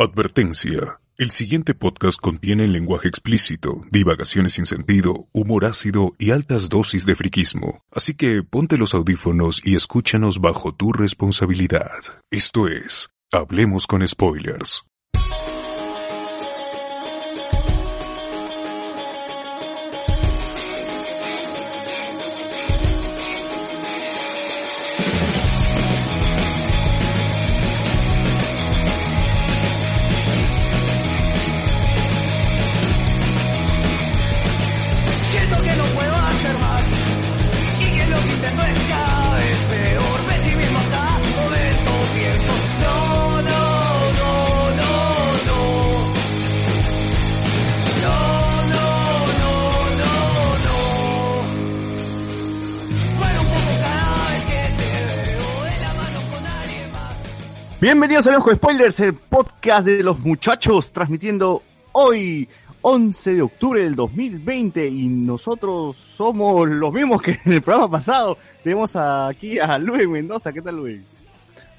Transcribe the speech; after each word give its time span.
Advertencia. 0.00 1.00
El 1.16 1.32
siguiente 1.32 1.74
podcast 1.74 2.20
contiene 2.20 2.68
lenguaje 2.68 3.08
explícito, 3.08 3.84
divagaciones 3.90 4.52
sin 4.52 4.64
sentido, 4.64 5.26
humor 5.32 5.64
ácido 5.64 6.14
y 6.20 6.30
altas 6.30 6.68
dosis 6.68 7.04
de 7.04 7.16
friquismo. 7.16 7.82
Así 7.90 8.14
que 8.14 8.44
ponte 8.44 8.78
los 8.78 8.94
audífonos 8.94 9.60
y 9.64 9.74
escúchanos 9.74 10.40
bajo 10.40 10.72
tu 10.72 10.92
responsabilidad. 10.92 11.90
Esto 12.30 12.68
es, 12.68 13.10
Hablemos 13.32 13.88
con 13.88 14.06
Spoilers. 14.06 14.87
Bienvenidos 57.90 58.26
a 58.26 58.36
Ojo 58.36 58.54
Spoilers, 58.54 59.00
el 59.00 59.14
podcast 59.14 59.86
de 59.86 60.02
los 60.02 60.18
muchachos, 60.18 60.92
transmitiendo 60.92 61.62
hoy, 61.92 62.46
11 62.82 63.36
de 63.36 63.40
octubre 63.40 63.82
del 63.82 63.96
2020, 63.96 64.86
y 64.86 65.08
nosotros 65.08 65.96
somos 65.96 66.68
los 66.68 66.92
mismos 66.92 67.22
que 67.22 67.30
en 67.46 67.52
el 67.54 67.62
programa 67.62 67.92
pasado. 67.92 68.36
Tenemos 68.62 68.94
aquí 68.94 69.58
a 69.58 69.78
Luis 69.78 70.06
Mendoza, 70.06 70.52
¿qué 70.52 70.60
tal 70.60 70.76
Luis? 70.76 71.00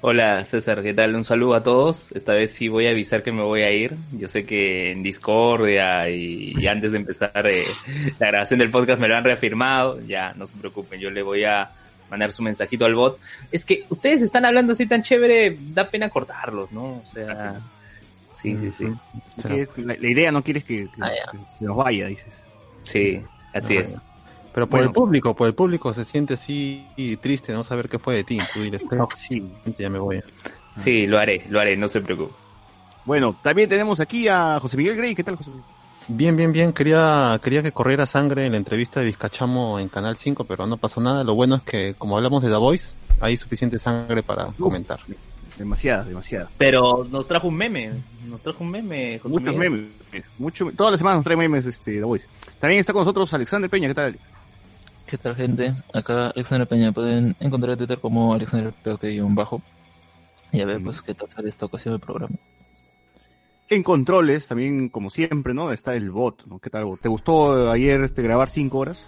Hola 0.00 0.44
César, 0.46 0.82
¿qué 0.82 0.94
tal? 0.94 1.14
Un 1.14 1.22
saludo 1.22 1.54
a 1.54 1.62
todos. 1.62 2.10
Esta 2.10 2.34
vez 2.34 2.54
sí 2.54 2.66
voy 2.66 2.88
a 2.88 2.90
avisar 2.90 3.22
que 3.22 3.30
me 3.30 3.44
voy 3.44 3.62
a 3.62 3.70
ir. 3.70 3.94
Yo 4.10 4.26
sé 4.26 4.44
que 4.44 4.90
en 4.90 5.04
Discordia 5.04 6.10
y, 6.10 6.66
antes 6.66 6.90
de 6.90 6.98
empezar 6.98 7.46
eh, 7.46 7.62
la 8.18 8.26
grabación 8.26 8.58
del 8.58 8.72
podcast 8.72 9.00
me 9.00 9.06
lo 9.06 9.14
han 9.16 9.22
reafirmado. 9.22 10.00
Ya, 10.00 10.32
no 10.32 10.48
se 10.48 10.56
preocupen, 10.56 10.98
yo 10.98 11.08
le 11.08 11.22
voy 11.22 11.44
a 11.44 11.70
mandar 12.10 12.32
su 12.32 12.42
mensajito 12.42 12.84
al 12.84 12.94
bot. 12.94 13.18
Es 13.52 13.64
que 13.64 13.84
ustedes 13.88 14.22
están 14.22 14.44
hablando 14.44 14.72
así 14.72 14.86
tan 14.86 15.02
chévere, 15.02 15.56
da 15.72 15.88
pena 15.88 16.08
cortarlos, 16.10 16.70
¿no? 16.72 16.82
O 16.82 17.04
sea, 17.12 17.60
sí, 18.40 18.56
sí, 18.60 18.70
sí. 18.76 18.86
Que 19.46 19.68
La, 19.76 19.94
la 19.98 20.08
idea 20.08 20.32
no 20.32 20.42
quieres 20.42 20.64
que, 20.64 20.84
que- 20.84 20.90
Ah, 21.02 21.10
ya. 21.10 21.30
que 21.58 21.64
nos 21.64 21.76
vaya, 21.76 22.06
dices. 22.06 22.34
Sí, 22.82 23.22
así 23.54 23.76
es. 23.76 23.96
Pero 24.52 24.66
por 24.66 24.78
Bueno. 24.80 24.88
el 24.88 24.92
público, 24.94 25.36
por 25.36 25.46
el 25.46 25.54
público 25.54 25.94
se 25.94 26.04
siente 26.04 26.34
así 26.34 26.84
triste 27.20 27.52
no 27.52 27.62
saber 27.62 27.88
qué 27.88 27.98
fue 28.00 28.16
de 28.16 28.24
ti. 28.24 28.38
Tú 28.52 28.62
diles, 28.62 28.82
"No, 28.90 29.08
Sí. 29.14 29.48
ya 29.78 29.88
me 29.88 30.00
voy. 30.00 30.20
Sí, 30.76 31.06
lo 31.06 31.18
haré, 31.18 31.44
lo 31.48 31.60
haré, 31.60 31.76
no 31.76 31.86
se 31.86 32.00
preocupe. 32.00 32.32
Bueno, 33.04 33.36
también 33.42 33.68
tenemos 33.68 34.00
aquí 34.00 34.26
a 34.28 34.58
José 34.60 34.76
Miguel 34.76 34.96
Grey, 34.96 35.14
¿qué 35.14 35.22
tal 35.24 35.36
José 35.36 35.50
Miguel? 35.50 35.64
Bien, 36.12 36.36
bien, 36.36 36.50
bien. 36.50 36.72
Quería, 36.72 37.40
quería 37.42 37.62
que 37.62 37.70
corriera 37.70 38.04
sangre 38.04 38.44
en 38.44 38.52
la 38.52 38.58
entrevista 38.58 38.98
de 38.98 39.06
Vizcachamo 39.06 39.78
en 39.78 39.88
Canal 39.88 40.16
5, 40.16 40.42
pero 40.42 40.66
no 40.66 40.76
pasó 40.76 41.00
nada. 41.00 41.22
Lo 41.22 41.36
bueno 41.36 41.54
es 41.54 41.62
que, 41.62 41.94
como 41.96 42.16
hablamos 42.16 42.42
de 42.42 42.48
The 42.48 42.56
Voice, 42.56 42.94
hay 43.20 43.36
suficiente 43.36 43.78
sangre 43.78 44.24
para 44.24 44.46
comentar. 44.58 44.98
Demasiada, 45.56 46.02
demasiada. 46.02 46.50
Pero 46.58 47.06
nos 47.08 47.28
trajo 47.28 47.46
un 47.46 47.54
meme, 47.54 47.92
nos 48.26 48.42
trajo 48.42 48.64
un 48.64 48.70
meme, 48.70 49.20
José 49.20 49.32
Muchos 49.32 49.54
Miguel. 49.54 49.70
memes, 50.10 50.24
mucho, 50.36 50.72
todas 50.76 50.90
las 50.90 50.98
semanas 50.98 51.18
nos 51.18 51.24
trae 51.24 51.36
memes 51.36 51.64
este, 51.64 51.92
The 51.92 52.04
Voice. 52.04 52.26
También 52.58 52.80
está 52.80 52.92
con 52.92 53.02
nosotros 53.02 53.32
Alexander 53.32 53.70
Peña, 53.70 53.86
¿qué 53.86 53.94
tal? 53.94 54.18
¿Qué 55.06 55.16
tal 55.16 55.36
gente? 55.36 55.74
Acá 55.94 56.30
Alexander 56.30 56.66
Peña, 56.66 56.90
pueden 56.90 57.36
encontrar 57.38 57.72
en 57.72 57.78
Twitter 57.78 58.00
como 58.00 58.34
Alexander 58.34 58.74
bajo 59.28 59.62
y 60.50 60.60
a 60.60 60.64
ver 60.64 60.82
pues 60.82 61.02
qué 61.02 61.14
tal 61.14 61.28
sale 61.28 61.48
esta 61.48 61.66
ocasión 61.66 61.94
del 61.94 62.00
programa. 62.00 62.34
En 63.70 63.84
controles, 63.84 64.48
también 64.48 64.88
como 64.88 65.10
siempre, 65.10 65.54
¿no? 65.54 65.70
Está 65.70 65.94
el 65.94 66.10
bot, 66.10 66.44
¿no? 66.46 66.58
¿Qué 66.58 66.70
tal 66.70 66.84
bot? 66.84 67.00
¿Te 67.00 67.08
gustó 67.08 67.70
ayer 67.70 68.00
este, 68.02 68.20
grabar 68.20 68.48
cinco 68.48 68.78
horas? 68.78 69.02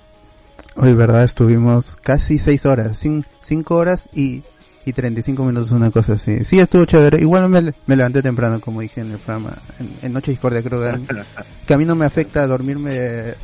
Hoy, 0.76 0.94
verdad, 0.94 1.24
estuvimos 1.24 1.96
casi 2.00 2.38
seis 2.38 2.64
horas, 2.64 3.04
cin- 3.04 3.24
cinco 3.40 3.74
horas 3.76 4.08
y, 4.14 4.44
y 4.86 4.92
35 4.92 5.44
minutos, 5.44 5.72
una 5.72 5.90
cosa 5.90 6.12
así. 6.12 6.44
Sí, 6.44 6.60
estuvo 6.60 6.84
chévere. 6.84 7.20
Igual 7.20 7.48
me, 7.48 7.74
me 7.86 7.96
levanté 7.96 8.22
temprano, 8.22 8.60
como 8.60 8.80
dije 8.82 9.00
en 9.00 9.10
el 9.10 9.18
programa, 9.18 9.58
en, 9.80 9.96
en 10.00 10.12
Noche 10.12 10.30
Discordia, 10.30 10.62
creo 10.62 10.80
que, 10.80 11.02
que 11.66 11.74
a 11.74 11.78
mí 11.78 11.84
no 11.84 11.96
me 11.96 12.06
afecta 12.06 12.46
dormirme 12.46 13.34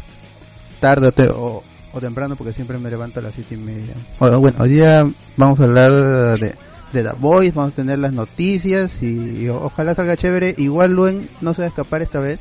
tarde 0.79 1.09
o, 1.09 1.13
te- 1.13 1.29
o, 1.31 1.65
o 1.93 2.01
temprano 2.01 2.37
porque 2.37 2.53
siempre 2.53 2.79
me 2.79 2.91
levanto 2.91 3.19
a 3.19 3.25
las 3.25 3.35
siete 3.35 3.55
y 3.57 3.59
media. 3.59 3.95
Bueno, 4.21 4.39
bueno, 4.39 4.59
hoy 4.61 4.69
día 4.69 5.05
vamos 5.37 5.59
a 5.59 5.65
hablar 5.65 5.91
de, 6.39 6.55
de 6.93 7.03
The 7.03 7.11
Voice, 7.19 7.53
vamos 7.55 7.73
a 7.73 7.77
tener 7.77 7.99
las 7.99 8.13
noticias 8.13 9.03
y, 9.03 9.49
ojalá 9.49 9.95
salga 9.95 10.17
chévere. 10.17 10.55
Igual 10.59 10.93
Luen 10.95 11.29
no 11.41 11.55
se 11.55 11.63
va 11.63 11.67
a 11.67 11.69
escapar 11.69 12.03
esta 12.03 12.21
vez 12.21 12.41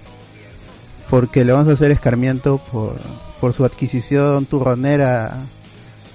porque 1.09 1.45
le 1.45 1.51
vamos 1.53 1.67
a 1.69 1.73
hacer 1.73 1.91
escarmiento 1.91 2.57
por, 2.57 2.95
por 3.39 3.53
su 3.53 3.63
adquisición 3.65 4.45
turronera 4.45 5.37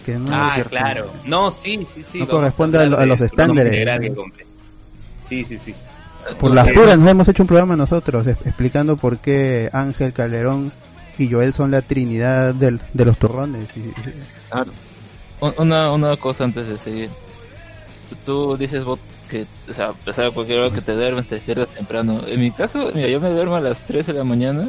que 0.04 0.14
no, 0.18 0.26
Ah, 0.30 0.56
es 0.58 0.64
claro. 0.64 1.10
No, 1.24 1.50
sí, 1.50 1.86
sí, 1.92 2.02
sí. 2.10 2.18
No 2.20 2.28
corresponde 2.28 2.78
a 2.78 2.82
hablar 2.82 2.98
lo- 2.98 3.02
a 3.04 3.06
los 3.06 3.20
estándares. 3.20 3.72
Sí, 5.28 5.44
sí, 5.44 5.58
sí. 5.58 5.74
Por 6.38 6.52
las 6.54 6.68
puras 6.72 6.98
nos 6.98 7.10
hemos 7.10 7.28
hecho 7.28 7.42
un 7.42 7.46
programa 7.48 7.74
nosotros 7.76 8.26
es- 8.26 8.36
explicando 8.44 8.96
por 8.96 9.18
qué 9.18 9.68
Ángel 9.72 10.12
Calderón 10.12 10.72
y 11.18 11.30
Joel 11.30 11.52
son 11.52 11.70
la 11.70 11.82
trinidad 11.82 12.54
del, 12.54 12.80
de 12.92 13.04
los 13.04 13.18
turrones. 13.18 13.68
Y- 13.76 13.80
y- 13.80 13.94
Un- 15.40 15.54
Una, 15.58 15.90
una 15.92 16.16
cosa 16.16 16.44
antes 16.44 16.68
de 16.68 16.78
seguir. 16.78 17.10
Tú- 18.12 18.16
Tú 18.24 18.56
dices 18.56 18.84
bot 18.84 19.00
que, 19.30 19.46
o 19.68 19.72
sea, 19.72 19.86
a 19.88 19.92
pesar 19.94 20.26
de 20.26 20.30
cualquier 20.32 20.58
hora 20.60 20.74
que 20.74 20.80
te 20.82 20.92
duermes, 20.92 21.26
te 21.26 21.36
despiertas 21.36 21.68
temprano. 21.68 22.20
En 22.26 22.40
mi 22.40 22.50
caso, 22.50 22.90
mira, 22.94 23.08
yo 23.08 23.20
me 23.20 23.30
duermo 23.30 23.56
a 23.56 23.60
las 23.60 23.84
3 23.84 24.06
de 24.06 24.12
la 24.12 24.24
mañana 24.24 24.68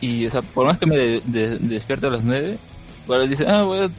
y, 0.00 0.26
o 0.26 0.30
sea, 0.30 0.42
por 0.42 0.66
más 0.66 0.78
que 0.78 0.86
me 0.86 0.96
de- 0.96 1.22
de- 1.24 1.58
despierto 1.58 2.08
a 2.08 2.10
las 2.10 2.24
9, 2.24 2.58
igual 3.04 3.28
dice, 3.28 3.46
ah, 3.48 3.62
voy 3.62 3.78
a 3.80 3.90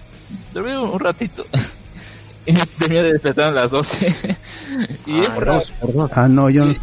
dormir 0.54 0.78
un, 0.78 1.00
ratito. 1.00 1.46
y 2.46 2.52
me 2.52 2.66
termino 2.80 3.04
de 3.04 3.14
despertar 3.14 3.46
a 3.46 3.52
las 3.52 3.72
12. 3.72 4.08
y 5.06 5.20
es 5.22 5.36
raro. 5.36 5.62
Ah, 6.12 6.28
no, 6.28 6.50
yo, 6.50 6.66
Y- 6.72 6.78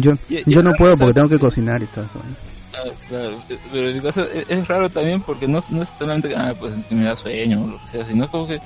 yo, 0.00 0.12
y- 0.28 0.42
yo 0.50 0.62
no 0.62 0.72
puedo 0.72 0.96
porque 0.96 1.14
tengo 1.14 1.28
que 1.28 1.38
cocinar 1.38 1.82
y 1.82 1.86
todo 1.86 2.04
eso. 2.04 2.20
Ah, 2.72 2.88
claro, 3.08 3.42
pero 3.72 3.88
en 3.88 3.96
mi 3.96 4.00
caso 4.00 4.22
es, 4.22 4.46
es 4.48 4.68
raro 4.68 4.88
también 4.88 5.20
porque 5.22 5.46
no, 5.48 5.58
no 5.70 5.82
es 5.82 5.88
solamente 5.98 6.28
que 6.28 6.36
ah, 6.36 6.54
pues, 6.58 6.72
que 6.88 6.94
me 6.94 7.04
da 7.04 7.16
sueño 7.16 7.64
o 7.64 7.66
lo 7.66 7.80
que 7.82 7.88
sea, 7.88 8.06
sino 8.06 8.30
como 8.30 8.46
que 8.46 8.60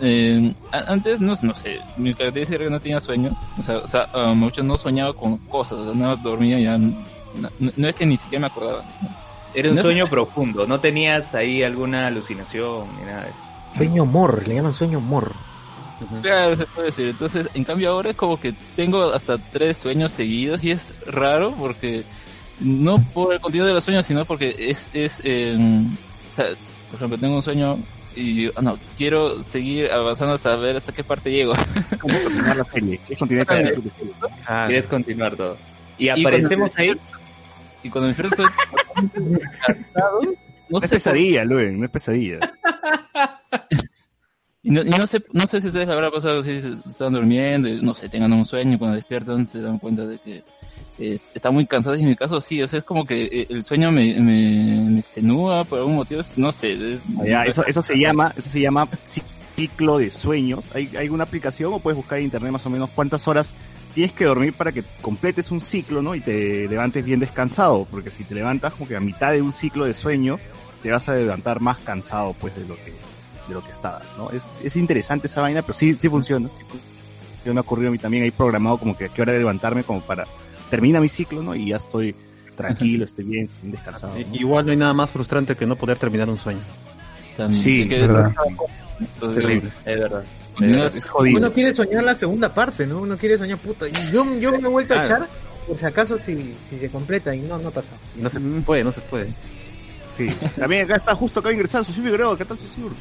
eh, 0.00 0.54
antes 0.70 1.20
no, 1.20 1.34
no 1.42 1.54
sé, 1.54 1.78
mi 1.96 2.14
característica 2.14 2.56
era 2.56 2.64
que 2.66 2.70
no 2.70 2.80
tenía 2.80 3.00
sueño, 3.00 3.36
o 3.58 3.62
sea, 3.62 3.78
o 3.78 3.86
sea 3.86 4.06
ah, 4.12 4.32
mucho 4.34 4.62
no 4.62 4.76
soñaba 4.76 5.12
con 5.14 5.38
cosas, 5.38 5.78
o 5.78 5.84
sea, 5.84 5.94
no 5.94 6.16
dormía 6.16 6.58
ya, 6.58 6.78
no, 6.78 6.94
no- 7.58 7.70
no 7.76 7.88
es 7.88 7.94
que 7.94 8.06
ni 8.06 8.16
siquiera 8.16 8.40
me 8.40 8.46
acordaba. 8.48 8.84
Era 9.54 9.68
un 9.68 9.74
No 9.74 9.80
es- 9.80 9.84
sueño 9.84 10.06
profundo, 10.08 10.66
no 10.66 10.80
tenías 10.80 11.34
ahí 11.34 11.62
alguna 11.62 12.06
alucinación 12.06 12.86
ni 12.98 13.06
nada 13.06 13.22
de 13.22 13.28
eso. 13.28 13.38
Sueño 13.76 14.04
mor, 14.04 14.46
le 14.46 14.54
llaman 14.56 14.72
sueño 14.72 15.00
mor. 15.00 15.32
Claro, 16.20 16.56
se 16.56 16.66
puede 16.66 16.86
decir. 16.86 17.06
Entonces, 17.08 17.48
en 17.54 17.62
cambio 17.64 17.90
ahora 17.92 18.10
es 18.10 18.16
como 18.16 18.38
que 18.38 18.52
tengo 18.74 19.12
hasta 19.12 19.38
tres 19.38 19.76
sueños 19.76 20.10
seguidos 20.12 20.64
y 20.64 20.72
es 20.72 20.94
raro 21.06 21.52
porque 21.56 22.02
no 22.58 22.98
por 23.14 23.32
el 23.34 23.40
contenido 23.40 23.66
de 23.68 23.74
los 23.74 23.84
sueños, 23.84 24.04
sino 24.04 24.24
porque 24.24 24.54
es, 24.58 24.90
es, 24.92 25.20
eh, 25.24 25.56
o 25.56 26.34
sea, 26.36 26.46
por 26.88 26.96
ejemplo, 26.96 27.18
tengo 27.18 27.36
un 27.36 27.42
sueño 27.42 27.78
y 28.14 28.48
ah, 28.54 28.62
no, 28.62 28.78
quiero 28.96 29.42
seguir 29.42 29.90
avanzando 29.90 30.34
hasta 30.34 30.56
ver 30.56 30.76
hasta 30.76 30.92
qué 30.92 31.04
parte 31.04 31.30
llego. 31.30 31.52
¿Cómo 32.00 32.14
continuar 32.22 32.56
la 32.56 32.64
serie? 32.64 32.98
¿Quieres 32.98 33.18
continuar 33.18 33.46
con 33.46 33.62
la 33.62 33.72
serie? 33.72 33.92
Ah, 34.46 34.64
Quieres 34.66 34.88
continuar 34.88 35.36
todo. 35.36 35.56
Y 35.98 36.06
Y 36.06 36.08
aparecemos 36.08 36.78
ahí. 36.78 36.92
Y 37.82 37.90
cuando 37.90 38.08
me 38.08 38.14
despierto 38.14 38.44
estoy 38.44 39.38
cansado, 39.66 40.20
no 40.22 40.32
No 40.68 40.78
es 40.78 40.88
pesadilla, 40.88 41.44
Luen, 41.44 41.80
no 41.80 41.86
es 41.86 41.90
pesadilla. 41.90 42.38
Y 44.64 44.70
no, 44.70 44.82
y 44.82 44.90
no 44.90 45.06
sé, 45.08 45.20
no 45.32 45.44
sé 45.48 45.60
si 45.60 45.66
ustedes 45.66 45.88
habrá 45.88 46.08
pasado 46.12 46.44
si 46.44 46.52
están 46.52 47.12
durmiendo, 47.12 47.68
y, 47.68 47.82
no 47.82 47.94
sé, 47.94 48.08
tengan 48.08 48.32
un 48.32 48.46
sueño, 48.46 48.78
cuando 48.78 48.94
despiertan 48.94 49.44
se 49.44 49.60
dan 49.60 49.80
cuenta 49.80 50.06
de 50.06 50.18
que 50.18 50.44
eh, 50.98 51.18
están 51.34 51.54
muy 51.54 51.66
cansados 51.66 51.98
y 51.98 52.02
en 52.02 52.08
mi 52.08 52.16
caso 52.16 52.40
sí, 52.40 52.62
o 52.62 52.66
sea, 52.66 52.78
es 52.78 52.84
como 52.84 53.04
que 53.04 53.24
eh, 53.24 53.46
el 53.48 53.64
sueño 53.64 53.90
me, 53.90 54.20
me, 54.20 54.90
me 54.90 55.00
extenúa 55.00 55.64
por 55.64 55.78
algún 55.78 55.96
motivo, 55.96 56.22
no 56.36 56.52
sé, 56.52 56.72
es... 56.94 57.02
Ya, 57.24 57.42
eso, 57.44 57.64
eso 57.66 57.82
se 57.82 57.98
llama, 57.98 58.34
eso 58.36 58.48
se 58.48 58.60
llama 58.60 58.88
ciclo 59.56 59.98
de 59.98 60.10
sueños. 60.10 60.64
¿Hay, 60.74 60.90
hay 60.96 61.08
una 61.08 61.24
aplicación 61.24 61.72
o 61.72 61.78
puedes 61.78 61.96
buscar 61.96 62.18
en 62.18 62.24
internet 62.24 62.52
más 62.52 62.66
o 62.66 62.70
menos 62.70 62.90
cuántas 62.94 63.28
horas 63.28 63.54
tienes 63.94 64.12
que 64.12 64.24
dormir 64.24 64.54
para 64.54 64.72
que 64.72 64.84
completes 65.00 65.50
un 65.50 65.60
ciclo, 65.60 66.02
¿no? 66.02 66.14
Y 66.14 66.20
te 66.20 66.66
levantes 66.68 67.04
bien 67.04 67.20
descansado, 67.20 67.86
porque 67.90 68.10
si 68.10 68.24
te 68.24 68.34
levantas 68.34 68.72
como 68.72 68.88
que 68.88 68.96
a 68.96 69.00
mitad 69.00 69.32
de 69.32 69.42
un 69.42 69.52
ciclo 69.52 69.84
de 69.84 69.94
sueño, 69.94 70.38
te 70.82 70.90
vas 70.90 71.08
a 71.08 71.14
levantar 71.14 71.60
más 71.60 71.78
cansado, 71.78 72.34
pues, 72.40 72.54
de 72.56 72.66
lo 72.66 72.76
que, 72.76 72.92
de 73.48 73.54
lo 73.54 73.62
que 73.62 73.70
estabas, 73.70 74.04
¿no? 74.16 74.30
Es, 74.30 74.50
es 74.64 74.76
interesante 74.76 75.26
esa 75.26 75.42
vaina, 75.42 75.62
pero 75.62 75.74
sí, 75.74 75.94
sí 75.98 76.08
funciona. 76.08 76.48
Sí, 76.48 77.50
me 77.50 77.58
ha 77.58 77.60
ocurrido 77.60 77.88
a 77.88 77.92
mí 77.92 77.98
también, 77.98 78.24
ahí 78.24 78.30
programado 78.30 78.78
como 78.78 78.96
que 78.96 79.06
a 79.06 79.08
qué 79.08 79.22
hora 79.22 79.32
de 79.32 79.40
levantarme 79.40 79.84
como 79.84 80.00
para 80.00 80.26
termina 80.72 81.00
mi 81.02 81.08
ciclo, 81.08 81.42
¿no? 81.42 81.54
Y 81.54 81.68
ya 81.68 81.76
estoy 81.76 82.14
tranquilo, 82.56 83.04
estoy 83.04 83.24
bien, 83.26 83.50
bien 83.60 83.72
descansado. 83.72 84.14
¿no? 84.18 84.34
Igual 84.34 84.64
no 84.64 84.70
hay 84.72 84.78
nada 84.78 84.94
más 84.94 85.10
frustrante 85.10 85.54
que 85.54 85.66
no 85.66 85.76
poder 85.76 85.98
terminar 85.98 86.30
un 86.30 86.38
sueño. 86.38 86.60
También, 87.36 87.62
Sí, 87.62 87.86
que- 87.86 87.96
es 87.96 88.10
verdad. 88.10 88.32
Entonces, 88.98 89.42
Terrible. 89.42 89.70
Es 89.84 89.98
verdad. 90.00 90.24
Uno- 90.58 90.84
Es 90.86 91.08
jodido. 91.10 91.38
Uno 91.40 91.52
quiere 91.52 91.74
soñar 91.74 92.04
la 92.04 92.16
segunda 92.16 92.54
parte, 92.54 92.86
¿no? 92.86 93.00
Uno 93.02 93.18
quiere 93.18 93.36
soñar 93.36 93.58
puta. 93.58 93.86
Yo, 94.10 94.24
yo 94.38 94.52
me 94.52 94.58
he 94.66 94.70
vuelto 94.70 94.94
a 94.94 95.04
echar 95.04 95.28
por 95.66 95.76
si 95.76 95.84
acaso 95.84 96.16
si, 96.16 96.54
si 96.66 96.78
se 96.78 96.88
completa 96.88 97.34
y 97.34 97.40
no, 97.42 97.58
no 97.58 97.68
ha 97.68 97.72
pasado. 97.72 97.98
Y 98.18 98.22
no 98.22 98.30
se 98.30 98.40
Mm. 98.40 98.62
puede, 98.62 98.82
no 98.82 98.92
se 98.92 99.00
puede. 99.02 99.28
Sí. 100.16 100.28
También 100.58 100.84
acá 100.86 100.96
está 100.96 101.14
justo 101.14 101.40
acá 101.40 101.48
de 101.50 101.54
ingresar 101.56 101.84
Susur 101.84 102.04
Guerrero. 102.04 102.36
¿Qué 102.38 102.44
tal, 102.46 102.58
Susur? 102.58 102.92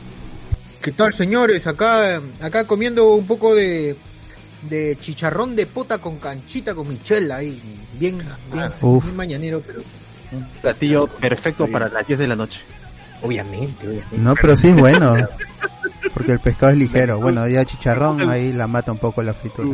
¿Qué 0.81 0.91
tal, 0.91 1.13
señores? 1.13 1.67
Acá, 1.67 2.21
acá 2.41 2.65
comiendo 2.65 3.13
un 3.15 3.25
poco 3.27 3.53
de, 3.55 3.95
de 4.63 4.97
chicharrón 4.99 5.55
de 5.55 5.65
pota 5.65 5.97
con 5.99 6.17
canchita 6.17 6.73
con 6.75 6.87
michela 6.87 7.37
ahí. 7.37 7.61
Bien, 7.99 8.17
bien, 8.53 8.69
Uf. 8.81 9.03
bien 9.03 9.15
mañanero, 9.15 9.61
pero 9.65 9.81
Un 10.31 10.45
platillo 10.61 11.07
perfecto 11.07 11.67
para 11.67 11.89
las 11.89 12.05
10 12.07 12.19
de 12.19 12.27
la 12.27 12.35
noche. 12.35 12.61
obviamente, 13.21 13.87
obviamente. 13.87 14.17
No, 14.17 14.33
pero 14.35 14.55
sí 14.55 14.67
es 14.69 14.75
bueno. 14.75 15.15
Porque 16.13 16.33
el 16.33 16.39
pescado 16.39 16.71
es 16.73 16.77
ligero. 16.77 17.19
Bueno, 17.19 17.47
ya 17.47 17.63
chicharrón 17.65 18.29
ahí 18.29 18.51
la 18.51 18.67
mata 18.67 18.91
un 18.91 18.97
poco 18.97 19.21
la 19.23 19.33
fritura. 19.33 19.67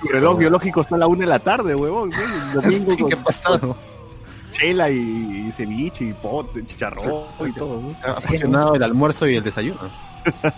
Tu 0.00 0.08
reloj 0.08 0.38
biológico 0.38 0.80
está 0.80 0.94
a 0.94 0.98
la 0.98 1.06
una 1.06 1.20
de 1.20 1.26
la 1.26 1.38
tarde, 1.40 1.74
huevón. 1.74 2.10
Domingo 2.54 2.92
Sí, 2.96 2.96
con 2.98 3.10
¿qué 3.10 3.16
pasado? 3.16 3.76
chela 4.50 4.90
y, 4.90 5.44
y 5.48 5.52
ceviche 5.52 6.04
y 6.06 6.12
pot, 6.14 6.50
chicharrón 6.66 7.24
y 7.46 7.52
todo. 7.52 7.80
¿no? 7.82 7.94
Ha 8.02 8.20
funcionado 8.20 8.74
el 8.74 8.82
almuerzo 8.82 9.26
y 9.26 9.36
el 9.36 9.44
desayuno. 9.44 9.78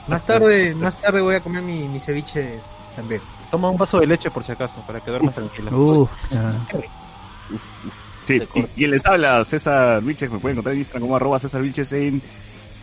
Más 0.06 0.24
tarde, 0.24 0.74
más 0.74 1.00
tarde 1.00 1.20
voy 1.20 1.34
a 1.34 1.40
comer 1.40 1.62
mi, 1.62 1.88
mi 1.88 1.98
ceviche 1.98 2.60
también. 2.94 3.20
Toma 3.50 3.68
un 3.70 3.76
vaso 3.76 3.98
de 4.00 4.06
leche 4.06 4.30
por 4.30 4.44
si 4.44 4.52
acaso, 4.52 4.80
para 4.86 5.00
que 5.00 5.10
duermas 5.10 5.34
tranquilo. 5.34 5.70
Uf, 5.76 6.10
ah. 6.32 6.54
Sí, 8.26 8.40
y, 8.76 8.84
y 8.84 8.86
les 8.86 9.04
habla 9.06 9.44
César 9.44 10.02
Vilches, 10.02 10.30
me 10.30 10.38
pueden 10.38 10.54
encontrar 10.56 10.74
en 10.74 10.80
Instagram 10.80 11.02
como 11.02 11.16
arroba 11.16 11.38
César 11.38 11.62
Vilches 11.62 11.92
en, 11.92 12.22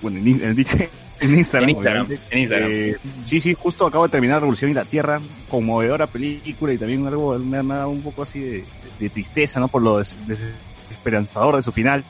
bueno, 0.01 0.17
en, 0.19 0.27
en, 0.27 0.41
en 1.21 1.37
Instagram. 1.37 1.69
En 1.69 1.75
Instagram, 1.75 2.07
en 2.31 2.39
Instagram. 2.39 2.69
Eh, 2.71 2.97
sí, 3.23 3.39
sí, 3.39 3.55
justo 3.57 3.85
acabo 3.85 4.05
de 4.05 4.11
terminar 4.11 4.39
Revolución 4.39 4.71
y 4.71 4.73
la 4.73 4.83
Tierra, 4.85 5.21
conmovedora 5.49 6.07
película 6.07 6.73
y 6.73 6.77
también 6.77 7.07
algo, 7.07 7.29
una- 7.35 7.61
una- 7.61 7.87
un 7.87 8.01
poco 8.01 8.23
así 8.23 8.39
de, 8.41 8.65
de 8.99 9.09
tristeza, 9.09 9.59
¿no? 9.61 9.69
Por 9.69 9.81
lo 9.83 9.99
des- 9.99 10.17
desesperanzador 10.27 11.55
de 11.55 11.61
su 11.61 11.71
final, 11.71 12.03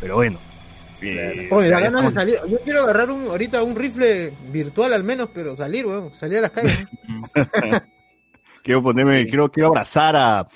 pero 0.00 0.16
bueno. 0.16 0.38
Oye, 1.50 1.68
ganas 1.70 2.04
de 2.04 2.10
salir. 2.12 2.38
Yo 2.48 2.58
quiero 2.60 2.82
agarrar 2.82 3.10
un, 3.10 3.26
ahorita 3.26 3.62
un 3.62 3.74
rifle 3.76 4.32
virtual 4.50 4.92
al 4.92 5.04
menos, 5.04 5.28
pero 5.34 5.56
salir, 5.56 5.86
weón. 5.86 6.14
Salir 6.14 6.38
a 6.38 6.42
las 6.42 6.50
calles. 6.52 6.86
¿no? 7.08 7.28
quiero 8.62 8.82
ponerme, 8.82 9.26
quiero, 9.26 9.50
quiero 9.50 9.68
abrazar 9.68 10.14
a, 10.16 10.46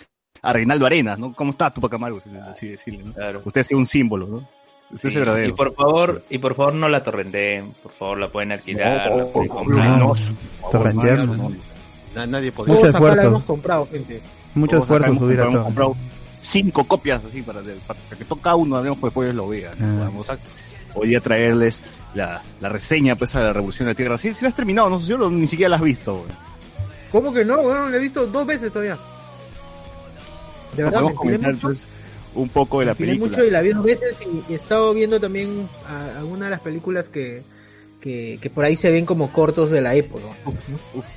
a 0.43 0.53
Reinaldo 0.53 0.87
Arenas, 0.87 1.19
¿no? 1.19 1.33
¿Cómo 1.35 1.51
está 1.51 1.73
Tupac 1.73 1.93
Amaru? 1.95 2.21
Así 2.51 2.69
decirle, 2.69 3.05
¿no? 3.05 3.13
Claro. 3.13 3.43
Usted 3.45 3.63
sido 3.65 3.79
un 3.79 3.87
símbolo, 3.87 4.27
¿no? 4.27 4.49
Usted 4.93 5.09
es 5.09 5.15
Sí, 5.15 5.19
el 5.19 5.25
y 5.25 5.27
verdadero. 5.27 5.57
por 5.57 5.75
favor, 5.75 6.23
y 6.31 6.39
por 6.39 6.55
favor 6.55 6.75
no 6.75 6.89
la 6.89 7.03
torrenten, 7.03 7.73
por 7.83 7.91
favor 7.93 8.19
la 8.19 8.29
pueden 8.29 8.53
alquilar, 8.53 9.11
No, 9.11 9.17
la 9.17 9.17
no, 9.17 9.17
no, 9.17 9.25
no, 9.25 9.33
por 9.33 9.49
favor, 9.49 10.71
torrentear, 10.71 11.19
no, 11.19 11.35
no. 11.37 11.49
no. 11.51 11.57
Na- 12.15 12.27
nadie 12.27 12.53
podría. 12.53 12.77
Mucho 12.77 12.87
la 12.93 12.93
esfuerzo. 12.99 13.27
hemos 13.27 13.43
comprado, 13.43 13.89
gente. 13.91 14.21
Mucho 14.55 14.79
esfuerzo 14.79 15.15
subir 15.17 15.41
a 15.41 15.51
todo. 15.51 15.65
Cinco 16.47 16.85
copias 16.87 17.23
así 17.29 17.43
para, 17.43 17.61
para 17.87 17.99
que 18.19 18.25
toca 18.25 18.55
uno, 18.55 18.77
hablemos 18.77 18.99
pues 18.99 19.11
después 19.11 19.35
lo 19.35 19.49
vea. 19.49 19.73
¿no? 19.79 19.87
Ah. 20.03 20.05
Vamos 20.07 20.31
a 20.31 20.39
hoy 20.95 21.09
día 21.09 21.21
traerles 21.21 21.83
la, 22.15 22.43
la 22.61 22.69
reseña 22.71 23.17
pues 23.17 23.35
a 23.35 23.41
la 23.41 23.53
Revolución 23.53 23.87
de 23.87 23.93
la 23.93 23.97
Tierra. 23.97 24.19
Sí, 24.19 24.33
sí 24.35 24.43
la 24.43 24.49
has 24.49 24.55
terminado, 24.55 24.89
no 24.89 24.99
sé 24.99 25.07
si 25.07 25.11
yo 25.13 25.31
ni 25.31 25.47
siquiera 25.47 25.71
la 25.71 25.77
has 25.77 25.83
visto. 25.83 26.15
güey. 26.17 26.29
¿Cómo 27.13 27.33
que 27.33 27.45
no, 27.45 27.57
weón? 27.61 27.91
La 27.91 27.99
he 27.99 28.01
visto 28.01 28.27
dos 28.27 28.47
veces 28.47 28.73
todavía. 28.73 28.99
De 30.77 30.85
verdad, 30.85 31.03
me 31.03 31.15
comentar 31.15 31.53
mucho. 31.55 31.69
pues, 31.69 31.87
un 32.35 32.49
poco 32.51 32.81
de 32.81 32.87
Me 32.87 32.91
la 32.93 32.95
película. 32.95 33.31
mucho 33.31 33.45
y 33.45 33.51
la 33.51 33.63
vi 33.63 33.71
dos 33.71 33.83
veces 33.85 34.17
y, 34.49 34.53
he 34.53 34.57
estado 34.57 34.93
viendo 34.93 35.19
también 35.21 35.69
a- 35.89 36.19
algunas 36.19 36.47
de 36.47 36.51
las 36.51 36.61
películas 36.61 37.09
que, 37.09 37.43
que, 38.01 38.39
que 38.43 38.51
por 38.51 38.65
ahí 38.65 38.77
se 38.77 38.91
ven 38.91 39.07
como 39.07 39.33
cortos 39.33 39.71
de 39.71 39.81
la 39.81 39.95
época. 39.95 40.25
¿no? 40.45 40.53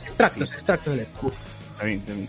extractos, 0.04 0.50
sí. 0.50 0.56
extractos 0.56 0.92
de 0.94 0.98
la 0.98 1.04
época. 1.04 1.36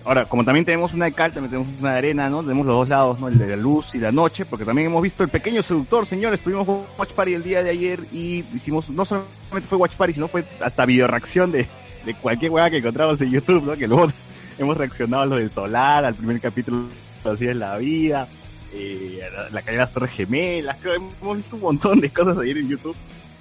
Ahora, 0.04 0.26
como 0.26 0.44
también 0.44 0.64
tenemos 0.64 0.94
una 0.94 1.06
de 1.06 1.12
cal, 1.12 1.32
también 1.32 1.50
tenemos 1.50 1.80
una 1.80 1.94
arena, 1.94 2.28
¿no? 2.30 2.42
Tenemos 2.42 2.66
los 2.66 2.76
dos 2.76 2.88
lados, 2.88 3.18
¿no? 3.18 3.28
El 3.28 3.38
de 3.38 3.48
la 3.48 3.56
luz 3.56 3.94
y 3.94 3.98
la 3.98 4.12
noche, 4.12 4.44
porque 4.44 4.64
también 4.64 4.86
hemos 4.86 5.02
visto 5.02 5.24
El 5.24 5.28
Pequeño 5.28 5.62
Seductor, 5.62 6.06
señores. 6.06 6.40
Tuvimos 6.40 6.68
Watch 6.96 7.12
Party 7.12 7.34
el 7.34 7.42
día 7.42 7.62
de 7.62 7.70
ayer 7.70 8.06
y 8.12 8.44
hicimos, 8.54 8.90
no 8.90 9.04
solamente 9.04 9.68
fue 9.68 9.78
Watch 9.78 9.96
Party, 9.96 10.14
sino 10.14 10.28
fue 10.28 10.44
hasta 10.60 10.86
video 10.86 11.06
reacción 11.06 11.50
de, 11.50 11.66
de 12.04 12.14
cualquier 12.14 12.52
hueá 12.52 12.70
que 12.70 12.78
encontramos 12.78 13.20
en 13.22 13.30
YouTube, 13.30 13.64
¿no? 13.64 13.76
Que 13.76 13.88
luego 13.88 14.08
hemos 14.58 14.76
reaccionado 14.76 15.24
a 15.24 15.26
lo 15.26 15.36
del 15.36 15.50
solar, 15.50 16.04
al 16.04 16.14
primer 16.14 16.40
capítulo, 16.40 16.84
así 17.24 17.48
es 17.48 17.56
la 17.56 17.76
vida, 17.76 18.28
eh, 18.72 19.20
la, 19.32 19.50
la 19.50 19.62
caída 19.62 19.72
de 19.72 19.78
las 19.78 19.92
Torres 19.92 20.12
Gemelas, 20.12 20.76
creo, 20.80 20.94
hemos 20.94 21.36
visto 21.36 21.56
un 21.56 21.62
montón 21.62 22.00
de 22.00 22.10
cosas 22.10 22.38
ayer 22.38 22.58
en 22.58 22.68
YouTube. 22.68 22.96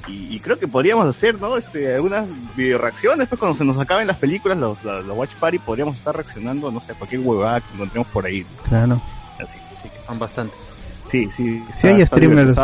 Y, 0.09 0.35
y 0.35 0.39
creo 0.39 0.57
que 0.57 0.67
podríamos 0.67 1.07
hacer, 1.07 1.39
¿no? 1.39 1.55
Este, 1.55 1.93
algunas 1.93 2.25
video 2.55 2.77
reacciones, 2.77 3.27
pues 3.27 3.39
cuando 3.39 3.55
se 3.55 3.63
nos 3.63 3.77
acaben 3.77 4.07
las 4.07 4.17
películas, 4.17 4.57
los, 4.57 4.83
los, 4.83 5.05
los 5.05 5.17
Watch 5.17 5.35
Party, 5.35 5.59
podríamos 5.59 5.95
estar 5.95 6.15
reaccionando, 6.15 6.71
no 6.71 6.81
sé, 6.81 6.93
a 6.93 6.95
cualquier 6.95 7.21
huevada 7.21 7.61
que 7.61 7.73
encontremos 7.75 8.07
por 8.07 8.25
ahí. 8.25 8.45
Claro. 8.67 9.01
Así. 9.39 9.59
Sí, 9.81 9.89
que 9.89 10.01
son 10.01 10.19
bastantes. 10.19 10.59
Sí, 11.05 11.29
sí. 11.35 11.63
Sí 11.71 11.87
hay 11.87 12.05
streamers 12.05 12.57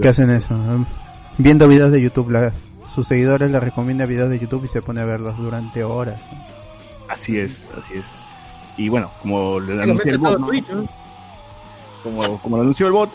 que 0.00 0.08
hacen 0.08 0.30
eso. 0.30 0.54
¿no? 0.54 0.86
Viendo 1.38 1.68
videos 1.68 1.90
de 1.92 2.00
YouTube, 2.00 2.30
la, 2.30 2.52
sus 2.92 3.06
seguidores 3.06 3.50
le 3.50 3.60
recomiendan 3.60 4.08
videos 4.08 4.30
de 4.30 4.38
YouTube 4.38 4.64
y 4.64 4.68
se 4.68 4.82
pone 4.82 5.00
a 5.00 5.04
verlos 5.04 5.36
durante 5.36 5.84
horas. 5.84 6.20
Así 7.08 7.38
es, 7.38 7.68
así 7.78 7.94
es. 7.94 8.16
Y 8.76 8.88
bueno, 8.88 9.10
como 9.22 9.60
lo 9.60 9.74
Lo 9.74 9.82
anuncia 9.82 10.10
el 10.10 10.18
bot, 10.18 10.38
¿no? 10.38 10.46
Twitch, 10.46 10.68
¿no? 10.68 10.88
como, 12.02 12.38
como 12.40 12.56
lo 12.56 12.62
anunció 12.62 12.86
el 12.86 12.92
bot, 12.92 13.10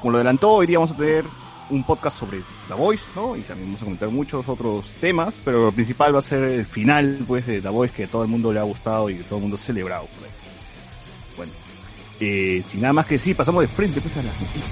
como 0.00 0.12
lo 0.12 0.18
adelantó, 0.18 0.52
hoy 0.52 0.66
día 0.66 0.78
vamos 0.78 0.92
a 0.92 0.96
tener 0.96 1.24
un 1.70 1.82
podcast 1.82 2.18
sobre 2.18 2.42
The 2.68 2.74
Voice, 2.74 3.06
¿no? 3.14 3.36
Y 3.36 3.42
también 3.42 3.68
vamos 3.68 3.82
a 3.82 3.84
comentar 3.84 4.08
muchos 4.08 4.48
otros 4.48 4.94
temas, 4.94 5.40
pero 5.44 5.66
lo 5.66 5.72
principal 5.72 6.14
va 6.14 6.18
a 6.18 6.22
ser 6.22 6.42
el 6.42 6.66
final, 6.66 7.18
pues, 7.26 7.46
de 7.46 7.60
The 7.60 7.68
Voice 7.68 7.94
que 7.94 8.06
todo 8.06 8.22
el 8.22 8.28
mundo 8.28 8.52
le 8.52 8.60
ha 8.60 8.64
gustado 8.64 9.08
y 9.08 9.16
que 9.18 9.24
todo 9.24 9.36
el 9.36 9.42
mundo 9.42 9.56
ha 9.56 9.58
celebrado. 9.58 10.02
ahí. 10.02 10.30
Bueno, 11.36 11.52
eh, 12.20 12.60
sin 12.62 12.80
nada 12.80 12.92
más 12.92 13.06
que 13.06 13.14
decir, 13.14 13.36
pasamos 13.36 13.62
de 13.62 13.68
frente, 13.68 14.00
pues, 14.00 14.16
a 14.16 14.22
las 14.22 14.40
noticias. 14.40 14.70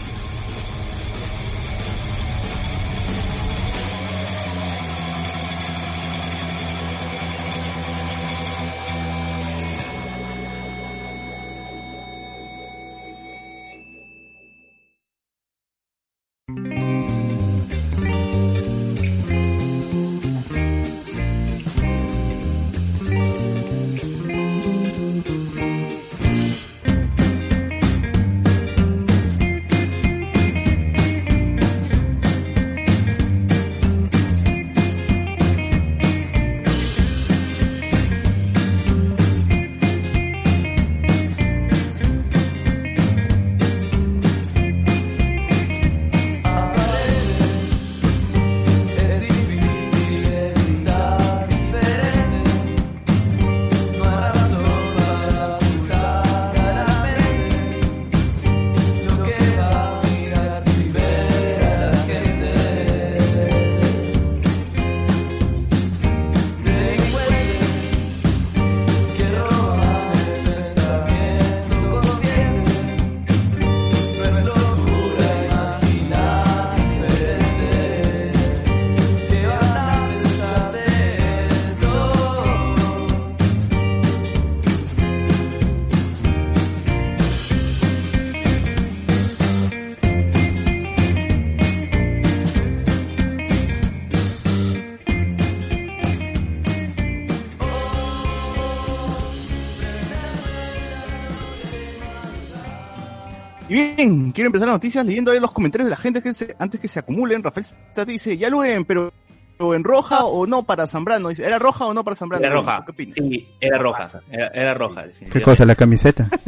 Quiero 104.35 104.49
empezar 104.49 104.69
las 104.69 104.75
noticias 104.77 105.07
leyendo 105.07 105.31
ahí 105.31 105.41
los 105.41 105.53
comentarios 105.53 105.87
de 105.87 105.91
la 105.91 105.97
gente 105.97 106.21
que 106.21 106.35
se- 106.35 106.55
antes 106.59 106.79
que 106.81 106.89
se 106.89 106.99
acumulen. 106.99 107.43
Rafael 107.43 107.65
Stati 107.65 108.13
dice, 108.13 108.37
ya 108.37 108.51
lo 108.51 108.59
ven, 108.59 108.85
pero 108.85 109.13
en 109.59 109.85
roja 109.85 110.25
o 110.25 110.47
no 110.47 110.65
para 110.65 110.87
Zambrano. 110.87 111.31
¿Era 111.31 111.59
roja 111.59 111.87
o 111.87 111.95
no 111.95 112.05
para 112.05 112.17
Zambrano? 112.17 112.45
Era 112.45 112.55
roja. 112.55 112.83
¿Qué 112.85 112.91
opinas? 112.91 113.15
Sí, 113.15 113.49
era 113.61 113.79
roja. 113.79 114.03
Era, 114.31 114.49
era 114.49 114.75
roja. 114.75 115.05
¿Qué 115.31 115.41
cosa? 115.41 115.65
¿La 115.65 115.75
camiseta? 115.75 116.29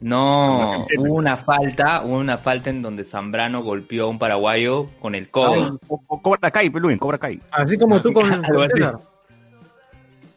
No, 0.00 0.84
hubo 0.98 1.14
una 1.14 1.34
falta, 1.34 2.02
hubo 2.04 2.18
una 2.18 2.36
falta 2.36 2.68
en 2.68 2.82
donde 2.82 3.04
Zambrano 3.04 3.62
golpeó 3.62 4.04
a 4.04 4.08
un 4.10 4.18
paraguayo 4.18 4.90
con 5.00 5.14
el 5.14 5.30
codo. 5.30 5.78
O- 5.88 6.02
o 6.06 6.20
Cobra 6.20 6.50
Kai, 6.50 6.68
Luen, 6.68 6.98
Cobra 6.98 7.16
Kai. 7.16 7.40
Así 7.50 7.78
como 7.78 7.98
tú 8.02 8.12
con, 8.12 8.28
con. 8.42 8.68
César. 8.68 8.98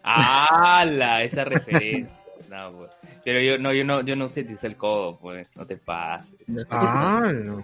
¡Hala! 0.03 1.21
Esa 1.23 1.43
referencia. 1.43 2.07
No, 2.49 2.71
pues. 2.77 2.91
Pero 3.25 3.41
yo 3.41 3.57
no, 3.57 3.73
yo 3.73 3.83
no, 3.83 4.01
yo 4.01 4.15
no 4.15 4.27
sé 4.27 4.45
si 4.45 4.53
es 4.53 4.63
el 4.63 4.75
codo, 4.77 5.17
pues. 5.19 5.47
No 5.55 5.65
te 5.65 5.77
pases. 5.77 6.29
Ah, 6.69 7.31
no. 7.33 7.63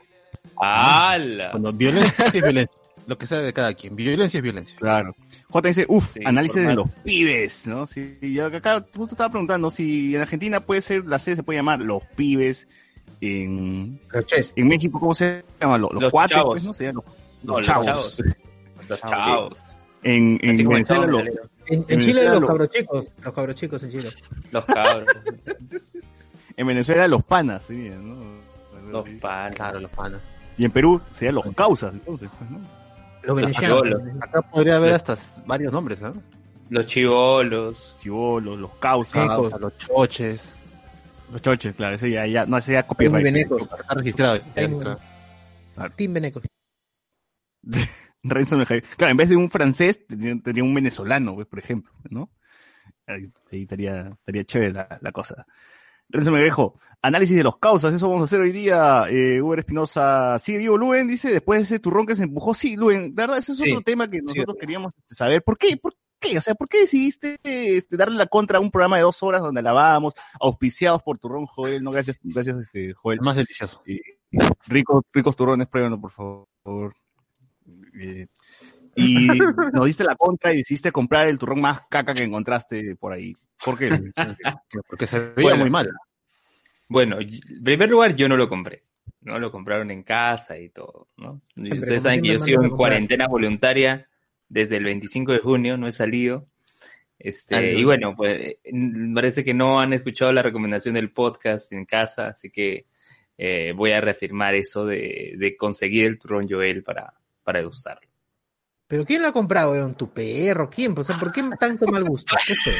¡Hala! 0.59 1.51
Bueno, 1.53 1.71
violencia 1.73 2.25
es 2.25 2.33
violencia. 2.33 2.77
Lo 3.07 3.17
que 3.17 3.25
sea 3.27 3.39
de 3.39 3.51
cada 3.51 3.73
quien. 3.73 3.95
Violencia 3.97 4.37
es 4.37 4.43
violencia. 4.43 4.75
Claro. 4.77 5.13
J 5.49 5.67
dice, 5.67 5.85
uff, 5.89 6.13
Sí, 6.13 6.21
análisis 6.25 6.65
de 6.65 6.73
los 6.73 6.89
pibes, 7.03 7.67
¿no? 7.67 7.85
Sí, 7.85 8.17
y 8.21 8.33
yo 8.33 8.45
acá 8.45 8.85
justo 8.95 9.13
estaba 9.15 9.29
preguntando 9.29 9.69
si 9.69 10.15
en 10.15 10.21
Argentina 10.21 10.61
puede 10.61 10.79
ser, 10.79 11.05
la 11.05 11.19
sede 11.19 11.35
se 11.37 11.43
puede 11.43 11.59
llamar 11.59 11.81
los 11.81 12.01
pibes, 12.15 12.67
en, 13.19 13.99
en 14.55 14.67
México, 14.67 14.99
¿cómo 14.99 15.13
se 15.13 15.43
llama? 15.59 15.77
Los, 15.77 15.91
los 15.93 16.03
Los 16.03 16.11
cuates, 16.11 16.37
chavos. 16.37 16.63
pues, 16.65 16.93
¿no? 16.93 17.03
Los, 17.03 17.03
No, 17.03 17.03
los 17.43 17.57
los 17.57 17.65
chavos. 17.65 17.85
chavos. 17.85 18.23
Los 18.87 18.99
chavos. 19.01 19.63
En, 20.03 20.39
en 20.41 20.67
Venezuela, 20.67 21.05
los. 21.07 21.23
En, 21.67 21.79
en 21.79 21.85
En 21.87 22.01
Chile 22.01 22.25
los 22.27 22.41
lo- 22.41 22.47
cabros 22.47 22.69
chicos. 22.69 23.05
Los 23.23 23.33
cabros 23.33 23.55
chicos 23.55 23.83
en 23.83 23.89
Chile. 23.91 24.09
Los 24.51 24.65
cabros. 24.65 25.05
en 26.57 26.67
Venezuela 26.67 27.07
los 27.07 27.23
panas, 27.23 27.63
serían, 27.65 28.07
¿no? 28.07 28.33
Los 28.91 29.07
panas. 29.21 29.55
Claro, 29.55 29.79
los 29.79 29.91
panas. 29.91 30.21
Y 30.57 30.65
en 30.65 30.71
Perú 30.71 31.01
serían 31.09 31.35
los 31.35 31.45
causas, 31.55 31.93
entonces, 31.93 32.29
pues, 32.37 32.51
¿no? 32.51 32.59
Los 32.59 33.27
Los 33.27 33.35
venecianos. 33.37 33.81
chibolos. 33.83 34.01
Acá 34.21 34.41
podría 34.41 34.75
haber 34.75 34.91
hasta 34.93 35.17
varios 35.45 35.71
nombres, 35.73 36.01
¿no? 36.01 36.13
Los 36.69 36.85
chivolos. 36.85 37.95
Chivolos, 37.99 38.59
los 38.59 38.71
causas, 38.75 39.21
Sí. 39.23 39.27
Causa, 39.27 39.57
los 39.57 39.77
choches. 39.77 40.55
los 41.31 41.41
choches, 41.41 41.73
claro, 41.75 41.95
ese 41.95 42.11
ya, 42.11 42.27
ya, 42.27 42.45
no, 42.45 42.57
ese 42.57 42.73
ya 42.73 42.83
copyright. 42.85 43.23
venecos. 43.23 43.61
Está 43.61 43.93
registrado. 43.95 44.35
está 44.35 44.61
registrado. 44.61 44.99
Team 45.95 46.13
Benecos. 46.13 46.43
Renzo. 48.23 48.57
Claro, 48.65 49.11
en 49.11 49.17
vez 49.17 49.29
de 49.29 49.35
un 49.35 49.49
francés, 49.49 50.05
tendría 50.07 50.63
un 50.63 50.73
venezolano, 50.73 51.35
pues, 51.35 51.47
por 51.47 51.59
ejemplo, 51.59 51.91
¿no? 52.09 52.31
Ahí, 53.05 53.31
estaría, 53.51 54.09
estaría 54.09 54.43
chévere 54.45 54.73
la, 54.73 54.99
la 55.01 55.11
cosa. 55.11 55.45
Renzo 56.09 56.31
Megajo, 56.31 56.79
análisis 57.01 57.35
de 57.35 57.43
los 57.43 57.57
causas, 57.57 57.93
eso 57.93 58.07
vamos 58.07 58.21
a 58.21 58.25
hacer 58.25 58.39
hoy 58.39 58.51
día. 58.51 59.05
Eh, 59.09 59.41
Uber 59.41 59.59
Espinosa, 59.59 60.37
¿sigue 60.37 60.59
vivo 60.59 60.77
Luen? 60.77 61.07
Dice, 61.07 61.31
después 61.31 61.59
de 61.59 61.63
ese 61.63 61.79
turrón 61.79 62.05
que 62.05 62.15
se 62.15 62.23
empujó. 62.23 62.53
Sí, 62.53 62.75
Luen, 62.75 63.13
la 63.15 63.23
verdad, 63.23 63.39
ese 63.39 63.53
es 63.53 63.57
Sí, 63.57 63.71
otro 63.71 63.81
tema 63.81 64.09
que 64.09 64.21
nosotros 64.21 64.55
queríamos 64.59 64.91
saber. 65.07 65.43
¿Por 65.43 65.57
qué? 65.57 65.75
¿Por 65.77 65.95
qué? 66.19 66.37
O 66.37 66.41
sea, 66.41 66.55
¿por 66.55 66.69
qué 66.69 66.81
decidiste 66.81 67.37
este, 67.43 67.97
darle 67.97 68.17
la 68.17 68.27
contra 68.27 68.59
a 68.59 68.61
un 68.61 68.69
programa 68.69 68.97
de 68.97 69.03
dos 69.03 69.23
horas 69.23 69.41
donde 69.41 69.59
alabábamos, 69.59 70.13
auspiciados 70.39 71.01
por 71.01 71.17
Turrón 71.17 71.45
Joel? 71.47 71.83
No, 71.83 71.91
gracias, 71.91 72.19
gracias, 72.21 72.59
este, 72.59 72.93
Joel. 72.93 73.19
El 73.19 73.25
más 73.25 73.35
delicioso. 73.35 73.81
Ricos, 74.67 75.03
ricos 75.11 75.35
turrones, 75.35 75.67
pruébenlo, 75.67 75.99
por 75.99 76.11
favor. 76.11 76.93
Eh, 77.99 78.27
y 78.95 79.27
nos 79.73 79.85
diste 79.85 80.03
la 80.03 80.15
contra 80.15 80.53
y 80.53 80.57
decidiste 80.57 80.91
comprar 80.91 81.27
el 81.27 81.39
turrón 81.39 81.61
más 81.61 81.81
caca 81.89 82.13
que 82.13 82.23
encontraste 82.23 82.95
por 82.95 83.13
ahí. 83.13 83.35
¿Por 83.63 83.77
qué? 83.77 83.89
Porque 84.87 85.07
se 85.07 85.19
veía 85.19 85.33
Bueno. 85.49 85.59
muy 85.61 85.69
mal. 85.69 85.89
Bueno, 86.89 87.17
en 87.19 87.63
primer 87.63 87.89
lugar, 87.89 88.15
yo 88.15 88.27
no 88.27 88.37
lo 88.37 88.49
compré. 88.49 88.83
No 89.21 89.39
lo 89.39 89.51
compraron 89.51 89.89
en 89.89 90.03
casa 90.03 90.59
y 90.59 90.69
todo, 90.69 91.07
¿no? 91.17 91.41
Y 91.55 91.73
ustedes 91.79 92.03
saben 92.03 92.21
que 92.21 92.33
yo 92.33 92.39
sigo 92.39 92.61
en 92.63 92.69
cuarentena 92.71 93.27
voluntaria 93.27 94.07
desde 94.49 94.77
el 94.77 94.83
25 94.83 95.31
de 95.31 95.39
junio, 95.39 95.77
no 95.77 95.87
he 95.87 95.91
salido. 95.93 96.47
Este, 97.17 97.55
Ay, 97.55 97.73
no. 97.73 97.79
y 97.79 97.83
bueno, 97.85 98.15
pues 98.17 98.57
parece 99.15 99.43
que 99.45 99.53
no 99.53 99.79
han 99.79 99.93
escuchado 99.93 100.33
la 100.33 100.41
recomendación 100.41 100.95
del 100.95 101.11
podcast 101.11 101.71
en 101.71 101.85
casa, 101.85 102.27
así 102.27 102.49
que 102.51 102.87
eh, 103.37 103.71
voy 103.73 103.91
a 103.91 104.01
reafirmar 104.01 104.55
eso 104.55 104.85
de, 104.85 105.35
de 105.37 105.55
conseguir 105.55 106.05
el 106.05 106.19
turrón 106.19 106.47
Joel 106.49 106.83
para, 106.83 107.13
para 107.43 107.59
degustarlo. 107.59 108.07
¿Pero 108.87 109.05
quién 109.05 109.21
lo 109.21 109.29
ha 109.29 109.31
comprado, 109.31 109.71
weón? 109.71 109.95
¿Tu 109.95 110.11
perro? 110.11 110.69
¿Quién? 110.69 110.97
O 110.97 111.03
sea, 111.03 111.17
¿por 111.17 111.31
qué 111.31 111.43
tanto 111.59 111.85
mal 111.87 112.03
gusto? 112.03 112.35
¿Qué 112.45 112.53
fue? 112.55 112.73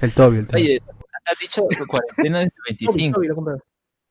El 0.00 0.12
Toby, 0.12 0.38
el 0.38 0.46
Toby. 0.46 0.62
Oye, 0.62 0.82
has 1.24 1.38
dicho 1.38 1.62
que 1.68 1.86
cuarentena 1.86 2.38
desde 2.40 2.52
el 2.68 2.76
Toby, 2.78 2.86
25, 2.86 3.14
Toby 3.14 3.26
lo 3.28 3.32
ha 3.32 3.36
comprado. 3.36 3.64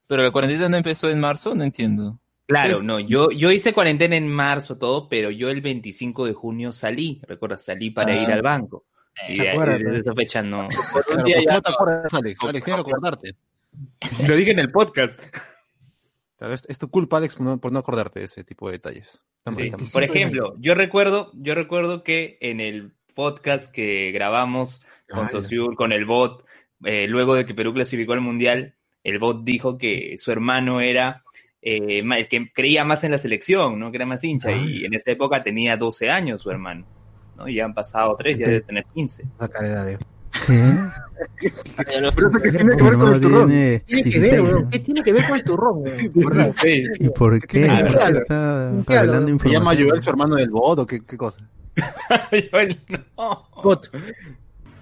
pero 0.08 0.24
la 0.24 0.32
cuarentena 0.32 0.70
no 0.70 0.78
empezó 0.78 1.10
en 1.10 1.20
marzo, 1.20 1.54
no 1.56 1.64
entiendo. 1.64 2.20
Claro, 2.48 2.78
Es- 2.78 2.84
no, 2.84 3.00
yo, 3.00 3.32
yo 3.32 3.52
hice 3.52 3.74
cuarentena 3.74 4.16
en 4.16 4.28
marzo 4.28 4.78
todo, 4.78 5.08
pero 5.10 5.30
yo 5.32 5.50
el 5.50 5.62
25 5.62 6.26
de 6.26 6.34
junio 6.34 6.72
salí, 6.72 7.22
recuerda, 7.28 7.58
salí 7.58 7.92
para 7.92 8.14
Ah. 8.14 8.24
ir 8.24 8.30
al 8.32 8.42
banco. 8.42 8.86
Y 9.30 9.36
¿Se 9.36 9.44
de- 9.44 9.50
acuerda, 9.52 9.74
desde 9.74 9.86
pues? 9.90 10.00
esa 10.02 10.14
fecha 10.14 10.42
no. 10.42 10.68
Por 10.92 11.00
un 11.00 11.04
Claro, 11.04 11.24
día 11.24 11.36
¿por 11.36 11.44
qué 11.44 11.50
ya 11.50 11.56
no 11.56 11.62
te 11.62 11.72
acuerdas, 11.72 12.14
Alex? 12.14 12.40
Que 12.64 12.72
acordarte. 12.72 13.36
Lo 14.28 14.36
dije 14.36 14.52
en 14.52 14.60
el 14.60 14.72
podcast. 14.72 15.20
Claro, 16.42 16.56
Es, 16.56 16.66
es 16.68 16.80
tu 16.80 16.90
culpa, 16.90 17.18
Alex, 17.18 17.36
por 17.36 17.46
no, 17.46 17.62
por 17.62 17.72
no 17.72 17.78
acordarte 17.78 18.18
de 18.18 18.26
ese 18.26 18.44
tipo 18.44 18.66
de 18.66 18.72
detalles. 18.72 19.22
Sí. 19.56 19.72
Por 19.94 20.04
ejemplo, 20.04 20.56
yo 20.58 20.74
recuerdo, 20.74 21.30
yo 21.36 21.54
recuerdo 21.54 22.04
que 22.04 22.40
en 22.42 22.60
el 22.60 22.94
podcast 23.14 23.72
que 23.72 24.12
grabamos 24.12 24.84
con 25.08 25.26
Ay, 25.26 25.30
Sociur, 25.30 25.76
con 25.76 25.92
el 25.92 26.06
bot, 26.06 26.44
eh, 26.84 27.06
luego 27.08 27.36
de 27.36 27.46
que 27.46 27.54
Perú 27.54 27.76
clasificó 27.76 28.14
al 28.14 28.22
mundial, 28.22 28.74
el 29.04 29.20
bot 29.20 29.44
dijo 29.44 29.78
que 29.78 30.16
su 30.18 30.32
hermano 30.32 30.82
era 30.82 31.24
eh, 31.62 32.00
el 32.00 32.28
que 32.28 32.52
creía 32.52 32.84
más 32.86 33.04
en 33.04 33.12
la 33.12 33.20
selección, 33.20 33.78
¿no? 33.78 33.92
Que 33.92 33.98
era 33.98 34.08
más 34.08 34.24
hincha. 34.24 34.52
Y 34.52 34.84
en 34.84 34.96
esta 34.96 35.12
época 35.12 35.44
tenía 35.44 35.78
12 35.78 36.10
años 36.10 36.42
su 36.42 36.50
hermano. 36.50 36.88
¿no? 37.38 37.48
Y 37.48 37.54
ya 37.54 37.66
han 37.66 37.76
pasado 37.76 38.16
3, 38.16 38.40
ya 38.40 38.48
debe 38.48 38.62
tener 38.62 38.86
15. 38.96 39.26
Esa 39.36 39.48
carrera 39.48 39.84
de... 39.84 40.00
¿Qué? 40.48 40.64
Pero 41.78 42.10
eso 42.10 42.40
que 42.42 42.52
tiene 42.52 42.76
que 42.76 42.84
ver 42.84 42.98
con 42.98 43.14
el 43.14 43.22
turrón. 43.22 43.48
tiene 43.50 43.80
Tiene 43.86 44.04
que 44.04 44.10
16, 44.20 44.32
ver, 44.32 44.42
¿no? 44.42 44.50
weón. 44.50 44.70
¿Qué 44.72 44.80
tiene 44.80 45.04
que 45.04 45.14
ver 45.14 45.28
con 45.28 45.36
el 45.38 45.44
turrón. 45.44 45.84
¿Y 46.02 46.10
por 46.10 46.56
qué? 46.56 46.84
¿Por 47.16 47.48
qué 47.48 47.66
está 47.66 48.72
Claro. 48.86 49.12
revelando 49.12 49.28
¿Se 49.28 49.50
llama 49.50 49.74
información? 49.74 49.90
Joel 49.90 50.04
su 50.04 50.10
hermano 50.10 50.36
del 50.36 50.50
bot 50.50 50.80
o 50.80 50.86
qué, 50.88 51.02
qué 51.06 51.18
cosa? 51.18 51.42
no. 53.18 53.48
Bot. 53.64 53.92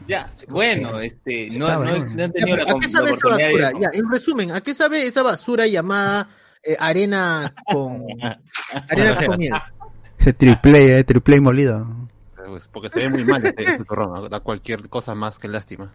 Ya, 0.07 0.33
bueno, 0.47 0.99
este, 1.01 1.49
no, 1.51 1.67
no, 1.67 1.77
bueno. 1.83 2.05
no 2.15 2.23
he 2.23 2.29
tenido 2.29 2.57
la, 2.57 2.63
¿A 2.71 2.79
qué 2.79 2.87
sabe 2.87 3.11
esa 3.11 3.27
basura? 3.27 3.71
Ya, 3.79 3.89
en 3.93 4.09
resumen, 4.09 4.51
¿a 4.51 4.61
qué 4.61 4.73
sabe 4.73 5.05
esa 5.05 5.21
basura 5.21 5.67
llamada 5.67 6.27
eh, 6.63 6.75
arena 6.79 7.53
con... 7.71 8.05
arena 8.89 9.15
con 9.27 9.37
miel? 9.37 9.53
Ese 10.17 10.33
triple, 10.33 10.97
eh, 10.97 11.03
triple 11.03 11.39
molido. 11.41 11.98
Pues 12.49 12.67
porque 12.67 12.89
se 12.89 12.99
ve 12.99 13.09
muy 13.09 13.23
mal 13.25 13.45
ese, 13.45 13.55
ese 13.63 13.83
turrón. 13.85 14.13
¿no? 14.13 14.29
Da 14.29 14.39
cualquier 14.39 14.89
cosa 14.89 15.15
más 15.15 15.39
que 15.39 15.47
lástima. 15.47 15.91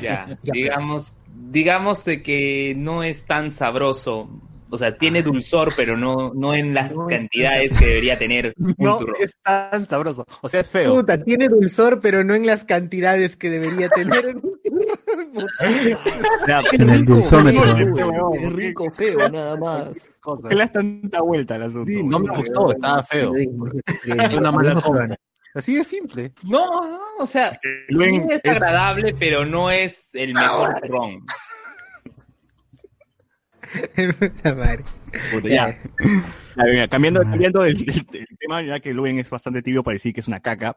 Ya, 0.00 0.38
digamos, 0.42 1.14
digamos 1.50 2.04
de 2.04 2.22
que 2.22 2.74
no 2.76 3.02
es 3.02 3.24
tan 3.24 3.50
sabroso. 3.50 4.28
O 4.70 4.76
sea, 4.76 4.98
tiene 4.98 5.22
dulzor, 5.22 5.72
pero 5.74 5.96
no, 5.96 6.32
no 6.34 6.54
en 6.54 6.74
las 6.74 6.92
No 6.92 7.06
cantidades 7.06 7.74
que 7.78 7.86
debería 7.86 8.18
tener 8.18 8.52
un 8.58 8.74
No 8.78 8.98
turrón. 8.98 9.16
es 9.18 9.34
tan 9.42 9.88
sabroso. 9.88 10.26
O 10.42 10.48
sea, 10.48 10.60
es 10.60 10.70
feo. 10.70 10.92
Puta, 10.94 11.22
tiene 11.24 11.48
dulzor, 11.48 12.00
pero 12.00 12.22
no 12.22 12.34
en 12.34 12.46
las 12.46 12.64
cantidades 12.64 13.34
que 13.36 13.48
debería 13.48 13.88
tener. 13.88 14.38
En 16.72 16.90
el 16.90 17.04
dulzómetro. 17.04 17.64
Es 18.34 18.52
rico, 18.52 18.90
feo, 18.90 19.28
nada 19.28 19.56
más. 19.56 20.08
¿Por 20.22 20.48
qué 20.48 20.54
le 20.54 20.60
das 20.60 20.72
tanta 20.72 21.20
vuelta 21.22 21.54
al 21.56 21.62
asunto? 21.64 21.90
Sí, 21.90 22.02
no 22.02 22.18
me 22.20 22.36
gustó, 22.36 22.72
estaba 22.72 23.02
feo. 23.02 23.32
Una 24.36 24.52
mala 24.52 24.80
compra. 24.80 25.18
Así 25.54 25.74
de 25.76 25.84
simple. 25.84 26.32
No, 26.44 26.88
no, 26.88 27.00
o 27.18 27.26
sea, 27.26 27.58
sí 27.88 28.22
es 28.30 28.44
agradable, 28.44 29.14
pero 29.18 29.44
no 29.44 29.70
es 29.70 30.10
el 30.14 30.34
mejor 30.34 30.80
ya. 35.44 35.78
Ya, 36.56 36.64
venga, 36.64 36.88
cambiando, 36.88 37.22
cambiando 37.22 37.64
el, 37.64 37.76
el- 37.80 38.06
el 38.12 38.26
tema, 38.38 38.62
ya 38.62 38.80
que 38.80 38.92
Luen 38.92 39.18
es 39.18 39.30
bastante 39.30 39.62
tibio 39.62 39.82
para 39.82 39.94
decir 39.94 40.12
que 40.14 40.20
es 40.20 40.28
una 40.28 40.40
caca. 40.40 40.76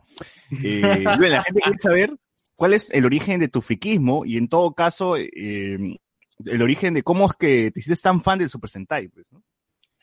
Eh, 0.64 1.04
Luen, 1.18 1.32
la 1.32 1.44
gente 1.44 1.62
quiere 1.62 1.80
saber 1.80 2.14
cuál 2.62 2.76
es 2.76 2.92
el 2.92 3.06
origen 3.06 3.40
de 3.40 3.48
tu 3.48 3.60
friquismo 3.60 4.24
y 4.24 4.38
en 4.38 4.48
todo 4.48 4.76
caso, 4.76 5.18
eh, 5.18 5.98
el 6.46 6.62
origen 6.62 6.94
de 6.94 7.02
cómo 7.02 7.26
es 7.26 7.34
que 7.34 7.72
te 7.72 7.80
hiciste 7.80 8.00
tan 8.04 8.22
fan 8.22 8.38
del 8.38 8.52
Super 8.52 8.70
Sentai. 8.70 9.08
Pues, 9.08 9.26
¿no? 9.32 9.42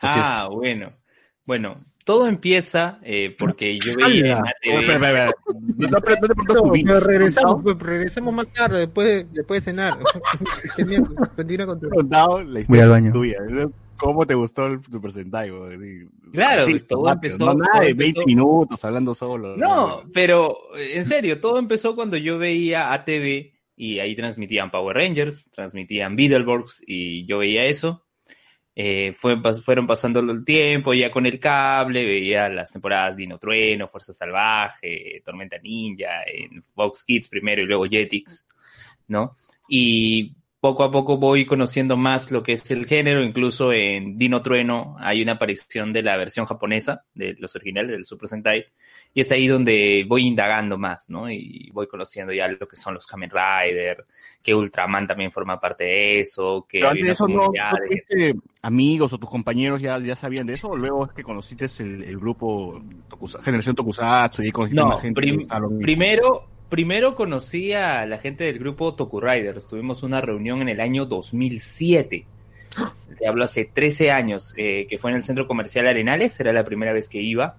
Ah, 0.03 0.49
bueno. 0.51 0.93
Bueno, 1.47 1.77
todo 2.05 2.27
empieza 2.27 2.99
eh, 3.05 3.33
porque 3.39 3.79
yo 3.79 3.95
veía. 3.95 4.43
No, 5.79 6.01
te 6.01 7.01
regresamos, 7.01 7.63
pues, 7.63 7.79
regresamos 7.79 8.35
más 8.35 8.53
tarde, 8.53 8.81
después 8.81 9.07
de, 9.07 9.25
después 9.31 9.65
de 9.65 9.71
cenar. 9.71 9.97
Continúa 11.37 11.67
con 11.67 11.79
tu... 11.79 11.91
Voy 11.91 12.61
historia 12.61 12.83
al 12.83 12.91
baño. 12.91 13.13
tuya. 13.13 13.39
¿Cómo 13.99 14.27
te 14.27 14.35
gustó 14.35 14.67
el? 14.67 14.81
Sí. 14.83 16.09
Claro, 16.33 16.65
Sí, 16.65 16.71
pues, 16.73 16.87
todo 16.87 17.07
rápido, 17.07 17.33
empezó- 17.35 17.55
No, 17.55 17.55
nada 17.55 17.81
de 17.81 17.95
20 17.95 18.21
empezó- 18.21 18.27
minutos 18.27 18.85
hablando 18.85 19.15
solo. 19.15 19.57
No, 19.57 20.03
pero 20.13 20.57
en 20.77 21.05
serio, 21.05 21.41
todo 21.41 21.59
empezó 21.59 21.95
cuando 21.95 22.17
yo 22.17 22.39
veía 22.39 22.93
ATV 22.93 23.53
y 23.77 23.99
ahí 23.99 24.15
transmitían 24.17 24.71
Power 24.71 24.97
Rangers, 24.97 25.51
transmitían 25.51 26.17
Beetleborgs 26.17 26.83
y 26.87 27.27
yo 27.27 27.39
veía 27.39 27.65
eso. 27.67 28.05
Eh, 28.81 29.13
fue, 29.13 29.37
fueron 29.65 29.89
pasando 29.89 30.21
el 30.21 30.45
tiempo 30.45 30.95
ya 30.95 31.11
con 31.11 31.27
el 31.27 31.41
cable, 31.41 32.05
veía 32.05 32.49
las 32.49 32.71
temporadas 32.73 33.17
Dino 33.17 33.37
Trueno, 33.37 33.89
Fuerza 33.89 34.13
Salvaje, 34.13 35.21
Tormenta 35.25 35.59
Ninja, 35.59 36.23
en 36.33 36.63
Fox 36.75 37.03
Kids 37.05 37.29
primero 37.29 37.61
y 37.63 37.67
luego 37.67 37.87
Jetix, 37.87 38.47
¿no? 39.09 39.35
Y 39.69 40.37
poco 40.61 40.83
a 40.83 40.91
poco 40.91 41.17
voy 41.19 41.47
conociendo 41.47 41.97
más 41.97 42.31
lo 42.33 42.43
que 42.43 42.53
es 42.55 42.71
el 42.71 42.87
género, 42.87 43.23
incluso 43.23 43.73
en 43.73 44.17
Dino 44.17 44.43
Trueno 44.43 44.97
hay 44.99 45.23
una 45.23 45.33
aparición 45.33 45.93
de 45.93 46.03
la 46.03 46.17
versión 46.17 46.47
japonesa 46.47 47.05
de 47.15 47.37
los 47.39 47.55
originales 47.55 47.93
del 47.93 48.05
Super 48.05 48.29
Sentai, 48.29 48.65
y 49.15 49.21
es 49.21 49.31
ahí 49.33 49.47
donde 49.47 50.05
voy 50.09 50.27
indagando 50.27 50.77
más, 50.77 51.09
¿no? 51.11 51.31
Y 51.31 51.71
voy 51.73 51.87
conociendo 51.87 52.33
ya 52.33 52.49
lo 52.49 52.67
que 52.67 52.77
son 52.77 52.95
los 52.95 53.07
Kamen 53.07 53.31
Rider, 53.31 54.05
que 54.43 54.55
Ultraman 54.55 55.07
también 55.07 55.31
forma 55.31 55.61
parte 55.61 55.85
de 55.85 56.21
eso, 56.21 56.67
que 56.69 56.81
Pero 56.81 56.91
antes 56.91 57.07
de 57.07 57.13
eso, 57.13 57.29
¿no, 57.29 57.51
amigos 58.63 59.13
o 59.13 59.19
tus 59.19 59.31
compañeros 59.31 59.81
ya, 59.81 59.99
ya 59.99 60.17
sabían 60.17 60.47
de 60.47 60.55
eso? 60.55 60.69
¿O 60.69 60.77
luego 60.77 61.07
es 61.07 61.13
que 61.13 61.23
conociste 61.23 61.67
el, 61.83 62.03
el 62.03 62.19
grupo 62.19 62.83
Tokusa- 63.09 63.41
Generación 63.41 63.77
Tokusatsu 63.77 64.43
y 64.43 64.51
conociste 64.51 64.83
No, 64.83 64.89
más 64.89 65.01
gente? 65.01 65.21
prim- 65.21 65.47
primero, 65.81 66.47
primero 66.69 67.15
conocí 67.15 67.73
a 67.73 68.07
la 68.07 68.19
gente 68.19 68.45
del 68.45 68.59
grupo 68.59 68.95
Toku 68.95 69.21
Riders. 69.21 69.67
Tuvimos 69.67 70.03
una 70.03 70.21
reunión 70.21 70.63
en 70.63 70.69
el 70.69 70.81
año 70.81 71.07
2007. 71.07 72.27
Te 73.19 73.27
hablo 73.27 73.45
hace 73.45 73.65
13 73.65 74.11
años, 74.11 74.55
eh, 74.57 74.87
que 74.89 74.99
fue 74.99 75.11
en 75.11 75.17
el 75.17 75.23
centro 75.23 75.47
comercial 75.47 75.87
Arenales. 75.87 76.39
Era 76.41 76.53
la 76.53 76.65
primera 76.65 76.93
vez 76.93 77.09
que 77.09 77.21
iba. 77.21 77.57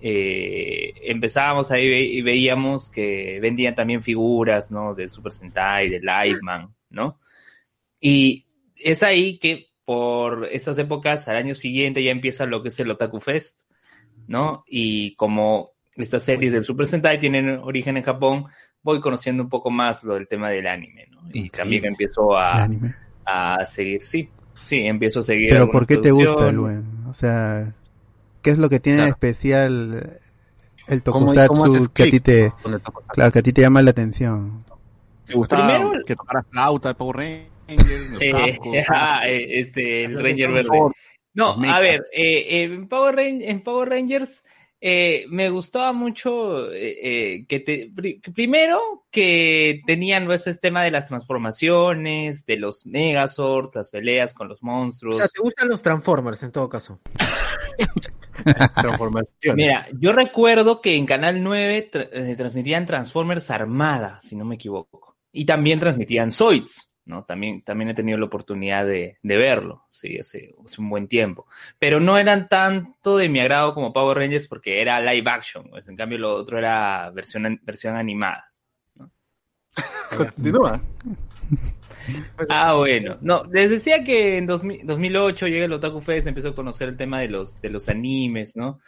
Eh, 0.00 0.92
empezábamos 1.02 1.70
ahí 1.70 1.86
y 1.86 2.22
veíamos 2.22 2.90
que 2.90 3.40
vendían 3.40 3.74
también 3.74 4.02
figuras, 4.02 4.70
¿no? 4.70 4.94
De 4.94 5.08
Super 5.08 5.32
Sentai, 5.32 5.88
de 5.88 6.00
Lightman, 6.00 6.72
¿no? 6.90 7.18
Y 8.00 8.46
es 8.76 9.02
ahí 9.02 9.38
que 9.38 9.68
por 9.84 10.46
esas 10.52 10.78
épocas, 10.78 11.26
al 11.28 11.36
año 11.36 11.54
siguiente 11.54 12.02
ya 12.02 12.10
empieza 12.10 12.46
lo 12.46 12.62
que 12.62 12.68
es 12.68 12.78
el 12.78 12.90
Otaku 12.90 13.20
Fest, 13.20 13.62
¿no? 14.26 14.62
Y 14.66 15.14
como 15.16 15.72
estas 15.98 16.22
series 16.22 16.52
del 16.52 16.64
Super 16.64 16.86
Sentai 16.86 17.18
tienen 17.18 17.48
origen 17.62 17.96
en 17.96 18.02
Japón, 18.02 18.46
voy 18.82 19.00
conociendo 19.00 19.42
un 19.42 19.48
poco 19.48 19.70
más 19.70 20.04
lo 20.04 20.14
del 20.14 20.28
tema 20.28 20.50
del 20.50 20.66
anime, 20.66 21.06
¿no? 21.10 21.20
Y 21.32 21.50
también 21.50 21.84
empiezo 21.84 22.30
El 22.38 22.92
a, 23.26 23.56
a 23.56 23.64
seguir, 23.66 24.00
sí, 24.02 24.28
sí, 24.64 24.86
empiezo 24.86 25.20
a 25.20 25.22
seguir. 25.22 25.50
Pero 25.50 25.70
¿por 25.70 25.86
qué 25.86 25.96
te 25.98 26.10
gusta. 26.10 26.50
Luen? 26.52 26.84
O 27.08 27.14
sea, 27.14 27.74
¿qué 28.42 28.50
es 28.50 28.58
lo 28.58 28.68
que 28.68 28.80
tiene 28.80 29.02
de 29.04 29.08
especial 29.10 30.18
el 30.86 31.02
¿Cómo- 31.02 31.34
tokusatsu 31.34 31.92
que 31.92 32.02
a 32.04 32.10
ti 32.10 32.20
te, 32.20 32.44
el 32.44 32.80
claro, 33.08 33.32
que 33.32 33.38
a 33.38 33.42
ti 33.42 33.52
te 33.52 33.60
llama 33.60 33.82
la 33.82 33.90
atención? 33.90 34.64
¿Te 35.26 35.34
gustaba 35.34 35.68
Primero- 35.78 36.04
que 36.06 36.16
tocara 36.16 36.42
flauta, 36.50 36.94
Power 36.94 37.16
Rangers, 37.16 38.10
los 38.12 38.22
Eh, 38.22 38.56
ah, 38.88 39.20
eh, 39.26 39.60
este, 39.60 40.04
el 40.04 40.14
Ranger 40.14 40.48
de 40.48 40.54
Verde. 40.54 40.78
No, 41.34 41.50
a 41.70 41.80
ver, 41.80 42.04
eh, 42.12 42.62
en, 42.62 42.88
Power 42.88 43.18
en 43.20 43.62
Power 43.62 43.90
Rangers 43.90 44.44
eh, 44.80 45.24
me 45.28 45.50
gustaba 45.50 45.92
mucho 45.92 46.70
eh, 46.72 46.96
eh, 47.02 47.46
que, 47.48 47.60
te, 47.60 47.92
primero 48.32 49.06
que 49.10 49.80
tenían 49.86 50.26
¿no? 50.26 50.32
ese 50.32 50.54
tema 50.54 50.84
de 50.84 50.90
las 50.92 51.08
transformaciones, 51.08 52.46
de 52.46 52.58
los 52.58 52.86
Megazords, 52.86 53.74
las 53.74 53.90
peleas 53.90 54.34
con 54.34 54.48
los 54.48 54.62
O 54.62 54.66
monstruos. 54.66 55.16
sea, 55.16 55.28
te 55.28 55.40
gustan 55.40 55.68
los 55.68 55.82
Transformers 55.82 56.42
en 56.42 56.52
todo 56.52 56.68
caso. 56.68 57.00
Transformaciones. 58.76 59.56
Mira, 59.56 59.86
yo 59.98 60.12
recuerdo 60.12 60.80
que 60.80 60.94
en 60.94 61.06
Canal 61.06 61.42
9 61.42 61.90
tra- 61.92 62.08
eh, 62.12 62.34
transmitían 62.36 62.86
Transformers 62.86 63.50
Armada, 63.50 64.18
si 64.20 64.36
no 64.36 64.44
me 64.44 64.54
equivoco. 64.54 65.16
Y 65.32 65.44
también 65.44 65.78
transmitían 65.80 66.30
Zoids, 66.30 66.87
¿no? 67.08 67.24
También, 67.24 67.62
también 67.62 67.90
he 67.90 67.94
tenido 67.94 68.18
la 68.18 68.26
oportunidad 68.26 68.86
de, 68.86 69.18
de 69.22 69.36
verlo, 69.36 69.86
sí, 69.90 70.18
hace, 70.18 70.54
hace 70.64 70.80
un 70.80 70.90
buen 70.90 71.08
tiempo. 71.08 71.46
Pero 71.78 71.98
no 71.98 72.18
eran 72.18 72.48
tanto 72.48 73.16
de 73.16 73.28
mi 73.28 73.40
agrado 73.40 73.74
como 73.74 73.92
Power 73.92 74.18
Rangers 74.18 74.46
porque 74.46 74.80
era 74.80 75.00
live 75.00 75.28
action, 75.28 75.68
pues, 75.70 75.88
en 75.88 75.96
cambio 75.96 76.18
lo 76.18 76.34
otro 76.34 76.58
era 76.58 77.10
versión, 77.10 77.58
versión 77.62 77.96
animada. 77.96 78.52
Continúa. 80.16 80.80
Ah, 82.48 82.72
bueno. 82.74 83.18
No, 83.20 83.44
les 83.52 83.68
decía 83.68 84.02
que 84.02 84.38
en 84.38 84.46
2000 84.46 84.86
2008 84.86 85.46
llega 85.46 85.66
el 85.66 85.72
Otaku 85.74 86.00
Fest, 86.00 86.26
empezó 86.26 86.48
a 86.48 86.54
conocer 86.54 86.88
el 86.88 86.96
tema 86.96 87.20
de 87.20 87.28
los, 87.28 87.60
de 87.60 87.68
los 87.68 87.86
animes, 87.90 88.56
¿no? 88.56 88.80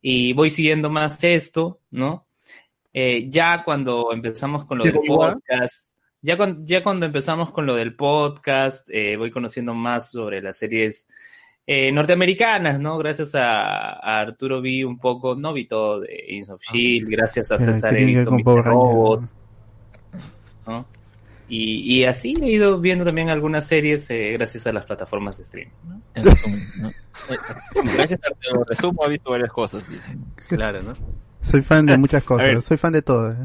Y 0.00 0.32
voy 0.32 0.50
siguiendo 0.50 0.88
más 0.88 1.24
esto, 1.24 1.80
¿no? 1.90 2.28
Eh, 2.92 3.28
ya 3.30 3.64
cuando 3.64 4.12
empezamos 4.12 4.64
con 4.64 4.78
lo 4.78 4.84
¿Sí, 4.84 4.92
del 4.92 5.00
podcast, 5.06 5.87
ya, 6.28 6.36
cuan- 6.36 6.66
ya 6.66 6.82
cuando 6.82 7.06
empezamos 7.06 7.50
con 7.52 7.64
lo 7.64 7.74
del 7.74 7.94
podcast, 7.96 8.88
eh, 8.90 9.16
voy 9.16 9.30
conociendo 9.30 9.72
más 9.72 10.10
sobre 10.10 10.42
las 10.42 10.58
series 10.58 11.08
eh, 11.66 11.90
norteamericanas, 11.92 12.78
¿no? 12.80 12.98
Gracias 12.98 13.34
a, 13.34 13.92
a 13.92 14.20
Arturo 14.20 14.60
vi 14.60 14.84
un 14.84 14.98
poco, 14.98 15.34
no 15.34 15.52
vi 15.54 15.66
todo 15.66 16.00
de 16.00 16.24
Agents 16.28 16.50
of 16.50 16.62
Shield, 16.62 17.08
gracias 17.10 17.50
a 17.50 17.58
César 17.58 17.96
he 17.96 18.04
visto 18.04 18.30
Mr. 18.30 18.64
Robot, 18.64 19.22
¿no? 20.66 20.86
Y, 21.50 22.00
y 22.00 22.04
así 22.04 22.36
he 22.42 22.50
ido 22.50 22.78
viendo 22.78 23.06
también 23.06 23.30
algunas 23.30 23.66
series 23.66 24.10
eh, 24.10 24.32
gracias 24.32 24.66
a 24.66 24.72
las 24.72 24.84
plataformas 24.84 25.38
de 25.38 25.44
streaming. 25.44 25.72
¿no? 25.86 26.02
En 26.14 26.24
resumen, 26.24 26.60
¿no? 26.82 26.90
Gracias 27.94 28.20
a 28.22 28.64
resumo, 28.68 29.06
he 29.06 29.08
visto 29.08 29.30
varias 29.30 29.50
cosas, 29.50 29.88
dicen. 29.88 30.22
Claro, 30.48 30.82
¿no? 30.82 30.92
Soy 31.42 31.62
fan 31.62 31.86
de 31.86 31.96
muchas 31.98 32.22
cosas, 32.24 32.64
soy 32.64 32.76
fan 32.76 32.92
de 32.92 33.02
todo. 33.02 33.32
¿eh? 33.32 33.36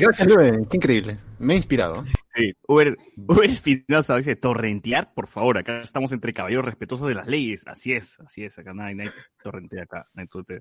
Gracias, 0.00 0.28
Luen. 0.28 0.66
Qué 0.66 0.76
increíble. 0.76 1.18
Me 1.38 1.54
ha 1.54 1.56
inspirado. 1.56 2.04
Sí, 2.34 2.54
Uber, 2.66 2.96
Uber 3.16 3.50
Espinosa 3.50 4.16
dice, 4.16 4.36
torrentear, 4.36 5.12
por 5.14 5.26
favor, 5.26 5.58
acá 5.58 5.80
estamos 5.80 6.12
entre 6.12 6.32
caballeros 6.32 6.64
respetuosos 6.64 7.08
de 7.08 7.14
las 7.14 7.26
leyes. 7.26 7.62
Así 7.66 7.92
es, 7.92 8.18
así 8.24 8.44
es, 8.44 8.58
acá 8.58 8.72
nadie, 8.74 8.94
nadie 8.94 9.12
torrentea 9.42 9.82
acá. 9.84 10.08
nadie 10.14 10.28
torrentea. 10.28 10.60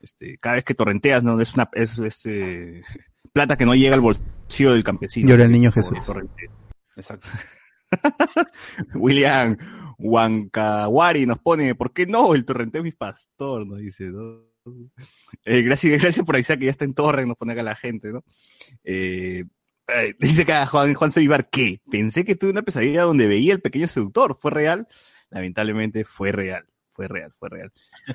Este, 0.00 0.36
cada 0.38 0.56
vez 0.56 0.64
que 0.64 0.74
torrenteas, 0.74 1.22
no 1.22 1.40
es 1.40 1.54
una, 1.54 1.70
es, 1.72 1.98
este, 1.98 2.82
plata 3.32 3.56
que 3.56 3.64
no 3.64 3.74
llega 3.74 3.94
al 3.94 4.00
bolsillo 4.00 4.72
del 4.72 4.84
campesino. 4.84 5.28
Llora 5.30 5.44
el 5.44 5.52
niño 5.52 5.72
Jesús. 5.72 5.98
Exacto. 6.96 7.28
William 8.94 9.56
Huancawari 9.98 11.26
nos 11.26 11.38
pone, 11.38 11.74
¿por 11.74 11.92
qué 11.92 12.06
no? 12.06 12.34
El 12.34 12.44
torrenteo 12.44 12.80
es 12.80 12.84
mi 12.84 12.92
pastor, 12.92 13.66
nos 13.66 13.78
dice, 13.78 14.04
¿no? 14.04 14.53
Eh, 15.44 15.62
gracias, 15.62 16.00
gracias 16.02 16.24
por 16.26 16.34
avisar 16.36 16.58
que 16.58 16.66
ya 16.66 16.70
está 16.70 16.84
en 16.84 16.94
torre, 16.94 17.26
nos 17.26 17.36
pone 17.36 17.52
acá 17.52 17.62
la 17.62 17.76
gente, 17.76 18.12
¿no? 18.12 18.24
Eh, 18.84 19.44
eh, 19.88 20.14
dice 20.18 20.42
acá 20.42 20.64
Juan, 20.66 20.94
Juan 20.94 21.10
Sevivar, 21.10 21.48
¿qué? 21.50 21.80
Pensé 21.90 22.24
que 22.24 22.36
tuve 22.36 22.50
una 22.52 22.62
pesadilla 22.62 23.02
donde 23.02 23.26
veía 23.26 23.52
el 23.52 23.60
pequeño 23.60 23.86
seductor, 23.88 24.36
¿fue 24.40 24.50
real? 24.50 24.86
Lamentablemente 25.30 26.04
fue 26.04 26.32
real, 26.32 26.64
fue 26.92 27.08
real, 27.08 27.32
fue 27.38 27.48
real. 27.50 27.72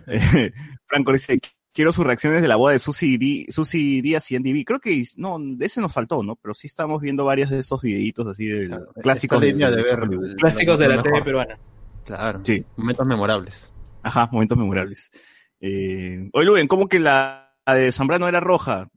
Eh, 0.07 0.51
Franco 0.85 1.11
dice, 1.13 1.37
quiero 1.71 1.91
sus 1.91 2.05
reacciones 2.05 2.41
de 2.41 2.47
la 2.47 2.55
boda 2.55 2.73
de 2.73 2.79
Susi, 2.79 3.17
Di- 3.17 3.45
Susi 3.49 4.01
Díaz 4.01 4.31
y 4.31 4.35
Andy 4.35 4.53
B. 4.53 4.65
Creo 4.65 4.79
que, 4.79 5.03
no, 5.17 5.37
de 5.39 5.65
ese 5.65 5.81
nos 5.81 5.93
faltó, 5.93 6.23
¿no? 6.23 6.35
Pero 6.37 6.53
sí 6.55 6.65
estamos 6.67 7.01
viendo 7.01 7.25
varios 7.25 7.49
de 7.51 7.59
esos 7.59 7.81
videitos 7.81 8.25
así 8.27 8.45
del 8.47 8.67
Claro, 8.69 8.93
clásicos 9.01 9.41
de 9.41 9.53
de 9.53 9.83
ver 9.83 9.99
Hollywood. 9.99 10.25
el- 10.31 10.35
Clásicos 10.37 10.79
de 10.79 10.87
la 10.87 11.03
TV 11.03 11.21
peruana. 11.23 11.59
Claro. 12.05 12.41
Sí. 12.43 12.65
Momentos 12.77 13.05
memorables. 13.05 13.71
Ajá, 14.01 14.27
momentos 14.31 14.57
memorables. 14.57 15.11
Eh, 15.61 16.29
oye, 16.33 16.45
Luen, 16.45 16.67
¿cómo 16.67 16.87
que 16.87 16.99
la, 16.99 17.55
la 17.65 17.73
de 17.75 17.91
Zambrano 17.91 18.27
era 18.27 18.39
roja? 18.39 18.89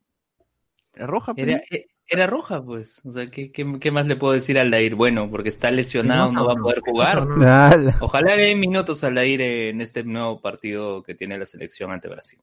¿Era 0.94 1.06
roja? 1.06 1.32
Era, 1.36 1.62
e- 1.70 1.86
era 2.06 2.26
roja, 2.26 2.62
pues. 2.62 3.00
O 3.04 3.12
sea, 3.12 3.26
¿qué, 3.30 3.50
qué, 3.50 3.66
qué 3.80 3.90
más 3.90 4.06
le 4.06 4.16
puedo 4.16 4.32
decir 4.34 4.58
al 4.58 4.66
Aldair? 4.66 4.94
Bueno, 4.94 5.30
porque 5.30 5.48
está 5.48 5.70
lesionado, 5.70 6.30
no, 6.30 6.46
va 6.46 6.52
a 6.52 6.56
poder 6.56 6.80
jugar. 6.80 7.26
Ojalá 8.00 8.36
le 8.36 8.46
den 8.46 8.60
minutos 8.60 9.02
al 9.04 9.10
Aldair 9.10 9.40
en 9.40 9.80
este 9.80 10.04
nuevo 10.04 10.40
partido 10.40 11.02
que 11.02 11.14
tiene 11.14 11.38
la 11.38 11.46
selección 11.46 11.90
ante 11.90 12.08
Brasil. 12.08 12.38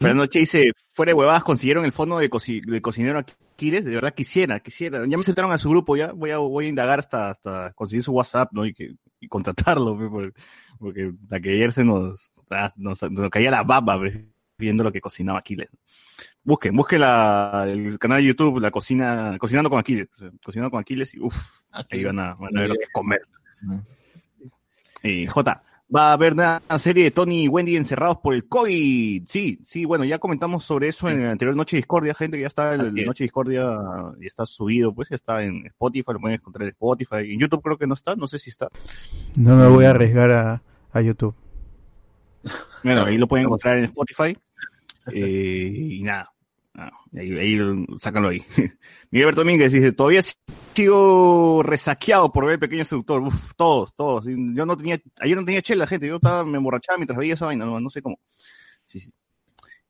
Fernando 0.00 0.26
Che 0.26 0.40
dice, 0.40 0.72
fuera 0.92 1.10
de 1.10 1.14
huevadas 1.14 1.44
consiguieron 1.44 1.84
el 1.84 1.92
fondo 1.92 2.18
de, 2.18 2.28
coci- 2.28 2.64
de 2.64 2.82
cocinero 2.82 3.18
Aquiles, 3.20 3.84
de 3.84 3.94
verdad 3.94 4.12
quisiera, 4.14 4.58
quisiera. 4.60 5.06
Ya 5.06 5.16
me 5.16 5.22
sentaron 5.22 5.52
a 5.52 5.58
su 5.58 5.70
grupo, 5.70 5.96
ya 5.96 6.12
voy 6.12 6.30
a, 6.30 6.38
voy 6.38 6.66
a 6.66 6.68
indagar 6.68 6.98
hasta, 6.98 7.30
hasta 7.30 7.72
conseguir 7.74 8.02
su 8.02 8.12
WhatsApp, 8.12 8.50
¿no? 8.52 8.66
Y, 8.66 8.74
que, 8.74 8.94
y 9.20 9.28
contratarlo, 9.28 9.96
pe, 9.96 10.08
por- 10.08 10.32
porque 10.78 11.12
la 11.28 11.38
que 11.40 11.50
ayer 11.50 11.70
se 11.72 11.84
nos, 11.84 12.32
ah, 12.50 12.72
nos, 12.76 13.02
nos 13.10 13.30
caía 13.30 13.50
la 13.50 13.62
baba 13.62 13.98
viendo 14.58 14.84
lo 14.84 14.92
que 14.92 15.00
cocinaba 15.00 15.38
Aquiles. 15.38 15.68
Busquen, 16.42 16.74
busquen 16.74 17.00
la, 17.00 17.66
el 17.68 17.98
canal 17.98 18.18
de 18.18 18.28
YouTube, 18.28 18.60
la 18.60 18.70
cocina, 18.70 19.36
cocinando 19.38 19.70
con 19.70 19.78
Aquiles, 19.78 20.08
o 20.16 20.18
sea, 20.18 20.30
cocinando 20.42 20.70
con 20.70 20.80
Aquiles 20.80 21.14
y 21.14 21.20
uff, 21.20 21.36
ahí 21.70 22.04
van 22.04 22.18
a, 22.18 22.34
van 22.34 22.56
a 22.56 22.60
ver 22.60 22.68
lo 22.70 22.74
que 22.76 22.84
es 22.84 22.90
comer. 22.90 23.20
Eh, 25.02 25.26
J, 25.26 25.62
va 25.94 26.10
a 26.10 26.12
haber 26.12 26.34
una 26.34 26.62
serie 26.78 27.04
de 27.04 27.10
Tony 27.10 27.44
y 27.44 27.48
Wendy 27.48 27.76
encerrados 27.76 28.18
por 28.18 28.34
el 28.34 28.46
COVID. 28.46 29.24
Sí, 29.26 29.60
sí, 29.64 29.84
bueno, 29.84 30.04
ya 30.04 30.18
comentamos 30.18 30.64
sobre 30.64 30.88
eso 30.88 31.08
en 31.08 31.24
la 31.24 31.32
anterior 31.32 31.56
Noche 31.56 31.76
Discordia, 31.76 32.14
gente 32.14 32.36
que 32.36 32.42
ya 32.42 32.46
está 32.46 32.74
en 32.74 32.94
la. 32.94 33.04
Noche 33.04 33.24
Discordia 33.24 33.70
y 34.20 34.26
está 34.26 34.46
subido, 34.46 34.94
pues 34.94 35.08
ya 35.08 35.16
está 35.16 35.42
en 35.42 35.66
Spotify, 35.66 36.12
lo 36.12 36.20
pueden 36.20 36.36
encontrar 36.36 36.62
en 36.62 36.70
Spotify. 36.70 37.32
En 37.32 37.38
YouTube 37.38 37.62
creo 37.62 37.78
que 37.78 37.86
no 37.86 37.94
está, 37.94 38.14
no 38.16 38.26
sé 38.26 38.38
si 38.38 38.50
está. 38.50 38.68
No 39.36 39.56
me 39.56 39.66
voy 39.68 39.84
a 39.84 39.90
arriesgar 39.90 40.30
a, 40.30 40.62
a 40.92 41.00
YouTube. 41.00 41.34
Bueno, 42.82 43.04
ahí 43.04 43.18
lo 43.18 43.28
pueden 43.28 43.46
encontrar 43.46 43.78
en 43.78 43.84
Spotify. 43.84 44.36
Eh, 45.12 45.72
y 45.74 46.02
nada. 46.02 46.32
Ah, 46.74 46.90
ahí, 47.16 47.32
ahí, 47.36 47.58
sácalo 47.98 48.28
ahí. 48.28 48.42
Miguel 49.10 49.26
Berto 49.26 49.40
Domínguez 49.42 49.72
dice, 49.72 49.92
todavía 49.92 50.22
sigo 50.74 51.62
resaqueado 51.62 52.32
por 52.32 52.44
ver 52.44 52.54
el 52.54 52.60
pequeño 52.60 52.84
seductor. 52.84 53.20
Uf, 53.20 53.52
todos, 53.56 53.94
todos. 53.94 54.26
Yo 54.26 54.66
no 54.66 54.76
tenía, 54.76 55.00
ayer 55.18 55.36
no 55.36 55.44
tenía 55.44 55.62
chela, 55.62 55.86
gente. 55.86 56.06
Yo 56.06 56.16
estaba, 56.16 56.44
me 56.44 56.58
emborrachaba 56.58 56.98
mientras 56.98 57.18
veía 57.18 57.34
esa 57.34 57.46
vaina, 57.46 57.64
no, 57.64 57.80
no 57.80 57.90
sé 57.90 58.02
cómo. 58.02 58.18
Sí, 58.84 59.00
sí. 59.00 59.12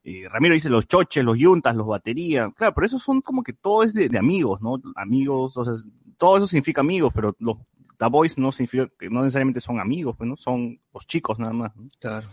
Eh, 0.03 0.27
Ramiro 0.31 0.55
dice 0.55 0.71
los 0.71 0.89
choches, 0.89 1.23
los 1.23 1.39
yuntas, 1.39 1.77
los 1.77 1.87
baterías. 1.87 2.53
Claro, 2.55 2.75
pero 2.75 2.87
esos 2.87 3.03
son 3.03 3.21
como 3.21 3.43
que 3.43 3.53
todo 3.53 3.85
es 3.85 3.93
de, 3.93 4.09
de 4.09 4.19
amigos, 4.19 4.63
¿no? 4.63 4.81
Amigos, 4.97 5.57
o 5.59 5.65
sea, 5.65 5.75
todo 6.17 6.39
eso 6.39 6.47
significa 6.47 6.81
amigos, 6.81 7.13
pero 7.15 7.37
los 7.39 7.59
The 8.01 8.07
Boys 8.07 8.39
no 8.39 8.51
significa 8.51 8.89
que 8.99 9.11
no 9.11 9.21
necesariamente 9.21 9.61
son 9.61 9.79
amigos, 9.79 10.17
pues, 10.17 10.27
¿no? 10.27 10.35
Son 10.35 10.81
los 10.93 11.07
chicos 11.07 11.39
nada 11.39 11.53
más. 11.53 11.77
¿no? 11.77 11.87
Claro. 12.01 12.27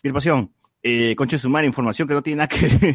Piel 0.00 0.14
Pasión. 0.14 0.52
Eh, 0.80 1.16
Concha 1.16 1.34
de 1.34 1.40
su 1.40 1.50
madre, 1.50 1.66
información 1.66 2.06
que 2.06 2.14
no 2.14 2.22
tiene 2.22 2.36
nada 2.36 2.48
que 2.48 2.68
ver. 2.68 2.94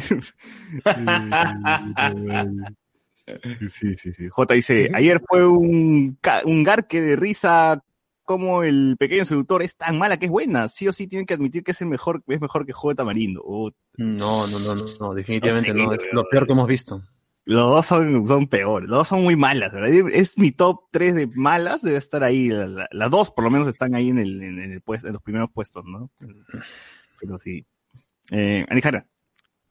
sí, 3.68 3.94
sí, 3.96 4.14
sí. 4.14 4.28
J 4.30 4.54
dice, 4.54 4.90
ayer 4.94 5.20
fue 5.28 5.46
un, 5.46 6.18
un 6.44 6.64
garque 6.64 7.02
de 7.02 7.16
risa 7.16 7.84
como 8.24 8.62
el 8.62 8.96
pequeño 8.98 9.24
seductor 9.24 9.60
es 9.60 9.76
tan 9.76 9.98
mala 9.98 10.16
que 10.16 10.26
es 10.26 10.30
buena. 10.30 10.68
Sí 10.68 10.88
o 10.88 10.92
sí 10.92 11.06
tienen 11.06 11.26
que 11.26 11.34
admitir 11.34 11.64
que 11.64 11.72
es 11.72 11.80
el 11.82 11.88
mejor, 11.88 12.22
es 12.28 12.40
mejor 12.40 12.64
que 12.64 12.72
Juego 12.72 12.92
de 12.92 12.96
Tamarindo. 12.96 13.42
Oh, 13.44 13.72
No, 13.96 14.46
no, 14.46 14.58
no, 14.60 14.74
no, 14.74 14.84
no, 15.00 15.14
definitivamente 15.14 15.74
No 15.74 15.78
sé, 15.78 15.84
no. 15.84 15.92
Es 15.92 16.00
lo 16.12 16.28
peor 16.30 16.46
que 16.46 16.52
hemos 16.52 16.68
visto. 16.68 17.02
Los 17.50 17.68
dos 17.68 17.86
son, 17.86 18.24
son 18.24 18.46
peores, 18.46 18.88
los 18.88 18.98
dos 18.98 19.08
son 19.08 19.22
muy 19.22 19.36
malas, 19.36 19.72
¿verdad? 19.72 19.90
Es 20.12 20.38
mi 20.38 20.52
top 20.52 20.82
3 20.92 21.14
de 21.14 21.26
malas, 21.26 21.82
debe 21.82 21.98
estar 21.98 22.22
ahí. 22.22 22.48
la- 22.48 22.66
la- 22.66 22.88
Las 22.92 23.10
dos 23.10 23.30
por 23.30 23.44
lo 23.44 23.50
menos 23.50 23.66
están 23.68 23.94
ahí 23.94 24.08
en, 24.10 24.18
el, 24.18 24.42
en, 24.42 24.58
el 24.72 24.80
puesto, 24.82 25.06
en 25.08 25.14
los 25.14 25.22
primeros 25.22 25.50
puestos, 25.52 25.84
¿no? 25.84 26.10
Pero 27.20 27.38
sí. 27.38 27.64
Eh, 28.30 28.64
Anijara, 28.68 29.06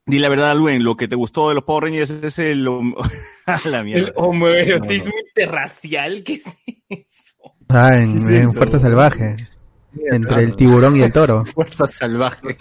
di 0.06 0.18
la 0.18 0.28
verdad, 0.28 0.54
Luen, 0.56 0.84
lo 0.84 0.96
que 0.96 1.08
te 1.08 1.16
gustó 1.16 1.48
de 1.48 1.54
los 1.54 1.64
Power 1.64 1.84
Rangers 1.84 2.10
es 2.10 2.38
el... 2.38 2.68
a 3.46 3.60
la 3.68 3.82
mierda. 3.82 4.08
El 4.08 4.12
homoerotismo 4.16 5.12
interracial, 5.28 6.22
¿qué 6.22 6.34
es 6.34 6.44
eso? 6.88 7.54
Ah, 7.68 7.96
en. 7.96 8.50
Fuerza 8.52 8.78
Salvaje. 8.78 9.36
Entre 10.12 10.42
el 10.44 10.54
tiburón 10.54 10.96
y 10.96 11.02
el 11.02 11.12
toro. 11.12 11.44
Fuerza 11.54 11.86
salvaje. 11.86 12.56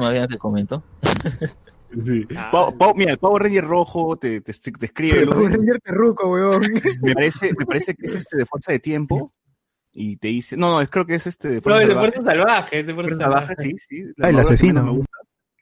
Más 0.00 0.12
bien 0.12 0.26
te 0.26 0.36
comento. 0.38 0.82
Sí. 2.04 2.26
Pau- 2.50 2.76
Pau- 2.76 2.94
mira, 2.96 3.12
el 3.12 3.18
Power 3.18 3.42
Ranger 3.42 3.64
rojo 3.64 4.16
te, 4.16 4.40
te, 4.40 4.52
te 4.52 4.86
escribe, 4.86 5.20
Pero 5.20 5.34
Luen. 5.34 5.52
Ranger 5.52 5.80
Terruco, 5.80 6.30
weón. 6.32 6.62
me 7.02 7.14
parece, 7.14 7.52
me 7.58 7.66
parece 7.66 7.94
que 7.94 8.06
es 8.06 8.14
este 8.14 8.36
de 8.38 8.46
Fuerza 8.46 8.72
de 8.72 8.78
Tiempo. 8.78 9.32
Y 9.94 10.16
te 10.16 10.28
dice, 10.28 10.56
no, 10.56 10.70
no, 10.70 10.80
es- 10.80 10.88
creo 10.88 11.04
que 11.04 11.16
es 11.16 11.26
este 11.26 11.48
de 11.48 11.54
No, 11.56 11.62
Fuerza 11.62 11.82
es 11.82 11.88
de 11.88 11.94
Salvaje. 11.94 12.12
Fuerza 12.12 12.30
Salvaje, 12.30 12.78
es 12.80 12.86
de 12.86 12.94
Fuerza 12.94 13.16
Salvaje, 13.16 13.54
sí, 13.58 13.76
sí. 13.78 14.04
Ah, 14.22 14.28
el 14.30 14.38
asesino. 14.38 14.72
menos 14.80 14.84
me 14.94 14.96
gusta. 14.98 15.16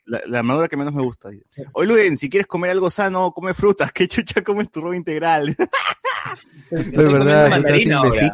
La, 0.07 0.21
la 0.27 0.39
armadura 0.41 0.69
que 0.69 0.77
menos 0.77 0.95
me 0.95 1.03
gusta. 1.03 1.31
Oye, 1.73 1.87
Luen, 1.89 2.17
si 2.17 2.29
quieres 2.31 2.47
comer 2.47 2.71
algo 2.71 2.91
sano, 2.91 3.33
come 3.33 3.55
frutas. 3.55 3.91
¿Qué 3.93 4.07
chucha 4.09 4.43
comes 4.43 4.71
tu 4.71 4.81
robo 4.81 4.95
integral? 4.95 5.57
Es 6.71 7.13
verdad, 7.13 7.51
mandarina 7.51 7.99
ahora. 7.99 8.31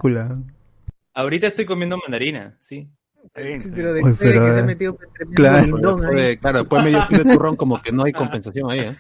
Ahorita 1.15 1.47
estoy 1.47 1.65
comiendo 1.65 1.97
mandarina, 1.97 2.59
sí. 2.61 2.91
Pero 3.33 3.93
de 3.93 4.03
Uy, 4.03 4.13
que 4.13 4.17
pero, 4.19 4.41
se 4.45 4.51
ha 4.51 4.59
eh, 4.59 4.63
metido 4.63 4.99
claro. 5.35 5.67
Después 5.67 6.05
ahí. 6.05 6.15
de- 6.17 6.39
claro, 6.39 6.59
después 6.61 6.85
medio 6.85 7.07
kilo 7.09 7.25
de 7.25 7.33
turrón 7.35 7.57
como 7.57 7.81
que 7.83 7.93
no 7.93 8.05
hay 8.05 8.13
compensación 8.13 8.71
ahí, 8.71 8.81
¿eh? 8.81 8.97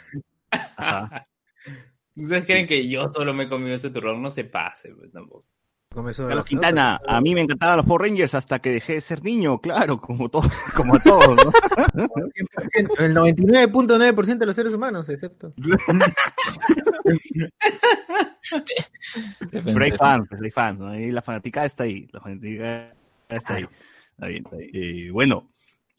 Ajá. 0.76 1.26
¿Ustedes 2.16 2.46
creen 2.46 2.66
que 2.66 2.88
yo 2.88 3.08
solo 3.10 3.34
me 3.34 3.44
he 3.44 3.48
comido 3.48 3.74
ese 3.74 3.90
turrón? 3.90 4.22
No 4.22 4.30
se 4.30 4.44
pase, 4.44 4.90
pues 4.94 5.12
tampoco. 5.12 5.44
Carlos 5.94 6.18
la- 6.18 6.44
Quintana, 6.44 7.00
a 7.06 7.20
mí 7.22 7.34
me 7.34 7.40
encantaban 7.40 7.78
los 7.78 7.86
Power 7.86 8.02
Rangers 8.02 8.34
hasta 8.34 8.58
que 8.58 8.70
dejé 8.70 8.94
de 8.94 9.00
ser 9.00 9.22
niño, 9.24 9.58
claro, 9.62 9.98
como 9.98 10.28
todo, 10.28 10.42
como 10.74 10.96
a 10.96 10.98
todos, 10.98 11.36
¿no? 11.36 11.50
100%, 11.50 12.90
El 12.98 13.14
99.9% 13.14 14.38
de 14.38 14.46
los 14.46 14.54
seres 14.56 14.74
humanos, 14.74 15.08
excepto. 15.08 15.54
Pero 19.50 19.84
hay 19.84 19.92
fans, 19.92 20.26
pues 20.28 20.42
hay 20.42 20.50
fans, 20.50 20.78
¿no? 20.78 20.94
Y 20.98 21.10
la 21.12 21.22
fanaticada 21.22 21.66
está 21.66 21.84
ahí, 21.84 22.06
la 22.12 22.20
fanaticada 22.20 22.94
está 23.28 23.54
ahí. 23.54 23.66
Está 24.16 24.26
bien, 24.28 24.44
está 24.44 24.56
bien. 24.56 24.70
Eh, 24.72 25.10
bueno, 25.10 25.50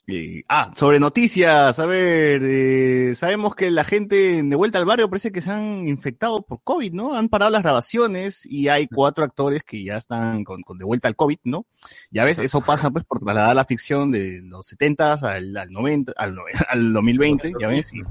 eh, 0.07 0.41
ah, 0.47 0.71
sobre 0.75 0.99
noticias, 0.99 1.77
a 1.77 1.85
ver, 1.85 2.41
eh, 2.43 3.13
sabemos 3.13 3.53
que 3.55 3.69
la 3.69 3.83
gente 3.83 4.41
de 4.41 4.55
vuelta 4.55 4.79
al 4.79 4.85
barrio 4.85 5.09
parece 5.09 5.31
que 5.33 5.41
se 5.41 5.51
han 5.51 5.87
infectado 5.87 6.41
por 6.41 6.61
COVID, 6.63 6.93
¿no? 6.93 7.13
Han 7.15 7.27
parado 7.29 7.51
las 7.51 7.61
grabaciones 7.61 8.45
y 8.45 8.69
hay 8.69 8.87
cuatro 8.87 9.25
actores 9.25 9.63
que 9.63 9.83
ya 9.83 9.97
están 9.97 10.43
con, 10.45 10.61
con 10.61 10.77
de 10.77 10.85
vuelta 10.85 11.09
al 11.09 11.15
COVID, 11.17 11.39
¿no? 11.43 11.65
Ya 12.09 12.23
ves, 12.23 12.39
eso 12.39 12.61
pasa 12.61 12.89
pues 12.89 13.03
por 13.05 13.19
trasladar 13.19 13.55
la 13.55 13.65
ficción 13.65 14.11
de 14.11 14.39
los 14.43 14.65
70 14.67 15.13
al, 15.13 15.57
al 15.57 15.71
90, 15.71 16.13
al, 16.15 16.37
al 16.69 16.93
2020, 16.93 17.53
ya 17.59 17.67
ves. 17.67 17.93
y- 17.93 18.01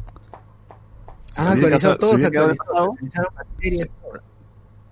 Ah, 1.38 1.54
quedado- 1.54 1.98
todo, 1.98 2.16
se 2.18 2.26
actualizó. 2.26 2.94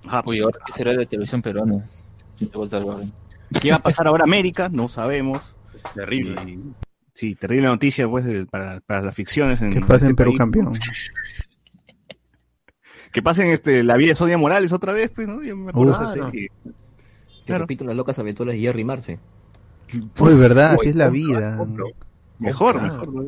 Ajá. 0.07 0.23
Uy, 0.27 0.41
ahora 0.41 0.59
qué 0.67 0.73
será 0.73 0.93
de 0.93 1.07
televisión 1.07 1.41
peruana. 1.41 1.85
De 2.39 2.47
vuelta 2.47 2.77
al 2.79 2.85
barrio. 2.85 3.07
¿Qué 3.61 3.71
va 3.71 3.77
a 3.77 3.83
pasar 3.83 4.07
ahora 4.07 4.25
América? 4.25 4.69
No 4.71 4.89
sabemos. 4.89 5.55
Terrible. 5.95 6.41
Y- 6.51 6.61
sí, 7.15 7.35
terrible 7.35 7.69
noticia 7.69 8.09
pues 8.09 8.25
de- 8.25 8.47
para, 8.47 8.81
para 8.81 9.03
las 9.03 9.15
ficciones. 9.15 9.61
En 9.63 9.73
Que 9.73 9.81
pase 9.81 9.95
este 9.95 10.07
en 10.09 10.17
Perú 10.17 10.31
país. 10.33 10.39
campeón. 10.39 10.73
Que 13.13 13.23
pasen 13.23 13.47
este, 13.47 13.85
la 13.85 13.97
vida 13.97 14.09
de 14.09 14.17
Sonia 14.17 14.37
Morales 14.37 14.73
otra 14.73 14.93
vez, 14.93 15.09
pues, 15.15 15.29
¿no? 15.29 15.41
Yo 15.41 15.57
me 15.57 15.71
acuerdo. 15.71 16.31
Te 16.33 16.51
Claro. 17.47 17.61
repito 17.63 17.85
las 17.85 17.95
locas 17.95 18.19
aventuras 18.19 18.55
de 18.55 18.61
Jerry 18.61 18.83
Marce. 18.83 19.21
Uy, 20.19 20.35
verdad, 20.35 20.73
así 20.73 20.89
es 20.89 20.97
la 20.97 21.11
vida. 21.11 21.57
Mejor, 22.41 22.83
mejor. 22.83 23.13
¿no? 23.15 23.23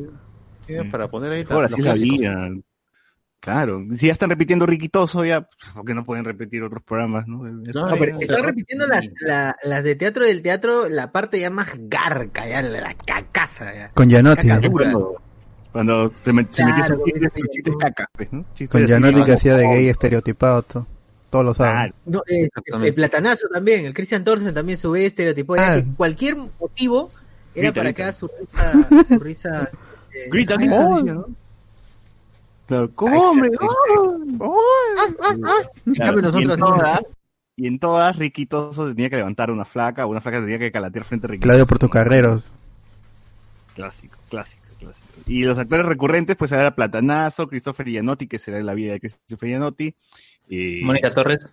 Sí, 0.67 0.73
Para 0.91 1.07
poner 1.09 1.31
ahí 1.31 1.45
Mejor, 1.45 1.63
así 1.63 1.75
es 1.79 1.85
la 1.85 1.93
vida. 1.93 2.49
Claro. 3.47 3.81
Si 3.95 4.07
ya 4.07 4.11
están 4.13 4.29
repitiendo 4.29 4.65
Riquitoso, 4.65 5.23
ya, 5.23 5.47
¿por 5.73 5.85
qué 5.85 5.93
no 5.93 6.03
pueden 6.03 6.25
repetir 6.25 6.63
otros 6.63 6.83
programas, 6.83 7.27
no? 7.27 7.43
No, 7.45 7.95
pero 7.97 8.17
están 8.19 8.43
repitiendo 8.43 8.85
las, 8.87 9.05
la- 9.21 9.55
las 9.63 9.83
de 9.85 9.95
teatro 9.95 10.25
del 10.25 10.41
teatro, 10.41 10.89
la 10.89 11.11
parte 11.13 11.39
ya 11.39 11.49
más 11.49 11.75
garca, 11.83 12.45
ya 12.45 12.61
la, 12.61 12.81
la 12.81 12.93
cacaza. 12.93 13.73
Ya. 13.73 13.91
Con 13.93 14.09
Gianotti. 14.09 14.47
Caca, 14.49 14.69
Cuando, 14.69 15.21
cuando 15.71 16.09
se, 16.09 16.31
met- 16.33 16.47
se 16.51 16.63
Claro, 16.63 17.01
metió 17.05 17.29
Gianotti. 17.29 17.77
caca, 17.79 18.09
pues, 18.11 18.29
Con 18.29 18.45
así, 18.53 18.67
Gianotti 18.87 19.23
que 19.23 19.31
hacía 19.31 19.55
de 19.55 19.67
gay 19.67 19.87
estereotipado 19.87 20.61
to- 20.63 20.87
todos 21.29 21.45
los 21.45 21.55
sábados. 21.57 21.77
Claro. 21.77 21.93
No, 22.05 22.21
eh, 22.27 22.49
el 22.85 22.93
platanazo 22.93 23.47
también, 23.47 23.85
el 23.85 23.93
Christian 23.93 24.23
Thorsen 24.25 24.53
también 24.53 24.77
sube 24.77 25.05
estereotipo, 25.05 25.55
ya 25.55 25.73
Ah. 25.73 25.75
que 25.81 25.85
cualquier 25.95 26.35
motivo 26.35 27.11
era 27.55 27.69
Grita, 27.71 27.73
para 27.73 27.83
grita. 27.91 27.95
que 27.95 28.03
haga 28.03 28.11
su 28.13 28.27
risa, 28.27 29.05
su 29.07 29.19
risa 29.19 29.69
eh, 30.13 30.29
Grita, 30.31 30.55
grita, 30.57 30.83
¿no? 30.83 31.25
Claro, 32.67 32.91
¿cómo, 32.93 33.15
Ah, 33.15 33.29
hombre? 33.31 33.49
exacto. 33.49 34.21
En 34.21 34.37
cambio 34.37 35.95
Claro, 35.95 36.21
nosotros 36.21 36.41
y, 36.41 36.43
en 36.43 36.59
todas, 36.59 36.99
y 37.55 37.67
en 37.67 37.79
todas, 37.79 38.15
Riquitoso 38.17 38.87
tenía 38.89 39.09
que 39.09 39.15
levantar 39.15 39.51
una 39.51 39.65
flaca, 39.65 40.05
o 40.05 40.09
una 40.09 40.21
flaca 40.21 40.41
tenía 40.41 40.59
que 40.59 40.71
calatear 40.71 41.05
frente 41.05 41.27
a 41.27 41.29
Riquitoso. 41.29 41.47
Claudio 41.49 41.65
Portocarreros. 41.65 42.53
Clásico, 43.73 44.17
clásico, 44.29 44.63
clásico. 44.79 45.07
Y 45.27 45.43
los 45.43 45.57
actores 45.57 45.85
recurrentes, 45.85 46.35
pues 46.35 46.51
era 46.51 46.75
Platanazo, 46.75 47.47
Christopher 47.47 47.87
Gianotti, 47.87 48.27
que 48.27 48.39
será 48.39 48.61
la 48.61 48.73
vida 48.73 48.93
de 48.93 48.99
Christopher 48.99 49.49
Gianotti, 49.49 49.95
eh, 50.49 50.81
Mónica 50.83 51.13
Torres 51.13 51.49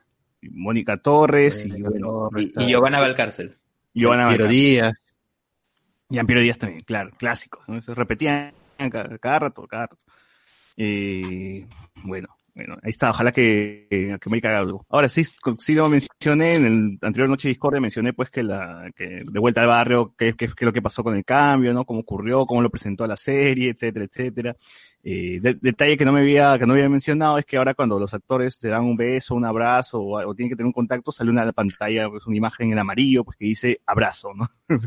Mónica 0.51 0.97
Torres, 0.99 1.65
y, 1.65 1.81
bueno, 1.81 2.29
Torres, 2.31 2.51
y, 2.57 2.63
y 2.65 2.67
Giovanna 2.67 3.01
Valcárcel. 3.01 3.57
Giovanna 3.95 4.29
Piero 4.29 4.45
Valcárcel. 4.45 4.61
Díaz. 4.61 4.93
Y 6.11 6.19
Ampiero 6.19 6.43
Díaz 6.43 6.59
también, 6.59 6.83
claro, 6.83 7.11
clásicos, 7.17 7.67
¿no? 7.69 7.79
Eso 7.79 7.95
repetían 7.95 8.53
cada, 8.77 9.17
cada 9.19 9.39
rato, 9.39 9.67
cada 9.67 9.87
rato. 9.87 10.05
Eh, 10.77 11.67
bueno, 12.05 12.29
bueno, 12.55 12.77
ahí 12.85 12.91
está, 12.91 13.11
ojalá 13.11 13.33
que, 13.33 13.87
que 13.91 14.17
América 14.27 14.51
haga 14.51 14.59
algo. 14.59 14.87
Ahora 14.89 15.09
sí, 15.09 15.25
sí 15.59 15.75
lo 15.75 15.89
mencioné 15.89 16.55
en 16.55 16.65
el 16.67 16.99
anterior 17.03 17.29
Noche 17.29 17.49
de 17.49 17.53
Discordia, 17.55 17.81
mencioné 17.81 18.13
pues 18.13 18.31
que 18.31 18.45
la, 18.45 18.91
que 18.95 19.23
de 19.29 19.41
vuelta 19.41 19.63
al 19.63 19.67
barrio, 19.67 20.15
qué 20.17 20.35
qué 20.35 20.45
es 20.45 20.55
lo 20.61 20.73
que 20.73 20.81
pasó 20.83 21.03
con 21.03 21.17
el 21.17 21.25
cambio, 21.25 21.73
¿no? 21.75 21.85
Cómo 21.85 22.01
ocurrió, 22.01 22.47
cómo 22.47 22.63
lo 22.63 22.71
presentó 22.71 23.03
a 23.03 23.09
la 23.09 23.17
serie, 23.17 23.71
etcétera, 23.71 24.05
etcétera. 24.05 24.57
Eh, 25.03 25.41
de- 25.41 25.55
detalle 25.61 25.97
que 25.97 26.05
no 26.05 26.13
me 26.13 26.21
había, 26.21 26.57
que 26.59 26.65
no 26.67 26.75
había 26.75 26.89
mencionado 26.89 27.39
es 27.39 27.45
que 27.45 27.57
ahora 27.57 27.75
cuando 27.75 27.99
los 27.99 28.15
actores 28.15 28.57
te 28.59 28.69
dan 28.69 28.85
un 28.85 28.97
beso, 28.97 29.35
un 29.35 29.45
abrazo 29.45 30.01
o, 30.01 30.25
o 30.25 30.35
tienen 30.35 30.51
que 30.51 30.57
tener 30.57 30.67
un 30.69 30.73
contacto, 30.73 31.11
sale 31.11 31.31
una 31.31 31.51
pantalla, 31.53 32.09
pues 32.09 32.25
una 32.29 32.37
imagen 32.37 32.71
en 32.73 32.79
amarillo, 32.79 33.25
pues 33.25 33.37
que 33.37 33.47
dice 33.47 33.81
abrazo, 33.85 34.33
¿no? 34.35 34.49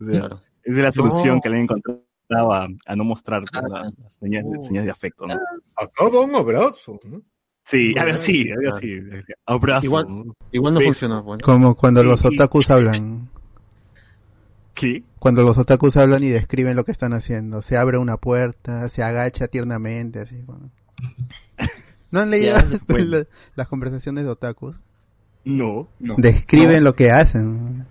O 0.00 0.04
sea, 0.04 0.20
Claro. 0.20 0.40
esa 0.64 0.76
es 0.78 0.82
la 0.84 0.92
solución 0.92 1.36
No. 1.36 1.40
que 1.40 1.48
le 1.48 1.56
han 1.56 1.62
encontrado 1.62 2.02
a, 2.36 2.66
a 2.86 2.96
no 2.96 3.04
mostrar 3.04 3.42
pues, 3.50 3.64
Ah. 3.64 3.68
la- 3.68 3.92
las 4.02 4.14
señales, 4.14 4.52
Uh. 4.58 4.62
señales 4.62 4.86
de 4.86 4.92
afecto, 4.92 5.26
¿no? 5.26 5.34
Acaba 5.76 6.20
un 6.20 6.34
abrazo. 6.34 6.98
¿no? 7.04 7.22
Sí, 7.64 7.94
algo 7.98 8.14
así, 8.14 8.48
algo 8.50 8.60
Claro. 8.62 8.76
así. 8.76 9.00
Abrazo. 9.46 9.86
Igual- 9.86 10.06
¿no? 10.08 10.36
Igual 10.50 10.74
no 10.74 10.80
funcionó. 10.80 11.22
Bueno. 11.22 11.42
Como 11.44 11.74
cuando 11.76 12.02
los 12.02 12.24
otakus 12.24 12.70
hablan. 12.70 13.28
¿Qué? 14.74 15.04
Cuando 15.18 15.42
los 15.42 15.58
otakus 15.58 15.96
hablan 15.96 16.22
y 16.24 16.28
describen 16.28 16.76
lo 16.76 16.84
que 16.84 16.92
están 16.92 17.12
haciendo. 17.12 17.62
Se 17.62 17.76
abre 17.76 17.98
una 17.98 18.16
puerta, 18.16 18.88
se 18.88 19.02
agacha 19.02 19.46
tiernamente, 19.48 20.20
así. 20.20 20.40
bueno. 20.42 20.70
¿No 22.10 22.20
han 22.20 22.30
leído 22.30 22.54
bueno. 22.88 23.04
la- 23.18 23.26
las 23.54 23.68
conversaciones 23.68 24.24
de 24.24 24.30
otakus? 24.30 24.76
No. 25.44 25.88
No. 25.98 26.14
Describen 26.18 26.84
lo 26.84 26.94
que 26.94 27.10
hacen. 27.10 27.86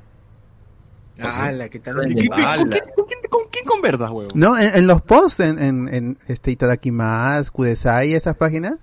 Ah, 1.23 1.51
la 1.51 1.69
que 1.69 1.79
tal. 1.79 1.99
Ay, 2.01 2.11
¿Y 2.11 2.15
qué- 2.29 2.43
Ala. 2.43 2.61
¿Con 2.63 2.69
quién, 2.69 2.83
con 2.95 3.05
quién- 3.05 3.19
con 3.29 3.41
quién 3.43 3.49
quién 3.51 3.65
conversas, 3.65 4.09
huevón? 4.09 4.27
No, 4.35 4.57
en, 4.57 4.75
en 4.75 4.87
los 4.87 5.01
posts, 5.01 5.39
en, 5.41 5.59
en, 5.61 5.93
en 5.93 6.17
este 6.27 6.51
Itadakimas, 6.51 7.51
Kudesai, 7.51 8.13
esas 8.13 8.35
páginas. 8.37 8.75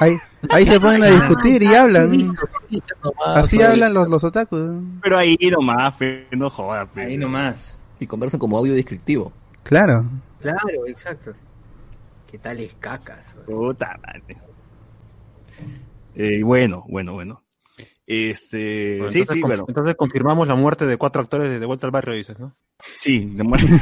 Ahí, 0.00 0.16
ahí 0.50 0.66
se 0.66 0.78
ponen 0.80 1.02
a 1.02 1.06
discutir 1.10 1.62
y 1.62 1.74
hablan. 1.74 2.12
Así 3.34 3.62
hablan 3.62 3.94
los, 3.94 4.08
los 4.08 4.22
otakus. 4.24 4.74
Pero 5.02 5.16
ahí 5.18 5.36
nomás, 5.50 5.96
fe, 5.96 6.26
no 6.32 6.50
jodas, 6.50 6.88
fe. 6.92 7.02
Ahí 7.02 7.16
nomás. 7.16 7.78
Y 7.98 8.06
conversan 8.06 8.40
como 8.40 8.58
audio 8.58 8.74
descriptivo. 8.74 9.32
Claro. 9.62 10.04
Claro, 10.40 10.86
exacto. 10.86 11.32
¿Qué 12.30 12.38
tal 12.38 12.60
es 12.60 12.74
cacas? 12.80 13.34
weón? 13.46 13.60
Puta 13.74 13.98
madre. 14.02 14.36
Eh, 16.14 16.42
bueno, 16.42 16.84
bueno, 16.88 17.12
bueno. 17.14 17.42
Este, 18.12 18.96
Bueno, 18.96 19.12
sí, 19.12 19.20
entonces, 19.20 19.36
sí, 19.36 19.40
bueno. 19.40 19.64
entonces 19.68 19.94
confirmamos 19.94 20.48
la 20.48 20.56
muerte 20.56 20.84
de 20.84 20.96
cuatro 20.96 21.22
actores 21.22 21.48
de 21.48 21.60
De 21.60 21.66
Vuelta 21.66 21.86
al 21.86 21.92
Barrio, 21.92 22.14
dices, 22.14 22.36
¿no? 22.40 22.56
Sí, 22.96 23.26
de 23.26 23.44
muerte. 23.44 23.68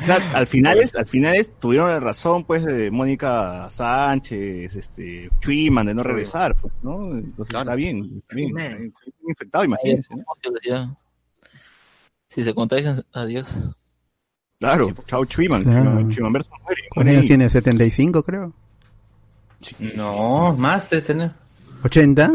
O 0.00 0.06
sea, 0.06 0.30
al 0.32 0.46
final 0.46 0.78
es, 0.78 0.94
al 0.94 1.06
final 1.08 1.34
es, 1.34 1.50
tuvieron 1.58 1.88
la 1.88 1.98
razón, 1.98 2.44
pues, 2.44 2.64
de 2.64 2.88
Mónica 2.88 3.68
Sánchez, 3.68 4.76
este, 4.76 5.28
Chuiman, 5.40 5.86
de 5.86 5.94
no 5.94 6.04
regresar, 6.04 6.54
pues, 6.54 6.72
¿no? 6.82 7.00
Entonces 7.18 7.52
está 7.52 7.74
bien, 7.74 8.08
está 8.22 8.36
bien. 8.36 8.52
Man. 8.52 8.64
Estoy 8.64 9.12
infectado, 9.28 9.64
imagínense, 9.64 10.14
¿no? 10.14 10.96
Si 12.28 12.44
se 12.44 12.54
contagian, 12.54 13.02
adiós. 13.12 13.74
Claro, 14.60 14.94
chao 15.06 15.24
Chuiman, 15.24 15.64
Claro. 15.64 16.08
Chuiman, 16.10 16.32
versus 16.32 16.52
muere, 16.62 16.82
¿Cuántos 16.90 17.16
años 17.16 17.26
tiene? 17.26 17.48
75, 17.50 18.22
creo. 18.22 18.52
No, 19.96 20.54
más 20.56 20.90
de 20.90 21.02
tener. 21.02 21.32
80. 21.84 22.30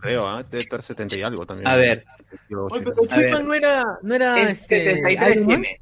Creo, 0.00 0.28
¿ah? 0.28 0.42
Debe 0.42 0.62
estar 0.62 0.82
70 0.82 1.16
y 1.16 1.22
algo 1.22 1.46
también. 1.46 1.66
A 1.68 1.76
ver, 1.76 2.04
Oye, 2.50 2.84
pero 3.08 3.40
no 3.42 3.54
era, 3.54 3.84
no 4.02 4.14
era 4.14 4.50
este, 4.50 4.96
73 4.96 5.36
Iron 5.36 5.46
Man? 5.48 5.62
tiene. 5.62 5.80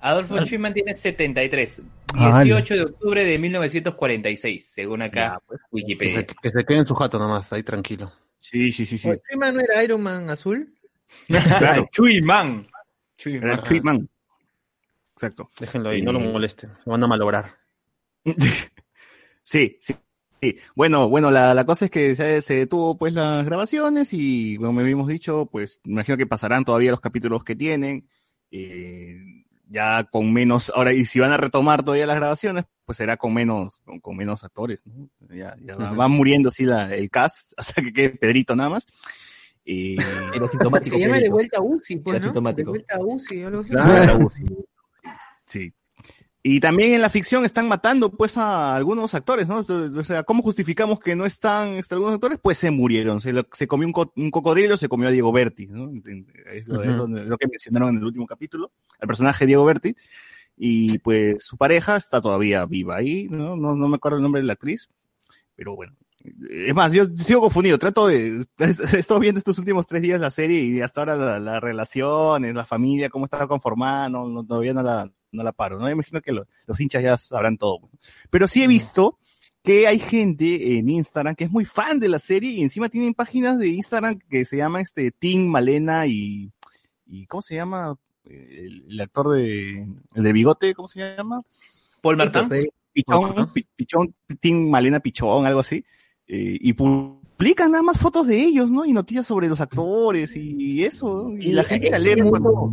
Adolfo 0.00 0.36
Schumann 0.44 0.74
tiene 0.74 0.94
73. 0.94 1.82
Ah, 2.16 2.42
18 2.44 2.74
de 2.74 2.82
octubre 2.82 3.24
de 3.24 3.38
1946, 3.38 4.64
según 4.72 5.02
acá 5.02 5.40
Que 5.50 5.56
se, 5.56 5.62
Wikipedia. 5.72 6.26
que 6.26 6.50
se 6.50 6.64
quede 6.64 6.78
en 6.78 6.86
su 6.86 6.94
jato 6.94 7.18
nomás, 7.18 7.52
ahí 7.52 7.62
tranquilo. 7.62 8.12
Sí, 8.38 8.70
sí, 8.70 8.84
sí, 8.86 8.98
sí. 8.98 9.08
Oye, 9.10 9.20
¿Chuiman 9.28 9.54
no 9.54 9.60
era 9.62 9.82
Iron 9.82 10.02
Man 10.02 10.28
azul? 10.30 10.72
Claro, 11.26 11.88
Chuyman. 11.92 12.68
era 13.24 13.56
Chuiman. 13.62 14.08
Exacto. 15.14 15.50
Déjenlo 15.58 15.88
ahí, 15.88 16.02
no 16.02 16.12
lo 16.12 16.20
Eh. 16.20 16.30
molesten. 16.32 16.70
Lo 16.84 16.92
van 16.92 17.02
a 17.02 17.06
malograr. 17.06 17.56
Sí, 19.46 19.76
sí. 19.80 19.94
Sí. 20.40 20.56
Bueno, 20.74 21.08
bueno, 21.08 21.30
la, 21.30 21.54
la 21.54 21.64
cosa 21.64 21.86
es 21.86 21.90
que 21.90 22.14
se, 22.14 22.42
se 22.42 22.56
detuvo 22.56 22.96
pues 22.96 23.12
las 23.12 23.44
grabaciones 23.44 24.10
y 24.12 24.56
como 24.56 24.80
habíamos 24.80 25.08
dicho, 25.08 25.46
pues 25.46 25.80
me 25.84 25.92
imagino 25.92 26.16
que 26.16 26.26
pasarán 26.26 26.64
todavía 26.64 26.90
los 26.90 27.00
capítulos 27.00 27.44
que 27.44 27.56
tienen, 27.56 28.08
eh, 28.50 29.18
ya 29.68 30.04
con 30.04 30.32
menos, 30.32 30.70
ahora 30.74 30.92
y 30.92 31.04
si 31.04 31.20
van 31.20 31.32
a 31.32 31.36
retomar 31.36 31.82
todavía 31.82 32.06
las 32.06 32.16
grabaciones, 32.16 32.64
pues 32.84 32.98
será 32.98 33.16
con 33.16 33.34
menos, 33.34 33.80
con, 33.84 34.00
con 34.00 34.16
menos 34.16 34.44
actores, 34.44 34.80
¿no? 34.84 35.08
Ya, 35.34 35.56
ya 35.60 35.76
va 35.76 36.08
muriendo 36.08 36.48
así 36.50 36.64
la, 36.64 36.94
el 36.94 37.10
cast, 37.10 37.52
hasta 37.56 37.82
que 37.82 37.92
quede 37.92 38.10
Pedrito 38.10 38.54
nada 38.54 38.70
más. 38.70 38.86
Y 39.64 39.94
Era 40.34 40.46
sintomático. 40.50 40.96
Se 40.96 41.02
llama 41.02 41.18
de 41.18 41.30
vuelta 41.30 41.58
a 41.58 41.62
UCI, 41.62 41.96
pues, 41.96 42.16
Era 42.16 42.18
¿no? 42.18 42.30
sintomático. 42.30 42.72
De 42.72 42.78
vuelta 42.78 42.96
a 42.96 43.00
UCI, 43.00 43.42
algo 43.42 43.60
así. 43.60 43.70
Claro. 43.70 44.30
Sí. 45.46 45.74
Y 46.46 46.60
también 46.60 46.92
en 46.92 47.00
la 47.00 47.08
ficción 47.08 47.46
están 47.46 47.68
matando 47.68 48.10
pues 48.10 48.36
a 48.36 48.76
algunos 48.76 49.14
actores, 49.14 49.48
¿no? 49.48 49.64
O 49.66 50.04
sea, 50.04 50.24
¿cómo 50.24 50.42
justificamos 50.42 51.00
que 51.00 51.16
no 51.16 51.24
están 51.24 51.68
este, 51.68 51.94
algunos 51.94 52.12
actores? 52.16 52.38
Pues 52.38 52.58
se 52.58 52.70
murieron, 52.70 53.18
se, 53.18 53.32
lo- 53.32 53.46
se 53.50 53.66
comió 53.66 53.86
un, 53.86 53.94
co- 53.94 54.12
un 54.14 54.30
cocodrilo, 54.30 54.76
se 54.76 54.86
comió 54.90 55.08
a 55.08 55.10
Diego 55.10 55.32
Berti, 55.32 55.66
¿no? 55.68 55.90
Es 56.52 56.68
lo, 56.68 56.82
es 56.82 56.88
Ujú. 56.90 57.08
lo- 57.08 57.24
lo 57.24 57.38
que 57.38 57.48
mencionaron 57.48 57.88
en 57.88 57.96
el 57.96 58.04
último 58.04 58.26
capítulo, 58.26 58.72
al 59.00 59.08
personaje 59.08 59.46
Diego 59.46 59.64
Berti, 59.64 59.96
y 60.54 60.98
pues 60.98 61.42
su 61.42 61.56
pareja 61.56 61.96
está 61.96 62.20
todavía 62.20 62.66
viva 62.66 62.96
ahí, 62.96 63.26
¿no? 63.30 63.56
No, 63.56 63.74
no 63.74 63.88
me 63.88 63.96
acuerdo 63.96 64.18
el 64.18 64.22
nombre 64.22 64.42
de 64.42 64.46
la 64.46 64.52
actriz, 64.52 64.90
pero 65.56 65.74
bueno. 65.74 65.94
Es 66.50 66.74
más, 66.74 66.92
yo 66.92 67.06
sigo 67.18 67.40
confundido, 67.40 67.78
trato 67.78 68.06
de, 68.06 68.44
he 68.58 68.98
estado 68.98 69.18
viendo 69.20 69.38
estos 69.38 69.58
últimos 69.58 69.86
tres 69.86 70.02
días 70.02 70.20
la 70.20 70.30
serie 70.30 70.60
y 70.60 70.80
hasta 70.82 71.00
ahora 71.00 71.16
la, 71.16 71.40
la 71.40 71.58
relación, 71.60 72.54
la 72.54 72.64
familia, 72.66 73.08
cómo 73.08 73.24
está 73.24 73.46
conformada, 73.46 74.10
no, 74.10 74.28
no- 74.28 74.44
todavía 74.44 74.74
no 74.74 74.82
la, 74.82 75.10
no 75.34 75.42
la 75.42 75.52
paro, 75.52 75.78
¿no? 75.78 75.84
Me 75.86 75.92
imagino 75.92 76.20
que 76.22 76.32
lo- 76.32 76.46
los 76.66 76.80
hinchas 76.80 77.02
ya 77.02 77.18
sabrán 77.18 77.56
todo. 77.58 77.90
Pero 78.30 78.48
sí 78.48 78.62
he 78.62 78.66
visto 78.66 79.18
que 79.62 79.86
hay 79.86 79.98
gente 79.98 80.76
en 80.78 80.88
Instagram 80.90 81.34
que 81.34 81.44
es 81.44 81.50
muy 81.50 81.64
fan 81.64 81.98
de 81.98 82.08
la 82.08 82.18
serie 82.18 82.50
y 82.50 82.62
encima 82.62 82.88
tienen 82.88 83.14
páginas 83.14 83.58
de 83.58 83.68
Instagram 83.68 84.18
que 84.28 84.44
se 84.44 84.56
llama 84.58 84.80
este 84.80 85.10
Tim 85.10 85.46
Malena 85.48 86.06
y, 86.06 86.50
y 87.06 87.26
¿cómo 87.26 87.40
se 87.42 87.54
llama? 87.56 87.96
El, 88.24 88.84
el 88.88 89.00
actor 89.00 89.30
de, 89.30 89.86
el 90.14 90.22
de 90.22 90.32
bigote, 90.32 90.74
¿cómo 90.74 90.88
se 90.88 91.00
llama? 91.00 91.42
Paul 92.02 92.16
Martin. 92.16 92.48
Pichón, 92.92 93.52
Pi- 93.52 93.66
Pichón, 93.74 94.14
Tim 94.40 94.70
Malena 94.70 95.00
Pichón, 95.00 95.46
algo 95.46 95.60
así, 95.60 95.84
eh, 96.28 96.56
y 96.60 96.72
publican 96.74 97.72
nada 97.72 97.82
más 97.82 97.98
fotos 97.98 98.26
de 98.26 98.40
ellos, 98.40 98.70
¿no? 98.70 98.84
Y 98.84 98.92
noticias 98.92 99.26
sobre 99.26 99.48
los 99.48 99.60
actores 99.60 100.36
y 100.36 100.84
eso, 100.84 101.30
y, 101.36 101.48
Y 101.48 101.52
la 101.52 101.64
gente 101.64 101.88
se 101.88 101.96
alegra 101.96 102.24
cuando... 102.30 102.70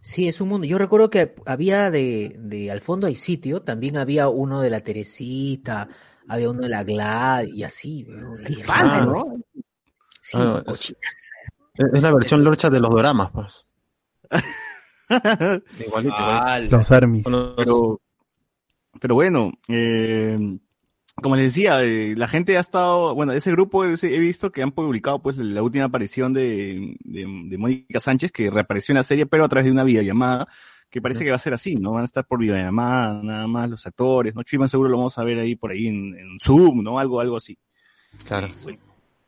Sí, 0.00 0.28
es 0.28 0.40
un 0.40 0.48
mundo. 0.48 0.66
Yo 0.66 0.78
recuerdo 0.78 1.10
que 1.10 1.34
había 1.46 1.90
de, 1.90 2.36
de 2.38 2.70
al 2.70 2.80
fondo 2.80 3.06
hay 3.06 3.14
sitio, 3.16 3.62
también 3.62 3.96
había 3.96 4.28
uno 4.28 4.60
de 4.60 4.70
la 4.70 4.80
Teresita, 4.80 5.88
había 6.28 6.50
uno 6.50 6.62
de 6.62 6.68
la 6.68 6.84
Glad 6.84 7.44
y 7.46 7.64
así. 7.64 8.06
fans, 8.64 8.92
raro. 8.92 9.06
¿no? 9.06 9.62
Sí, 10.20 10.38
Ah, 10.40 10.62
es- 10.66 10.94
la 12.02 12.12
versión 12.12 12.42
lorcha 12.42 12.70
de 12.70 12.80
los 12.80 12.90
doramas, 12.90 13.30
pues. 13.32 13.64
Igualito, 15.80 16.14
igualito. 16.18 16.76
Los 16.76 16.92
armies. 16.92 17.24
Pero, 17.56 18.00
pero 19.00 19.14
bueno, 19.14 19.52
eh, 19.68 20.58
como 21.22 21.36
les 21.36 21.46
decía, 21.46 21.82
eh, 21.84 22.14
la 22.16 22.28
gente 22.28 22.56
ha 22.56 22.60
estado, 22.60 23.14
bueno, 23.14 23.32
ese 23.32 23.50
grupo 23.52 23.84
ese- 23.84 24.14
he 24.14 24.18
visto 24.18 24.50
que 24.52 24.62
han 24.62 24.72
publicado 24.72 25.20
pues 25.22 25.36
la 25.36 25.62
última 25.62 25.84
aparición 25.84 26.32
de, 26.32 26.96
de, 27.00 27.20
de 27.48 27.58
Mónica 27.58 28.00
Sánchez, 28.00 28.30
que 28.32 28.50
reapareció 28.50 28.92
en 28.92 28.96
la 28.98 29.02
serie, 29.02 29.26
pero 29.26 29.44
a 29.44 29.48
través 29.48 29.66
de 29.66 29.72
una 29.72 29.84
videollamada, 29.84 30.46
que 30.90 31.02
parece 31.02 31.22
que 31.24 31.30
va 31.30 31.36
a 31.36 31.40
ser 31.40 31.52
así, 31.52 31.74
¿no? 31.76 31.92
Van 31.92 32.02
a 32.02 32.06
estar 32.06 32.26
por 32.26 32.38
videollamada, 32.38 33.20
nada 33.22 33.46
más 33.46 33.68
los 33.68 33.86
actores, 33.86 34.34
¿no? 34.34 34.42
Chuiman 34.42 34.68
seguro 34.68 34.88
lo 34.88 34.96
vamos 34.96 35.18
a 35.18 35.24
ver 35.24 35.38
ahí 35.38 35.54
por 35.54 35.70
ahí 35.70 35.86
en, 35.88 36.16
en 36.18 36.38
Zoom, 36.42 36.82
¿no? 36.82 36.98
Algo, 36.98 37.20
algo 37.20 37.36
así. 37.36 37.58
Claro. 38.24 38.48
Bueno, 38.62 38.78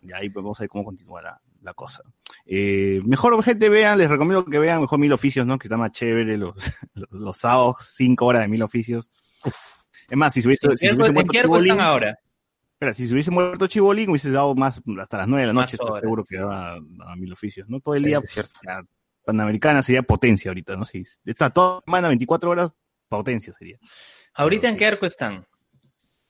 y 0.03 0.13
ahí 0.13 0.31
pues 0.31 0.43
vamos 0.43 0.59
a 0.59 0.63
ver 0.63 0.71
cómo 0.71 0.85
continúa 0.85 1.21
la, 1.21 1.41
la 1.61 1.75
cosa. 1.75 2.03
Eh, 2.47 3.03
mejor 3.05 3.43
gente 3.45 3.69
vean, 3.69 3.99
les 3.99 4.09
recomiendo 4.09 4.45
que 4.47 4.59
vean 4.59 4.81
mejor 4.81 4.99
Mil 4.99 5.13
Oficios, 5.13 5.45
¿no? 5.47 5.59
Que 5.59 5.67
está 5.67 5.77
más 5.77 5.93
chévere 5.93 6.39
los, 6.39 6.55
los, 6.95 7.11
los 7.11 7.37
sábados, 7.37 7.77
cinco 7.93 8.25
horas 8.27 8.41
de 8.43 8.49
Mil 8.49 8.63
Oficios. 8.63 9.11
Es 10.11 10.17
más, 10.19 10.35
si 10.35 10.43
se 10.43 10.49
hubiese, 10.49 10.67
¿En 10.67 10.77
si 10.77 10.87
hubiese 10.91 11.07
en 11.07 11.15
muerto 11.15 11.31
qué 11.33 11.39
arco 11.39 11.49
Chibolín, 11.55 11.73
están 11.73 11.87
ahora? 11.87 12.19
espera, 12.75 12.95
si 12.95 13.07
se 13.07 13.13
hubiese 13.15 13.31
muerto 13.31 13.67
Chibolín, 13.67 14.11
hubiese 14.11 14.31
dado 14.31 14.55
más 14.55 14.83
hasta 15.01 15.19
las 15.19 15.29
nueve 15.29 15.43
de 15.43 15.47
la 15.47 15.53
noche, 15.53 15.77
estoy 15.77 16.01
seguro 16.01 16.25
que 16.25 16.37
daba 16.39 16.75
a 16.75 17.17
Mil 17.17 17.33
Oficios, 17.33 17.69
¿no? 17.69 17.81
Todo 17.81 17.95
el 17.95 18.01
Sí, 18.03 18.07
día, 18.09 18.21
Panamericana 19.25 19.83
sería 19.83 20.03
potencia 20.03 20.51
ahorita, 20.51 20.77
¿no? 20.77 20.85
Si 20.85 21.05
está 21.25 21.51
toda 21.51 21.77
la 21.77 21.83
semana, 21.85 22.09
24 22.09 22.51
horas, 22.51 22.75
potencia 23.09 23.55
sería. 23.59 23.79
¿Ahorita 24.35 24.63
Pero 24.63 24.69
en 24.69 24.75
sí. 24.75 24.79
qué 24.79 24.87
arco 24.87 25.07
están? 25.07 25.47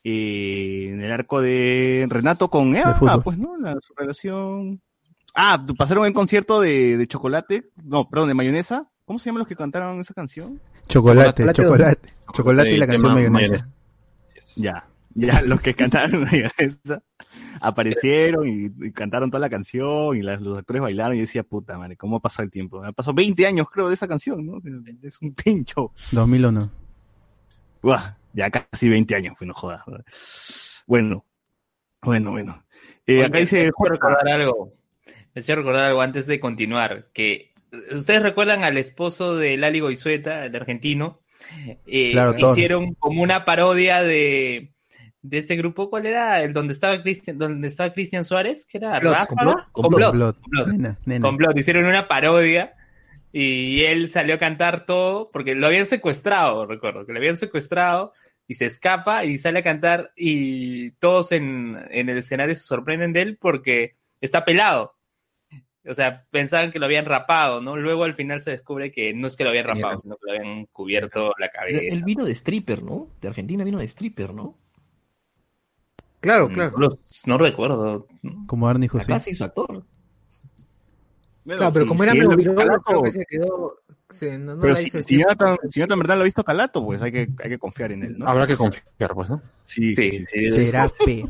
eh, 0.03 0.89
en 0.93 1.01
el 1.03 1.13
arco 1.13 1.41
de 1.41 2.07
Renato 2.09 2.49
con 2.51 2.75
Eva, 2.75 2.99
pues, 3.23 3.39
¿no? 3.39 3.57
La, 3.59 3.75
su 3.81 3.95
relación. 3.95 4.81
Ah, 5.35 5.65
pasaron 5.79 6.07
el 6.07 6.13
concierto 6.13 6.61
de, 6.61 6.97
de 6.97 7.07
chocolate, 7.07 7.71
no, 7.85 8.09
perdón, 8.09 8.29
de 8.29 8.35
mayonesa. 8.35 8.91
¿Cómo 9.05 9.19
se 9.19 9.27
llaman 9.27 9.41
los 9.41 9.49
que 9.49 9.57
cantaron 9.57 10.01
esa 10.01 10.15
canción? 10.15 10.61
Chocolate, 10.91 11.43
Chocolate, 11.53 11.63
chocolate. 11.63 12.09
Chocolate 12.35 12.71
y 12.71 12.77
la 12.77 12.87
canción 12.87 13.15
tema 13.15 13.31
mayonesa. 13.31 13.69
Ya, 14.57 14.87
ya, 15.15 15.41
los 15.43 15.61
que 15.61 15.75
cantaron 15.75 16.23
mayonesa 16.31 17.03
aparecieron 17.61 18.47
y, 18.49 18.87
y 18.87 18.93
cantaron 18.93 19.31
toda 19.31 19.41
la 19.41 19.51
canción 19.51 20.17
y 20.17 20.23
las- 20.23 20.41
los 20.41 20.59
actores 20.59 20.83
bailaron 20.83 21.17
y 21.17 21.21
decía, 21.21 21.43
puta 21.43 21.77
madre, 21.79 21.97
¿cómo 21.97 22.17
ha 22.17 22.21
pasado 22.21 22.45
el 22.45 22.51
tiempo? 22.51 22.83
Ha 22.85 22.93
pasado 22.93 23.15
20 23.15 23.47
años, 23.47 23.69
creo, 23.71 23.89
de 23.89 23.95
esa 23.95 24.09
canción, 24.09 24.45
¿no? 24.47 24.61
Es 25.03 25.21
un 25.23 25.35
pincho. 25.35 25.93
2001. 26.13 26.71
Buah, 27.83 28.15
ya 28.33 28.51
casi 28.51 28.89
20 28.89 29.15
años, 29.15 29.35
fue 29.39 29.47
no 29.47 29.55
jodas. 29.55 29.83
Bueno, 30.87 31.25
bueno, 32.03 32.31
bueno. 32.33 32.65
Eh, 33.07 33.25
acá 33.25 33.39
dice, 33.39 33.65
me 33.65 33.71
quiero 33.73 33.93
recordar 33.95 34.29
algo. 34.29 34.73
Me 35.35 35.43
quiero 35.43 35.63
recordar 35.63 35.85
algo 35.85 36.01
antes 36.03 36.27
de 36.27 36.41
continuar. 36.41 37.09
Que 37.13 37.50
ustedes 37.93 38.23
recuerdan 38.23 38.65
al 38.65 38.77
esposo 38.77 39.37
de 39.37 39.57
Lali 39.57 39.81
Goizueta, 39.81 40.45
el 40.45 40.57
argentino. 40.57 41.21
Eh, 41.87 42.13
Claro, 42.13 42.35
hicieron 42.37 42.95
como 42.95 43.23
una 43.23 43.45
parodia 43.45 44.03
de, 44.03 44.73
de 45.23 45.39
este 45.39 45.57
grupo. 45.57 45.89
¿Cuál 45.91 46.07
era? 46.07 46.43
El 46.43 46.53
donde 46.53 46.73
estaba 46.75 47.03
Cristian, 47.03 47.39
donde 47.39 47.69
estaba 47.69 47.93
Cristian 47.93 48.25
Suárez, 48.25 48.67
que 48.71 48.79
era 48.79 48.93
Complot, 49.01 49.13
Ráfaga? 49.15 49.27
complot, 49.29 49.73
Complot, 49.73 50.11
Complot. 50.11 50.41
complot. 50.41 50.69
Nena, 50.69 50.99
nena. 51.07 51.29
Complot. 51.29 51.57
Hicieron 51.59 51.85
una 51.87 52.09
parodia 52.09 52.75
y 53.33 53.83
él 53.85 54.11
salió 54.11 54.35
a 54.35 54.39
cantar 54.39 54.87
todo 54.87 55.31
porque 55.33 55.55
lo 55.55 55.67
habían 55.67 55.87
secuestrado, 55.87 56.67
recuerdo, 56.67 57.07
que 57.07 57.13
lo 57.13 57.19
habían 57.19 57.37
secuestrado 57.37 58.13
y 58.47 58.55
se 58.57 58.67
escapa 58.67 59.25
y 59.25 59.39
sale 59.39 59.61
a 59.61 59.63
cantar 59.63 60.11
y 60.17 60.91
todos 60.93 61.31
en, 61.33 61.79
en 61.91 62.09
el 62.09 62.19
escenario 62.19 62.55
se 62.57 62.65
sorprenden 62.65 63.13
de 63.13 63.23
él 63.23 63.39
porque 63.41 63.95
está 64.21 64.45
pelado. 64.45 64.97
O 65.89 65.95
sea, 65.95 66.27
pensaban 66.31 66.73
que 66.73 66.79
lo 66.79 66.85
habían 66.85 67.07
rapado, 67.07 67.61
¿no? 67.63 67.77
Luego 67.77 68.05
al 68.05 68.15
final 68.15 68.43
se 68.43 68.51
descubre 68.51 68.93
que 68.93 69.15
no 69.15 69.27
es 69.29 69.37
que 69.37 69.45
lo 69.45 69.51
habían 69.51 69.67
rapado, 69.67 69.97
sino 69.97 70.17
que 70.17 70.27
lo 70.31 70.39
habían 70.39 70.67
cubierto 70.67 71.33
la 71.39 71.47
Él 71.47 71.53
cabeza. 71.53 72.05
vino 72.05 72.25
de 72.25 72.33
stripper, 72.33 72.83
¿no? 72.83 73.09
De 73.21 73.29
Argentina 73.29 73.65
vino 73.65 73.79
de 73.79 73.85
stripper, 73.87 74.35
¿no? 74.35 74.57
Claro, 76.21 76.49
No, 76.49 76.55
claro. 76.55 76.79
lo- 76.79 76.99
no 77.27 77.39
recuerdo. 77.39 78.07
Como 78.47 78.69
Arnie 78.69 78.89
José. 78.89 79.05
Acá 79.05 79.21
se 79.21 79.31
hizo 79.31 79.45
actor. 79.45 79.85
Claro, 81.47 81.73
pero 81.73 81.87
como 81.87 82.03
era 82.05 82.13
él 82.13 82.19
medio 82.19 82.37
viral, 82.37 82.55
Calato, 82.55 82.83
creo 82.85 83.03
que 83.03 83.11
se 83.11 83.27
quedó. 83.27 83.77
se- 84.11 84.39
no, 84.39 84.55
no 84.57 84.61
Pero 84.61 84.75
la 84.75 84.81
si, 84.81 84.87
hizo 84.89 84.99
si 85.03 85.17
si 85.17 85.17
verdad 85.17 86.17
lo 86.17 86.21
ha 86.21 86.25
visto 86.25 86.45
Calato, 86.45 86.85
pues 86.85 87.01
hay 87.01 87.11
que, 87.11 87.29
hay 87.43 87.51
que 87.51 87.59
confiar 87.59 87.93
en 87.93 88.03
él, 88.05 88.19
¿no? 88.19 88.29
Habrá 88.29 88.47
que 88.47 88.57
confiar, 88.57 89.15
pues, 89.15 89.31
¿no? 89.31 89.41
Sí, 89.65 89.97
sí, 89.97 90.11
Sí, 90.11 90.19
sí. 90.19 90.27
sí, 90.29 90.51
Será 90.51 90.89
P. 91.05 91.27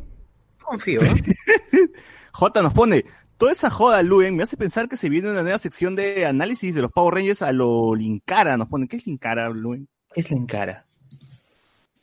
Confío, 0.62 1.00
¿eh? 1.02 1.08
J 2.32 2.62
nos 2.62 2.72
pone, 2.72 3.04
toda 3.40 3.52
esa 3.52 3.70
joda, 3.70 4.02
Luen, 4.02 4.36
me 4.36 4.42
hace 4.42 4.58
pensar 4.58 4.86
que 4.86 4.98
se 4.98 5.08
viene 5.08 5.30
una 5.30 5.42
nueva 5.42 5.58
sección 5.58 5.96
de 5.96 6.26
análisis 6.26 6.74
de 6.74 6.82
los 6.82 6.92
Power 6.92 7.14
Rangers 7.14 7.40
a 7.40 7.52
lo 7.52 7.94
Linkara. 7.94 8.58
Nos 8.58 8.68
pone, 8.68 8.86
¿qué 8.86 8.98
es 8.98 9.06
Linkara, 9.06 9.48
Luen? 9.48 9.88
¿Qué 10.12 10.20
es 10.20 10.30
la 10.30 10.36
encara? 10.36 10.86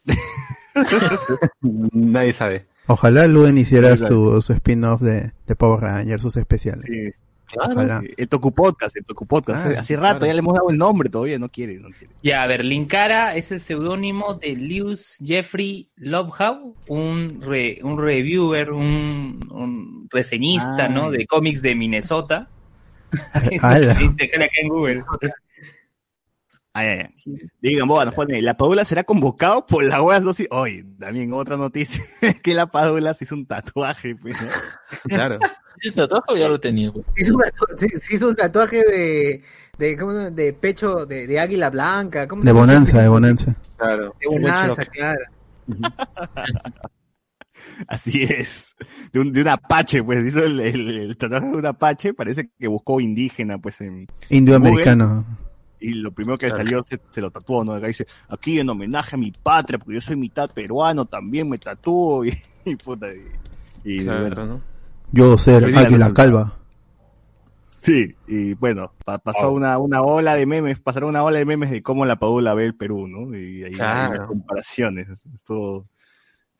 Nadie 1.61 2.33
sabe. 2.33 2.65
Ojalá 2.87 3.27
Luen 3.27 3.55
hiciera 3.59 3.95
su, 3.97 4.41
su 4.41 4.51
spin-off 4.53 5.01
de, 5.01 5.31
de 5.45 5.55
Power 5.55 5.81
Rangers, 5.81 6.23
sus 6.23 6.37
especiales. 6.37 6.85
Sí, 6.85 7.11
Ojalá. 7.55 7.99
sí, 8.01 8.07
el 8.17 8.27
Toku 8.27 8.53
Podcast, 8.53 8.95
el 8.97 9.05
Toku 9.05 9.25
Podcast. 9.25 9.65
Ah, 9.67 9.79
Hace 9.79 9.95
rato 9.95 10.19
claro. 10.19 10.25
ya 10.27 10.33
le 10.33 10.39
hemos 10.39 10.53
dado 10.53 10.69
el 10.69 10.77
nombre, 10.77 11.09
todavía 11.09 11.39
no 11.39 11.47
quiere, 11.49 11.79
no 11.79 11.89
quiere. 11.89 12.13
Ya, 12.23 12.43
a 12.43 12.47
ver, 12.47 12.65
Linkara 12.65 13.35
es 13.35 13.51
el 13.51 13.59
seudónimo 13.59 14.33
de 14.35 14.55
Lewis 14.55 15.17
Jeffrey 15.25 15.89
Lovehow, 15.95 16.75
un, 16.89 17.41
re- 17.41 17.79
un 17.83 17.97
reviewer, 17.99 18.71
un, 18.71 19.39
un 19.51 20.07
reseñista, 20.11 20.85
Ah. 20.85 20.89
¿no? 20.89 21.11
De 21.11 21.25
cómics 21.25 21.61
de 21.61 21.75
Minnesota. 21.75 22.49
Eso 23.51 23.69
dice 23.69 24.25
acá 24.25 24.45
en 24.61 24.67
Google. 24.69 25.03
Ay, 26.77 26.87
ay, 26.87 26.99
ay. 26.99 27.33
Digan, 27.61 27.87
Boba, 27.87 28.05
nos 28.05 28.13
pone, 28.13 28.39
la 28.41 28.55
Padula 28.55 28.85
será 28.85 29.03
convocado 29.03 29.65
por 29.65 29.83
la 29.83 30.01
wea 30.03 30.19
dosis. 30.19 30.47
Oye, 30.51 30.85
también 30.99 31.33
otra 31.33 31.57
noticia, 31.57 32.03
que 32.43 32.53
la 32.53 32.67
Padula 32.67 33.13
se 33.13 33.23
hizo 33.23 33.33
un 33.35 33.45
tatuaje, 33.47 34.15
pues, 34.15 34.35
¿no? 34.41 34.47
Claro. 35.15 35.39
¿Ese 35.81 35.95
tatuaje 35.95 36.25
o 36.33 36.37
ya 36.37 36.47
lo 36.47 36.59
tenía? 36.59 36.91
pues? 36.91 37.05
Se 37.15 37.21
hizo, 37.23 37.33
un 37.35 37.41
tatu- 37.41 37.77
se- 37.77 37.97
se 37.99 38.15
hizo 38.15 38.29
un 38.29 38.35
tatuaje 38.35 38.83
de, 38.83 39.43
de, 39.79 39.97
¿cómo 39.97 40.11
se 40.11 40.17
llama? 40.17 40.29
de 40.31 40.53
pecho 40.53 41.05
de, 41.07 41.25
de 41.27 41.39
águila 41.39 41.69
blanca. 41.71 42.27
¿cómo 42.27 42.43
se 42.43 42.47
De? 42.49 42.53
Bonanza, 42.53 43.01
de 43.01 43.07
Bonanza. 43.07 43.55
Claro. 43.77 44.15
De 44.19 44.27
bonanza, 44.27 44.85
claro. 44.85 45.21
Así 47.87 48.23
es. 48.23 48.75
De 49.11 49.19
un, 49.19 49.31
de 49.31 49.41
un 49.41 49.47
apache, 49.47 50.03
pues, 50.03 50.25
hizo 50.25 50.43
el, 50.43 50.59
el, 50.59 50.89
el 50.89 51.17
tatuaje 51.17 51.47
de 51.47 51.55
un 51.57 51.65
apache, 51.65 52.13
parece 52.13 52.49
que 52.57 52.67
buscó 52.67 52.99
indígena, 52.99 53.57
pues, 53.59 53.81
en, 53.81 54.07
Indioamericano. 54.29 55.25
Y 55.79 55.89
lo 55.95 56.11
primero 56.11 56.37
que 56.37 56.47
Claro. 56.47 56.63
salió 56.63 56.83
se, 56.83 56.99
se 57.09 57.21
lo 57.21 57.31
tatuó, 57.31 57.63
¿no? 57.63 57.73
Acá 57.73 57.87
dice, 57.87 58.05
aquí 58.29 58.59
en 58.59 58.69
homenaje 58.69 59.15
a 59.15 59.19
mi 59.19 59.31
patria, 59.31 59.77
porque 59.79 59.95
yo 59.95 60.01
soy 60.01 60.15
mitad 60.15 60.49
peruano, 60.49 61.05
también 61.05 61.47
me 61.49 61.57
tatúo, 61.57 62.25
y, 62.25 62.33
y 62.65 62.75
puta, 62.75 63.07
y, 63.13 63.91
y 63.91 64.03
Claro, 64.03 64.21
bueno, 64.21 64.45
¿no? 64.45 64.61
Yo 65.11 65.37
ser 65.37 65.63
Águila. 65.63 66.13
Calva. 66.13 66.53
sí, 67.69 68.13
y 68.27 68.53
bueno, 68.55 68.91
pa- 69.05 69.19
pasó 69.19 69.51
una, 69.51 69.77
una 69.77 70.01
ola 70.01 70.35
de 70.35 70.45
memes, 70.45 70.79
pasaron 70.79 71.09
una 71.09 71.23
ola 71.23 71.37
de 71.39 71.45
memes 71.45 71.71
de 71.71 71.81
cómo 71.81 72.05
la 72.05 72.17
Padula 72.17 72.53
ve 72.53 72.65
el 72.65 72.75
Perú, 72.75 73.07
¿no? 73.07 73.35
Y 73.37 73.63
ahí 73.63 73.65
hay 73.65 73.75
Claro. 73.75 74.17
las 74.17 74.27
comparaciones, 74.27 75.07
estuvo, 75.33 75.87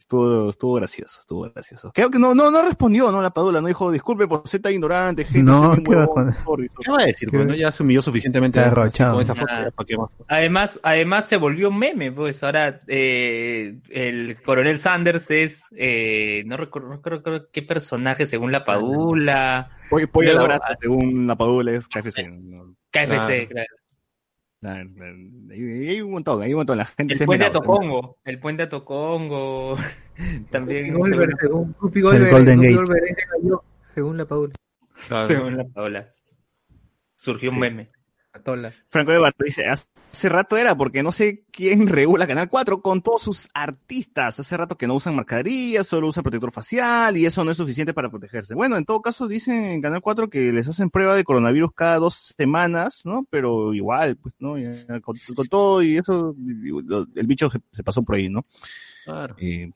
estuvo, 0.08 0.50
estuvo 0.50 0.74
gracioso, 0.76 1.20
estuvo 1.20 1.42
gracioso. 1.52 1.92
Creo 1.94 2.10
que 2.10 2.18
no, 2.18 2.34
no, 2.34 2.50
no 2.50 2.62
respondió, 2.62 3.12
¿no? 3.12 3.22
La 3.22 3.32
Padula, 3.32 3.60
no 3.60 3.68
dijo, 3.68 3.92
disculpe 3.92 4.26
por 4.26 4.48
ser 4.48 4.62
tan 4.62 4.72
ignorante, 4.72 5.26
gente. 5.26 5.44
No, 5.44 5.76
¿qué 5.76 5.96
va 5.96 6.06
todo". 6.06 6.58
¿Qué 6.80 6.92
va 6.92 7.02
a 7.02 7.06
decir? 7.06 7.30
¿Qué? 7.30 7.38
Bueno, 7.38 7.54
ya 7.54 7.72
se 7.72 7.84
humilló 7.84 8.02
suficientemente 8.02 8.60
con 8.72 8.88
esa 9.22 9.36
foto. 9.36 9.46
Ah. 9.50 9.70
Además, 10.30 10.80
además 10.82 11.28
se 11.28 11.36
volvió 11.36 11.70
un 11.70 11.80
meme, 11.80 12.12
pues 12.12 12.42
ahora 12.42 12.82
eh, 12.88 13.80
el 13.90 14.42
coronel 14.42 14.80
Sanders 14.80 15.30
es, 15.30 15.66
eh, 15.76 16.44
no 16.46 16.56
recuerdo, 16.56 16.88
no 16.88 17.02
recuerdo 17.04 17.48
qué 17.52 17.62
personaje 17.62 18.26
según 18.26 18.52
la 18.54 18.64
Padula, 18.64 19.70
Pollo, 19.90 20.08
pollo 20.10 20.30
al 20.30 20.36
Luego, 20.38 20.54
abrazo, 20.54 20.80
según 20.82 21.28
la 21.28 21.36
Padula 21.36 21.72
es 21.74 21.88
KFC. 21.88 22.22
KFC, 22.92 23.48
Claro. 23.48 23.48
claro. 23.50 23.68
Claro, 24.74 24.90
claro. 24.96 25.16
Hay, 25.52 25.88
hay 25.90 26.02
un 26.02 26.12
montón, 26.12 26.42
hay 26.42 26.54
un 26.54 26.58
montón. 26.58 26.78
La 26.78 26.86
gente 26.86 27.14
El 27.14 27.18
se 27.20 27.26
puente 27.26 27.46
a. 27.46 27.52
Tocongo, 27.54 28.18
el 28.26 28.40
puente 28.40 28.64
a 28.64 28.70
Tocongo, 28.70 29.78
también 30.52 30.94
Goldberg, 30.94 31.38
según, 31.40 31.40
según 31.40 31.76
Guppy 31.80 32.02
Goldberg, 32.02 32.32
Golden 32.32 32.60
Gate. 32.60 32.76
Según 33.84 34.18
la 34.18 34.26
Paula. 34.26 34.54
según 35.28 35.58
la 35.58 35.64
Padula. 35.64 36.10
Surgió 37.16 37.50
un 37.50 37.56
Sí. 37.56 37.62
meme. 37.62 37.90
Atola. 38.34 38.72
Franco 38.90 39.12
de 39.12 39.18
Barto 39.20 39.44
dice, 39.44 39.66
hace 39.66 39.86
rato 40.30 40.58
era 40.58 40.76
porque 40.76 41.04
no 41.04 41.12
sé 41.12 41.44
quién 41.52 41.88
regula 41.88 42.28
Canal 42.28 42.50
4 42.50 42.82
con 42.82 43.02
todos 43.02 43.22
sus 43.22 43.50
artistas. 43.54 44.40
Hace 44.40 44.58
rato 44.58 44.78
que 44.78 44.88
no 44.88 44.96
usan 44.96 45.16
marcadería, 45.16 45.84
solo 45.84 46.08
usan 46.08 46.24
protector 46.24 46.52
facial 46.52 47.18
y 47.18 47.26
eso 47.26 47.44
no 47.44 47.52
es 47.52 47.58
suficiente 47.58 47.94
para 47.94 48.10
protegerse. 48.10 48.56
Bueno, 48.56 48.78
en 48.78 48.86
todo 48.86 49.02
caso 49.02 49.28
dicen 49.28 49.64
en 49.66 49.82
Canal 49.82 50.02
4 50.02 50.30
que 50.30 50.52
les 50.52 50.68
hacen 50.68 50.90
prueba 50.90 51.16
de 51.16 51.24
coronavirus 51.24 51.72
cada 51.74 51.98
dos 51.98 52.34
semanas, 52.38 53.06
¿no? 53.06 53.26
Pero 53.30 53.74
igual, 53.74 54.18
pues, 54.18 54.34
¿no? 54.40 54.58
Ya, 54.58 54.72
con, 55.02 55.16
con 55.36 55.48
todo 55.48 55.84
y 55.84 55.98
eso, 55.98 56.36
el 57.16 57.28
bicho 57.28 57.50
se, 57.50 57.60
se 57.72 57.84
pasó 57.84 58.04
por 58.04 58.16
ahí, 58.16 58.30
¿no? 58.30 58.46
Claro. 59.06 59.36
Eh, 59.40 59.72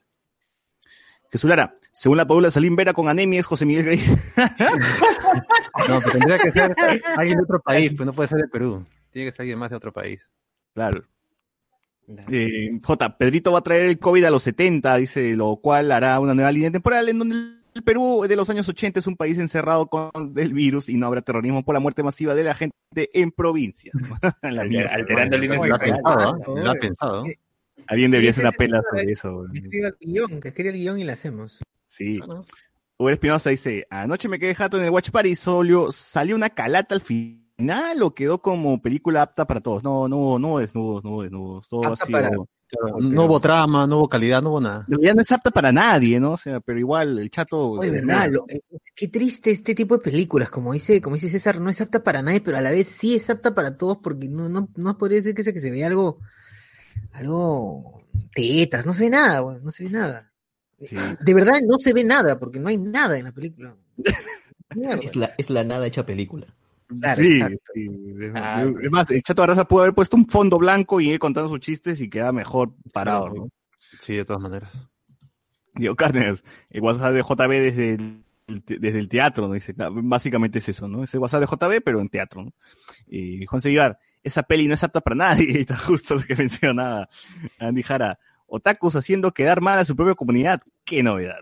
Jesús 1.32 1.48
Lara, 1.48 1.74
según 1.92 2.18
la 2.18 2.26
Paula 2.26 2.50
Salim 2.50 2.76
Vera 2.76 2.92
con 2.92 3.08
anemia 3.08 3.40
es 3.40 3.46
José 3.46 3.64
Miguel 3.64 3.86
Grey. 3.86 4.00
No, 5.88 5.98
pero 6.00 6.12
tendría 6.12 6.38
que 6.38 6.50
ser 6.50 6.76
alguien 7.16 7.38
de 7.38 7.44
otro 7.44 7.60
país, 7.60 7.92
pues 7.96 8.06
no 8.06 8.12
puede 8.12 8.28
ser 8.28 8.38
de 8.38 8.46
Perú. 8.46 8.84
Tiene 9.12 9.28
que 9.28 9.32
ser 9.32 9.44
alguien 9.44 9.58
más 9.58 9.70
de 9.70 9.76
otro 9.76 9.92
país. 9.92 10.30
Claro. 10.74 11.04
Eh, 12.30 12.80
J, 12.82 13.18
Pedrito 13.18 13.52
va 13.52 13.60
a 13.60 13.62
traer 13.62 13.82
el 13.82 13.98
COVID 13.98 14.24
a 14.24 14.30
los 14.30 14.42
70, 14.42 14.96
dice, 14.96 15.34
lo 15.36 15.56
cual 15.56 15.92
hará 15.92 16.18
una 16.18 16.34
nueva 16.34 16.50
línea 16.50 16.70
temporal 16.70 17.08
en 17.08 17.18
donde 17.18 17.36
el 17.74 17.82
Perú 17.84 18.24
de 18.28 18.36
los 18.36 18.50
años 18.50 18.68
80 18.68 18.98
es 18.98 19.06
un 19.06 19.16
país 19.16 19.38
encerrado 19.38 19.86
con 19.86 20.10
el 20.36 20.52
virus 20.52 20.88
y 20.88 20.96
no 20.96 21.06
habrá 21.06 21.22
terrorismo 21.22 21.64
por 21.64 21.74
la 21.74 21.80
muerte 21.80 22.02
masiva 22.02 22.34
de 22.34 22.44
la 22.44 22.54
gente 22.54 22.74
en 22.94 23.30
provincia. 23.30 23.92
La 24.42 24.64
mierda, 24.64 24.94
Alterando 24.94 25.36
madre. 25.36 25.48
líneas 25.48 25.68
Lo 25.68 25.74
ha 25.74 25.78
pensado, 25.78 26.20
¿ah? 26.20 26.38
Oye. 26.46 26.64
Lo 26.64 26.70
ha 26.70 26.74
pensado. 26.74 27.24
Alguien 27.86 28.10
debería 28.10 28.30
hacer 28.30 28.44
una 28.44 28.52
pela 28.52 28.82
sobre 28.82 29.12
eso. 29.12 29.46
Que 29.52 29.58
escriba 29.58 29.88
el 29.88 29.96
guion, 30.00 30.40
que 30.40 30.48
escriba 30.48 30.70
el 30.70 30.76
guion 30.76 30.98
y 31.00 31.04
la 31.04 31.12
hacemos. 31.14 31.60
Sí. 31.88 32.20
Uber 32.98 33.14
Espinosa 33.14 33.50
dice, 33.50 33.86
anoche 33.90 34.28
me 34.28 34.38
quedé 34.38 34.54
jato 34.54 34.78
en 34.78 34.84
el 34.84 34.90
Watch 34.90 35.10
Party 35.10 35.30
y 35.30 35.34
solo 35.34 35.90
salió 35.90 36.36
una 36.36 36.50
calata 36.50 36.94
al 36.94 37.00
final 37.00 37.41
o 38.02 38.14
quedó 38.14 38.40
como 38.40 38.80
película 38.82 39.22
apta 39.22 39.46
para 39.46 39.60
todos. 39.60 39.82
No, 39.82 40.08
no, 40.08 40.16
hubo- 40.18 40.38
no 40.38 40.48
hubo 40.48 40.58
desnudos, 40.60 41.04
no 41.04 41.10
hubo 41.10 41.22
desnudos. 41.22 41.68
Todo 41.68 41.84
ha 41.84 41.88
Apta 41.88 42.06
sido- 42.06 42.18
para- 42.18 42.30
Claro, 42.74 42.96
No 43.00 43.26
hubo 43.26 43.38
trama, 43.38 43.86
no 43.86 43.98
hubo 43.98 44.08
calidad, 44.08 44.40
no 44.40 44.48
hubo 44.48 44.60
nada. 44.62 44.86
Realidad 44.88 45.14
no 45.16 45.20
es 45.20 45.30
apta 45.30 45.50
para 45.50 45.72
nadie, 45.72 46.18
¿no? 46.18 46.32
O 46.32 46.36
sea, 46.38 46.58
pero 46.60 46.78
igual 46.78 47.18
el 47.18 47.30
chato... 47.30 47.72
Oye, 47.72 47.90
verdad, 47.90 48.30
lo- 48.32 48.46
eh, 48.48 48.60
qué 48.94 49.08
triste 49.08 49.50
este 49.50 49.74
tipo 49.74 49.98
de 49.98 50.02
películas, 50.02 50.48
como 50.48 50.72
dice, 50.72 51.02
como 51.02 51.16
dice 51.16 51.28
César, 51.28 51.60
no 51.60 51.68
es 51.68 51.82
apta 51.82 52.02
para 52.02 52.22
nadie, 52.22 52.40
pero 52.40 52.56
a 52.56 52.62
la 52.62 52.70
vez 52.70 52.88
sí 52.88 53.14
es 53.14 53.28
apta 53.28 53.54
para 53.54 53.76
todos, 53.76 53.98
porque 54.02 54.26
no, 54.28 54.48
no, 54.48 54.70
no 54.74 54.96
podría 54.96 55.18
decir 55.18 55.34
que 55.34 55.42
se, 55.42 55.52
que 55.52 55.60
se 55.60 55.70
vea 55.70 55.86
algo, 55.88 56.20
algo 57.12 58.02
tetas, 58.34 58.86
no 58.86 58.94
se 58.94 59.04
ve 59.04 59.10
nada, 59.10 59.42
weón, 59.42 59.62
no 59.62 59.70
se 59.70 59.84
ve 59.84 59.90
nada. 59.90 60.32
Sí. 60.80 60.96
De 61.20 61.34
verdad 61.34 61.60
no 61.66 61.78
se 61.78 61.92
ve 61.92 62.04
nada, 62.04 62.38
porque 62.38 62.58
no 62.58 62.68
hay 62.68 62.78
nada 62.78 63.18
en 63.18 63.24
la 63.24 63.32
película. 63.32 63.76
Es 65.02 65.14
la, 65.16 65.30
es 65.36 65.50
la 65.50 65.64
nada 65.64 65.86
hecha 65.86 66.06
película. 66.06 66.46
Claro, 67.00 67.22
sí, 67.22 67.40
sí. 67.74 67.90
Es, 68.20 68.32
Ah, 68.34 68.64
es 68.82 68.90
más, 68.90 69.10
el 69.10 69.22
Chato 69.22 69.42
Arraza 69.42 69.66
pudo 69.66 69.82
haber 69.82 69.94
puesto 69.94 70.16
un 70.16 70.26
fondo 70.26 70.58
blanco 70.58 71.00
y 71.00 71.10
ir 71.10 71.18
contando 71.18 71.48
sus 71.48 71.60
chistes 71.60 72.00
y 72.00 72.10
queda 72.10 72.32
mejor 72.32 72.74
parado, 72.92 73.28
¿no? 73.30 73.48
Sí, 73.98 74.16
de 74.16 74.24
todas 74.24 74.42
maneras. 74.42 74.70
Diego 75.74 75.96
Cárdenas, 75.96 76.44
el 76.70 76.82
WhatsApp 76.82 77.12
de 77.12 77.22
JB 77.22 77.50
desde 77.50 77.94
el, 77.94 78.24
desde 78.66 78.98
el 78.98 79.08
teatro, 79.08 79.48
¿no? 79.48 79.54
Dice, 79.54 79.74
básicamente 79.76 80.58
es 80.58 80.68
eso, 80.68 80.88
¿no? 80.88 81.04
Ese 81.04 81.18
WhatsApp 81.18 81.40
de 81.40 81.46
JB, 81.46 81.82
pero 81.82 82.00
en 82.00 82.08
teatro, 82.08 82.44
¿no? 82.44 82.52
Y 83.06 83.44
Juan 83.46 83.60
Seguibar, 83.60 83.98
esa 84.22 84.42
peli 84.42 84.68
no 84.68 84.74
es 84.74 84.84
apta 84.84 85.00
para 85.00 85.16
nadie, 85.16 85.46
y 85.58 85.60
está 85.60 85.76
justo 85.76 86.14
lo 86.16 86.22
que 86.22 86.36
mencionaba 86.36 87.08
Andy 87.58 87.82
Jara. 87.82 88.18
Otakus 88.46 88.96
haciendo 88.96 89.32
quedar 89.32 89.62
mal 89.62 89.78
a 89.78 89.84
su 89.84 89.96
propia 89.96 90.14
comunidad, 90.14 90.60
qué 90.84 91.02
novedad. 91.02 91.40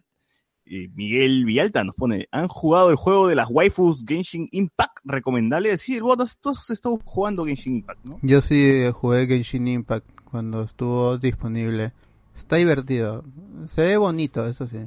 Miguel 0.94 1.44
Villalta 1.44 1.82
nos 1.82 1.96
pone, 1.96 2.28
¿han 2.30 2.46
jugado 2.46 2.90
el 2.90 2.96
juego 2.96 3.26
de 3.26 3.34
las 3.34 3.48
waifus 3.50 4.04
Genshin 4.06 4.48
Impact? 4.52 4.98
¿Recomendable? 5.04 5.76
Sí, 5.76 5.98
vos 5.98 6.38
todos 6.38 6.60
has 6.60 6.70
estado 6.70 6.98
jugando 7.04 7.44
Genshin 7.44 7.76
Impact, 7.76 8.04
¿no? 8.04 8.18
Yo 8.22 8.40
sí 8.40 8.84
jugué 8.92 9.26
Genshin 9.26 9.66
Impact 9.66 10.06
cuando 10.30 10.62
estuvo 10.62 11.18
disponible. 11.18 11.92
Está 12.36 12.56
divertido. 12.56 13.24
Se 13.66 13.82
ve 13.82 13.96
bonito, 13.96 14.46
eso 14.46 14.68
sí. 14.68 14.78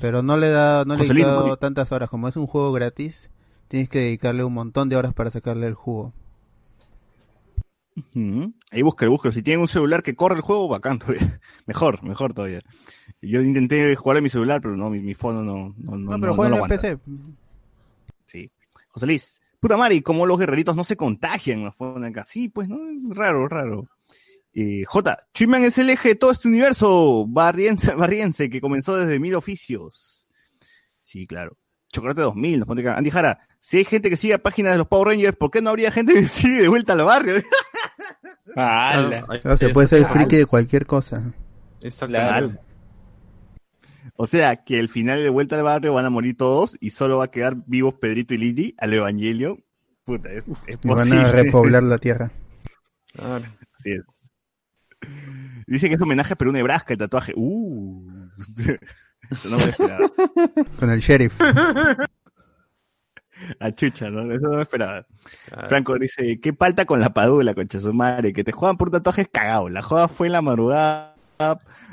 Pero 0.00 0.22
no 0.22 0.36
le 0.36 0.50
da, 0.50 0.84
no 0.84 0.94
le 0.94 1.00
he 1.00 1.02
Joselito. 1.04 1.56
tantas 1.56 1.92
horas. 1.92 2.10
Como 2.10 2.26
es 2.28 2.36
un 2.36 2.46
juego 2.46 2.72
gratis, 2.72 3.30
tienes 3.68 3.88
que 3.88 4.00
dedicarle 4.00 4.42
un 4.42 4.54
montón 4.54 4.88
de 4.88 4.96
horas 4.96 5.14
para 5.14 5.30
sacarle 5.30 5.68
el 5.68 5.74
jugo. 5.74 6.12
Ahí 8.72 8.82
busca, 8.82 9.08
busca. 9.08 9.30
Si 9.30 9.42
tienen 9.42 9.60
un 9.60 9.68
celular 9.68 10.02
que 10.02 10.16
corre 10.16 10.36
el 10.36 10.42
juego, 10.42 10.68
bacán 10.68 10.98
todavía. 10.98 11.40
Mejor, 11.66 12.02
mejor 12.02 12.34
todavía. 12.34 12.60
Yo 13.26 13.40
intenté 13.42 13.94
jugar 13.96 14.18
en 14.18 14.24
mi 14.24 14.28
celular, 14.30 14.60
pero 14.60 14.76
no, 14.76 14.90
mi, 14.90 15.00
mi 15.00 15.14
fono 15.14 15.42
no, 15.42 15.74
no, 15.78 15.96
no, 15.96 16.10
No, 16.16 16.20
pero 16.20 16.34
no- 16.34 16.42
lo 16.42 16.46
en 16.46 16.54
aguanta. 16.54 16.76
PC. 16.76 16.98
Sí. 18.26 18.50
José 18.88 19.06
Luis, 19.06 19.40
puta 19.60 19.76
madre, 19.76 19.96
¿y 19.96 20.02
cómo 20.02 20.26
los 20.26 20.38
guerreritos 20.38 20.76
no 20.76 20.84
se 20.84 20.96
contagian? 20.96 21.64
Nos 21.64 21.74
ponen 21.74 22.04
acá. 22.04 22.24
Sí, 22.24 22.48
pues, 22.48 22.68
¿no? 22.68 22.78
Raro, 23.14 23.48
raro. 23.48 23.88
Eh, 24.52 24.84
J. 24.86 25.26
Chuyman 25.34 25.64
es 25.64 25.78
el 25.78 25.90
eje 25.90 26.10
de 26.10 26.14
todo 26.14 26.30
este 26.30 26.46
universo 26.48 27.26
barriense, 27.28 27.92
barriense 27.94 28.48
que 28.48 28.60
comenzó 28.60 28.96
desde 28.96 29.18
mil 29.18 29.34
oficios. 29.34 30.28
Sí, 31.02 31.26
claro. 31.26 31.56
Chocolate 31.92 32.20
2000, 32.22 32.58
nos 32.60 32.66
pone 32.68 32.80
acá. 32.82 32.96
Andy 32.96 33.10
Jara, 33.10 33.38
si 33.60 33.78
hay 33.78 33.84
gente 33.84 34.10
que 34.10 34.16
sigue 34.16 34.38
páginas 34.38 34.72
de 34.72 34.78
los 34.78 34.86
Power 34.88 35.08
Rangers, 35.08 35.36
¿por 35.36 35.50
qué 35.50 35.60
no 35.62 35.70
habría 35.70 35.90
gente 35.90 36.12
que 36.14 36.22
sigue 36.28 36.60
de 36.62 36.68
vuelta 36.68 36.92
al 36.94 37.04
barrio? 37.04 37.34
O 38.46 39.56
sea, 39.56 39.72
puede 39.72 39.88
ser 39.88 40.06
friki 40.06 40.36
de 40.36 40.46
cualquier 40.46 40.86
cosa. 40.86 41.32
Claro. 42.06 42.52
O 44.16 44.26
sea, 44.26 44.62
que 44.64 44.78
el 44.78 44.88
final 44.88 45.22
de 45.22 45.28
vuelta 45.28 45.56
al 45.56 45.62
barrio 45.64 45.94
van 45.94 46.04
a 46.04 46.10
morir 46.10 46.36
todos 46.36 46.76
y 46.80 46.90
solo 46.90 47.18
va 47.18 47.24
a 47.24 47.30
quedar 47.30 47.56
vivos 47.66 47.94
Pedrito 47.94 48.34
y 48.34 48.38
Lili 48.38 48.74
al 48.78 48.92
Evangelio. 48.94 49.58
Puta, 50.04 50.30
es, 50.30 50.44
es 50.66 50.78
Y 50.82 50.88
van 50.88 50.96
posible. 50.98 51.18
a 51.20 51.32
repoblar 51.32 51.82
la 51.82 51.98
tierra. 51.98 52.30
Así 53.18 53.92
es. 53.92 54.02
Dice 55.66 55.88
que 55.88 55.94
es 55.94 56.00
homenaje 56.00 56.34
a 56.34 56.36
Perú 56.36 56.52
Nebraska 56.52 56.92
el 56.92 56.98
tatuaje. 56.98 57.32
Uh. 57.36 58.28
Eso 59.30 59.48
no 59.48 59.56
me 59.56 59.64
lo 59.64 59.70
esperaba. 59.70 60.10
Con 60.78 60.90
el 60.90 61.00
sheriff. 61.00 61.34
A 63.58 63.72
chucha, 63.72 64.10
¿no? 64.10 64.30
Eso 64.30 64.48
no 64.48 64.56
me 64.56 64.62
esperaba. 64.62 65.06
Franco 65.68 65.98
dice, 65.98 66.38
¿qué 66.40 66.52
falta 66.52 66.84
con 66.84 67.00
la 67.00 67.12
padula, 67.12 67.54
concha 67.54 67.80
su 67.80 67.92
madre? 67.92 68.32
Que 68.32 68.44
te 68.44 68.52
juegan 68.52 68.76
por 68.76 68.90
tatuajes 68.90 69.28
cagado. 69.32 69.68
La 69.68 69.82
joda 69.82 70.08
fue 70.08 70.28
en 70.28 70.34
la 70.34 70.42
madrugada 70.42 71.13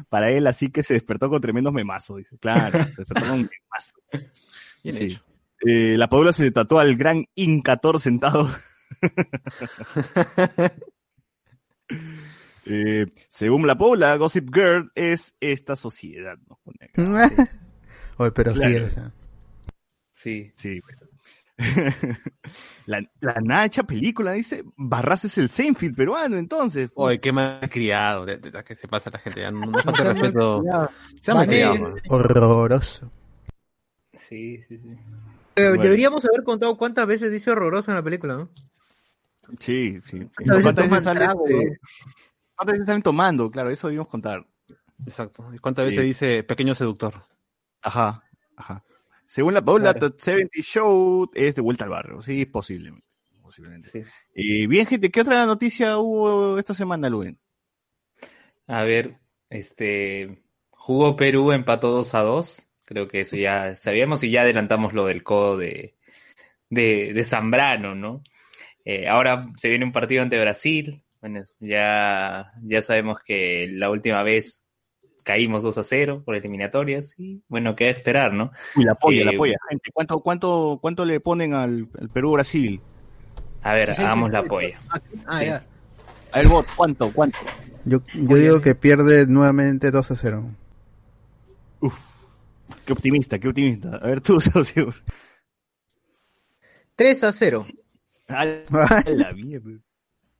para 0.10 0.30
él, 0.32 0.46
así 0.48 0.70
que 0.70 0.84
se 0.84 0.94
despertó 0.96 1.30
con 1.30 1.42
tremendos 1.42 1.74
memazos. 1.74 2.18
Dice, 2.18 2.38
claro, 2.38 2.84
se 2.84 2.90
despertó 3.04 3.28
con 3.30 3.38
memazos. 3.40 3.96
Bien 4.84 4.96
Sí. 4.96 5.04
hecho. 5.06 5.24
Eh, 5.66 5.96
la 5.98 6.10
padula 6.10 6.34
se 6.34 6.50
tatuó 6.52 6.80
al 6.80 6.96
gran 6.96 7.26
Incator 7.36 8.00
sentado. 8.00 8.50
Eh, 12.66 13.08
según 13.28 13.66
la 13.66 13.78
Paula, 13.78 14.16
Gossip 14.18 14.54
Girl 14.54 14.92
es 14.96 15.36
esta 15.40 15.76
sociedad. 15.76 16.38
nos 16.48 16.60
pone 16.60 16.78
acá. 16.86 17.50
Oye, 18.18 18.32
pero 18.32 18.54
sí, 18.54 18.60
Claro. 18.60 18.86
o 18.86 18.90
sea. 18.90 19.12
Sí. 20.14 20.52
Sí. 20.56 20.80
la, 22.86 23.02
la 23.20 23.34
nada 23.42 23.66
hecha 23.66 23.84
película, 23.84 24.34
dice. 24.34 24.64
Barras 24.78 25.26
es 25.26 25.38
el 25.38 25.50
Seinfeld 25.50 25.96
peruano, 25.96 26.38
entonces. 26.38 26.90
Oye, 26.96 27.20
qué 27.20 27.32
mal 27.32 27.60
criado. 27.70 28.26
De, 28.26 28.38
de- 28.38 28.52
de- 28.52 28.64
que 28.64 28.76
se 28.76 28.88
pasa 28.88 29.10
la 29.12 29.20
gente. 29.20 29.42
Ya 29.42 29.52
no, 29.52 29.60
no 29.62 29.78
falta 29.80 30.04
de 30.04 30.14
respeto. 30.14 30.64
Se 31.22 31.32
ha 31.32 31.36
man. 31.36 31.96
Horroroso. 32.10 33.12
Sí, 34.14 34.62
sí, 34.68 34.78
sí. 34.78 34.90
Eh, 35.56 35.68
Bueno. 35.70 35.84
Deberíamos 35.84 36.26
haber 36.26 36.44
contado 36.44 36.78
cuántas 36.78 37.08
veces 37.08 37.32
dice 37.32 37.52
horroroso 37.52 37.92
en 37.92 37.96
la 37.96 38.04
película, 38.04 38.36
¿no? 38.36 38.50
Sí, 39.60 40.00
sí. 40.06 40.20
sí. 40.20 40.30
¿Cuántas 40.36 40.58
veces 40.58 40.64
¿Cuántas 40.64 40.76
toman 40.76 40.90
veces 40.90 41.04
sale, 41.04 41.20
trago, 41.20 41.46
este, 41.46 41.58
weón? 41.58 41.78
¿Cuántas 42.56 42.74
veces 42.74 42.86
salen 42.86 43.02
tomando? 43.02 43.52
Claro, 43.52 43.70
eso 43.70 43.88
debimos 43.88 44.08
contar. 44.08 44.46
Exacto. 45.06 45.50
¿Y 45.54 45.58
cuántas 45.58 45.86
veces 45.86 46.02
Sí. 46.02 46.08
dice 46.08 46.44
pequeño 46.44 46.76
seductor? 46.76 47.24
Ajá, 47.82 48.24
ajá. 48.56 48.84
Según 49.32 49.54
la 49.54 49.62
Paula, 49.64 49.94
Claro. 49.94 50.10
Top 50.10 50.20
70 50.20 50.62
Show 50.62 51.32
es 51.34 51.56
de 51.56 51.62
vuelta 51.62 51.86
al 51.86 51.90
barrio. 51.90 52.22
Sí, 52.22 52.46
posiblemente. 52.46 53.06
posiblemente. 53.42 53.90
sí. 53.90 54.02
Y 54.36 54.68
bien, 54.68 54.86
gente, 54.86 55.10
¿qué 55.10 55.22
otra 55.22 55.46
noticia 55.46 55.98
hubo 56.00 56.60
esta 56.60 56.74
semana, 56.74 57.08
Luen? 57.10 57.40
A 58.68 58.84
ver, 58.84 59.20
este 59.50 60.44
jugó 60.72 61.16
Perú, 61.16 61.54
empató 61.54 61.92
2 61.92 62.14
a 62.14 62.20
2. 62.24 62.72
Creo 62.84 63.08
que 63.08 63.22
eso 63.22 63.38
ya 63.38 63.74
sabíamos 63.78 64.22
y 64.24 64.32
ya 64.32 64.42
adelantamos 64.42 64.94
lo 64.94 65.06
del 65.06 65.24
codo 65.24 65.56
de, 65.56 65.96
de, 66.70 67.14
de 67.14 67.24
Zambrano, 67.24 67.96
¿no? 67.96 68.24
Eh, 68.84 69.08
ahora 69.08 69.48
se 69.56 69.70
viene 69.70 69.86
un 69.86 69.94
partido 69.94 70.24
ante 70.24 70.42
Brasil. 70.42 71.06
Bueno, 71.22 71.42
ya, 71.62 72.52
ya 72.64 72.82
sabemos 72.82 73.22
que 73.26 73.70
la 73.72 73.92
última 73.92 74.24
vez 74.24 74.68
caímos 75.24 75.64
2 75.64 75.78
a 75.78 75.84
0 75.84 76.24
por 76.26 76.36
eliminatorias 76.36 77.16
y 77.20 77.42
bueno, 77.48 77.76
queda 77.76 77.90
esperar, 77.90 78.34
¿no? 78.34 78.52
Uy, 78.76 78.84
la 78.86 78.96
polla, 78.96 79.22
Eh, 79.22 79.26
la 79.26 79.32
polla, 79.38 79.58
gente. 79.70 79.92
¿Cuánto, 79.94 80.20
cuánto, 80.20 80.80
cuánto 80.82 81.06
le 81.06 81.20
ponen 81.20 81.54
al, 81.54 81.88
al 82.00 82.10
Perú-Brasil? 82.10 82.82
A 83.64 83.74
ver, 83.76 83.92
hagamos 83.92 84.32
la 84.32 84.44
polla. 84.44 84.80
Ah, 85.26 85.38
Sí. 85.38 85.46
ya. 85.46 85.66
A 86.32 86.38
ver, 86.40 86.48
bot, 86.48 86.66
¿cuánto, 86.76 87.12
cuánto? 87.14 87.38
Yo, 87.86 88.00
yo 88.14 88.36
digo 88.38 88.62
que 88.62 88.74
pierde 88.76 89.28
nuevamente 89.28 89.92
2 89.92 90.12
a 90.12 90.16
0. 90.16 90.50
Uf, 91.82 92.00
qué 92.86 92.94
optimista, 92.94 93.38
qué 93.40 93.48
optimista. 93.50 93.98
A 93.98 94.08
ver, 94.08 94.22
tú, 94.22 94.40
socio. 94.42 94.94
3 96.96 97.24
a 97.24 97.32
0. 97.32 97.68
A 98.28 98.46
la, 98.46 99.04
la 99.08 99.34
mierda. 99.34 99.72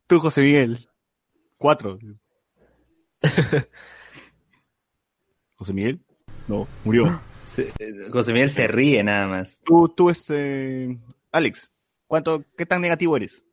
Tú, 0.06 0.18
José 0.20 0.42
Miguel. 0.42 0.88
Cuatro. 1.58 1.98
¿José 5.62 5.72
Miguel? 5.74 6.00
No, 6.48 6.66
murió. 6.84 7.20
Se- 7.44 7.72
José 8.10 8.32
Miguel 8.32 8.50
se 8.50 8.66
ríe 8.66 9.02
nada 9.04 9.28
más. 9.28 9.56
Tú, 9.64 9.88
tú, 9.96 10.10
este. 10.10 10.98
Alex, 11.30 11.70
¿cuánto, 12.08 12.42
qué 12.58 12.66
tan 12.66 12.80
negativo 12.82 13.16
eres? 13.16 13.44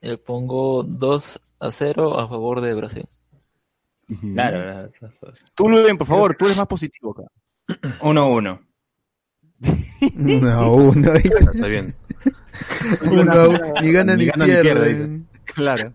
Le 0.00 0.18
pongo 0.18 0.82
2 0.82 1.40
a 1.60 1.70
0 1.70 2.18
a 2.18 2.28
favor 2.28 2.60
de 2.60 2.74
Brasil. 2.74 3.06
Claro, 4.34 4.90
Tú, 5.54 5.68
Luen, 5.70 5.96
por 5.96 6.06
favor, 6.08 6.34
tú 6.36 6.44
eres 6.46 6.56
más 6.56 6.66
positivo 6.66 7.12
acá. 7.12 7.22
1-1. 8.00 8.60
No, 10.16 10.74
uno. 10.74 11.12
Está 11.54 11.66
bien. 11.68 11.94
uno 13.10 13.58
ni 13.80 13.92
gana 13.92 14.16
ni, 14.16 14.24
Ni 14.24 14.30
gana 14.30 14.44
ni 14.46 14.52
pierde. 14.52 14.62
pierde, 14.62 14.88
dice. 14.94 15.22
Claro. 15.54 15.92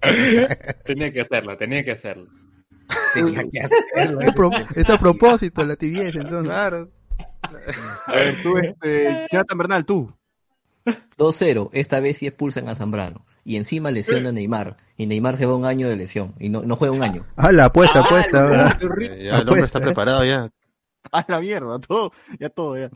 Tenía 0.84 1.12
que 1.12 1.20
hacerlo, 1.20 1.56
tenía 1.56 1.84
que 1.84 1.90
hacerlo. 1.92 2.28
Tenía 3.14 3.42
que 3.50 3.60
hacerlo. 3.60 4.20
Es, 4.20 4.34
pro- 4.34 4.50
es 4.74 4.88
a 4.90 4.98
propósito 4.98 5.64
la 5.64 5.76
tibieza, 5.76 6.20
entonces. 6.20 6.44
Claro. 6.44 6.90
A 8.06 8.12
ver, 8.12 8.42
tú, 8.42 8.58
este. 8.58 9.26
Jonathan 9.32 9.58
Bernal, 9.58 9.86
tú. 9.86 10.12
2-0, 11.18 11.68
esta 11.72 12.00
vez 12.00 12.18
sí 12.18 12.26
expulsan 12.26 12.68
a 12.68 12.74
Zambrano. 12.74 13.24
Y 13.44 13.56
encima 13.56 13.90
lesiona 13.90 14.28
a 14.28 14.32
Neymar. 14.32 14.76
Y 14.96 15.06
Neymar 15.06 15.36
se 15.36 15.46
va 15.46 15.54
un 15.54 15.64
año 15.66 15.88
de 15.88 15.96
lesión. 15.96 16.34
Y 16.38 16.48
no, 16.48 16.62
no 16.62 16.76
juega 16.76 16.94
un 16.94 17.02
año. 17.02 17.26
Ah, 17.36 17.50
la 17.52 17.66
apuesta, 17.66 18.00
apuesta. 18.00 18.76
Eh, 19.00 19.24
ya 19.24 19.38
el 19.38 19.48
hombre 19.48 19.64
está 19.64 19.80
preparado 19.80 20.24
ya. 20.24 20.50
A 21.12 21.24
la 21.28 21.40
mierda, 21.40 21.78
todo, 21.78 22.12
ya 22.38 22.50
todo, 22.50 22.76
ya. 22.78 22.90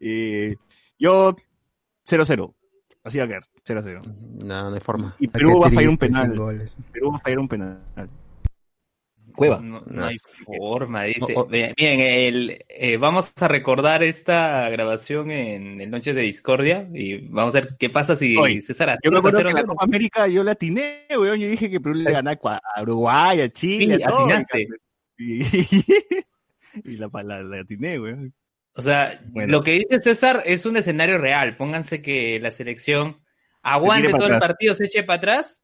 Eh, 0.00 0.56
yo, 0.98 1.36
0-0. 2.08 2.54
Así 3.04 3.18
va 3.18 3.24
a 3.24 3.28
quedar, 3.28 3.42
0-0. 3.66 4.02
No, 4.44 4.70
no 4.70 4.74
hay 4.74 4.80
forma. 4.80 5.14
Y 5.18 5.26
Ah, 5.28 5.30
Perú 5.32 5.60
va 5.60 5.66
a 5.68 5.70
fallar 5.70 5.90
un 5.90 5.98
penal. 5.98 6.32
Perú 6.92 7.10
va 7.10 7.16
a 7.16 7.18
fallar 7.20 7.38
un 7.38 7.48
penal. 7.48 7.78
Cueva. 9.38 9.60
No, 9.60 9.82
no 9.86 10.04
hay 10.04 10.16
forma, 10.44 11.04
dice. 11.04 11.32
No, 11.32 11.42
o- 11.42 11.46
Bien, 11.46 11.72
el, 11.78 12.64
eh, 12.68 12.96
vamos 12.96 13.32
a 13.40 13.46
recordar 13.46 14.02
esta 14.02 14.68
grabación 14.68 15.30
en 15.30 15.80
el 15.80 15.88
Noches 15.90 16.14
de 16.16 16.22
Discordia 16.22 16.88
y 16.92 17.18
vamos 17.28 17.54
a 17.54 17.60
ver 17.60 17.76
qué 17.78 17.88
pasa 17.88 18.16
si 18.16 18.36
Oye, 18.36 18.60
César 18.60 18.98
Yo 19.02 19.12
me 19.12 19.18
acuerdo 19.18 19.38
que 19.38 19.48
en 19.48 19.54
la 19.54 19.62
0-0. 19.62 19.66
Copa 19.68 19.84
América 19.84 20.26
yo 20.26 20.42
la 20.42 20.52
atiné, 20.52 21.06
weón. 21.10 21.38
Yo 21.38 21.48
dije 21.48 21.70
que 21.70 21.78
Perú 21.80 21.94
le 21.94 22.10
ganaba 22.10 22.60
a 22.74 22.82
Uruguay, 22.82 23.40
a 23.42 23.48
Chile, 23.48 23.96
Sí, 23.98 24.02
a 24.02 24.06
todo. 24.08 24.24
atinaste. 24.24 24.66
Y, 25.18 25.42
y 26.84 26.96
la, 26.96 27.08
la, 27.22 27.42
la 27.42 27.60
atiné, 27.60 27.98
weón. 28.00 28.34
O 28.74 28.82
sea, 28.82 29.20
Bueno. 29.26 29.52
lo 29.52 29.62
que 29.62 29.72
dice 29.72 30.00
César 30.00 30.42
es 30.46 30.66
un 30.66 30.76
escenario 30.76 31.18
real. 31.18 31.56
Pónganse 31.56 32.02
que 32.02 32.40
la 32.40 32.50
selección 32.50 33.20
aguante 33.62 34.08
para 34.10 34.24
todo 34.24 34.34
el 34.34 34.40
partido, 34.40 34.74
se 34.74 34.86
eche 34.86 35.02
para 35.04 35.18
atrás 35.18 35.62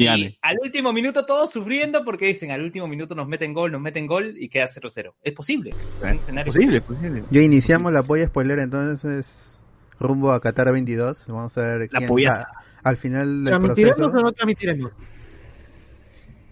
Y 0.00 0.04
y 0.04 0.06
gane. 0.06 0.38
al 0.42 0.56
último 0.62 0.92
minuto 0.92 1.24
todos 1.26 1.50
sufriendo 1.50 2.04
porque 2.04 2.26
dicen 2.26 2.50
al 2.50 2.62
último 2.62 2.86
minuto 2.88 3.14
nos 3.14 3.28
meten 3.28 3.52
gol, 3.52 3.72
nos 3.72 3.80
meten 3.80 4.06
gol 4.06 4.34
y 4.38 4.48
queda 4.48 4.66
0-0. 4.66 5.14
Es 5.22 5.32
posible. 5.32 5.70
Es 5.70 6.12
escenario 6.20 6.52
Posible, 6.52 6.80
posible. 6.80 7.24
Ya 7.30 7.40
iniciamos 7.40 7.92
la 7.92 8.02
polla 8.02 8.26
spoiler, 8.26 8.58
entonces 8.60 9.60
rumbo 9.98 10.32
a 10.32 10.40
Qatar 10.40 10.72
22. 10.72 11.26
Vamos 11.28 11.56
a 11.58 11.62
ver 11.62 11.88
La 11.92 11.98
quién 12.06 12.28
a- 12.28 12.46
al 12.82 12.96
final 12.96 13.44
del 13.44 13.50
¿Transmitiremos 13.50 13.96
proceso. 13.98 14.18
o 14.18 14.22
no 14.22 14.32
transmitiremos? 14.32 14.92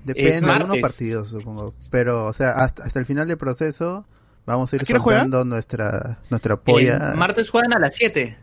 Depende 0.05 0.41
de 0.47 0.51
algunos 0.53 0.79
partidos, 0.79 1.29
supongo. 1.29 1.75
Pero, 1.91 2.27
o 2.27 2.33
sea, 2.33 2.51
hasta, 2.53 2.85
hasta 2.85 2.99
el 2.99 3.07
final 3.07 3.29
del 3.29 3.37
proceso 3.37 4.07
vamos 4.47 4.73
a 4.73 4.77
ir 4.77 4.87
soltando 4.87 5.45
nuestra, 5.45 6.21
nuestra 6.31 6.57
polla. 6.57 7.11
El 7.13 7.19
martes 7.19 7.51
juegan 7.51 7.73
a 7.75 7.79
las 7.79 7.95
7. 7.97 8.37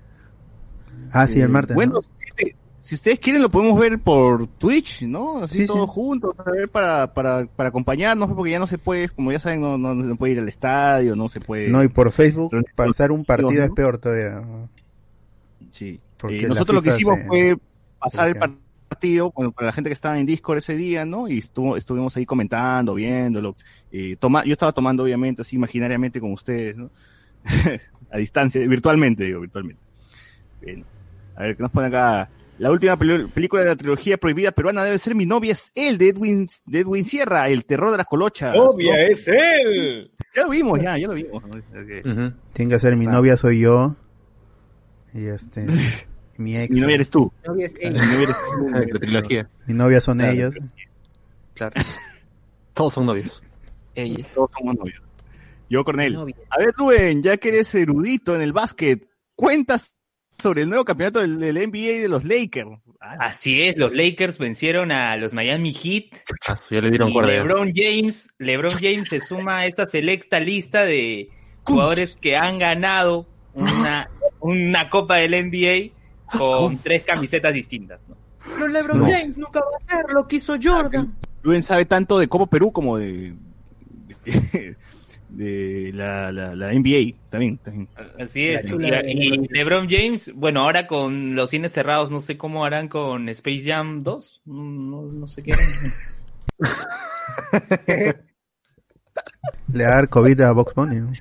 ah, 1.12 1.28
sí, 1.28 1.42
el 1.42 1.50
martes. 1.50 1.72
¿no? 1.72 1.76
Bueno, 1.76 2.02
si, 2.02 2.56
si 2.86 2.96
ustedes 2.96 3.18
quieren 3.20 3.42
lo 3.42 3.50
podemos 3.50 3.80
ver 3.80 3.98
por 4.00 4.46
Twitch, 4.48 5.04
¿no? 5.04 5.40
Así 5.44 5.62
Sí, 5.62 5.66
todos 5.68 5.90
sí. 5.90 5.94
juntos, 5.96 6.36
a 6.38 6.52
ver, 6.52 6.70
para, 6.70 7.12
para, 7.14 7.46
para 7.48 7.70
acompañarnos, 7.70 8.32
porque 8.34 8.52
ya 8.52 8.60
no 8.60 8.68
se 8.68 8.78
puede, 8.78 9.10
como 9.10 9.32
ya 9.32 9.40
saben, 9.40 9.60
no, 9.62 9.78
no, 9.78 9.96
no 9.96 10.08
se 10.08 10.16
puede 10.16 10.34
ir 10.34 10.40
al 10.40 10.48
estadio, 10.48 11.16
no 11.16 11.28
se 11.28 11.40
puede... 11.40 11.70
No, 11.70 11.84
y 11.84 11.88
por 11.88 12.12
Facebook 12.12 12.50
Pero- 12.52 12.64
pasar 12.76 13.12
un 13.12 13.26
partido 13.26 13.52
¿no? 13.52 13.64
es 13.64 13.72
peor 13.72 13.98
todavía. 13.98 14.42
Sí. 15.72 16.00
Eh, 16.30 16.48
nosotros 16.48 16.76
lo 16.76 16.82
que 16.82 16.90
hicimos 16.90 17.18
se- 17.20 17.26
fue 17.26 17.58
pasar 18.00 18.28
el 18.30 18.36
partido, 18.88 19.32
bueno, 19.36 19.52
para 19.52 19.68
la 19.68 19.74
gente 19.74 19.90
que 19.90 19.94
estaba 19.96 20.20
en 20.20 20.26
Discord 20.26 20.60
ese 20.60 20.76
día, 20.76 21.06
¿no? 21.06 21.28
Y 21.28 21.40
estuvo, 21.40 21.76
estuvimos 21.78 22.16
ahí 22.18 22.26
comentando, 22.26 22.94
viéndolo. 22.94 23.56
Eh, 23.92 24.16
toma, 24.20 24.44
yo 24.46 24.54
estaba 24.54 24.72
tomando, 24.72 25.04
obviamente, 25.04 25.42
así 25.42 25.56
imaginariamente 25.56 26.20
con 26.22 26.32
ustedes, 26.32 26.78
¿no? 26.78 26.90
a 28.12 28.18
distancia, 28.18 28.66
virtualmente, 28.68 29.24
digo, 29.26 29.42
virtualmente. 29.42 29.82
Bien. 30.62 30.86
A 31.36 31.44
ver, 31.44 31.58
¿qué 31.58 31.64
nos 31.64 31.72
pone 31.72 31.88
acá? 31.88 32.30
La 32.58 32.72
última 32.72 32.98
película 32.98 33.64
de 33.64 33.68
la 33.70 33.76
trilogía 33.76 34.18
prohibida 34.18 34.52
peruana 34.52 34.84
debe 34.86 34.98
ser 34.98 35.14
Mi 35.14 35.26
novia 35.26 35.52
es 35.52 35.72
él, 35.76 35.98
de 35.98 36.10
Edwin, 36.10 36.48
de 36.66 36.80
Edwin 36.80 37.04
Sierra, 37.04 37.50
El 37.50 37.66
terror 37.66 37.92
de 37.92 37.98
las 37.98 38.06
colochas. 38.06 38.56
Novia 38.56 38.94
¿no? 38.94 39.00
es 39.02 39.28
él. 39.28 40.12
Ya 40.34 40.44
lo 40.44 40.50
vimos, 40.50 40.82
ya, 40.82 40.98
ya 40.98 41.08
lo 41.08 41.14
vimos. 41.16 41.44
Tiene 42.54 42.72
que 42.74 42.80
ser 42.80 42.96
mi 42.98 43.06
novia 43.08 43.36
soy 43.36 43.60
yo. 43.60 43.96
Y 45.14 45.26
este. 45.26 45.66
mi 46.38 46.58
ex. 46.58 46.70
Mi 46.72 46.80
novia 46.80 46.96
eres 46.96 47.10
tú. 47.10 47.32
No 47.46 47.56
ves, 47.56 47.74
Mi 47.82 47.90
novia 47.90 48.18
eres 48.18 48.36
tú. 48.58 48.70
La 48.70 49.00
trilogía. 49.00 49.50
Mi 49.68 49.74
novia 49.74 50.00
son 50.00 50.18
Claro. 50.20 50.34
ellos. 50.34 50.56
Claro. 51.56 51.74
Todos 52.74 52.94
son 52.94 53.06
novios. 53.06 53.44
Ellos. 53.96 54.28
Todos 54.34 54.52
somos 54.58 54.76
novios. 54.76 55.02
Yo, 55.70 55.84
Cornel. 55.84 56.14
novia. 56.14 56.36
A 56.50 56.60
ver, 56.60 56.74
Rubén, 56.78 57.22
ya 57.24 57.36
que 57.38 57.50
eres 57.50 57.74
erudito 57.76 58.36
en 58.36 58.42
el 58.42 58.54
básquet, 58.54 59.08
cuentas 59.36 59.95
sobre 60.38 60.64
el 60.64 60.70
nuevo 60.70 60.86
campeonato 60.86 61.20
del, 61.20 61.40
del 61.40 61.56
NBA 61.56 62.02
de 62.02 62.08
los 62.08 62.24
Lakers. 62.24 62.70
Ah, 63.02 63.18
Así 63.20 63.62
es, 63.62 63.78
los 63.78 63.94
Lakers 63.94 64.38
vencieron 64.38 64.92
a 64.92 65.16
los 65.18 65.34
Miami 65.34 65.74
Heat. 65.74 66.06
Ah, 66.48 66.56
ya 66.70 66.82
le 66.82 66.90
dieron 66.90 67.12
Y. 67.12 67.22
LeBron 67.22 67.72
James, 67.76 68.34
LeBron 68.40 68.72
James 68.72 69.08
se 69.10 69.20
suma 69.20 69.60
a 69.60 69.66
esta 69.66 69.88
selecta 69.88 70.40
lista 70.40 70.84
de 70.84 71.30
jugadores 71.64 72.16
que 72.16 72.36
han 72.36 72.60
ganado 72.60 73.28
una, 73.54 74.10
una 74.40 74.90
copa 74.90 75.18
del 75.18 75.32
NBA 75.50 75.94
con 76.38 76.78
tres 76.80 77.04
camisetas 77.04 77.54
distintas. 77.54 78.08
¿no? 78.10 78.16
Pero 78.56 78.68
LeBron 78.68 79.00
No. 79.00 79.06
James 79.06 79.38
nunca 79.38 79.60
va 79.60 79.68
a 79.68 79.86
hacer 79.86 80.14
lo 80.14 80.28
que 80.28 80.38
hizo 80.38 80.56
Jordan. 80.62 81.16
Rubén 81.44 81.64
sabe 81.64 81.86
tanto 81.86 82.18
de 82.18 82.28
Copa 82.28 82.48
Perú 82.48 82.72
como 82.72 82.98
de, 82.98 83.34
de, 84.26 84.76
de 85.36 85.92
la, 85.94 86.32
la, 86.32 86.56
la 86.56 86.72
NBA. 86.74 87.16
También, 87.30 87.58
también. 87.58 87.88
Así 88.20 88.46
es. 88.48 88.66
Y, 88.66 89.48
LeBron. 89.50 89.88
James, 89.90 90.32
bueno, 90.34 90.62
ahora 90.62 90.88
con 90.88 91.36
los 91.36 91.50
cines 91.50 91.72
cerrados, 91.72 92.10
no 92.12 92.22
sé 92.22 92.38
cómo 92.38 92.66
harán 92.66 92.88
con 92.88 93.28
Space 93.30 93.64
Jam 93.66 94.04
2. 94.04 94.42
No, 94.46 94.54
no, 94.64 95.02
no 95.12 95.28
sé 95.28 95.44
qué 95.44 95.54
harán. 95.54 95.68
Le 99.74 99.84
va 99.84 99.90
a 99.92 99.96
dar 99.96 100.10
COVID 100.10 100.42
a 100.42 100.52
Box 100.54 100.74
Bunny. 100.74 101.00
¿no? 101.00 101.12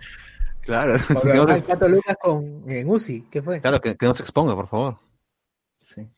Claro. 0.62 0.94
Que 1.22 1.34
no 1.34 1.46
se- 1.48 1.62
Pato 1.62 1.88
Lucas 1.88 2.16
con 2.20 2.64
en 2.70 2.88
Uzi, 2.88 3.26
¿qué 3.30 3.42
fue? 3.42 3.60
Claro, 3.60 3.80
que, 3.80 3.96
que 3.96 4.06
no 4.06 4.14
se 4.14 4.22
exponga, 4.22 4.54
por 4.54 4.68
favor. 4.68 4.98
Sí. 5.78 6.08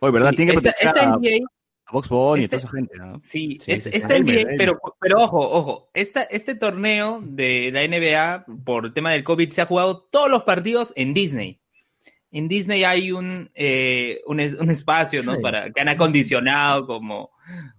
Oye, 0.00 0.12
¿verdad? 0.12 0.30
Sí, 0.30 0.36
Tiene 0.36 0.52
que 0.52 0.58
esta, 0.68 0.70
esta 0.70 1.06
NBA 1.16 1.46
Box 1.94 2.08
Bunny 2.08 2.44
este- 2.44 2.56
toda 2.56 2.66
esa 2.68 2.76
gente, 2.76 2.96
¿no? 2.98 3.20
Sí, 3.22 3.58
Sí, 3.60 3.72
es- 3.72 3.86
Elmer, 4.10 4.46
pero, 4.58 4.80
pero 5.00 5.20
ojo, 5.22 5.38
ojo, 5.38 5.90
esta, 5.94 6.22
este 6.24 6.54
torneo 6.56 7.20
de 7.22 7.70
la 7.72 7.82
NBA, 7.84 8.44
por 8.64 8.86
el 8.86 8.92
tema 8.92 9.12
del 9.12 9.22
COVID, 9.24 9.50
se 9.50 9.62
ha 9.62 9.66
jugado 9.66 10.00
todos 10.10 10.28
los 10.28 10.42
partidos 10.42 10.92
en 10.96 11.14
Disney. 11.14 11.60
En 12.32 12.48
Disney 12.48 12.82
hay 12.82 13.12
un, 13.12 13.50
eh, 13.54 14.20
un, 14.26 14.40
es- 14.40 14.54
un 14.54 14.68
espacio, 14.70 15.22
¿no? 15.22 15.36
Sí. 15.36 15.40
Para, 15.40 15.70
que 15.70 15.80
han 15.80 15.88
acondicionado 15.88 16.84
como 16.86 17.30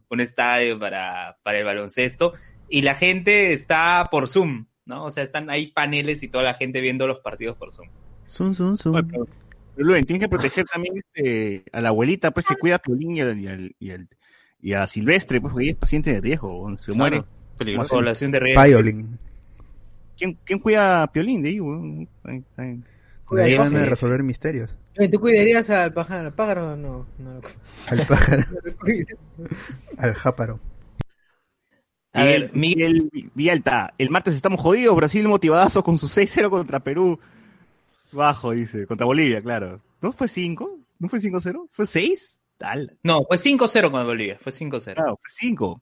un 0.09 0.22
estadio 0.22 0.80
para, 0.80 1.38
para 1.43 1.57
el 1.59 1.66
baloncesto 1.66 2.34
y 2.70 2.82
la 2.84 2.95
gente 2.95 3.51
está 3.51 4.05
por 4.09 4.30
Zoom, 4.30 4.68
¿no? 4.86 5.03
O 5.03 5.11
sea, 5.11 5.24
están 5.24 5.49
ahí 5.49 5.68
paneles 5.68 6.24
y 6.24 6.30
toda 6.30 6.43
la 6.45 6.53
gente 6.53 6.80
viendo 6.80 7.05
los 7.05 7.20
partidos 7.20 7.57
por 7.57 7.74
Zoom. 7.74 7.89
Zum, 8.28 8.53
zum. 8.78 8.95
Oye, 8.95 9.03
Rubén, 9.78 10.05
tienes 10.05 10.21
que 10.23 10.30
proteger 10.30 10.65
también 10.65 10.95
este, 10.97 11.63
a 11.71 11.82
la 11.82 11.89
abuelita, 11.89 12.32
pues, 12.32 12.45
que 12.45 12.55
cuida 12.55 12.76
a 12.76 12.80
Piolín 12.80 13.17
y, 13.17 13.21
al- 13.21 13.39
y, 13.39 13.47
al- 13.47 13.76
y, 13.80 13.91
al- 13.91 14.07
y 14.61 14.73
a 14.73 14.88
Silvestre, 14.88 15.41
pues, 15.41 15.51
porque 15.51 15.65
ella 15.65 15.73
es 15.73 15.78
paciente 15.80 16.13
de 16.13 16.21
riesgo, 16.21 16.76
se 16.80 16.93
muere. 16.93 17.17
Claro, 17.17 17.32
Peligroso. 17.57 17.95
Población 17.95 18.32
de 18.32 18.39
riesgo. 18.39 18.63
Piolín. 18.63 19.19
¿Quién, 20.17 20.38
¿Quién 20.45 20.59
cuida 20.59 21.03
a 21.03 21.07
Piolín 21.11 21.41
de 21.41 21.49
ahí, 21.49 21.59
weón? 21.59 22.07
Ahí- 22.57 22.84
van 23.57 23.76
a 23.76 23.86
resolver 23.86 24.23
misterios. 24.23 24.76
¿Tú 25.11 25.19
cuidarías 25.19 25.69
al 25.71 25.91
pájaro? 25.93 26.28
¿Al 26.28 26.34
pájaro? 26.34 26.76
No, 26.78 27.05
no 27.17 27.34
lo 27.34 27.41
Al 27.89 28.05
pájaro, 28.07 28.43
al 29.97 30.13
jáparo. 30.13 30.59
A 32.13 32.23
ver, 32.23 32.51
Miguel, 32.53 33.09
Miguel 33.11 33.32
Vialta, 33.34 33.93
el 33.97 34.09
martes 34.09 34.36
estamos 34.36 34.61
jodidos, 34.61 34.95
Brasil 34.95 35.28
motivadazo 35.28 35.84
con 35.84 35.97
su 35.97 36.07
6-0 36.07 36.49
contra 36.49 36.80
Perú. 36.80 37.19
Bajo, 38.16 38.51
dice, 38.51 38.88
contra 38.88 39.05
Bolivia, 39.05 39.41
claro. 39.41 39.82
¿No 40.01 40.11
fue 40.11 40.28
5? 40.28 40.80
¿No 40.99 41.09
fue 41.09 41.20
5-0? 41.20 41.68
¿Fue 41.70 41.86
6? 41.86 42.41
Tal. 42.57 42.97
No, 43.03 43.24
fue 43.28 43.38
5-0 43.38 43.91
con 43.91 44.05
Bolivia, 44.05 44.39
fue 44.41 44.51
5-0. 44.51 44.95
Claro, 44.95 45.20
fue 45.22 45.30
5. 45.30 45.82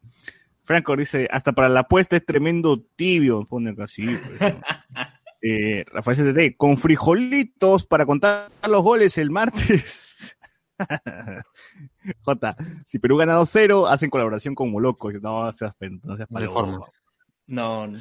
Franco 0.64 0.96
dice, 0.96 1.28
hasta 1.30 1.52
para 1.52 1.70
la 1.70 1.82
apuesta 1.82 2.16
es 2.16 2.26
tremendo 2.26 2.82
tibio, 2.96 3.46
pone 3.46 3.72
acá 3.72 3.84
así. 3.84 4.06
pues, 4.06 4.54
¿no? 4.54 4.62
Eh, 5.46 5.84
Rafael 5.92 6.16
CTT, 6.16 6.56
con 6.56 6.78
frijolitos 6.78 7.86
para 7.86 8.06
contar 8.06 8.50
los 8.66 8.82
goles 8.82 9.18
el 9.18 9.30
martes. 9.30 10.38
J, 12.22 12.56
si 12.86 13.00
Perú 13.00 13.18
gana 13.18 13.38
2-0, 13.38 13.90
hacen 13.90 14.10
colaboración 14.10 14.56
con 14.56 14.72
Moloco. 14.72 15.12
No 15.12 15.52
seas, 15.52 15.76
no 16.02 16.16
seas 16.16 16.30
forma. 16.50 16.80
No, 17.48 17.88
no. 17.88 18.00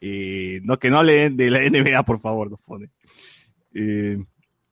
Eh, 0.00 0.60
no, 0.64 0.78
que 0.78 0.90
no 0.90 0.98
hable 0.98 1.30
de 1.30 1.50
la 1.50 1.58
NBA, 1.70 2.02
por 2.04 2.20
favor, 2.20 2.50
nos 2.50 2.60
pone. 2.60 2.90
Eh, 3.74 4.18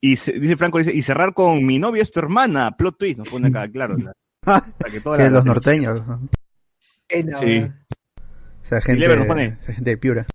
y 0.00 0.16
se- 0.16 0.38
dice 0.38 0.56
Franco, 0.56 0.78
dice, 0.78 0.94
y 0.94 1.02
cerrar 1.02 1.34
con 1.34 1.64
mi 1.66 1.78
novia 1.78 2.02
es 2.02 2.10
tu 2.12 2.20
hermana, 2.20 2.76
plot 2.76 2.98
twist, 2.98 3.18
nos 3.18 3.28
pone 3.28 3.48
acá, 3.48 3.68
claro. 3.70 3.96
la- 3.98 4.12
para 4.78 4.90
que 4.92 5.00
toda 5.00 5.16
Que 5.18 5.24
la- 5.24 5.30
los 5.30 5.44
norteños. 5.44 6.06
¿no? 6.06 6.28
Eh, 7.08 7.24
Sí. 7.40 7.66
Esa 8.64 8.80
gente, 8.82 9.00
Lever 9.00 9.18
nos 9.18 9.26
pone. 9.26 9.56
esa 9.62 9.72
gente 9.72 9.90
de 9.90 9.96
Piura. 9.96 10.26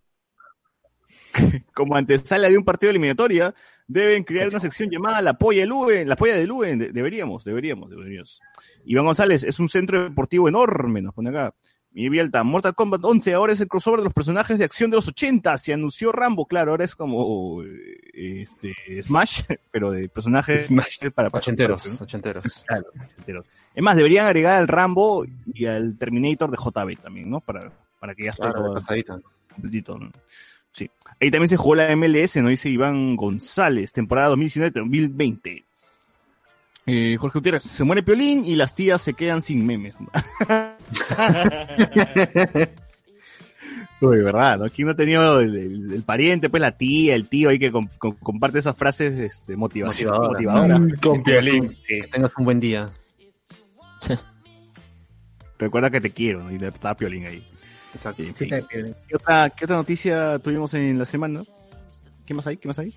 como 1.74 1.96
antesala 1.96 2.50
de 2.50 2.58
un 2.58 2.64
partido 2.64 2.90
eliminatoria, 2.90 3.54
deben 3.88 4.24
crear 4.24 4.48
una 4.50 4.60
sección 4.60 4.90
llamada 4.90 5.22
La 5.22 5.38
Polla 5.38 5.62
del 5.62 5.70
Luen, 5.70 6.08
La 6.10 6.16
Polla 6.16 6.36
del 6.36 6.48
De- 6.48 6.92
deberíamos, 6.92 7.44
deberíamos, 7.44 7.90
deberíamos. 7.90 8.40
Iván 8.86 9.06
González, 9.06 9.44
es 9.44 9.60
un 9.60 9.70
centro 9.70 10.04
deportivo 10.04 10.48
enorme, 10.50 11.02
nos 11.02 11.14
pone 11.14 11.30
acá. 11.30 11.54
Mi 11.94 12.10
Vialta, 12.10 12.44
Mortal 12.44 12.74
Kombat 12.74 13.04
11 13.04 13.34
ahora 13.34 13.54
es 13.54 13.62
el 13.62 13.68
crossover 13.68 14.00
de 14.00 14.06
los 14.06 14.14
personajes 14.14 14.58
de 14.58 14.66
acción 14.66 14.90
de 14.90 14.96
los 14.96 15.08
80, 15.08 15.58
se 15.60 15.74
anunció 15.74 16.12
Rambo, 16.12 16.48
claro, 16.48 16.72
ahora 16.72 16.86
es 16.86 16.96
como 16.96 17.62
eh, 17.64 18.42
este 18.42 18.74
Smash, 19.02 19.44
pero 19.72 19.92
de 19.92 20.10
personajes 20.10 20.68
Smash. 20.68 21.10
para 21.14 21.30
Ochenteros, 21.32 21.86
¿no? 21.86 22.04
ochenteros. 22.04 22.64
Claro, 22.66 22.86
ochenteros. 23.00 23.46
Es 23.76 23.84
más, 23.84 23.96
deberían 23.96 24.26
agregar 24.26 24.60
al 24.60 24.68
Rambo 24.68 25.26
y 25.54 25.66
al 25.66 25.98
Terminator 25.98 26.50
de 26.50 26.58
JB 26.58 27.02
también, 27.02 27.30
¿no? 27.30 27.40
Para, 27.42 27.72
para 28.00 28.16
que 28.16 28.24
ya 28.24 28.32
esté 28.32 28.42
Claro, 28.42 28.74
todo 28.74 29.22
completito, 29.54 30.00
¿no? 30.00 30.12
Sí. 30.72 30.90
Ahí 31.22 31.30
también 31.30 31.48
se 31.48 31.58
jugó 31.58 31.76
la 31.76 31.96
MLS, 31.96 32.38
¿no? 32.38 32.50
Dice 32.50 32.70
Iván 32.70 33.16
González, 33.16 33.94
temporada 33.94 34.36
2019-2020. 34.36 35.64
Eh, 36.86 37.16
Jorge 37.18 37.40
Gutiérrez, 37.40 37.64
se 37.64 37.84
muere 37.84 38.04
Piolín 38.04 38.44
y 38.44 38.56
las 38.56 38.76
tías 38.76 39.02
se 39.02 39.14
quedan 39.14 39.42
sin 39.42 39.66
memes. 39.66 39.94
Uy, 44.02 44.18
verdad, 44.22 44.60
¿no? 44.60 44.70
¿Quién 44.70 44.88
no 44.88 44.92
ha 44.92 44.96
tenido 44.98 45.40
el, 45.40 45.56
el- 45.56 45.94
el 45.94 46.04
pariente, 46.04 46.50
pues 46.50 46.60
la 46.62 46.76
tía, 46.78 47.16
el 47.16 47.30
tío 47.30 47.50
ahí 47.50 47.58
que 47.60 47.72
com- 47.72 47.88
com- 47.98 48.18
comparte 48.22 48.60
esas 48.60 48.76
frases 48.76 49.18
este, 49.18 49.56
motivación- 49.56 50.10
Motivadora. 50.12 50.78
motivadoras? 50.80 51.00
Con 51.00 51.24
Piolín, 51.24 51.76
sí. 51.82 52.02
Que 52.02 52.08
tengas 52.08 52.32
un 52.38 52.46
buen 52.46 52.60
día. 52.60 52.92
Recuerda 55.60 55.90
que 55.90 56.02
te 56.02 56.10
quiero, 56.12 56.44
¿no? 56.44 56.52
y 56.52 56.56
está 56.64 56.96
Piolín 56.96 57.26
ahí. 57.28 57.48
Exacto. 57.94 58.24
Sí. 58.34 58.50
¿Qué 58.50 58.94
otra, 59.16 59.50
¿Qué 59.52 59.64
otra 59.66 59.78
noticia 59.78 60.40
tuvimos 60.40 60.74
en 60.74 60.98
la 61.00 61.06
semana? 61.06 61.44
¿Qué 62.26 62.34
más 62.34 62.46
hay? 62.48 62.58
¿Qué 62.58 62.68
más 62.68 62.80
hay? 62.80 62.94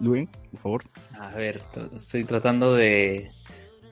Luen, 0.00 0.26
por 0.50 0.60
favor. 0.60 0.82
A 1.18 1.30
ver, 1.36 1.60
to- 1.72 1.88
estoy 1.96 2.24
tratando 2.24 2.74
de, 2.74 3.30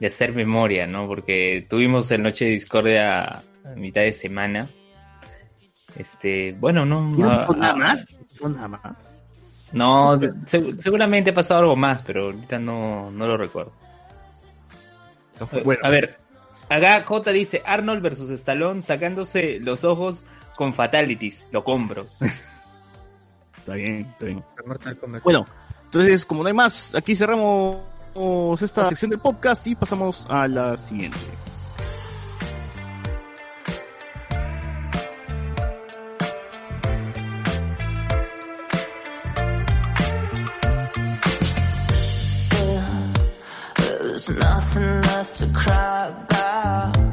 de 0.00 0.06
hacer 0.06 0.34
memoria, 0.34 0.86
¿no? 0.86 1.06
Porque 1.06 1.66
tuvimos 1.68 2.10
el 2.10 2.22
Noche 2.22 2.46
de 2.46 2.52
Discordia 2.52 3.24
a 3.24 3.42
mitad 3.76 4.00
de 4.00 4.12
semana. 4.12 4.66
Este, 5.96 6.52
bueno, 6.58 6.84
no. 6.84 7.02
¿No 7.02 7.40
fue 7.40 7.56
ah, 7.56 7.58
nada 7.58 7.72
ah, 7.72 7.76
más? 7.76 8.12
¿No 8.12 8.26
fue 8.30 8.50
nada 8.50 8.68
más? 8.68 8.80
No, 9.72 10.18
seguramente 10.46 11.30
ha 11.30 11.34
pasado 11.34 11.60
algo 11.60 11.76
más, 11.76 12.02
pero 12.02 12.24
ahorita 12.24 12.58
no, 12.58 13.10
no 13.10 13.26
lo 13.26 13.36
recuerdo. 13.36 13.72
Bueno. 15.64 15.80
A 15.84 15.90
ver, 15.90 16.18
acá 16.68 17.04
J 17.04 17.32
dice 17.32 17.62
Arnold 17.64 18.02
versus 18.02 18.30
Stallone 18.30 18.82
sacándose 18.82 19.60
los 19.60 19.84
ojos 19.84 20.24
con 20.56 20.74
fatalities. 20.74 21.46
Lo 21.52 21.62
compro. 21.62 22.06
Está 23.58 23.74
bien, 23.74 24.06
está 24.10 24.24
bien. 24.24 24.44
Bueno, 25.22 25.46
entonces, 25.84 26.24
como 26.24 26.42
no 26.42 26.48
hay 26.48 26.54
más, 26.54 26.94
aquí 26.94 27.14
cerramos 27.14 27.78
esta 28.62 28.88
sección 28.88 29.10
del 29.10 29.20
podcast 29.20 29.66
y 29.66 29.74
pasamos 29.74 30.26
a 30.28 30.46
la 30.48 30.76
siguiente. 30.76 31.18
There's 43.76 44.28
nothing 44.28 45.00
left 45.02 45.34
to 45.36 45.46
cry 45.48 46.08
about. 46.08 47.09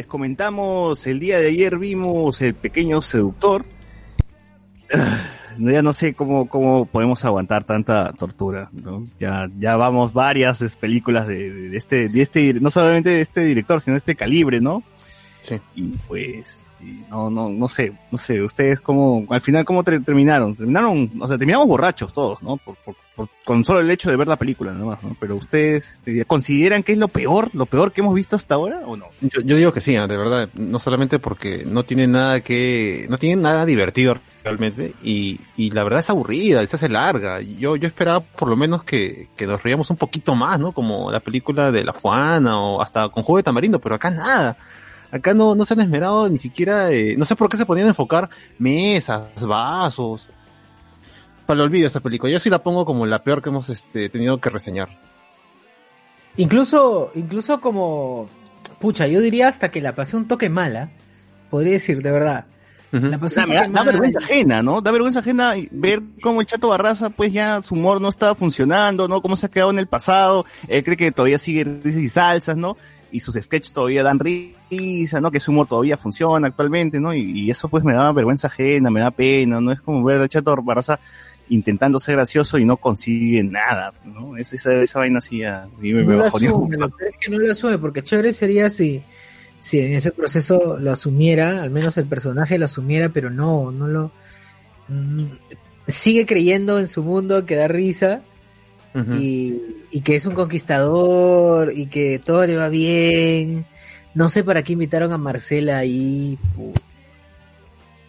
Les 0.00 0.06
comentamos, 0.06 1.06
el 1.06 1.20
día 1.20 1.38
de 1.40 1.48
ayer 1.48 1.76
vimos 1.76 2.40
El 2.40 2.54
Pequeño 2.54 3.02
Seductor. 3.02 3.66
Ah, 4.94 5.18
Ya 5.58 5.82
no 5.82 5.92
sé 5.92 6.14
cómo, 6.14 6.48
cómo 6.48 6.86
podemos 6.86 7.22
aguantar 7.26 7.64
tanta 7.64 8.14
tortura, 8.14 8.70
¿no? 8.72 9.04
Ya, 9.18 9.50
ya 9.58 9.76
vamos 9.76 10.14
varias 10.14 10.74
películas 10.76 11.26
de, 11.26 11.68
de 11.68 11.76
este, 11.76 12.08
de 12.08 12.22
este, 12.22 12.54
no 12.54 12.70
solamente 12.70 13.10
de 13.10 13.20
este 13.20 13.44
director, 13.44 13.82
sino 13.82 13.92
de 13.92 13.98
este 13.98 14.16
calibre, 14.16 14.62
¿no? 14.62 14.82
Sí. 15.56 15.60
Y 15.74 15.82
pues, 16.08 16.60
y 16.80 17.02
no, 17.10 17.28
no, 17.28 17.48
no 17.50 17.68
sé, 17.68 17.92
no 18.10 18.16
sé, 18.18 18.40
ustedes 18.40 18.80
cómo, 18.80 19.26
al 19.30 19.40
final 19.40 19.64
cómo 19.64 19.82
ter- 19.84 20.02
terminaron, 20.04 20.54
terminaron, 20.54 21.10
o 21.20 21.26
sea, 21.28 21.36
terminamos 21.36 21.66
borrachos 21.66 22.12
todos, 22.12 22.42
¿no? 22.42 22.56
Por, 22.56 22.76
por- 22.76 22.94
por- 23.16 23.28
con 23.44 23.64
solo 23.64 23.80
el 23.80 23.90
hecho 23.90 24.08
de 24.10 24.16
ver 24.16 24.28
la 24.28 24.36
película, 24.36 24.72
nada 24.72 24.84
más, 24.86 25.02
¿no? 25.02 25.14
Pero 25.20 25.34
ustedes, 25.34 25.90
este, 25.94 26.24
¿consideran 26.24 26.82
que 26.82 26.92
es 26.92 26.98
lo 26.98 27.08
peor, 27.08 27.50
lo 27.52 27.66
peor 27.66 27.92
que 27.92 28.00
hemos 28.00 28.14
visto 28.14 28.36
hasta 28.36 28.54
ahora 28.54 28.80
o 28.86 28.96
no? 28.96 29.06
Yo, 29.20 29.40
yo 29.42 29.56
digo 29.56 29.72
que 29.72 29.80
sí, 29.82 29.94
¿eh? 29.94 30.06
de 30.06 30.16
verdad, 30.16 30.48
no 30.54 30.78
solamente 30.78 31.18
porque 31.18 31.64
no 31.66 31.82
tiene 31.82 32.06
nada 32.06 32.40
que, 32.40 33.06
no 33.10 33.18
tiene 33.18 33.42
nada 33.42 33.66
divertido 33.66 34.16
realmente, 34.42 34.94
y, 35.02 35.38
y 35.58 35.70
la 35.72 35.82
verdad 35.82 36.00
es 36.00 36.08
aburrida, 36.08 36.66
se 36.66 36.76
hace 36.76 36.88
larga. 36.88 37.42
Yo, 37.42 37.76
yo 37.76 37.86
esperaba 37.88 38.20
por 38.20 38.48
lo 38.48 38.56
menos 38.56 38.84
que, 38.84 39.28
que 39.36 39.46
nos 39.46 39.62
reíamos 39.62 39.90
un 39.90 39.96
poquito 39.96 40.34
más, 40.34 40.58
¿no? 40.58 40.72
Como 40.72 41.10
la 41.10 41.20
película 41.20 41.70
de 41.72 41.84
La 41.84 41.92
Juana 41.92 42.58
o 42.58 42.80
hasta 42.80 43.10
con 43.10 43.22
Juego 43.22 43.36
de 43.38 43.42
Tamarindo, 43.42 43.80
pero 43.80 43.96
acá 43.96 44.10
nada. 44.10 44.56
Acá 45.10 45.34
no, 45.34 45.54
no 45.54 45.64
se 45.64 45.74
han 45.74 45.80
esmerado 45.80 46.28
ni 46.28 46.38
siquiera, 46.38 46.90
eh, 46.92 47.16
no 47.16 47.24
sé 47.24 47.34
por 47.34 47.48
qué 47.48 47.56
se 47.56 47.66
ponían 47.66 47.86
a 47.86 47.90
enfocar 47.90 48.30
mesas, 48.58 49.28
vasos. 49.46 50.28
Para 51.46 51.60
el 51.60 51.66
olvido 51.66 51.88
esa 51.88 52.00
película. 52.00 52.32
Yo 52.32 52.38
sí 52.38 52.48
la 52.48 52.62
pongo 52.62 52.84
como 52.84 53.06
la 53.06 53.24
peor 53.24 53.42
que 53.42 53.48
hemos 53.48 53.68
este, 53.70 54.08
tenido 54.08 54.40
que 54.40 54.50
reseñar. 54.50 54.88
Incluso, 56.36 57.10
incluso 57.16 57.60
como, 57.60 58.28
pucha, 58.78 59.08
yo 59.08 59.20
diría 59.20 59.48
hasta 59.48 59.70
que 59.70 59.80
la 59.80 59.96
pasé 59.96 60.16
un 60.16 60.28
toque 60.28 60.48
mala, 60.48 60.90
podría 61.50 61.72
decir, 61.72 62.02
de 62.02 62.10
verdad. 62.12 62.46
La 62.92 63.18
pasé 63.18 63.44
un 63.44 63.50
da, 63.50 63.68
da 63.68 63.84
vergüenza 63.84 64.18
ajena, 64.18 64.62
¿no? 64.62 64.80
Da 64.80 64.90
vergüenza 64.90 65.20
ajena 65.20 65.54
ver 65.70 66.02
cómo 66.22 66.40
el 66.40 66.46
Chato 66.46 66.68
Barraza, 66.68 67.10
pues 67.10 67.32
ya 67.32 67.62
su 67.62 67.74
humor 67.74 68.00
no 68.00 68.08
estaba 68.08 68.34
funcionando, 68.34 69.06
¿no? 69.06 69.22
Cómo 69.22 69.36
se 69.36 69.46
ha 69.46 69.48
quedado 69.48 69.70
en 69.70 69.78
el 69.78 69.86
pasado. 69.86 70.44
Él 70.66 70.82
cree 70.84 70.96
que 70.96 71.12
todavía 71.12 71.38
sigue 71.38 71.62
risas 71.62 72.02
y 72.02 72.08
salsas, 72.08 72.56
¿no? 72.56 72.76
Y 73.12 73.20
sus 73.20 73.34
sketches 73.34 73.72
todavía 73.72 74.02
dan 74.02 74.20
risa, 74.20 75.20
¿no? 75.20 75.30
Que 75.30 75.40
su 75.40 75.50
humor 75.50 75.66
todavía 75.66 75.96
funciona 75.96 76.48
actualmente, 76.48 77.00
¿no? 77.00 77.12
Y, 77.12 77.40
y 77.40 77.50
eso 77.50 77.68
pues 77.68 77.82
me 77.82 77.92
da 77.92 78.12
vergüenza 78.12 78.46
ajena, 78.46 78.90
me 78.90 79.00
da 79.00 79.10
pena, 79.10 79.60
¿no? 79.60 79.72
Es 79.72 79.80
como 79.80 80.04
ver 80.04 80.20
al 80.20 80.28
Chato 80.28 80.54
Barraza 80.62 81.00
intentando 81.50 81.98
ser 81.98 82.14
gracioso 82.14 82.58
y 82.58 82.64
no 82.64 82.76
consigue 82.76 83.42
nada, 83.42 83.92
¿no? 84.04 84.36
Es, 84.36 84.52
esa, 84.52 84.72
esa 84.80 85.00
vaina 85.00 85.18
así 85.18 85.44
a 85.44 85.68
mí 85.78 85.92
me, 85.92 86.02
no 86.02 86.08
me 86.08 86.16
lo 86.16 86.24
asume, 86.24 86.76
es 86.76 87.16
que 87.20 87.30
no 87.30 87.38
lo 87.38 87.52
asume, 87.52 87.76
porque 87.78 88.02
chévere 88.02 88.32
sería 88.32 88.70
si, 88.70 89.02
si 89.58 89.80
en 89.80 89.94
ese 89.94 90.12
proceso 90.12 90.78
lo 90.78 90.92
asumiera, 90.92 91.62
al 91.62 91.70
menos 91.70 91.98
el 91.98 92.06
personaje 92.06 92.56
lo 92.56 92.66
asumiera, 92.66 93.08
pero 93.08 93.30
no, 93.30 93.72
no 93.72 93.88
lo 93.88 94.12
mm, 94.88 95.24
sigue 95.88 96.24
creyendo 96.24 96.78
en 96.78 96.86
su 96.86 97.02
mundo 97.02 97.44
que 97.44 97.56
da 97.56 97.66
risa 97.66 98.22
y, 99.18 99.54
y 99.92 100.00
que 100.00 100.16
es 100.16 100.26
un 100.26 100.34
conquistador 100.34 101.72
y 101.74 101.86
que 101.86 102.18
todo 102.18 102.46
le 102.46 102.56
va 102.56 102.68
bien. 102.68 103.64
No 104.14 104.28
sé 104.28 104.42
para 104.42 104.62
qué 104.62 104.72
invitaron 104.72 105.12
a 105.12 105.18
Marcela 105.18 105.78
ahí. 105.78 106.38
pu- 106.56 106.72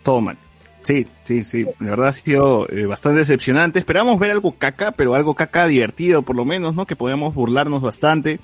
Todo 0.04 0.22
mal. 0.22 0.38
Sí, 0.84 1.06
sí, 1.24 1.44
sí. 1.44 1.66
La 1.80 1.92
verdad 1.92 2.08
ha 2.08 2.14
sido 2.14 2.68
eh, 2.70 2.86
bastante 2.88 3.20
decepcionante. 3.20 3.78
Esperamos 3.78 4.18
ver 4.18 4.32
algo 4.32 4.54
caca, 4.58 4.92
pero 4.92 5.14
algo 5.14 5.36
caca 5.36 5.68
divertido, 5.68 6.24
por 6.24 6.36
lo 6.36 6.44
menos, 6.44 6.74
¿no? 6.74 6.88
Que 6.88 6.96
podamos 6.96 7.36
burlarnos 7.36 7.82
bastante. 7.84 8.40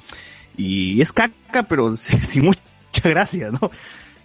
Y 0.55 1.01
es 1.01 1.11
caca, 1.11 1.63
pero 1.63 1.95
sin, 1.95 2.21
sin 2.23 2.43
mucha 2.45 2.61
gracia, 3.03 3.49
¿no? 3.49 3.71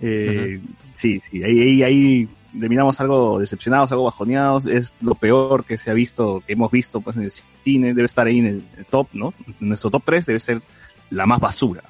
Eh, 0.03 0.61
Sí, 0.95 1.21
sí. 1.23 1.43
Ahí, 1.43 1.59
ahí, 1.63 1.83
ahí 1.83 2.29
terminamos 2.59 3.01
algo 3.01 3.39
decepcionados, 3.39 3.93
algo 3.93 4.05
bajoneados. 4.05 4.67
Es 4.67 4.97
lo 5.01 5.15
peor 5.15 5.65
que 5.65 5.79
se 5.79 5.91
ha 5.91 5.95
visto, 5.95 6.43
que 6.47 6.53
hemos 6.53 6.71
visto 6.71 7.01
pues, 7.01 7.17
en 7.17 7.23
el 7.23 7.33
cine. 7.65 7.95
Debe 7.95 8.07
estar 8.07 8.27
ahí 8.27 8.39
en 8.39 8.47
el, 8.47 8.87
top, 8.91 9.09
¿no? 9.13 9.35
Nuestro 9.61 9.91
top 9.91 10.03
3 10.05 10.27
debe 10.27 10.39
ser 10.39 10.63
la 11.11 11.27
más 11.27 11.41
basura 11.41 11.83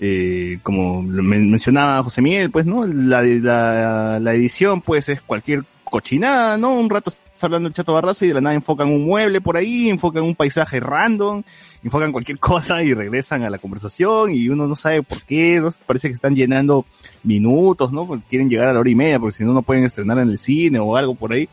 eh, 0.00 0.60
como 0.62 1.02
mencionaba 1.02 2.02
José 2.02 2.22
Miguel, 2.22 2.50
pues, 2.50 2.66
¿no? 2.66 2.86
La, 2.86 3.22
la, 3.22 4.20
la 4.20 4.34
edición, 4.34 4.80
pues, 4.80 5.08
es 5.08 5.20
cualquier 5.22 5.64
cochinada, 5.84 6.56
¿no? 6.56 6.72
Un 6.72 6.88
rato 6.88 7.12
está 7.38 7.46
hablando 7.46 7.68
el 7.68 7.74
Chato 7.74 7.92
Barraza 7.92 8.24
y 8.24 8.28
de 8.28 8.34
la 8.34 8.40
nada 8.40 8.54
enfocan 8.54 8.88
un 8.88 9.06
mueble 9.06 9.40
por 9.40 9.56
ahí, 9.56 9.88
enfocan 9.88 10.24
un 10.24 10.34
paisaje 10.34 10.80
random, 10.80 11.42
enfocan 11.84 12.10
cualquier 12.10 12.38
cosa 12.40 12.82
y 12.82 12.92
regresan 12.92 13.44
a 13.44 13.50
la 13.50 13.58
conversación 13.58 14.32
y 14.34 14.48
uno 14.48 14.66
no 14.66 14.74
sabe 14.74 15.02
por 15.02 15.22
qué, 15.22 15.60
¿no? 15.60 15.70
Parece 15.86 16.08
que 16.08 16.14
están 16.14 16.34
llenando 16.34 16.84
minutos, 17.22 17.92
¿no? 17.92 18.06
Porque 18.06 18.26
quieren 18.28 18.50
llegar 18.50 18.68
a 18.68 18.72
la 18.72 18.80
hora 18.80 18.90
y 18.90 18.96
media 18.96 19.20
porque 19.20 19.36
si 19.36 19.44
no, 19.44 19.52
no 19.52 19.62
pueden 19.62 19.84
estrenar 19.84 20.18
en 20.18 20.28
el 20.28 20.38
cine 20.38 20.80
o 20.80 20.96
algo 20.96 21.14
por 21.14 21.32
ahí. 21.32 21.48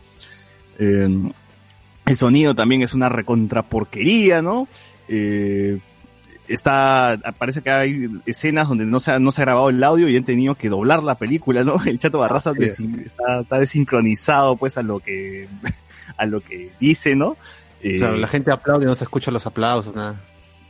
Eh, 0.79 1.07
el 2.05 2.17
sonido 2.17 2.55
también 2.55 2.81
es 2.81 2.93
una 2.93 3.09
recontra 3.09 3.61
porquería, 3.61 4.41
¿no? 4.41 4.67
Eh, 5.07 5.79
está, 6.47 7.17
parece 7.37 7.61
que 7.61 7.69
hay 7.69 8.07
escenas 8.25 8.67
donde 8.69 8.85
no 8.85 8.99
se 8.99 9.11
ha, 9.11 9.19
no 9.19 9.31
se 9.31 9.41
ha 9.41 9.45
grabado 9.45 9.69
el 9.69 9.83
audio 9.83 10.07
y 10.09 10.17
han 10.17 10.23
tenido 10.23 10.55
que 10.55 10.69
doblar 10.69 11.03
la 11.03 11.15
película, 11.15 11.63
¿no? 11.63 11.75
El 11.85 11.99
Chato 11.99 12.19
Barraza 12.19 12.51
Sí. 12.53 12.59
desin- 12.59 13.03
está, 13.05 13.41
está 13.41 13.59
desincronizado 13.59 14.55
pues 14.57 14.77
a 14.77 14.83
lo 14.83 14.99
que, 14.99 15.47
a 16.17 16.25
lo 16.25 16.41
que 16.41 16.71
dice, 16.79 17.15
¿no? 17.15 17.37
Eh, 17.81 17.97
Claro, 17.97 18.17
la 18.17 18.27
gente 18.27 18.51
aplaude 18.51 18.85
y 18.85 18.87
no 18.87 18.95
se 18.95 19.03
escuchan 19.03 19.33
los 19.33 19.45
aplausos, 19.45 19.93
nada. 19.95 20.15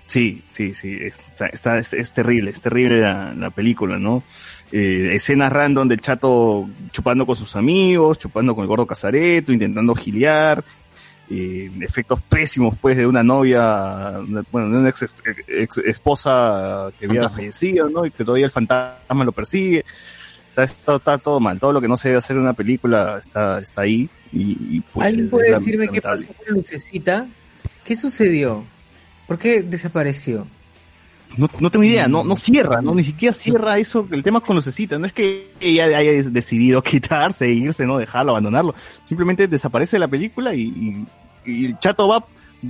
Sí, 0.08 0.44
sí, 0.48 0.74
sí, 0.76 0.98
está, 1.02 1.48
está- 1.48 1.78
es, 1.80 1.94
es 1.94 2.14
terrible, 2.14 2.52
es 2.52 2.62
terrible 2.62 3.02
la, 3.02 3.34
la 3.34 3.50
película, 3.50 3.98
¿no? 3.98 4.24
Eh, 4.72 5.10
escenas 5.14 5.52
random 5.52 5.88
del 5.88 6.02
chato 6.02 6.68
chupando 6.92 7.26
con 7.26 7.36
sus 7.36 7.56
amigos, 7.56 8.20
chupando 8.20 8.54
con 8.56 8.64
el 8.64 8.68
gordo 8.68 8.86
Casareto, 8.86 9.52
intentando 9.54 9.96
gilear, 9.96 10.64
eh, 11.30 11.72
efectos 11.82 12.22
pésimos 12.22 12.76
pues 12.80 12.98
de 12.98 13.08
una 13.08 13.24
novia, 13.24 14.12
bueno, 14.52 14.70
de 14.70 14.78
una 14.78 14.90
ex, 14.90 15.06
ex- 15.48 15.78
esposa 15.80 16.92
que 17.00 17.06
había 17.06 17.30
fallecido, 17.30 17.90
¿no? 17.90 18.06
Y 18.06 18.12
que 18.12 18.24
todavía 18.24 18.46
el 18.46 18.52
fantasma 18.52 19.24
lo 19.26 19.32
persigue. 19.32 19.84
O 20.50 20.54
sea, 20.56 20.64
está, 20.64 20.96
está 20.96 21.18
todo 21.18 21.40
mal, 21.40 21.60
todo 21.60 21.74
lo 21.74 21.82
que 21.82 21.88
no 21.88 21.98
se 21.98 22.10
debe 22.10 22.20
hacer 22.20 22.38
en 22.38 22.44
una 22.44 22.54
película 22.54 23.20
está, 23.22 23.60
está 23.60 23.82
ahí 23.82 24.10
y, 24.32 24.78
y, 24.78 24.80
pucha, 24.82 25.08
¿Alguien 25.08 25.30
puede 25.30 25.52
decirme 25.52 25.90
qué 25.90 26.02
pasó 26.02 26.28
con 26.28 26.56
Lucecita? 26.56 27.28
¿Qué 27.84 27.96
sucedió? 27.96 28.64
¿Por 29.28 29.38
qué 29.38 29.64
desapareció? 29.64 30.48
No, 31.38 31.50
no 31.60 31.70
tengo 31.70 31.84
idea, 31.84 32.08
no, 32.08 32.24
no 32.24 32.36
cierra, 32.36 32.82
no, 32.82 32.96
ni 32.96 33.04
siquiera 33.04 33.34
cierra 33.34 33.78
eso, 33.78 34.08
el 34.12 34.24
tema 34.24 34.40
con 34.42 34.56
Lucecita, 34.56 34.98
no 34.98 35.06
es 35.06 35.14
que 35.14 35.52
ella 35.60 35.86
haya 35.86 36.12
decidido 36.30 36.82
quitarse, 36.84 37.52
irse, 37.52 37.86
no 37.86 37.98
dejarlo, 37.98 38.32
abandonarlo, 38.32 38.74
simplemente 39.04 39.48
desaparece 39.48 39.96
de 39.98 40.00
la 40.00 40.08
película 40.08 40.54
y, 40.56 40.62
y- 40.64 41.06
y 41.48 41.66
el 41.66 41.78
chato 41.80 42.08
va, 42.08 42.26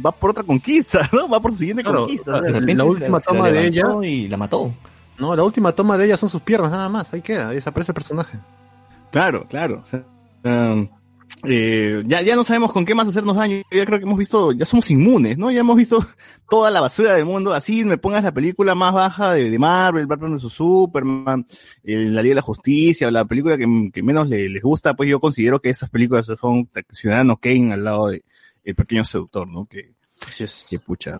va 0.06 0.12
por 0.12 0.32
otra 0.32 0.44
conquista, 0.44 1.08
¿no? 1.14 1.30
Va 1.30 1.40
por 1.40 1.52
su 1.52 1.58
siguiente 1.58 1.84
Claro, 1.84 2.00
conquista. 2.00 2.42
De 2.42 2.52
repente 2.52 2.74
la 2.76 2.84
última 2.84 3.20
se 3.22 3.26
toma 3.28 3.50
de 3.52 3.72
levantó 3.72 4.04
Y 4.04 4.28
la 4.28 4.36
mató. 4.38 4.74
No, 5.18 5.34
la 5.36 5.44
última 5.44 5.72
toma 5.72 5.98
de 5.98 6.06
ella 6.08 6.18
son 6.18 6.30
sus 6.30 6.42
piernas 6.42 6.72
nada 6.72 6.90
más, 6.90 7.14
ahí 7.14 7.22
queda, 7.22 7.50
ahí 7.50 7.56
desaparece 7.56 7.92
el 7.92 7.96
personaje. 7.96 8.38
Claro, 9.12 9.46
claro. 9.46 9.82
o 9.82 9.86
sea, 9.86 10.04
um, 10.44 10.90
eh, 11.44 12.04
ya, 12.06 12.22
ya 12.22 12.36
no 12.36 12.44
sabemos 12.44 12.72
con 12.72 12.86
qué 12.86 12.96
más 12.96 13.08
hacernos 13.08 13.36
daño. 13.36 13.62
Ya 13.72 13.86
creo 13.86 14.00
que 14.00 14.06
hemos 14.06 14.18
visto, 14.18 14.52
ya 14.52 14.66
somos 14.66 14.90
inmunes, 14.90 15.38
¿no? 15.38 15.52
Ya 15.52 15.60
hemos 15.60 15.78
visto 15.78 16.00
toda 16.50 16.72
la 16.72 16.82
basura 16.82 17.14
del 17.14 17.26
mundo. 17.26 17.54
Así 17.54 17.84
me 17.86 17.98
pongas 17.98 18.24
la 18.24 18.32
película 18.34 18.74
más 18.76 18.94
baja 18.94 19.34
de, 19.34 19.50
de 19.50 19.60
Marvel, 19.60 20.08
Batman 20.08 20.36
vs 20.36 20.52
Superman, 20.54 21.46
eh, 21.84 22.06
la 22.10 22.22
Liga 22.22 22.32
de 22.32 22.36
la 22.36 22.42
Justicia, 22.42 23.12
la 23.12 23.26
película 23.26 23.58
que, 23.58 23.66
que 23.94 24.04
menos 24.04 24.28
le- 24.30 24.50
les 24.50 24.64
gusta, 24.64 24.94
pues 24.96 25.10
yo 25.10 25.20
considero 25.20 25.60
que 25.60 25.70
esas 25.70 25.90
películas 25.90 26.26
son 26.40 26.70
Ciudadano 26.92 27.38
Kane 27.38 27.74
al 27.74 27.84
lado 27.84 28.08
de 28.08 28.24
El 28.64 28.76
Pequeño 28.76 29.04
Seductor, 29.04 29.48
¿no? 29.48 29.66
Que, 29.66 29.94
que 30.70 30.80
pucha. 30.80 31.20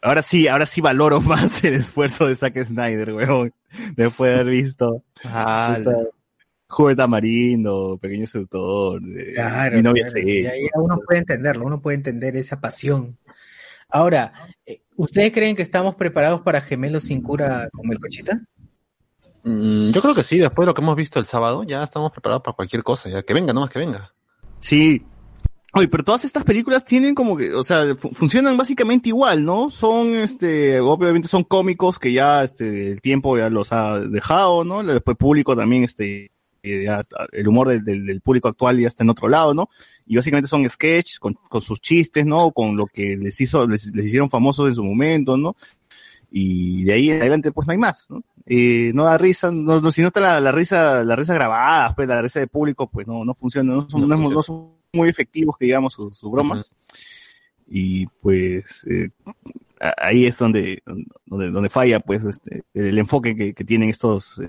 Ahora 0.00 0.22
sí, 0.22 0.46
ahora 0.46 0.64
sí 0.66 0.80
valoro 0.80 1.20
más 1.22 1.64
el 1.64 1.74
esfuerzo 1.74 2.26
de 2.28 2.34
Zack 2.36 2.64
Snyder, 2.64 3.12
weón. 3.14 3.52
Después 3.96 4.30
de 4.30 4.40
haber 4.40 4.52
visto 4.52 5.02
Ah, 5.24 5.74
esta 5.76 5.92
De 6.68 6.96
Tamarindo, 6.96 7.98
Pequeño 8.00 8.26
Seductor, 8.26 9.00
de 9.00 9.34
Mi 9.72 9.82
novia 9.82 10.04
claro, 10.04 10.26
se 10.28 10.42
ya 10.42 10.52
uno 10.74 10.98
puede 11.06 11.20
entenderlo, 11.20 11.64
uno 11.66 11.80
puede 11.80 11.96
entender 11.96 12.36
esa 12.36 12.60
pasión. 12.60 13.16
Ahora, 13.88 14.32
eh, 14.66 14.82
¿ustedes 14.96 15.32
creen 15.32 15.56
que 15.56 15.62
estamos 15.62 15.94
preparados 15.94 16.42
para 16.42 16.60
gemelos 16.60 17.04
sin 17.04 17.22
cura 17.22 17.70
como 17.72 17.92
el 17.92 17.98
cochita? 17.98 18.42
Mm, 19.44 19.90
yo 19.90 20.02
creo 20.02 20.14
que 20.14 20.22
sí, 20.22 20.36
después 20.38 20.64
de 20.64 20.70
lo 20.70 20.74
que 20.74 20.82
hemos 20.82 20.94
visto 20.96 21.18
el 21.18 21.24
sábado, 21.24 21.62
ya 21.64 21.82
estamos 21.82 22.12
preparados 22.12 22.42
para 22.42 22.54
cualquier 22.54 22.82
cosa, 22.82 23.08
ya 23.08 23.22
que 23.22 23.32
venga, 23.32 23.52
nomás 23.54 23.70
que 23.70 23.78
venga. 23.78 24.12
Sí. 24.60 25.02
Oye, 25.72 25.88
pero 25.88 26.04
todas 26.04 26.24
estas 26.24 26.44
películas 26.44 26.84
tienen 26.84 27.14
como 27.14 27.36
que, 27.36 27.54
o 27.54 27.62
sea, 27.62 27.94
fu- 27.94 28.10
funcionan 28.10 28.56
básicamente 28.56 29.08
igual, 29.08 29.44
¿no? 29.44 29.70
Son, 29.70 30.14
este, 30.16 30.80
obviamente 30.80 31.28
son 31.28 31.44
cómicos 31.44 31.98
que 31.98 32.12
ya, 32.12 32.44
este, 32.44 32.90
el 32.90 33.00
tiempo 33.00 33.38
ya 33.38 33.48
los 33.48 33.72
ha 33.72 34.00
dejado, 34.00 34.64
¿no? 34.64 34.82
Después 34.82 35.14
el 35.14 35.18
público 35.18 35.56
también, 35.56 35.84
este, 35.84 36.30
eh, 36.62 36.86
el 37.32 37.48
humor 37.48 37.68
del, 37.68 37.84
del- 37.84 38.06
del 38.06 38.20
público 38.20 38.48
actual 38.48 38.78
ya 38.80 38.88
está 38.88 39.04
en 39.04 39.10
otro 39.10 39.28
lado, 39.28 39.54
¿no? 39.54 39.68
Y 40.06 40.16
básicamente 40.16 40.48
son 40.48 40.68
sketches 40.68 41.18
con, 41.18 41.34
con 41.34 41.60
sus 41.60 41.80
chistes, 41.80 42.24
¿no? 42.26 42.50
Con 42.52 42.76
lo 42.76 42.86
que 42.86 43.16
les 43.16 43.40
hizo, 43.40 43.66
les, 43.66 43.94
les 43.94 44.06
hicieron 44.06 44.30
famosos 44.30 44.68
en 44.68 44.74
su 44.74 44.82
momento, 44.84 45.36
¿no? 45.36 45.56
Y 46.30 46.84
de 46.84 46.92
ahí 46.92 47.10
en 47.10 47.20
adelante, 47.20 47.52
pues 47.52 47.66
no 47.66 47.72
hay 47.72 47.78
más, 47.78 48.06
¿no? 48.10 48.22
Eh, 48.44 48.92
no 48.94 49.04
da 49.04 49.16
risa, 49.18 49.50
no, 49.50 49.80
no- 49.80 49.92
si 49.92 50.00
no 50.02 50.08
está 50.08 50.20
la, 50.20 50.40
la 50.40 50.52
risa, 50.52 51.04
la 51.04 51.16
risa 51.16 51.34
grabada, 51.34 51.94
pues 51.94 52.08
la 52.08 52.20
risa 52.22 52.40
de 52.40 52.46
público, 52.46 52.88
pues 52.90 53.06
no, 53.06 53.24
no 53.24 53.34
funciona, 53.34 53.72
no 53.74 53.88
son, 53.88 54.08
No 54.08 54.16
funciona. 54.16 54.42
son 54.42 54.72
muy 54.92 55.08
efectivos, 55.08 55.56
que 55.58 55.66
digamos, 55.66 55.92
sus, 55.92 56.16
sus 56.18 56.30
bromas. 56.30 56.72
Y 57.66 58.06
pues, 58.06 58.86
eh, 58.88 59.10
ahí 59.98 60.24
es 60.26 60.38
donde, 60.38 60.82
donde, 61.26 61.50
donde 61.50 61.68
falla, 61.68 62.00
pues, 62.00 62.24
este, 62.24 62.62
el 62.72 62.98
enfoque 62.98 63.36
que, 63.36 63.52
que 63.54 63.64
tienen 63.64 63.90
estos, 63.90 64.40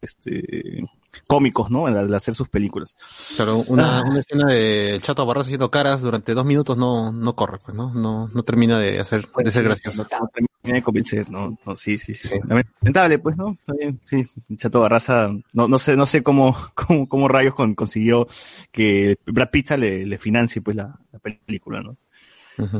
este, 0.00 0.84
cómicos, 1.26 1.70
¿no? 1.70 1.86
Al, 1.86 2.12
hacer 2.14 2.34
sus 2.34 2.48
películas. 2.48 2.96
Claro, 3.36 3.64
una, 3.68 4.02
una 4.02 4.18
escena 4.20 4.46
de 4.46 4.98
Chato 5.02 5.24
Barras 5.26 5.46
haciendo 5.46 5.70
caras 5.70 6.02
durante 6.02 6.34
dos 6.34 6.44
minutos 6.44 6.76
no, 6.76 7.12
no 7.12 7.34
corre, 7.34 7.58
pues, 7.64 7.76
¿no? 7.76 7.92
No, 7.94 8.28
no 8.28 8.42
termina 8.42 8.78
de 8.78 9.00
hacer, 9.00 9.28
de 9.36 9.50
ser 9.50 9.64
gracioso. 9.64 10.06
No 10.10 10.28
termina 10.28 10.48
de 10.62 10.82
convencer, 10.82 11.30
¿no? 11.30 11.56
No, 11.64 11.76
sí, 11.76 11.98
sí, 11.98 12.14
sí. 12.14 12.30
Lamentable, 12.46 13.18
pues, 13.18 13.36
¿no? 13.36 13.52
Está 13.52 13.72
bien, 13.74 14.00
sí. 14.04 14.26
Chato 14.56 14.80
Barraza, 14.80 15.28
no, 15.52 15.68
no 15.68 15.78
sé, 15.78 15.96
no 15.96 16.06
sé 16.06 16.22
cómo, 16.22 16.56
cómo, 16.74 17.08
cómo 17.08 17.28
rayos 17.28 17.54
con- 17.54 17.74
consiguió 17.74 18.26
que 18.70 19.16
Brad 19.26 19.50
Pitt 19.50 19.70
le, 19.72 20.06
le 20.06 20.18
financie, 20.18 20.62
pues, 20.62 20.76
la, 20.76 20.98
la 21.12 21.18
película, 21.18 21.82
¿no? 21.82 21.96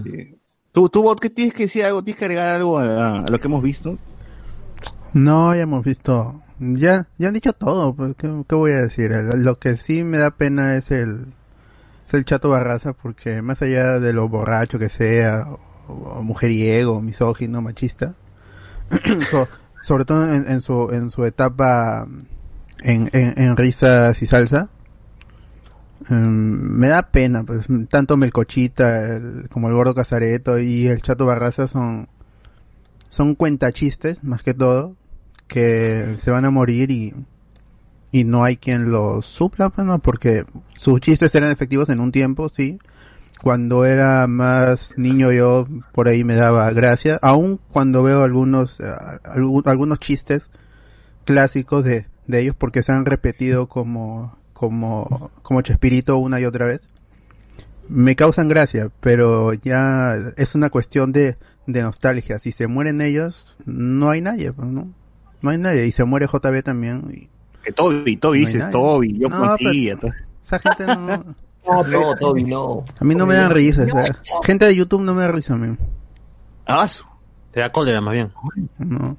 Eh, 0.04 0.34
¿Tú, 0.72 0.88
tú, 0.88 1.02
Bot, 1.02 1.20
qué 1.20 1.30
tienes 1.30 1.54
que 1.54 1.64
decir 1.64 1.84
algo? 1.84 2.02
¿Tienes 2.02 2.18
que 2.18 2.24
agregar 2.24 2.54
algo 2.56 2.78
a, 2.78 3.20
a 3.20 3.24
lo 3.30 3.40
que 3.40 3.46
hemos 3.46 3.62
visto? 3.62 3.96
No, 5.12 5.54
ya 5.54 5.62
hemos 5.62 5.84
visto. 5.84 6.40
Ya, 6.60 7.08
ya 7.18 7.28
han 7.28 7.34
dicho 7.34 7.52
todo. 7.52 7.94
Pues, 7.94 8.14
¿qué, 8.16 8.28
voy 8.54 8.72
a 8.72 8.80
decir? 8.82 9.10
Lo 9.36 9.58
que 9.58 9.76
sí 9.76 10.04
me 10.04 10.18
da 10.18 10.30
pena 10.30 10.76
es 10.76 10.90
el, 10.90 11.26
el 12.12 12.24
chato 12.24 12.50
Barraza, 12.50 12.92
porque 12.94 13.42
más 13.42 13.62
allá 13.62 14.00
de 14.00 14.12
lo 14.12 14.28
borracho 14.28 14.78
que 14.78 14.88
sea, 14.88 15.46
o, 15.88 16.22
mujeriego, 16.22 17.00
misógino, 17.00 17.62
machista, 17.62 18.14
so- 19.30 19.48
sobre 19.82 20.04
todo 20.04 20.32
en, 20.32 20.50
en 20.50 20.60
su, 20.60 20.90
en 20.90 21.10
su 21.10 21.24
etapa 21.24 22.06
en, 22.82 23.08
en, 23.12 23.34
en 23.40 23.56
risas 23.56 24.20
y 24.22 24.26
salsa, 24.26 24.68
em, 26.10 26.16
me 26.78 26.88
da 26.88 27.02
pena, 27.10 27.44
pues, 27.44 27.66
tanto 27.88 28.16
Melcochita 28.16 29.04
el- 29.16 29.48
como 29.50 29.68
el 29.68 29.74
gordo 29.74 29.94
Casareto 29.94 30.58
y 30.58 30.88
el 30.88 31.02
chato 31.02 31.26
Barraza 31.26 31.68
son, 31.68 32.08
son 33.08 33.34
cuentachistes, 33.34 34.24
más 34.24 34.42
que 34.42 34.54
todo, 34.54 34.96
que 35.48 36.16
se 36.20 36.30
van 36.30 36.44
a 36.44 36.50
morir 36.50 36.90
y, 36.90 37.14
y 38.12 38.24
no 38.24 38.44
hay 38.44 38.56
quien 38.56 38.90
los 38.92 39.26
supla, 39.26 39.70
pues, 39.70 39.86
¿no? 39.86 39.98
porque 39.98 40.44
sus 40.76 41.00
chistes 41.00 41.34
eran 41.34 41.50
efectivos 41.50 41.88
en 41.88 42.00
un 42.00 42.12
tiempo, 42.12 42.48
sí. 42.48 42.78
Cuando 43.42 43.84
era 43.84 44.26
más 44.26 44.94
niño 44.96 45.30
yo 45.32 45.66
por 45.92 46.08
ahí 46.08 46.24
me 46.24 46.34
daba 46.34 46.70
gracia, 46.72 47.18
aun 47.22 47.60
cuando 47.70 48.02
veo 48.02 48.24
algunos, 48.24 48.78
eh, 48.80 48.84
algu- 49.24 49.62
algunos 49.66 50.00
chistes 50.00 50.50
clásicos 51.24 51.84
de, 51.84 52.06
de 52.26 52.40
ellos 52.40 52.56
porque 52.56 52.82
se 52.82 52.90
han 52.92 53.06
repetido 53.06 53.68
como, 53.68 54.36
como, 54.52 55.30
como 55.42 55.62
Chespirito 55.62 56.18
una 56.18 56.40
y 56.40 56.46
otra 56.46 56.66
vez. 56.66 56.88
Me 57.88 58.16
causan 58.16 58.48
gracia, 58.48 58.90
pero 59.00 59.54
ya 59.54 60.16
es 60.36 60.54
una 60.56 60.68
cuestión 60.68 61.12
de, 61.12 61.38
de 61.66 61.82
nostalgia. 61.82 62.38
Si 62.40 62.50
se 62.52 62.66
mueren 62.66 63.00
ellos, 63.00 63.56
no 63.64 64.10
hay 64.10 64.20
nadie, 64.20 64.52
pues, 64.52 64.68
¿no? 64.68 64.92
No 65.42 65.50
hay 65.50 65.58
nadie. 65.58 65.86
Y 65.86 65.92
se 65.92 66.04
muere 66.04 66.26
JB 66.26 66.62
también. 66.62 67.04
y 67.12 67.28
Que 67.64 67.72
Toby, 67.72 68.16
Toby 68.16 68.40
No 68.42 68.46
dices. 68.46 68.70
Toby, 68.70 69.18
yo 69.18 69.28
No, 69.28 69.56
todo. 69.56 70.12
esa 70.42 70.58
gente 70.58 70.86
no... 70.86 71.24
No, 71.90 72.14
Toby, 72.14 72.44
no. 72.44 72.84
A 72.98 73.04
mí 73.04 73.14
no 73.14 73.26
me 73.26 73.34
dan 73.34 73.50
risa. 73.50 73.82
o 73.82 73.86
sea, 73.86 74.18
gente 74.42 74.64
de 74.64 74.74
YouTube 74.74 75.02
no 75.02 75.12
me 75.14 75.22
da 75.22 75.32
risa 75.32 75.52
a 75.52 75.56
mí. 75.58 75.76
Ah, 76.66 76.88
Te 77.52 77.60
da 77.60 77.70
cólera 77.70 78.00
más 78.00 78.14
bien. 78.14 78.32
No. 78.78 79.16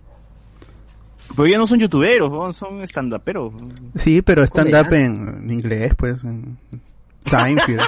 Pero 1.36 1.47
ya 1.47 1.59
no 1.59 1.67
son 1.67 1.78
youtuberos, 1.80 2.32
¿no? 2.32 2.51
son 2.53 2.82
stand-uperos. 2.82 3.53
Sí, 3.95 4.24
pero 4.24 4.41
stand 4.43 4.70
up 4.74 4.86
Comediante. 4.88 5.05
en, 5.05 5.43
en 5.43 5.51
inglés, 5.51 5.93
pues. 5.95 6.24
En 6.24 6.57
Seinfeld. 7.26 7.82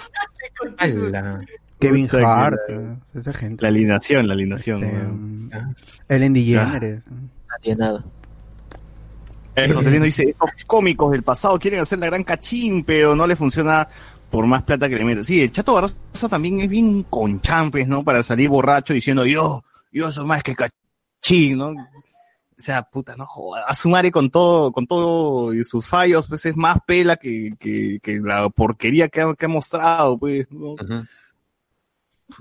Kevin 1.80 2.08
Hart, 2.24 2.58
la- 2.70 2.98
esa 3.20 3.34
gente. 3.34 3.64
La 3.64 3.70
alineación, 3.70 4.28
la 4.28 4.34
alineación. 4.36 4.84
Este, 4.84 6.16
Ellen 6.16 6.34
DeGeneres. 6.34 7.02
Nadie 7.50 7.76
nada. 7.76 8.00
Eh, 8.00 8.21
Joselino 9.56 10.06
dice, 10.06 10.30
estos 10.30 10.50
cómicos 10.66 11.12
del 11.12 11.24
pasado 11.24 11.60
quieren 11.60 11.82
hacer 11.82 12.00
la 12.00 12.08
gran 12.08 12.24
cachín, 12.24 12.84
pero 12.84 13.16
no 13.16 13.28
le 13.28 13.36
funciona 13.36 13.88
por 14.30 14.46
más 14.48 14.64
plata 14.64 14.88
que 14.88 14.96
le 14.96 15.04
meten. 15.04 15.24
Sí, 15.24 15.42
el 15.42 15.52
Chato 15.52 15.74
Barraza 15.74 16.30
también 16.30 16.62
es 16.62 16.70
bien 16.70 17.04
con 17.04 17.42
champes, 17.42 17.88
¿no? 17.88 18.04
Para 18.04 18.24
salir 18.24 18.50
borracho 18.50 18.94
diciendo, 18.94 19.26
yo, 19.26 19.64
yo 19.92 20.12
soy 20.12 20.26
más 20.26 20.42
que 20.42 20.56
cachín, 20.56 21.58
¿no? 21.58 21.70
O 21.70 22.64
sea, 22.64 22.84
puta, 22.84 23.16
no 23.16 23.26
joda. 23.26 23.66
A 23.68 23.76
su 23.76 23.90
madre 23.90 24.12
con 24.12 24.30
todo, 24.30 24.72
con 24.72 24.88
todo 24.88 25.54
y 25.54 25.64
sus 25.64 25.88
fallos, 25.88 26.28
pues 26.28 26.46
es 26.46 26.56
más 26.56 26.78
pela 26.86 27.18
que, 27.18 27.56
que, 27.60 28.00
que 28.02 28.20
la 28.20 28.50
porquería 28.50 29.10
que 29.10 29.22
ha, 29.22 29.34
que 29.34 29.46
ha 29.46 29.50
mostrado, 29.50 30.18
pues, 30.18 30.50
¿no? 30.52 30.76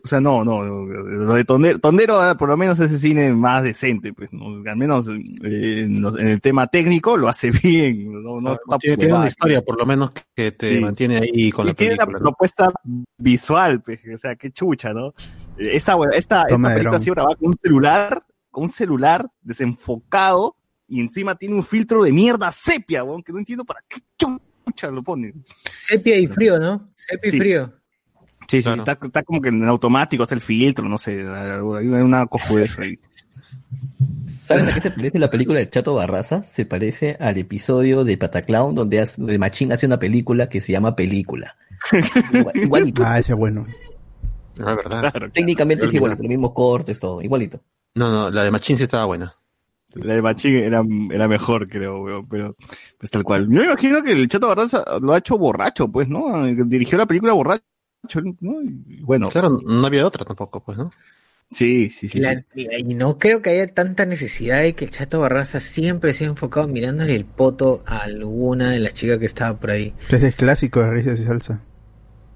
O 0.05 0.09
sea, 0.09 0.21
no, 0.21 0.45
no, 0.45 0.63
lo 0.63 1.35
de 1.35 1.45
Tondero, 1.45 1.79
Tondero 1.79 2.21
ah, 2.21 2.37
por 2.37 2.49
lo 2.49 2.57
menos 2.57 2.79
ese 2.81 2.99
cine 2.99 3.33
más 3.33 3.63
decente, 3.63 4.13
pues, 4.13 4.33
¿no? 4.33 4.63
al 4.69 4.77
menos 4.77 5.09
eh, 5.09 5.83
en, 5.85 6.05
el 6.19 6.41
tema 6.41 6.67
técnico 6.69 7.17
lo 7.17 7.29
hace 7.29 7.51
bien, 7.63 8.13
no, 8.23 8.41
no 8.41 8.53
está 8.53 8.79
tiene, 8.79 9.13
una 9.13 9.29
historia, 9.29 9.63
por 9.63 9.79
lo 9.79 9.87
menos, 9.87 10.13
que 10.35 10.53
te 10.53 10.75
Sí. 10.77 10.81
mantiene 10.81 11.19
ahí 11.19 11.51
con 11.51 11.67
y 11.67 11.69
la 11.71 11.75
tiene 11.75 11.97
película. 11.97 12.05
una 12.09 12.19
¿no? 12.19 12.25
propuesta 12.25 12.73
visual, 13.19 13.83
pues, 13.83 14.01
o 14.15 14.19
sea, 14.19 14.37
qué 14.37 14.51
chucha, 14.51 14.93
¿no? 14.95 15.13
Esta, 15.57 15.97
esta, 16.15 16.45
esta 16.45 16.45
de 16.47 16.75
película 16.75 16.97
ha 16.97 17.01
sido 17.01 17.15
grabada 17.15 17.37
con 17.37 17.49
un 17.49 17.57
celular 17.57 18.25
con 18.51 18.63
un 18.65 18.69
celular 18.69 19.29
desenfocado 19.43 20.57
y 20.87 21.01
encima 21.01 21.35
tiene 21.37 21.55
un 21.55 21.63
filtro 21.63 22.03
de 22.03 22.13
mierda 22.13 22.51
sepia, 22.51 23.05
weón, 23.05 23.23
que 23.23 23.33
no 23.33 23.39
entiendo 23.39 23.65
para 23.65 23.81
qué 23.89 24.01
chucha 24.19 24.91
lo 24.91 25.03
ponen. 25.03 25.45
Sepia 25.71 26.19
y 26.19 26.27
frío, 26.27 26.59
¿no? 26.59 26.91
Sepia 26.97 27.29
y 27.29 27.31
Sí. 27.33 27.39
frío. 27.39 27.73
Sí, 28.51 28.59
sí, 28.59 28.63
Claro. 28.65 28.83
está, 28.83 29.07
está 29.07 29.23
como 29.23 29.41
que 29.41 29.49
en 29.51 29.63
automático, 29.65 30.25
está 30.25 30.35
el 30.35 30.41
filtro, 30.41 30.89
no 30.89 30.99
sé, 30.99 31.21
hay 31.21 31.87
una 31.87 32.27
cojudez 32.27 32.77
ahí. 32.81 32.99
¿Sabes 34.43 34.67
a 34.69 34.75
qué 34.75 34.81
se 34.81 34.91
parece 34.91 35.19
la 35.19 35.31
película 35.31 35.59
de 35.61 35.71
Chato 35.71 35.95
Barraza? 35.95 36.43
Se 36.43 36.67
parece 36.67 37.17
al 37.21 37.39
episodio 37.39 38.03
de 38.05 38.19
Pataclown 38.19 38.75
donde, 38.75 39.01
hace- 39.01 39.21
donde 39.21 39.39
Machín 39.39 39.73
hace 39.73 39.87
una 39.87 39.99
película 39.99 40.49
que 40.49 40.61
se 40.61 40.73
llama 40.73 40.97
Película. 40.97 41.55
Igual- 42.33 42.57
igualito. 42.57 43.03
Ah, 43.07 43.19
ese 43.19 43.33
es 43.33 43.39
bueno. 43.39 43.67
No, 44.59 44.71
es 44.71 44.77
verdad. 44.77 45.11
Claro, 45.13 45.31
Técnicamente 45.31 45.85
es 45.85 45.91
Claro. 45.91 45.99
igualito, 46.07 46.23
los 46.25 46.29
mismos 46.31 46.53
cortes, 46.53 46.99
todo, 46.99 47.23
igualito. 47.23 47.61
No, 47.95 48.11
no, 48.11 48.31
la 48.31 48.43
de 48.43 48.51
Machín 48.51 48.77
sí 48.77 48.83
estaba 48.85 49.05
buena. 49.05 49.35
La 49.95 50.15
de 50.15 50.23
Machín 50.23 50.57
era, 50.57 50.83
era 51.13 51.29
mejor, 51.29 51.69
creo, 51.69 52.03
weón, 52.03 52.27
pero 52.29 52.57
pues 52.99 53.11
tal 53.11 53.23
cual. 53.25 53.45
Yo 53.45 53.61
me 53.61 53.65
imagino 53.67 54.03
que 54.03 54.13
el 54.13 54.29
Chato 54.29 54.49
Barraza 54.49 54.85
lo 55.01 55.13
ha 55.13 55.19
hecho 55.19 55.39
borracho, 55.39 55.89
pues, 55.89 56.09
¿no? 56.09 56.45
Dirigió 56.67 56.99
la 56.99 57.07
película 57.07 57.33
borracho, 57.33 57.65
¿no? 58.41 58.63
Y 58.63 59.03
bueno, 59.03 59.29
Claro, 59.29 59.61
no 59.65 59.87
había 59.87 60.07
otra 60.07 60.25
tampoco, 60.25 60.61
pues, 60.61 60.79
¿no? 60.79 60.91
sí, 61.51 61.91
sí, 61.91 62.09
sí. 62.09 62.21
La- 62.21 62.45
sí. 62.55 62.67
y 62.79 62.95
no 62.95 63.19
creo 63.19 63.43
que 63.43 63.51
haya 63.51 63.73
tanta 63.75 64.07
necesidad 64.07 64.63
de 64.63 64.75
que 64.75 64.85
el 64.85 64.91
Chato 64.91 65.21
Barraza 65.21 65.61
siempre 65.61 66.13
se 66.15 66.25
haya 66.25 66.31
enfocado 66.31 66.69
mirándole 66.69 67.15
el 67.17 67.25
poto 67.25 67.83
a 67.87 67.99
alguna 67.99 68.71
de 68.71 68.79
las 68.81 68.95
chicas 68.95 69.19
que 69.19 69.27
estaba 69.27 69.59
por 69.59 69.71
ahí. 69.73 69.93
Ese 70.09 70.29
es 70.29 70.35
clásico 70.37 70.81
de 70.81 70.91
risas 70.93 71.19
y 71.21 71.25
salsa. 71.25 71.61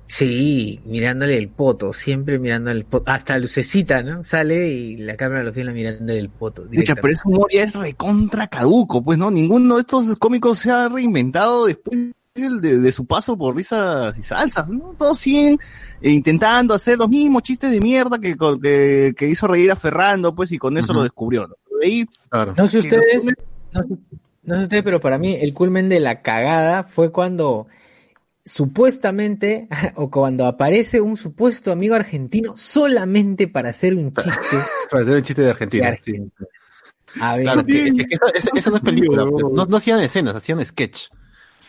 Sí, 0.06 0.80
mirándole 0.84 1.36
el 1.38 1.48
poto, 1.48 1.92
siempre 1.92 2.38
mirándole 2.38 2.78
el 2.80 2.84
poto. 2.84 3.10
Hasta 3.10 3.38
Lucecita, 3.38 4.02
¿no? 4.02 4.22
Sale 4.22 4.68
y 4.68 4.96
la 4.96 5.16
cámara 5.16 5.42
lo 5.42 5.52
filma 5.52 5.72
mirándole 5.72 6.18
el 6.18 6.28
poto. 6.28 6.64
Directamente. 6.66 7.00
pero 7.02 7.12
ese 7.14 7.22
humor 7.24 7.46
ya 7.52 7.62
es 7.62 7.74
recontra 7.74 8.46
caduco, 8.48 9.02
pues, 9.02 9.16
¿no? 9.18 9.30
Ninguno 9.30 9.76
de 9.76 9.80
estos 9.80 10.14
cómicos 10.18 10.58
se 10.58 10.70
ha 10.70 10.88
reinventado 10.88 11.66
después 11.66 12.12
de, 12.34 12.78
de 12.80 12.92
su 12.92 13.06
paso 13.06 13.36
por 13.38 13.54
risas 13.54 14.18
y 14.18 14.22
salsas, 14.22 14.68
¿no? 14.68 14.94
Todos 14.98 15.18
siguen 15.20 15.56
eh, 16.00 16.10
intentando 16.10 16.74
hacer 16.74 16.98
los 16.98 17.08
mismos 17.08 17.44
chistes 17.44 17.70
de 17.70 17.80
mierda 17.80 18.18
que, 18.18 18.36
que, 18.60 19.14
que 19.16 19.28
hizo 19.28 19.46
reír 19.46 19.70
a 19.70 19.76
Ferrando, 19.76 20.34
pues, 20.34 20.50
y 20.50 20.58
con 20.58 20.76
eso 20.76 20.92
lo 20.92 21.04
descubrió, 21.04 21.46
¿no? 21.46 21.54
De 21.80 21.86
ahí, 21.86 22.06
Claro. 22.28 22.54
No 22.56 22.66
sé 22.66 22.78
ustedes, 22.78 23.24
no 23.72 23.82
sé, 23.82 23.88
no 24.42 24.56
sé 24.56 24.62
ustedes, 24.64 24.82
pero 24.82 24.98
para 25.00 25.16
mí 25.18 25.36
el 25.40 25.54
culmen 25.54 25.88
de 25.88 26.00
la 26.00 26.22
cagada 26.22 26.82
fue 26.82 27.12
cuando 27.12 27.68
supuestamente, 28.44 29.68
o 29.94 30.10
cuando 30.10 30.46
aparece 30.46 31.00
un 31.00 31.16
supuesto 31.16 31.70
amigo 31.70 31.94
argentino 31.94 32.56
solamente 32.56 33.46
para 33.46 33.70
hacer 33.70 33.94
un 33.94 34.12
chiste. 34.12 34.56
Para 34.90 35.02
hacer 35.02 35.16
el 35.16 35.22
chiste 35.22 35.42
de 35.42 35.50
Argentina, 35.50 35.90
de 35.90 35.96
sí. 35.96 36.12
A 37.20 37.36
ver, 37.36 37.44
Claro, 37.44 37.64
que, 37.64 37.92
que 37.94 38.14
esa- 38.14 38.50
esa 38.54 38.70
no 38.70 38.76
es 38.76 38.82
película, 38.82 39.24
pues. 39.24 39.44
no, 39.52 39.64
no 39.66 39.76
hacían 39.76 40.00
escenas, 40.00 40.34
hacían 40.36 40.64
sketch. 40.64 41.06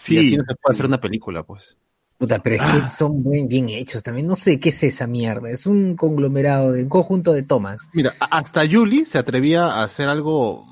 Y 0.09 0.17
así 0.17 0.29
sí, 0.29 0.37
no 0.37 0.43
se 0.47 0.55
puede 0.55 0.73
hacer 0.73 0.85
una 0.85 0.99
película, 1.01 1.43
pues. 1.43 1.77
puta, 2.17 2.39
pero 2.41 2.55
es 2.55 2.73
que 2.83 2.87
son 2.87 3.21
muy 3.21 3.45
bien 3.45 3.69
hechos 3.69 4.03
también. 4.03 4.27
No 4.27 4.35
sé 4.35 4.59
qué 4.59 4.69
es 4.69 4.83
esa 4.83 5.07
mierda. 5.07 5.49
Es 5.49 5.65
un 5.65 5.95
conglomerado 5.95 6.71
de 6.71 6.83
un 6.83 6.89
conjunto 6.89 7.33
de 7.33 7.43
tomas. 7.43 7.89
Mira, 7.93 8.13
hasta 8.19 8.63
Yuli 8.65 9.05
se 9.05 9.17
atrevía 9.17 9.65
a 9.67 9.83
hacer 9.83 10.09
algo 10.09 10.65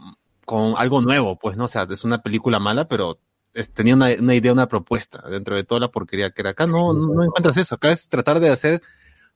con 0.45 0.73
algo 0.77 1.01
nuevo, 1.01 1.37
pues, 1.37 1.55
¿no? 1.57 1.65
O 1.65 1.67
sea, 1.69 1.87
es 1.89 2.03
una 2.03 2.21
película 2.21 2.59
mala, 2.59 2.87
pero 2.87 3.19
es- 3.53 3.69
tenía 3.71 3.93
una, 3.95 4.07
una 4.19 4.35
idea, 4.35 4.51
una 4.53 4.67
propuesta 4.67 5.23
dentro 5.29 5.55
de 5.55 5.63
toda 5.63 5.79
la 5.79 5.87
porquería 5.91 6.31
que 6.31 6.41
era. 6.41 6.49
Acá 6.51 6.65
no, 6.65 6.93
no, 6.93 7.13
no 7.13 7.23
encuentras 7.23 7.57
eso. 7.57 7.75
Acá 7.75 7.91
es 7.91 8.09
tratar 8.09 8.39
de 8.39 8.49
hacer, 8.49 8.81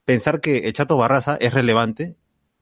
pensar 0.06 0.42
que 0.42 0.60
el 0.68 0.74
Chato 0.74 0.98
Barraza 0.98 1.38
es 1.40 1.54
relevante 1.54 2.16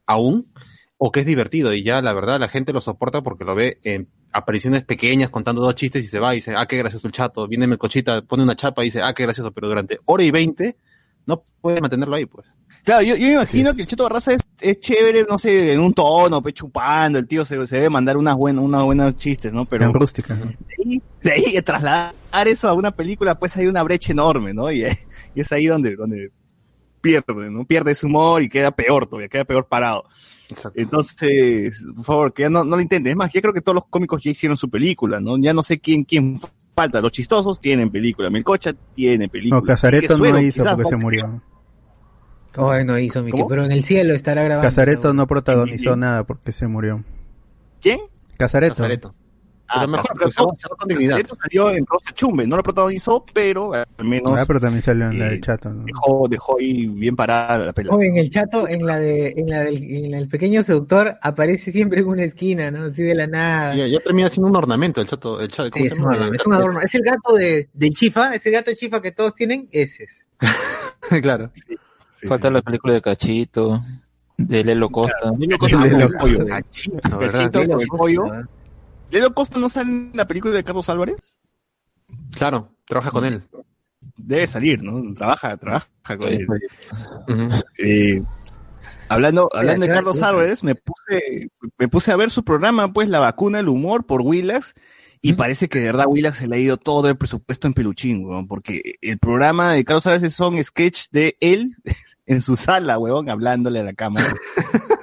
aún 0.06 0.52
o 0.98 1.12
que 1.12 1.22
es 1.22 1.26
divertido 1.26 1.74
y 1.74 1.84
ya 1.84 2.02
la 2.02 2.14
verdad 2.14 2.40
la 2.40 2.48
gente 2.48 2.72
lo 2.72 2.82
soporta 2.82 3.22
porque 3.22 3.44
lo 3.44 3.54
ve 3.56 3.80
en 3.84 4.08
apariciones 4.36 4.84
pequeñas 4.84 5.30
contando 5.30 5.62
dos 5.62 5.76
chistes 5.76 6.04
y 6.04 6.08
se 6.08 6.20
va 6.20 6.34
y 6.34 6.38
dice, 6.38 6.54
ah, 6.58 6.66
qué 6.66 6.78
gracioso 6.78 7.08
el 7.08 7.14
chato, 7.14 7.48
viene 7.48 7.68
Melcochita, 7.68 8.22
pone 8.24 8.44
una 8.44 8.56
chapa 8.56 8.84
y 8.84 8.88
dice, 8.88 9.02
ah, 9.02 9.14
qué 9.14 9.24
gracioso, 9.24 9.52
pero 9.52 9.70
durante 9.70 10.00
hora 10.06 10.24
y 10.24 10.32
veinte 10.32 10.76
no 11.26 11.44
puede 11.62 11.82
mantenerlo 11.82 12.16
ahí, 12.16 12.26
pues. 12.26 12.56
Claro, 12.84 13.02
yo, 13.02 13.16
yo 13.16 13.28
me 13.28 13.34
imagino 13.34 13.74
que 13.74 13.82
el 13.82 13.88
Cheto 13.88 14.04
Barraza 14.04 14.34
es, 14.34 14.42
es 14.60 14.80
chévere, 14.80 15.26
no 15.28 15.40
sé, 15.40 15.74
en 15.74 15.80
un 15.80 15.94
tono, 15.94 16.42
pe 16.44 16.54
chupando, 16.54 17.18
el 17.18 17.28
tío 17.28 17.44
se, 17.46 17.66
se 17.66 17.78
debe 17.78 17.90
mandar 17.90 18.18
unas 18.18 18.36
buenas, 18.36 18.64
unos 18.64 18.84
buenos 18.84 19.16
chistes, 19.16 19.52
¿no? 19.52 19.66
Pero 19.66 19.86
En 19.86 19.94
rústica. 19.94 20.36
¿no? 20.36 20.46
de 20.46 20.54
ahí, 20.78 21.02
de 21.24 21.32
ahí 21.32 21.58
a 21.58 21.62
trasladar 21.64 22.14
eso 22.46 22.68
a 22.68 22.74
una 22.74 22.92
película, 22.92 23.40
pues 23.40 23.58
hay 23.58 23.66
una 23.66 23.82
brecha 23.82 24.12
enorme, 24.12 24.54
¿no? 24.54 24.72
Y, 24.72 24.84
y 25.34 25.40
es 25.42 25.52
ahí 25.52 25.66
donde, 25.66 25.96
donde 25.96 26.32
pierde, 27.02 27.50
¿no? 27.50 27.66
Pierde 27.66 27.96
su 27.96 28.06
humor 28.06 28.44
y 28.44 28.50
queda 28.50 28.72
peor 28.72 29.08
todavía, 29.08 29.30
queda 29.30 29.46
peor 29.46 29.66
parado. 29.68 30.06
Exacto. 30.50 30.80
Entonces, 30.80 31.86
por 31.96 32.06
favor, 32.06 32.34
que 32.34 32.44
ya 32.44 32.50
no, 32.50 32.64
no 32.64 32.76
lo 32.76 32.82
intenten. 32.82 33.12
Es 33.12 33.18
más, 33.18 33.32
yo 33.32 33.42
creo 33.42 33.54
que 33.54 33.62
todos 33.62 33.76
los 33.76 33.86
cómicos 33.86 34.24
ya 34.24 34.32
hicieron 34.32 34.58
su 34.58 34.70
película, 34.70 35.20
¿no? 35.20 35.38
Ya 35.38 35.54
no 35.54 35.64
sé 35.64 35.80
quién, 35.80 36.04
quién 36.04 36.40
falta. 36.76 37.02
Los 37.02 37.12
chistosos 37.12 37.60
tienen 37.60 37.90
película, 37.90 38.30
Melcocha 38.30 38.74
tiene 38.94 39.30
película. 39.30 39.62
No, 39.62 39.66
Casareto 39.66 40.18
no 40.18 40.40
hizo 40.40 40.64
porque 40.64 40.84
se 40.86 40.98
murió. 40.98 41.42
Ay, 42.58 42.86
no 42.86 42.98
hizo, 42.98 43.22
Miki, 43.22 43.44
pero 43.50 43.66
en 43.66 43.72
el 43.72 43.84
cielo 43.84 44.14
estará 44.14 44.44
grabando. 44.44 44.68
Casareto 44.68 45.14
no 45.14 45.28
protagonizó 45.28 45.98
nada 45.98 46.24
porque 46.24 46.52
se 46.52 46.68
murió. 46.68 47.04
¿Quién? 47.82 48.00
Casareto. 48.38 48.76
Casareto. 48.76 49.16
Ah, 49.68 49.80
Pero 49.80 49.88
mejor, 49.90 50.32
se 50.32 50.42
va- 50.70 50.76
con 50.78 50.88
dignidad. 50.88 51.20
Salió 51.42 51.72
en 51.72 51.86
Rosa 51.88 52.12
Chumbe, 52.14 52.46
no 52.46 52.56
lo 52.56 52.62
protagonizó, 52.64 53.26
pero 53.34 53.74
al 53.74 53.86
menos 54.04 54.32
Ah, 54.38 54.44
pero 54.46 54.60
también 54.60 54.84
salió 54.84 55.10
en 55.10 55.18
la 55.20 55.26
eh, 55.28 55.30
del 55.32 55.42
chato. 55.42 55.72
¿no? 55.72 55.84
dejó, 55.86 56.28
dejó 56.30 56.58
ahí 56.60 56.86
bien 56.86 57.16
parada 57.16 57.58
la 57.58 57.74
pelota. 57.74 57.96
Oh, 57.96 58.02
en 58.02 58.16
el 58.18 58.30
chato, 58.30 58.68
en 58.68 58.86
la 58.86 59.00
de, 59.00 59.34
en 59.38 59.50
la 59.50 59.64
del, 59.64 59.84
en 59.84 60.14
el 60.14 60.28
pequeño 60.28 60.62
seductor, 60.62 61.18
aparece 61.22 61.72
siempre 61.72 62.02
en 62.02 62.08
una 62.08 62.24
esquina, 62.24 62.70
¿no? 62.70 62.84
Así 62.86 63.02
de 63.02 63.16
la 63.16 63.26
nada. 63.28 63.76
Ya, 63.76 63.88
ya 63.88 64.00
termina 64.02 64.30
siendo 64.30 64.50
un 64.52 64.56
ornamento 64.56 65.02
el 65.02 65.08
chato, 65.08 65.40
el 65.42 65.48
chato, 65.50 65.66
Sí, 65.66 65.72
¿cómo 65.72 65.86
es 65.86 65.94
se 65.96 66.00
un 66.02 66.06
llama? 66.06 66.16
adorno, 66.18 66.36
es 66.36 66.46
un 66.46 66.54
adorno. 66.54 66.82
Es 66.82 66.96
el 66.96 67.02
gato 67.02 67.34
de, 67.34 67.70
del 67.74 67.90
chifa, 67.94 68.34
es 68.36 68.46
el 68.46 68.52
gato 68.54 68.70
de 68.70 68.76
chifa 68.76 69.02
que 69.02 69.12
todos 69.12 69.34
tienen, 69.34 69.68
ese 69.72 70.04
es. 70.04 70.26
claro. 71.22 71.52
Sí, 72.12 72.28
Falta 72.28 72.48
sí. 72.50 72.54
la 72.54 72.62
película 72.62 72.94
de 72.94 73.02
Cachito, 73.02 73.80
de 74.38 74.64
Lelo 74.64 74.90
Costa. 74.90 75.32
Lelo 75.38 75.58
Costa 75.60 75.86
Lelo 75.86 76.10
pollo. 76.20 76.46
La 76.46 77.18
verdad. 77.18 77.52
Cachito 77.52 77.68
con 77.68 77.82
el 77.82 77.88
pollo. 77.88 78.24
¿No? 79.06 79.12
¿Lelo 79.12 79.34
Costa 79.34 79.60
no 79.60 79.70
sale 79.70 79.90
en 79.90 80.12
la 80.14 80.28
película 80.28 80.56
de 80.56 80.64
Carlos 80.64 80.90
Álvarez? 80.90 81.38
Claro, 82.38 82.72
trabaja 82.86 83.12
con 83.12 83.26
él. 83.26 83.44
Debe 84.18 84.48
salir, 84.48 84.84
¿no? 84.84 85.14
Trabaja, 85.14 85.58
trabaja 85.58 85.88
con 86.18 86.28
él. 86.28 86.48
Eh, 87.78 88.22
hablando, 89.10 89.50
hablando 89.54 89.86
de 89.86 89.92
Carlos. 89.92 90.22
Álvarez, 90.22 90.64
me 90.64 90.76
puse, 90.76 91.50
me 91.78 91.88
puse 91.88 92.12
a 92.12 92.16
ver 92.16 92.32
su 92.32 92.44
programa, 92.44 92.94
pues, 92.94 93.10
La 93.10 93.20
Vacuna 93.20 93.58
del 93.58 93.70
Humor 93.70 94.06
por 94.06 94.22
Willax, 94.22 94.76
y 95.22 95.34
parece 95.34 95.70
que 95.70 95.80
de 95.80 95.86
verdad 95.86 96.06
Willax 96.08 96.38
se 96.38 96.48
le 96.48 96.56
ha 96.56 96.60
ido 96.60 96.78
todo 96.78 97.10
el 97.10 97.18
presupuesto 97.18 97.66
en 97.66 97.74
peluchín, 97.74 98.26
weón, 98.26 98.48
porque 98.48 98.98
el 99.02 99.18
programa 99.18 99.74
de 99.74 99.84
Carlos 99.84 100.06
Álvarez 100.06 100.34
son 100.34 100.64
sketch 100.64 101.08
de 101.12 101.36
él 101.40 101.76
en 102.28 102.42
su 102.42 102.56
sala, 102.56 103.00
weón, 103.00 103.30
hablándole 103.30 103.80
a 103.80 103.84
la 103.84 103.94
cámara. 103.94 104.28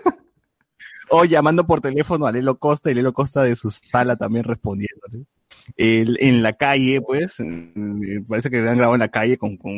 o 1.15 1.25
llamando 1.25 1.67
por 1.67 1.81
teléfono 1.81 2.27
a 2.27 2.33
Lelo 2.33 2.59
Costa 2.59 2.91
y 2.91 2.95
Lelo 2.95 3.13
Costa 3.13 3.43
de 3.43 3.55
su 3.55 3.71
sala 3.71 4.17
también 4.17 4.45
respondiéndole. 4.45 5.27
El- 5.77 6.17
en 6.21 6.43
la 6.43 6.55
calle, 6.55 7.01
pues, 7.03 7.39
eh, 7.41 7.73
parece 8.27 8.51
que 8.51 8.59
han 8.59 8.77
grabado 8.79 8.95
en 8.95 9.01
la 9.01 9.09
calle 9.11 9.37
con, 9.37 9.57
con 9.57 9.75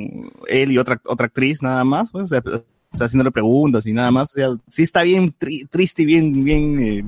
él 0.48 0.72
y 0.72 0.78
otra, 0.78 1.00
otra 1.04 1.26
actriz 1.26 1.60
nada 1.62 1.82
más, 1.84 2.10
pues, 2.10 2.24
o 2.24 2.26
sea, 2.28 2.42
haciéndole 3.06 3.32
preguntas 3.32 3.84
y 3.86 3.92
nada 3.92 4.10
más, 4.12 4.30
o 4.30 4.34
sea, 4.34 4.48
sí 4.68 4.84
está 4.84 5.02
bien 5.02 5.34
tri- 5.36 5.68
triste 5.68 6.02
y 6.02 6.06
bien, 6.06 6.44
bien, 6.44 6.80
eh, 6.80 7.04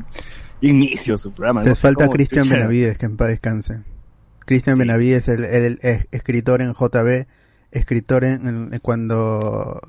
inicio 0.60 1.16
su 1.16 1.32
programa. 1.32 1.62
Les 1.62 1.70
no 1.70 1.76
falta 1.76 2.08
Cristian 2.08 2.48
Benavides, 2.48 2.98
que 2.98 3.06
en 3.06 3.16
paz 3.16 3.28
descanse. 3.28 3.82
Cristian 4.40 4.76
Sí. 4.76 4.80
Benavides, 4.80 5.28
el, 5.28 5.44
el- 5.44 5.78
el 5.82 6.06
escritor 6.10 6.60
en 6.62 6.72
JB, 6.72 7.26
escritor 7.70 8.24
en, 8.24 8.46
en- 8.72 8.78
cuando 8.82 9.80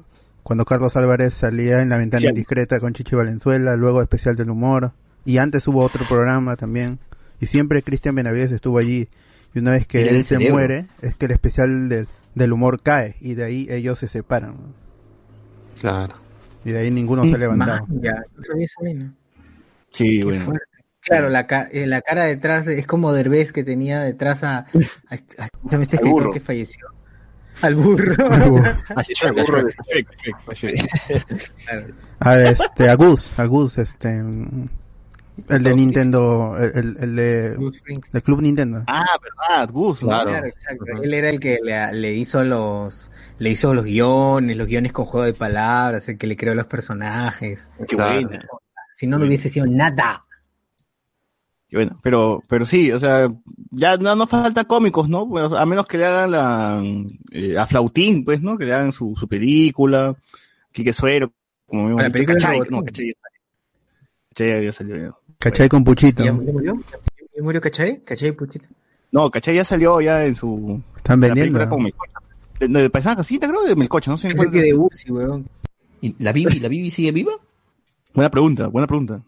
cuando 0.48 0.64
Carlos 0.64 0.96
Álvarez 0.96 1.34
salía 1.34 1.82
en 1.82 1.90
La 1.90 1.98
Ventana 1.98 2.22
Sí. 2.22 2.28
Indiscreta 2.28 2.80
con 2.80 2.94
Chichi 2.94 3.18
Valenzuela, 3.18 3.76
luego 3.76 4.02
Especial 4.02 4.38
del 4.38 4.50
Humor, 4.50 4.94
y 5.26 5.40
antes 5.40 5.68
hubo 5.68 5.84
otro 5.84 6.06
programa 6.08 6.56
también, 6.56 7.00
y 7.42 7.48
siempre 7.48 7.84
Cristian 7.84 8.16
Benavides 8.16 8.54
estuvo 8.54 8.78
allí, 8.78 9.10
y 9.54 9.60
una 9.60 9.72
vez 9.72 9.86
que 9.86 10.08
él 10.08 10.24
se 10.24 10.36
cerebro. 10.36 10.54
muere, 10.54 10.86
es 11.02 11.16
que 11.18 11.26
el 11.26 11.34
especial 11.34 11.90
del, 11.90 12.08
del 12.34 12.54
humor 12.54 12.82
cae, 12.82 13.18
y 13.20 13.34
de 13.36 13.44
ahí 13.44 13.68
ellos 13.70 14.00
se 14.00 14.08
separan, 14.08 14.56
Claro. 15.82 16.16
y 16.64 16.72
de 16.72 16.80
ahí 16.80 16.92
ninguno 16.92 17.24
se 17.26 17.34
ha 17.36 17.38
levantado. 17.38 17.86
Ya, 18.02 18.14
no 18.14 18.62
eso, 18.62 18.76
¿no? 18.96 19.14
Sí, 19.92 20.20
Qué 20.20 20.24
bueno. 20.26 20.46
fuerte. 20.46 20.66
Claro, 21.02 21.30
la, 21.30 21.46
ca- 21.46 21.68
eh, 21.72 21.88
la 21.88 22.02
cara 22.02 22.24
detrás 22.24 22.68
es 22.68 22.88
como 22.88 23.12
Derbez 23.14 23.52
que 23.52 23.64
tenía 23.66 24.02
detrás 24.02 24.44
a, 24.46 24.60
a 24.60 24.66
este, 25.16 25.42
a- 25.42 25.50
¿cómo 25.50 25.70
se 25.70 25.72
llama 25.76 25.84
este 25.84 25.96
escritor 25.98 26.32
que 26.32 26.40
falleció. 26.40 26.88
Al 27.62 27.76
burro. 27.76 28.16
Así 28.96 29.14
El 29.24 29.34
burro 29.34 29.64
de 29.66 29.72
Shrek, 29.88 30.08
Shrek, 30.22 30.54
Shrek. 30.54 31.54
Claro. 31.66 31.88
A 32.20 32.40
este, 32.42 32.90
a 32.90 32.96
Gus, 32.96 33.40
a 33.40 33.46
Gus, 33.46 33.78
este, 33.78 34.10
el 34.18 35.64
de 35.64 35.76
Nintendo, 35.76 36.56
el, 36.58 36.72
el- 36.76 36.98
el 37.00 37.16
de, 37.16 37.58
del 38.12 38.24
Club 38.24 38.42
Nintendo. 38.42 38.84
Ah, 38.88 39.06
verdad, 39.22 39.70
Gus. 39.72 40.00
Claro. 40.00 40.30
Claro, 40.32 40.46
exacto. 40.48 40.86
Él 41.02 41.14
era 41.14 41.30
el 41.30 41.40
que 41.40 41.60
le, 41.64 41.94
le 41.94 42.14
hizo 42.14 42.44
los 42.44 43.12
le 43.40 43.50
hizo 43.52 43.74
los 43.74 43.86
guiones, 43.86 44.58
los 44.58 44.68
guiones 44.68 44.92
con 44.94 45.06
juego 45.06 45.26
de 45.26 45.34
palabras, 45.34 46.08
el 46.10 46.18
que 46.18 46.26
le 46.28 46.36
creó 46.36 46.56
los 46.56 46.66
personajes. 46.66 47.70
Qué 47.88 47.96
Claro. 47.96 48.14
buena. 48.28 48.46
Si 48.96 49.06
no, 49.06 49.20
no 49.20 49.26
hubiese 49.28 49.48
sido 49.50 49.68
nada. 49.68 50.26
Y 51.70 51.76
bueno, 51.76 52.00
pero, 52.02 52.44
pero 52.48 52.66
sí, 52.66 52.92
o 52.92 53.00
sea, 53.00 53.28
ya 53.72 53.98
no 53.98 54.16
nos 54.16 54.30
falta 54.30 54.64
cómicos, 54.64 55.10
¿no? 55.10 55.28
Pues, 55.28 55.52
a 55.52 55.66
menos 55.66 55.86
que 55.86 55.98
le 55.98 56.06
hagan 56.06 56.32
la, 56.32 56.82
eh, 57.32 57.58
a 57.58 57.66
Flautín, 57.66 58.24
pues, 58.24 58.42
¿no? 58.42 58.58
Que 58.58 58.66
le 58.66 58.74
hagan 58.74 58.94
su, 58.94 59.16
su 59.18 59.28
película, 59.28 60.16
Quique 60.72 60.94
Suero, 60.94 61.34
como 61.66 62.00
La 62.00 62.10
película 62.10 62.36
de 62.36 62.42
Cachay, 62.42 62.60
no, 62.70 62.84
Cachay 62.86 63.08
ya 63.08 63.14
salió. 63.14 63.42
Cachay 64.34 64.66
ya 64.66 64.72
salió. 64.72 64.98
ya. 64.98 65.16
¿Cachai 65.40 65.70
con 65.70 65.84
Puchito? 65.84 66.24
¿Ya 66.24 66.32
ya 66.32 66.34
murió? 66.34 66.80
¿Ya 67.36 67.44
murió 67.44 67.62
Cachai? 67.62 68.02
¿Cachai, 68.04 68.32
Puchito? 68.32 68.66
No, 69.12 69.30
Cachay 69.30 69.56
ya 69.56 69.66
salió 69.66 70.00
ya 70.00 70.26
en 70.26 70.36
su... 70.36 70.82
Están 70.96 71.20
la 71.20 71.28
vendiendo. 71.28 71.60
película 71.60 71.70
con 71.70 71.84
Melcocha. 71.84 72.20
De, 72.60 72.68
de, 72.68 72.92
Casita, 72.92 73.48
creo, 73.48 73.64
de 73.64 73.76
Melcocha, 73.76 74.10
no 74.10 74.18
sé. 74.18 74.30
Es 74.30 74.36
que 74.36 74.62
de 74.62 74.74
Ursi, 74.74 75.12
weón. 75.12 75.48
¿Y 76.02 76.16
la 76.24 76.32
Bibi, 76.32 76.60
la 76.60 76.70
Bibi 76.70 76.92
sigue 76.92 77.12
viva? 77.12 77.34
Buena 78.14 78.32
pregunta, 78.32 78.68
buena 78.68 78.88
pregunta. 78.88 79.22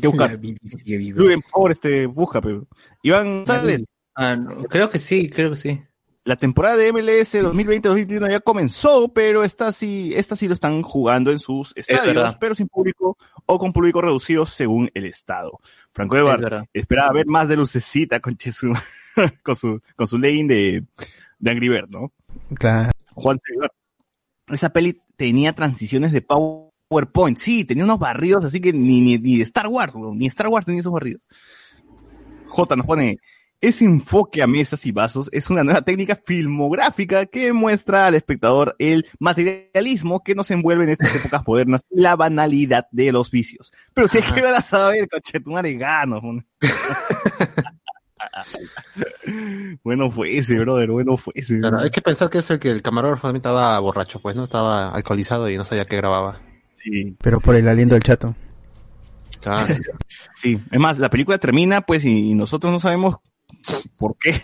Que 0.00 0.06
buscar. 0.08 0.38
Rubén, 0.38 1.40
por 1.42 1.50
favor, 1.50 1.72
este, 1.72 2.06
busca, 2.06 2.40
pero. 2.40 2.66
Iván 3.02 3.38
González, 3.44 3.84
Ah, 4.14 4.36
no, 4.36 4.64
creo 4.64 4.90
que 4.90 4.98
sí, 4.98 5.30
creo 5.30 5.50
que 5.50 5.56
sí. 5.56 5.82
la 6.24 6.36
temporada 6.36 6.76
de 6.76 6.92
MLS 6.92 7.34
2020-2021 7.34 8.30
ya 8.30 8.40
comenzó, 8.40 9.08
pero 9.12 9.42
esta 9.42 9.72
sí, 9.72 10.12
esta 10.14 10.36
sí 10.36 10.46
lo 10.48 10.54
están 10.54 10.82
jugando 10.82 11.32
en 11.32 11.38
sus 11.38 11.72
estadios, 11.76 12.36
pero 12.38 12.54
sin 12.54 12.68
público 12.68 13.16
o 13.46 13.58
con 13.58 13.72
público 13.72 14.02
reducido 14.02 14.44
según 14.46 14.90
el 14.94 15.06
estado. 15.06 15.58
Franco 15.92 16.16
Es 16.16 16.20
Evar 16.20 16.40
verdad. 16.40 16.64
esperaba 16.74 17.12
ver 17.12 17.26
más 17.26 17.48
de 17.48 17.56
lucecita 17.56 18.20
con, 18.20 18.36
Chesu- 18.36 18.78
con 19.42 19.56
su 19.56 19.80
con 19.96 20.06
su 20.06 20.18
lane 20.18 20.44
de, 20.46 20.84
de 21.38 21.50
Angry 21.50 21.68
Bird, 21.70 21.88
¿no? 21.88 22.12
Claro. 22.54 22.90
Juan 23.14 23.38
Segar. 23.38 23.72
Esa 24.48 24.70
peli 24.74 25.00
tenía 25.16 25.54
transiciones 25.54 26.12
de 26.12 26.20
PowerPoint, 26.92 27.38
sí, 27.38 27.64
tenía 27.64 27.84
unos 27.84 27.98
barridos, 27.98 28.44
así 28.44 28.60
que 28.60 28.72
ni, 28.72 29.00
ni, 29.00 29.40
Star 29.40 29.66
Wars, 29.66 29.94
ni 29.94 30.26
Star 30.26 30.48
Wars 30.48 30.66
tenía 30.66 30.80
esos 30.80 30.92
barridos. 30.92 31.22
J 32.48 32.76
nos 32.76 32.84
pone, 32.84 33.18
ese 33.62 33.86
enfoque 33.86 34.42
a 34.42 34.46
mesas 34.46 34.84
y 34.84 34.92
vasos 34.92 35.30
es 35.32 35.48
una 35.48 35.64
nueva 35.64 35.80
técnica 35.80 36.20
filmográfica 36.22 37.24
que 37.24 37.54
muestra 37.54 38.08
al 38.08 38.14
espectador 38.14 38.76
el 38.78 39.06
materialismo 39.20 40.22
que 40.22 40.34
nos 40.34 40.50
envuelve 40.50 40.84
en 40.84 40.90
estas 40.90 41.16
épocas 41.16 41.42
modernas 41.46 41.86
y 41.90 42.00
la 42.00 42.14
banalidad 42.14 42.86
de 42.90 43.10
los 43.10 43.30
vicios. 43.30 43.72
Pero 43.94 44.06
ustedes 44.06 44.30
qué 44.30 44.42
van 44.42 44.54
a 44.54 44.60
saber, 44.60 45.08
conchetumare 45.08 45.72
ganos. 45.74 46.22
mon. 46.22 46.46
bueno 49.82 50.10
fue 50.10 50.36
ese, 50.36 50.58
brother, 50.58 50.90
bueno 50.90 51.16
fue 51.16 51.32
ese. 51.36 51.58
Claro, 51.58 51.80
hay 51.80 51.90
que 51.90 52.02
pensar 52.02 52.28
que 52.28 52.38
es 52.38 52.50
el 52.50 52.58
que 52.58 52.68
el 52.68 52.82
camarógrafo 52.82 53.28
también 53.28 53.40
estaba 53.40 53.78
borracho, 53.78 54.20
pues, 54.20 54.36
¿no? 54.36 54.44
Estaba 54.44 54.90
alcoholizado 54.90 55.48
y 55.48 55.56
no 55.56 55.64
sabía 55.64 55.86
qué 55.86 55.96
grababa. 55.96 56.51
Sí. 56.82 57.16
Pero 57.22 57.40
por 57.40 57.54
el 57.56 57.68
aliento 57.68 57.94
del 57.94 58.02
chato. 58.02 58.34
Sí, 60.36 60.60
es 60.70 60.80
más, 60.80 60.98
la 60.98 61.10
película 61.10 61.38
termina, 61.38 61.80
pues, 61.82 62.04
y, 62.04 62.34
nosotros 62.34 62.72
no 62.72 62.78
sabemos 62.80 63.16
por 63.98 64.16
qué 64.18 64.34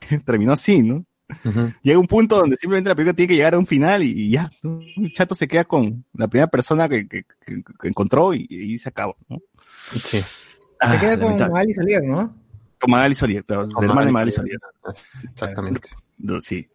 terminó 0.24 0.52
así, 0.52 0.82
¿no? 0.82 1.04
Llega 1.82 1.98
un 1.98 2.08
punto 2.08 2.36
donde 2.36 2.56
simplemente 2.56 2.88
la 2.88 2.96
película 2.96 3.14
tiene 3.14 3.28
que 3.28 3.36
llegar 3.36 3.54
a 3.54 3.58
un 3.58 3.66
final 3.66 4.02
y, 4.02 4.10
y 4.10 4.30
ya, 4.30 4.50
¿no? 4.62 4.80
El 4.96 5.12
chato 5.14 5.36
se 5.36 5.46
queda 5.46 5.64
con 5.64 6.04
la 6.14 6.26
primera 6.26 6.48
persona 6.48 6.88
que, 6.88 7.06
que- 7.06 7.22
que- 7.46 7.62
que 7.62 7.88
encontró 7.88 8.34
y, 8.34 8.46
y 8.50 8.76
se 8.78 8.88
acaba, 8.88 9.14
¿no? 9.28 9.38
Sí. 9.92 10.20
Ah, 10.80 10.94
Se 10.94 11.00
queda 11.00 11.12
con 11.14 11.24
lamentable. 11.26 11.60
Ali 11.60 11.72
Salier, 11.72 12.02
¿no? 12.02 12.34
Con 12.80 12.90
Magali 12.90 13.14
Solier, 13.14 13.44
claro, 13.44 13.68
Con 13.68 13.84
la 13.84 13.90
hermana 13.90 14.06
de 14.06 14.12
Magali 14.12 14.12
Magali 14.12 14.32
Solier. 14.32 14.58
Exactamente. 15.30 15.88
Sí. 16.40 16.68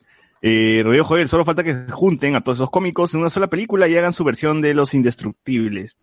Eh, 0.48 0.82
Rodrigo 0.84 1.06
Joel, 1.06 1.28
solo 1.28 1.44
falta 1.44 1.64
que 1.64 1.74
se 1.74 1.92
junten 1.92 2.36
a 2.36 2.42
todos 2.42 2.60
esos 2.60 2.70
cómicos 2.70 3.12
en 3.16 3.22
una 3.22 3.30
sola 3.30 3.48
película 3.48 3.88
y 3.88 3.98
hagan 3.98 4.14
su 4.14 4.24
versión 4.24 4.62
de 4.62 4.76
Los 4.76 4.94
Indestructibles. 4.94 5.98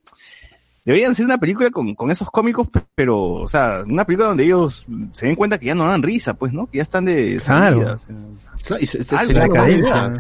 Deberían 0.85 1.15
ser 1.15 1.27
una 1.27 1.39
película 1.39 1.71
con, 1.71 1.95
con 1.95 2.11
esos 2.11 2.29
cómicos, 2.29 2.69
pe- 2.69 2.81
pero, 2.97 3.23
o 3.35 3.47
sea, 3.47 3.85
una 3.87 4.05
película 4.05 4.27
donde 4.31 4.45
ellos 4.45 4.85
se 5.13 5.27
den 5.27 5.37
cuenta 5.37 5.59
que 5.59 5.67
ya 5.67 5.77
no 5.77 5.87
dan 5.87 6.03
risa, 6.03 6.35
pues, 6.35 6.53
¿no? 6.53 6.67
Que 6.67 6.79
ya 6.79 6.83
están 6.83 7.05
de 7.05 7.41
Claro. 7.45 7.95
y 8.81 8.87
se- 8.87 9.05
se- 9.05 9.17
sería 9.17 9.45
una 9.45 9.47
gran 9.47 9.71
idea. 9.71 10.13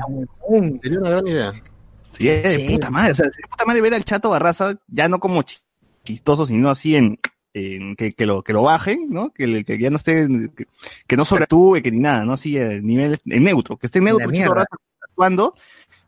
Sería 0.82 0.98
una 1.00 1.10
gran 1.10 1.26
idea. 1.26 1.52
Sí, 2.00 2.28
es 2.28 2.42
de 2.44 2.56
Sí. 2.66 2.72
puta 2.74 2.90
madre, 2.90 3.10
o 3.10 3.14
sea, 3.16 3.26
de 3.26 3.48
puta 3.50 3.64
madre 3.64 3.80
ver 3.80 3.94
al 3.94 4.04
Chato 4.04 4.30
Barraza 4.30 4.74
ya 4.86 5.08
no 5.08 5.18
como 5.18 5.42
chi- 5.42 5.58
chistoso, 6.04 6.46
sino 6.46 6.70
así 6.70 6.94
en, 6.94 7.18
en 7.54 7.96
que, 7.96 8.12
que 8.12 8.26
lo, 8.26 8.42
que 8.42 8.52
lo 8.52 8.62
bajen, 8.62 9.08
¿no? 9.10 9.30
Que, 9.32 9.64
que 9.64 9.78
ya 9.78 9.90
no 9.90 9.96
esté, 9.96 10.26
que, 10.56 10.66
que 11.06 11.16
no 11.16 11.24
sobreactúe, 11.24 11.80
que 11.82 11.90
ni 11.90 11.98
nada, 11.98 12.24
¿no? 12.24 12.32
Así 12.32 12.58
a 12.58 12.80
nivel, 12.80 13.18
en 13.26 13.44
neutro, 13.44 13.76
que 13.76 13.86
esté 13.86 13.98
en 13.98 14.06
neutro. 14.06 14.28
Barraza 14.28 14.76
actuando 15.02 15.54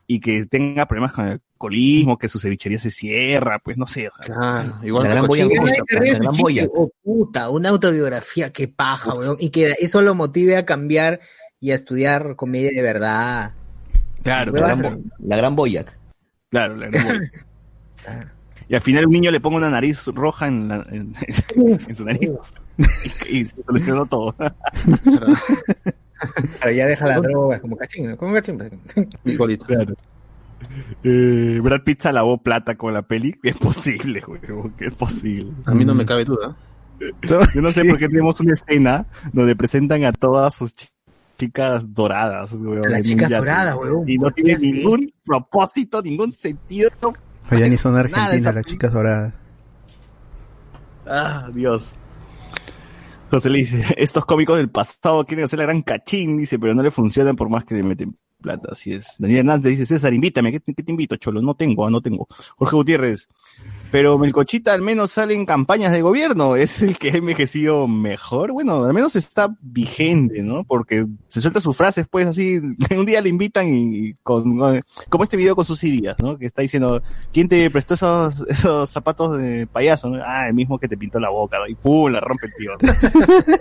y 0.06 0.20
que 0.20 0.46
tenga 0.46 0.86
problemas 0.86 1.12
con 1.12 1.26
el 1.26 1.32
alcoholismo, 1.32 2.18
que 2.18 2.28
su 2.28 2.38
cevichería 2.38 2.78
se 2.78 2.90
cierra, 2.90 3.58
pues 3.58 3.76
no 3.76 3.86
sé, 3.86 4.08
o 4.08 4.12
sea, 4.12 4.24
Claro, 4.34 4.74
igual 4.82 5.04
La 5.04 5.10
gran 5.10 5.26
boya. 5.26 5.46
Boya. 6.38 6.66
Oh, 6.74 6.90
puta, 7.02 7.48
una 7.50 7.70
autobiografía, 7.70 8.52
qué 8.52 8.68
paja, 8.68 9.14
weón. 9.14 9.36
Y 9.38 9.50
que 9.50 9.74
eso 9.78 10.02
lo 10.02 10.14
motive 10.14 10.56
a 10.56 10.66
cambiar 10.66 11.20
y 11.60 11.70
a 11.70 11.74
estudiar 11.74 12.36
comedia 12.36 12.70
de 12.74 12.82
verdad. 12.82 13.52
claro, 14.22 14.52
La 14.52 14.74
gran, 14.74 15.04
la 15.18 15.36
gran 15.36 15.56
Boyac. 15.56 15.98
claro, 16.50 16.76
la 16.76 16.88
gran 16.88 17.04
bola. 17.06 17.30
Y 18.68 18.74
al 18.74 18.80
final 18.80 19.06
un 19.06 19.12
niño 19.12 19.30
le 19.30 19.40
ponga 19.40 19.56
una 19.58 19.70
nariz 19.70 20.06
roja 20.06 20.46
en, 20.46 20.68
la- 20.68 20.86
en, 20.90 21.12
en 21.88 21.94
su 21.94 22.04
nariz 22.04 22.32
y, 23.28 23.38
y 23.38 23.44
se 23.44 23.62
solucionó 23.62 24.06
todo. 24.06 24.34
Pero 26.60 26.72
ya 26.72 26.86
deja 26.86 27.06
la 27.06 27.20
droga, 27.20 27.60
como 27.60 27.76
cachín, 27.76 28.08
¿no? 28.10 28.16
Como 28.16 28.32
cachín. 28.34 28.56
pues. 28.58 28.72
Igualito. 29.24 29.66
Claro. 29.66 29.94
Eh, 31.02 31.60
Brad 31.62 31.82
Pitt 31.82 32.00
se 32.00 32.12
lavó 32.12 32.38
plata 32.38 32.76
con 32.76 32.94
la 32.94 33.02
peli. 33.02 33.34
Es 33.42 33.56
posible, 33.56 34.20
güey. 34.26 34.40
que 34.78 34.86
Es 34.86 34.94
posible. 34.94 35.52
A 35.66 35.74
mí 35.74 35.84
no 35.84 35.94
me 35.94 36.06
cabe 36.06 36.24
duda. 36.24 36.56
Yo 37.54 37.60
no 37.60 37.70
sé 37.72 37.84
por 37.84 37.98
qué 37.98 38.08
tenemos 38.08 38.40
una 38.40 38.52
escena 38.54 39.06
donde 39.32 39.54
presentan 39.56 40.04
a 40.04 40.12
todas 40.12 40.54
sus 40.54 40.74
chi- 40.74 40.88
chicas 41.36 41.92
doradas. 41.92 42.52
Las 42.54 43.02
chicas 43.02 43.28
doradas, 43.28 43.76
weón. 43.76 44.08
Y 44.08 44.16
no 44.16 44.22
¿por 44.24 44.34
qué 44.34 44.42
tiene 44.44 44.56
así? 44.56 44.72
ningún 44.72 45.12
propósito, 45.24 46.00
ningún 46.00 46.32
sentido. 46.32 46.88
O 47.50 47.54
ya 47.56 47.68
ni 47.68 47.76
son 47.76 47.96
argentinas 47.96 48.32
esa 48.34 48.52
las 48.52 48.64
chicas 48.64 48.92
doradas. 48.92 49.34
Ah, 51.06 51.50
Dios. 51.52 51.96
José 53.30 53.50
le 53.50 53.58
dice, 53.58 53.84
estos 53.96 54.24
cómicos 54.24 54.56
del 54.56 54.70
pasado 54.70 55.24
quieren 55.24 55.44
hacer 55.44 55.58
la 55.58 55.64
gran 55.64 55.82
cachín, 55.82 56.36
dice, 56.36 56.58
pero 56.58 56.74
no 56.74 56.82
le 56.82 56.90
funcionan 56.90 57.36
por 57.36 57.48
más 57.48 57.64
que 57.64 57.74
le 57.74 57.82
meten 57.82 58.16
plata, 58.40 58.68
así 58.72 58.92
es. 58.92 59.16
Daniel 59.18 59.40
Hernández 59.40 59.70
dice, 59.70 59.86
César, 59.86 60.12
invítame, 60.12 60.52
¿qué, 60.52 60.60
qué 60.60 60.82
te 60.82 60.90
invito, 60.90 61.16
Cholo? 61.16 61.40
No 61.40 61.54
tengo, 61.54 61.86
ah, 61.86 61.90
no 61.90 62.00
tengo. 62.00 62.26
Jorge 62.56 62.76
Gutiérrez, 62.76 63.28
pero 63.94 64.18
Melcochita 64.18 64.72
al 64.74 64.82
menos 64.82 65.12
sale 65.12 65.34
en 65.34 65.46
campañas 65.46 65.92
de 65.92 66.02
gobierno, 66.02 66.56
es 66.56 66.82
el 66.82 66.98
que 66.98 67.12
ha 67.12 67.16
envejecido 67.16 67.86
mejor, 67.86 68.50
bueno, 68.50 68.82
al 68.82 68.92
menos 68.92 69.14
está 69.14 69.54
vigente, 69.60 70.42
¿no? 70.42 70.64
Porque 70.64 71.06
se 71.28 71.40
suelta 71.40 71.60
sus 71.60 71.76
frases, 71.76 72.04
pues 72.10 72.26
así, 72.26 72.56
un 72.98 73.06
día 73.06 73.20
le 73.20 73.28
invitan 73.28 73.68
y, 73.72 73.98
y 74.08 74.14
con, 74.24 74.58
con- 74.58 74.80
como 75.08 75.22
este 75.22 75.36
video 75.36 75.54
con 75.54 75.64
sus 75.64 75.84
ideas, 75.84 76.16
¿no? 76.20 76.36
Que 76.36 76.46
está 76.46 76.60
diciendo, 76.62 77.04
¿quién 77.32 77.48
te 77.48 77.70
prestó 77.70 77.94
esos, 77.94 78.44
esos 78.48 78.90
zapatos 78.90 79.38
de 79.38 79.68
payaso? 79.68 80.10
no? 80.10 80.20
Ah, 80.26 80.48
el 80.48 80.54
mismo 80.54 80.76
que 80.76 80.88
te 80.88 80.96
pintó 80.96 81.20
la 81.20 81.30
boca, 81.30 81.58
¿no? 81.60 81.68
y 81.68 81.76
pum, 81.76 82.10
la 82.10 82.18
rompe 82.18 82.46
el 82.46 82.52
tío. 82.54 82.72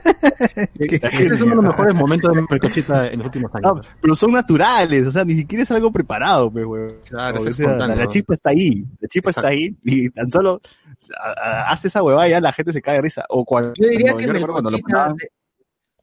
Este 0.79 1.25
es 1.27 1.41
uno 1.41 1.51
de 1.51 1.55
los 1.57 1.65
mejores 1.65 1.95
momentos 1.95 2.35
de 2.35 2.41
Melcochita 2.49 3.07
en 3.07 3.19
los 3.19 3.27
últimos 3.27 3.51
No, 3.61 3.69
años. 3.71 3.87
pero 4.01 4.15
son 4.15 4.31
naturales, 4.31 5.05
o 5.07 5.11
sea, 5.11 5.23
ni 5.23 5.35
siquiera 5.35 5.63
es 5.63 5.71
algo 5.71 5.91
preparado, 5.91 6.51
pues, 6.51 6.65
weón. 6.65 6.87
Claro, 7.07 7.41
O 7.41 7.47
es 7.47 7.55
sea, 7.55 7.65
espontáneo. 7.65 7.95
la 7.95 8.07
chispa 8.07 8.33
está 8.33 8.49
ahí, 8.49 8.83
la 8.99 9.07
chispa 9.07 9.29
está 9.29 9.47
ahí, 9.47 9.75
y 9.83 10.09
tan 10.23 10.31
solo 10.31 10.61
hace 11.67 11.87
esa 11.87 12.01
huevada 12.03 12.27
y 12.27 12.31
ya 12.31 12.41
la 12.41 12.53
gente 12.53 12.73
se 12.73 12.81
cae 12.81 12.95
de 12.95 13.01
risa. 13.03 13.25
O 13.29 13.45
cuando, 13.45 13.73
Yo 13.75 13.87
diría 13.89 14.11
cuando- 14.11 14.17
que 14.19 14.25
yo 14.25 14.33
recuerdo 14.33 14.53
cuando 14.53 14.71
lo 14.71 14.77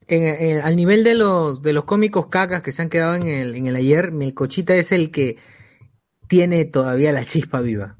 en- 0.09 0.25
en- 0.27 0.61
al 0.65 0.77
nivel 0.77 1.05
de 1.05 1.15
los, 1.15 1.63
de 1.63 1.73
los 1.73 1.85
cómicos 1.85 2.27
cacas 2.27 2.63
que 2.63 2.73
se 2.73 2.83
han 2.83 2.89
quedado 2.89 3.15
en 3.15 3.27
el, 3.29 3.55
en 3.55 3.67
el 3.67 3.77
ayer, 3.77 4.13
Melcochita 4.13 4.75
es 4.75 4.91
el 4.93 5.11
que 5.11 5.37
tiene 6.27 6.65
todavía 6.65 7.13
la 7.13 7.25
chispa 7.25 7.61
viva. 7.61 7.97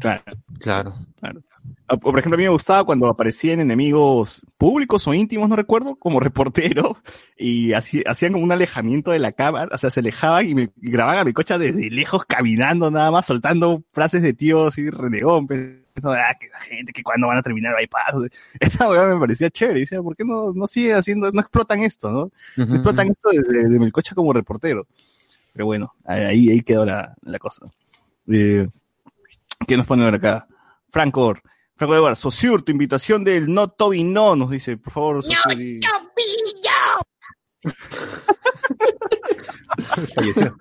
claro, 0.00 0.22
Claro. 0.60 0.94
claro. 1.18 1.40
Ah, 1.88 1.96
Por 1.96 2.18
ejemplo, 2.18 2.34
a 2.34 2.38
mí 2.38 2.44
me 2.44 2.50
gustaba 2.50 2.84
cuando 2.84 3.06
aparecían 3.06 3.60
enemigos 3.60 4.42
públicos 4.58 5.06
o 5.06 5.14
íntimos, 5.14 5.48
no 5.48 5.56
recuerdo, 5.56 5.96
como 5.96 6.18
reportero, 6.20 6.96
y 7.36 7.72
así, 7.74 8.02
hacían 8.06 8.32
como 8.32 8.44
un 8.44 8.52
alejamiento 8.52 9.12
de 9.12 9.20
la 9.20 9.32
cámara, 9.32 9.68
o 9.72 9.78
sea, 9.78 9.90
se 9.90 10.00
alejaban 10.00 10.48
y, 10.48 10.54
me, 10.54 10.62
y 10.80 10.90
grababan 10.90 11.20
a 11.20 11.24
mi 11.24 11.32
cocha 11.32 11.58
desde 11.58 11.90
lejos 11.90 12.24
caminando 12.24 12.90
nada 12.90 13.10
más, 13.10 13.26
soltando 13.26 13.82
frases 13.92 14.22
de 14.22 14.32
tío 14.32 14.66
así 14.66 14.90
renegón, 14.90 15.46
pensando, 15.46 16.12
ah, 16.12 16.34
que 16.40 16.48
la 16.48 16.60
gente, 16.60 16.92
que 16.92 17.02
cuando 17.02 17.28
van 17.28 17.38
a 17.38 17.42
terminar 17.42 17.72
el 17.72 17.84
bypass. 17.84 18.30
Esa 18.60 18.90
hueá 18.90 19.06
me 19.06 19.20
parecía 19.20 19.48
chévere, 19.50 19.78
y 19.78 19.82
decía, 19.82 20.02
¿por 20.02 20.16
qué 20.16 20.24
no, 20.24 20.52
no 20.52 20.66
sigue 20.66 20.94
haciendo, 20.94 21.30
no 21.30 21.40
explotan 21.40 21.82
esto, 21.82 22.10
no? 22.10 22.32
No 22.56 22.74
explotan 22.74 23.08
esto 23.10 23.30
de, 23.30 23.42
de, 23.42 23.68
de 23.68 23.78
Melcocha 23.78 24.14
como 24.14 24.32
reportero. 24.32 24.86
Pero 25.52 25.66
bueno, 25.66 25.94
ahí, 26.04 26.50
ahí 26.50 26.60
quedó 26.62 26.84
la, 26.84 27.14
la 27.22 27.38
cosa. 27.38 27.66
Eh, 28.28 28.68
¿Qué 29.66 29.76
nos 29.76 29.86
pone 29.86 30.04
por 30.04 30.14
acá? 30.14 30.46
Franco, 30.90 31.34
Franco 31.76 31.94
de 31.94 32.00
Bar, 32.00 32.16
Sosur, 32.16 32.62
tu 32.62 32.72
invitación 32.72 33.22
del 33.24 33.52
No 33.52 33.68
Toby 33.68 34.02
No, 34.04 34.34
nos 34.34 34.50
dice, 34.50 34.76
por 34.76 34.92
favor, 34.92 35.22
Sosur. 35.22 35.60
y- 35.60 35.78
Falleció. 40.14 40.56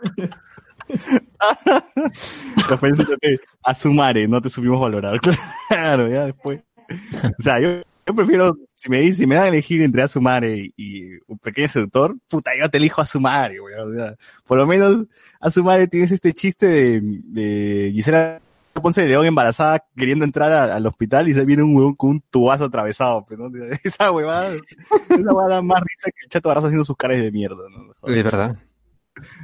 Después 2.69 2.93
te- 3.21 3.39
a 3.63 3.73
Sumare, 3.73 4.27
no 4.27 4.41
te 4.41 4.49
supimos 4.49 4.79
valorar. 4.81 5.19
Claro, 5.69 6.07
ya 6.07 6.25
después. 6.27 6.61
O 7.23 7.41
sea, 7.41 7.59
yo, 7.59 7.81
yo 8.05 8.13
prefiero, 8.15 8.55
si 8.75 8.89
me 8.89 8.99
dicen, 8.99 9.13
si 9.15 9.27
me 9.27 9.35
dan 9.35 9.45
a 9.45 9.47
elegir 9.47 9.81
entre 9.81 10.03
Asumare 10.03 10.71
y 10.77 11.09
un 11.27 11.39
pequeño 11.39 11.67
seductor, 11.67 12.15
puta, 12.27 12.51
yo 12.57 12.69
te 12.69 12.77
elijo 12.77 13.01
Asumare, 13.01 13.59
weón. 13.59 13.91
O 13.91 13.95
sea, 13.95 14.15
por 14.45 14.57
lo 14.59 14.67
menos 14.67 15.05
Asumare 15.39 15.87
tienes 15.87 16.11
este 16.11 16.33
chiste 16.33 16.67
de, 16.67 17.01
de 17.01 17.91
Gisela 17.93 18.41
Ponce 18.81 19.01
de 19.01 19.07
León 19.07 19.25
embarazada 19.25 19.83
queriendo 19.95 20.25
entrar 20.25 20.51
a- 20.51 20.75
al 20.75 20.85
hospital 20.85 21.27
y 21.29 21.33
se 21.33 21.45
viene 21.45 21.63
un 21.63 21.75
huevón 21.75 21.95
con 21.95 22.09
un 22.11 22.21
tubazo 22.29 22.65
atravesado, 22.65 23.23
pues, 23.25 23.39
¿no? 23.39 23.49
Esa 23.83 24.11
huevada, 24.11 24.53
esa 24.53 25.33
huevada 25.33 25.55
da 25.55 25.61
más 25.61 25.81
risa 25.81 26.11
que 26.11 26.23
el 26.25 26.29
chato 26.29 26.49
Barraza 26.49 26.67
haciendo 26.67 26.83
sus 26.85 26.97
caras 26.97 27.17
de 27.17 27.31
mierda, 27.31 27.63
¿no? 27.69 27.91
Es 28.13 28.23
verdad. 28.23 28.57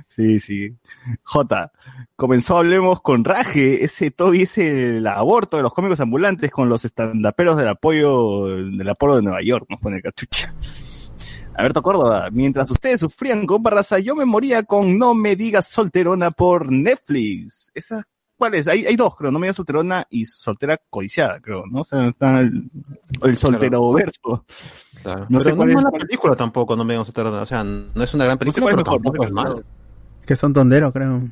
Sí, 0.08 0.40
sí. 0.40 0.76
J. 1.24 1.72
Comenzó 2.18 2.58
Hablemos 2.58 3.02
con 3.02 3.24
Raje. 3.24 3.86
Ese 3.86 4.12
Toby 4.12 4.42
es 4.42 4.58
el 4.58 5.08
aborto 5.08 5.56
de 5.56 5.64
los 5.64 5.74
cómicos 5.74 6.02
ambulantes 6.02 6.52
con 6.52 6.68
los 6.68 6.84
estandaperos 6.84 7.56
del 7.58 7.70
apoyo 7.70 8.48
del 8.48 8.90
Apolo 8.90 9.16
de 9.16 9.22
Nueva 9.22 9.42
York, 9.42 9.66
nos 9.70 9.80
pone 9.80 10.02
cachucha. 10.02 10.54
Alberto 11.56 11.82
Córdoba, 11.82 12.28
mientras 12.32 12.70
ustedes 12.70 13.00
sufrían 13.00 13.46
con 13.46 13.64
Barraza, 13.64 14.00
yo 14.00 14.14
me 14.16 14.26
moría 14.26 14.64
con 14.64 14.98
No 14.98 15.14
me 15.14 15.36
digas 15.38 15.68
solterona 15.68 16.32
por 16.32 16.70
Netflix. 16.72 17.72
Esa, 17.74 18.06
¿cuál 18.42 18.56
es? 18.56 18.68
Hay, 18.68 18.84
hay 18.88 18.96
dos, 18.96 19.16
creo, 19.16 19.30
No 19.30 19.38
me 19.38 19.46
digas 19.46 19.58
solterona 19.58 20.08
y 20.10 20.26
soltera 20.26 20.76
codiciada, 20.90 21.40
creo, 21.40 21.64
¿no? 21.68 21.82
O 21.82 21.84
sea, 21.84 22.08
está 22.08 22.40
el, 22.40 22.72
el 23.22 23.38
soltero 23.38 23.92
verso. 23.94 24.44
Claro. 25.04 25.28
No 25.30 25.38
No 25.38 25.42
sé 25.42 25.54
cuál 25.56 25.72
no 25.72 25.80
es- 25.80 25.84
mala 25.84 25.92
película 26.00 26.36
tampoco, 26.36 26.76
no 26.76 26.84
me 26.84 26.96
vamos 26.96 27.08
a 27.10 27.12
tratar, 27.12 27.34
o 27.36 27.46
sea, 27.46 27.64
no 27.64 28.04
es 28.04 28.14
una 28.16 28.26
gran 28.26 28.40
No 28.42 28.52
sé 28.52 28.60
película, 28.60 28.84
pero 28.84 29.00
mejor, 29.00 29.32
no 29.32 29.56
sé 29.56 29.62
es. 29.62 30.26
Que 30.26 30.36
son 30.36 30.54
tonderos, 30.54 30.92
creo. 30.92 31.30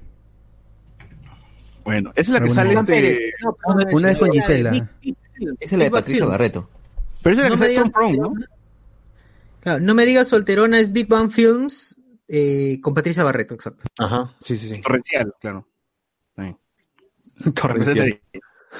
Bueno, 1.83 2.11
esa 2.15 2.21
es 2.35 2.39
la 2.39 2.45
que 2.45 2.51
sale 2.51 2.73
este... 2.75 3.33
No, 3.41 3.57
pero 3.75 3.97
Una 3.97 4.09
vez 4.09 4.17
con 4.17 4.27
la 4.27 4.33
de 4.33 4.39
Gisela. 4.41 4.69
Esa 4.71 4.85
es 5.61 5.71
la 5.71 5.83
de 5.85 5.91
Patricia. 5.91 6.25
Barreto. 6.25 6.69
Pero 7.23 7.33
esa 7.33 7.43
es 7.43 7.49
la 7.49 7.55
que 7.55 7.57
sale 7.57 7.75
Tom 7.75 7.89
Prong, 7.89 8.11
¿no? 8.11 8.23
solterona. 8.25 8.49
Claro, 9.61 9.79
no 9.81 9.95
me 9.95 10.05
digas 10.05 10.27
solterona 10.27 10.79
es 10.79 10.91
Big 10.93 11.07
Bang 11.07 11.31
Films 11.31 11.99
eh, 12.27 12.79
con 12.81 12.93
Patricia 12.93 13.23
Barreto, 13.23 13.55
exacto. 13.55 13.85
Ajá, 13.97 14.35
sí, 14.39 14.55
sí, 14.57 14.69
sí. 14.69 14.79
Torrencial, 14.81 15.33
claro. 15.41 15.67
Sí. 16.37 16.55
Torrencial. 17.55 18.21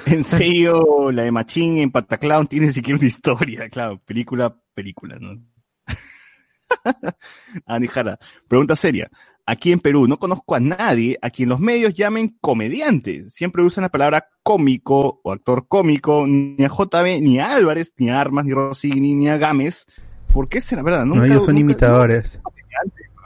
En 0.06 0.24
serio, 0.24 1.12
la 1.12 1.24
de 1.24 1.32
Machín 1.32 1.78
en 1.80 1.92
Pataclown 1.92 2.48
tiene 2.48 2.72
siquiera 2.72 2.98
una 3.00 3.08
historia, 3.08 3.70
claro. 3.72 4.00
Película, 4.06 4.56
película, 4.74 5.18
¿no? 5.20 5.42
Andy 7.66 7.88
Jara, 7.88 8.20
pregunta 8.48 8.76
seria. 8.76 9.10
Aquí 9.46 9.72
en 9.72 9.80
Perú 9.80 10.08
no 10.08 10.20
conozco 10.20 10.54
a 10.54 10.60
nadie 10.60 11.18
a 11.24 11.32
quien 11.32 11.50
los 11.50 11.60
medios 11.60 11.96
llamen 11.96 12.38
comediante. 12.40 13.28
Siempre 13.32 13.64
usan 13.64 13.82
la 13.82 13.90
palabra 13.90 14.28
cómico 14.44 15.22
o 15.24 15.32
actor 15.32 15.68
cómico, 15.68 16.26
ni 16.28 16.64
a 16.64 16.68
JB, 16.68 17.20
ni 17.22 17.40
a 17.40 17.54
Álvarez, 17.56 17.96
ni 17.98 18.12
a 18.12 18.22
Armas, 18.22 18.46
ni 18.46 18.54
Rossini, 18.54 19.16
ni 19.16 19.28
a 19.28 19.38
Gámez. 19.38 19.88
¿Por 20.32 20.48
qué 20.50 20.62
será 20.62 20.84
verdad? 20.84 21.06
No, 21.06 21.24
ellos 21.26 21.46
son 21.46 21.56
nunca- 21.56 21.62
imitadores. 21.62 22.40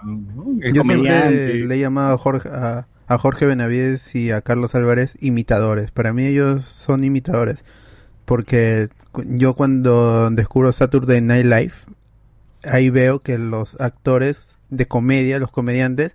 ¿no? 0.06 0.46
El 0.62 0.74
Yo 0.74 0.82
comediante. 0.84 1.36
siempre 1.48 1.68
le 1.68 1.76
he 1.76 1.80
llamado 1.80 2.16
a 2.16 2.18
Jorge, 2.18 2.48
a, 2.50 2.86
a 3.14 3.18
Jorge 3.18 3.46
Benavides 3.46 4.16
y 4.16 4.32
a 4.32 4.42
Carlos 4.42 4.76
Álvarez 4.76 5.16
imitadores. 5.20 5.92
Para 5.92 6.14
mí 6.14 6.26
ellos 6.26 6.66
son 6.66 7.04
imitadores. 7.04 7.64
Porque 8.26 8.90
yo 9.26 9.54
cuando 9.54 10.30
descubro 10.32 10.72
Saturday 10.72 11.22
Night 11.22 11.46
Live, 11.46 11.74
ahí 12.64 12.90
veo 12.90 13.20
que 13.20 13.38
los 13.38 13.80
actores 13.80 14.58
de 14.70 14.88
comedia, 14.88 15.40
los 15.40 15.52
comediantes, 15.52 16.14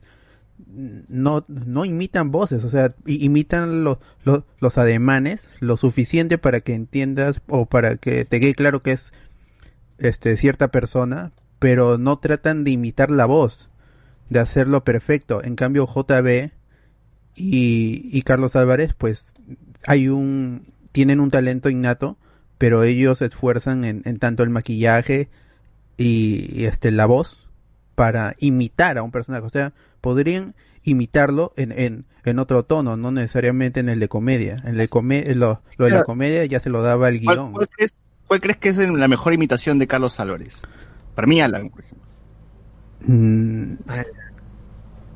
no, 0.66 1.44
no 1.48 1.84
imitan 1.84 2.30
voces, 2.30 2.64
o 2.64 2.70
sea, 2.70 2.92
imitan 3.06 3.84
los, 3.84 3.98
los, 4.24 4.42
los 4.60 4.76
ademanes 4.76 5.48
lo 5.60 5.76
suficiente 5.76 6.36
para 6.36 6.60
que 6.60 6.74
entiendas 6.74 7.40
o 7.46 7.66
para 7.66 7.96
que 7.96 8.24
te 8.24 8.40
quede 8.40 8.54
claro 8.54 8.82
que 8.82 8.92
es 8.92 9.12
este 9.98 10.36
cierta 10.36 10.68
persona, 10.68 11.32
pero 11.58 11.98
no 11.98 12.18
tratan 12.18 12.64
de 12.64 12.72
imitar 12.72 13.10
la 13.10 13.26
voz, 13.26 13.70
de 14.30 14.40
hacerlo 14.40 14.82
perfecto. 14.84 15.42
En 15.42 15.54
cambio, 15.54 15.86
JB 15.86 16.57
y, 17.38 18.08
y 18.12 18.22
Carlos 18.22 18.56
Álvarez, 18.56 18.94
pues 18.96 19.34
hay 19.86 20.08
un, 20.08 20.66
tienen 20.92 21.20
un 21.20 21.30
talento 21.30 21.70
innato, 21.70 22.18
pero 22.58 22.82
ellos 22.82 23.18
se 23.18 23.26
esfuerzan 23.26 23.84
en, 23.84 24.02
en 24.04 24.18
tanto 24.18 24.42
el 24.42 24.50
maquillaje 24.50 25.28
y, 25.96 26.50
y, 26.52 26.64
este 26.64 26.90
la 26.90 27.06
voz 27.06 27.46
para 27.94 28.34
imitar 28.38 28.98
a 28.98 29.02
un 29.02 29.10
personaje. 29.10 29.44
O 29.44 29.50
sea, 29.50 29.72
podrían 30.00 30.54
imitarlo 30.82 31.52
en, 31.56 31.72
en, 31.72 32.04
en 32.24 32.38
otro 32.38 32.64
tono, 32.64 32.96
no 32.96 33.10
necesariamente 33.10 33.80
en 33.80 33.88
el 33.88 34.00
de 34.00 34.08
comedia. 34.08 34.56
En 34.64 34.70
el 34.70 34.76
de 34.76 34.88
come- 34.88 35.34
lo, 35.34 35.62
lo 35.76 35.84
de 35.86 35.90
la 35.92 36.04
comedia 36.04 36.44
ya 36.46 36.60
se 36.60 36.70
lo 36.70 36.82
daba 36.82 37.08
el 37.08 37.22
¿Cuál, 37.24 37.36
guion. 37.36 37.52
cuál 37.52 37.68
crees, 37.68 37.94
cuál 38.26 38.40
crees 38.40 38.56
que 38.58 38.68
es 38.70 38.78
la 38.78 39.08
mejor 39.08 39.32
imitación 39.32 39.78
de 39.78 39.86
Carlos 39.86 40.18
Álvarez? 40.20 40.58
Para 41.14 41.26
mí, 41.26 41.40
Alan, 41.40 41.70
por 41.70 41.80
ejemplo. 41.80 42.06
Mm, 43.06 43.74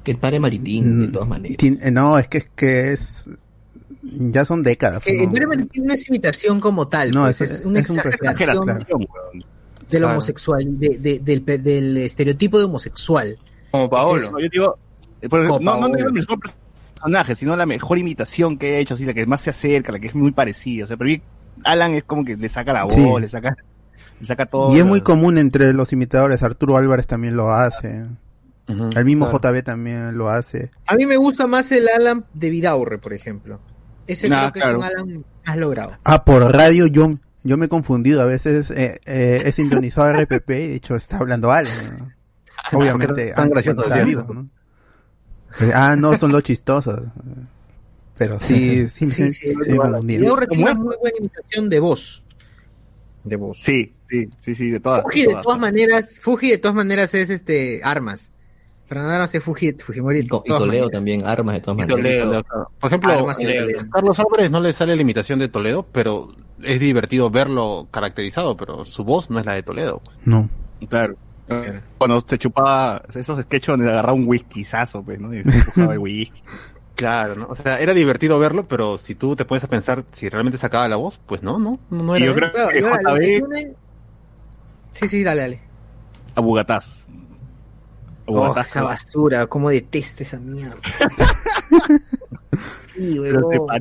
Que 0.03 0.11
el 0.13 0.19
padre 0.19 0.41
Maritín, 0.41 1.01
de 1.01 1.09
todas 1.09 1.29
maneras. 1.29 1.59
eh, 1.63 1.91
no, 1.93 2.19
es 2.19 2.29
que 2.29 2.39
es 2.39 2.51
que 2.55 2.93
es 2.93 3.31
ya 4.03 4.45
son 4.45 4.63
décadas. 4.65 5.03
Que 5.03 5.13
¿no? 5.15 5.23
el 5.25 5.29
Padre 5.31 5.47
Valentín 5.47 5.85
no 5.87 5.95
es 5.95 6.09
imitación 6.09 6.59
como 6.61 6.89
tal, 6.89 7.13
No, 7.13 7.23
pues, 7.23 7.41
es- 7.41 7.51
es, 7.53 7.61
es 7.61 7.65
una 7.67 7.71
un 7.73 7.77
exageración 7.79 8.67
Claro. 9.89 10.09
homosexual, 10.13 10.65
de, 10.79 10.99
de- 10.99 11.19
del, 11.21 11.45
del 11.63 11.97
estereotipo 11.99 12.59
de 12.59 12.65
homosexual. 12.65 13.39
Como 13.71 13.89
Paolo. 13.91 14.21
No, 14.31 14.41
yo 14.41 14.49
digo, 14.51 14.79
eh, 15.21 15.29
por 15.29 15.41
ejemplo, 15.41 15.59
Como 15.59 15.71
no, 15.71 15.75
no 15.77 15.81
Paolo. 15.83 15.97
digo 15.97 16.09
el 16.09 16.15
mejor 16.15 16.39
personaje, 16.95 17.35
sino 17.35 17.55
la 17.57 17.67
mejor 17.67 17.99
imitación 17.99 18.59
que 18.59 18.77
he 18.77 18.79
hecho, 18.81 18.95
así, 18.95 19.05
la 19.05 19.13
que 19.15 19.27
más 19.27 19.43
se 19.43 19.51
acerca, 19.51 19.93
la 19.93 19.99
que 20.01 20.07
es 20.09 20.15
muy 20.15 20.33
parecida. 20.33 20.85
O 20.85 20.87
sea, 20.87 20.97
pero 20.97 21.09
mí, 21.09 21.21
Alan 21.65 21.95
es 21.95 22.05
como 22.05 22.25
que 22.25 22.37
le 22.37 22.49
saca 22.49 22.73
la 22.73 22.85
voz, 22.85 22.95
Sí. 22.95 23.07
le 23.21 23.29
saca, 23.29 23.57
le 24.19 24.27
saca 24.27 24.47
todo. 24.47 24.75
Y 24.75 24.79
es 24.79 24.85
muy 24.87 25.03
común 25.03 25.37
entre 25.39 25.73
los 25.75 25.93
imitadores. 25.93 26.43
Arturo 26.43 26.77
Álvarez 26.79 27.07
también 27.07 27.37
lo 27.37 27.51
hace. 27.53 28.07
Ujú, 28.69 28.91
El 28.97 29.05
mismo 29.05 29.29
claro. 29.31 29.55
JB 29.59 29.63
también 29.65 30.17
lo 30.17 30.29
hace. 30.31 30.71
A 30.87 30.95
mí 30.95 31.05
me 31.07 31.17
gusta 31.17 31.47
más 31.47 31.73
el 31.73 31.89
Alan 31.89 32.25
de 32.33 32.51
Vidaurre, 32.51 32.99
por 32.99 33.13
ejemplo. 33.13 33.61
Ese 34.07 34.29
Ah, 34.33 34.51
creo 34.51 34.53
que 34.53 34.61
claro. 34.61 34.85
es 34.85 34.95
un 34.95 34.99
Alan 35.05 35.25
más 35.47 35.57
logrado. 35.59 35.99
Ah, 36.05 36.25
por 36.25 36.43
radio 36.53 36.87
yo, 36.87 37.19
yo 37.43 37.57
me 37.59 37.67
he 37.67 37.69
confundido. 37.69 38.23
A 38.23 38.25
veces 38.25 38.71
eh, 38.71 39.01
eh, 39.05 39.43
he 39.45 39.53
sintonizado 39.53 40.13
RPP 40.13 40.51
y 40.51 40.55
de 40.69 40.75
hecho 40.77 40.97
está 40.97 41.19
hablando 41.19 41.51
Alan. 41.53 41.73
¿no? 41.99 42.13
Obviamente. 42.79 43.33
tan 43.33 43.47
ah, 43.47 43.49
gracioso, 43.49 43.83
está 43.85 44.03
vivo, 44.03 44.27
¿no? 44.33 44.47
Ah, 45.75 45.97
no, 45.99 46.17
son 46.17 46.33
los 46.33 46.43
chistosos. 46.43 47.03
Pero 48.17 48.39
sí, 48.41 48.89
sí, 48.89 49.09
Sí, 49.11 49.33
sí, 49.33 49.55
sí. 49.55 49.55
Vidaurre 50.05 50.47
tiene 50.47 50.65
¿Cómo 50.65 50.71
una 50.71 50.75
muy 50.75 50.97
buena 51.01 51.19
imitación 51.19 51.69
de 51.69 51.81
voz. 51.81 52.23
De 53.25 53.37
voz. 53.37 53.59
Sí, 53.63 53.95
sí, 54.09 54.29
sí, 54.39 54.55
sí, 54.55 54.71
de 54.71 54.81
todas. 54.81 55.03
Fuji 55.03 55.27
de 55.27 55.37
todas 55.43 55.59
maneras, 55.61 56.21
Fuji 56.21 56.51
de 56.51 56.59
todas 56.59 56.75
maneras 56.75 57.15
es 57.15 57.31
este 57.31 57.81
armas. 57.85 58.33
Fernando 58.93 59.15
Armas 59.15 59.35
es 59.35 59.43
Fuji, 59.43 59.73
Fujimori 59.73 60.19
Y, 60.21 60.27
co- 60.29 60.43
Toledo 60.43 60.67
maneras. 60.67 60.91
también, 60.91 61.27
armas 61.27 61.55
de 61.55 61.61
todas 61.63 61.77
Y 61.87 61.91
maneras. 61.91 61.99
Toledo. 62.03 62.25
Toledo, 62.25 62.45
claro. 62.45 62.71
Por 62.79 62.89
ejemplo, 62.91 63.13
Armas 63.13 63.41
y 63.41 63.47
eh. 63.47 63.67
Carlos 63.91 64.19
Álvarez 64.21 64.51
no 64.51 64.61
le 64.61 64.73
sale 64.73 64.97
la 64.97 65.03
imitación 65.03 65.39
de 65.39 65.49
Toledo, 65.49 65.87
pero 65.91 66.35
es 66.63 66.79
divertido 66.81 67.31
verlo 67.31 67.89
caracterizado, 67.91 68.57
pero 68.57 68.85
su 68.85 69.03
voz 69.05 69.31
no 69.31 69.39
es 69.39 69.47
la 69.47 69.55
de 69.55 69.63
Toledo. 69.63 70.01
pues. 70.05 70.17
No. 70.25 70.49
Claro. 70.89 71.17
Cuando 71.99 72.21
se 72.21 72.39
chupaba 72.39 73.03
esos 73.15 73.41
sketches 73.43 73.67
donde 73.69 73.91
agarraba 73.91 74.15
un 74.15 74.27
whiskyzazo, 74.27 75.03
pues, 75.03 75.21
¿no? 75.21 75.35
Y 75.35 75.43
se 75.43 75.51
empujaba 75.59 75.93
el 75.95 75.99
whisky. 75.99 76.43
Claro, 76.95 77.35
¿no? 77.37 77.47
O 77.49 77.55
sea, 77.55 77.81
era 77.81 77.95
divertido 77.95 78.39
verlo, 78.39 78.69
pero 78.69 78.99
si 78.99 79.15
tú 79.15 79.35
te 79.35 79.47
pones 79.47 79.65
a 79.65 79.67
pensar 79.67 80.05
si 80.11 80.29
realmente 80.29 80.59
sacaba 80.59 80.87
la 80.89 80.97
voz, 80.97 81.19
pues 81.27 81.43
no, 81.43 81.59
no, 81.59 81.81
no, 81.91 82.19
Y 82.19 82.23
era. 82.23 82.27
yo 82.27 82.33
él. 82.39 82.51
creo 82.53 82.69
que 82.69 82.83
JB 82.83 83.75
Sí, 84.93 85.09
sí, 85.09 85.25
dale, 85.25 85.41
dale. 85.41 85.61
a 86.35 86.41
Bugatás. 86.43 87.09
A 88.37 88.41
Oh, 88.41 88.47
Bugatás, 88.49 88.67
esa 88.69 88.83
basura, 88.83 89.47
cómo 89.47 89.71
detesto 89.71 90.23
esa 90.23 90.39
mierda. 90.39 90.77
sí, 92.95 93.19
huevón. 93.19 93.45
weón. 93.69 93.81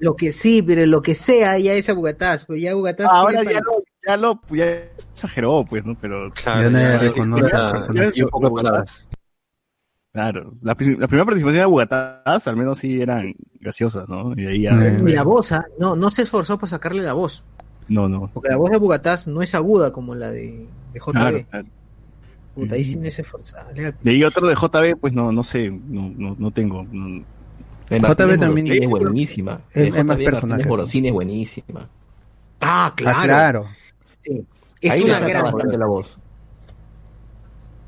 lo 0.00 0.16
que 0.16 0.32
sí, 0.32 0.62
pero 0.62 0.86
lo 0.86 1.02
que 1.02 1.14
sea, 1.14 1.58
ya 1.58 1.74
es 1.74 1.88
Abugataz, 1.88 2.44
pues 2.44 2.60
ya 2.60 2.72
Abugataz. 2.72 3.06
Ah, 3.10 3.18
ahora 3.20 3.42
ya 3.42 3.60
para- 3.60 3.62
lo, 3.64 3.82
ya 4.06 4.16
lo, 4.16 4.40
ya 4.56 4.66
exageró, 4.96 5.64
pues, 5.68 5.84
¿no? 5.84 5.96
Pero, 6.00 6.30
Claro, 6.32 6.70
Ya 6.70 6.92
ya, 6.92 6.98
reconoce 6.98 7.50
y 8.14 8.22
un 8.22 8.28
poco 8.28 8.54
palabras. 8.54 9.06
claro, 10.12 10.54
la, 10.62 10.70
la 10.70 10.74
primera 11.08 11.24
participación 11.24 11.62
de 11.62 11.66
Bugatás, 11.66 12.46
al 12.48 12.56
menos 12.56 12.78
sí 12.78 13.00
eran 13.02 13.34
graciosas, 13.60 14.08
¿no? 14.08 14.32
Y 14.36 14.46
ahí 14.46 14.62
ya, 14.62 14.70
Eh. 14.70 15.02
La 15.04 15.22
voz, 15.24 15.52
¿ah? 15.52 15.64
no, 15.78 15.96
no 15.96 16.10
se 16.10 16.22
esforzó 16.22 16.58
por 16.58 16.68
sacarle 16.68 17.02
la 17.02 17.12
voz. 17.12 17.42
no, 17.88 18.08
no. 18.08 18.30
Porque 18.32 18.48
la 18.50 18.56
voz 18.56 18.70
de 18.70 18.76
Abugataz 18.76 19.26
no 19.26 19.42
es 19.42 19.54
aguda 19.54 19.92
como 19.92 20.14
la 20.14 20.30
de, 20.30 20.66
de 20.92 21.00
JB. 21.00 21.10
Claro, 21.12 21.44
claro. 21.50 21.66
Puta, 22.62 22.74
ahí 22.74 22.84
sí 22.84 22.96
De 22.96 24.10
ahí 24.10 24.24
otro 24.24 24.46
de 24.46 24.54
JB, 24.54 24.96
pues 25.00 25.12
no, 25.12 25.30
no 25.32 25.42
sé, 25.44 25.70
no, 25.70 26.12
no, 26.16 26.34
no 26.38 26.50
tengo. 26.50 26.84
no- 26.90 27.24
El 27.88 28.02
JB 28.02 28.08
Martínez 28.08 28.38
también- 28.40 28.82
es 28.82 28.88
buenísima. 28.88 29.60
Es- 29.70 29.76
El 29.82 29.94
es 29.96 30.04
más. 30.04 30.18
Martínez 30.18 30.66
Borosini 30.66 31.08
es 31.08 31.14
buenísima. 31.14 31.88
Ah, 32.60 32.92
claro. 32.96 33.18
Ah, 33.18 33.24
claro. 33.24 33.66
Sí. 34.22 34.44
Es 34.80 34.92
Ahí 34.92 35.02
una 35.04 35.18
saca 35.18 35.28
gran 35.30 35.42
bastante 35.44 35.78
la 35.78 35.86
voz. 35.86 36.18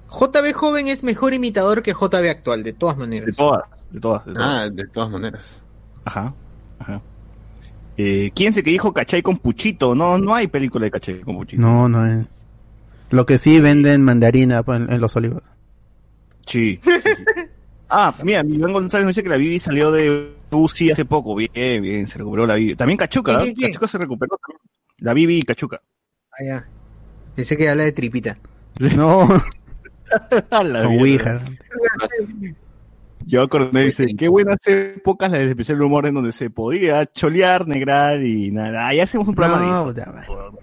JB 0.08 0.52
joven 0.52 0.88
es 0.88 1.02
mejor 1.04 1.34
imitador 1.34 1.82
que 1.82 1.92
JB 1.92 2.28
actual, 2.30 2.62
de 2.64 2.72
todas 2.72 2.96
maneras. 2.96 3.26
De 3.26 3.32
todas, 3.32 3.88
de 3.92 4.00
todas, 4.00 4.26
de 4.26 4.32
todas. 4.32 4.48
Ah, 4.48 4.68
de 4.68 4.86
todas 4.88 5.10
maneras. 5.10 5.60
Ajá, 6.04 6.34
ajá. 6.78 7.00
Eh, 7.96 8.32
¿Quién 8.34 8.52
se 8.52 8.62
que 8.62 8.70
dijo 8.70 8.92
Cachay 8.92 9.22
con 9.22 9.36
Puchito? 9.38 9.94
No, 9.94 10.18
no 10.18 10.34
hay 10.34 10.46
película 10.46 10.84
de 10.86 10.90
Cachay 10.90 11.20
con 11.20 11.36
Puchito. 11.36 11.60
No, 11.62 11.88
no 11.88 12.06
es. 12.06 12.26
Lo 13.10 13.26
que 13.26 13.38
sí 13.38 13.60
venden 13.60 14.02
mandarina 14.02 14.62
pues, 14.62 14.80
en, 14.80 14.92
en 14.92 15.00
los 15.00 15.14
olivos. 15.16 15.42
Sí. 16.46 16.80
sí, 16.82 16.90
sí. 17.04 17.24
ah, 17.90 18.14
mira, 18.22 18.42
Iván 18.46 18.72
González 18.72 19.04
nos 19.04 19.14
dice 19.14 19.22
que 19.22 19.28
la 19.28 19.36
Bibi 19.36 19.58
salió 19.58 19.90
de 19.92 20.34
UCI 20.50 20.92
hace 20.92 21.04
poco. 21.04 21.34
Bien, 21.34 21.50
bien, 21.82 22.06
se 22.06 22.18
recuperó 22.18 22.46
la 22.46 22.54
Bibi. 22.54 22.74
También 22.74 22.96
Cachuca, 22.96 23.38
¿Quién, 23.38 23.40
¿eh? 23.40 23.44
quién, 23.44 23.54
quién? 23.54 23.70
Cachuca 23.70 23.88
se 23.88 23.98
recuperó 23.98 24.38
también. 24.38 24.60
La 24.98 25.14
Bibi 25.14 25.38
y 25.38 25.42
Cachuca. 25.42 25.80
Ah, 26.32 26.44
ya. 26.44 26.68
Pensé 27.34 27.56
que 27.56 27.68
habla 27.68 27.84
de 27.84 27.92
tripita. 27.92 28.36
No, 28.96 29.28
la. 30.64 30.88
Ouija. 30.88 31.40
Yo 33.26 33.42
acordé, 33.42 33.84
dice, 33.84 34.06
qué 34.16 34.28
buenas 34.28 34.66
épocas 34.66 35.30
las 35.30 35.40
de 35.40 35.50
especial 35.50 35.82
humor 35.82 36.06
en 36.06 36.14
donde 36.14 36.32
se 36.32 36.48
podía 36.48 37.04
cholear, 37.06 37.68
negrar 37.68 38.22
y 38.22 38.50
nada. 38.50 38.86
Ahí 38.86 39.00
hacemos 39.00 39.28
un 39.28 39.34
programa 39.34 39.60
de 39.60 39.66
No, 39.66 39.90
eso. 39.90 40.58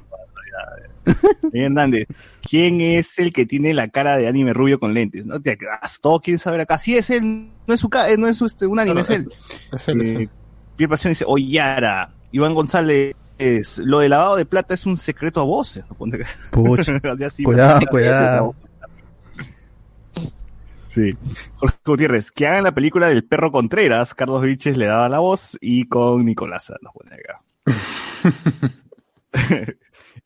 Hernández, 1.54 2.08
¿quién 2.48 2.82
es 2.82 3.18
el 3.20 3.34
que 3.34 3.46
tiene 3.46 3.74
la 3.74 3.88
cara 3.90 4.18
de 4.18 4.28
anime 4.28 4.54
rubio 4.54 4.80
con 4.80 4.94
lentes? 4.94 5.26
¿No? 5.26 5.40
Te- 5.40 5.58
Todo 6.02 6.20
quieren 6.20 6.40
saber 6.40 6.62
acá. 6.62 6.78
Sí, 6.78 6.96
es 6.98 7.10
él, 7.10 7.50
no 7.68 7.74
es 7.74 7.80
su 7.80 7.90
eh, 8.08 8.16
no 8.18 8.28
es 8.28 8.38
su, 8.38 8.46
este, 8.46 8.66
un 8.68 8.80
anime, 8.80 9.02
es 9.02 9.10
él. 9.10 9.30
Es 9.74 9.88
él, 9.88 10.02
es 10.02 10.12
él. 10.12 10.22
Eh, 10.24 10.30
Pierre 10.76 10.90
Pasión 10.90 11.12
dice, 11.12 11.26
Oyara, 11.28 12.14
Iván 12.32 12.54
González, 12.54 13.16
es, 13.38 13.78
lo 13.80 14.00
de 14.00 14.10
lavado 14.10 14.36
de 14.36 14.46
plata 14.46 14.74
es 14.74 14.86
un 14.86 14.96
secreto 14.98 15.42
a 15.42 15.44
voces. 15.44 15.84
¿no? 15.90 15.96
Ponte- 15.96 16.24
Pucha. 16.52 16.96
Así, 17.14 17.24
así, 17.24 17.44
Cuidado, 17.44 17.82
cuidado. 17.90 18.56
Sí. 20.88 21.12
Jorge 21.56 21.78
Gutiérrez, 21.86 22.32
que 22.32 22.48
hagan 22.48 22.64
la 22.64 22.72
película 22.74 23.08
del 23.08 23.24
perro 23.24 23.52
Contreras, 23.52 24.14
Carlos 24.16 24.42
Viches 24.42 24.78
le 24.78 24.86
daba 24.88 25.10
la 25.10 25.20
voz 25.20 25.58
y 25.62 25.86
con 25.88 26.26
Nicolasa 26.26 26.76
nos 26.82 26.94
pone 26.94 27.16
acá. 27.16 27.40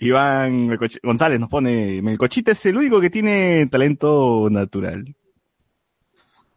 Iván 0.01 0.67
Melcoch- 0.67 0.99
González 1.03 1.39
nos 1.39 1.49
pone, 1.49 2.01
Melcochita 2.01 2.51
es 2.51 2.65
el 2.65 2.77
único 2.77 2.99
que 2.99 3.09
tiene 3.09 3.67
talento 3.67 4.47
natural. 4.51 5.15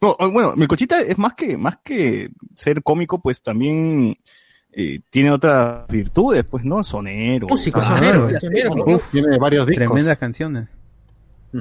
No, 0.01 0.15
oh, 0.19 0.29
bueno, 0.31 0.53
Melcochita 0.55 0.99
es 1.01 1.17
más 1.17 1.33
que, 1.35 1.55
más 1.57 1.77
que 1.83 2.29
ser 2.55 2.83
cómico, 2.83 3.19
pues 3.21 3.41
también 3.41 4.15
eh, 4.71 4.99
tiene 5.09 5.31
otras 5.31 5.87
virtudes, 5.87 6.43
pues, 6.45 6.65
¿no? 6.65 6.83
Sonero. 6.83 7.47
Músico, 7.47 7.79
Ah, 7.81 7.95
sonero, 7.97 8.27
sonero. 8.29 8.73
Uf, 8.85 9.11
Tiene 9.11 9.37
varios 9.37 9.65
discos. 9.67 9.85
tremendas 9.85 10.17
canciones. 10.17 10.67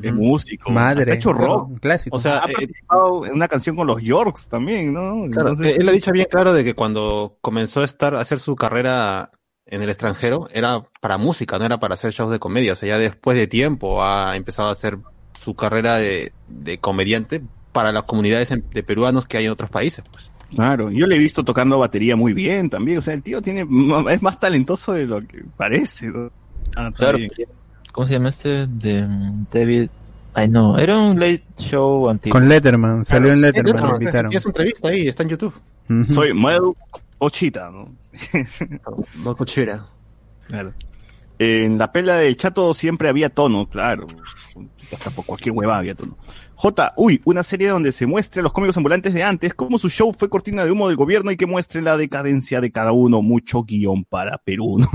Es 0.02 0.12
músico. 0.12 0.72
Madre. 0.72 1.12
Ha 1.12 1.14
hecho 1.14 1.32
rock. 1.32 1.68
Un 1.68 1.76
clásico. 1.78 2.16
O 2.16 2.18
sea, 2.18 2.38
ha 2.40 2.50
eh, 2.50 2.54
participado 2.54 3.26
en 3.26 3.32
una 3.34 3.46
canción 3.46 3.76
con 3.76 3.86
los 3.86 4.02
Yorks 4.02 4.48
también, 4.48 4.92
¿no? 4.92 5.30
Claro, 5.30 5.50
Entonces- 5.50 5.78
él 5.78 5.88
ha 5.88 5.92
dicho 5.92 6.10
bien 6.10 6.26
claro 6.28 6.52
de 6.52 6.64
que 6.64 6.74
cuando 6.74 7.36
comenzó 7.40 7.82
a 7.82 7.84
estar 7.84 8.14
a 8.16 8.20
hacer 8.20 8.40
su 8.40 8.56
carrera 8.56 9.30
en 9.74 9.82
el 9.82 9.90
extranjero 9.90 10.48
era 10.52 10.82
para 11.00 11.18
música, 11.18 11.58
no 11.58 11.64
era 11.66 11.78
para 11.78 11.94
hacer 11.94 12.12
shows 12.12 12.30
de 12.30 12.38
comedia. 12.38 12.72
O 12.72 12.76
sea, 12.76 12.88
ya 12.88 12.98
después 12.98 13.36
de 13.36 13.46
tiempo 13.46 14.02
ha 14.04 14.36
empezado 14.36 14.68
a 14.68 14.72
hacer 14.72 14.98
su 15.40 15.54
carrera 15.54 15.96
de, 15.98 16.32
de 16.48 16.78
comediante 16.78 17.42
para 17.72 17.92
las 17.92 18.04
comunidades 18.04 18.48
de 18.50 18.82
peruanos 18.82 19.26
que 19.26 19.36
hay 19.36 19.46
en 19.46 19.50
otros 19.50 19.70
países. 19.70 20.04
Pues. 20.10 20.30
Claro, 20.54 20.90
yo 20.90 21.06
le 21.06 21.16
he 21.16 21.18
visto 21.18 21.44
tocando 21.44 21.78
batería 21.78 22.14
muy 22.16 22.32
bien 22.32 22.70
también. 22.70 22.98
O 22.98 23.02
sea, 23.02 23.14
el 23.14 23.22
tío 23.22 23.42
tiene 23.42 23.66
es 24.10 24.22
más 24.22 24.38
talentoso 24.38 24.92
de 24.92 25.06
lo 25.06 25.20
que 25.26 25.44
parece. 25.56 26.06
¿no? 26.06 26.30
Ah, 26.76 26.88
está 26.88 26.98
Claro. 26.98 27.18
bien. 27.18 27.30
¿Cómo 27.92 28.06
se 28.06 28.12
llama 28.14 28.28
este? 28.28 28.66
De 28.66 29.02
mm, 29.02 29.46
David. 29.52 29.88
Ay, 30.34 30.48
no, 30.48 30.78
era 30.78 30.98
un 30.98 31.18
late 31.18 31.44
show 31.56 32.08
antiguo. 32.08 32.38
Con 32.38 32.48
Letterman, 32.48 33.04
salió 33.04 33.32
en 33.32 33.40
Letterman, 33.40 33.82
lo 33.82 33.92
invitaron. 33.94 34.30
Tiene 34.30 34.42
su 34.42 34.48
entrevista 34.48 34.88
ahí, 34.88 35.06
está 35.06 35.22
en 35.22 35.28
YouTube. 35.28 35.54
Soy 36.08 36.32
Mel 36.34 36.60
Ochita, 37.18 37.70
¿no? 37.70 37.94
No 39.24 39.36
cochera. 39.36 39.86
claro. 40.48 40.72
En 41.36 41.78
la 41.78 41.90
pela 41.90 42.16
del 42.18 42.36
chato 42.36 42.72
siempre 42.74 43.08
había 43.08 43.28
tono, 43.28 43.68
claro. 43.68 44.06
Hasta 44.92 45.10
por 45.10 45.24
cualquier 45.26 45.52
hueva 45.54 45.78
había 45.78 45.96
tono. 45.96 46.16
J, 46.54 46.92
uy, 46.96 47.20
una 47.24 47.42
serie 47.42 47.68
donde 47.70 47.90
se 47.90 48.06
muestre 48.06 48.38
a 48.38 48.44
los 48.44 48.52
cómicos 48.52 48.76
ambulantes 48.76 49.12
de 49.14 49.24
antes, 49.24 49.52
cómo 49.52 49.76
su 49.78 49.88
show 49.88 50.12
fue 50.16 50.28
cortina 50.28 50.64
de 50.64 50.70
humo 50.70 50.86
del 50.86 50.96
gobierno 50.96 51.32
y 51.32 51.36
que 51.36 51.46
muestre 51.46 51.82
la 51.82 51.96
decadencia 51.96 52.60
de 52.60 52.70
cada 52.70 52.92
uno. 52.92 53.20
Mucho 53.20 53.64
guion 53.64 54.04
para 54.04 54.38
Perú. 54.38 54.78
¿no? 54.78 54.86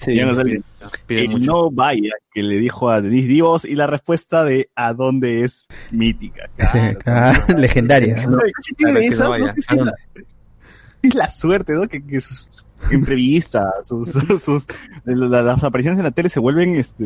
Sí. 0.00 0.16
Ya 0.16 0.26
no 0.26 0.34
sale. 0.34 0.60
Eh, 1.08 1.26
vaya, 1.72 2.10
que 2.32 2.42
le 2.42 2.58
dijo 2.58 2.90
a 2.90 3.00
Denis 3.00 3.28
Divos 3.28 3.64
y 3.64 3.76
la 3.76 3.86
respuesta 3.86 4.42
de 4.44 4.70
a 4.74 4.92
dónde 4.94 5.44
es 5.44 5.68
mítica. 5.92 6.50
Sí, 6.72 6.96
claro, 6.96 7.44
legendaria. 7.56 8.26
No, 8.26 8.38
tiene 8.76 8.92
Claro, 8.94 8.98
que 9.00 9.06
esa, 9.06 9.24
no 9.24 9.38
no 9.38 9.44
vaya. 9.44 9.54
sé 9.54 9.62
si 9.62 9.74
es, 9.78 10.24
la, 11.04 11.08
es 11.08 11.14
la 11.14 11.30
suerte, 11.30 11.72
¿no? 11.74 11.86
Que, 11.88 12.04
que 12.04 12.20
sus 12.20 12.48
entrevistas, 12.90 13.66
sus, 13.88 14.08
sus 14.42 14.66
la- 15.04 15.42
las 15.42 15.64
apariciones 15.64 15.98
en 15.98 16.04
la 16.04 16.10
tele 16.10 16.28
se 16.28 16.40
vuelven 16.40 16.76
este 16.76 17.04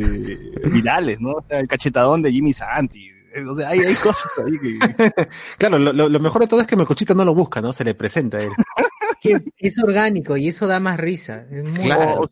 virales, 0.72 1.20
¿no? 1.20 1.30
O 1.32 1.44
sea, 1.48 1.60
el 1.60 1.68
cachetadón 1.68 2.22
de 2.22 2.32
Jimmy 2.32 2.52
Santi. 2.52 3.10
O 3.48 3.54
sea, 3.56 3.68
hay, 3.68 3.80
hay 3.80 3.94
cosas 3.94 4.30
ahí 4.44 4.58
que. 4.58 4.78
Claro, 5.58 5.78
lo, 5.78 6.20
mejor 6.20 6.40
de 6.42 6.48
todo 6.48 6.60
es 6.60 6.66
que 6.66 6.76
Melcochita 6.76 7.14
no 7.14 7.24
lo 7.24 7.34
busca, 7.34 7.60
¿no? 7.60 7.72
Se 7.72 7.84
le 7.84 7.94
presenta 7.94 8.38
a 8.38 8.40
él. 8.40 8.50
Es 9.58 9.78
orgánico 9.78 10.36
y 10.36 10.48
eso 10.48 10.66
da 10.66 10.80
más 10.80 10.98
risa. 10.98 11.44
Es 11.50 11.64
muy 11.64 11.84
Claro. 11.84 12.22
O, 12.22 12.28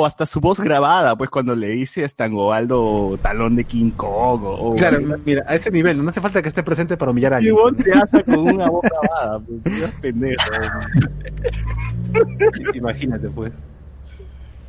o 0.00 0.06
hasta, 0.06 0.26
su 0.26 0.40
voz 0.40 0.60
grabada, 0.60 1.16
pues 1.16 1.30
cuando 1.30 1.54
le 1.56 1.68
dice 1.68 2.04
a 2.04 2.08
Stangobaldo 2.08 3.18
talón 3.22 3.56
de 3.56 3.64
King 3.64 3.90
Kong. 3.90 4.42
O, 4.44 4.70
o- 4.70 4.76
Claro, 4.76 4.98
mira, 5.24 5.44
a 5.46 5.54
ese 5.54 5.70
nivel, 5.70 6.02
no 6.02 6.10
hace 6.10 6.20
falta 6.20 6.42
que 6.42 6.48
esté 6.48 6.62
presente 6.62 6.96
para 6.96 7.10
humillar 7.10 7.34
a 7.34 7.36
alguien. 7.38 7.54
Simón 7.54 7.76
se 7.82 7.92
hace 7.92 8.24
con 8.24 8.38
una 8.38 8.68
voz 8.70 8.82
grabada, 8.82 9.40
pues, 9.40 9.64
Dios 9.64 9.90
pendejo. 10.00 10.42
Imagínate, 12.74 13.28
pues. 13.30 13.52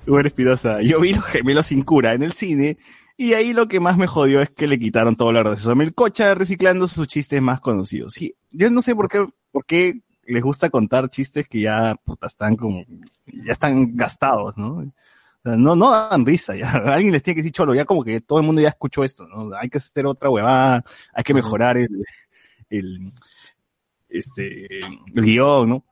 Hugo 0.08 0.20
Espinosa, 0.22 0.82
yo 0.82 1.00
vi 1.00 1.14
los 1.14 1.26
gemelos 1.26 1.68
sin 1.68 1.84
cura 1.84 2.14
en 2.14 2.24
el 2.24 2.34
cine 2.34 2.78
y 3.18 3.34
ahí 3.34 3.54
lo 3.54 3.68
que 3.68 3.80
más 3.80 3.98
me 3.98 4.08
jodió 4.08 4.42
es 4.42 4.50
que 4.50 4.68
le 4.68 4.80
quitaron 4.80 5.16
todo 5.16 5.32
lo 5.32 5.40
gracioso 5.40 5.72
a 5.72 5.76
Melcocha 5.76 6.34
reciclando 6.34 6.88
sus 6.88 7.08
chistes 7.08 7.42
más 7.42 7.60
conocidos. 7.60 8.20
Y 8.22 8.34
yo 8.52 8.70
no 8.72 8.82
sé 8.82 8.96
por 8.96 9.10
qué, 9.10 9.28
por 9.52 9.66
qué 9.66 10.02
les 10.26 10.42
gusta 10.42 10.70
contar 10.70 11.10
chistes 11.10 11.48
que 11.48 11.62
ya 11.62 11.96
puta, 12.04 12.28
están 12.28 12.56
como, 12.56 12.84
ya 13.28 13.52
están 13.52 13.96
gastados, 13.96 14.58
¿no? 14.58 14.92
O 15.40 15.50
sea, 15.50 15.56
no, 15.56 15.76
no 15.76 15.92
dan 15.92 16.26
risa, 16.26 16.56
ya. 16.56 16.72
Alguien 16.94 17.14
les 17.14 17.24
tiene 17.24 17.36
que 17.36 17.42
decir 17.42 17.54
cholo, 17.54 17.74
ya 17.74 17.86
como 17.86 18.04
que 18.04 18.22
todo 18.22 18.40
el 18.40 18.46
mundo 18.46 18.62
ya 18.62 18.70
escuchó 18.70 19.04
esto, 19.04 19.28
¿no? 19.28 19.56
Hay 19.56 19.70
que 19.70 19.78
hacer 19.78 20.06
otra 20.06 20.30
huevada, 20.30 20.84
hay 21.14 21.24
que 21.24 21.34
mejorar 21.34 21.78
el, 21.78 21.90
el, 22.70 23.14
este, 24.10 24.80
el 24.80 25.24
guion, 25.24 25.70
¿no? 25.70 25.86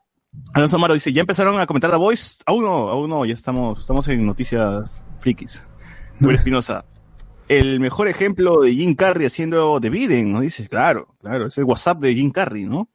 Alonso 0.54 0.76
Amaro 0.76 0.94
dice, 0.94 1.14
¿ya 1.14 1.22
empezaron 1.22 1.60
a 1.60 1.66
comentar 1.66 1.92
The 1.92 1.98
Voice? 1.98 2.38
Aún 2.46 2.64
no, 2.64 2.90
aún 2.90 3.10
no, 3.10 3.26
ya 3.26 3.34
estamos, 3.34 3.80
estamos 3.80 4.08
en 4.08 4.26
noticias 4.26 5.04
frikis. 5.20 5.66
Will 6.20 6.36
Espinosa, 6.36 6.86
el 7.48 7.80
mejor 7.80 8.08
ejemplo 8.08 8.62
de 8.62 8.74
Jim 8.74 8.96
Carrey 8.96 9.26
haciendo 9.26 9.80
The 9.80 9.90
Biden, 9.90 10.34
¿no? 10.34 10.42
Dice, 10.42 10.68
claro, 10.68 11.16
claro, 11.20 11.48
es 11.48 11.58
el 11.58 11.64
WhatsApp 11.64 12.00
de 12.00 12.14
Jim 12.14 12.32
Carrey, 12.32 12.66
¿no? 12.66 12.90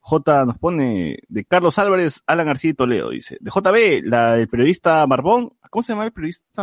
J 0.00 0.44
nos 0.44 0.58
pone 0.58 1.18
de 1.26 1.44
Carlos 1.44 1.80
Álvarez, 1.80 2.22
Alan 2.26 2.46
García 2.46 2.70
y 2.70 2.74
Toledo, 2.74 3.10
dice. 3.10 3.38
De 3.40 3.50
JB, 3.50 4.08
la 4.08 4.34
del 4.34 4.48
periodista 4.48 5.04
Barbón, 5.04 5.50
¿cómo 5.70 5.82
se 5.82 5.92
llama 5.92 6.04
el 6.04 6.12
periodista? 6.12 6.62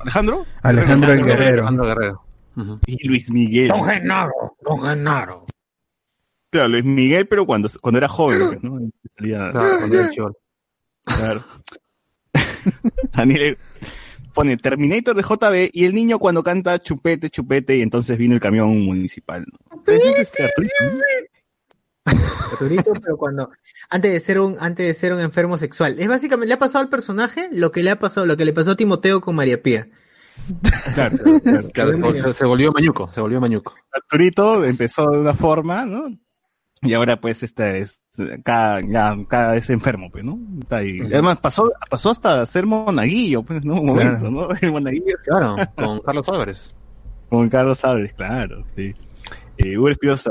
Alejandro. 0.00 0.46
Alejandro 0.62 1.12
el 1.12 1.24
Guerrero. 1.24 1.52
Alejandro 1.66 1.84
Guerrero. 1.86 2.24
Y 2.86 3.06
Luis 3.06 3.30
Miguel. 3.30 3.68
Don 3.68 3.84
Genaro, 3.84 4.56
Don 4.62 4.80
Genaro. 4.80 5.46
Claro, 6.50 6.68
Luis 6.68 6.84
Miguel, 6.84 7.28
pero 7.28 7.46
cuando, 7.46 7.68
cuando 7.80 7.98
era 7.98 8.08
joven, 8.08 8.38
pues, 8.48 8.62
¿no? 8.62 8.78
Salía- 9.16 9.50
Claro, 9.50 9.78
cuando 9.78 9.98
era 10.00 10.10
chivolo. 10.10 10.34
Claro. 11.04 11.44
Daniel 13.12 13.58
pone 14.34 14.56
Terminator 14.56 15.14
de 15.16 15.22
JB 15.22 15.70
y 15.72 15.84
el 15.84 15.94
niño 15.94 16.18
cuando 16.18 16.42
canta 16.42 16.78
chupete, 16.80 17.30
chupete 17.30 17.76
y 17.76 17.82
entonces 17.82 18.16
vino 18.18 18.34
el 18.34 18.40
camión 18.40 18.78
municipal. 18.84 19.44
¿no? 19.70 19.82
Ese 19.92 20.10
es 20.10 20.18
este 20.20 20.44
actriz, 20.44 20.72
¿no? 20.80 20.90
Arturito, 22.52 22.92
pero 23.02 23.16
cuando 23.16 23.50
antes 23.90 24.12
de 24.12 24.20
ser 24.20 24.40
un 24.40 24.56
antes 24.60 24.86
de 24.86 24.94
ser 24.94 25.12
un 25.12 25.20
enfermo 25.20 25.58
sexual. 25.58 25.96
Es 25.98 26.08
básicamente 26.08 26.48
le 26.48 26.54
ha 26.54 26.58
pasado 26.58 26.82
al 26.82 26.88
personaje 26.88 27.48
lo 27.52 27.72
que 27.72 27.82
le 27.82 27.90
ha 27.90 27.98
pasado, 27.98 28.26
lo 28.26 28.36
que 28.36 28.44
le 28.44 28.52
pasó 28.52 28.72
a 28.72 28.76
Timoteo 28.76 29.20
con 29.20 29.36
María 29.36 29.62
Pía. 29.62 29.88
Claro, 30.94 31.16
claro, 31.72 32.12
se, 32.12 32.34
se 32.34 32.44
volvió 32.44 32.72
mañuco, 32.72 33.10
se 33.12 33.20
volvió 33.20 33.40
mañuco. 33.40 33.74
Arturito 33.92 34.64
empezó 34.64 35.10
de 35.10 35.20
una 35.20 35.34
forma, 35.34 35.84
¿no? 35.84 36.08
Y 36.80 36.94
ahora 36.94 37.20
pues 37.20 37.42
esta 37.42 37.76
es 37.76 38.04
cada, 38.44 38.80
ya, 38.80 39.16
cada 39.28 39.52
vez 39.52 39.68
enfermo, 39.70 40.10
pues, 40.12 40.24
¿no? 40.24 40.38
Está 40.60 40.76
ahí. 40.78 41.00
Además 41.00 41.38
pasó, 41.38 41.72
pasó 41.90 42.10
hasta 42.10 42.46
ser 42.46 42.66
monaguillo, 42.66 43.42
pues, 43.42 43.64
¿no? 43.64 43.80
Un 43.80 43.86
momento, 43.86 44.30
¿no? 44.30 44.48
El 44.62 44.72
monaguillo 44.72 45.16
Claro, 45.24 45.56
con 45.74 46.00
Carlos 46.00 46.28
Álvarez. 46.28 46.74
Con 47.28 47.48
Carlos 47.48 47.84
Álvarez, 47.84 48.12
claro, 48.14 48.64
sí. 48.76 48.94
Eh, 49.56 49.76
Hugo 49.76 49.88
Espinosa. 49.88 50.30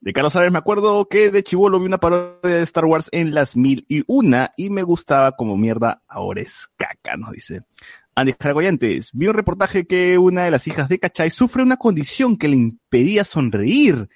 De 0.00 0.12
Carlos 0.12 0.34
Álvarez 0.36 0.52
me 0.52 0.58
acuerdo 0.58 1.08
que 1.08 1.30
de 1.30 1.42
chivolo 1.42 1.80
vi 1.80 1.86
una 1.86 1.98
parodia 1.98 2.56
de 2.58 2.62
Star 2.62 2.84
Wars 2.84 3.08
en 3.10 3.34
las 3.34 3.56
mil 3.56 3.84
y 3.88 4.04
una 4.06 4.52
y 4.56 4.70
me 4.70 4.84
gustaba 4.84 5.32
como 5.32 5.56
mierda, 5.56 6.02
ahora 6.06 6.40
es 6.40 6.68
caca, 6.76 7.16
nos 7.16 7.32
dice. 7.32 7.62
Andes 8.14 8.36
Caracoyantes, 8.36 9.10
vi 9.12 9.26
un 9.26 9.34
reportaje 9.34 9.86
que 9.86 10.16
una 10.18 10.44
de 10.44 10.52
las 10.52 10.66
hijas 10.68 10.88
de 10.88 10.98
Cachay 10.98 11.30
sufre 11.30 11.62
una 11.62 11.76
condición 11.76 12.36
que 12.36 12.48
le 12.48 12.56
impedía 12.56 13.24
sonreír. 13.24 14.08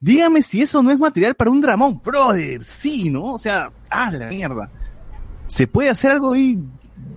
Dígame 0.00 0.42
si 0.42 0.62
eso 0.62 0.82
no 0.82 0.90
es 0.90 0.98
material 0.98 1.34
para 1.34 1.50
un 1.50 1.60
dramón, 1.60 2.00
brother. 2.02 2.64
Sí, 2.64 3.10
¿no? 3.10 3.34
O 3.34 3.38
sea, 3.38 3.72
ah, 3.90 4.10
la 4.10 4.26
mierda. 4.28 4.70
¿Se 5.46 5.66
puede 5.66 5.90
hacer 5.90 6.10
algo 6.10 6.32
ahí? 6.32 6.58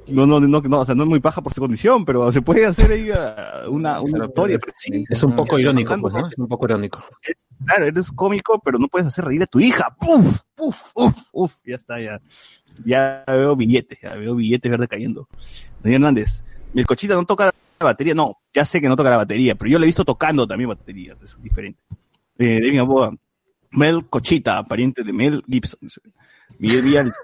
No, 0.08 0.26
no, 0.26 0.40
no, 0.40 0.62
no, 0.62 0.80
o 0.80 0.86
sea, 0.86 0.96
no 0.96 1.04
es 1.04 1.10
muy 1.10 1.20
paja 1.20 1.42
por 1.42 1.54
su 1.54 1.62
condición, 1.62 2.04
pero 2.04 2.32
se 2.32 2.42
puede 2.42 2.66
hacer 2.66 2.92
ahí 2.92 3.10
ah, 3.12 3.64
una, 3.70 4.02
una 4.02 4.26
historia. 4.26 4.58
pero 4.60 4.74
sí, 4.76 5.06
Es 5.08 5.22
un 5.24 5.36
poco 5.36 5.60
irónico, 5.60 5.96
pues, 6.02 6.14
¿no? 6.14 6.20
Es 6.22 6.38
un 6.38 6.48
poco 6.48 6.66
irónico. 6.66 7.04
Es- 7.22 7.50
claro, 7.66 7.86
eres 7.86 8.12
cómico, 8.12 8.60
pero 8.60 8.80
no 8.80 8.88
puedes 8.88 9.08
hacer 9.08 9.26
reír 9.26 9.44
a 9.44 9.46
tu 9.46 9.60
hija. 9.60 9.96
¡Puf! 10.00 10.40
¡Puf! 10.56 10.92
¡Uf! 10.96 11.16
¡Uf! 11.32 11.56
Ya 11.66 11.76
está, 11.76 12.02
ya. 12.02 12.20
Ya 12.84 13.24
veo 13.28 13.56
billetes, 13.56 14.00
ya 14.02 14.16
veo 14.16 14.36
billetes 14.36 14.70
verdes 14.72 14.90
cayendo. 14.90 15.28
Daniel 15.84 16.02
Hernández, 16.02 16.44
el 16.74 16.86
cochita 16.86 17.14
no 17.14 17.26
toca 17.26 17.46
la 17.46 17.54
batería. 17.86 18.16
No, 18.16 18.38
ya 18.54 18.66
sé 18.66 18.82
que 18.82 18.90
no 18.90 18.96
toca 18.96 19.10
la 19.12 19.18
batería, 19.18 19.56
pero 19.56 19.70
yo 19.70 19.78
lo 19.80 19.86
he 19.86 19.88
visto 19.88 20.06
tocando 20.06 20.48
también 20.48 20.70
batería. 20.70 21.16
Es 21.24 21.40
diferente. 21.42 21.82
Eh, 22.38 22.60
David 22.62 22.78
Gamboa, 22.78 23.14
Mel 23.72 24.08
Cochita, 24.08 24.64
pariente 24.64 25.04
de 25.04 25.14
Mel 25.14 25.44
Gibson. 25.48 25.80
Miguel 26.58 26.82
Villalta. 26.82 27.18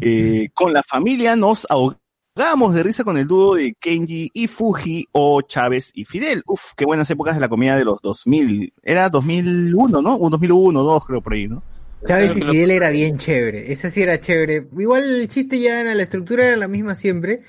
Eh, 0.00 0.48
con 0.54 0.72
la 0.72 0.82
familia 0.82 1.36
nos 1.36 1.66
ahogamos 1.70 2.74
de 2.74 2.82
risa 2.82 3.04
con 3.04 3.18
el 3.18 3.26
dúo 3.26 3.54
de 3.54 3.74
Kenji 3.78 4.30
y 4.32 4.46
Fuji 4.48 5.06
o 5.12 5.42
Chávez 5.42 5.90
y 5.94 6.04
Fidel. 6.04 6.42
Uf, 6.46 6.72
qué 6.76 6.84
buenas 6.84 7.10
épocas 7.10 7.34
de 7.34 7.40
la 7.40 7.48
comida 7.48 7.76
de 7.76 7.84
los 7.84 8.00
2000. 8.00 8.72
Era 8.82 9.08
2001, 9.10 10.00
¿no? 10.02 10.16
Un 10.16 10.30
2001, 10.30 10.82
2 10.82 11.06
creo 11.06 11.20
por 11.20 11.34
ahí, 11.34 11.48
¿no? 11.48 11.62
Chávez 12.06 12.34
y 12.36 12.40
Fidel 12.42 12.70
era 12.70 12.88
bien 12.88 13.18
chévere. 13.18 13.70
Ese 13.72 13.90
sí 13.90 14.02
era 14.02 14.18
chévere. 14.18 14.66
Igual 14.78 15.20
el 15.20 15.28
chiste 15.28 15.60
ya 15.60 15.80
era, 15.80 15.94
la 15.94 16.02
estructura 16.02 16.46
era 16.46 16.56
la 16.56 16.66
misma 16.68 16.94
siempre, 16.94 17.42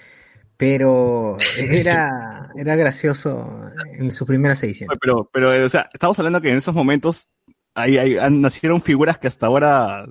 pero 0.57 1.37
era, 1.57 2.49
era 2.57 2.75
gracioso 2.75 3.49
en 3.97 4.11
sus 4.11 4.27
primeras 4.27 4.61
ediciones. 4.63 4.97
Pero, 5.01 5.29
pero, 5.31 5.53
eh, 5.53 5.63
o 5.63 5.69
sea, 5.69 5.89
estamos 5.93 6.19
hablando 6.19 6.41
que 6.41 6.49
en 6.49 6.57
esos 6.57 6.75
momentos 6.75 7.29
ahí, 7.75 7.97
ahí 7.97 8.17
han- 8.17 8.41
nacieron 8.41 8.81
figuras 8.81 9.17
que 9.17 9.27
hasta 9.27 9.45
ahora 9.45 10.05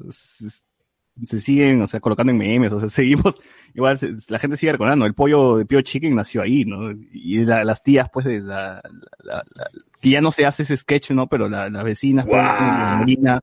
se, 1.24 1.40
siguen, 1.40 1.80
o 1.82 1.86
sea, 1.86 2.00
colocando 2.00 2.30
en 2.32 2.38
memes, 2.38 2.72
o 2.72 2.80
sea, 2.80 2.88
seguimos, 2.90 3.38
igual 3.74 3.98
se- 3.98 4.12
la 4.28 4.38
gente 4.38 4.56
sigue 4.56 4.72
recordando, 4.72 5.06
el 5.06 5.14
pollo 5.14 5.56
de 5.56 5.66
Pio 5.66 5.80
Chicken 5.80 6.14
nació 6.14 6.42
ahí, 6.42 6.64
¿no? 6.64 6.90
Y 7.12 7.44
la- 7.44 7.64
las 7.64 7.82
tías, 7.82 8.08
pues, 8.12 8.26
de 8.26 8.40
la, 8.40 8.80
la- 9.22 9.44
la- 9.54 9.70
que 10.00 10.10
ya 10.10 10.20
no 10.20 10.32
se 10.32 10.46
hace 10.46 10.62
ese 10.62 10.76
sketch, 10.76 11.10
¿no? 11.10 11.26
Pero 11.28 11.48
la- 11.48 11.68
las 11.70 11.84
vecinas, 11.84 12.26
pues, 12.26 12.42
Molina 12.98 13.40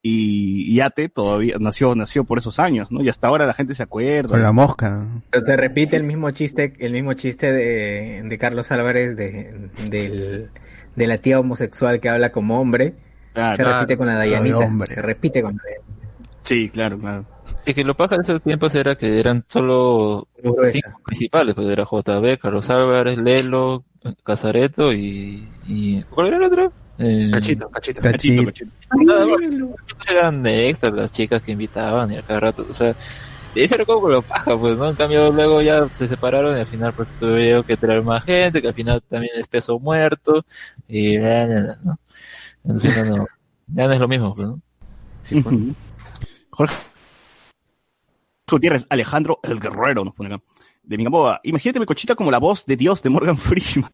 y, 0.00 0.72
y 0.72 0.80
Ate 0.80 1.08
todavía 1.08 1.56
nació, 1.58 1.94
nació 1.94 2.24
por 2.24 2.38
esos 2.38 2.58
años, 2.60 2.90
¿no? 2.90 3.02
Y 3.02 3.08
hasta 3.08 3.26
ahora 3.26 3.46
la 3.46 3.54
gente 3.54 3.74
se 3.74 3.82
acuerda. 3.82 4.30
Con 4.30 4.42
la 4.42 4.52
mosca. 4.52 5.06
Pero 5.30 5.44
se 5.44 5.56
repite 5.56 5.96
el 5.96 6.04
mismo 6.04 6.30
chiste, 6.30 6.72
el 6.78 6.92
mismo 6.92 7.14
chiste 7.14 7.52
de, 7.52 8.22
de 8.24 8.38
Carlos 8.38 8.70
Álvarez 8.70 9.16
de, 9.16 9.70
del- 9.90 10.50
de 10.94 11.06
la 11.06 11.18
tía 11.18 11.40
homosexual 11.40 12.00
que 12.00 12.08
habla 12.08 12.30
como 12.32 12.60
hombre. 12.60 12.94
Claro, 13.34 13.56
se 13.56 13.62
repite 13.64 13.96
con 13.98 14.06
la 14.06 14.14
Dayanita. 14.14 14.58
Se 14.94 15.02
repite 15.02 15.42
con 15.42 15.56
la 15.56 15.62
Dayanita. 15.62 15.87
Sí, 16.48 16.70
claro, 16.70 16.98
claro. 16.98 17.26
Es 17.66 17.74
que 17.74 17.84
lo 17.84 17.94
paja 17.94 18.14
de 18.16 18.22
esos 18.22 18.40
tiempos 18.40 18.74
era 18.74 18.96
que 18.96 19.20
eran 19.20 19.44
solo 19.48 20.28
Gruesa. 20.42 20.72
cinco 20.72 21.00
principales, 21.04 21.54
pues 21.54 21.66
era 21.68 21.84
JB, 21.84 22.38
Carlos 22.40 22.70
Álvarez, 22.70 23.18
Lelo, 23.18 23.84
Casareto 24.24 24.90
y, 24.90 25.46
y 25.66 26.02
¿cuál 26.04 26.28
era 26.28 26.38
el 26.38 26.44
otro? 26.44 26.72
Eh, 26.98 27.28
Cachito, 27.30 27.68
cachito. 27.68 28.00
Cachito, 28.00 28.46
Cachito. 28.46 28.72
cachito. 28.88 29.74
eran 30.10 30.46
extras 30.46 30.94
las 30.94 31.12
chicas 31.12 31.42
que 31.42 31.52
invitaban 31.52 32.12
y 32.12 32.16
a 32.16 32.22
cada 32.22 32.40
rato, 32.40 32.66
o 32.66 32.72
sea, 32.72 32.96
ese 33.54 33.74
era 33.74 33.84
como 33.84 34.08
lo 34.08 34.22
paja, 34.22 34.56
pues, 34.56 34.78
¿no? 34.78 34.88
En 34.88 34.96
cambio 34.96 35.30
luego 35.30 35.60
ya 35.60 35.86
se 35.92 36.08
separaron 36.08 36.56
y 36.56 36.60
al 36.60 36.66
final 36.66 36.94
pues 36.94 37.08
tuvieron 37.20 37.62
que 37.62 37.76
traer 37.76 38.02
más 38.02 38.24
gente, 38.24 38.62
que 38.62 38.68
al 38.68 38.74
final 38.74 39.02
también 39.06 39.34
es 39.36 39.46
peso 39.48 39.78
muerto 39.78 40.46
y 40.88 41.12
ya, 41.20 41.46
ya, 41.46 41.60
ya, 41.66 41.78
¿no? 41.84 41.98
Al 42.70 42.80
final 42.80 43.10
no, 43.10 43.26
ya 43.66 43.86
no 43.86 43.92
es 43.92 44.00
lo 44.00 44.08
mismo, 44.08 44.34
pues, 44.34 44.48
¿no? 44.48 44.60
Sí, 45.20 45.42
pues. 45.42 45.54
Jorge 46.58 46.74
Gutiérrez, 48.50 48.84
Alejandro 48.90 49.38
el 49.44 49.60
Guerrero, 49.60 50.04
nos 50.04 50.12
pone 50.14 50.34
acá. 50.34 50.42
De 50.82 50.96
Mingamboa. 50.96 51.40
Imagínate 51.44 51.78
mi 51.78 51.86
cochita 51.86 52.16
como 52.16 52.32
la 52.32 52.38
voz 52.38 52.66
de 52.66 52.76
Dios 52.76 53.00
de 53.00 53.10
Morgan 53.10 53.38
Freeman. 53.38 53.92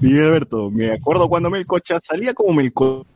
Miguel 0.00 0.24
Alberto, 0.24 0.70
me 0.72 0.92
acuerdo 0.92 1.28
cuando 1.28 1.50
Melcocha 1.50 2.00
salía 2.00 2.34
como 2.34 2.52
Melco 2.52 3.06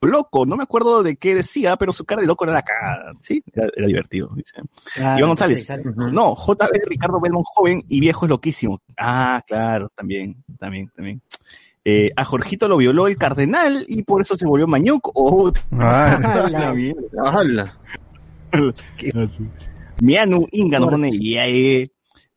loco, 0.00 0.44
no 0.44 0.56
me 0.56 0.64
acuerdo 0.64 1.04
de 1.04 1.14
qué 1.14 1.36
decía, 1.36 1.76
pero 1.76 1.92
su 1.92 2.04
cara 2.04 2.20
de 2.20 2.26
loco 2.26 2.42
era 2.44 2.52
la 2.52 2.62
cara, 2.62 3.12
sí, 3.20 3.40
era, 3.54 3.68
era 3.76 3.86
divertido. 3.86 4.30
dice. 4.34 4.54
Ah, 4.96 5.14
Iván 5.16 5.30
González. 5.30 5.68
No, 5.94 6.34
JB 6.34 6.84
Ricardo 6.86 7.20
Belmont 7.20 7.46
joven 7.46 7.84
y 7.88 8.00
viejo 8.00 8.26
es 8.26 8.30
loquísimo. 8.30 8.82
Ah, 8.98 9.40
claro, 9.46 9.88
también, 9.94 10.42
también, 10.58 10.90
también. 10.96 11.22
Eh, 11.84 12.10
a 12.16 12.24
Jorgito 12.24 12.68
lo 12.68 12.76
violó 12.76 13.08
el 13.08 13.16
cardenal 13.16 13.84
y 13.88 14.02
por 14.02 14.22
eso 14.22 14.36
se 14.36 14.46
volvió 14.46 14.66
mañuco. 14.66 15.12
Oh, 15.16 15.52
Ah, 15.72 16.48
la 16.50 16.72
mierda. 16.74 17.00
¡Hala! 17.24 17.78
Mianu 20.00 20.46
Inga 20.52 20.78
nos 20.78 20.90
pone. 20.90 21.08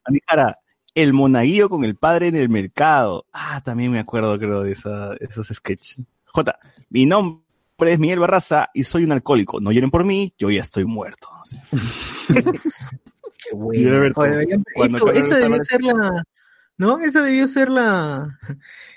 A 0.08 0.12
mi 0.12 0.20
cara, 0.20 0.60
el 0.94 1.14
monaguillo 1.14 1.68
con 1.70 1.84
el 1.84 1.96
padre 1.96 2.28
en 2.28 2.36
el 2.36 2.50
mercado. 2.50 3.26
Ah, 3.34 3.62
también 3.64 3.92
me 3.92 4.00
acuerdo, 4.00 4.38
creo, 4.38 4.62
de 4.64 4.72
esa, 4.72 5.14
esos 5.20 5.48
sketches. 5.48 6.00
J, 6.28 6.58
mi 6.90 7.06
nombre 7.06 7.42
es 7.80 8.00
Miguel 8.00 8.20
Barraza 8.20 8.70
y 8.74 8.84
soy 8.84 9.04
un 9.04 9.12
alcohólico. 9.12 9.60
No 9.60 9.72
lloren 9.72 9.90
por 9.92 10.04
mí, 10.06 10.34
yo 10.38 10.50
ya 10.52 10.62
estoy 10.62 10.86
muerto. 10.86 11.28
Qué 12.28 13.54
deberían- 13.54 14.64
cuando 14.74 15.12
eso, 15.12 15.36
debió 15.36 15.64
ser 15.64 15.84
la, 15.84 16.24
¿no? 16.78 17.00
Eso 17.00 17.22
debió 17.22 17.48
ser 17.48 17.70
la, 17.70 18.40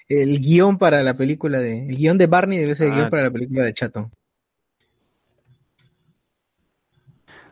el 0.09 0.39
guion 0.41 0.79
para 0.79 1.03
la 1.03 1.17
película 1.17 1.59
de, 1.59 1.87
el 1.89 1.97
guion 1.97 2.19
de 2.19 2.27
Barney 2.27 2.59
debió 2.59 2.75
ser 2.75 2.87
el 2.89 2.93
Ah. 2.93 2.97
guion 2.97 3.11
para 3.11 3.23
la 3.25 3.31
película 3.31 3.65
de 3.65 3.75
Chato. 3.75 4.11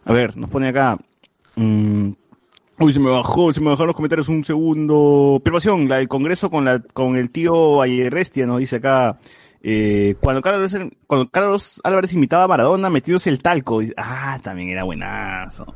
A 0.05 0.13
ver, 0.13 0.37
nos 0.37 0.51
pone 0.51 0.69
acá. 0.69 0.99
mm, 1.57 2.11
uy, 2.79 2.93
se 2.93 3.01
me 3.01 3.11
bajó, 3.11 3.53
se 3.53 3.61
me 3.61 3.71
bajaron 3.71 3.89
los 3.89 3.97
comentarios 3.97 4.29
un 4.29 4.45
segundo. 4.45 4.97
Observación, 5.37 5.89
la 5.89 5.97
del 5.97 6.09
Congreso 6.09 6.51
con 6.51 6.65
la 6.65 6.81
con 6.81 7.17
el 7.17 7.31
tío 7.31 7.81
Ayerrestia, 7.83 8.47
nos 8.47 8.59
dice 8.61 8.77
acá. 8.77 9.19
eh, 9.63 10.15
cuando 10.21 10.43
Carlos, 10.43 10.77
cuando 11.09 11.29
Carlos 11.31 11.81
Álvarez 11.83 12.13
imitaba 12.13 12.45
a 12.45 12.49
Maradona 12.49 12.89
metiéndose 12.91 13.31
el 13.31 13.43
talco. 13.43 13.81
ah, 13.97 14.39
también 14.43 14.69
era 14.71 14.85
buenazo. 14.85 15.75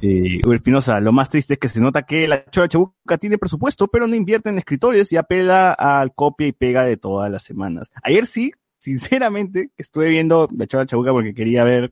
Eh, 0.00 0.40
Espinosa, 0.54 1.00
lo 1.00 1.12
más 1.12 1.28
triste 1.28 1.54
es 1.54 1.58
que 1.58 1.68
se 1.68 1.80
nota 1.80 2.02
que 2.02 2.28
la 2.28 2.44
Chola 2.46 2.68
Chabuca 2.68 3.18
tiene 3.18 3.38
presupuesto, 3.38 3.88
pero 3.88 4.06
no 4.06 4.14
invierte 4.14 4.48
en 4.48 4.58
escritores 4.58 5.12
y 5.12 5.16
apela 5.16 5.72
al 5.72 6.14
copia 6.14 6.46
y 6.46 6.52
pega 6.52 6.84
de 6.84 6.96
todas 6.96 7.30
las 7.30 7.42
semanas. 7.42 7.90
Ayer 8.02 8.26
sí, 8.26 8.52
sinceramente, 8.78 9.70
estuve 9.76 10.08
viendo 10.10 10.48
la 10.56 10.66
Chola 10.66 10.86
Chabuca 10.86 11.10
porque 11.12 11.34
quería 11.34 11.64
ver 11.64 11.90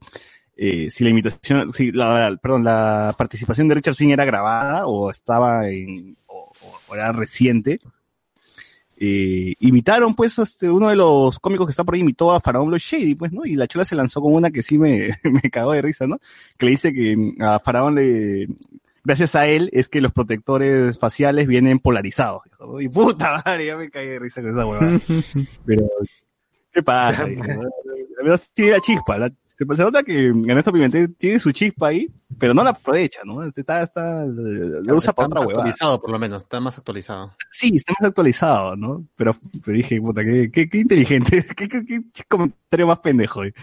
eh, 0.55 0.89
si 0.89 1.03
la 1.03 1.09
imitación, 1.09 1.73
si 1.73 1.91
la, 1.91 2.37
perdón, 2.41 2.63
la 2.63 3.13
participación 3.17 3.67
de 3.67 3.75
Richard 3.75 3.95
Singh 3.95 4.11
era 4.11 4.25
grabada 4.25 4.87
o 4.87 5.11
estaba 5.11 5.67
en, 5.69 6.15
o- 6.27 6.51
o 6.87 6.95
era 6.95 7.11
reciente. 7.11 7.79
Eh, 8.99 9.53
imitaron, 9.59 10.15
pues, 10.15 10.39
este, 10.39 10.69
uno 10.71 10.89
de 10.89 10.95
los 10.95 11.39
cómicos 11.39 11.67
que 11.67 11.71
está 11.71 11.83
por 11.83 11.93
ahí 11.93 12.01
imitó 12.01 12.31
a 12.31 12.39
Faraón 12.39 12.67
Blood 12.67 12.79
Shady, 12.79 13.13
pues, 13.15 13.31
¿no? 13.31 13.45
Y 13.45 13.55
la 13.55 13.67
chola 13.67 13.85
se 13.85 13.95
lanzó 13.95 14.21
con 14.21 14.33
una 14.33 14.49
que 14.49 14.63
sí 14.63 14.77
me, 14.79 15.09
me 15.23 15.41
cagó 15.51 15.71
de 15.73 15.81
risa, 15.83 16.07
¿no? 16.07 16.19
Que 16.57 16.65
le 16.65 16.71
dice 16.71 16.91
que 16.93 17.15
mm, 17.15 17.41
a 17.43 17.59
Faraón 17.59 17.93
le, 17.95 18.47
gracias 19.03 19.35
a 19.35 19.47
él 19.47 19.69
es 19.71 19.87
que 19.87 20.01
los 20.01 20.11
protectores 20.13 20.97
faciales 20.97 21.47
vienen 21.47 21.77
polarizados. 21.79 22.41
¿no? 22.59 22.81
Y 22.81 22.89
puta 22.89 23.43
madre, 23.45 23.67
ya 23.67 23.77
me 23.77 23.89
caí 23.91 24.07
de 24.07 24.19
risa 24.19 24.41
con 24.41 24.49
esa 24.51 24.65
huevada. 24.65 24.99
Pero, 25.65 25.87
¿qué 26.73 26.81
pasa? 26.83 27.27
La 27.27 28.23
verdad 28.23 28.37
sí 28.41 28.49
tiene 28.53 28.71
la 28.71 28.79
chispa. 28.81 29.17
la- 29.19 29.31
se, 29.57 29.65
se 29.75 29.81
nota 29.83 30.03
que 30.03 30.27
Ernesto 30.27 30.71
Pimentel 30.71 31.15
tiene 31.15 31.39
su 31.39 31.51
chispa 31.51 31.87
ahí, 31.87 32.09
pero 32.37 32.53
no 32.53 32.63
la 32.63 32.69
aprovecha, 32.71 33.21
¿no? 33.25 33.43
Está, 33.43 33.81
está, 33.83 34.25
lo 34.25 34.95
usa 34.95 35.11
Está 35.11 35.13
para 35.13 35.27
más 35.29 35.37
otra 35.37 35.39
huevada. 35.47 35.59
actualizado, 35.63 36.01
por 36.01 36.11
lo 36.11 36.19
menos. 36.19 36.43
Está 36.43 36.59
más 36.59 36.77
actualizado. 36.77 37.33
Sí, 37.49 37.71
está 37.75 37.93
más 37.99 38.09
actualizado, 38.09 38.75
¿no? 38.75 39.05
Pero, 39.15 39.35
pero 39.65 39.75
dije, 39.77 39.99
puta, 39.99 40.23
qué, 40.23 40.51
qué, 40.51 40.69
qué 40.69 40.77
inteligente, 40.77 41.43
qué, 41.55 41.67
qué, 41.67 41.83
qué 41.85 42.23
comentario 42.27 42.87
más 42.87 42.99
pendejo. 42.99 43.43
eh. 43.43 43.53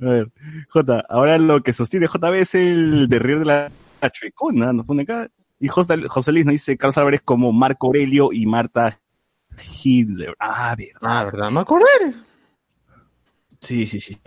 A 0.00 0.04
ver, 0.04 0.32
J, 0.68 1.04
ahora 1.08 1.38
lo 1.38 1.62
que 1.62 1.72
sostiene 1.72 2.06
JB 2.06 2.34
es 2.34 2.54
el 2.54 3.08
de 3.08 3.18
reír 3.18 3.38
de 3.40 3.44
la, 3.44 3.70
la 4.00 4.10
chuecona, 4.10 4.72
nos 4.72 4.86
pone 4.86 5.02
acá. 5.02 5.28
Y 5.60 5.68
José, 5.68 6.08
José 6.08 6.32
Luis 6.32 6.44
nos 6.44 6.52
dice 6.52 6.76
Carlos 6.76 6.98
Álvarez 6.98 7.20
como 7.24 7.52
Marco 7.52 7.86
Aurelio 7.86 8.32
y 8.32 8.46
Marta 8.46 9.00
Hitler. 9.84 10.34
Ah, 10.40 10.74
verdad. 10.76 10.98
Ah, 11.02 11.24
¿verdad? 11.24 11.50
Me 11.52 11.60
acordé. 11.60 11.84
Sí, 13.60 13.86
sí, 13.86 14.00
sí. 14.00 14.18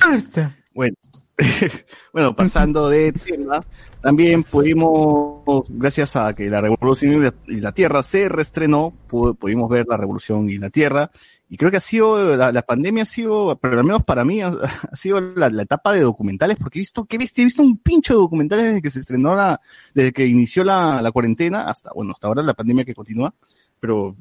Bueno, 0.76 0.98
bueno, 2.14 2.36
pasando 2.36 2.90
de 2.90 3.14
tema, 3.14 3.64
también 4.02 4.44
pudimos, 4.44 5.66
gracias 5.70 6.18
a 6.18 6.34
que 6.34 6.50
la 6.50 6.60
Revolución 6.60 7.34
y 7.48 7.62
la, 7.62 7.72
Tierra 7.72 8.04
se 8.04 8.28
reestrenó, 8.28 8.94
pu- 9.10 9.38
pudimos 9.38 9.70
ver 9.70 9.86
la 9.88 9.96
Revolución 9.96 10.50
y 10.50 10.58
la 10.58 10.70
Tierra, 10.70 11.10
Y 11.50 11.56
creo 11.56 11.72
que 11.72 11.78
ha 11.78 11.82
sido, 11.82 12.36
la, 12.36 12.62
pandemia 12.62 13.04
ha 13.04 13.06
sido, 13.06 13.58
pero 13.62 13.80
al 13.80 13.86
menos 13.86 14.04
para 14.04 14.26
mí, 14.26 14.42
ha, 14.42 14.52
sido 14.92 15.22
la, 15.22 15.48
etapa 15.62 15.94
de 15.94 16.02
documentales, 16.02 16.58
porque 16.58 16.80
he 16.80 16.82
visto, 16.82 17.06
¿qué 17.06 17.18
viste? 17.18 17.42
He 17.42 17.46
visto 17.46 17.64
un 17.64 17.78
pincho 17.78 18.14
de 18.14 18.20
documentales 18.20 18.66
desde 18.66 18.82
que 18.82 18.90
se 18.90 19.00
estrenó 19.00 19.34
la, 19.34 19.62
desde 19.94 20.12
que 20.12 20.28
inició 20.28 20.66
la, 20.66 21.02
la 21.02 21.12
cuarentena 21.14 21.70
hasta, 21.70 21.92
bueno, 21.96 22.12
hasta 22.12 22.28
ahora 22.28 22.44
la 22.44 22.54
pandemia 22.54 22.84
que 22.84 22.94
continúa, 22.94 23.34
pero 23.80 24.14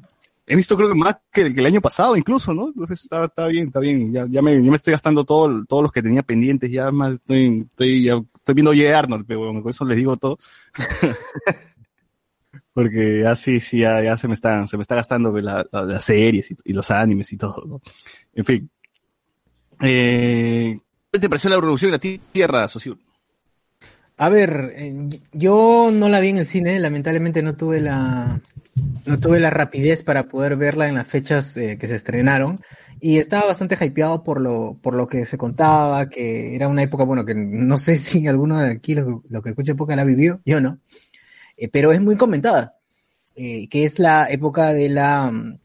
he 0.47 0.55
visto 0.55 0.77
creo 0.77 0.89
que 0.89 0.95
más 0.95 1.17
que 1.31 1.41
el, 1.41 1.65
año 1.65 1.81
pasado 1.81 2.15
incluso, 2.15 2.53
¿no? 2.53 2.67
Entonces 2.67 3.03
está, 3.03 3.47
bien, 3.47 3.67
está 3.67 3.79
bien, 3.79 4.13
ya, 4.13 4.27
ya 4.29 4.41
me, 4.41 4.53
ya 4.53 4.69
me 4.69 4.75
estoy 4.75 4.91
gastando 4.91 5.25
todo, 5.25 5.65
todos 5.65 5.83
los 5.83 5.91
que 5.91 6.03
tenía 6.03 6.21
pendientes, 6.21 6.69
ya 6.71 6.91
más 6.91 7.15
estoy, 7.15 7.61
estoy, 7.61 8.25
viendo 8.53 8.71
Oye 8.71 8.93
Arnold, 8.93 9.25
pero 9.27 9.39
bueno, 9.39 9.61
con 9.61 9.69
eso 9.71 9.85
les 9.85 9.97
digo 9.97 10.17
todo. 10.17 10.37
Porque 12.73 13.21
ya 13.23 13.35
sí, 13.35 13.59
ya, 13.71 14.03
ya 14.03 14.17
se 14.17 14.27
me 14.27 14.33
están, 14.33 14.67
se 14.67 14.77
me 14.77 14.81
está 14.81 14.95
gastando 14.95 15.31
la- 15.39 15.65
la- 15.71 15.83
las 15.83 16.03
series 16.03 16.53
y, 16.63 16.73
los 16.73 16.91
animes 16.91 17.31
y 17.31 17.37
todo. 17.37 17.81
En 18.33 18.45
fin. 18.45 18.69
Eh, 19.81 20.77
¿Qué 21.11 21.19
te 21.19 21.29
pareció 21.29 21.49
la 21.49 21.55
revolución 21.55 21.91
de 21.91 21.97
la 21.97 21.99
Ti- 21.99 22.21
Tierra, 22.31 22.67
socio? 22.67 22.97
A 24.17 24.29
ver, 24.29 24.73
eh, 24.75 25.21
yo 25.31 25.89
no 25.91 26.09
la 26.09 26.19
vi 26.19 26.29
en 26.29 26.37
el 26.37 26.45
cine, 26.45 26.79
lamentablemente 26.79 27.41
no 27.41 27.55
tuve 27.55 27.79
la 27.79 28.41
no 29.05 29.19
tuve 29.19 29.39
la 29.39 29.49
rapidez 29.49 30.03
para 30.03 30.27
poder 30.27 30.55
verla 30.55 30.87
en 30.87 30.95
las 30.95 31.07
fechas 31.07 31.55
eh, 31.57 31.77
que 31.77 31.87
se 31.87 31.95
estrenaron 31.95 32.59
y 32.99 33.17
estaba 33.17 33.47
bastante 33.47 33.77
hypeado 33.79 34.23
por 34.23 34.41
lo 34.41 34.77
por 34.81 34.95
lo 34.95 35.07
que 35.07 35.25
se 35.25 35.37
contaba, 35.37 36.09
que 36.09 36.55
era 36.55 36.67
una 36.67 36.83
época, 36.83 37.03
bueno, 37.03 37.25
que 37.25 37.35
no 37.35 37.77
sé 37.77 37.97
si 37.97 38.27
alguno 38.27 38.59
de 38.59 38.71
aquí 38.71 38.95
lo, 38.95 39.21
que 39.41 39.49
escucha 39.49 39.73
época 39.73 39.95
la 39.95 40.01
ha 40.01 40.05
vivido, 40.05 40.41
yo 40.45 40.59
no, 40.61 40.79
eh, 41.57 41.69
pero 41.69 41.91
es 41.91 42.01
muy 42.01 42.15
comentada, 42.17 42.77
eh, 43.35 43.67
que 43.69 43.83
es 43.83 43.99
la 43.99 44.27
época 44.29 44.73
de 44.73 44.89
la 44.89 45.31
mm, 45.31 45.59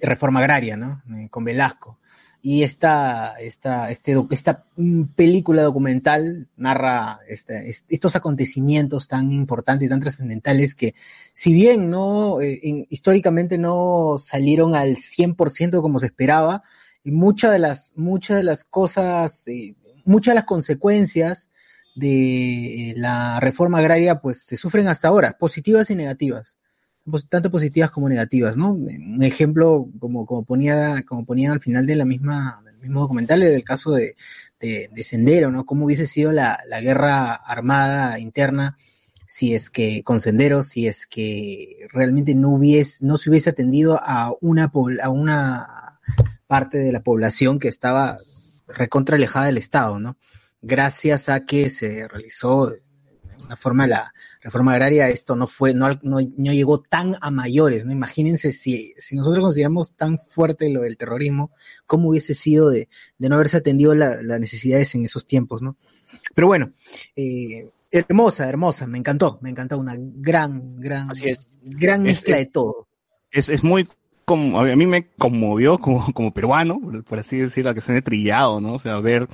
reforma 0.00 0.40
agraria, 0.40 0.76
¿no? 0.76 1.02
Con 1.30 1.44
Velasco. 1.44 1.99
Y 2.42 2.62
esta, 2.62 3.34
esta, 3.38 3.90
este, 3.90 4.16
esta 4.30 4.64
mm, 4.76 5.02
película 5.14 5.62
documental 5.62 6.48
narra 6.56 7.20
este- 7.28 7.68
est- 7.68 7.84
estos 7.90 8.16
acontecimientos 8.16 9.08
tan 9.08 9.30
importantes 9.32 9.86
y 9.86 9.88
tan 9.90 10.00
trascendentales 10.00 10.74
que, 10.74 10.94
si 11.34 11.52
bien 11.52 11.90
no, 11.90 12.40
eh, 12.40 12.60
en- 12.62 12.86
históricamente 12.88 13.58
no 13.58 14.16
salieron 14.18 14.74
al 14.74 14.96
100% 14.96 15.82
como 15.82 15.98
se 15.98 16.06
esperaba, 16.06 16.62
muchas 17.04 17.52
de 17.52 17.58
las, 17.58 17.92
muchas 17.96 18.36
de 18.38 18.44
las 18.44 18.64
cosas, 18.64 19.46
eh, 19.48 19.74
muchas 20.04 20.32
de 20.32 20.36
las 20.36 20.44
consecuencias 20.44 21.50
de 21.94 22.90
eh, 22.90 22.94
la 22.96 23.40
reforma 23.40 23.78
agraria, 23.80 24.20
pues 24.20 24.42
se 24.44 24.56
sufren 24.56 24.88
hasta 24.88 25.08
ahora, 25.08 25.36
positivas 25.38 25.90
y 25.90 25.96
negativas 25.96 26.59
tanto 27.28 27.50
positivas 27.50 27.90
como 27.90 28.08
negativas, 28.08 28.56
¿no? 28.56 28.72
Un 28.72 29.22
ejemplo, 29.22 29.88
como, 29.98 30.26
como 30.26 30.44
ponía, 30.44 31.02
como 31.06 31.24
ponía 31.24 31.52
al 31.52 31.60
final 31.60 31.86
de 31.86 31.96
la 31.96 32.04
misma, 32.04 32.62
del 32.64 32.78
mismo 32.78 33.00
documental, 33.00 33.42
era 33.42 33.54
el 33.54 33.64
caso 33.64 33.92
de, 33.92 34.16
de, 34.60 34.88
de 34.92 35.02
Sendero, 35.02 35.50
¿no? 35.50 35.64
Cómo 35.66 35.86
hubiese 35.86 36.06
sido 36.06 36.32
la, 36.32 36.62
la 36.66 36.80
guerra 36.80 37.34
armada 37.34 38.18
interna 38.18 38.76
si 39.30 39.54
es 39.54 39.70
que, 39.70 40.02
con 40.02 40.18
Sendero, 40.18 40.64
si 40.64 40.88
es 40.88 41.06
que 41.06 41.86
realmente 41.92 42.34
no 42.34 42.50
hubiese, 42.50 43.06
no 43.06 43.16
se 43.16 43.30
hubiese 43.30 43.50
atendido 43.50 43.96
a 44.02 44.34
una, 44.40 44.72
a 45.00 45.08
una 45.08 46.00
parte 46.48 46.78
de 46.78 46.90
la 46.90 47.04
población 47.04 47.60
que 47.60 47.68
estaba 47.68 48.18
recontra 48.66 49.14
alejada 49.14 49.46
del 49.46 49.58
Estado, 49.58 50.00
¿no? 50.00 50.16
Gracias 50.62 51.28
a 51.28 51.46
que 51.46 51.70
se 51.70 52.08
realizó 52.08 52.74
una 53.50 53.56
forma 53.56 53.88
la 53.88 54.14
reforma 54.40 54.72
agraria, 54.74 55.08
esto 55.08 55.34
no 55.34 55.48
fue, 55.48 55.74
no, 55.74 55.88
no, 56.02 56.18
no 56.20 56.52
llegó 56.52 56.80
tan 56.80 57.16
a 57.20 57.32
mayores, 57.32 57.84
¿no? 57.84 57.90
Imagínense 57.90 58.52
si, 58.52 58.94
si 58.96 59.16
nosotros 59.16 59.42
consideramos 59.42 59.94
tan 59.94 60.20
fuerte 60.20 60.68
lo 60.68 60.82
del 60.82 60.96
terrorismo, 60.96 61.50
cómo 61.84 62.10
hubiese 62.10 62.34
sido 62.34 62.70
de, 62.70 62.88
de 63.18 63.28
no 63.28 63.34
haberse 63.34 63.56
atendido 63.56 63.92
la- 63.96 64.22
las 64.22 64.38
necesidades 64.38 64.94
en 64.94 65.04
esos 65.04 65.26
tiempos, 65.26 65.62
¿no? 65.62 65.76
Pero 66.32 66.46
bueno, 66.46 66.72
eh, 67.16 67.68
hermosa, 67.90 68.48
hermosa, 68.48 68.86
me 68.86 68.98
encantó, 68.98 69.40
me 69.42 69.50
encantó, 69.50 69.78
una 69.78 69.96
gran, 69.98 70.80
gran, 70.80 71.10
Así 71.10 71.28
es. 71.28 71.48
gran 71.60 72.04
mezcla 72.04 72.36
es- 72.38 72.46
de 72.46 72.52
todo. 72.52 72.86
es, 73.32 73.48
es 73.48 73.64
muy 73.64 73.88
como, 74.30 74.60
a 74.60 74.76
mí 74.76 74.86
me 74.86 75.08
conmovió 75.18 75.78
como, 75.78 76.12
como 76.14 76.32
peruano, 76.32 76.80
por, 77.04 77.18
así 77.18 77.38
decirlo, 77.38 77.74
que 77.74 77.80
suene 77.80 78.00
trillado, 78.00 78.60
¿no? 78.60 78.74
O 78.74 78.78
sea, 78.78 79.00
ver 79.00 79.24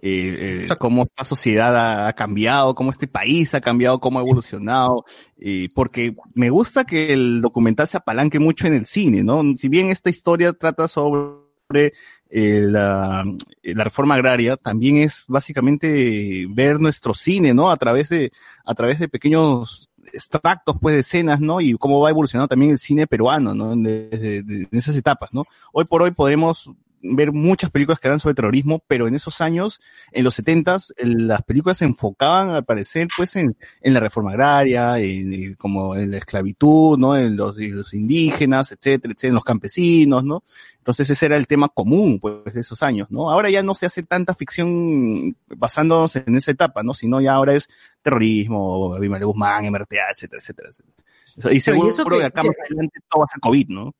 eh, 0.00 0.68
eh, 0.70 0.74
cómo 0.78 1.02
esta 1.02 1.24
sociedad 1.24 1.76
ha, 1.76 2.06
ha 2.06 2.12
cambiado, 2.12 2.76
cómo 2.76 2.92
este 2.92 3.08
país 3.08 3.52
ha 3.56 3.60
cambiado, 3.60 3.98
cómo 3.98 4.20
ha 4.20 4.22
evolucionado, 4.22 5.06
eh, 5.40 5.66
porque 5.74 6.14
me 6.34 6.50
gusta 6.50 6.84
que 6.84 7.12
el 7.12 7.40
documental 7.40 7.88
se 7.88 7.96
apalanque 7.96 8.38
mucho 8.38 8.68
en 8.68 8.74
el 8.74 8.86
cine, 8.86 9.24
¿no? 9.24 9.42
Si 9.56 9.68
bien 9.68 9.90
esta 9.90 10.08
historia 10.08 10.52
trata 10.52 10.86
sobre 10.86 11.92
eh, 12.30 12.60
la, 12.60 13.24
la 13.64 13.84
reforma 13.84 14.14
agraria, 14.14 14.56
también 14.56 14.98
es 14.98 15.24
básicamente 15.26 16.46
ver 16.48 16.78
nuestro 16.78 17.12
cine, 17.12 17.54
¿no? 17.54 17.72
A 17.72 17.76
través 17.76 18.08
de, 18.08 18.30
a 18.64 18.72
través 18.76 19.00
de 19.00 19.08
pequeños 19.08 19.90
extractos, 20.14 20.76
pues, 20.80 20.94
de 20.94 21.00
escenas, 21.00 21.40
¿no? 21.40 21.60
Y 21.60 21.74
cómo 21.74 22.00
va 22.00 22.10
evolucionando 22.10 22.48
también 22.48 22.72
el 22.72 22.78
cine 22.78 23.06
peruano, 23.06 23.54
¿no? 23.54 23.74
Desde 23.76 24.42
de, 24.42 24.66
de 24.70 24.78
esas 24.78 24.96
etapas, 24.96 25.30
¿no? 25.32 25.44
Hoy 25.72 25.84
por 25.84 26.02
hoy 26.02 26.12
podremos 26.12 26.70
ver 27.06 27.32
muchas 27.32 27.70
películas 27.70 28.00
que 28.00 28.08
eran 28.08 28.18
sobre 28.18 28.34
terrorismo, 28.34 28.82
pero 28.88 29.06
en 29.06 29.14
esos 29.14 29.40
años, 29.42 29.80
en 30.10 30.24
los 30.24 30.34
setentas, 30.34 30.92
el- 30.96 31.28
las 31.28 31.42
películas 31.42 31.78
se 31.78 31.84
enfocaban, 31.84 32.50
al 32.50 32.64
parecer, 32.64 33.08
pues, 33.16 33.36
en, 33.36 33.56
en 33.82 33.94
la 33.94 34.00
reforma 34.00 34.30
agraria, 34.30 34.98
en, 34.98 35.32
en 35.32 35.54
como 35.54 35.94
en 35.96 36.10
la 36.10 36.16
esclavitud, 36.18 36.98
¿no? 36.98 37.16
En 37.16 37.36
los, 37.36 37.58
en 37.58 37.76
los 37.76 37.92
indígenas, 37.94 38.72
etcétera, 38.72 39.12
etcétera, 39.12 39.28
en 39.28 39.34
los 39.34 39.44
campesinos, 39.44 40.24
¿no? 40.24 40.42
Entonces 40.78 41.08
ese 41.10 41.26
era 41.26 41.36
el 41.36 41.46
tema 41.46 41.68
común, 41.68 42.18
pues, 42.20 42.52
de 42.54 42.60
esos 42.60 42.82
años, 42.82 43.10
¿no? 43.10 43.30
Ahora 43.30 43.50
ya 43.50 43.62
no 43.62 43.74
se 43.74 43.86
hace 43.86 44.02
tanta 44.02 44.34
ficción 44.34 45.36
basándonos 45.48 46.16
en 46.16 46.34
esa 46.36 46.50
etapa, 46.50 46.82
¿no? 46.82 46.94
Sino 46.94 47.20
ya 47.20 47.34
ahora 47.34 47.54
es 47.54 47.68
terrorismo, 48.02 48.94
Abimael 48.94 49.24
Guzmán, 49.26 49.66
MRTA, 49.66 50.10
etcétera, 50.10 50.38
etcétera, 50.40 50.68
etcétera. 50.70 51.54
Y 51.54 51.60
seguro 51.60 51.88
eso 51.90 52.04
que- 52.04 52.20
que 52.20 52.26
acá 52.26 52.42
más 52.48 52.56
adelante 52.70 53.00
todo 53.10 53.20
va 53.20 53.24
a 53.26 53.28
ser 53.28 53.40
COVID, 53.40 53.68
¿no? 53.68 53.94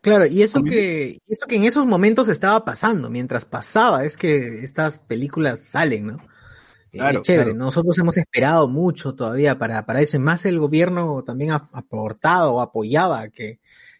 Claro, 0.00 0.26
y 0.26 0.42
eso 0.42 0.62
que, 0.62 1.18
esto 1.26 1.46
que 1.46 1.56
en 1.56 1.64
esos 1.64 1.86
momentos 1.86 2.28
estaba 2.28 2.64
pasando, 2.64 3.10
mientras 3.10 3.44
pasaba, 3.44 4.04
es 4.04 4.16
que 4.16 4.60
estas 4.64 5.00
películas 5.00 5.60
salen, 5.60 6.06
¿no? 6.06 6.14
Eh, 6.92 6.98
Claro, 6.98 7.20
chévere, 7.22 7.50
claro. 7.50 7.64
nosotros 7.66 7.98
hemos 7.98 8.16
esperado 8.16 8.68
mucho 8.68 9.14
todavía 9.14 9.58
para, 9.58 9.84
para 9.84 10.00
eso, 10.00 10.16
y 10.16 10.20
más 10.20 10.44
el 10.46 10.58
gobierno 10.58 11.22
también 11.24 11.50
ha 11.52 11.68
aportado 11.72 12.54
o 12.54 12.60
apoyaba 12.60 13.28
que, 13.28 13.58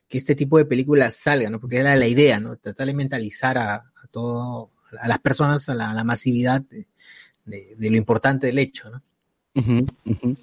que 0.09 0.19
este 0.19 0.35
tipo 0.35 0.57
de 0.57 0.65
películas 0.65 1.17
salgan, 1.17 1.53
¿no? 1.53 1.61
Porque 1.61 1.79
era 1.79 1.95
la 1.97 2.07
idea, 2.07 2.41
¿no? 2.41 2.57
Tratar 2.57 2.87
de 2.87 2.95
mentalizar 2.95 3.59
a, 3.59 3.75
a 3.75 4.07
todo, 4.11 4.71
a 4.99 5.09
las 5.09 5.19
personas, 5.19 5.69
a 5.69 5.75
la, 5.75 5.91
a 5.91 5.95
la 5.95 6.05
masividad 6.05 6.63
de, 6.63 6.87
de- 7.45 7.75
de 7.77 7.91
lo 7.91 7.97
importante 7.97 8.47
del 8.47 8.59
hecho, 8.59 8.89
¿no? 8.91 9.03
Ujú. 9.55 10.37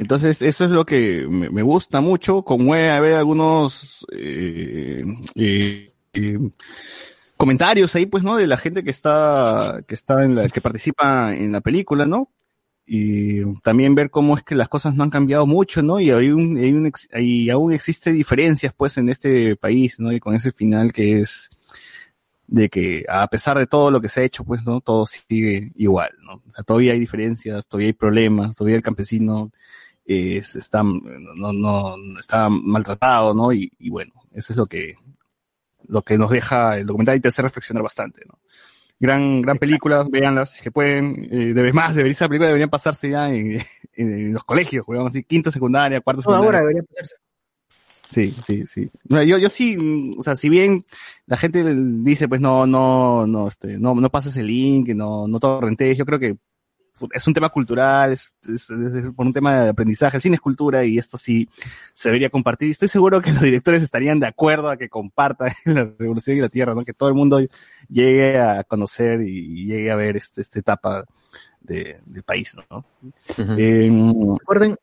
Entonces, 0.00 0.40
eso 0.40 0.64
es 0.64 0.70
lo 0.70 0.86
que 0.86 1.26
me, 1.28 1.62
gusta 1.62 2.00
mucho, 2.00 2.42
como 2.42 2.72
a 2.72 2.98
ver 3.00 3.16
algunos 3.16 4.06
eh, 4.10 5.04
eh, 5.34 5.84
eh, 6.14 6.38
comentarios 7.36 7.94
ahí, 7.94 8.06
pues, 8.06 8.24
¿no? 8.24 8.38
De 8.38 8.46
la 8.46 8.56
gente 8.56 8.82
que 8.82 8.88
está, 8.88 9.84
que 9.86 9.94
está 9.94 10.24
en 10.24 10.36
la, 10.36 10.48
que 10.48 10.62
participa 10.62 11.34
en 11.34 11.52
la 11.52 11.60
película, 11.60 12.06
¿no? 12.06 12.30
Y 12.86 13.44
también 13.60 13.94
ver 13.94 14.08
cómo 14.08 14.38
es 14.38 14.42
que 14.42 14.54
las 14.54 14.70
cosas 14.70 14.94
no 14.94 15.04
han 15.04 15.10
cambiado 15.10 15.46
mucho, 15.46 15.82
¿no? 15.82 16.00
Y 16.00 16.10
hay 16.10 16.30
un, 16.30 16.90
hay 17.12 17.50
aún 17.50 17.74
existe 17.74 18.10
diferencias, 18.10 18.72
pues, 18.74 18.96
en 18.96 19.10
este 19.10 19.54
país, 19.56 20.00
¿no? 20.00 20.12
Y 20.12 20.18
con 20.18 20.34
ese 20.34 20.50
final 20.50 20.94
que 20.94 21.20
es 21.20 21.50
de 22.46 22.70
que 22.70 23.04
a 23.06 23.28
pesar 23.28 23.58
de 23.58 23.66
todo 23.66 23.90
lo 23.90 24.00
que 24.00 24.08
se 24.08 24.20
ha 24.20 24.24
hecho, 24.24 24.44
pues, 24.44 24.64
¿no? 24.64 24.80
Todo 24.80 25.04
sigue 25.04 25.72
igual, 25.76 26.12
¿no? 26.22 26.42
O 26.48 26.50
sea, 26.50 26.64
todavía 26.64 26.94
hay 26.94 27.00
diferencias, 27.00 27.66
todavía 27.66 27.88
hay 27.88 27.92
problemas, 27.92 28.56
todavía 28.56 28.76
el 28.76 28.82
campesino 28.82 29.52
eh, 30.12 30.38
está, 30.38 30.82
no, 30.82 31.52
no, 31.52 32.18
está 32.18 32.48
maltratado, 32.48 33.32
¿no? 33.32 33.52
Y, 33.52 33.70
y 33.78 33.90
bueno, 33.90 34.12
eso 34.32 34.52
es 34.52 34.56
lo 34.56 34.66
que, 34.66 34.96
lo 35.86 36.02
que 36.02 36.18
nos 36.18 36.32
deja 36.32 36.78
el 36.78 36.86
documental 36.86 37.16
y 37.16 37.20
te 37.20 37.28
hace 37.28 37.42
reflexionar 37.42 37.84
bastante, 37.84 38.22
¿no? 38.26 38.40
Gran, 38.98 39.40
gran 39.40 39.56
película, 39.56 40.04
véanlas, 40.10 40.50
si 40.54 40.62
que 40.62 40.72
pueden, 40.72 41.14
eh, 41.30 41.52
debe 41.54 41.72
más, 41.72 41.94
debería, 41.94 42.14
esa 42.14 42.26
película 42.26 42.48
deberían 42.48 42.70
pasarse 42.70 43.10
ya 43.10 43.32
en, 43.34 43.60
en 43.94 44.32
los 44.32 44.42
colegios, 44.42 44.84
digamos 44.88 45.12
así, 45.12 45.22
quinto 45.22 45.52
secundaria, 45.52 46.00
cuarto 46.00 46.22
secundaria. 46.22 46.48
hora 46.48 46.60
debería 46.60 46.82
pasarse. 46.82 47.14
Sí, 48.08 48.34
sí, 48.44 48.66
sí. 48.66 48.90
No, 49.08 49.22
Yo, 49.22 49.38
yo 49.38 49.48
sí, 49.48 49.78
o 50.18 50.22
sea, 50.22 50.34
si 50.34 50.48
bien 50.48 50.82
la 51.26 51.36
gente 51.36 51.62
dice, 52.02 52.26
pues 52.26 52.40
no, 52.40 52.66
no, 52.66 53.28
no, 53.28 53.46
este, 53.46 53.78
no, 53.78 53.94
no 53.94 54.10
pases 54.10 54.36
el 54.36 54.48
link, 54.48 54.88
no, 54.88 55.28
no 55.28 55.38
torrentes, 55.38 55.96
yo 55.96 56.04
creo 56.04 56.18
que 56.18 56.36
es 57.12 57.26
un 57.26 57.34
tema 57.34 57.48
cultural, 57.48 58.12
es, 58.12 58.34
es- 58.44 58.70
es- 58.70 58.94
es 58.94 59.04
por 59.14 59.26
un 59.26 59.32
tema 59.32 59.60
de 59.62 59.68
aprendizaje, 59.70 60.16
el 60.16 60.20
cine 60.22 60.34
es 60.36 60.40
cultura 60.40 60.84
y 60.84 60.98
esto 60.98 61.16
sí 61.18 61.48
se 61.94 62.08
debería 62.08 62.30
compartir. 62.30 62.70
Estoy 62.70 62.88
seguro 62.88 63.20
que 63.20 63.32
los 63.32 63.42
directores 63.42 63.82
estarían 63.82 64.20
de 64.20 64.26
acuerdo 64.26 64.68
a 64.70 64.76
que 64.76 64.88
comparta 64.88 65.46
la 65.64 65.90
revolución 65.98 66.36
y 66.36 66.40
la 66.40 66.48
tierra, 66.48 66.74
¿no? 66.74 66.84
Que 66.84 66.92
todo 66.94 67.08
el 67.08 67.14
mundo 67.14 67.40
llegue 67.88 68.38
a 68.38 68.64
conocer 68.64 69.22
y 69.22 69.66
llegue 69.66 69.90
a 69.90 69.96
ver 69.96 70.16
este, 70.16 70.40
esta 70.40 70.58
etapa 70.58 71.04
de, 71.60 71.98
del 72.06 72.22
país, 72.22 72.56
¿no? 72.70 72.84
Eh, 73.58 73.90
Recuerden 74.38 74.76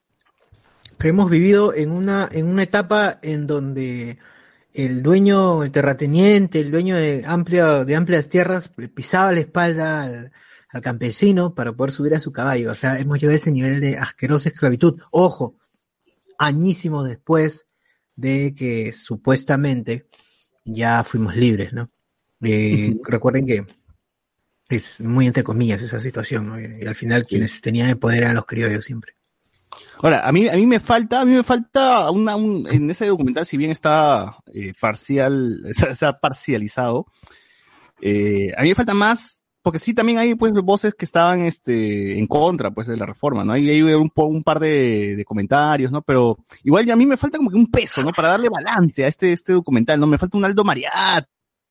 que 1.00 1.08
hemos 1.10 1.30
vivido 1.30 1.74
en 1.74 1.92
una, 1.92 2.28
en 2.32 2.48
una 2.48 2.64
etapa 2.64 3.20
en 3.22 3.46
donde 3.48 4.18
el 4.74 5.02
dueño, 5.04 5.64
el 5.64 5.72
terrateniente, 5.72 6.60
el 6.60 6.72
dueño 6.72 6.96
de, 6.96 7.24
amplia, 7.26 7.84
de 7.84 7.96
amplias 7.96 8.30
tierras, 8.30 8.72
le 8.78 8.90
pisaba 8.90 9.32
la 9.32 9.40
espalda 9.40 10.04
al, 10.04 10.32
al 10.70 10.82
campesino 10.82 11.54
para 11.54 11.74
poder 11.74 11.92
subir 11.92 12.16
a 12.16 12.20
su 12.20 12.32
caballo. 12.32 12.72
O 12.72 12.76
sea, 12.76 13.00
hemos 13.00 13.20
llegado 13.20 13.36
a 13.36 13.38
ese 13.38 13.52
nivel 13.52 13.80
de 13.80 13.98
asquerosa 13.98 14.50
esclavitud. 14.50 15.02
Ojo, 15.12 15.56
añísimos 16.38 17.08
después 17.08 17.68
de 18.16 18.54
que 18.56 18.92
supuestamente 18.92 20.08
ya 20.66 21.04
fuimos 21.04 21.36
libres, 21.36 21.74
¿no? 21.74 21.90
Eh, 22.42 22.96
Recuerden 23.04 23.46
que 23.46 23.66
es 24.70 25.02
muy 25.02 25.28
entre 25.28 25.44
comillas 25.44 25.82
esa 25.82 26.00
situación, 26.00 26.48
¿no? 26.48 26.60
Y 26.60 26.86
al 26.86 26.96
final 26.96 27.26
quienes 27.26 27.62
tenían 27.62 27.90
el 27.90 27.98
poder 27.98 28.24
eran 28.24 28.36
los 28.36 28.46
criollos 28.46 28.84
siempre. 28.84 29.14
Ahora, 30.02 30.28
a 30.28 30.32
mí, 30.32 30.48
a 30.48 30.54
mí 30.54 30.66
me 30.66 30.80
falta, 30.80 31.22
a 31.22 31.26
mí 31.26 31.34
me 31.34 31.44
falta 31.44 32.10
una, 32.12 32.36
un, 32.36 32.68
en 32.70 32.90
ese 32.90 33.08
documental, 33.08 33.46
si 33.46 33.58
bien 33.58 33.72
está 33.72 34.38
eh, 34.54 34.74
parcial, 34.80 35.64
está, 35.68 35.90
está 35.90 36.20
parcializado, 36.20 37.08
eh, 38.02 38.52
a 38.56 38.62
mí 38.62 38.70
me 38.70 38.76
falta 38.76 38.94
más, 38.94 39.44
porque 39.68 39.80
sí 39.80 39.94
también 39.94 40.18
hay 40.18 40.34
pues 40.36 40.54
voces 40.54 40.96
que 40.96 41.04
estaban 41.04 41.42
este 41.42 42.18
en 42.18 42.26
contra 42.26 42.72
pues 42.72 42.88
de 42.88 42.96
la 42.96 43.06
reforma, 43.06 43.44
¿no? 43.44 43.52
Hay, 43.52 43.70
hay 43.70 43.82
un, 43.82 44.10
un 44.16 44.44
par 44.44 44.62
de, 44.62 45.16
de 45.18 45.26
comentarios, 45.26 45.92
¿no? 45.92 46.02
Pero 46.02 46.38
igual 46.64 46.86
ya 46.86 46.94
a 46.94 46.96
mí 46.96 47.06
me 47.06 47.18
falta 47.18 47.38
como 47.38 47.50
que 47.50 47.58
un 47.58 47.70
peso, 47.70 48.02
¿no? 48.02 48.12
Para 48.14 48.30
darle 48.30 48.48
balance 48.48 49.04
a 49.04 49.08
este, 49.08 49.34
este 49.34 49.52
documental, 49.52 50.00
¿no? 50.00 50.08
Me 50.08 50.18
falta 50.18 50.38
un 50.38 50.46
Aldo 50.46 50.64
Mariate, 50.64 51.28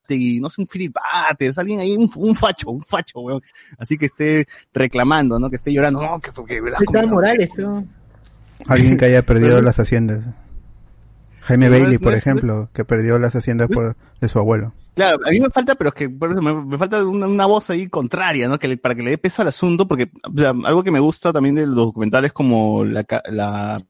y 0.08 0.40
no 0.40 0.50
sé, 0.50 0.60
un 0.60 0.66
Philip 0.66 0.94
Bates, 0.94 1.56
alguien 1.56 1.80
ahí, 1.80 1.96
un, 1.96 2.10
un 2.16 2.34
facho, 2.34 2.70
un 2.70 2.82
facho, 2.84 3.20
weón. 3.20 3.40
Así 3.78 3.96
que 3.96 4.06
esté 4.06 4.46
reclamando, 4.74 5.38
¿no? 5.38 5.48
Que 5.48 5.56
esté 5.56 5.72
llorando, 5.72 6.02
no, 6.02 6.20
que 6.20 6.32
fue 6.32 6.44
que 6.44 6.60
Velasco 6.60 6.84
Está 6.84 7.00
me- 7.06 7.12
Morales. 7.12 7.48
Alguien 8.68 8.96
que 8.98 9.06
haya 9.06 9.22
perdido 9.22 9.62
las 9.62 9.78
haciendas. 9.78 10.22
Jaime 11.40 11.66
No 11.66 11.72
Bailey, 11.72 11.94
no 11.94 12.00
por 12.00 12.12
ejemplo, 12.14 12.68
que 12.74 12.84
perdió 12.84 13.18
las 13.18 13.34
haciendas 13.34 13.68
por, 13.68 13.96
de 14.20 14.28
su 14.28 14.38
abuelo. 14.38 14.74
Claro, 14.96 15.18
a 15.26 15.30
mí 15.30 15.38
me 15.40 15.50
falta, 15.50 15.74
pero 15.74 15.88
es 15.90 15.94
que 15.94 16.08
por 16.08 16.32
eso 16.32 16.40
me, 16.40 16.54
me 16.54 16.78
falta 16.78 17.04
una, 17.04 17.44
voz 17.44 17.68
ahí 17.68 17.86
contraria, 17.86 18.48
¿no? 18.48 18.58
Que 18.58 18.66
le- 18.66 18.78
para 18.78 18.94
que 18.94 19.02
le 19.02 19.10
dé 19.10 19.18
peso 19.18 19.42
al 19.42 19.48
asunto, 19.48 19.86
porque 19.86 20.10
o 20.24 20.38
sea, 20.40 20.50
algo 20.64 20.82
que 20.82 20.90
me 20.90 21.00
gusta 21.00 21.34
también 21.34 21.54
de 21.54 21.66
los 21.66 21.76
documentales 21.76 22.32
como 22.32 22.82
la, 22.82 23.04
la 23.30 23.82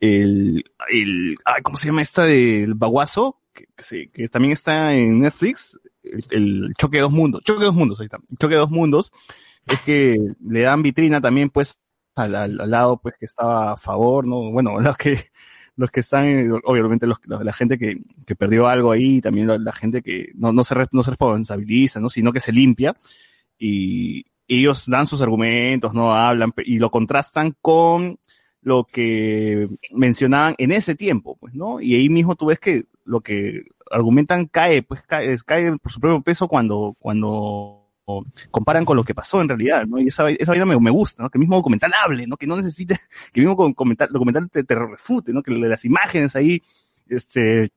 el, 0.00 0.64
el, 0.90 1.36
¿cómo 1.62 1.76
se 1.76 1.86
llama 1.86 2.02
esta 2.02 2.24
del 2.24 2.74
Baguazo? 2.74 3.40
Que, 3.52 3.66
que, 3.76 4.10
que 4.10 4.28
también 4.28 4.52
está 4.52 4.94
en 4.94 5.20
Netflix, 5.20 5.78
el, 6.30 6.72
Choque 6.78 6.96
de 6.98 7.02
dos 7.02 7.12
Mundos, 7.12 7.42
Choque 7.44 7.60
de 7.60 7.66
dos 7.66 7.74
Mundos, 7.74 8.00
ahí 8.00 8.06
está, 8.06 8.18
Choque 8.38 8.54
de 8.54 8.60
dos 8.60 8.70
Mundos, 8.70 9.12
es 9.66 9.80
que 9.80 10.16
le 10.48 10.60
dan 10.62 10.82
vitrina 10.82 11.20
también, 11.20 11.50
pues, 11.50 11.78
al 12.14 12.56
lado, 12.70 12.98
pues, 13.02 13.14
que 13.18 13.26
estaba 13.26 13.72
a 13.72 13.76
favor, 13.76 14.26
¿no? 14.26 14.50
Bueno, 14.50 14.80
los 14.80 14.96
que, 14.96 15.18
los 15.80 15.90
que 15.90 16.00
están, 16.00 16.26
eh, 16.26 16.50
obviamente 16.64 17.06
los, 17.06 17.18
la, 17.26 17.52
gente 17.54 17.78
que, 17.78 18.02
que 18.26 18.36
perdió 18.36 18.68
algo 18.68 18.92
ahí, 18.92 19.22
también 19.22 19.48
la, 19.48 19.56
la 19.56 19.72
gente 19.72 20.02
que 20.02 20.30
no, 20.34 20.52
no 20.52 20.62
se, 20.62 20.74
no 20.92 21.02
se 21.02 21.10
responsabiliza, 21.10 22.00
¿no? 22.00 22.10
Sino 22.10 22.34
que 22.34 22.40
se 22.40 22.52
limpia 22.52 22.94
y 23.58 24.26
ellos 24.46 24.84
dan 24.86 25.06
sus 25.06 25.22
argumentos, 25.22 25.94
no 25.94 26.14
hablan 26.14 26.52
y 26.66 26.78
lo 26.78 26.90
contrastan 26.90 27.56
con 27.62 28.18
lo 28.60 28.84
que 28.84 29.68
mencionaban 29.92 30.54
en 30.58 30.72
ese 30.72 30.94
tiempo, 30.94 31.34
pues, 31.40 31.54
¿no? 31.54 31.80
Y 31.80 31.94
ahí 31.94 32.10
mismo 32.10 32.36
tú 32.36 32.46
ves 32.46 32.58
que 32.58 32.84
lo 33.04 33.22
que 33.22 33.64
argumentan 33.90 34.48
cae, 34.48 34.82
pues 34.82 35.00
cae, 35.02 35.34
cae 35.46 35.78
por 35.78 35.90
su 35.90 35.98
propio 35.98 36.20
peso 36.20 36.46
cuando, 36.46 36.94
cuando 36.98 37.79
comparan 38.50 38.84
con 38.84 38.96
lo 38.96 39.04
que 39.04 39.14
pasó 39.14 39.40
en 39.40 39.48
realidad, 39.48 39.86
¿no? 39.86 39.98
Y 39.98 40.08
esa, 40.08 40.28
esa 40.30 40.52
vaina 40.52 40.64
me, 40.66 40.78
me 40.78 40.90
gusta, 40.90 41.22
¿no? 41.22 41.30
Que 41.30 41.38
el 41.38 41.40
mismo 41.40 41.56
documental 41.56 41.92
hable, 42.04 42.26
¿no? 42.26 42.36
Que 42.36 42.46
no 42.46 42.56
necesite, 42.56 42.96
que 43.32 43.40
el 43.40 43.46
mismo 43.46 43.72
documental 43.74 44.50
te, 44.50 44.64
te 44.64 44.74
refute, 44.74 45.32
¿no? 45.32 45.42
Que 45.42 45.52
las 45.52 45.84
imágenes 45.84 46.36
ahí, 46.36 46.62
este, 47.08 47.72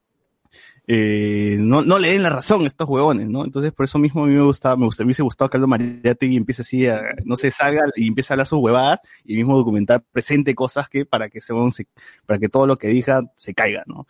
eh, 0.86 1.56
no, 1.60 1.82
no 1.82 1.98
le 1.98 2.12
den 2.12 2.24
la 2.24 2.30
razón 2.30 2.64
a 2.64 2.68
estos 2.68 2.88
huevones, 2.90 3.30
¿no? 3.30 3.46
Entonces, 3.46 3.72
por 3.72 3.86
eso 3.86 4.00
mismo 4.00 4.24
a 4.24 4.28
mí 4.28 4.34
me 4.34 4.44
gustaba, 4.44 4.76
me, 4.76 4.86
gusta, 4.86 5.04
me 5.04 5.08
hubiese 5.08 5.24
gustado 5.24 5.50
que 5.50 5.58
Aldo 5.58 5.68
Mariategui 5.68 6.36
empiece 6.36 6.62
así 6.62 6.88
a, 6.88 7.02
no 7.24 7.36
se 7.38 7.52
salga 7.52 7.84
y 7.96 8.08
empiece 8.08 8.32
a 8.32 8.36
hablar 8.36 8.48
sus 8.48 8.60
huevadas 8.60 9.00
y 9.24 9.34
el 9.34 9.38
mismo 9.40 9.58
documental 9.58 10.04
presente 10.12 10.54
cosas 10.54 10.90
que 10.90 11.06
para 11.06 11.30
que 11.30 11.40
se- 11.40 11.54
para 12.26 12.40
que 12.40 12.50
todo 12.50 12.68
lo 12.68 12.78
que 12.78 12.90
diga 12.90 13.22
se 13.36 13.54
caiga, 13.54 13.84
¿no? 13.86 14.08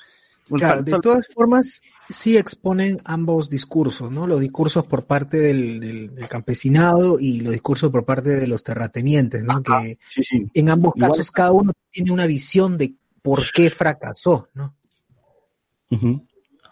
Claro, 0.50 0.84
de 0.84 1.00
todas 1.00 1.28
formas, 1.28 1.82
sí 2.10 2.38
exponen 2.38 2.98
ambos 3.06 3.50
discursos, 3.50 4.12
¿no? 4.12 4.28
Los 4.28 4.42
discursos 4.42 4.86
por 4.86 5.06
parte 5.06 5.38
del, 5.38 5.80
del- 5.80 6.16
del 6.16 6.28
campesinado 6.28 7.20
y 7.20 7.40
los 7.40 7.54
discursos 7.54 7.90
por 7.92 8.04
parte 8.06 8.32
de 8.32 8.48
los 8.48 8.62
terratenientes, 8.64 9.44
¿no? 9.44 9.64
Que 9.64 9.98
sí, 10.10 10.22
sí. 10.24 10.46
en 10.54 10.70
ambos 10.70 10.94
Igual- 10.96 11.12
casos 11.12 11.32
cada 11.32 11.52
uno 11.54 11.72
tiene 11.92 12.12
una 12.12 12.26
visión 12.26 12.78
de 12.78 12.94
por 13.22 13.52
qué 13.54 13.70
fracasó, 13.70 14.50
¿no? 14.54 14.76
Ujú. 15.92 16.26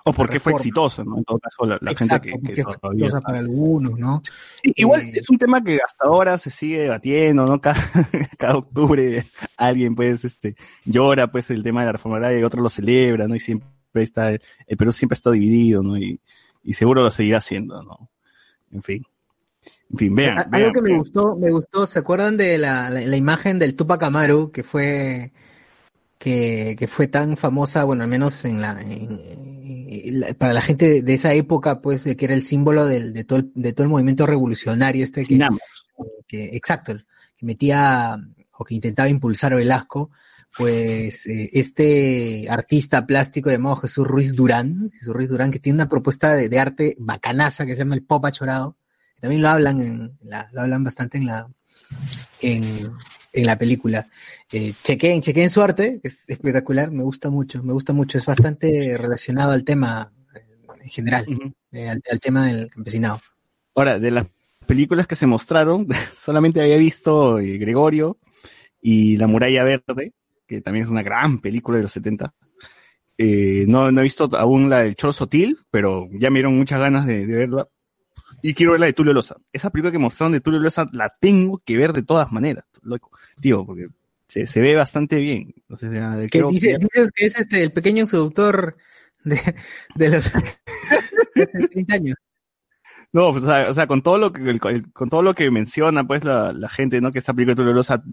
O 0.05 0.13
porque 0.13 0.39
fue 0.39 0.53
exitoso, 0.53 1.03
¿no? 1.03 1.17
En 1.19 1.23
todo 1.23 1.37
caso, 1.39 1.65
la, 1.65 1.77
la 1.81 1.91
Exacto, 1.91 2.27
gente 2.29 2.53
que, 2.53 2.63
fue 2.63 2.77
todavía 2.77 3.05
exitosa 3.05 3.17
está- 3.19 3.27
para 3.27 3.39
algunos, 3.39 3.99
¿no? 3.99 4.21
Sí, 4.63 4.71
Igual 4.77 5.01
Eh, 5.01 5.11
es 5.15 5.29
un 5.29 5.37
tema 5.37 5.63
que 5.63 5.79
hasta 5.85 6.05
ahora 6.05 6.37
se 6.37 6.49
sigue 6.51 6.79
debatiendo, 6.79 7.45
¿no? 7.45 7.61
Cada, 7.61 7.77
cada 8.37 8.57
octubre 8.57 9.25
alguien 9.57 9.95
pues 9.95 10.25
este 10.25 10.55
llora 10.85 11.31
pues 11.31 11.49
el 11.51 11.61
tema 11.63 11.81
de 11.81 11.85
la 11.87 11.91
reforma 11.93 12.17
agraria 12.17 12.39
y 12.39 12.43
otro 12.43 12.61
lo 12.61 12.69
celebra, 12.69 13.27
¿no? 13.27 13.35
Y 13.35 13.39
siempre 13.39 13.67
está, 13.93 14.31
el 14.31 14.77
Perú 14.77 14.91
siempre 14.91 15.13
está 15.15 15.31
dividido, 15.31 15.83
¿no? 15.83 15.97
Y, 15.97 16.19
y 16.63 16.73
seguro 16.73 17.01
lo 17.03 17.11
seguirá 17.11 17.37
haciendo, 17.39 17.81
¿no? 17.83 18.09
En 18.71 18.81
fin. 18.81 19.03
En 19.91 19.97
fin, 19.97 20.15
vean. 20.15 20.47
Algo 20.51 20.71
que 20.73 20.81
me 20.81 20.97
gustó, 20.97 21.35
me 21.35 21.51
gustó, 21.51 21.85
¿se 21.85 21.99
acuerdan 21.99 22.37
de 22.37 22.57
la, 22.57 22.89
la, 22.89 23.01
la 23.01 23.17
imagen 23.17 23.59
del 23.59 23.75
Tupac 23.75 24.01
Amaru 24.01 24.49
que 24.51 24.63
fue 24.63 25.31
que, 26.21 26.75
que 26.77 26.87
fue 26.87 27.07
tan 27.07 27.35
famosa, 27.35 27.83
bueno, 27.83 28.03
al 28.03 28.09
menos 28.09 28.45
en 28.45 28.61
la, 28.61 28.79
en- 28.79 29.19
en 29.89 30.19
la- 30.19 30.33
para 30.35 30.53
la 30.53 30.61
gente 30.61 31.01
de 31.01 31.13
esa 31.15 31.33
época, 31.33 31.81
pues, 31.81 32.03
de 32.03 32.15
que 32.15 32.25
era 32.25 32.35
el 32.35 32.43
símbolo 32.43 32.85
del, 32.85 33.11
de 33.11 33.23
todo 33.23 33.39
el, 33.39 33.51
de 33.55 33.73
todo 33.73 33.85
el 33.85 33.89
movimiento 33.89 34.27
revolucionario 34.27 35.03
este 35.03 35.25
que, 36.27 36.49
exacto, 36.55 36.93
que 37.35 37.45
metía 37.45 38.17
o 38.57 38.63
que 38.63 38.75
intentaba 38.75 39.09
impulsar 39.09 39.55
Velasco, 39.55 40.11
pues 40.55 41.25
eh, 41.25 41.49
este 41.53 42.45
artista 42.49 43.07
plástico 43.07 43.49
llamado 43.49 43.77
Jesús 43.77 44.05
Ruiz 44.07 44.33
Durán, 44.33 44.91
Jesús 44.93 45.13
Ruiz 45.15 45.29
Durán, 45.29 45.49
que 45.49 45.57
tiene 45.59 45.77
una 45.77 45.89
propuesta 45.89 46.35
de, 46.35 46.49
de 46.49 46.59
arte 46.59 46.95
bacanaza 46.99 47.65
que 47.65 47.71
se 47.73 47.79
llama 47.79 47.95
el 47.95 48.03
pop 48.03 48.23
achorado, 48.25 48.75
que 49.15 49.21
también 49.21 49.41
lo 49.41 49.49
hablan 49.49 49.81
en 49.81 50.11
la, 50.23 50.47
lo 50.53 50.61
hablan 50.61 50.83
bastante 50.83 51.17
en 51.17 51.25
la 51.25 51.47
en, 52.41 52.91
en 53.33 53.45
la 53.45 53.57
película. 53.57 54.07
Eh, 54.51 54.73
chequeen 54.83 55.49
su 55.49 55.61
arte, 55.61 55.99
es 56.03 56.29
espectacular, 56.29 56.91
me 56.91 57.03
gusta 57.03 57.29
mucho, 57.29 57.63
me 57.63 57.73
gusta 57.73 57.93
mucho, 57.93 58.17
es 58.17 58.25
bastante 58.25 58.97
relacionado 58.97 59.51
al 59.51 59.63
tema 59.63 60.11
eh, 60.35 60.45
en 60.83 60.89
general, 60.89 61.25
eh, 61.71 61.89
al, 61.89 62.01
al 62.09 62.19
tema 62.19 62.47
del 62.47 62.69
campesinado. 62.69 63.21
Ahora, 63.75 63.99
de 63.99 64.11
las 64.11 64.27
películas 64.65 65.07
que 65.07 65.15
se 65.15 65.27
mostraron, 65.27 65.87
solamente 66.15 66.61
había 66.61 66.77
visto 66.77 67.39
eh, 67.39 67.57
Gregorio 67.57 68.17
y 68.81 69.17
La 69.17 69.27
Muralla 69.27 69.63
Verde, 69.63 70.13
que 70.47 70.61
también 70.61 70.85
es 70.85 70.91
una 70.91 71.03
gran 71.03 71.39
película 71.39 71.77
de 71.77 71.83
los 71.83 71.91
70. 71.91 72.33
Eh, 73.17 73.65
no, 73.67 73.91
no 73.91 73.99
he 73.99 74.03
visto 74.03 74.29
aún 74.37 74.69
la 74.69 74.79
del 74.79 74.95
Cholo 74.95 75.13
Sotil, 75.13 75.57
pero 75.69 76.07
ya 76.13 76.29
me 76.29 76.39
dieron 76.39 76.57
muchas 76.57 76.79
ganas 76.79 77.05
de, 77.05 77.25
de 77.25 77.35
verla. 77.35 77.67
Y 78.41 78.53
quiero 78.53 78.71
ver 78.71 78.79
la 78.79 78.87
de 78.87 78.93
Tulio 78.93 79.13
Loza. 79.13 79.35
Esa 79.53 79.69
película 79.69 79.91
que 79.91 79.99
mostraron 79.99 80.31
de 80.31 80.41
Tulio 80.41 80.59
Loza 80.59 80.89
la 80.91 81.11
tengo 81.19 81.61
que 81.63 81.77
ver 81.77 81.93
de 81.93 82.01
todas 82.01 82.31
maneras, 82.31 82.65
loco. 82.83 83.11
Tío, 83.39 83.65
porque 83.65 83.87
se, 84.27 84.47
se 84.47 84.61
ve 84.61 84.75
bastante 84.75 85.17
bien. 85.17 85.53
Entonces, 85.57 85.91
ya, 85.93 86.17
Que 86.21 86.27
creo 86.29 86.47
que 86.49 86.53
dice, 86.53 86.77
dices 86.79 87.09
que 87.13 87.25
es 87.25 87.39
este 87.39 87.63
el 87.63 87.71
pequeño 87.73 88.03
introductor 88.03 88.77
de, 89.23 89.39
de 89.95 90.09
los 90.09 90.31
de 91.35 91.47
30 91.67 91.93
años. 91.95 92.17
No, 93.13 93.31
pues, 93.33 93.43
o, 93.43 93.47
sea, 93.47 93.69
o 93.69 93.73
sea, 93.73 93.87
con 93.87 94.01
todo 94.01 94.17
lo 94.17 94.31
que 94.31 94.41
el- 94.49 94.59
con 94.93 95.09
todo 95.09 95.21
lo 95.21 95.33
que 95.33 95.51
menciona 95.51 96.05
pues 96.07 96.23
la, 96.23 96.53
la 96.53 96.69
gente, 96.69 97.01
¿no? 97.01 97.11
Que 97.11 97.19
esta 97.19 97.33
película 97.33 97.55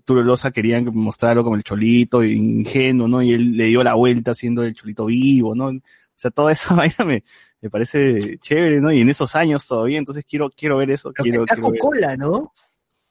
Tulio 0.04 0.22
Loza 0.24 0.50
querían 0.50 0.86
mostrarlo 0.92 1.44
como 1.44 1.54
el 1.54 1.62
cholito 1.62 2.24
ingenuo, 2.24 3.06
¿no? 3.06 3.22
Y 3.22 3.32
él 3.32 3.56
le 3.56 3.66
dio 3.66 3.84
la 3.84 3.94
vuelta 3.94 4.32
haciendo 4.32 4.64
el 4.64 4.74
cholito 4.74 5.06
vivo, 5.06 5.54
¿no? 5.54 5.66
O 5.68 5.80
sea, 6.16 6.32
toda 6.32 6.50
esa 6.50 6.74
vaina 6.74 7.04
me, 7.04 7.22
me 7.60 7.70
parece 7.70 8.38
chévere, 8.38 8.80
¿no? 8.80 8.90
Y 8.90 9.00
en 9.02 9.08
esos 9.08 9.36
años 9.36 9.68
todavía, 9.68 9.98
entonces 9.98 10.24
quiero 10.28 10.50
quiero 10.50 10.76
ver 10.78 10.90
eso, 10.90 11.12
Pero 11.12 11.22
quiero, 11.22 11.44
quiero 11.44 11.70
ver. 11.70 11.80
cola, 11.80 12.16
¿no? 12.16 12.52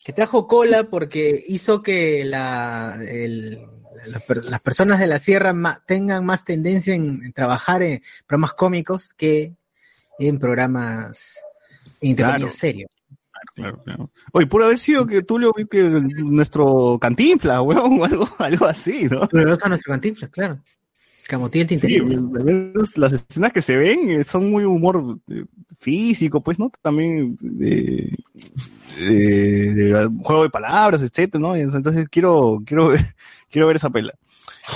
Que 0.07 0.13
trajo 0.13 0.47
cola 0.47 0.85
porque 0.85 1.43
hizo 1.49 1.83
que 1.83 2.23
la, 2.23 2.97
el- 3.09 3.59
las 4.49 4.61
personas 4.61 4.99
de 5.01 5.07
la 5.07 5.19
sierra 5.19 5.51
ma- 5.51 5.83
tengan 5.85 6.25
más 6.25 6.45
tendencia 6.45 6.95
en, 6.95 7.33
trabajar 7.33 7.83
en 7.83 8.01
programas 8.25 8.53
cómicos 8.53 9.13
que 9.13 9.53
en 10.17 10.39
programas 10.39 11.41
entre 11.99 12.23
Claro. 12.23 12.49
serios. 12.51 12.89
Claro, 13.53 13.79
claro. 13.83 14.09
Oye, 14.31 14.47
pudo 14.47 14.63
haber 14.67 14.79
sido 14.79 15.05
que 15.05 15.23
Tulio 15.23 15.51
que 15.69 15.83
nuestro 15.83 16.97
cantinfla, 17.01 17.61
weón, 17.63 17.99
o 17.99 18.05
algo, 18.05 18.29
algo 18.39 18.65
así, 18.65 19.09
¿no? 19.11 19.27
Pero 19.27 19.43
no 19.57 19.57
nuestro 19.67 19.91
cantinflas, 19.91 20.31
claro. 20.31 20.61
Sí, 21.79 21.95
las 22.95 23.13
escenas 23.13 23.51
que 23.53 23.61
se 23.61 23.75
ven 23.75 24.09
eh, 24.11 24.23
son 24.23 24.49
muy 24.49 24.63
humor 24.63 25.19
eh, 25.29 25.45
físico, 25.79 26.41
pues, 26.41 26.57
¿no? 26.59 26.71
También 26.81 27.37
de, 27.41 28.17
de- 28.99 29.73
de 29.73 30.09
juego 30.23 30.43
de 30.43 30.49
palabras, 30.49 31.01
etcétera, 31.01 31.39
¿no? 31.41 31.55
Entonces 31.55 32.07
quiero, 32.09 32.61
quiero 32.65 32.87
ver, 32.89 33.01
quiero 33.49 33.67
ver 33.67 33.75
esa 33.75 33.89
pela. 33.89 34.13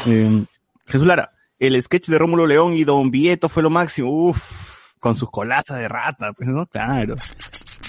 Eh, 0.06 0.46
Jesús 0.88 1.08
Lara, 1.08 1.32
El 1.60 1.82
sketch 1.82 2.08
de 2.08 2.18
Rómulo 2.18 2.46
León 2.46 2.74
y 2.74 2.84
Don 2.84 3.10
Vieto 3.12 3.50
fue 3.50 3.64
lo 3.64 3.70
máximo. 3.70 4.10
Uf, 4.30 4.94
con 5.00 5.16
sus 5.16 5.30
colazas 5.32 5.78
de 5.80 5.88
rata, 5.88 6.32
pues, 6.34 6.48
¿no? 6.50 6.66
Claro. 6.68 7.16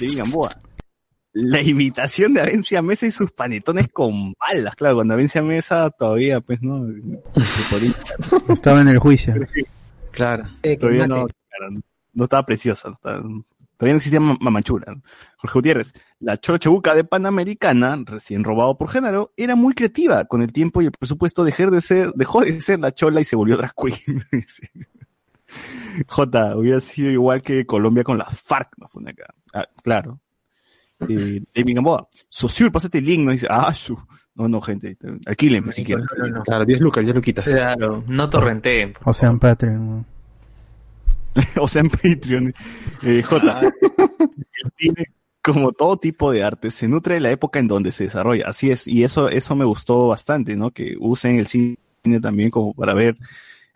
De 0.00 0.06
Gamboa. 0.14 0.48
La 1.34 1.62
imitación 1.62 2.34
de 2.34 2.42
Avencia 2.42 2.82
Mesa 2.82 3.06
y 3.06 3.10
sus 3.10 3.32
panetones 3.32 3.88
con 3.90 4.34
balas, 4.34 4.74
claro, 4.76 4.96
cuando 4.96 5.14
Avencia 5.14 5.40
Mesa 5.42 5.88
todavía, 5.90 6.40
pues, 6.40 6.62
¿no? 6.62 6.86
Estaba 8.48 8.82
en 8.82 8.88
el 8.88 8.98
juicio. 8.98 9.34
Claro. 10.10 10.44
Eh, 10.62 10.76
Todavía 10.76 11.06
no, 11.06 11.26
claro, 11.48 11.80
no 12.12 12.24
estaba 12.24 12.44
preciosa. 12.44 12.88
no 12.88 12.94
estaba- 12.96 13.18
todavía 13.78 13.94
no 13.94 13.96
existía 13.96 14.20
ma- 14.20 14.36
mamachura. 14.40 14.94
Jorge 15.38 15.58
Gutiérrez, 15.58 15.92
la 16.20 16.36
chola 16.36 16.58
chebuca 16.58 16.94
de 16.94 17.04
Panamericana, 17.04 17.98
recién 18.04 18.44
robado 18.44 18.76
por 18.76 18.90
género, 18.90 19.32
era 19.36 19.56
muy 19.56 19.72
creativa. 19.74 20.26
Con 20.26 20.42
el 20.42 20.52
tiempo 20.52 20.82
y 20.82 20.86
el 20.86 20.92
presupuesto 20.92 21.44
dejar 21.44 21.70
de 21.70 21.80
ser, 21.80 22.12
dejó 22.14 22.42
de 22.42 22.60
ser 22.60 22.78
la 22.78 22.92
chola 22.94 23.20
y 23.22 23.24
se 23.24 23.36
volvió 23.36 23.56
drag 23.56 23.72
queen. 23.74 24.22
J, 26.08 26.56
hubiera 26.56 26.80
sido 26.80 27.10
igual 27.10 27.42
que 27.42 27.66
Colombia 27.66 28.04
con 28.04 28.18
las 28.18 28.40
FARC, 28.40 28.70
no 28.78 28.88
fue 28.88 29.02
acá. 29.10 29.34
Ah, 29.52 29.66
claro. 29.82 30.20
Eh, 31.08 31.42
David 31.54 31.76
Gamboa, 31.76 32.08
Sociur, 32.28 32.70
pásate 32.70 32.98
el 32.98 33.04
link, 33.04 33.24
no 33.24 33.32
dice, 33.32 33.46
ah, 33.50 33.74
su. 33.74 33.98
No, 34.34 34.48
no, 34.48 34.60
gente, 34.60 34.96
alquilen 35.26 35.70
si 35.72 35.84
quieren. 35.84 36.06
No, 36.16 36.24
no, 36.24 36.36
no. 36.36 36.42
Claro, 36.42 36.64
10 36.64 36.80
lucas, 36.80 37.04
10 37.04 37.14
luquitas. 37.16 37.44
Claro, 37.44 38.02
no 38.06 38.30
torrenteen. 38.30 38.94
O 39.04 39.12
sea, 39.12 39.28
en 39.28 39.38
Patreon. 39.38 40.06
o 41.60 41.68
sea, 41.68 41.82
en 41.82 41.90
Patreon. 41.90 42.54
Eh, 43.02 43.22
J. 43.22 43.60
el 43.60 44.72
cine, 44.76 45.04
como 45.42 45.72
todo 45.72 45.96
tipo 45.98 46.30
de 46.30 46.44
arte, 46.44 46.70
se 46.70 46.88
nutre 46.88 47.14
de 47.14 47.20
la 47.20 47.30
época 47.30 47.58
en 47.58 47.68
donde 47.68 47.92
se 47.92 48.04
desarrolla. 48.04 48.44
Así 48.46 48.70
es, 48.70 48.86
y 48.86 49.04
eso, 49.04 49.28
eso 49.28 49.54
me 49.54 49.64
gustó 49.64 50.08
bastante, 50.08 50.56
¿no? 50.56 50.70
Que 50.70 50.96
usen 50.98 51.36
el 51.36 51.46
cine 51.46 51.76
también 52.22 52.50
como 52.50 52.72
para 52.72 52.94
ver 52.94 53.16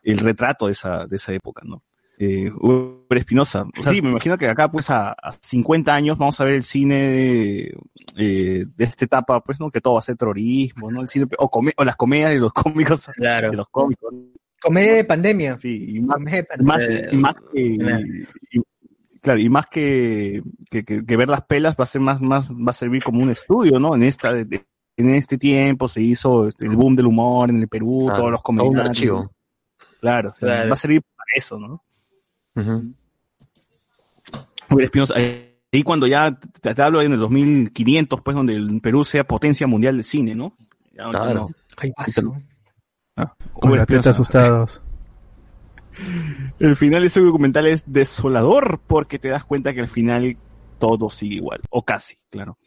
el 0.03 0.19
retrato 0.19 0.66
de 0.66 0.73
esa, 0.73 1.07
de 1.07 1.16
esa 1.16 1.32
época, 1.32 1.62
¿no? 1.65 1.82
Eh, 2.18 2.51
Uber 2.51 3.18
Espinosa. 3.18 3.66
Sí, 3.82 4.01
me 4.01 4.10
imagino 4.10 4.38
que 4.38 4.48
acá, 4.48 4.70
pues, 4.70 4.88
a, 4.90 5.12
a 5.12 5.32
50 5.40 5.94
años 5.94 6.16
vamos 6.16 6.40
a 6.40 6.44
ver 6.44 6.55
el 6.55 6.62
cine 6.62 7.72
eh, 8.16 8.64
de 8.74 8.84
esta 8.84 9.05
etapa, 9.05 9.40
pues, 9.43 9.60
¿no? 9.60 9.70
Que 9.70 9.80
todo 9.82 9.94
va 9.94 9.98
a 9.98 10.02
ser 10.02 10.16
terrorismo, 10.16 10.90
¿no? 10.90 11.02
El 11.02 11.09
cine, 11.09 11.26
o, 11.38 11.51
come- 11.51 11.74
o 11.76 11.84
las 11.84 11.97
comedias 11.97 12.30
de 12.30 12.40
los 12.40 12.52
cómicos, 12.55 13.06
Claro. 13.14 13.51
de 13.51 13.56
los 13.56 13.68
cómicos. 13.68 14.14
Comedia 14.60 14.94
de 14.94 15.05
pandemia. 15.05 15.59
Sí, 15.60 15.97
y 15.97 16.01
más, 16.01 16.16
Comedia 16.16 16.36
de 16.38 16.44
pandemia. 16.44 16.72
más, 16.72 16.90
y 17.12 17.16
más 17.18 17.34
que, 17.52 17.76
claro. 17.78 18.06
y- 18.51 18.62
claro, 19.20 19.40
y 19.40 19.48
más 19.51 19.66
que, 19.66 20.43
que, 20.70 20.84
que- 20.84 21.05
que 21.05 21.16
ver 21.16 21.28
las 21.28 21.43
pelas 21.44 21.76
va 21.78 21.84
a 21.84 21.86
ser 21.88 22.01
más, 22.01 22.20
más, 22.22 22.48
va 22.51 22.70
a 22.70 22.72
servir 22.72 23.02
como 23.02 23.22
un 23.22 23.30
estudio, 23.30 23.78
¿no? 23.78 23.94
En 23.94 24.02
esta, 24.05 24.32
de- 24.32 24.64
en 24.97 25.14
este 25.14 25.36
tiempo 25.36 25.88
se 25.88 26.01
hizo 26.01 26.48
este, 26.48 26.66
el 26.66 26.74
boom 26.76 26.97
del 26.97 27.06
humor 27.06 27.51
en 27.51 27.59
el 27.59 27.68
Perú, 27.68 28.05
Claro, 28.06 28.18
todos 28.18 28.30
los 28.32 28.43
todo 28.43 28.52
un 28.52 28.56
comediantes. 28.59 28.88
archivo. 28.88 29.30
Claro, 30.01 30.30
o 30.30 30.34
sea, 30.34 30.48
Claro. 30.48 30.68
va 30.70 30.72
a 30.72 30.76
servir 30.76 31.02
para 31.02 31.26
eso, 31.36 31.59
¿no? 31.59 31.82
Ujú. 32.57 32.93
Uber 34.70 34.85
Espinosa, 34.85 35.15
ahí 35.15 35.83
cuando 35.85 36.07
ya 36.07 36.37
te, 36.61 36.74
te 36.74 36.83
hablo 36.83 37.01
en 37.03 37.12
el 37.12 37.19
2500, 37.20 38.20
pues, 38.23 38.35
donde 38.35 38.55
el 38.55 38.81
Perú 38.81 39.05
sea 39.05 39.24
potencia 39.24 39.66
mundial 39.66 39.97
de 39.97 40.03
cine, 40.03 40.35
¿no? 40.35 40.57
Ya, 40.93 41.11
Claro. 41.11 41.35
no. 41.35 41.51
Ay, 41.77 41.93
paso. 41.93 42.37
Ah, 43.16 43.35
Con 43.53 43.77
la 43.77 43.87
teta 43.87 44.11
asustados. 44.11 44.83
El 46.59 46.77
final 46.77 47.01
de 47.03 47.07
ese 47.07 47.20
documental 47.20 47.66
es 47.66 47.85
desolador 47.91 48.81
porque 48.87 49.19
te 49.19 49.28
das 49.28 49.45
cuenta 49.45 49.73
que 49.73 49.81
al 49.81 49.89
final 49.89 50.37
todo 50.78 51.09
sigue 51.09 51.37
igual, 51.37 51.61
o 51.70 51.83
casi, 51.85 52.19
claro. 52.31 52.59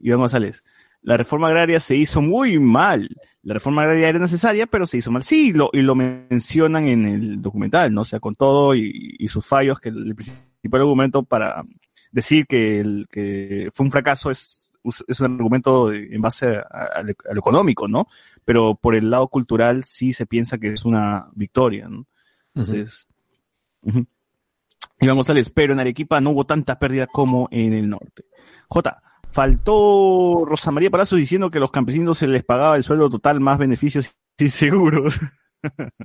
Iván 0.00 0.20
González, 0.20 0.62
la 1.04 1.18
reforma 1.18 1.48
agraria 1.48 1.78
se 1.80 1.96
hizo 1.96 2.22
muy 2.22 2.58
mal. 2.58 3.08
La 3.42 3.52
reforma 3.52 3.82
agraria 3.82 4.08
era 4.08 4.18
necesaria, 4.18 4.66
pero 4.66 4.86
se 4.86 4.96
hizo 4.96 5.10
mal. 5.10 5.22
Sí, 5.22 5.52
lo, 5.52 5.68
y 5.72 5.82
lo 5.82 5.94
mencionan 5.94 6.88
en 6.88 7.06
el 7.06 7.42
documental, 7.42 7.92
¿no? 7.92 8.00
O 8.00 8.04
sea, 8.04 8.20
con 8.20 8.34
todo 8.34 8.74
y, 8.74 9.16
y 9.18 9.28
sus 9.28 9.44
fallos, 9.46 9.78
que 9.78 9.90
el 9.90 10.14
principal 10.14 10.80
argumento 10.80 11.22
para 11.22 11.62
decir 12.10 12.46
que, 12.46 12.80
el, 12.80 13.06
que 13.10 13.68
fue 13.72 13.84
un 13.84 13.92
fracaso 13.92 14.30
es, 14.30 14.72
es 15.06 15.20
un 15.20 15.34
argumento 15.34 15.92
en 15.92 16.22
base 16.22 16.46
a, 16.56 16.60
a 16.70 17.00
a 17.00 17.02
lo 17.02 17.38
económico, 17.38 17.86
¿no? 17.86 18.06
Pero 18.46 18.74
por 18.74 18.94
el 18.94 19.10
lado 19.10 19.28
cultural 19.28 19.84
sí 19.84 20.14
se 20.14 20.24
piensa 20.24 20.56
que 20.56 20.72
es 20.72 20.86
una 20.86 21.28
victoria, 21.34 21.86
¿no? 21.88 22.06
Entonces, 22.54 23.06
ujú. 23.82 24.06
Iván 25.00 25.16
González, 25.16 25.50
pero 25.50 25.74
en 25.74 25.80
Arequipa 25.80 26.18
no 26.22 26.30
hubo 26.30 26.46
tanta 26.46 26.78
pérdida 26.78 27.06
como 27.06 27.48
en 27.50 27.74
el 27.74 27.90
norte. 27.90 28.24
J. 28.68 29.02
Faltó 29.34 30.44
Rosa 30.46 30.70
María 30.70 30.90
Palacio 30.90 31.16
diciendo 31.16 31.50
que 31.50 31.58
a 31.58 31.60
los 31.60 31.72
campesinos 31.72 32.18
se 32.18 32.28
les 32.28 32.44
pagaba 32.44 32.76
el 32.76 32.84
sueldo 32.84 33.10
total 33.10 33.40
más 33.40 33.58
beneficios 33.58 34.14
y 34.38 34.48
seguros. 34.48 35.18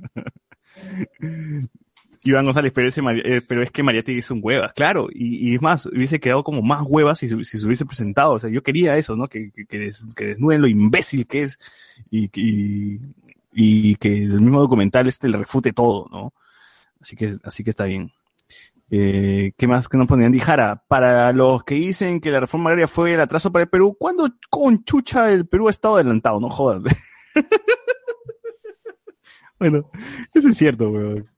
Iván 2.24 2.44
González, 2.44 2.72
pero, 2.74 2.88
eh, 2.88 3.42
es 3.62 3.70
que 3.70 3.82
Mariati 3.84 4.12
hizo 4.12 4.34
un 4.34 4.40
huevas, 4.42 4.72
claro, 4.72 5.08
y, 5.12 5.54
es 5.54 5.62
más, 5.62 5.86
hubiese 5.86 6.18
quedado 6.20 6.42
como 6.44 6.60
más 6.60 6.82
huevas 6.84 7.20
si, 7.20 7.28
se- 7.28 7.66
hubiese 7.66 7.86
presentado, 7.86 8.32
o 8.34 8.38
sea, 8.40 8.50
yo 8.50 8.62
quería 8.62 8.96
eso, 8.98 9.14
¿no? 9.16 9.28
Que, 9.28 9.50
que, 9.52 9.64
que 9.64 9.78
des- 9.78 10.06
que 10.14 10.26
desnuden 10.26 10.60
lo 10.60 10.68
imbécil 10.68 11.26
que 11.26 11.44
es 11.44 11.58
y, 12.10 12.28
y, 12.34 13.00
y 13.54 13.94
que 13.96 14.12
el 14.24 14.40
mismo 14.40 14.60
documental 14.60 15.06
este 15.06 15.28
le 15.28 15.38
refute 15.38 15.72
todo, 15.72 16.08
¿no? 16.10 16.34
Así 17.00 17.16
que, 17.16 17.36
así 17.44 17.64
que 17.64 17.70
está 17.70 17.84
bien. 17.84 18.12
Eh, 18.92 19.52
¿Qué 19.56 19.68
más 19.68 19.88
que 19.88 19.96
nos 19.96 20.08
ponían? 20.08 20.32
Dijara, 20.32 20.82
para 20.88 21.32
los 21.32 21.62
que 21.62 21.76
dicen 21.76 22.20
que 22.20 22.30
la 22.30 22.40
reforma 22.40 22.70
agraria 22.70 22.88
fue 22.88 23.14
el 23.14 23.20
atraso 23.20 23.52
para 23.52 23.62
el 23.62 23.68
Perú, 23.68 23.96
¿cuándo 23.98 24.28
con 24.50 24.82
chucha 24.82 25.30
el 25.30 25.46
Perú 25.46 25.68
ha 25.68 25.70
estado 25.70 25.94
adelantado? 25.94 26.40
No 26.40 26.50
jodan. 26.50 26.82
bueno, 29.60 29.88
eso 30.34 30.48
es 30.48 30.56
cierto, 30.56 30.90
weón. 30.90 31.30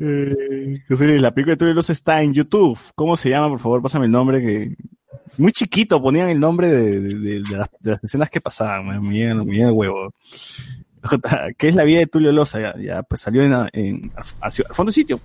Eh, 0.00 0.80
la 0.88 1.34
película 1.34 1.52
de 1.52 1.56
Tulio 1.58 1.74
Los 1.74 1.90
está 1.90 2.22
en 2.22 2.32
YouTube. 2.32 2.78
¿Cómo 2.94 3.16
se 3.16 3.28
llama? 3.28 3.50
Por 3.50 3.58
favor, 3.58 3.82
pásame 3.82 4.06
el 4.06 4.12
nombre 4.12 4.40
que... 4.40 4.76
Muy 5.36 5.52
chiquito 5.52 6.02
ponían 6.02 6.30
el 6.30 6.40
nombre 6.40 6.68
de, 6.68 7.42
las, 7.50 7.68
escenas 8.02 8.28
que 8.28 8.40
pasaban, 8.40 9.02
me, 9.02 9.14
llega 9.14 9.32
el 9.32 9.72
huevo. 9.72 10.12
¿Qué 11.58 11.68
es 11.68 11.74
la 11.76 11.84
vida 11.84 12.00
de 12.00 12.08
Tulio 12.08 12.32
Loza? 12.32 12.76
Ya, 12.76 13.04
pues 13.04 13.20
salió 13.20 13.44
en, 13.44 14.12
al 14.40 14.52
fondo 14.52 14.90
de 14.90 14.94
sitio. 14.94 15.20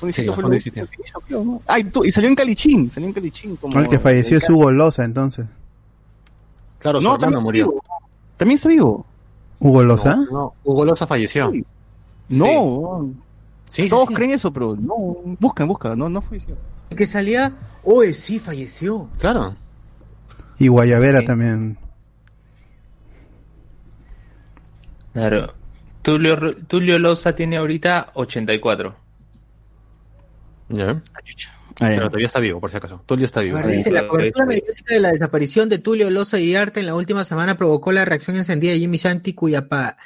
Sí, 0.00 0.12
fue 0.26 0.34
fondo 0.34 0.42
lo 0.42 0.50
que 0.50 0.60
sitio. 0.60 0.88
hizo, 1.04 1.20
creo, 1.20 1.44
¿no? 1.44 1.62
Ah, 1.66 1.78
y, 1.78 1.84
tú- 1.84 2.04
y 2.04 2.12
salió 2.12 2.28
en 2.28 2.36
Calichín, 2.36 2.90
salió 2.90 3.08
en 3.08 3.12
Calichín. 3.14 3.56
Como 3.56 3.78
El 3.80 3.88
que 3.88 3.98
falleció 3.98 4.38
es 4.38 4.48
Hugo 4.48 4.70
Loza, 4.70 5.04
entonces. 5.04 5.46
Claro, 6.78 6.98
su 7.00 7.04
No, 7.04 7.10
hermano 7.14 7.20
también 7.26 7.42
murió. 7.42 7.74
También 8.36 8.56
está 8.56 8.68
vivo. 8.68 9.06
¿Hugo 9.60 9.82
Loza? 9.82 10.16
No, 10.16 10.26
no, 10.30 10.54
Hugo 10.64 10.84
Loza 10.84 11.06
falleció. 11.06 11.50
Sí. 11.52 11.64
No, 12.30 13.10
Sí, 13.68 13.84
sí, 13.84 13.88
todos 13.88 14.08
sí. 14.08 14.14
creen 14.14 14.30
eso, 14.32 14.52
pero 14.52 14.76
no, 14.76 14.94
buscan, 15.40 15.66
buscan, 15.68 15.98
no, 15.98 16.08
no 16.08 16.20
falleció. 16.20 16.56
El 16.90 16.96
que 16.96 17.06
salía, 17.06 17.52
oye, 17.82 18.12
sí, 18.14 18.38
falleció. 18.38 19.08
Claro. 19.18 19.56
Y 20.58 20.68
Guayavera 20.68 21.20
Sí. 21.20 21.24
también. 21.26 21.78
Claro. 25.12 25.52
Tulio, 26.02 26.36
Tulio 26.66 26.98
Loza 26.98 27.34
tiene 27.34 27.56
ahorita 27.56 28.10
84. 28.14 28.94
Ya. 30.68 31.02
Ah, 31.80 31.88
Pero 31.90 32.06
todavía 32.08 32.26
está 32.26 32.38
vivo, 32.40 32.60
por 32.60 32.70
si 32.70 32.76
acaso. 32.76 33.02
Tulio 33.04 33.26
está 33.26 33.40
vivo. 33.40 33.58
Dice, 33.58 33.90
la 33.90 34.06
cobertura 34.06 34.46
mediática 34.46 34.94
de 34.94 35.00
la 35.00 35.10
desaparición 35.10 35.68
de 35.68 35.78
Tulio 35.78 36.08
Loza 36.10 36.38
y 36.38 36.54
Arte 36.54 36.80
en 36.80 36.86
la 36.86 36.94
última 36.94 37.24
semana 37.24 37.56
provocó 37.56 37.90
la 37.92 38.04
reacción 38.04 38.36
encendida 38.36 38.72
de 38.72 38.78
Jimmy 38.78 38.96
Santi, 38.98 39.34
cuya 39.34 39.68
pa- 39.68 39.96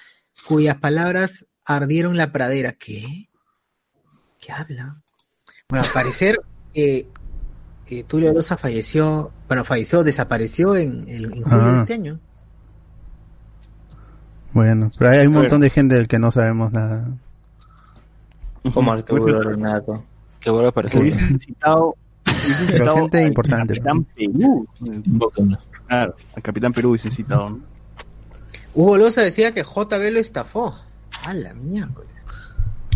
cuyas 0.47 0.77
palabras 0.77 1.47
ardieron 1.67 2.17
la 2.17 2.33
pradera. 2.33 2.73
¿Qué? 2.73 3.29
¿Qué 4.41 4.53
habla? 4.53 5.03
Bueno, 5.69 5.85
al 5.85 5.93
parecer, 5.93 6.41
eh, 6.75 7.07
eh, 7.91 8.05
Tulio 8.05 8.33
Loza 8.33 8.57
falleció, 8.57 9.31
bueno, 9.47 9.63
falleció, 9.65 10.03
desapareció 10.03 10.75
en, 10.75 11.07
en- 11.09 11.25
en 11.27 11.43
julio 11.43 11.61
Ah. 11.63 11.73
de 11.73 11.79
este 11.81 11.93
año. 11.95 12.19
Bueno, 14.53 14.91
pero 14.99 15.11
hay 15.11 15.27
un 15.27 15.35
montón 15.35 15.61
de 15.61 15.69
gente 15.71 15.95
del 15.97 16.09
que 16.09 16.19
no 16.19 16.31
sabemos 16.31 16.73
nada. 16.73 17.07
Como 18.73 18.91
Arturo 18.93 19.43
Renato. 19.43 20.05
Que 20.41 20.51
vuelve 20.51 20.67
a 20.67 20.71
aparecer. 20.71 21.03
dicen 21.03 21.39
citado, 21.41 21.97
Pero 22.25 22.37
citado 22.67 22.97
gente 22.97 23.23
importante. 23.27 23.75
Capitán 23.75 24.05
Perú. 24.05 24.69
Claro, 25.87 26.17
al 26.35 26.43
Capitán 26.43 26.73
Perú 26.73 26.93
dice 26.93 27.11
citado. 27.11 27.51
¿no? 27.51 27.61
Hugo 28.75 28.97
Loza 28.99 29.23
decía 29.23 29.53
que 29.53 29.63
JB 29.65 30.13
lo 30.13 30.21
estafó. 30.21 30.77
A 31.25 31.35
la 31.35 31.53
miércoles. 31.55 32.11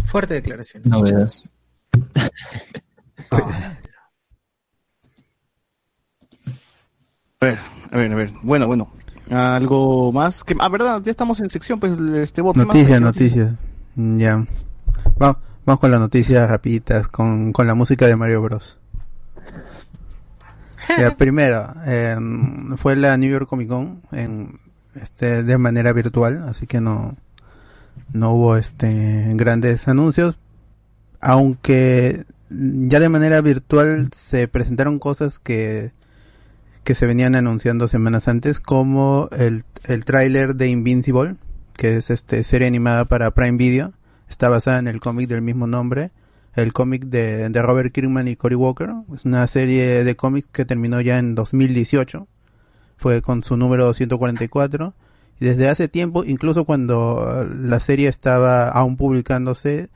Fuerte 0.05 0.35
declaración. 0.35 0.83
No 0.87 1.03
veas. 1.03 1.51
A 7.41 7.47
ver, 7.47 7.59
a 7.91 7.97
ver, 7.97 8.13
a 8.13 8.15
ver. 8.17 8.33
Bueno, 8.43 8.67
bueno. 8.67 8.93
Algo 9.31 10.13
más 10.13 10.45
que 10.45 10.55
ah, 10.59 10.69
verdad, 10.69 11.01
ya 11.03 11.11
estamos 11.11 11.41
en 11.41 11.49
sección 11.49 11.81
pues 11.81 11.93
este 12.23 12.43
bot. 12.43 12.55
¿qué 12.55 12.59
más 12.59 12.69
Noticias, 12.69 13.01
noticias. 13.01 13.55
Mm, 13.95 14.19
Ya. 14.19 14.47
Va- 15.21 15.39
vamos 15.65 15.81
con 15.81 15.91
las 15.91 16.01
noticias 16.01 16.49
rapiditas, 16.49 17.09
con, 17.09 17.53
con 17.53 17.67
la 17.67 17.75
música 17.75 18.07
de 18.07 18.17
Mario 18.17 18.43
Bros. 18.43 18.79
Ya, 20.99 21.11
primero, 21.17 21.75
eh, 21.87 22.17
fue 22.77 22.97
la 22.97 23.17
New 23.17 23.31
York 23.31 23.49
Comic 23.49 23.69
Con 23.69 24.03
en, 24.13 24.61
este, 24.95 25.43
de 25.43 25.59
manera 25.59 25.93
virtual, 25.93 26.45
así 26.49 26.67
que 26.67 26.81
no, 26.81 27.17
no 28.13 28.33
hubo 28.33 28.57
este 28.57 29.33
grandes 29.35 29.89
anuncios, 29.89 30.39
aunque 31.21 32.25
ya 32.51 33.01
de 33.01 33.09
manera 33.09 33.41
virtual 33.41 34.11
se 34.15 34.49
presentaron 34.49 34.99
cosas 34.99 35.39
que 35.39 35.93
que 36.85 36.95
se 36.95 37.07
venían 37.07 37.35
anunciando 37.35 37.89
semanas 37.89 38.29
antes, 38.29 38.59
como 38.59 39.29
el, 39.33 39.65
el 39.85 40.05
tráiler 40.05 40.57
de 40.57 40.69
Invincible, 40.69 41.37
que 41.77 41.97
es 41.97 42.11
este 42.11 42.43
serie 42.45 42.67
animada 42.67 43.05
para 43.05 43.31
Prime 43.31 43.57
Video, 43.57 43.93
está 44.33 44.49
basada 44.49 44.79
en 44.79 44.89
el 44.89 44.99
cómic 45.01 45.29
del 45.29 45.43
mismo 45.43 45.67
nombre, 45.67 46.11
el 46.55 46.73
cómic 46.73 47.05
de, 47.05 47.49
de 47.49 47.63
Robert 47.63 47.93
Kirkman 47.93 48.29
y 48.29 48.37
Cory 48.37 48.55
Walker, 48.57 48.91
es 49.15 49.25
una 49.25 49.47
serie 49.47 50.05
de 50.05 50.17
cómics 50.17 50.49
que 50.53 50.65
terminó 50.65 51.01
ya 51.01 51.19
en 51.19 51.35
2018, 51.35 52.27
fue 52.97 53.23
con 53.23 53.43
su 53.43 53.57
número 53.57 53.93
144, 53.95 54.95
y 55.41 55.45
desde 55.47 55.69
hace 55.69 55.89
tiempo, 55.89 56.25
incluso 56.25 56.65
cuando 56.65 57.47
la 57.59 57.81
serie 57.81 58.09
estaba 58.09 58.69
aún 58.69 58.97
publicándose, 58.97 59.91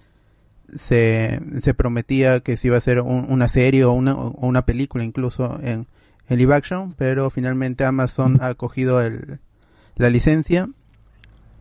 se, 0.74 1.40
se 1.60 1.74
prometía 1.74 2.40
que 2.40 2.56
se 2.56 2.68
iba 2.68 2.76
a 2.76 2.78
hacer 2.78 3.00
un- 3.00 3.26
una 3.30 3.48
serie 3.48 3.84
o 3.84 3.92
una, 3.92 4.14
o 4.14 4.46
una 4.46 4.66
película 4.66 5.04
incluso 5.04 5.58
en, 5.62 5.86
en 6.28 6.38
live 6.38 6.54
action, 6.54 6.94
pero 6.98 7.30
finalmente 7.30 7.84
Amazon 7.84 8.38
ha 8.40 8.54
cogido 8.54 9.00
el, 9.00 9.38
la 9.96 10.10
licencia 10.10 10.68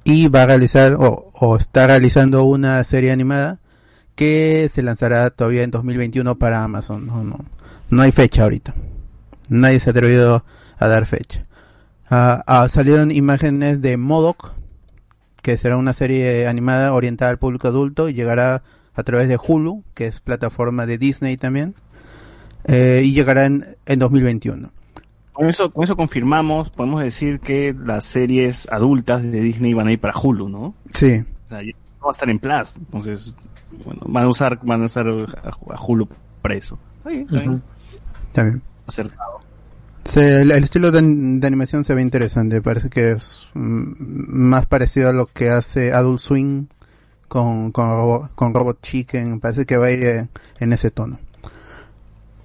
y 0.05 0.27
va 0.27 0.43
a 0.43 0.45
realizar 0.45 0.95
o, 0.99 1.57
está 1.57 1.87
realizando 1.87 2.43
una 2.43 2.81
serie 2.83 3.11
animada 3.11 3.59
que 4.13 4.69
se 4.71 4.83
lanzará 4.83 5.31
todavía 5.31 5.63
en 5.63 5.71
2021 5.71 6.37
para 6.37 6.63
Amazon. 6.63 7.07
No, 7.07 7.23
no, 7.23 7.43
no 7.89 8.01
hay 8.03 8.11
fecha 8.11 8.43
ahorita. 8.43 8.75
Nadie 9.49 9.79
se 9.79 9.89
ha 9.89 9.91
atrevido 9.91 10.45
a 10.77 10.87
dar 10.87 11.05
fecha. 11.07 11.43
Ah, 12.07 12.67
salieron 12.69 13.09
imágenes 13.09 13.81
de 13.81 13.97
Modoc, 13.97 14.53
que 15.41 15.57
será 15.57 15.75
una 15.75 15.91
serie 15.91 16.47
animada 16.47 16.93
orientada 16.93 17.31
al 17.31 17.39
público 17.39 17.67
adulto 17.67 18.07
y 18.07 18.13
llegará 18.13 18.61
a 18.93 19.03
través 19.03 19.27
de 19.27 19.39
Hulu, 19.43 19.83
que 19.95 20.05
es 20.05 20.19
plataforma 20.19 20.85
de 20.85 20.99
Disney 20.99 21.35
también, 21.35 21.73
eh, 22.65 23.01
y 23.03 23.11
llegará 23.11 23.45
en, 23.45 23.75
en 23.87 23.99
2021. 23.99 24.71
Con 25.35 25.49
eso, 25.49 25.69
con 25.71 25.83
eso 25.83 25.95
confirmamos, 25.95 26.69
podemos 26.69 27.01
decir 27.01 27.39
que 27.41 27.75
las 27.77 28.05
series 28.05 28.67
adultas 28.71 29.21
de 29.21 29.41
Disney 29.41 29.73
van 29.73 29.87
a 29.87 29.91
ir 29.91 29.99
para 29.99 30.17
Hulu, 30.17 30.47
¿no? 30.49 30.75
Sí, 30.93 31.23
O 31.45 31.49
sea, 31.49 31.61
ya 31.61 31.71
no 31.99 32.05
va 32.05 32.09
a 32.09 32.11
estar 32.11 32.29
en 32.29 32.39
Plus, 32.39 32.77
entonces, 32.77 33.35
bueno, 33.85 34.01
van 34.07 34.23
a 34.23 34.27
usar, 34.29 34.57
van 34.63 34.81
a 34.81 34.85
usar 34.85 35.05
a, 35.07 35.77
Hulu 35.85 36.07
para 36.41 36.55
eso. 36.55 36.79
Está 36.99 37.09
bien, 37.09 37.21
está 37.23 37.39
bien. 37.39 37.63
también. 38.31 38.61
Acertado. 38.87 39.39
Se- 40.05 40.41
el, 40.43 40.51
el 40.51 40.63
estilo 40.63 40.91
de, 40.91 40.99
an- 40.99 41.39
de 41.41 41.47
animación 41.47 41.83
se 41.83 41.95
ve 41.95 42.01
interesante, 42.01 42.61
parece 42.61 42.89
que 42.89 43.11
es 43.11 43.47
mm, 43.55 43.93
más 43.97 44.65
parecido 44.67 45.09
a 45.09 45.13
lo 45.13 45.25
que 45.25 45.49
hace 45.49 45.91
Adult 45.93 46.19
Swing 46.19 46.67
con, 47.27 47.71
con, 47.71 47.89
Robo- 47.89 48.29
con 48.35 48.53
Robot 48.53 48.81
Chicken, 48.81 49.39
parece 49.41 49.65
que 49.65 49.75
va 49.77 49.87
a 49.87 49.91
ir 49.91 50.29
en 50.59 50.73
ese 50.73 50.91
tono. 50.91 51.19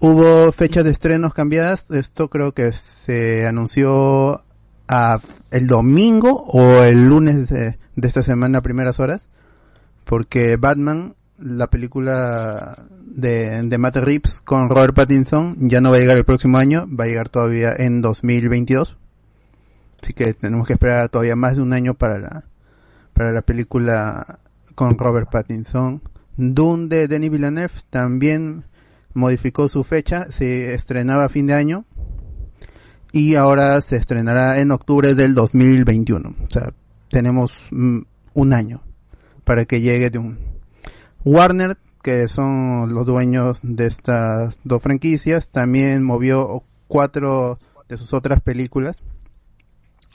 Hubo 0.03 0.51
fechas 0.53 0.83
de 0.85 0.93
estrenos 0.93 1.35
cambiadas, 1.35 1.91
esto 1.91 2.31
creo 2.31 2.53
que 2.53 2.73
se 2.73 3.47
anunció 3.47 4.43
a 4.89 5.21
el 5.51 5.67
domingo 5.67 6.43
o 6.47 6.85
el 6.85 7.07
lunes 7.07 7.51
de, 7.51 7.79
esta 8.01 8.23
semana 8.23 8.63
primeras 8.63 8.99
horas, 8.99 9.29
porque 10.07 10.57
Batman, 10.57 11.17
la 11.39 11.69
película 11.69 12.79
de, 12.99 13.63
de 13.63 13.77
Matt 13.77 13.99
Reeves 13.99 14.41
con 14.41 14.71
Robert 14.71 14.95
Pattinson, 14.95 15.69
ya 15.69 15.83
no 15.83 15.91
va 15.91 15.99
a 15.99 16.01
llegar 16.01 16.17
el 16.17 16.25
próximo 16.25 16.57
año, 16.57 16.87
va 16.89 17.05
a 17.05 17.09
llegar 17.09 17.29
todavía 17.29 17.75
en 17.77 18.01
2022. 18.01 18.97
Así 20.03 20.15
que 20.15 20.33
tenemos 20.33 20.67
que 20.67 20.73
esperar 20.73 21.11
todavía 21.11 21.37
más 21.37 21.57
de 21.57 21.63
un 21.63 21.75
año 21.75 21.93
para 21.93 22.19
la, 22.19 22.45
para 23.13 23.33
la 23.33 23.43
película 23.43 24.39
con 24.75 24.97
Robert 24.97 25.31
Pattinson. 25.31 26.01
Dune 26.39 26.89
de 26.89 27.07
Denis 27.07 27.31
Villeneuve 27.31 27.75
también 27.91 28.65
modificó 29.15 29.69
su 29.69 29.85
fecha, 29.85 30.27
se 30.31 30.75
estrenaba 30.75 31.25
a 31.25 31.29
fin 31.29 31.47
de 31.47 31.55
año 31.55 31.85
y 33.13 33.35
ahora 33.35 33.81
se 33.81 33.97
estrenará 33.97 34.59
en 34.61 34.71
octubre 34.71 35.15
del 35.15 35.35
2021. 35.35 36.29
O 36.29 36.51
sea, 36.51 36.71
tenemos 37.11 37.69
mm, 37.71 38.01
un 38.35 38.53
año 38.53 38.83
para 39.45 39.65
que 39.65 39.81
llegue 39.81 40.11
de 40.11 40.19
un 40.19 40.39
Warner, 41.25 41.77
que 42.03 42.29
son 42.29 42.95
los 42.95 43.05
dueños 43.05 43.59
de 43.63 43.87
estas 43.87 44.59
dos 44.65 44.83
franquicias, 44.83 45.49
también 45.51 46.03
movió 46.03 46.63
cuatro 46.89 47.59
de 47.89 47.99
sus 47.99 48.13
otras 48.15 48.41
películas, 48.41 48.97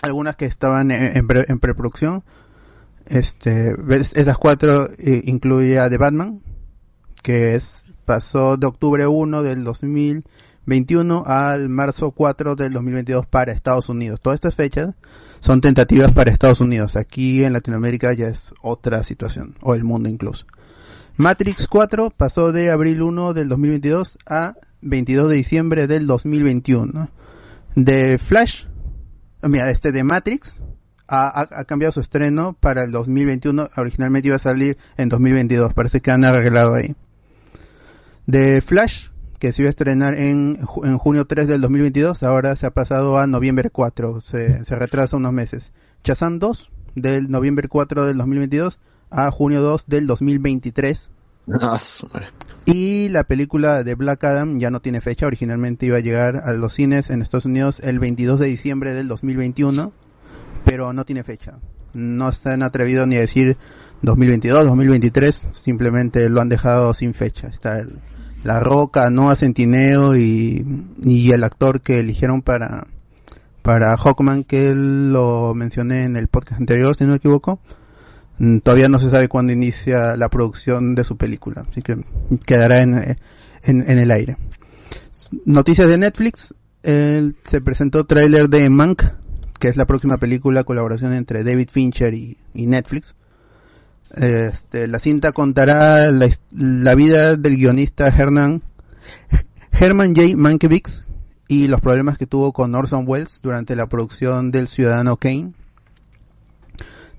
algunas 0.02 0.36
que 0.36 0.46
estaban 0.46 0.90
en, 0.92 1.28
pre- 1.28 1.46
en 1.48 1.60
preproducción. 1.60 2.24
Este, 3.06 3.76
esas 4.16 4.38
cuatro 4.38 4.90
eh, 4.98 5.22
incluye 5.26 5.78
a 5.80 5.90
The 5.90 5.98
Batman, 5.98 6.42
que 7.22 7.54
es 7.56 7.85
pasó 8.06 8.58
de 8.58 8.68
octubre 8.68 9.08
1 9.08 9.42
del 9.44 9.64
2021 9.64 11.24
al 11.26 11.70
marzo 11.70 12.12
4 12.12 12.56
del 12.56 12.74
2022 12.74 13.26
para 13.26 13.52
Estados 13.52 13.90
Unidos. 13.90 14.20
Todas 14.22 14.36
estas 14.38 14.56
fechas 14.56 14.96
son 15.40 15.62
tentativas 15.62 16.12
para 16.12 16.32
Estados 16.32 16.62
Unidos. 16.62 16.96
Aquí 16.96 17.44
en 17.44 17.54
Latinoamérica 17.54 18.14
ya 18.14 18.28
es 18.28 18.54
otra 18.62 19.04
situación, 19.04 19.56
o 19.62 19.76
el 19.76 19.84
mundo 19.84 20.10
incluso. 20.10 20.46
Matrix 21.18 21.68
4 21.68 22.12
pasó 22.16 22.52
de 22.52 22.72
abril 22.72 23.02
1 23.02 23.34
del 23.34 23.48
2022 23.50 24.18
a 24.28 24.56
22 24.82 25.30
de 25.30 25.36
diciembre 25.36 25.88
del 25.88 26.08
2021. 26.08 27.10
De 27.76 28.18
Flash, 28.18 28.66
mira, 29.42 29.70
este 29.70 29.92
de 29.92 30.04
Matrix 30.04 30.62
ha, 31.08 31.28
ha- 31.28 31.60
ha 31.60 31.64
cambiado 31.66 31.94
su 31.94 32.00
estreno 32.02 32.58
para 32.60 32.84
el 32.84 32.92
2021. 32.92 33.70
Originalmente 33.78 34.28
iba 34.28 34.36
a 34.38 34.40
salir 34.40 34.78
en 34.98 35.10
2022. 35.10 35.74
Parece 35.74 36.02
que 36.02 36.12
han 36.12 36.26
arreglado 36.26 36.74
ahí. 36.74 36.96
De 38.28 38.62
Flash, 38.66 39.10
que 39.40 39.52
se 39.54 39.62
iba 39.62 39.70
a 39.70 39.72
estrenar 39.72 40.16
en, 40.16 40.60
en 40.84 40.98
junio 40.98 41.26
3 41.26 41.48
del 41.48 41.62
2022, 41.62 42.24
ahora 42.24 42.56
se 42.56 42.66
ha 42.66 42.72
pasado 42.72 43.18
a 43.20 43.28
noviembre 43.28 43.70
4. 43.70 44.22
Se, 44.22 44.64
se 44.66 44.76
retrasa 44.80 45.18
unos 45.18 45.34
meses. 45.34 45.74
Shazam 46.04 46.40
2, 46.40 46.72
del 46.96 47.30
noviembre 47.30 47.68
4 47.68 48.06
del 48.06 48.18
2022 48.18 48.80
a 49.12 49.30
junio 49.32 49.62
2 49.62 49.86
del 49.88 50.08
2023. 50.08 51.12
Ah. 51.62 51.78
Y 52.66 53.10
la 53.10 53.24
película 53.24 53.84
de 53.84 53.94
Black 53.94 54.24
Adam 54.24 54.60
ya 54.60 54.72
no 54.72 54.80
tiene 54.80 55.00
fecha, 55.02 55.28
originalmente 55.28 55.86
iba 55.86 55.98
a 55.98 56.02
llegar 56.02 56.38
a 56.38 56.54
los 56.54 56.74
cines 56.74 57.12
en 57.12 57.22
Estados 57.22 57.46
Unidos 57.46 57.80
el 57.84 58.00
22 58.00 58.40
de 58.40 58.48
diciembre 58.48 58.94
del 58.94 59.08
2021, 59.08 59.94
pero 60.64 60.92
no 60.92 61.06
tiene 61.06 61.24
fecha. 61.24 61.60
No 61.94 62.32
se 62.32 62.50
han 62.50 62.64
atrevido 62.64 63.06
ni 63.06 63.18
a 63.18 63.20
decir 63.20 63.58
2022, 64.02 64.66
2023, 64.66 65.48
simplemente 65.54 66.28
lo 66.30 66.42
han 66.42 66.50
dejado 66.50 66.96
sin 66.96 67.14
fecha. 67.14 67.48
Está 67.48 67.80
el- 67.80 68.00
La 68.46 68.60
Roca, 68.60 69.10
Noah 69.10 69.36
Centineo 69.36 70.16
y, 70.16 70.64
y 71.04 71.32
el 71.32 71.44
actor 71.44 71.82
que 71.82 72.00
eligieron 72.00 72.44
para, 72.44 72.86
para 73.64 73.98
Hawkman, 73.98 74.44
que 74.44 74.74
lo 74.76 75.56
mencioné 75.56 76.06
en 76.06 76.16
el 76.16 76.28
podcast 76.28 76.62
anterior, 76.62 76.96
si 76.96 77.06
no 77.06 77.10
me 77.10 77.16
equivoco. 77.16 77.60
Mm, 78.38 78.60
Todavía 78.60 78.88
no 78.88 79.00
se 79.00 79.10
sabe 79.10 79.30
cuándo 79.30 79.52
inicia 79.52 80.16
la 80.16 80.30
producción 80.30 80.94
de 80.94 81.04
su 81.04 81.18
película, 81.18 81.66
así 81.68 81.82
que 81.82 81.98
quedará 82.46 82.84
en, 82.84 83.18
en, 83.64 83.98
el 83.98 84.12
aire. 84.12 84.38
Noticias 85.46 85.88
de 85.88 85.98
Netflix, 85.98 86.54
se 86.84 87.62
presentó 87.64 88.06
tráiler 88.06 88.48
de 88.48 88.70
Mank, 88.70 89.06
que 89.60 89.70
es 89.70 89.76
la 89.76 89.88
próxima 89.88 90.18
película 90.18 90.64
colaboración 90.64 91.14
entre 91.14 91.44
David 91.44 91.70
Fincher 91.72 92.14
y 92.14 92.38
Netflix. 92.54 93.16
Este, 94.16 94.88
la 94.88 95.00
cinta 95.00 95.34
contará 95.34 96.10
la, 96.12 96.96
vida 96.96 97.36
del 97.36 97.58
guionista 97.58 98.08
Hernan, 98.08 98.64
Herman 99.72 100.16
J. 100.16 100.38
Mankiewicz 100.38 101.06
y 101.50 101.68
los 101.68 101.82
problemas 101.82 102.18
que 102.18 102.26
tuvo 102.26 102.54
con 102.54 102.74
Orson 102.76 103.04
Welles 103.08 103.42
durante 103.44 103.76
la 103.76 103.88
producción 103.88 104.52
del 104.52 104.70
Ciudadano 104.70 105.18
Kane 105.18 105.54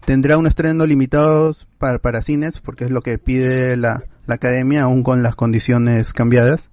tendrá 0.06 0.38
un 0.38 0.46
estreno 0.46 0.86
limitado 0.86 1.52
para, 1.78 1.98
para 1.98 2.22
cines, 2.22 2.60
porque 2.60 2.84
es 2.84 2.90
lo 2.90 3.02
que 3.02 3.18
pide 3.18 3.76
la, 3.76 4.02
la 4.24 4.34
academia, 4.36 4.84
aún 4.84 5.02
con 5.02 5.22
las 5.22 5.34
condiciones 5.34 6.14
cambiadas. 6.14 6.70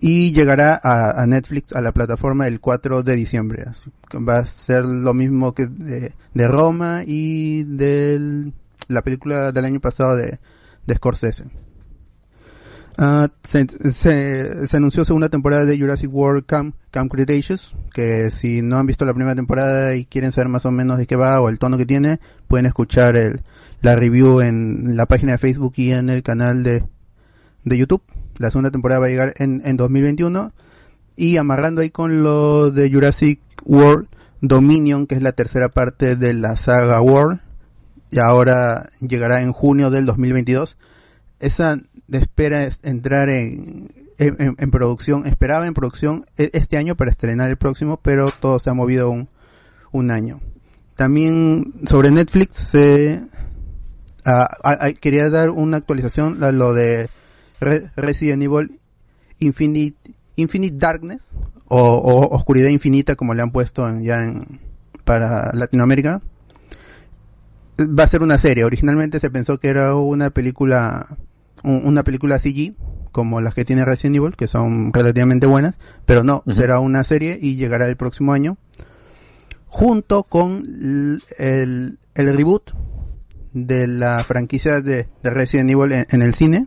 Y 0.00 0.32
llegará 0.32 0.80
a, 0.82 1.24
Netflix, 1.26 1.72
a 1.72 1.80
la 1.80 1.92
plataforma, 1.92 2.46
el 2.46 2.60
4 2.60 3.02
de 3.02 3.16
diciembre. 3.16 3.64
Va 4.16 4.38
a 4.38 4.46
ser 4.46 4.84
lo 4.84 5.14
mismo 5.14 5.54
que 5.54 5.66
de, 5.66 6.14
de 6.34 6.48
Roma 6.48 7.02
y 7.06 7.62
de 7.62 8.52
la 8.94 9.02
película 9.02 9.52
del 9.52 9.64
año 9.64 9.80
pasado 9.80 10.16
de, 10.16 10.38
de 10.86 10.94
Scorsese. 10.94 11.44
Ah, 12.96 13.28
se, 13.48 13.66
se, 13.90 14.66
se 14.68 14.76
anunció 14.76 15.04
segunda 15.04 15.28
temporada 15.28 15.64
de 15.64 15.78
Jurassic 15.78 16.12
World 16.12 16.46
Camp, 16.46 16.76
Camp 16.92 17.10
Cretaceous, 17.10 17.74
que 17.92 18.30
si 18.30 18.62
no 18.62 18.78
han 18.78 18.86
visto 18.86 19.04
la 19.04 19.14
primera 19.14 19.34
temporada 19.34 19.96
y 19.96 20.04
quieren 20.04 20.30
saber 20.30 20.48
más 20.48 20.64
o 20.64 20.70
menos 20.70 20.98
de 20.98 21.06
qué 21.06 21.16
va 21.16 21.40
o 21.40 21.48
el 21.48 21.58
tono 21.58 21.76
que 21.76 21.86
tiene, 21.86 22.20
pueden 22.46 22.66
escuchar 22.66 23.16
el, 23.16 23.42
la 23.82 23.96
review 23.96 24.40
en 24.40 24.96
la 24.96 25.06
página 25.06 25.32
de 25.32 25.38
Facebook 25.38 25.74
y 25.76 25.90
en 25.90 26.08
el 26.08 26.22
canal 26.22 26.62
de, 26.62 26.84
de 27.64 27.78
YouTube. 27.78 28.02
La 28.38 28.50
segunda 28.50 28.70
temporada 28.70 29.00
va 29.00 29.06
a 29.06 29.10
llegar 29.10 29.34
en, 29.38 29.62
en 29.64 29.76
2021 29.76 30.52
y 31.16 31.36
amarrando 31.36 31.82
ahí 31.82 31.90
con 31.90 32.22
lo 32.22 32.70
de 32.70 32.90
Jurassic 32.90 33.40
World 33.64 34.08
Dominion, 34.40 35.06
que 35.06 35.14
es 35.16 35.22
la 35.22 35.32
tercera 35.32 35.68
parte 35.68 36.16
de 36.16 36.34
la 36.34 36.56
saga 36.56 37.00
World, 37.00 37.40
y 38.14 38.20
ahora 38.20 38.90
llegará 39.00 39.40
en 39.42 39.52
junio 39.52 39.90
del 39.90 40.06
2022. 40.06 40.76
Esa 41.40 41.78
espera 42.12 42.62
es 42.62 42.78
entrar 42.84 43.28
en, 43.28 43.88
en, 44.18 44.70
producción, 44.70 45.26
esperaba 45.26 45.66
en 45.66 45.74
producción 45.74 46.24
e- 46.38 46.50
este 46.52 46.76
año 46.76 46.94
para 46.96 47.10
estrenar 47.10 47.50
el 47.50 47.56
próximo, 47.56 47.98
pero 48.00 48.30
todo 48.30 48.60
se 48.60 48.70
ha 48.70 48.74
movido 48.74 49.10
un, 49.10 49.28
un 49.90 50.12
año. 50.12 50.40
También 50.96 51.74
sobre 51.86 52.12
Netflix 52.12 52.72
ah, 54.24 54.48
ah, 54.62 54.78
ah, 54.80 54.92
quería 54.92 55.28
dar 55.28 55.50
una 55.50 55.78
actualización 55.78 56.42
a 56.44 56.52
lo 56.52 56.72
de 56.72 57.10
Re- 57.60 57.90
Resident 57.96 58.42
Evil 58.44 58.80
Infinite, 59.40 59.96
Infinite 60.36 60.76
Darkness 60.78 61.32
o, 61.66 61.80
o 61.80 62.36
Oscuridad 62.36 62.68
Infinita 62.68 63.16
como 63.16 63.34
le 63.34 63.42
han 63.42 63.50
puesto 63.50 63.88
en- 63.88 64.04
ya 64.04 64.24
en, 64.24 64.60
para 65.04 65.50
Latinoamérica. 65.52 66.22
Va 67.80 68.04
a 68.04 68.08
ser 68.08 68.22
una 68.22 68.38
serie. 68.38 68.64
Originalmente 68.64 69.18
se 69.20 69.30
pensó 69.30 69.58
que 69.58 69.68
era 69.68 69.94
una 69.96 70.30
película, 70.30 71.16
un- 71.62 71.82
una 71.86 72.04
película 72.04 72.38
CG 72.38 72.74
como 73.10 73.40
las 73.40 73.54
que 73.54 73.64
tiene 73.64 73.84
Resident 73.84 74.16
Evil, 74.16 74.36
que 74.36 74.48
son 74.48 74.92
relativamente 74.92 75.46
buenas, 75.46 75.76
pero 76.04 76.24
no, 76.24 76.42
será 76.52 76.80
una 76.80 77.04
serie 77.04 77.38
y 77.40 77.54
llegará 77.56 77.86
el 77.88 77.96
próximo 77.96 78.32
año 78.32 78.56
junto 79.66 80.22
con 80.24 80.66
el, 81.38 81.98
el 82.14 82.36
reboot 82.36 82.72
de 83.52 83.86
la 83.86 84.22
franquicia 84.24 84.80
de, 84.80 85.06
de 85.22 85.30
Resident 85.30 85.70
Evil 85.70 85.92
en, 85.92 86.06
en 86.10 86.22
el 86.22 86.34
cine 86.34 86.66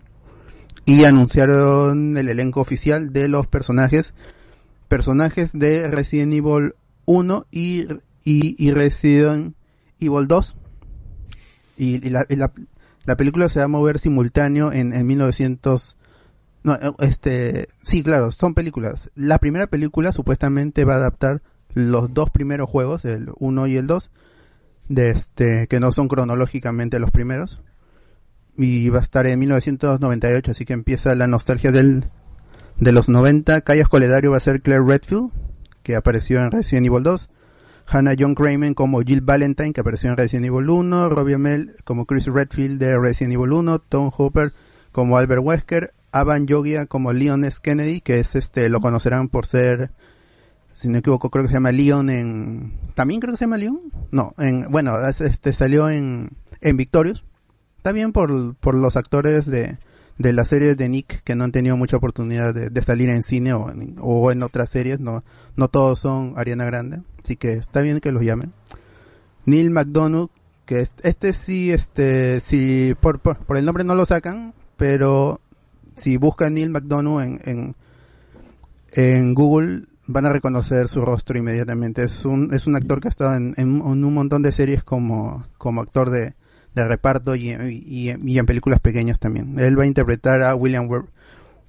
y 0.85 1.03
anunciaron 1.03 2.17
el 2.17 2.29
elenco 2.29 2.61
oficial 2.61 3.11
de 3.11 3.27
los 3.27 3.45
personajes 3.47 4.13
personajes 4.87 5.51
de 5.53 5.89
Resident 5.89 6.33
Evil 6.33 6.75
1 7.05 7.45
y, 7.51 7.87
y, 8.23 8.55
y 8.57 8.71
Resident 8.71 9.53
Evil 9.99 10.27
2 10.27 10.55
y, 11.77 12.05
y 12.05 12.09
la, 12.09 12.25
y 12.27 12.35
la, 12.35 12.51
la 13.05 13.15
película 13.15 13.47
se 13.49 13.59
va 13.59 13.65
a 13.65 13.69
mover 13.69 13.99
simultáneo 13.99 14.71
en, 14.73 14.93
en 14.93 15.07
1900 15.07 15.97
no, 16.67 16.73
eh, 16.75 16.91
este, 16.99 17.69
sí, 17.83 18.03
claro, 18.03 18.31
son 18.33 18.53
películas. 18.53 19.09
La 19.15 19.37
primera 19.37 19.67
película 19.67 20.11
supuestamente 20.11 20.83
va 20.83 20.95
a 20.95 20.97
adaptar 20.97 21.41
los 21.73 22.13
dos 22.13 22.29
primeros 22.29 22.69
juegos, 22.69 23.05
el 23.05 23.29
1 23.39 23.67
y 23.67 23.77
el 23.77 23.87
2, 23.87 24.11
de 24.89 25.11
este, 25.11 25.67
que 25.67 25.79
no 25.79 25.93
son 25.93 26.09
cronológicamente 26.09 26.99
los 26.99 27.11
primeros. 27.11 27.61
Y 28.57 28.89
va 28.89 28.99
a 28.99 29.03
estar 29.03 29.25
en 29.27 29.39
1998, 29.39 30.51
así 30.51 30.65
que 30.65 30.73
empieza 30.73 31.15
la 31.15 31.27
nostalgia 31.27 31.71
del, 31.71 32.09
de 32.79 32.91
los 32.91 33.07
90. 33.07 33.61
Callas 33.61 33.87
Coledario 33.87 34.31
va 34.31 34.37
a 34.37 34.41
ser 34.41 34.61
Claire 34.61 34.83
Redfield, 34.83 35.31
que 35.83 35.95
apareció 35.95 36.43
en 36.43 36.51
Resident 36.51 36.87
Evil 36.87 37.03
2. 37.03 37.29
Hannah 37.87 38.15
John 38.19 38.35
Kramer 38.35 38.73
como 38.75 39.01
Jill 39.01 39.21
Valentine, 39.21 39.73
que 39.73 39.81
apareció 39.81 40.09
en 40.09 40.17
Resident 40.17 40.45
Evil 40.47 40.69
1. 40.69 41.09
Robbie 41.09 41.35
Amell 41.35 41.75
como 41.83 42.05
Chris 42.05 42.25
Redfield 42.25 42.79
de 42.79 42.99
Resident 42.99 43.33
Evil 43.35 43.53
1. 43.53 43.79
Tom 43.79 44.11
Hooper 44.11 44.53
como 44.91 45.17
Albert 45.17 45.41
Wesker. 45.43 45.93
Avan 46.11 46.47
Yogia 46.47 46.85
como 46.85 47.13
Leon 47.13 47.43
S. 47.45 47.59
Kennedy, 47.61 48.01
que 48.01 48.19
es 48.19 48.35
este, 48.35 48.69
lo 48.69 48.79
conocerán 48.79 49.27
por 49.29 49.45
ser, 49.45 49.91
si 50.73 50.87
no 50.87 50.97
equivoco, 50.97 51.29
creo 51.29 51.43
que 51.43 51.49
se 51.49 51.53
llama 51.55 51.71
Leon 51.71 52.09
en, 52.09 52.79
también 52.95 53.19
creo 53.19 53.33
que 53.33 53.37
se 53.37 53.43
llama 53.45 53.57
Leon, 53.57 53.79
no, 54.09 54.33
en, 54.39 54.71
bueno, 54.71 54.97
es- 55.07 55.21
este 55.21 55.51
salió 55.53 55.89
en, 55.89 56.29
en 56.61 56.77
Victorious, 56.77 57.23
también 57.83 58.13
por, 58.13 58.55
por 58.55 58.75
los 58.75 58.95
actores 58.95 59.45
de, 59.45 59.77
de 60.17 60.33
las 60.33 60.47
series 60.47 60.77
de 60.77 60.89
Nick 60.89 61.21
que 61.23 61.35
no 61.35 61.43
han 61.43 61.51
tenido 61.51 61.77
mucha 61.77 61.97
oportunidad 61.97 62.53
de, 62.53 62.69
de 62.69 62.81
salir 62.81 63.09
en 63.09 63.23
cine 63.23 63.53
o 63.53 63.69
en, 63.69 63.95
o 63.99 64.31
en 64.31 64.41
otras 64.43 64.69
series, 64.69 64.99
no, 64.99 65.23
no 65.55 65.67
todos 65.67 65.99
son 65.99 66.33
Ariana 66.37 66.65
Grande, 66.65 67.01
así 67.23 67.35
que 67.35 67.53
está 67.53 67.81
bien 67.81 67.99
que 67.99 68.11
los 68.11 68.23
llamen. 68.23 68.51
Neil 69.45 69.69
McDonough, 69.71 70.29
que 70.65 70.81
es- 70.81 70.93
este 71.03 71.33
sí, 71.33 71.71
este, 71.71 72.41
si 72.41 72.95
por, 72.99 73.19
por, 73.19 73.37
por 73.45 73.57
el 73.57 73.65
nombre 73.65 73.83
no 73.83 73.95
lo 73.95 74.05
sacan, 74.05 74.53
pero 74.75 75.39
si 75.95 76.17
buscan 76.17 76.55
Neil 76.55 76.69
McDonough 76.71 77.21
en, 77.21 77.39
en, 77.45 77.75
en 78.93 79.33
Google 79.33 79.83
van 80.07 80.25
a 80.25 80.33
reconocer 80.33 80.87
su 80.87 81.03
rostro 81.05 81.37
inmediatamente. 81.37 82.03
Es 82.03 82.25
un, 82.25 82.53
es 82.53 82.65
un 82.67 82.75
actor 82.75 82.99
que 83.01 83.07
ha 83.07 83.11
estado 83.11 83.35
en, 83.35 83.53
en, 83.57 83.77
en 83.81 84.03
un 84.05 84.13
montón 84.13 84.41
de 84.41 84.51
series 84.51 84.83
como, 84.83 85.45
como 85.57 85.81
actor 85.81 86.09
de, 86.09 86.33
de 86.83 86.87
reparto 86.87 87.35
y, 87.35 87.49
y, 87.49 88.13
y 88.23 88.39
en 88.39 88.45
películas 88.45 88.79
pequeñas 88.79 89.19
también. 89.19 89.59
Él 89.59 89.77
va 89.77 89.83
a 89.83 89.87
interpretar 89.87 90.41
a 90.41 90.55
William, 90.55 90.87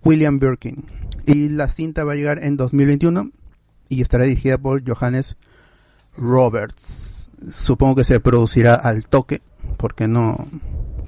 William 0.04 0.38
Birkin. 0.38 0.84
Y 1.26 1.48
la 1.50 1.68
cinta 1.68 2.04
va 2.04 2.12
a 2.12 2.16
llegar 2.16 2.42
en 2.42 2.56
2021 2.56 3.30
y 3.88 4.02
estará 4.02 4.24
dirigida 4.24 4.58
por 4.58 4.82
Johannes 4.86 5.36
Roberts. 6.16 7.30
Supongo 7.50 7.96
que 7.96 8.04
se 8.04 8.20
producirá 8.20 8.74
al 8.74 9.06
toque, 9.06 9.42
porque 9.76 10.08
no, 10.08 10.48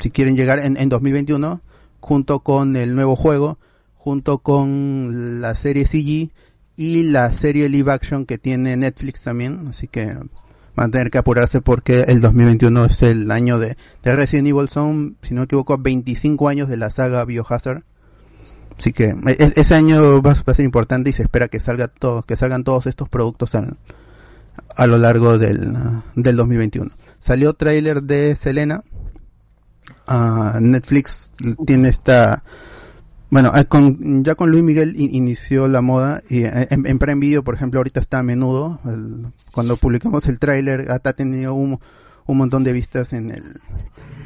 si 0.00 0.10
quieren 0.10 0.36
llegar 0.36 0.58
en, 0.58 0.76
en 0.76 0.88
2021, 0.88 1.60
junto 2.00 2.40
con 2.40 2.76
el 2.76 2.94
nuevo 2.94 3.16
juego, 3.16 3.58
junto 3.96 4.38
con 4.38 5.40
la 5.40 5.54
serie 5.54 5.84
CG 5.86 6.30
y 6.76 7.02
la 7.04 7.32
serie 7.34 7.68
live 7.68 7.92
action 7.92 8.24
que 8.24 8.38
tiene 8.38 8.76
Netflix 8.76 9.22
también, 9.22 9.66
así 9.68 9.88
que 9.88 10.16
van 10.76 10.88
a 10.88 10.90
tener 10.92 11.10
que 11.10 11.18
apurarse 11.18 11.60
porque 11.60 12.02
el 12.02 12.20
2021 12.20 12.84
es 12.86 13.02
el 13.02 13.30
año 13.30 13.58
de, 13.58 13.76
de 14.02 14.16
Resident 14.16 14.48
Evil, 14.48 14.68
son, 14.68 15.16
si 15.22 15.34
no 15.34 15.40
me 15.40 15.44
equivoco, 15.44 15.76
25 15.78 16.48
años 16.48 16.68
de 16.68 16.76
la 16.76 16.90
saga 16.90 17.24
Biohazard. 17.24 17.82
Así 18.78 18.92
que 18.92 19.04
e- 19.08 19.16
e- 19.38 19.52
ese 19.56 19.74
año 19.74 20.22
va, 20.22 20.32
a- 20.32 20.54
ser 20.54 20.64
importante 20.64 21.10
y 21.10 21.12
se 21.12 21.22
espera 21.22 21.48
que 21.48 21.60
salga 21.60 21.88
todo, 21.88 22.22
que 22.22 22.36
salgan 22.36 22.64
todos 22.64 22.86
estos 22.86 23.08
productos 23.08 23.54
al- 23.54 23.76
a 24.76 24.86
lo 24.86 24.96
largo 24.98 25.36
del, 25.38 25.72
del 26.14 26.36
2021. 26.36 26.90
Salió 27.18 27.52
tráiler 27.54 28.02
de 28.02 28.34
Selena. 28.36 28.82
Ah, 30.06 30.58
Netflix 30.60 31.30
tiene 31.66 31.88
esta 31.88 32.42
bueno, 33.30 33.52
eh, 33.56 33.64
con, 33.64 34.24
ya 34.24 34.34
con 34.34 34.50
Luis 34.50 34.62
Miguel 34.64 34.94
in- 34.98 35.14
inició 35.14 35.68
la 35.68 35.80
moda 35.82 36.22
y 36.28 36.42
eh, 36.44 36.66
en, 36.70 36.86
en 36.86 36.98
Prime 36.98 37.20
Video, 37.20 37.42
por 37.44 37.54
ejemplo, 37.54 37.78
ahorita 37.80 38.00
está 38.00 38.18
a 38.18 38.22
menudo. 38.22 38.80
el- 38.86 39.26
cuando 39.52 39.76
publicamos 39.76 40.26
el 40.26 40.38
tráiler, 40.38 40.86
ha 40.90 40.98
tenido 40.98 41.54
un, 41.54 41.80
un 42.26 42.36
montón 42.38 42.62
de 42.64 42.72
vistas 42.72 43.12
en 43.12 43.30
el 43.30 43.60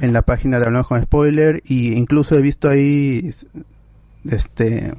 en 0.00 0.12
la 0.12 0.22
página 0.22 0.58
de 0.58 0.66
Hablamos 0.66 0.88
con 0.88 1.00
Spoiler 1.02 1.62
y 1.64 1.92
incluso 1.94 2.34
he 2.36 2.42
visto 2.42 2.68
ahí 2.68 3.30
este 4.28 4.92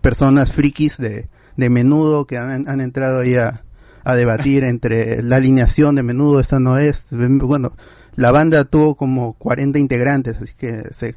personas 0.00 0.52
frikis 0.52 0.98
de, 0.98 1.26
de 1.56 1.70
menudo 1.70 2.26
que 2.26 2.38
han, 2.38 2.68
han 2.68 2.80
entrado 2.80 3.20
ahí 3.20 3.34
a, 3.36 3.64
a 4.04 4.14
debatir 4.14 4.64
entre 4.72 5.22
la 5.22 5.36
alineación 5.36 5.94
de 5.96 6.02
menudo, 6.02 6.40
esta 6.40 6.60
no 6.60 6.78
es. 6.78 7.06
Bueno, 7.10 7.74
la 8.14 8.30
banda 8.30 8.64
tuvo 8.64 8.94
como 8.94 9.32
40 9.34 9.78
integrantes, 9.78 10.36
así 10.40 10.52
que 10.56 10.84
se, 10.94 11.16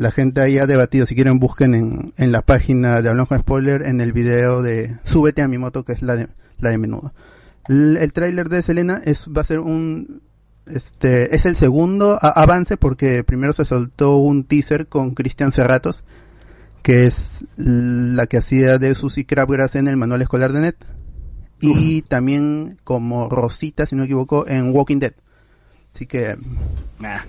la 0.00 0.10
gente 0.10 0.40
ahí 0.40 0.58
ha 0.58 0.66
debatido. 0.66 1.04
Si 1.04 1.14
quieren, 1.14 1.38
busquen 1.38 1.74
en, 1.74 2.12
en 2.16 2.32
la 2.32 2.40
página 2.40 3.02
de 3.02 3.10
Hablamos 3.10 3.28
con 3.28 3.38
Spoiler 3.38 3.86
en 3.86 4.00
el 4.00 4.12
video 4.12 4.62
de 4.62 4.98
Súbete 5.04 5.42
a 5.42 5.48
mi 5.48 5.58
moto, 5.58 5.84
que 5.84 5.92
es 5.92 6.00
la 6.00 6.16
de, 6.16 6.28
la 6.58 6.70
de 6.70 6.78
menudo. 6.78 7.12
El, 7.68 7.98
el 7.98 8.12
tráiler 8.14 8.48
de 8.48 8.62
Selena 8.62 9.00
es, 9.04 9.26
va 9.26 9.42
a 9.42 9.44
ser 9.44 9.60
un, 9.60 10.22
este, 10.66 11.34
es 11.36 11.44
el 11.44 11.54
segundo 11.54 12.18
avance 12.20 12.78
porque 12.78 13.24
primero 13.24 13.52
se 13.52 13.66
soltó 13.66 14.16
un 14.16 14.44
teaser 14.44 14.88
con 14.88 15.14
Cristian 15.14 15.52
Cerratos, 15.52 16.04
que 16.82 17.06
es 17.06 17.44
la 17.56 18.26
que 18.26 18.38
hacía 18.38 18.78
de 18.78 18.94
Susie 18.94 19.26
Crabgrass 19.26 19.74
en 19.76 19.86
el 19.86 19.98
manual 19.98 20.22
escolar 20.22 20.52
de 20.52 20.60
Net. 20.60 20.76
Y 21.60 22.00
también 22.00 22.78
como 22.84 23.28
Rosita, 23.28 23.84
si 23.84 23.94
no 23.94 24.00
me 24.00 24.06
equivoco, 24.06 24.48
en 24.48 24.74
Walking 24.74 24.98
Dead. 24.98 25.12
Así 25.94 26.06
que 26.06 26.36
Nah. 26.98 27.20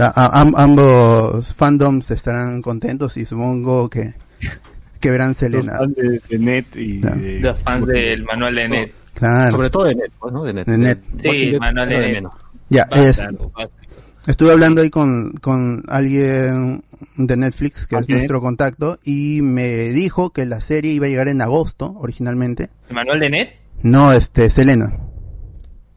a- 0.00 0.06
a- 0.14 0.40
am- 0.40 0.54
ambos 0.56 1.52
fandoms 1.54 2.10
estarán 2.10 2.60
contentos 2.62 3.16
y 3.16 3.24
supongo 3.24 3.88
que, 3.88 4.14
que 5.00 5.10
verán 5.10 5.28
Los 5.30 5.36
Selena. 5.38 5.76
fans 5.78 5.94
de, 5.96 6.20
de 6.28 6.38
Net 6.38 6.66
y 6.76 6.98
de... 6.98 7.40
Los 7.40 7.58
fans 7.60 7.86
del 7.86 8.24
manual 8.24 8.54
de 8.54 8.68
Net. 8.68 8.92
Claro. 9.14 9.50
Sobre 9.52 9.70
todo 9.70 9.84
de 9.84 9.94
net, 9.94 10.10
pues, 10.18 10.32
¿no? 10.32 10.42
De 10.42 10.52
net. 10.54 10.66
De 10.66 10.78
net. 10.78 10.98
Sí, 11.22 11.52
manual 11.60 11.88
de 11.88 12.12
net. 12.12 12.24
Ya, 12.70 12.86
es, 12.92 13.24
estuve 14.26 14.50
hablando 14.52 14.80
ahí 14.80 14.88
con, 14.90 15.32
con 15.32 15.82
alguien 15.88 16.82
de 17.18 17.36
Netflix, 17.36 17.86
que 17.86 17.96
es 17.96 18.08
nuestro 18.08 18.40
contacto, 18.40 18.98
y 19.04 19.40
me 19.42 19.90
dijo 19.92 20.30
que 20.30 20.46
la 20.46 20.60
serie 20.62 20.92
iba 20.92 21.06
a 21.06 21.08
llegar 21.10 21.28
en 21.28 21.42
agosto, 21.42 21.94
originalmente. 21.98 22.70
¿El 22.88 22.94
manual 22.94 23.20
de 23.20 23.30
Net? 23.30 23.48
No, 23.82 24.12
este, 24.12 24.48
Selena. 24.48 24.96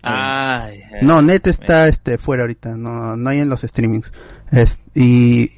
Ay, 0.06 0.82
ay. 0.94 1.00
No, 1.02 1.22
Net 1.22 1.48
está 1.48 1.88
este 1.88 2.18
fuera 2.18 2.44
ahorita, 2.44 2.76
no, 2.78 3.16
no 3.18 3.30
hay 3.30 3.40
en 3.40 3.50
los 3.50 3.62
streamings. 3.62 4.12
Es, 4.52 4.82
y 4.94 5.50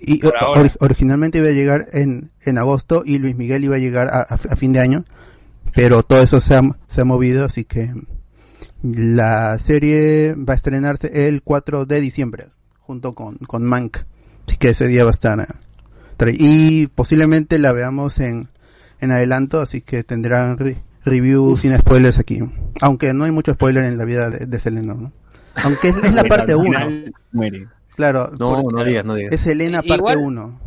originalmente 0.80 1.38
iba 1.40 1.48
a 1.48 1.52
llegar 1.52 1.88
en, 1.94 2.32
en 2.42 2.58
agosto 2.58 3.04
y 3.06 3.20
Luis 3.20 3.36
Miguel 3.36 3.64
iba 3.66 3.76
a 3.76 3.80
llegar 3.80 4.08
a, 4.12 4.20
a- 4.22 4.40
a 4.52 4.56
fin 4.56 4.74
de 4.74 4.80
año, 4.80 5.06
pero 5.76 6.04
todo 6.04 6.22
eso 6.22 6.40
se 6.40 6.56
ha, 6.56 6.62
se 6.88 7.02
ha 7.02 7.06
movido, 7.06 7.46
así 7.46 7.66
que 7.66 7.94
la 8.84 9.58
serie 9.60 10.36
va 10.36 10.54
a 10.54 10.56
estrenarse 10.56 11.28
el 11.28 11.42
4 11.42 11.86
de 11.86 12.00
diciembre, 12.02 12.48
junto 12.80 13.14
con, 13.14 13.38
con 13.38 13.64
Mank. 13.66 13.98
Así 14.48 14.58
que 14.58 14.70
ese 14.70 14.88
día 14.88 15.04
va 15.04 15.10
a 15.10 15.14
estar. 15.14 15.40
eh, 15.42 16.36
Y 16.40 16.88
posiblemente 16.88 17.60
la 17.60 17.72
veamos 17.74 18.20
en, 18.20 18.50
en 19.02 19.12
adelanto, 19.12 19.60
así 19.62 19.82
que 19.82 20.04
tendrán 20.04 20.58
review 21.08 21.58
sin 21.58 21.76
spoilers 21.78 22.20
aquí. 22.20 22.40
Aunque 22.82 23.14
no 23.14 23.24
hay 23.24 23.32
mucho 23.32 23.54
spoiler 23.54 23.84
en 23.86 23.98
la 23.98 24.06
vida 24.06 24.30
de, 24.30 24.46
de 24.46 24.60
Selena, 24.60 24.94
¿no? 24.94 25.12
Aunque 25.64 25.90
es, 25.90 25.98
es 25.98 26.14
la 26.14 26.24
parte 26.24 26.52
al 26.54 26.60
1. 26.60 26.66
final 26.68 27.14
Muere. 27.32 27.68
Claro, 27.96 28.32
No, 28.40 28.62
no 28.62 28.84
digas, 28.84 29.04
no 29.06 29.16
digas. 29.16 29.34
es 29.34 29.48
Elena 29.48 29.82
parte 29.82 29.96
Igual- 30.14 30.18
1. 30.18 30.62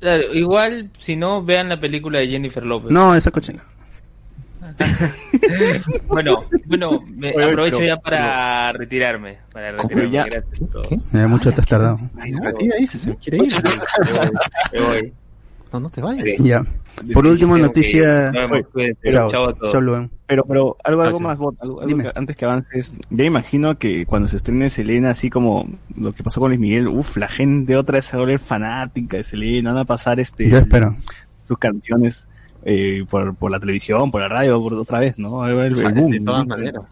Claro, 0.00 0.34
igual, 0.34 0.90
si 0.98 1.16
no, 1.16 1.42
vean 1.44 1.68
la 1.68 1.80
película 1.80 2.18
de 2.18 2.26
Jennifer 2.28 2.62
López. 2.64 2.90
No, 2.90 3.14
esa 3.14 3.30
cochina. 3.30 3.62
Bueno, 6.08 6.44
bueno, 6.66 7.04
me 7.14 7.32
Oye, 7.34 7.44
aprovecho 7.44 7.78
pero- 7.78 7.88
ya 7.88 7.96
para 8.00 8.72
retirarme. 8.72 9.38
Para 9.52 9.72
retirarme. 9.72 10.10
ya- 10.10 10.24
Gracias 10.24 10.62
a 10.62 10.66
todos. 10.72 10.88
¿Qué? 10.88 10.96
Me 11.12 11.20
da 11.20 11.28
mucho 11.28 11.52
te 11.52 11.60
has 11.60 11.66
tardado. 11.66 11.98
Se 12.26 12.40
retira, 12.40 12.76
dice, 12.78 12.98
se 12.98 13.14
quiere 13.16 13.38
ir. 13.46 13.54
Me 14.72 14.80
voy. 14.80 15.12
No, 15.72 15.80
no 15.80 15.90
te 15.90 16.00
vayas. 16.00 16.24
Sí. 16.24 16.44
Ya. 16.44 16.64
Por 17.12 17.26
último, 17.26 17.58
noticia. 17.58 18.32
que. 18.32 19.12
Chao, 19.12 19.48
a 19.48 19.54
todos. 19.54 19.72
chao. 19.72 20.08
Pero, 20.26 20.44
pero 20.44 20.76
algo, 20.82 21.02
algo 21.02 21.20
más, 21.20 21.36
Bot, 21.38 21.56
algo, 21.60 21.80
algo 21.80 21.88
Dime. 21.88 22.04
que 22.04 22.12
antes 22.14 22.36
que 22.36 22.44
avances. 22.44 22.94
Ya 23.10 23.24
imagino 23.24 23.78
que 23.78 24.06
cuando 24.06 24.26
se 24.28 24.36
estrene 24.36 24.70
Selena, 24.70 25.10
así 25.10 25.28
como 25.30 25.68
lo 25.96 26.12
que 26.12 26.22
pasó 26.22 26.40
con 26.40 26.50
Luis 26.50 26.60
Miguel, 26.60 26.88
uff, 26.88 27.16
la 27.16 27.28
gente 27.28 27.76
otra 27.76 27.96
vez 27.96 28.06
se 28.06 28.16
va 28.16 28.22
a 28.22 28.24
volver 28.24 28.38
fanática 28.38 29.18
de 29.18 29.24
Selena, 29.24 29.72
van 29.72 29.82
a 29.82 29.84
pasar 29.84 30.18
este 30.20 30.48
Yo 30.48 30.58
espero. 30.58 30.96
sus 31.42 31.58
canciones 31.58 32.26
eh, 32.64 33.04
por, 33.08 33.34
por 33.36 33.50
la 33.50 33.60
televisión, 33.60 34.10
por 34.10 34.20
la 34.20 34.28
radio, 34.28 34.60
por 34.60 34.74
otra 34.74 34.98
vez, 35.00 35.18
¿no? 35.18 35.46
El, 35.46 35.78
el 35.78 35.94
boom, 35.94 36.10
de 36.10 36.20
todas 36.20 36.46
¿no? 36.46 36.56
maneras. 36.56 36.84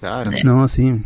Claro. 0.00 0.30
No, 0.44 0.68
sí. 0.68 1.02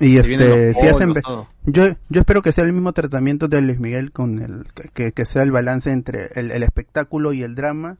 Y 0.00 0.12
Se 0.14 0.20
este, 0.34 0.74
si 0.74 0.86
hacen, 0.88 1.12
todo. 1.12 1.46
yo, 1.66 1.84
yo 2.08 2.20
espero 2.20 2.40
que 2.42 2.52
sea 2.52 2.64
el 2.64 2.72
mismo 2.72 2.92
tratamiento 2.92 3.48
de 3.48 3.60
Luis 3.60 3.78
Miguel 3.78 4.12
con 4.12 4.38
el, 4.38 4.64
que, 4.94 5.12
que 5.12 5.24
sea 5.26 5.42
el 5.42 5.52
balance 5.52 5.92
entre 5.92 6.28
el, 6.36 6.50
el 6.50 6.62
espectáculo 6.62 7.32
y 7.34 7.42
el 7.42 7.54
drama 7.54 7.98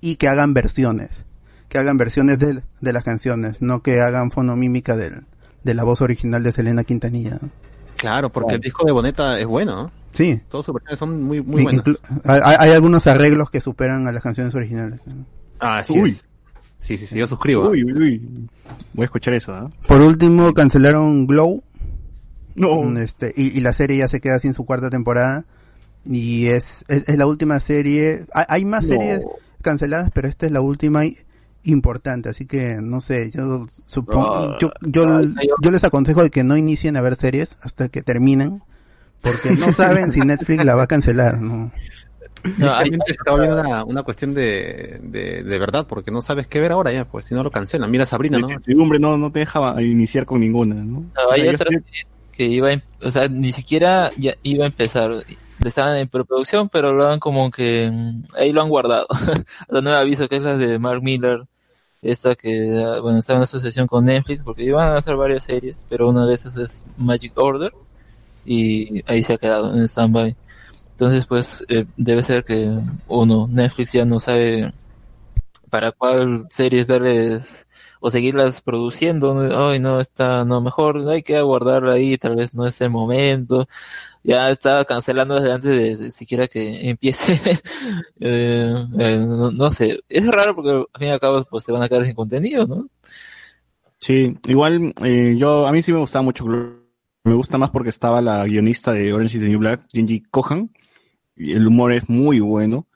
y 0.00 0.16
que 0.16 0.26
hagan 0.28 0.54
versiones, 0.54 1.24
que 1.68 1.78
hagan 1.78 1.98
versiones 1.98 2.38
de, 2.40 2.62
de 2.80 2.92
las 2.92 3.04
canciones, 3.04 3.62
no 3.62 3.80
que 3.82 4.00
hagan 4.00 4.30
fonomímica 4.32 4.96
del, 4.96 5.24
de 5.62 5.74
la 5.74 5.84
voz 5.84 6.02
original 6.02 6.42
de 6.42 6.50
Selena 6.52 6.82
Quintanilla. 6.84 7.38
Claro, 7.96 8.30
porque 8.30 8.56
el 8.56 8.60
disco 8.60 8.84
de 8.84 8.92
Boneta 8.92 9.38
es 9.38 9.46
bueno, 9.46 9.84
¿no? 9.84 9.92
Sí, 10.12 10.40
Todas 10.50 10.66
sus 10.66 10.74
versiones 10.74 10.98
son 10.98 11.22
muy, 11.22 11.40
muy 11.42 11.62
buenas. 11.62 11.84
inclu- 11.84 11.98
hay, 12.24 12.56
hay 12.58 12.72
algunos 12.72 13.06
arreglos 13.06 13.50
que 13.50 13.60
superan 13.60 14.08
a 14.08 14.12
las 14.12 14.22
canciones 14.22 14.54
originales. 14.54 15.00
Ah, 15.60 15.82
sí 15.84 15.98
Uy. 15.98 16.10
es. 16.10 16.28
Sí, 16.78 16.96
sí, 16.98 17.06
sí, 17.06 17.16
yo 17.18 17.26
suscribo. 17.26 17.68
Uy, 17.70 17.84
uy, 17.84 17.92
uy. 17.92 18.28
Voy 18.92 19.02
a 19.02 19.06
escuchar 19.06 19.34
eso, 19.34 19.52
¿ah? 19.54 19.70
Por 19.88 20.00
último, 20.00 20.52
cancelaron 20.52 21.26
Glow, 21.26 21.62
No. 22.54 22.98
este, 22.98 23.32
y, 23.36 23.56
y 23.56 23.60
la 23.60 23.72
serie 23.72 23.98
ya 23.98 24.08
se 24.08 24.20
queda 24.20 24.38
sin 24.38 24.54
su 24.54 24.64
cuarta 24.64 24.90
temporada. 24.90 25.44
Y 26.04 26.46
es, 26.46 26.84
es, 26.88 27.04
es 27.08 27.16
la 27.16 27.26
última 27.26 27.58
serie. 27.60 28.26
Hay, 28.32 28.44
hay 28.48 28.64
más 28.64 28.84
No. 28.84 28.92
series 28.94 29.20
canceladas, 29.62 30.10
pero 30.14 30.28
esta 30.28 30.46
es 30.46 30.52
la 30.52 30.60
última 30.60 31.02
importante. 31.64 32.28
Así 32.28 32.46
que 32.46 32.76
no 32.80 33.00
sé, 33.00 33.30
yo 33.32 33.66
supongo, 33.86 34.34
Ah, 34.36 34.58
yo, 34.60 34.70
yo, 34.82 35.22
yo 35.60 35.70
les 35.72 35.82
aconsejo 35.82 36.22
de 36.22 36.30
que 36.30 36.44
no 36.44 36.56
inicien 36.56 36.96
a 36.96 37.00
ver 37.00 37.16
series 37.16 37.58
hasta 37.62 37.88
que 37.88 38.02
terminen. 38.02 38.62
Porque 39.22 39.50
no 39.50 39.72
saben 39.72 40.12
si 40.12 40.20
Netflix 40.20 40.64
la 40.64 40.74
va 40.76 40.84
a 40.84 40.86
cancelar, 40.86 41.40
¿no? 41.40 41.72
No, 42.58 42.72
hay- 42.74 42.90
volviendo 43.26 43.60
una, 43.60 43.84
una 43.84 44.02
cuestión 44.02 44.34
de, 44.34 44.98
de, 45.02 45.42
de 45.42 45.58
verdad, 45.58 45.86
porque 45.88 46.10
no 46.10 46.22
sabes 46.22 46.46
qué 46.46 46.60
ver 46.60 46.72
ahora 46.72 46.92
ya, 46.92 47.04
pues 47.04 47.26
si 47.26 47.34
no 47.34 47.42
lo 47.42 47.50
cancelan. 47.50 47.90
Mira 47.90 48.06
Sabrina, 48.06 48.38
¿no? 48.38 48.44
incertidumbre 48.48 48.98
no, 48.98 49.16
no 49.16 49.30
te 49.30 49.40
deja 49.40 49.80
iniciar 49.82 50.24
con 50.26 50.40
ninguna, 50.40 50.74
¿no? 50.76 51.00
No, 51.14 51.30
hay 51.30 51.48
otra 51.48 51.70
estoy- 51.70 51.84
que 52.32 52.44
iba, 52.44 52.72
em- 52.72 52.82
o 53.02 53.10
sea, 53.10 53.28
ni 53.28 53.52
siquiera 53.52 54.10
ya 54.16 54.34
iba 54.42 54.64
a 54.64 54.68
empezar. 54.68 55.24
Estaban 55.64 55.96
en 55.96 56.08
preproducción, 56.08 56.68
pero 56.68 56.92
lo 56.92 57.08
han 57.08 57.18
como 57.18 57.50
que 57.50 57.90
mm, 57.90 58.24
ahí 58.36 58.52
lo 58.52 58.60
han 58.62 58.68
guardado. 58.68 59.06
la 59.68 59.80
nueva 59.80 60.00
aviso 60.00 60.28
que 60.28 60.36
es 60.36 60.42
la 60.42 60.56
de 60.56 60.78
Mark 60.78 61.02
Miller, 61.02 61.44
esta 62.02 62.34
que 62.34 62.84
ah, 62.84 63.00
bueno 63.00 63.18
está 63.18 63.34
en 63.34 63.42
asociación 63.42 63.86
con 63.86 64.04
Netflix 64.04 64.42
porque 64.44 64.64
iban 64.64 64.88
a 64.90 64.98
hacer 64.98 65.16
varias 65.16 65.44
series, 65.44 65.86
pero 65.88 66.08
una 66.10 66.26
de 66.26 66.34
esas 66.34 66.56
es 66.58 66.84
Magic 66.98 67.32
Order 67.36 67.72
y 68.44 69.02
ahí 69.10 69.22
se 69.22 69.32
ha 69.34 69.38
quedado 69.38 69.74
en 69.74 69.88
standby. 69.88 70.36
Entonces, 70.96 71.26
pues 71.26 71.62
eh, 71.68 71.84
debe 71.98 72.22
ser 72.22 72.42
que 72.42 72.74
uno 73.06 73.46
Netflix 73.48 73.92
ya 73.92 74.06
no 74.06 74.18
sabe 74.18 74.72
para 75.68 75.92
cuál 75.92 76.46
series 76.48 76.86
darles 76.86 77.66
o 78.00 78.08
seguirlas 78.10 78.62
produciendo. 78.62 79.38
Ay, 79.68 79.78
no, 79.78 80.00
está, 80.00 80.46
no, 80.46 80.62
mejor 80.62 81.06
hay 81.10 81.22
que 81.22 81.36
aguardarla 81.36 81.92
ahí, 81.92 82.16
tal 82.16 82.36
vez 82.36 82.54
no 82.54 82.66
es 82.66 82.80
el 82.80 82.88
momento. 82.88 83.68
Ya 84.24 84.50
está 84.50 84.86
cancelando 84.86 85.34
desde 85.34 85.52
antes 85.52 85.98
de, 85.98 86.10
siquiera 86.10 86.48
que 86.48 86.88
empiece. 86.88 87.40
Eh, 88.18 88.72
eh, 88.98 89.18
no, 89.18 89.70
sé, 89.70 90.00
es 90.08 90.26
raro 90.26 90.54
porque 90.54 90.70
al 90.70 90.98
fin 90.98 91.08
y 91.08 91.10
al 91.10 91.20
cabo 91.20 91.44
pues 91.44 91.64
se 91.64 91.70
van 91.70 91.82
a 91.82 91.88
quedar 91.88 92.04
sin 92.04 92.14
contenido, 92.14 92.66
¿no? 92.66 92.88
Sí, 93.98 94.34
igual 94.46 94.94
eh, 95.04 95.36
yo 95.38 95.66
a 95.66 95.72
mí 95.72 95.82
sí 95.82 95.92
me 95.92 95.98
gustaba 95.98 96.22
mucho. 96.22 96.46
Me 96.46 97.34
gusta 97.34 97.58
más 97.58 97.70
porque 97.70 97.90
estaba 97.90 98.22
la 98.22 98.44
guionista 98.46 98.92
de 98.92 99.12
Orange 99.12 99.36
is 99.36 99.42
the 99.42 99.48
New 99.48 99.58
Black, 99.58 99.86
Genji 99.92 100.22
Kohan. 100.30 100.70
El 101.36 101.66
humor 101.66 101.92
es 101.92 102.08
muy 102.08 102.40
bueno. 102.40 102.86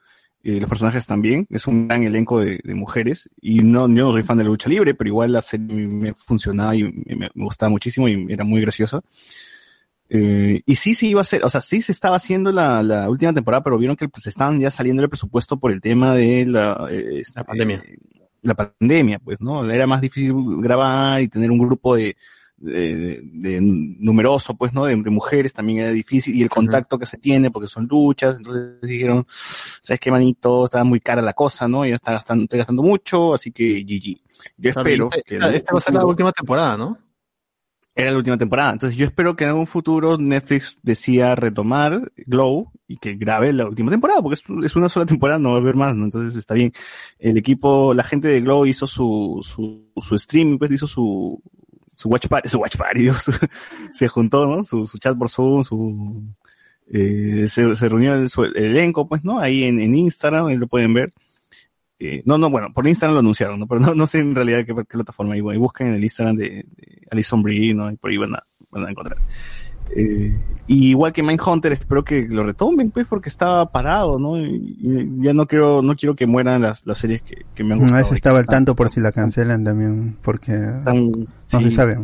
eh, 0.43 0.59
los 0.59 0.69
personajes 0.69 1.05
también. 1.07 1.47
Es 1.49 1.67
un 1.67 1.87
gran 1.87 2.03
elenco 2.03 2.39
de, 2.39 2.59
de 2.63 2.73
mujeres. 2.75 3.29
Y 3.41 3.61
no, 3.61 3.81
yo 3.89 4.05
no 4.05 4.11
soy 4.11 4.23
fan 4.23 4.37
de 4.37 4.43
la 4.43 4.49
lucha 4.49 4.69
libre, 4.69 4.93
pero 4.95 5.07
igual 5.07 5.31
la 5.33 5.41
serie 5.41 5.67
me, 5.87 6.13
funcionaba 6.13 6.75
y 6.75 6.83
me, 6.83 7.29
me 7.33 7.43
gustaba 7.43 7.69
muchísimo 7.69 8.07
y 8.07 8.25
era 8.29 8.43
muy 8.43 8.61
graciosa. 8.61 9.01
Eh, 10.13 10.61
y 10.65 10.75
sí, 10.75 10.93
sí 10.93 11.09
iba 11.09 11.21
a 11.21 11.23
ser, 11.23 11.45
o 11.45 11.49
sea, 11.49 11.61
sí 11.61 11.81
se 11.81 11.93
estaba 11.93 12.17
haciendo 12.17 12.51
la, 12.51 12.83
la 12.83 13.09
última 13.09 13.33
temporada, 13.33 13.63
pero 13.63 13.77
vieron 13.77 13.95
que 13.95 14.09
pues, 14.09 14.27
estaban 14.27 14.59
ya 14.59 14.69
saliendo 14.69 15.01
el 15.01 15.07
presupuesto 15.09 15.57
por 15.57 15.71
el 15.71 15.79
tema 15.79 16.13
de 16.13 16.45
la, 16.45 16.85
eh, 16.91 17.19
este, 17.21 17.39
La 17.39 17.45
pandemia. 17.45 17.83
la 18.41 18.55
pandemia, 18.55 19.19
pues, 19.19 19.39
¿no? 19.39 19.69
Era 19.69 19.87
más 19.87 20.01
difícil 20.01 20.33
grabar 20.57 21.21
y 21.21 21.29
tener 21.29 21.49
un 21.49 21.59
grupo 21.59 21.95
de, 21.95 22.17
de, 22.61 23.19
de 23.23 23.59
numeroso, 23.61 24.53
pues, 24.55 24.73
¿no? 24.73 24.85
De, 24.85 24.95
de 24.95 25.09
mujeres 25.09 25.53
también 25.53 25.79
era 25.79 25.91
difícil 25.91 26.35
y 26.35 26.43
el 26.43 26.49
contacto 26.49 26.97
que 26.99 27.05
se 27.05 27.17
tiene 27.17 27.51
porque 27.51 27.67
son 27.67 27.87
luchas, 27.89 28.37
entonces 28.37 28.79
dijeron, 28.81 29.25
¿sabes 29.29 29.99
qué, 29.99 30.11
manito? 30.11 30.65
Está 30.65 30.83
muy 30.83 30.99
cara 30.99 31.21
la 31.21 31.33
cosa, 31.33 31.67
¿no? 31.67 31.85
Ya 31.85 31.95
está 31.95 32.13
gastando, 32.13 32.43
estoy 32.43 32.59
gastando 32.59 32.83
mucho, 32.83 33.33
así 33.33 33.51
que 33.51 33.83
GG. 33.83 34.21
Yo 34.57 34.71
Claro, 34.73 34.89
espero 34.89 35.07
esta, 35.11 35.21
que 35.23 35.35
esta- 35.35 35.49
en 35.49 35.55
esta 35.55 35.71
un 35.73 35.75
va 35.75 35.79
a 35.79 35.83
ser 35.83 35.93
la 35.95 36.05
última 36.05 36.31
temporada, 36.31 36.77
¿no? 36.77 36.97
era 37.93 38.09
la 38.11 38.17
última 38.17 38.37
temporada. 38.37 38.71
Entonces 38.71 38.97
yo 38.97 39.05
espero 39.05 39.35
que 39.35 39.43
en 39.43 39.49
algún 39.49 39.67
futuro 39.67 40.17
Netflix 40.17 40.79
decida 40.81 41.35
retomar 41.35 42.11
Glow 42.25 42.71
y 42.87 42.95
que 42.97 43.15
grabe 43.15 43.51
la 43.51 43.67
última 43.67 43.91
temporada, 43.91 44.21
porque 44.21 44.35
es, 44.35 44.43
es 44.65 44.75
una 44.77 44.87
sola 44.87 45.05
temporada, 45.05 45.37
no 45.39 45.49
va 45.49 45.55
a 45.55 45.59
haber 45.59 45.75
más, 45.75 45.93
¿no? 45.95 46.05
Entonces 46.05 46.37
está 46.37 46.53
bien. 46.53 46.71
El 47.19 47.37
equipo, 47.37 47.93
la 47.93 48.03
gente 48.03 48.29
de 48.29 48.39
Glow 48.39 48.65
hizo 48.65 48.87
su, 48.87 49.41
su, 49.43 49.91
su 50.01 50.15
streaming, 50.15 50.57
pues 50.57 50.71
hizo 50.71 50.87
su, 50.87 51.41
su 52.03 52.09
watch 52.09 52.27
party, 52.27 52.49
su 52.49 52.59
watch 52.59 52.77
party, 52.77 53.09
se 53.93 54.07
juntó, 54.07 54.47
¿no? 54.47 54.63
Su, 54.63 54.85
chat 54.99 55.17
por 55.17 55.29
Zoom, 55.29 55.63
su, 55.63 56.23
eh, 56.87 57.45
se, 57.47 57.75
se 57.75 57.87
reunió 57.87 58.15
el, 58.15 58.29
su- 58.29 58.43
el 58.43 58.55
elenco, 58.55 59.07
pues, 59.07 59.23
¿no? 59.23 59.39
Ahí 59.39 59.63
en, 59.63 59.79
en 59.79 59.95
Instagram, 59.95 60.47
ahí 60.47 60.57
lo 60.57 60.67
pueden 60.67 60.93
ver. 60.93 61.13
Eh, 61.99 62.23
no, 62.25 62.39
no, 62.39 62.49
bueno, 62.49 62.73
por 62.73 62.87
Instagram 62.87 63.13
lo 63.13 63.19
anunciaron, 63.19 63.59
¿no? 63.59 63.67
Pero 63.67 63.79
no, 63.81 63.93
no 63.93 64.07
sé 64.07 64.17
en 64.19 64.33
realidad 64.33 64.65
qué, 64.65 64.73
qué 64.73 64.83
plataforma. 64.85 65.35
Ahí, 65.35 65.41
ahí 65.51 65.57
busquen 65.57 65.89
en 65.89 65.93
el 65.95 66.03
Instagram 66.03 66.35
de, 66.35 66.65
de 66.75 67.07
Alison 67.11 67.43
¿no? 67.43 67.91
Y 67.91 67.95
por 67.97 68.09
ahí 68.09 68.17
van 68.17 68.33
a, 68.33 68.43
van 68.71 68.87
a 68.87 68.89
encontrar. 68.89 69.17
Eh, 69.95 70.37
y 70.67 70.89
igual 70.89 71.11
que 71.11 71.21
Mindhunter, 71.23 71.73
espero 71.73 72.03
que 72.03 72.27
lo 72.29 72.43
retomen, 72.43 72.91
pues, 72.91 73.05
porque 73.07 73.29
estaba 73.29 73.69
parado, 73.71 74.17
¿no? 74.19 74.37
Y, 74.37 74.77
y 74.79 75.23
ya 75.23 75.33
no 75.33 75.45
quiero, 75.47 75.81
no 75.81 75.95
quiero 75.95 76.15
que 76.15 76.27
mueran 76.27 76.61
las, 76.61 76.85
las 76.87 76.97
series 76.97 77.21
que, 77.21 77.45
que 77.53 77.63
me 77.63 77.73
han 77.73 77.79
A 77.79 77.81
gustado. 77.83 78.01
veces 78.03 78.15
estaba 78.15 78.39
al 78.39 78.45
tanto 78.45 78.75
por 78.75 78.89
si 78.89 78.99
la 79.01 79.11
cancelan 79.11 79.63
también, 79.63 80.17
porque 80.21 80.53
Están- 80.53 81.11
no 81.11 81.27
sí. 81.47 81.63
se 81.65 81.71
sabe. 81.71 81.97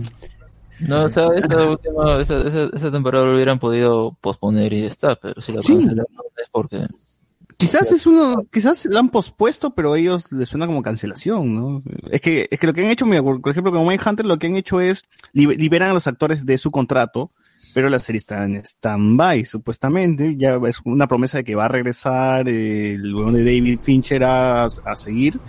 No, 0.79 1.05
o 1.05 1.11
sea, 1.11 1.27
esa 1.35 1.63
última, 1.69 2.19
esa, 2.21 2.39
esa, 2.47 2.63
esa 2.73 2.91
temporada 2.91 3.25
lo 3.25 3.35
hubieran 3.35 3.57
podido 3.59 4.17
posponer 4.21 4.73
y 4.73 4.81
ya 4.81 4.87
está, 4.87 5.15
pero 5.15 5.39
si 5.39 5.51
la 5.53 5.61
Sí. 5.61 5.73
cancelaron 5.73 6.05
es 6.37 6.49
porque 6.51 6.87
Quizás 7.59 7.91
es 7.91 8.05
uno, 8.05 8.45
quizás 8.53 8.85
la 8.85 8.99
han 8.99 9.09
pospuesto, 9.09 9.71
pero 9.73 9.93
a 9.93 9.97
ellos 9.97 10.31
les 10.31 10.47
suena 10.47 10.67
como 10.67 10.83
cancelación, 10.83 11.55
¿no? 11.55 11.81
Es 12.11 12.21
que, 12.21 12.47
es 12.51 12.59
que 12.59 12.67
lo 12.67 12.73
que 12.73 12.81
han 12.85 12.91
hecho, 12.91 13.07
mira, 13.07 13.23
por 13.23 13.41
por 13.41 13.49
ejemplo, 13.51 13.71
como 13.71 13.89
Mindhunter, 13.89 14.27
lo 14.27 14.37
que 14.37 14.45
han 14.45 14.55
hecho 14.55 14.79
es 14.79 15.05
libe- 15.33 15.57
liberan 15.57 15.89
a 15.89 15.93
los 15.93 16.05
actores 16.05 16.45
de 16.45 16.55
su 16.59 16.69
contrato, 16.69 17.31
pero 17.73 17.89
la 17.89 17.99
serie 17.99 18.17
está 18.17 18.43
en 18.43 18.55
stand-by, 18.57 19.45
supuestamente. 19.45 20.35
Ya 20.37 20.59
es 20.67 20.79
una 20.85 21.07
promesa 21.07 21.37
de 21.39 21.43
que 21.43 21.55
va 21.55 21.65
a 21.65 21.69
regresar 21.69 22.47
eh, 22.49 22.93
el 22.93 23.13
huevón 23.13 23.33
de 23.35 23.43
David 23.43 23.79
Fincher 23.81 24.23
a, 24.23 24.65
a 24.65 24.95
seguir, 24.95 25.39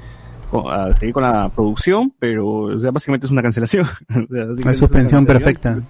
con- 0.51 0.73
a 0.73 0.95
seguir 0.97 1.15
con 1.15 1.23
la 1.23 1.49
producción, 1.49 2.15
pero 2.19 2.47
o 2.49 2.79
sea, 2.79 2.91
básicamente 2.91 3.27
es 3.27 3.33
una 3.33 3.43
cancelación. 3.43 3.87
O 4.51 4.55
sea, 4.55 4.75
suspensión 4.75 5.25
perfecta. 5.27 5.83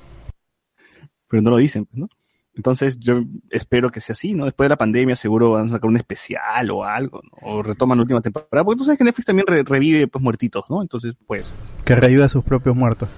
Pero 1.31 1.43
no 1.43 1.51
lo 1.51 1.57
dicen, 1.59 1.85
pues, 1.87 1.99
¿no? 1.99 2.09
Entonces 2.55 2.99
yo 2.99 3.23
espero 3.51 3.89
que 3.89 4.01
sea 4.01 4.15
así, 4.15 4.35
¿no? 4.35 4.45
Después 4.45 4.65
de 4.65 4.71
la 4.71 4.77
pandemia 4.77 5.15
seguro 5.15 5.53
van 5.53 5.67
a 5.67 5.71
sacar 5.71 5.89
un 5.89 5.97
especial 5.97 6.69
o 6.73 6.83
algo, 6.85 7.21
¿no? 7.23 7.31
O 7.49 7.63
retoman 7.63 7.99
la 7.99 8.03
última 8.03 8.21
temporada. 8.21 8.65
Porque 8.65 8.79
tú 8.79 8.85
sabes 8.85 8.99
que 8.99 9.05
Netflix 9.05 9.27
también 9.27 9.47
re- 9.47 9.63
revive 9.63 10.09
pues 10.09 10.21
muertitos, 10.25 10.65
¿no? 10.69 10.83
Entonces, 10.83 11.15
pues. 11.27 11.53
Que 11.85 11.95
reviva 11.95 12.25
a 12.25 12.29
sus 12.29 12.43
propios 12.43 12.75
muertos. 12.75 13.09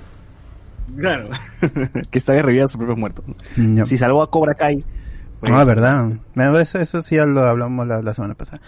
Claro. 0.97 1.31
que 2.11 2.21
vez 2.21 2.43
revive 2.45 2.63
a 2.63 2.69
sus 2.69 2.77
propios 2.77 2.99
muertos. 2.99 3.25
¿no? 3.57 3.87
Si 3.87 3.97
salvó 3.99 4.23
a 4.23 4.31
Cobra 4.31 4.55
Kai. 4.55 4.85
pues, 5.41 5.53
Ah, 5.53 5.65
verdad. 5.65 6.11
Eso, 6.61 6.79
eso 6.79 7.03
sí 7.03 7.17
ya 7.17 7.27
lo 7.27 7.41
hablamos 7.41 7.87
la, 7.87 8.03
la 8.03 8.15
semana 8.15 8.35
pasada. 8.35 8.61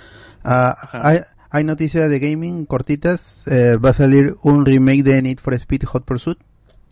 Ah, 0.44 0.76
hay, 0.92 1.20
hay 1.50 1.64
noticias 1.64 2.08
de 2.08 2.18
gaming 2.18 2.64
cortitas. 2.66 3.44
Eh, 3.46 3.76
va 3.76 3.90
a 3.90 3.94
salir 3.94 4.36
un 4.42 4.64
remake 4.66 5.02
de 5.02 5.22
Need 5.22 5.38
for 5.38 5.54
Speed 5.54 5.84
Hot 5.84 6.04
Pursuit. 6.04 6.38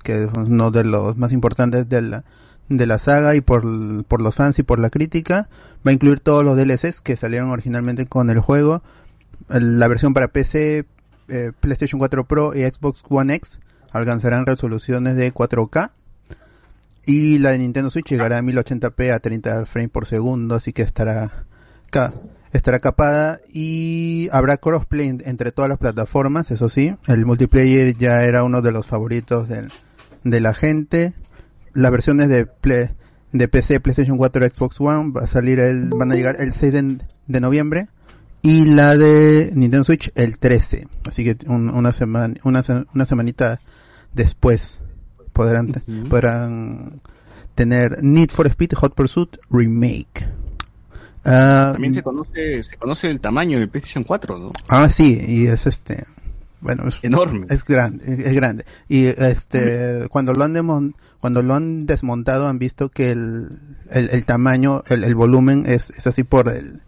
que 0.03 0.25
es 0.25 0.31
uno 0.37 0.71
de 0.71 0.85
los 0.85 1.17
más 1.17 1.33
importantes 1.33 1.89
de 1.89 2.03
la, 2.03 2.25
de 2.69 2.87
la 2.87 2.99
saga 2.99 3.35
y 3.35 3.41
por, 3.41 3.65
por 4.05 4.21
los 4.21 4.35
fans 4.35 4.59
y 4.59 4.63
por 4.63 4.79
la 4.79 4.91
crítica. 4.91 5.49
Va 5.87 5.91
a 5.91 5.95
incluir 5.95 6.21
todos 6.21 6.45
los 6.45 6.57
DLCs 6.57 7.01
que 7.01 7.17
salieron 7.17 7.51
originalmente 7.51 8.07
con 8.07 8.29
el 8.31 8.39
juego. 8.41 8.83
La 9.49 9.89
versión 9.89 10.13
para 10.15 10.29
PC, 10.29 10.85
eh, 11.29 11.53
PlayStation 11.59 11.99
4 11.99 12.25
Pro 12.25 12.55
y 12.55 12.63
Xbox 12.63 13.03
One 13.09 13.35
X 13.35 13.59
alcanzarán 13.93 14.47
resoluciones 14.47 15.17
de 15.17 15.33
4K. 15.33 15.91
Y 17.07 17.39
la 17.39 17.51
de 17.51 17.59
Nintendo 17.59 17.91
Switch 17.91 18.09
llegará 18.11 18.39
a 18.39 18.43
1080p 18.43 19.13
a 19.13 19.19
30 19.19 19.67
frames 19.67 19.91
por 19.91 20.07
segundo, 20.07 20.55
así 20.55 20.73
que 20.73 20.83
estará, 20.83 21.45
estará 22.53 22.79
capada 22.79 23.41
y 23.53 24.29
habrá 24.33 24.59
crossplay 24.59 25.09
en- 25.09 25.23
entre 25.25 25.51
todas 25.51 25.69
las 25.69 25.79
plataformas, 25.79 26.51
eso 26.51 26.69
sí. 26.69 26.95
El 27.09 27.27
multiplayer 27.27 27.97
ya 27.97 28.23
era 28.25 28.45
uno 28.45 28.61
de 28.63 28.71
los 28.73 28.87
favoritos 28.87 29.49
del- 29.49 29.73
de 30.25 30.41
la 30.41 30.55
gente. 30.55 31.15
Las 31.73 31.91
versiones 31.91 32.29
de, 32.29 32.47
Play- 32.47 32.91
de 33.33 33.49
PC, 33.49 33.81
PlayStation 33.81 34.17
4, 34.19 34.47
Xbox 34.47 34.81
One 34.81 35.13
va 35.13 35.23
a 35.23 35.27
salir 35.27 35.59
el, 35.59 35.91
van 35.91 36.13
a 36.13 36.15
llegar 36.15 36.37
el 36.39 36.53
6 36.53 36.73
de, 37.27 37.41
noviembre 37.41 37.89
y 38.43 38.67
la 38.67 38.97
de 38.97 39.53
Nintendo 39.55 39.85
Switch 39.85 40.13
el 40.17 40.39
13. 40.39 40.87
Así 41.09 41.25
que 41.25 41.37
un- 41.49 41.71
una 41.71 41.93
semana, 41.93 42.35
una, 42.45 42.63
una 42.95 43.05
semanita 43.05 43.59
después 44.13 44.81
podrán, 45.33 45.73
podrán 46.09 47.01
tener 47.55 48.03
Need 48.03 48.31
for 48.31 48.47
Speed 48.47 48.73
Hot 48.75 48.95
Pursuit 48.95 49.37
Remake. 49.51 50.27
Ah, 51.25 51.71
También 51.73 51.93
se 51.93 52.03
conoce, 52.03 52.63
se 52.63 52.77
conoce 52.77 53.11
el 53.11 53.21
tamaño 53.21 53.59
del 53.59 53.69
PlayStation 53.69 54.05
4, 54.05 54.39
¿no? 54.39 54.51
Ah, 54.69 54.89
sí, 54.89 55.21
y 55.27 55.47
es 55.49 55.67
este, 55.67 56.05
bueno, 56.61 56.89
es 56.89 56.97
Enorme. 57.03 57.47
Es 57.51 57.65
grande, 57.65 58.05
es 58.15 58.27
es 58.27 58.35
grande. 58.35 58.65
Y 58.89 59.05
este, 59.07 60.07
cuando 60.11 60.33
lo 60.33 60.45
han 60.45 60.55
demon- 60.55 60.95
cuando 61.21 61.43
lo 61.43 61.55
han 61.55 61.85
desmontado 61.85 62.49
han 62.49 62.59
visto 62.59 62.89
que 62.89 63.11
el, 63.11 63.51
el, 63.91 64.09
el 64.11 64.25
tamaño, 64.25 64.83
el, 64.89 65.05
el 65.05 65.15
volumen 65.15 65.65
es, 65.67 65.91
es 65.91 66.07
así 66.07 66.25
por 66.25 66.49
el, 66.49 66.81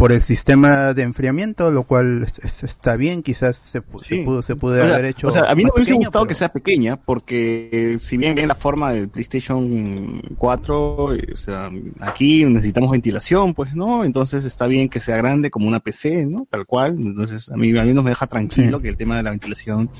por 0.00 0.12
el 0.12 0.22
sistema 0.22 0.94
de 0.94 1.02
enfriamiento, 1.02 1.70
lo 1.70 1.82
cual 1.84 2.22
es- 2.24 2.38
es- 2.38 2.62
está 2.64 2.96
bien, 2.96 3.22
quizás 3.22 3.56
se, 3.56 3.82
pu- 3.82 3.98
se 4.02 4.14
Sí. 4.16 4.22
pudo, 4.24 4.42
se 4.42 4.56
pudo 4.56 4.72
O 4.72 4.76
sea, 4.76 4.94
haber 4.94 5.04
hecho. 5.04 5.28
O 5.28 5.30
sea, 5.30 5.42
a 5.50 5.54
mí 5.54 5.62
no 5.62 5.68
me 5.74 5.82
hubiese 5.82 5.92
gustado 5.92 6.24
pero- 6.24 6.28
que 6.28 6.34
sea 6.34 6.48
pequeña, 6.50 6.96
porque 6.96 7.68
eh, 7.70 7.98
si 8.00 8.16
bien 8.16 8.38
en 8.38 8.48
la 8.48 8.54
forma 8.54 8.92
del 8.92 9.10
PlayStation 9.10 10.22
4, 10.38 11.14
eh, 11.14 11.28
o 11.32 11.36
sea, 11.36 11.70
aquí 12.00 12.44
necesitamos 12.46 12.90
ventilación, 12.90 13.52
pues, 13.54 13.74
¿no? 13.76 14.02
Entonces 14.04 14.44
está 14.46 14.66
bien 14.66 14.88
que 14.88 15.00
sea 15.00 15.16
grande 15.18 15.50
como 15.50 15.68
una 15.68 15.80
PC, 15.80 16.24
¿no? 16.26 16.46
Tal 16.50 16.64
cual. 16.66 16.96
Entonces 16.98 17.50
a 17.50 17.56
mí 17.56 17.76
al 17.76 17.86
menos 17.86 18.02
me 18.02 18.10
deja 18.10 18.26
tranquilo 18.26 18.78
Sí. 18.78 18.82
que 18.82 18.88
el 18.88 18.96
tema 18.96 19.18
de 19.18 19.22
la 19.22 19.30
ventilación 19.30 19.90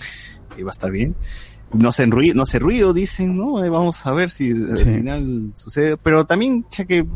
eh, 0.57 0.65
va 0.65 0.71
a 0.71 0.73
estar 0.73 0.91
bien. 0.91 1.15
No 1.73 1.91
hace 1.91 2.07
ruido, 2.07 2.35
no 2.35 2.43
hace 2.43 2.59
ruido, 2.59 2.93
dicen, 2.93 3.37
¿no? 3.37 3.63
Eh, 3.63 3.69
vamos 3.69 4.05
a 4.05 4.11
ver 4.13 4.31
si 4.31 4.51
al 4.51 4.79
Sí. 4.79 4.85
final 4.87 5.53
sucede. 5.55 5.97
Pero 5.99 6.25
también, 6.27 6.65
che, 6.69 6.87
que, 6.87 7.07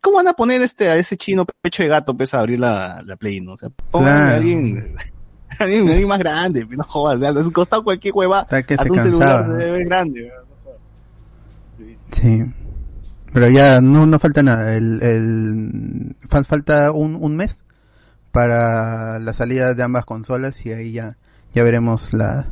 ¿cómo 0.00 0.16
van 0.16 0.28
a 0.28 0.32
poner 0.34 0.62
este, 0.62 0.88
a 0.88 0.96
ese 0.96 1.16
chino 1.16 1.44
pecho 1.60 1.82
de 1.82 1.88
gato, 1.88 2.16
pues, 2.16 2.34
a 2.34 2.40
abrir 2.40 2.58
la, 2.58 3.02
la 3.04 3.16
Play, 3.16 3.40
¿no? 3.40 3.52
O 3.52 3.56
sea, 3.56 3.68
pongan 3.90 4.12
a 4.14 4.30
alguien, 4.36 4.94
alguien, 5.58 5.88
alguien 5.88 6.08
más 6.08 6.18
grande, 6.18 6.66
no 6.70 6.84
jodas, 6.84 7.16
o 7.16 7.20
sea, 7.20 7.32
nos 7.32 7.50
costado 7.50 7.84
cualquier 7.84 8.14
hueva, 8.14 8.46
que 8.46 8.56
hasta 8.74 8.84
se 8.84 8.90
un 8.90 8.98
celular 9.00 9.28
cansaba. 9.28 9.46
se 9.46 9.64
debe 9.64 9.70
ver 9.78 9.86
grande. 9.86 10.32
Sí. 12.10 12.44
Pero 13.32 13.48
ya 13.48 13.80
no, 13.80 14.06
no 14.06 14.18
falta 14.18 14.42
nada. 14.42 14.74
El, 14.74 15.02
el, 15.02 16.16
fal- 16.28 16.46
falta 16.46 16.90
un, 16.92 17.14
un 17.14 17.36
mes 17.36 17.64
para 18.32 19.18
la 19.18 19.32
salida 19.34 19.74
de 19.74 19.82
ambas 19.82 20.06
consolas 20.06 20.64
y 20.64 20.72
ahí 20.72 20.92
ya, 20.92 21.18
ya 21.52 21.62
veremos 21.62 22.12
la, 22.14 22.48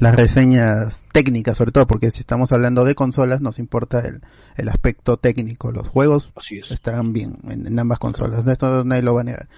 las 0.00 0.14
reseñas 0.14 1.02
técnicas, 1.12 1.56
sobre 1.56 1.72
todo 1.72 1.86
porque 1.86 2.10
si 2.10 2.20
estamos 2.20 2.52
hablando 2.52 2.84
de 2.84 2.94
consolas 2.94 3.40
nos 3.40 3.58
importa 3.58 4.00
el, 4.00 4.22
el 4.56 4.68
aspecto 4.68 5.16
técnico. 5.16 5.72
Los 5.72 5.88
juegos 5.88 6.32
es. 6.50 6.70
estarán 6.70 7.12
bien 7.12 7.38
en, 7.48 7.66
en 7.66 7.78
ambas 7.78 7.98
consolas. 7.98 8.46
Esto 8.46 8.84
nadie 8.84 9.02
lo 9.02 9.14
va 9.14 9.22
a 9.22 9.24
negar. 9.24 9.48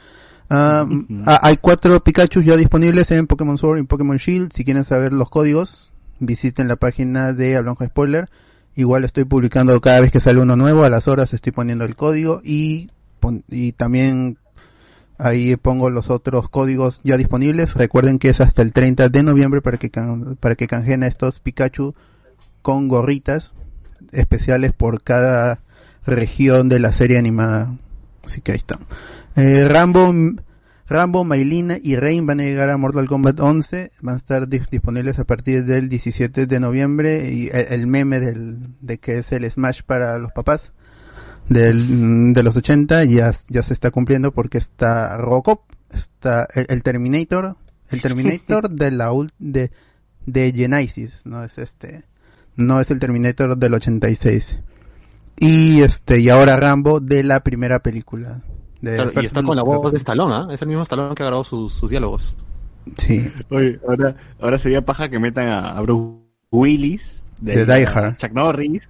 Ah, 0.53 0.85
hay 1.43 1.59
cuatro 1.59 2.03
Pikachu 2.03 2.43
ya 2.43 2.57
disponibles 2.57 3.11
en 3.13 3.29
Pokémon 3.29 3.57
Sword 3.57 3.79
y 3.79 3.83
Pokémon 3.85 4.17
Shield. 4.17 4.53
Si 4.53 4.65
quieren 4.65 4.85
saber 4.85 5.13
los 5.13 5.31
códigos, 5.31 5.93
visiten 6.19 6.67
la 6.67 6.75
página 6.75 7.33
de 7.33 7.57
Hablando 7.57 7.85
Spoiler. 7.87 8.29
Igual 8.75 9.05
estoy 9.05 9.25
publicando 9.25 9.81
cada 9.81 10.01
vez 10.01 10.11
que 10.11 10.19
sale 10.19 10.41
uno 10.41 10.57
nuevo, 10.57 10.83
a 10.83 10.91
las 10.91 11.07
horas 11.07 11.33
estoy 11.35 11.53
poniendo 11.53 11.85
el 11.85 11.95
código 11.95 12.41
y, 12.45 12.89
y 13.49 13.73
también 13.73 14.39
ahí 15.23 15.57
pongo 15.57 15.91
los 15.91 16.11
otros 16.11 16.49
códigos 16.49 17.01
ya 17.05 17.17
disponibles. 17.17 17.75
Recuerden 17.75 18.19
que 18.19 18.31
es 18.31 18.41
hasta 18.41 18.63
el 18.63 18.73
30 18.73 19.09
de 19.09 19.23
noviembre 19.23 19.61
para 19.63 19.77
que, 19.77 19.91
can- 19.91 20.37
para 20.41 20.55
que 20.55 20.67
canjeen 20.67 21.03
estos 21.03 21.39
Pikachu 21.41 21.95
con 22.63 22.89
gorritas 22.89 23.53
especiales 24.13 24.73
por 24.73 25.03
cada 25.03 25.61
región 26.07 26.69
de 26.69 26.81
la 26.81 26.93
serie 26.93 27.19
animada. 27.19 27.77
Así 28.25 28.41
que 28.41 28.53
ahí 28.53 28.57
está. 28.57 28.79
Eh, 29.37 29.65
Rambo, 29.69 30.13
Rambo, 30.89 31.25
Maylina 31.25 31.77
y 31.83 31.97
Rain 31.97 32.27
van 32.27 32.41
a 32.41 32.45
llegar 32.45 32.69
a 32.69 32.77
Mortal 32.77 33.07
Kombat 33.07 33.39
11. 33.41 33.93
Van 34.03 34.15
a 34.17 34.19
estar 34.19 34.49
dis- 34.49 34.69
disponibles 34.71 35.19
a 35.19 35.25
partir 35.25 35.65
del 35.65 35.89
17 35.89 36.47
de 36.47 36.61
noviembre. 36.61 37.31
Y 37.33 37.49
el 37.53 37.87
meme 37.87 38.21
del, 38.21 38.59
de 38.81 38.99
que 38.99 39.19
es 39.19 39.31
el 39.33 39.49
Smash 39.51 39.83
para 39.87 40.19
los 40.19 40.33
papás 40.33 40.73
del, 41.49 42.33
de 42.33 42.43
los 42.43 42.57
80 42.57 43.05
ya, 43.05 43.35
ya 43.49 43.63
se 43.63 43.73
está 43.73 43.91
cumpliendo 43.91 44.33
porque 44.33 44.59
está 44.59 45.17
Robocop, 45.19 45.63
está 45.93 46.47
el, 46.55 46.67
el 46.69 46.83
Terminator, 46.83 47.57
el 47.91 48.01
Terminator 48.03 48.71
de 48.71 48.91
la 48.91 49.13
ul- 49.13 49.33
de, 49.39 49.71
de 50.27 50.53
Genesis, 50.53 51.23
no 51.25 51.43
es 51.43 51.59
este, 51.59 52.05
no 52.57 52.81
es 52.81 52.91
el 52.91 53.01
Terminator 53.01 53.57
del 53.57 53.75
86. 53.75 54.61
Y 55.43 55.81
este, 55.81 56.21
y 56.21 56.29
ahora 56.29 56.57
Rambo 56.57 57.01
de 57.01 57.23
la 57.25 57.41
primera 57.41 57.79
película. 57.79 58.43
De 58.83 58.95
Claro, 58.97 59.13
y 59.23 59.25
está 59.27 59.43
con 59.43 59.57
la 59.57 59.63
voz 59.63 59.91
de 59.91 59.99
Stallone, 59.99 60.35
¿ah? 60.35 60.49
Es 60.51 60.61
el 60.63 60.69
mismo 60.69 60.83
Stallone 60.83 61.15
que 61.15 61.23
ha 61.23 61.27
grabado 61.27 61.45
sus, 61.45 61.73
sus 61.73 61.91
diálogos. 61.91 62.37
Sí. 62.99 63.31
Oye, 63.51 63.81
ahora, 63.89 64.17
ahora 64.41 64.59
sería 64.59 64.85
paja 64.85 65.09
que 65.09 65.19
metan 65.19 65.49
a, 65.49 65.71
a 65.77 65.81
Bruce 65.81 66.19
Willis, 66.51 67.31
De 67.41 67.65
Die 67.65 67.87
Hard. 67.87 68.17
Chuck 68.17 68.33
Norris, 68.33 68.89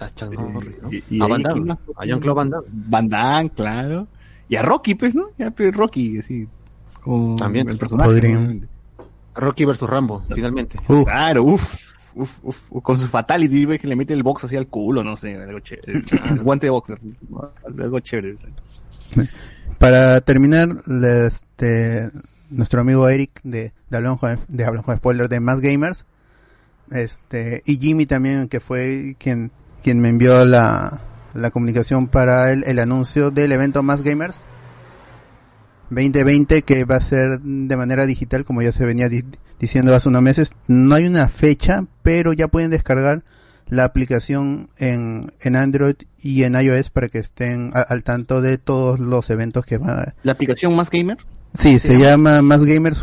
A 0.00 0.10
Chuck 0.14 0.32
Norris, 0.32 0.80
¿no? 0.82 0.92
y, 0.92 1.04
y 1.10 1.22
a 1.22 1.26
Van 1.26 1.42
¿quién 1.42 1.66
Damme, 1.66 1.80
a 1.96 2.04
Jean-Claude 2.04 2.36
Van 2.36 2.50
Damme. 2.50 2.66
Van 2.72 3.08
Damme, 3.08 3.50
claro. 3.50 4.08
Y 4.48 4.56
a 4.56 4.62
Rocky, 4.62 4.94
pues, 4.94 5.14
¿no? 5.14 5.26
Ya, 5.38 5.50
pues, 5.50 5.74
Rocky, 5.74 6.18
así. 6.18 6.48
Como 7.02 7.36
También. 7.36 7.68
El 7.68 7.78
personaje. 7.78 8.60
Rocky 9.34 9.64
versus 9.64 9.88
Rambo, 9.88 10.24
finalmente. 10.34 10.78
Uh, 10.88 11.04
Claro, 11.04 11.44
uff. 11.44 11.90
Uf, 12.12 12.38
uf, 12.42 12.72
uf, 12.72 12.82
con 12.82 12.98
su 12.98 13.06
fatality, 13.06 13.66
ves 13.66 13.80
que 13.80 13.86
le 13.86 13.94
mete 13.94 14.12
el 14.14 14.24
box 14.24 14.42
así 14.42 14.56
al 14.56 14.66
culo, 14.66 15.04
no 15.04 15.16
sé, 15.16 15.36
algo 15.36 15.60
chévere. 15.60 15.92
El 16.30 16.40
guante 16.40 16.66
de 16.66 16.70
boxer, 16.70 16.98
algo 17.64 18.00
chévere. 18.00 18.34
Para 19.78 20.20
terminar, 20.20 20.76
este, 21.04 22.10
nuestro 22.50 22.80
amigo 22.80 23.08
Eric 23.08 23.40
de, 23.44 23.72
de 23.88 23.96
Hablamos 23.96 24.18
con, 24.18 24.38
de 24.48 24.64
Hablamos 24.64 24.86
con 24.86 24.96
Spoiler 24.96 25.28
de 25.28 25.38
Más 25.38 25.60
Gamers, 25.60 26.04
este, 26.90 27.62
y 27.64 27.78
Jimmy 27.78 28.06
también, 28.06 28.48
que 28.48 28.58
fue 28.58 29.14
quien, 29.18 29.52
quien 29.82 30.00
me 30.00 30.08
envió 30.08 30.44
la, 30.44 31.00
la 31.34 31.50
comunicación 31.50 32.08
para 32.08 32.52
el, 32.52 32.64
el 32.64 32.78
anuncio 32.78 33.30
del 33.30 33.52
evento 33.52 33.82
Más 33.82 34.02
Gamers 34.02 34.36
2020, 35.90 36.62
que 36.62 36.84
va 36.84 36.96
a 36.96 37.00
ser 37.00 37.40
de 37.40 37.76
manera 37.76 38.06
digital, 38.06 38.44
como 38.44 38.62
ya 38.62 38.72
se 38.72 38.84
venía 38.84 39.08
di- 39.08 39.24
diciendo 39.58 39.94
hace 39.94 40.08
unos 40.08 40.22
meses. 40.22 40.52
No 40.68 40.94
hay 40.94 41.06
una 41.06 41.28
fecha, 41.28 41.84
pero 42.02 42.32
ya 42.32 42.48
pueden 42.48 42.70
descargar 42.70 43.22
la 43.68 43.84
aplicación 43.84 44.70
en, 44.78 45.20
en 45.40 45.56
Android 45.56 45.96
y 46.20 46.44
en 46.44 46.54
iOS 46.54 46.90
para 46.90 47.08
que 47.08 47.18
estén 47.18 47.72
a- 47.74 47.80
al 47.80 48.04
tanto 48.04 48.40
de 48.40 48.58
todos 48.58 49.00
los 49.00 49.30
eventos 49.30 49.64
que 49.66 49.78
van 49.78 49.90
a... 49.98 50.14
¿La 50.22 50.32
aplicación 50.32 50.74
más 50.76 50.90
gamer? 50.90 51.18
Sí, 51.54 51.80
se 51.80 51.98
llama 51.98 52.42
Más 52.42 52.64
Gamers 52.64 53.02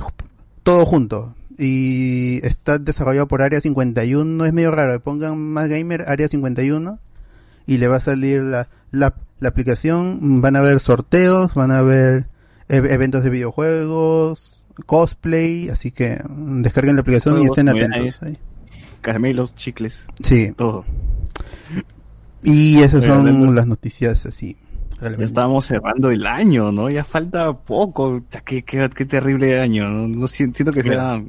todo 0.64 0.86
junto. 0.86 1.36
Y 1.58 2.40
está 2.46 2.78
desarrollado 2.78 3.28
por 3.28 3.42
Área 3.42 3.60
51. 3.62 4.46
Es 4.46 4.54
medio 4.54 4.72
raro. 4.72 5.00
Pongan 5.02 5.38
Más 5.40 5.68
Gamer 5.70 6.06
Área 6.08 6.28
51 6.28 7.00
y 7.66 7.78
le 7.80 7.88
va 7.88 7.98
a 7.98 8.02
salir 8.02 8.44
la, 8.44 8.68
la, 8.92 9.16
la 9.40 9.50
aplicación. 9.50 10.42
Van 10.42 10.56
a 10.56 10.62
ver 10.62 10.80
sorteos, 10.80 11.54
van 11.56 11.72
a 11.72 11.82
ver 11.82 12.28
e- 12.70 12.76
eventos 12.78 13.24
de 13.24 13.30
videojuegos, 13.32 14.64
cosplay. 14.86 15.70
Así 15.70 15.92
que 15.92 16.22
descarguen 16.30 16.96
la 16.96 17.02
aplicación 17.02 17.42
y 17.42 17.46
estén 17.46 17.70
atentos. 17.70 18.22
ahí. 18.22 18.34
Caramelos, 19.02 19.56
chicles, 19.56 20.06
Sí, 20.22 20.52
todo. 20.56 20.84
y 22.44 22.80
esas 22.80 23.02
Oye, 23.02 23.08
son 23.08 23.20
hablando- 23.28 23.54
las 23.54 23.68
noticias 23.68 24.26
así. 24.26 24.58
Ya 24.92 25.02
relevantes. 25.04 25.28
estábamos 25.30 25.66
cerrando 25.66 26.10
el 26.10 26.26
año, 26.26 26.72
¿no? 26.72 26.90
Ya 26.90 27.04
falta 27.04 27.54
poco. 27.54 28.24
Ya, 28.32 28.42
Qué, 28.42 28.64
qué, 28.64 28.90
qué 28.96 29.06
terrible 29.06 29.60
año, 29.60 29.90
¿no? 29.90 30.08
No 30.08 30.28
si- 30.28 30.52
siento 30.54 30.72
que 30.72 30.84
sea... 30.84 31.24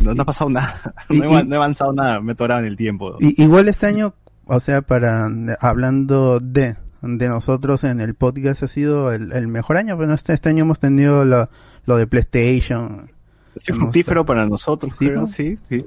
No, 0.00 0.14
no 0.14 0.22
ha 0.22 0.24
pasado 0.26 0.50
nada. 0.50 0.94
Y- 1.10 1.18
No, 1.20 1.38
he, 1.38 1.42
y- 1.42 1.44
no 1.46 1.54
he 1.54 1.56
avanzado 1.58 1.92
nada. 1.92 2.20
Me 2.20 2.32
he 2.32 2.34
atorado 2.34 2.60
en 2.60 2.66
el 2.66 2.76
tiempo. 2.76 3.16
I- 3.20 3.34
igual 3.42 3.68
este 3.68 3.86
año, 3.86 4.14
o 4.46 4.60
sea, 4.60 4.82
para 4.82 5.28
hablando 5.60 6.40
de 6.40 6.76
de 7.04 7.28
nosotros 7.28 7.82
en 7.82 8.00
el 8.00 8.14
podcast 8.14 8.62
ha 8.62 8.68
sido 8.68 9.12
el, 9.12 9.32
el 9.32 9.48
mejor 9.48 9.76
año, 9.76 9.98
pero 9.98 10.12
este, 10.14 10.32
este 10.34 10.50
año 10.50 10.62
hemos 10.62 10.78
tenido 10.78 11.24
lo, 11.24 11.48
lo 11.84 11.96
de 11.96 12.06
PlayStation. 12.06 13.10
Ha 13.56 13.60
sido 13.60 13.76
fructífero 13.78 14.24
para 14.24 14.46
nosotros, 14.46 14.94
Sí, 14.96 15.06
creo. 15.08 15.20
¿no? 15.22 15.26
Sí, 15.26 15.56
sí. 15.56 15.78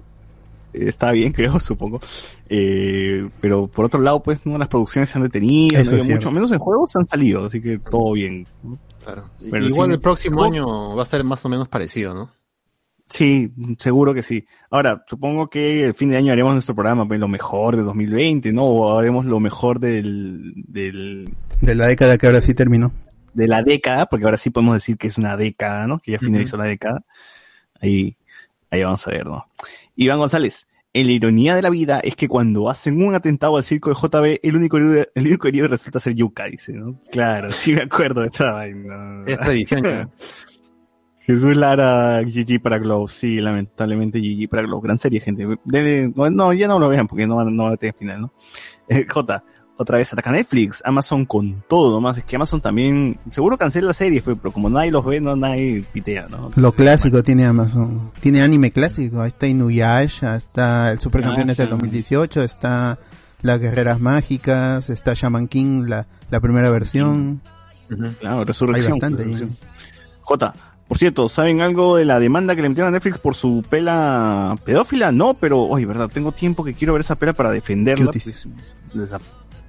está 0.74 1.12
bien, 1.14 1.32
creo, 1.34 1.58
supongo. 1.62 2.02
Eh, 2.50 3.30
pero 3.40 3.68
por 3.68 3.86
otro 3.86 4.02
lado, 4.02 4.22
pues, 4.22 4.46
no 4.46 4.58
las 4.58 4.68
producciones 4.68 5.10
se 5.10 5.18
han 5.18 5.24
detenido, 5.24 5.80
Eso 5.80 5.96
no 5.96 6.02
es 6.02 6.10
mucho, 6.10 6.32
menos 6.32 6.52
en 6.52 6.60
juegos 6.60 6.94
han 6.98 7.08
salido, 7.08 7.46
así 7.46 7.62
que 7.62 7.80
todo 7.80 8.12
bien. 8.12 8.46
Claro. 9.04 9.30
Pero 9.40 9.66
Igual 9.68 9.90
sí, 9.90 9.94
el 9.94 10.02
próximo 10.02 10.42
supongo- 10.44 10.46
año 10.54 10.96
va 10.98 11.02
a 11.02 11.06
ser 11.06 11.24
más 11.24 11.46
o 11.46 11.50
menos 11.50 11.70
parecido, 11.70 12.14
¿no? 12.14 12.30
Sí, 13.08 13.52
seguro 13.78 14.14
que 14.14 14.24
sí. 14.24 14.46
Ahora, 14.72 15.04
supongo 15.08 15.48
que 15.48 15.86
el 15.86 15.94
fin 15.94 16.10
de 16.10 16.18
año 16.18 16.34
haremos 16.34 16.54
nuestro 16.54 16.74
programa, 16.74 17.08
pues, 17.08 17.20
lo 17.20 17.28
mejor 17.28 17.76
de 17.76 17.84
2020, 17.84 18.52
¿no? 18.52 18.64
O 18.66 18.98
haremos 18.98 19.26
lo 19.26 19.40
mejor 19.40 19.80
del, 19.80 20.54
del, 20.68 21.30
De 21.62 21.76
la 21.76 21.88
década 21.88 22.18
que 22.18 22.26
ahora 22.26 22.42
sí 22.42 22.54
terminó. 22.54 22.92
de 23.34 23.48
la 23.48 23.62
década, 23.62 24.08
porque 24.08 24.26
ahora 24.26 24.38
sí 24.38 24.50
podemos 24.50 24.76
decir 24.76 24.98
que 24.98 25.08
es 25.08 25.18
una 25.18 25.38
década, 25.38 25.86
¿no? 25.88 26.00
Que 26.00 26.14
ya 26.14 26.20
finalizó 26.20 26.58
la 26.58 26.66
década. 26.66 27.04
Ahí, 27.80 28.18
ahí 28.72 28.84
vamos 28.84 29.08
a 29.08 29.12
ver, 29.12 29.26
¿no? 29.28 29.46
Iván 29.96 30.18
González, 30.20 30.68
en 30.94 31.08
la 31.08 31.12
ironía 31.12 31.56
de 31.56 31.62
la 31.62 31.70
vida 31.70 32.00
es 32.00 32.16
que 32.16 32.28
cuando 32.30 32.70
hacen 32.70 33.04
un 33.06 33.14
atentado 33.14 33.58
al 33.58 33.64
circo 33.64 33.90
de 33.90 33.96
JB, 33.96 34.40
el 34.42 34.56
único 34.56 34.78
herido, 34.78 35.06
el 35.14 35.28
único 35.28 35.48
herido 35.48 35.68
resulta 35.68 36.00
ser 36.00 36.16
Yuka, 36.16 36.46
dice, 36.46 36.72
¿no? 36.74 37.00
Claro, 37.12 37.52
sí 37.52 37.74
me 37.74 37.82
acuerdo 37.82 38.22
de 38.22 38.28
esa 38.28 38.54
vaina. 38.54 39.24
Es 39.28 39.38
tradición 39.40 39.84
ya. 39.84 40.10
Jesús 41.26 41.58
Lara, 41.58 42.22
GG 42.22 42.62
para 42.62 42.78
Glow, 42.78 43.08
sí, 43.08 43.42
lamentablemente 43.42 44.20
GG 44.20 44.48
para 44.48 44.62
Glow, 44.62 44.80
gran 44.80 45.00
serie, 45.00 45.20
gente. 45.20 45.48
Debe, 45.64 46.12
no, 46.16 46.30
no, 46.30 46.54
ya 46.54 46.68
no 46.68 46.78
lo 46.78 46.90
vean 46.90 47.08
porque 47.08 47.26
no, 47.26 47.44
no 47.44 47.64
va 47.64 47.74
a 47.74 47.78
tener 47.78 47.96
final, 47.96 48.22
¿no? 48.22 48.34
Eh, 48.88 49.08
J, 49.12 49.44
otra 49.78 49.98
vez 49.98 50.14
ataca 50.14 50.32
Netflix, 50.32 50.84
Amazon 50.86 51.26
con 51.26 51.64
todo, 51.68 51.92
nomás, 51.92 52.20
es 52.20 52.24
que 52.26 52.36
Amazon 52.36 52.62
también, 52.62 53.20
seguro 53.28 53.58
cancela 53.58 53.92
series, 53.92 54.22
pues, 54.24 54.38
pero 54.40 54.54
como 54.54 54.70
nadie 54.70 54.92
los 54.92 55.04
ve, 55.04 55.20
no, 55.20 55.36
nadie 55.36 55.84
pitea, 55.92 56.28
¿no? 56.30 56.52
Lo 56.56 56.72
clásico 56.72 57.24
tiene 57.24 57.46
Amazon. 57.46 58.12
Tiene 58.20 58.42
anime 58.42 58.72
clásico. 58.72 59.22
Ahí 59.22 59.30
está 59.30 59.48
Inuyasha, 59.48 60.36
está 60.36 60.92
el 60.92 61.00
Supercampeones 61.00 61.58
del 61.58 61.68
Inuyasha. 61.68 61.86
2018, 61.86 62.42
está 62.42 63.00
Las 63.42 63.60
Guerreras 63.60 64.00
Mágicas, 64.00 64.90
está 64.92 65.14
Shaman 65.16 65.48
King, 65.48 65.86
la, 65.88 66.08
la 66.30 66.40
primera 66.40 66.70
versión. 66.70 67.42
Claro, 68.20 68.46
resurrección. 68.46 68.86
Hay 68.86 69.00
bastante, 69.00 69.24
resurrección. 69.24 69.58
J, 70.22 70.54
por 70.88 70.98
cierto, 70.98 71.30
¿saben 71.30 71.62
algo 71.62 71.98
de 71.98 72.06
la 72.06 72.20
demanda 72.20 72.56
que 72.56 72.62
le 72.62 72.70
metieron 72.70 72.90
a 72.90 72.92
Netflix 72.92 73.18
por 73.18 73.34
su 73.36 73.64
pela 73.70 74.56
pedófila? 74.64 75.12
No, 75.12 75.34
pero, 75.34 75.62
oye, 75.64 75.86
verdad, 75.86 76.10
tengo 76.14 76.32
tiempo 76.32 76.64
que 76.64 76.74
quiero 76.74 76.94
ver 76.94 77.00
esa 77.02 77.16
pela 77.16 77.34
para 77.34 77.52
defenderla. 77.52 78.12
Pues, 78.12 78.48
la- 78.94 79.20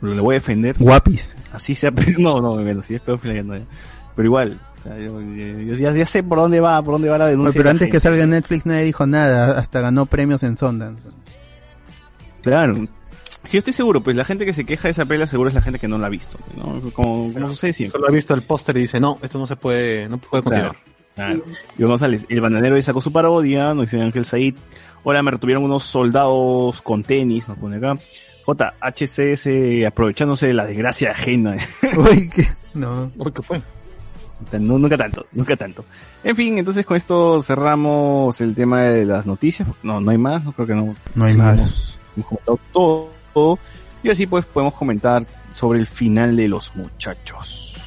le 0.03 0.21
voy 0.21 0.35
a 0.35 0.39
defender. 0.39 0.77
Guapis. 0.79 1.37
Así 1.53 1.75
sea, 1.75 1.91
pero 1.93 2.19
no, 2.19 2.41
no, 2.41 2.55
bueno, 2.63 2.83
si 2.83 2.95
es 2.95 3.01
pedófila 3.01 3.35
ya 3.35 3.43
no. 3.43 3.57
ya. 3.57 3.65
Pero 4.15 4.27
igual, 4.27 4.61
o 4.77 4.81
sea, 4.81 4.99
yo, 4.99 5.21
yo- 5.21 5.75
ya, 5.77 5.93
ya 5.95 6.07
sé 6.07 6.23
por 6.23 6.39
dónde 6.39 6.61
va, 6.61 6.83
por 6.83 6.93
dónde 6.95 7.09
va 7.09 7.19
la 7.19 7.27
denuncia. 7.27 7.53
Pero 7.53 7.65
de 7.65 7.67
la 7.69 7.71
antes 7.73 7.91
que 7.91 8.01
salga 8.01 8.27
Netflix 8.27 8.67
nadie 8.67 8.85
dijo 8.85 9.07
nada, 9.07 9.59
hasta 9.59 9.81
ganó 9.81 10.07
premios 10.07 10.43
en 10.43 10.57
Sundance. 10.57 11.09
Claro. 12.43 12.75
Yo 13.51 13.59
estoy 13.59 13.73
seguro, 13.73 14.03
pues 14.03 14.17
la 14.17 14.25
gente 14.25 14.45
que 14.45 14.53
se 14.53 14.65
queja 14.65 14.89
de 14.89 14.93
esa 14.93 15.05
pela 15.05 15.27
seguro 15.27 15.49
es 15.49 15.55
la 15.55 15.63
gente 15.63 15.79
que 15.79 15.87
no 15.89 15.99
la 15.99 16.07
ha 16.09 16.11
visto, 16.11 16.39
¿no? 16.57 16.81
Como, 16.93 17.33
como 17.33 17.49
sucede 17.49 17.73
siempre. 17.73 17.99
Solo 17.99 18.09
ha 18.09 18.13
visto 18.13 18.35
el 18.35 18.43
póster 18.43 18.77
y 18.77 18.81
dice, 18.83 18.99
no, 18.99 19.19
esto 19.23 19.39
no 19.39 19.47
se 19.47 19.57
puede, 19.57 20.09
no 20.09 20.19
puede 20.19 20.43
continuar. 20.43 20.73
Claro. 20.73 20.96
Iván 21.17 21.43
González, 21.79 22.27
el 22.29 22.41
bananero 22.41 22.81
sacó 22.83 23.01
su 23.01 23.13
parodia, 23.13 23.75
nos 23.75 23.91
dice 23.91 24.03
Ángel 24.03 24.25
Said. 24.25 24.55
Ahora 25.05 25.23
me 25.23 25.31
retuvieron 25.31 25.65
unos 25.65 25.85
soldados 25.85 26.81
con 26.83 27.05
tenis, 27.05 27.49
nos 27.49 27.59
pone 27.59 27.77
acá. 27.77 27.97
JHCS 28.45 29.87
aprovechándose 29.87 30.49
de 30.49 30.55
la 30.55 30.67
desgracia 30.67 31.13
ajena. 31.13 31.57
Uy, 31.97 32.29
que 32.29 32.47
no. 32.75 33.11
Uy, 33.17 33.33
¿qué 33.33 33.43
fue? 33.43 33.63
No, 34.61 34.79
nunca 34.79 34.99
tanto, 34.99 35.27
nunca 35.33 35.57
tanto. 35.57 35.85
En 36.23 36.37
fin, 36.37 36.59
entonces 36.59 36.85
con 36.85 36.97
esto 36.97 37.41
cerramos 37.41 38.41
el 38.41 38.55
tema 38.55 38.83
de 38.83 39.07
las 39.07 39.27
noticias. 39.27 39.67
No, 39.83 40.01
no 40.01 40.11
hay 40.11 40.19
más, 40.19 40.45
no 40.45 40.53
creo 40.53 40.67
que 40.67 40.75
no. 40.75 40.95
No 41.15 41.25
hay 41.25 41.37
más. 41.37 41.61
Hemos, 41.61 41.99
hemos 42.17 42.27
comentado 42.27 42.61
todo, 42.73 43.11
todo. 43.33 43.59
Y 44.03 44.11
así 44.11 44.27
pues 44.27 44.45
podemos 44.45 44.75
comentar 44.75 45.27
sobre 45.53 45.81
el 45.81 45.87
final 45.87 46.37
de 46.37 46.49
los 46.49 46.77
muchachos. 46.77 47.86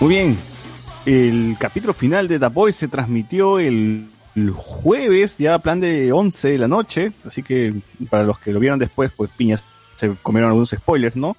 Muy 0.00 0.08
bien. 0.08 0.38
El 1.04 1.56
capítulo 1.58 1.92
final 1.92 2.26
de 2.26 2.38
The 2.38 2.46
Boys 2.46 2.74
se 2.74 2.88
transmitió 2.88 3.58
el, 3.58 4.08
jueves, 4.54 5.36
ya 5.36 5.54
a 5.54 5.58
plan 5.58 5.78
de 5.78 6.10
11 6.10 6.52
de 6.52 6.58
la 6.58 6.68
noche. 6.68 7.12
Así 7.26 7.42
que 7.42 7.74
para 8.08 8.24
los 8.24 8.38
que 8.38 8.50
lo 8.50 8.60
vieron 8.60 8.78
después, 8.78 9.12
pues 9.14 9.30
piñas, 9.36 9.62
se 9.96 10.14
comieron 10.22 10.48
algunos 10.48 10.70
spoilers, 10.70 11.16
¿no? 11.16 11.36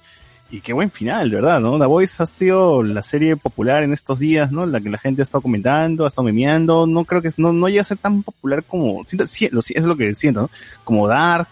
Y 0.48 0.60
qué 0.60 0.72
buen 0.72 0.92
final, 0.92 1.28
verdad, 1.32 1.60
¿no? 1.60 1.76
The 1.76 1.86
Boys 1.86 2.20
ha 2.20 2.26
sido 2.26 2.84
la 2.84 3.02
serie 3.02 3.36
popular 3.36 3.82
en 3.82 3.92
estos 3.92 4.20
días, 4.20 4.52
¿no? 4.52 4.64
La 4.64 4.80
que 4.80 4.90
la 4.90 4.98
gente 4.98 5.22
ha 5.22 5.24
estado 5.24 5.42
comentando, 5.42 6.04
ha 6.04 6.08
estado 6.08 6.26
memeando. 6.26 6.86
No 6.86 7.04
creo 7.04 7.20
que 7.20 7.30
no, 7.38 7.52
no 7.52 7.68
llega 7.68 7.80
a 7.80 7.84
ser 7.84 7.98
tan 7.98 8.22
popular 8.22 8.62
como, 8.62 9.02
siento, 9.06 9.24
es 9.24 9.84
lo 9.84 9.96
que 9.96 10.14
siento, 10.14 10.42
¿no? 10.42 10.50
Como 10.84 11.08
Dark, 11.08 11.48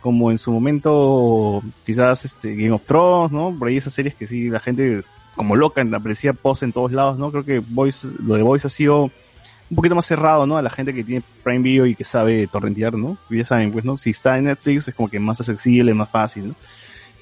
como 0.00 0.32
en 0.32 0.38
su 0.38 0.50
momento 0.50 1.62
quizás 1.86 2.24
este 2.24 2.56
Game 2.56 2.72
of 2.72 2.86
Thrones, 2.86 3.30
¿no? 3.30 3.54
Por 3.56 3.68
ahí 3.68 3.76
esas 3.76 3.92
series 3.92 4.16
que 4.16 4.26
sí 4.26 4.48
la 4.48 4.58
gente 4.58 5.04
como 5.40 5.56
loca, 5.56 5.80
aparecía 5.80 6.34
post 6.34 6.64
en 6.64 6.72
todos 6.72 6.92
lados, 6.92 7.16
¿no? 7.16 7.30
Creo 7.30 7.44
que 7.46 7.60
Voice, 7.60 8.06
lo 8.22 8.34
de 8.34 8.42
Voice 8.42 8.66
ha 8.66 8.70
sido 8.70 9.04
un 9.04 9.74
poquito 9.74 9.94
más 9.94 10.04
cerrado, 10.04 10.46
¿no? 10.46 10.58
A 10.58 10.62
la 10.62 10.68
gente 10.68 10.92
que 10.92 11.02
tiene 11.02 11.24
Prime 11.42 11.62
Video 11.62 11.86
y 11.86 11.94
que 11.94 12.04
sabe 12.04 12.46
torrentear, 12.46 12.92
¿no? 12.92 13.16
Ya 13.30 13.46
saben, 13.46 13.72
pues, 13.72 13.86
¿no? 13.86 13.96
Si 13.96 14.10
está 14.10 14.36
en 14.36 14.44
Netflix 14.44 14.88
es 14.88 14.94
como 14.94 15.08
que 15.08 15.18
más 15.18 15.40
accesible, 15.40 15.94
más 15.94 16.10
fácil, 16.10 16.48
¿no? 16.48 16.54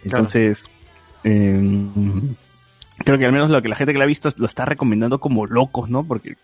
Entonces, 0.02 0.64
eh, 1.22 1.62
creo 3.04 3.18
que 3.18 3.24
al 3.24 3.30
menos 3.30 3.50
lo 3.50 3.62
que 3.62 3.68
la 3.68 3.76
gente 3.76 3.92
que 3.92 3.98
la 3.98 4.04
ha 4.04 4.08
visto 4.08 4.28
lo 4.36 4.46
está 4.46 4.64
recomendando 4.64 5.20
como 5.20 5.46
locos, 5.46 5.88
¿no? 5.88 6.02
Porque 6.02 6.34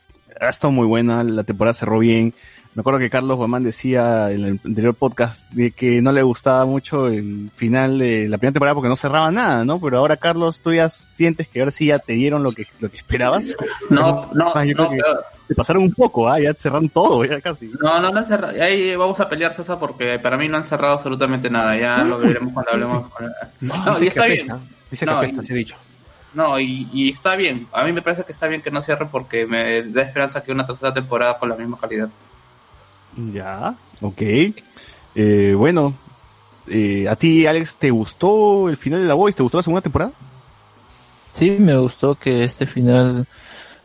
ha 0.41 0.51
estado 0.51 0.71
muy 0.71 0.87
buena, 0.87 1.25
la 1.25 1.43
temporada 1.43 1.75
cerró 1.75 1.99
bien. 1.99 2.35
Me 2.75 2.81
acuerdo 2.81 2.99
que 2.99 3.09
Carlos 3.09 3.37
Guamán 3.37 3.63
decía 3.63 4.33
en 4.33 4.45
el 4.45 4.61
anterior 4.65 4.95
podcast 4.95 5.49
de 5.53 5.71
que 5.71 6.03
no 6.03 6.11
le 6.11 6.23
gustaba 6.23 6.67
mucho 6.67 7.07
el 7.07 7.51
final 7.55 8.01
de 8.01 8.27
la 8.29 8.37
primera 8.37 8.53
temporada 8.55 8.75
porque 8.75 8.89
no 8.89 8.97
cerraba 8.97 9.31
nada, 9.31 9.65
¿no? 9.65 9.81
Pero 9.81 9.99
ahora, 9.99 10.17
Carlos, 10.17 10.61
tú 10.61 10.73
ya 10.75 10.89
sientes 10.89 11.47
que 11.47 11.61
ahora 11.61 11.71
sí 11.71 11.87
ya 11.87 12.01
te 12.01 12.15
dieron 12.15 12.43
lo 12.43 12.51
que, 12.51 12.67
lo 12.81 12.91
que 12.91 12.97
esperabas. 12.97 13.57
No, 13.91 14.29
no, 14.35 14.53
Ah, 14.57 14.65
yo 14.65 14.75
no, 14.75 14.89
creo 14.89 14.91
que 14.91 14.97
pero- 15.05 15.21
se 15.47 15.55
pasaron 15.55 15.85
un 15.85 15.93
poco, 15.95 16.29
¿ah? 16.29 16.41
Ya 16.41 16.53
cerraron 16.55 16.89
todo, 16.89 17.25
ya 17.25 17.41
casi. 17.41 17.71
no, 17.81 18.01
no, 18.01 18.11
no 18.11 18.19
han 18.19 18.27
cerrado. 18.27 18.61
Ahí 18.61 18.97
vamos 18.97 19.21
a 19.21 19.29
pelear, 19.29 19.53
César, 19.55 19.79
porque 19.79 20.19
para 20.19 20.37
mí 20.37 20.49
no 20.49 20.57
han 20.57 20.65
cerrado 20.65 20.95
absolutamente 20.95 21.49
nada. 21.49 21.77
Ya 21.79 21.99
lo 22.03 22.19
veremos 22.19 22.53
cuando 22.53 22.73
hablemos 22.73 23.09
con 23.11 23.27
No, 23.61 23.75
dice 24.01 24.05
y 24.05 24.09
está 24.09 24.27
que 24.27 24.33
bien. 24.33 24.49
Dice 24.91 25.07
No, 25.07 25.13
que 25.13 25.19
apesta, 25.19 25.43
y- 25.43 25.47
se 25.47 25.53
ha 25.53 25.57
dicho. 25.57 25.77
No, 26.33 26.59
y, 26.59 26.89
y 26.93 27.13
está 27.13 27.37
bien. 27.37 27.69
A 27.73 27.85
mí 27.85 27.93
me 27.93 28.03
parece 28.03 28.25
que 28.25 28.33
está 28.33 28.49
bien 28.49 28.61
que 28.63 28.73
no 28.73 28.83
cierre 28.83 29.07
porque 29.07 29.47
me 29.47 29.83
da 29.83 30.03
esperanza 30.03 30.43
que 30.43 30.51
una 30.51 30.67
tercera 30.67 30.93
temporada 30.93 31.39
con 31.39 31.49
la 31.49 31.55
misma 31.55 31.79
calidad. 31.79 32.09
Ya, 33.17 33.77
ok. 34.01 34.23
Eh, 35.15 35.55
bueno, 35.57 35.95
eh, 36.67 37.09
¿a 37.09 37.17
ti, 37.17 37.47
Alex, 37.47 37.77
te 37.77 37.91
gustó 37.91 38.69
el 38.69 38.77
final 38.77 39.03
de 39.03 39.09
La 39.09 39.15
Voice? 39.15 39.37
¿Te 39.37 39.43
gustó 39.43 39.59
la 39.59 39.63
segunda 39.63 39.83
temporada? 39.83 40.13
Sí, 41.31 41.51
me 41.51 41.77
gustó 41.77 42.15
que 42.15 42.45
este 42.45 42.67
final... 42.67 43.27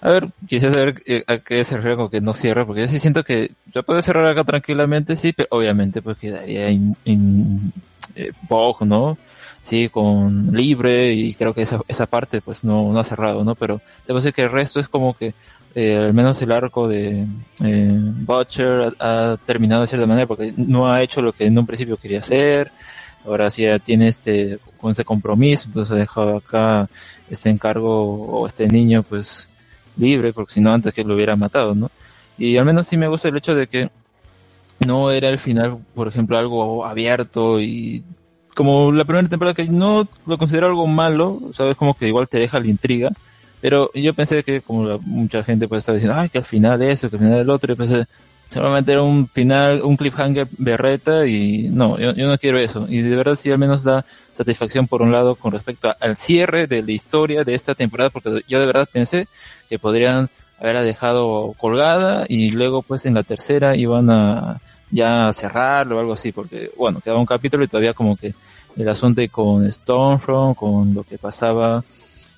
A 0.01 0.11
ver, 0.11 0.29
quisiera 0.47 0.73
saber 0.73 1.01
eh, 1.05 1.23
a 1.27 1.39
qué 1.39 1.63
se 1.65 1.75
refiere 1.75 1.97
con 1.97 2.09
que 2.09 2.21
no 2.21 2.33
cierra, 2.33 2.65
porque 2.65 2.81
yo 2.81 2.87
sí 2.87 2.99
siento 2.99 3.23
que 3.23 3.51
se 3.73 3.83
puede 3.83 4.01
cerrar 4.01 4.25
acá 4.27 4.45
tranquilamente, 4.45 5.17
sí, 5.17 5.33
pero 5.33 5.49
obviamente 5.51 6.01
pues 6.01 6.17
quedaría 6.17 6.69
en, 6.69 6.95
en 7.03 7.73
eh, 8.15 8.31
Vogue, 8.47 8.85
¿no? 8.85 9.17
Sí, 9.61 9.89
con 9.89 10.53
libre 10.53 11.11
y 11.11 11.33
creo 11.33 11.53
que 11.53 11.63
esa, 11.63 11.81
esa 11.89 12.05
parte 12.05 12.39
pues 12.39 12.63
no, 12.63 12.93
no 12.93 12.99
ha 12.99 13.03
cerrado, 13.03 13.43
¿no? 13.43 13.55
Pero 13.55 13.81
debo 14.07 14.19
decir 14.19 14.33
que 14.33 14.43
el 14.43 14.51
resto 14.51 14.79
es 14.79 14.87
como 14.87 15.13
que 15.17 15.33
eh, 15.75 15.97
al 15.97 16.13
menos 16.13 16.41
el 16.41 16.51
arco 16.51 16.87
de 16.87 17.25
eh, 17.63 17.91
Butcher 17.91 18.93
ha, 18.99 19.37
terminado 19.45 19.81
de 19.81 19.87
cierta 19.87 20.07
manera 20.07 20.27
porque 20.27 20.53
no 20.57 20.91
ha 20.91 21.01
hecho 21.01 21.21
lo 21.21 21.33
que 21.33 21.45
en 21.45 21.57
un 21.57 21.65
principio 21.65 21.97
quería 21.97 22.19
hacer. 22.19 22.71
Ahora 23.25 23.49
sí 23.49 23.63
ya 23.63 23.79
tiene 23.79 24.07
este, 24.07 24.59
con 24.77 24.91
ese 24.91 25.03
compromiso, 25.05 25.65
entonces 25.67 25.91
ha 25.91 25.99
dejado 25.99 26.37
acá 26.37 26.89
este 27.29 27.49
encargo 27.49 28.41
o 28.41 28.47
este 28.47 28.67
niño 28.67 29.03
pues 29.03 29.47
libre, 29.97 30.33
porque 30.33 30.53
si 30.53 30.61
no 30.61 30.73
antes 30.73 30.93
que 30.93 31.03
lo 31.03 31.15
hubiera 31.15 31.35
matado, 31.35 31.75
¿no? 31.75 31.91
Y 32.37 32.57
al 32.57 32.65
menos 32.65 32.87
sí 32.87 32.97
me 32.97 33.07
gusta 33.07 33.27
el 33.27 33.37
hecho 33.37 33.53
de 33.53 33.67
que 33.67 33.91
no 34.87 35.11
era 35.11 35.29
el 35.29 35.37
final, 35.37 35.77
por 35.93 36.07
ejemplo, 36.07 36.37
algo 36.37 36.85
abierto 36.85 37.59
y 37.59 38.03
como 38.55 38.91
la 38.91 39.05
primera 39.05 39.27
temporada 39.27 39.53
que 39.53 39.67
no 39.67 40.07
lo 40.25 40.37
considero 40.37 40.67
algo 40.67 40.87
malo, 40.87 41.41
sabes 41.51 41.75
como 41.75 41.93
que 41.93 42.07
igual 42.07 42.27
te 42.27 42.39
deja 42.39 42.59
la 42.59 42.67
intriga, 42.67 43.11
pero 43.61 43.91
yo 43.93 44.13
pensé 44.13 44.43
que 44.43 44.61
como 44.61 44.85
la- 44.85 44.97
mucha 44.97 45.43
gente 45.43 45.67
puede 45.67 45.79
estar 45.79 45.95
diciendo, 45.95 46.17
ay, 46.17 46.29
que 46.29 46.37
al 46.39 46.45
final 46.45 46.81
eso, 46.81 47.09
que 47.09 47.17
al 47.17 47.21
final 47.21 47.39
el 47.39 47.49
otro, 47.49 47.73
y 47.73 47.75
pensé, 47.75 48.05
seguramente 48.47 48.91
era 48.91 49.03
un 49.03 49.27
final, 49.27 49.81
un 49.83 49.95
cliffhanger 49.95 50.47
berreta 50.57 51.27
y 51.27 51.69
no, 51.69 51.99
yo, 51.99 52.13
yo 52.13 52.27
no 52.27 52.37
quiero 52.37 52.57
eso. 52.57 52.85
Y 52.89 53.01
de 53.01 53.15
verdad 53.15 53.35
sí 53.35 53.51
al 53.51 53.59
menos 53.59 53.83
da 53.83 54.05
satisfacción 54.33 54.87
por 54.87 55.01
un 55.01 55.11
lado 55.11 55.35
con 55.35 55.51
respecto 55.51 55.93
al 55.99 56.17
cierre 56.17 56.65
de 56.65 56.81
la 56.81 56.91
historia 56.91 57.43
de 57.43 57.53
esta 57.53 57.75
temporada, 57.75 58.09
porque 58.09 58.41
yo 58.47 58.59
de 58.59 58.65
verdad 58.65 58.87
pensé 58.91 59.27
que 59.69 59.77
podrían 59.77 60.29
haberla 60.59 60.81
dejado 60.81 61.53
colgada 61.57 62.25
y 62.27 62.49
luego 62.51 62.81
pues 62.81 63.05
en 63.05 63.13
la 63.13 63.23
tercera 63.23 63.75
iban 63.75 64.09
a 64.09 64.59
ya 64.91 65.31
cerrarlo 65.31 65.97
o 65.97 65.99
algo 65.99 66.13
así, 66.13 66.31
porque 66.31 66.71
bueno, 66.75 67.01
quedaba 67.01 67.19
un 67.19 67.25
capítulo 67.25 67.63
y 67.63 67.67
todavía 67.67 67.93
como 67.93 68.15
que 68.17 68.33
el 68.75 68.89
asunto 68.89 69.21
con 69.29 69.71
Stormfront, 69.71 70.57
con 70.57 70.93
lo 70.93 71.03
que 71.03 71.17
pasaba 71.17 71.83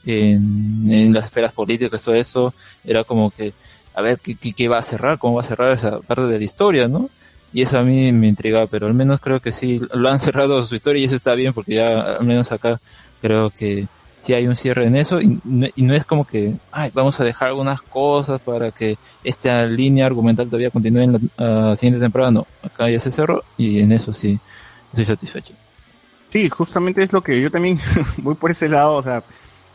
en, 0.06 1.14
las 1.14 1.26
esferas 1.26 1.54
políticas, 1.54 2.04
todo 2.04 2.16
eso, 2.16 2.54
era 2.84 3.04
como 3.04 3.32
que, 3.32 3.54
a 3.94 4.02
ver, 4.02 4.20
¿qué, 4.20 4.36
qué, 4.36 4.54
qué 4.54 4.68
va 4.68 4.78
a 4.80 4.84
cerrar? 4.84 5.20
¿Cómo 5.20 5.36
va 5.36 5.42
a 5.42 5.46
cerrar 5.46 5.74
esa 5.74 6.00
parte 6.00 6.24
de 6.24 6.38
la 6.38 6.44
historia, 6.44 6.88
no? 6.88 7.10
Y 7.54 7.62
eso 7.62 7.78
a 7.78 7.84
mí 7.84 8.12
me 8.14 8.28
intriga, 8.28 8.66
pero 8.68 8.88
al 8.88 8.94
menos 8.94 9.20
creo 9.20 9.42
que 9.42 9.52
sí, 9.52 9.82
lo 9.94 10.10
han 10.10 10.20
cerrado 10.20 10.64
su 10.66 10.76
historia 10.76 11.02
y 11.02 11.06
eso 11.06 11.16
está 11.16 11.36
bien 11.36 11.54
porque 11.54 11.76
ya 11.76 12.00
al 12.18 12.26
menos 12.26 12.52
acá 12.52 12.80
creo 13.22 13.50
que 13.50 13.88
sí 14.22 14.34
hay 14.34 14.48
un 14.48 14.56
cierre 14.56 14.86
en 14.86 14.96
eso 14.96 15.20
y 15.20 15.40
no, 15.44 15.94
es 15.94 16.06
como 16.06 16.26
que, 16.26 16.54
ay, 16.72 16.92
vamos 16.94 17.20
a 17.20 17.24
dejar 17.24 17.50
algunas 17.50 17.82
cosas 17.82 18.40
para 18.40 18.72
que 18.72 18.98
esta 19.24 19.66
línea 19.66 20.06
argumental 20.06 20.46
todavía 20.46 20.70
continúe 20.70 21.02
en 21.02 21.14
la 21.14 21.20
ah, 21.72 21.76
siguiente 21.76 22.00
temporada, 22.00 22.32
no, 22.32 22.48
acá 22.64 22.90
ya 22.90 23.00
se 23.00 23.12
cerró 23.12 23.44
y 23.58 23.80
en 23.80 23.92
eso 23.92 24.14
sí 24.14 24.40
estoy 24.92 25.06
satisfecho. 25.06 25.54
Sí, 26.30 26.50
justamente 26.50 27.04
es 27.04 27.12
lo 27.12 27.22
que 27.22 27.42
yo 27.42 27.52
también 27.52 27.80
voy 28.18 28.36
por 28.36 28.52
ese 28.52 28.70
lado, 28.70 28.96
o 28.96 29.02
sea, 29.02 29.24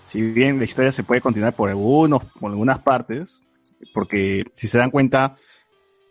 si 0.07 0.23
bien 0.23 0.59
la 0.59 0.65
historia 0.65 0.93
se 0.93 1.03
puede 1.03 1.20
continuar 1.20 1.57
por 1.57 1.69
algunos, 1.69 2.24
por 2.39 2.53
algunas 2.53 2.78
partes, 2.78 3.43
porque 3.93 4.45
si 4.53 4.69
se 4.69 4.78
dan 4.78 4.93
cuenta, 4.93 5.35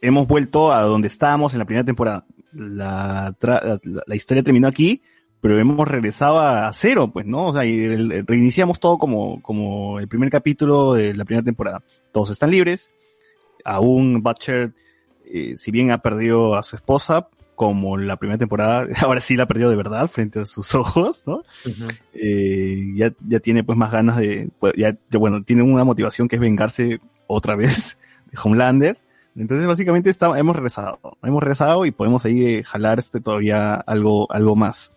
hemos 0.02 0.28
vuelto 0.28 0.74
a 0.74 0.82
donde 0.82 1.08
estábamos 1.08 1.54
en 1.54 1.60
la 1.60 1.66
primera 1.66 1.86
temporada. 1.86 2.26
La, 2.52 3.34
la, 3.42 4.16
historia 4.16 4.44
terminó 4.44 4.68
aquí, 4.68 5.02
pero 5.40 5.58
hemos 5.58 5.88
regresado 5.88 6.42
a 6.42 6.72
cero, 6.74 7.10
pues, 7.12 7.26
¿no? 7.26 7.48
O 7.48 7.54
sea, 7.54 7.64
y 7.64 7.88
reiniciamos 8.24 8.82
todo 8.82 8.98
como, 8.98 9.42
como 9.42 9.98
el 10.00 10.10
primer 10.10 10.30
capítulo 10.30 10.94
de 10.94 11.16
la 11.16 11.24
primera 11.24 11.46
temporada. 11.46 11.82
Todos 12.12 12.32
están 12.32 12.52
libres, 12.52 12.92
aún 13.64 14.22
Butcher, 14.22 14.74
eh, 15.26 15.54
si 15.56 15.72
bien 15.72 15.92
ha 15.92 16.00
perdido 16.00 16.56
a 16.56 16.64
su 16.64 16.76
esposa, 16.76 17.30
como 17.56 17.98
la 17.98 18.18
primera 18.18 18.38
temporada, 18.38 18.88
ahora 19.02 19.22
sí 19.22 19.36
la 19.36 19.48
perdió 19.48 19.69
de 19.69 19.76
verdad 19.76 20.10
frente 20.10 20.41
a 20.41 20.45
sus 20.45 20.76
ojos, 20.76 21.23
¿no? 21.26 21.44
Eh, 22.14 22.94
ya, 22.95 23.11
ya 23.27 23.40
tiene 23.40 23.64
pues 23.64 23.77
más 23.77 23.91
ganas 23.91 24.18
de, 24.18 24.49
pues, 24.60 24.73
ya, 24.77 24.95
ya, 25.10 25.19
bueno, 25.19 25.44
tiene 25.44 25.64
una 25.64 25.84
motivación 25.84 26.27
que 26.27 26.36
es 26.36 26.41
vengarse 26.41 26.99
otra 27.27 27.56
vez 27.56 27.98
de 28.32 28.38
Homelander. 28.41 28.98
Entonces 29.38 29.68
básicamente 29.68 30.10
está, 30.10 30.38
hemos 30.40 30.56
regresado, 30.56 30.99
hemos 31.22 31.41
regresado 31.41 31.86
y 31.86 31.91
podemos 31.91 32.23
ahí 32.23 32.45
eh, 32.45 32.64
jalar 32.64 32.99
este 32.99 33.19
todavía 33.19 33.76
algo, 33.76 34.32
algo 34.32 34.56
más. 34.56 34.94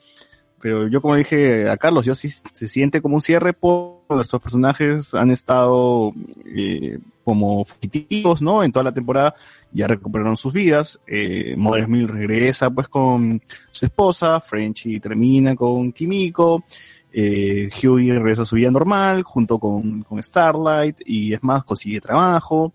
Pero 0.61 0.89
yo 0.89 1.01
como 1.03 1.17
dije 1.17 1.69
a 1.69 1.77
Carlos, 1.77 2.07
yo 2.07 2.15
sí 2.15 2.29
se 2.29 2.69
siente 2.69 3.01
como 3.01 3.17
un 3.17 3.21
cierre 3.21 3.53
por 3.53 3.98
nuestros 4.17 4.43
personajes 4.43 5.15
han 5.15 5.31
estado 5.31 6.13
eh, 6.45 6.99
como 7.25 7.65
fugitivos, 7.65 8.41
¿no? 8.41 8.63
En 8.63 8.73
toda 8.73 8.85
la 8.85 8.93
temporada 8.93 9.35
ya 9.73 9.87
recuperaron 9.87 10.37
sus 10.37 10.53
vidas. 10.53 10.99
Eh, 11.07 11.55
Mother 11.57 11.89
Mill 11.89 12.09
regresa 12.09 12.71
pues 12.71 12.89
con 12.89 13.43
su 13.71 13.87
esposa, 13.87 14.41
Frenchy 14.41 14.99
termina 14.99 15.55
con 15.55 15.93
Kimiko, 15.93 16.65
eh, 17.13 17.69
Hughie 17.83 18.15
regresa 18.15 18.43
a 18.43 18.45
su 18.45 18.57
vida 18.57 18.71
normal 18.71 19.23
junto 19.23 19.59
con, 19.59 20.03
con 20.03 20.23
Starlight 20.23 21.01
y 21.05 21.35
es 21.35 21.43
más, 21.43 21.65
consigue 21.65 22.01
trabajo. 22.01 22.73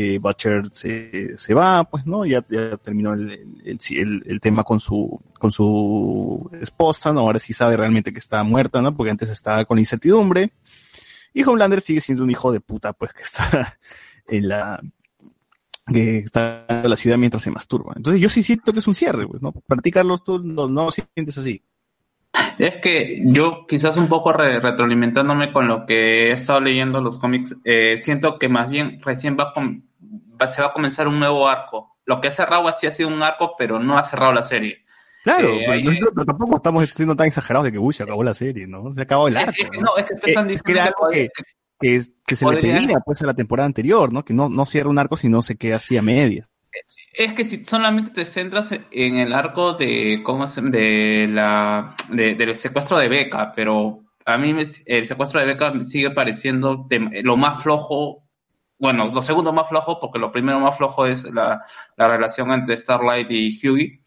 Eh, 0.00 0.20
Butcher 0.20 0.62
se, 0.70 1.36
se 1.36 1.54
va, 1.54 1.82
pues, 1.82 2.06
¿no? 2.06 2.24
Ya, 2.24 2.46
ya 2.48 2.76
terminó 2.76 3.14
el, 3.14 3.32
el, 3.64 4.40
tema 4.40 4.62
con 4.62 4.78
su, 4.78 5.20
con 5.40 5.50
su 5.50 6.48
esposa, 6.62 7.12
¿no? 7.12 7.22
Ahora 7.22 7.40
sí 7.40 7.52
sabe 7.52 7.76
realmente 7.76 8.12
que 8.12 8.20
está 8.20 8.44
muerta, 8.44 8.80
¿no? 8.80 8.96
Porque 8.96 9.10
antes 9.10 9.28
estaba 9.28 9.64
con 9.64 9.76
incertidumbre. 9.76 10.52
Y 11.34 11.42
Homelander 11.42 11.80
sigue 11.80 12.00
siendo 12.00 12.22
un 12.22 12.30
hijo 12.30 12.52
de 12.52 12.60
puta, 12.60 12.92
pues, 12.92 13.12
que 13.12 13.22
está 13.22 13.76
en 14.28 14.46
la, 14.46 14.80
que 15.92 16.18
está 16.18 16.64
en 16.68 16.88
la 16.88 16.94
ciudad 16.94 17.18
mientras 17.18 17.42
se 17.42 17.50
masturba. 17.50 17.94
Entonces 17.96 18.22
yo 18.22 18.28
sí 18.28 18.44
siento 18.44 18.72
que 18.72 18.78
es 18.78 18.86
un 18.86 18.94
cierre, 18.94 19.26
pues, 19.26 19.42
¿no? 19.42 19.50
Para 19.50 19.82
tú 20.24 20.38
no, 20.38 20.68
no 20.68 20.92
sientes 20.92 21.38
así. 21.38 21.60
Es 22.58 22.76
que 22.76 23.22
yo 23.24 23.66
quizás 23.68 23.96
un 23.96 24.08
poco 24.08 24.32
re 24.32 24.60
retroalimentándome 24.60 25.52
con 25.52 25.68
lo 25.68 25.86
que 25.86 26.30
he 26.30 26.32
estado 26.32 26.60
leyendo 26.60 27.00
los 27.00 27.18
cómics, 27.18 27.56
eh, 27.64 27.98
siento 27.98 28.38
que 28.38 28.48
más 28.48 28.68
bien 28.68 29.00
recién 29.00 29.36
va, 29.38 29.52
va, 30.40 30.48
se 30.48 30.60
va 30.60 30.68
a 30.68 30.72
comenzar 30.72 31.06
un 31.06 31.20
nuevo 31.20 31.48
arco. 31.48 31.96
Lo 32.04 32.20
que 32.20 32.28
ha 32.28 32.32
cerrado 32.32 32.72
sí 32.78 32.86
ha 32.86 32.90
sido 32.90 33.08
un 33.08 33.22
arco, 33.22 33.54
pero 33.56 33.78
no 33.78 33.96
ha 33.96 34.04
cerrado 34.04 34.32
la 34.32 34.42
serie. 34.42 34.84
Claro, 35.22 35.48
eh, 35.48 35.84
pero, 36.14 36.24
tampoco 36.24 36.56
estamos 36.56 36.88
siendo 36.94 37.14
tan 37.14 37.26
exagerados 37.26 37.66
de 37.66 37.72
que, 37.72 37.78
uy, 37.78 37.92
se 37.92 38.02
acabó 38.02 38.24
la 38.24 38.34
serie, 38.34 38.66
¿no? 38.66 38.90
Se 38.92 39.02
acabó 39.02 39.28
el 39.28 39.36
arco. 39.36 39.52
Es, 39.56 39.70
que, 39.70 39.78
no, 39.78 39.96
es 39.96 40.06
que 40.06 40.14
ustedes 40.14 40.28
están 40.28 40.48
diciendo 40.48 40.64
que 40.64 40.72
era 40.72 40.84
algo 40.84 41.08
que, 41.10 41.28
que, 41.78 42.02
que 42.26 42.36
se 42.36 42.44
podría... 42.44 42.74
le 42.74 42.80
pedía 42.80 43.00
pues 43.04 43.20
a 43.22 43.26
la 43.26 43.34
temporada 43.34 43.66
anterior, 43.66 44.12
¿no? 44.12 44.24
Que 44.24 44.32
no, 44.32 44.48
no 44.48 44.64
cierra 44.64 44.88
un 44.88 44.98
arco, 44.98 45.16
sino 45.16 45.42
se 45.42 45.56
queda 45.56 45.76
así 45.76 45.96
a 45.96 46.02
medias. 46.02 46.48
Es 47.12 47.32
que 47.34 47.44
si 47.44 47.64
solamente 47.64 48.10
te 48.12 48.24
centras 48.26 48.72
en 48.90 49.18
el 49.18 49.32
arco 49.32 49.74
de 49.74 50.22
cómo 50.24 50.46
se, 50.46 50.60
de 50.62 51.26
la 51.28 51.94
de, 52.10 52.34
del 52.34 52.54
secuestro 52.56 52.98
de 52.98 53.08
Beca, 53.08 53.52
pero 53.54 54.00
a 54.24 54.38
mí 54.38 54.52
me, 54.54 54.64
el 54.86 55.06
secuestro 55.06 55.40
de 55.40 55.46
Beca 55.46 55.72
sigue 55.82 56.10
pareciendo 56.10 56.86
lo 57.22 57.36
más 57.36 57.62
flojo, 57.62 58.24
bueno, 58.78 59.08
lo 59.08 59.22
segundo 59.22 59.52
más 59.52 59.68
flojo, 59.68 59.98
porque 60.00 60.18
lo 60.18 60.30
primero 60.32 60.60
más 60.60 60.76
flojo 60.76 61.06
es 61.06 61.24
la, 61.24 61.62
la 61.96 62.08
relación 62.08 62.52
entre 62.52 62.76
Starlight 62.76 63.30
y 63.30 63.58
Hughie. 63.66 64.00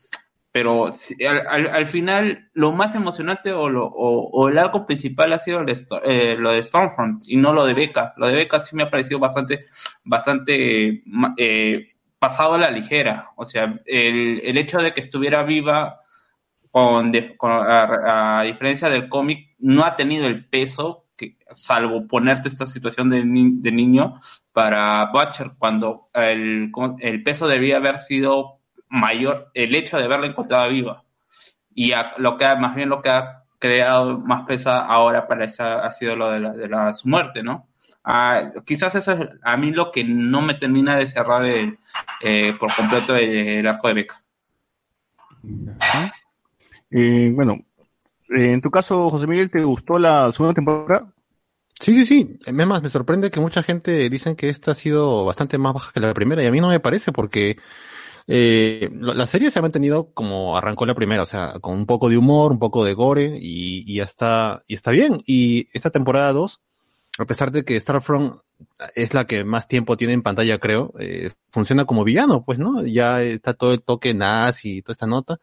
pero 0.51 0.87
al, 0.87 1.47
al- 1.47 1.67
al 1.69 1.87
final 1.87 2.49
lo 2.53 2.71
más 2.73 2.95
emocionante 2.95 3.53
o, 3.53 3.69
lo, 3.69 3.85
o, 3.87 4.49
el 4.49 4.57
arco 4.57 4.85
principal 4.85 5.31
ha 5.33 5.39
sido 5.39 5.61
el 5.61 5.69
eh, 6.03 6.35
lo 6.37 6.51
de 6.51 6.61
Stormfront 6.63 7.21
y 7.25 7.37
no 7.37 7.53
lo 7.53 7.65
de 7.65 7.73
Becca. 7.73 8.13
Lo 8.17 8.27
de 8.27 8.33
Becca 8.33 8.59
sí 8.59 8.75
me 8.75 8.83
ha 8.83 8.89
parecido 8.89 9.19
bastante, 9.19 9.65
bastante 10.03 11.03
eh, 11.37 11.90
pasado 12.21 12.55
la 12.59 12.69
ligera. 12.69 13.31
O 13.35 13.45
sea, 13.45 13.79
el, 13.85 14.41
el 14.43 14.57
hecho 14.59 14.77
de 14.77 14.93
que 14.93 15.01
estuviera 15.01 15.41
viva 15.41 16.01
con, 16.69 17.11
con- 17.35 17.51
a, 17.51 18.43
diferencia 18.43 18.89
del 18.89 19.09
cómic, 19.09 19.55
no 19.57 19.83
ha 19.83 19.95
tenido 19.95 20.27
el 20.27 20.45
peso, 20.45 21.07
que, 21.17 21.37
salvo 21.49 22.07
ponerte 22.07 22.47
esta 22.47 22.67
situación 22.67 23.09
de, 23.09 23.25
ni- 23.25 23.55
de 23.59 23.71
niño, 23.71 24.19
para 24.53 25.09
Butcher, 25.11 25.53
cuando 25.57 26.09
el, 26.13 26.71
el 26.99 27.23
peso 27.23 27.47
debía 27.47 27.77
haber 27.77 27.97
sido 27.97 28.59
mayor, 28.87 29.49
el 29.55 29.73
hecho 29.73 29.97
de 29.97 30.03
haberla 30.03 30.27
encontrado 30.27 30.69
viva. 30.69 31.03
Y 31.73 31.91
lo 32.17 32.37
que 32.37 32.45
más 32.55 32.75
bien 32.75 32.89
lo 32.89 33.01
que 33.01 33.09
ha 33.09 33.45
creado 33.57 34.19
más 34.19 34.45
peso 34.45 34.69
ahora 34.69 35.27
para 35.27 35.45
esa 35.45 35.79
ha 35.85 35.91
sido 35.91 36.15
lo 36.15 36.29
de, 36.31 36.39
la, 36.39 36.51
de 36.51 36.69
la- 36.69 36.93
su 36.93 37.09
muerte, 37.09 37.41
¿no? 37.41 37.67
Ah, 38.03 38.51
quizás 38.65 38.95
eso 38.95 39.11
es 39.11 39.29
a 39.43 39.57
mí 39.57 39.71
lo 39.71 39.91
que 39.91 40.03
no 40.03 40.41
me 40.41 40.55
termina 40.55 40.95
de 40.97 41.07
cerrar 41.07 41.45
el, 41.45 41.77
eh, 42.21 42.53
por 42.59 42.73
completo 42.73 43.15
el, 43.15 43.29
el 43.29 43.67
arco 43.67 43.87
de 43.87 43.93
Beca. 43.93 44.23
Eh, 46.89 47.31
bueno, 47.33 47.59
eh, 48.29 48.53
en 48.53 48.61
tu 48.61 48.71
caso, 48.71 49.09
José 49.09 49.27
Miguel, 49.27 49.51
¿te 49.51 49.63
gustó 49.63 49.99
la 49.99 50.31
segunda 50.31 50.53
temporada? 50.53 51.13
Sí, 51.79 51.93
sí, 51.93 52.05
sí. 52.05 52.39
Es 52.45 52.53
más, 52.53 52.81
me 52.81 52.89
sorprende 52.89 53.31
que 53.31 53.39
mucha 53.39 53.63
gente 53.63 54.09
dicen 54.09 54.35
que 54.35 54.49
esta 54.49 54.71
ha 54.71 54.75
sido 54.75 55.25
bastante 55.25 55.57
más 55.57 55.73
baja 55.73 55.91
que 55.93 55.99
la 55.99 56.13
primera 56.13 56.43
y 56.43 56.47
a 56.47 56.51
mí 56.51 56.59
no 56.59 56.69
me 56.69 56.79
parece 56.79 57.11
porque 57.11 57.57
eh, 58.27 58.89
la 58.93 59.25
serie 59.25 59.49
se 59.49 59.59
ha 59.59 59.63
mantenido 59.63 60.13
como 60.13 60.57
arrancó 60.57 60.85
la 60.85 60.93
primera, 60.93 61.23
o 61.23 61.25
sea, 61.25 61.53
con 61.59 61.73
un 61.73 61.85
poco 61.85 62.09
de 62.09 62.17
humor, 62.17 62.51
un 62.51 62.59
poco 62.59 62.85
de 62.85 62.93
gore 62.93 63.37
y, 63.41 63.83
y 63.91 63.95
ya 63.95 64.03
está, 64.03 64.61
y 64.67 64.75
está 64.75 64.91
bien. 64.91 65.21
Y 65.25 65.67
esta 65.73 65.89
temporada 65.89 66.31
2, 66.33 66.61
a 67.17 67.25
pesar 67.25 67.51
de 67.51 67.63
que 67.63 67.79
Starfront 67.79 68.39
es 68.95 69.13
la 69.13 69.25
que 69.25 69.43
más 69.43 69.67
tiempo 69.67 69.97
tiene 69.97 70.13
en 70.13 70.21
pantalla, 70.21 70.57
creo, 70.59 70.93
eh, 70.99 71.31
funciona 71.51 71.85
como 71.85 72.03
villano, 72.03 72.43
pues, 72.45 72.57
¿no? 72.59 72.85
Ya 72.85 73.21
está 73.21 73.53
todo 73.53 73.73
el 73.73 73.81
toque 73.81 74.13
nazi 74.13 74.77
y 74.77 74.81
toda 74.81 74.93
esta 74.93 75.07
nota. 75.07 75.39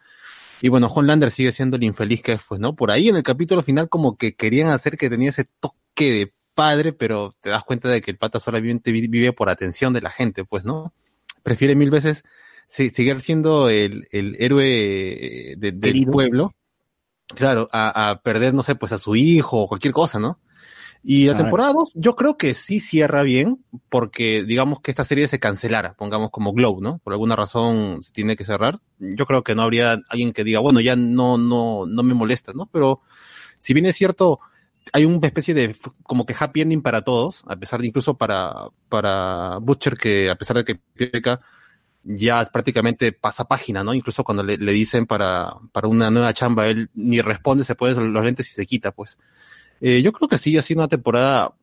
Y 0.61 0.69
bueno, 0.71 0.89
Homelander 0.89 1.31
sigue 1.31 1.53
siendo 1.53 1.77
el 1.77 1.85
infeliz 1.85 2.23
que 2.23 2.33
es, 2.33 2.41
pues, 2.49 2.61
¿no? 2.61 2.75
Por 2.75 2.91
ahí 2.91 3.09
en 3.09 3.17
el 3.17 3.23
capítulo 3.23 3.63
final 3.63 3.89
como 3.89 4.17
que 4.17 4.35
querían 4.35 4.71
hacer 4.71 4.97
que 4.97 5.11
tenía 5.11 5.31
ese 5.31 5.45
toque 5.61 6.13
de 6.13 6.33
padre, 6.55 6.93
pero 6.93 7.33
te 7.41 7.51
das 7.51 7.63
cuenta 7.65 7.89
de 7.89 8.01
que 8.01 8.11
el 8.11 8.17
pata 8.19 8.41
solamente 8.41 8.91
vi- 8.91 9.07
vive 9.07 9.33
por 9.33 9.49
atención 9.49 9.93
de 9.93 10.01
la 10.01 10.11
gente, 10.11 10.45
pues, 10.45 10.65
¿no? 10.65 10.93
Prefiere 11.45 11.77
mil 11.77 11.91
veces 11.91 12.25
seguir 12.67 13.21
siendo 13.21 13.69
el, 13.69 14.09
el 14.11 14.37
héroe 14.41 14.65
de- 15.57 15.73
del 15.73 15.93
pueblo, 16.13 16.55
claro, 17.35 17.69
a, 17.73 18.11
a 18.11 18.21
perder, 18.23 18.55
no 18.55 18.63
sé, 18.63 18.75
pues 18.75 18.93
a 18.93 18.99
su 18.99 19.15
hijo 19.17 19.63
o 19.63 19.69
cualquier 19.69 19.93
cosa, 19.95 20.19
¿no? 20.19 20.39
Y 21.03 21.27
la 21.27 21.37
temporada 21.37 21.73
2, 21.73 21.93
yo 21.95 22.17
creo 22.17 22.37
que 22.37 22.55
sí 22.55 22.81
cierra 22.81 23.23
bien, 23.23 23.65
porque 23.89 24.45
digamos 24.45 24.81
que 24.81 24.91
esta 24.91 25.05
serie 25.05 25.29
se 25.29 25.39
cancelara, 25.39 25.95
pongamos 25.95 26.31
como 26.31 26.53
Glow, 26.53 26.81
¿no? 26.81 26.99
Por 26.99 27.13
alguna 27.13 27.37
razón 27.37 28.03
se 28.03 28.13
tiene 28.13 28.37
que 28.37 28.45
cerrar. 28.45 28.81
Yo 28.99 29.25
creo 29.25 29.43
que 29.43 29.55
no 29.55 29.63
habría 29.63 30.03
alguien 30.09 30.33
que 30.33 30.45
diga, 30.45 30.61
bueno, 30.61 30.81
ya 30.81 30.97
no, 30.97 31.39
no, 31.39 31.87
no 31.87 32.03
me 32.03 32.15
molesta, 32.15 32.53
¿no? 32.53 32.67
Pero 32.67 33.01
si 33.59 33.75
bien 33.75 33.87
es 33.87 33.97
cierto, 33.97 34.41
hay 34.93 35.05
una 35.05 35.27
especie 35.27 35.55
de 35.55 35.77
como 36.03 36.27
que 36.27 36.35
happy 36.39 36.63
ending 36.63 36.83
para 36.83 37.03
todos, 37.03 37.43
a 37.47 37.57
pesar 37.57 37.81
de 37.81 37.87
incluso 37.87 38.17
para, 38.17 38.69
para 38.89 39.59
Butcher, 39.59 39.97
que 39.97 40.31
a 40.31 40.37
pesar 40.37 40.57
de 40.57 40.65
que 40.65 40.75
peca, 40.75 41.41
ya 42.03 42.45
prácticamente 42.47 43.13
pasa 43.13 43.47
página, 43.47 43.85
¿no? 43.85 43.95
Incluso 43.95 44.25
cuando 44.25 44.43
le, 44.43 44.57
le 44.57 44.73
dicen 44.73 45.07
para, 45.07 45.55
para 45.73 45.89
una 45.89 46.11
nueva 46.11 46.33
chamba, 46.33 46.67
él 46.67 46.91
ni 46.95 47.21
responde, 47.21 47.65
se 47.65 47.75
pone 47.75 47.95
los 47.95 48.25
lentes 48.25 48.49
y 48.49 48.55
se 48.55 48.67
quita, 48.67 48.93
pues. 48.93 49.19
Eh, 49.81 50.03
yo 50.03 50.13
creo 50.13 50.29
que 50.29 50.39
sí 50.39 50.57
ha 50.57 50.63
sido 50.63 50.81
una 50.81 50.89
temporada 50.89 51.55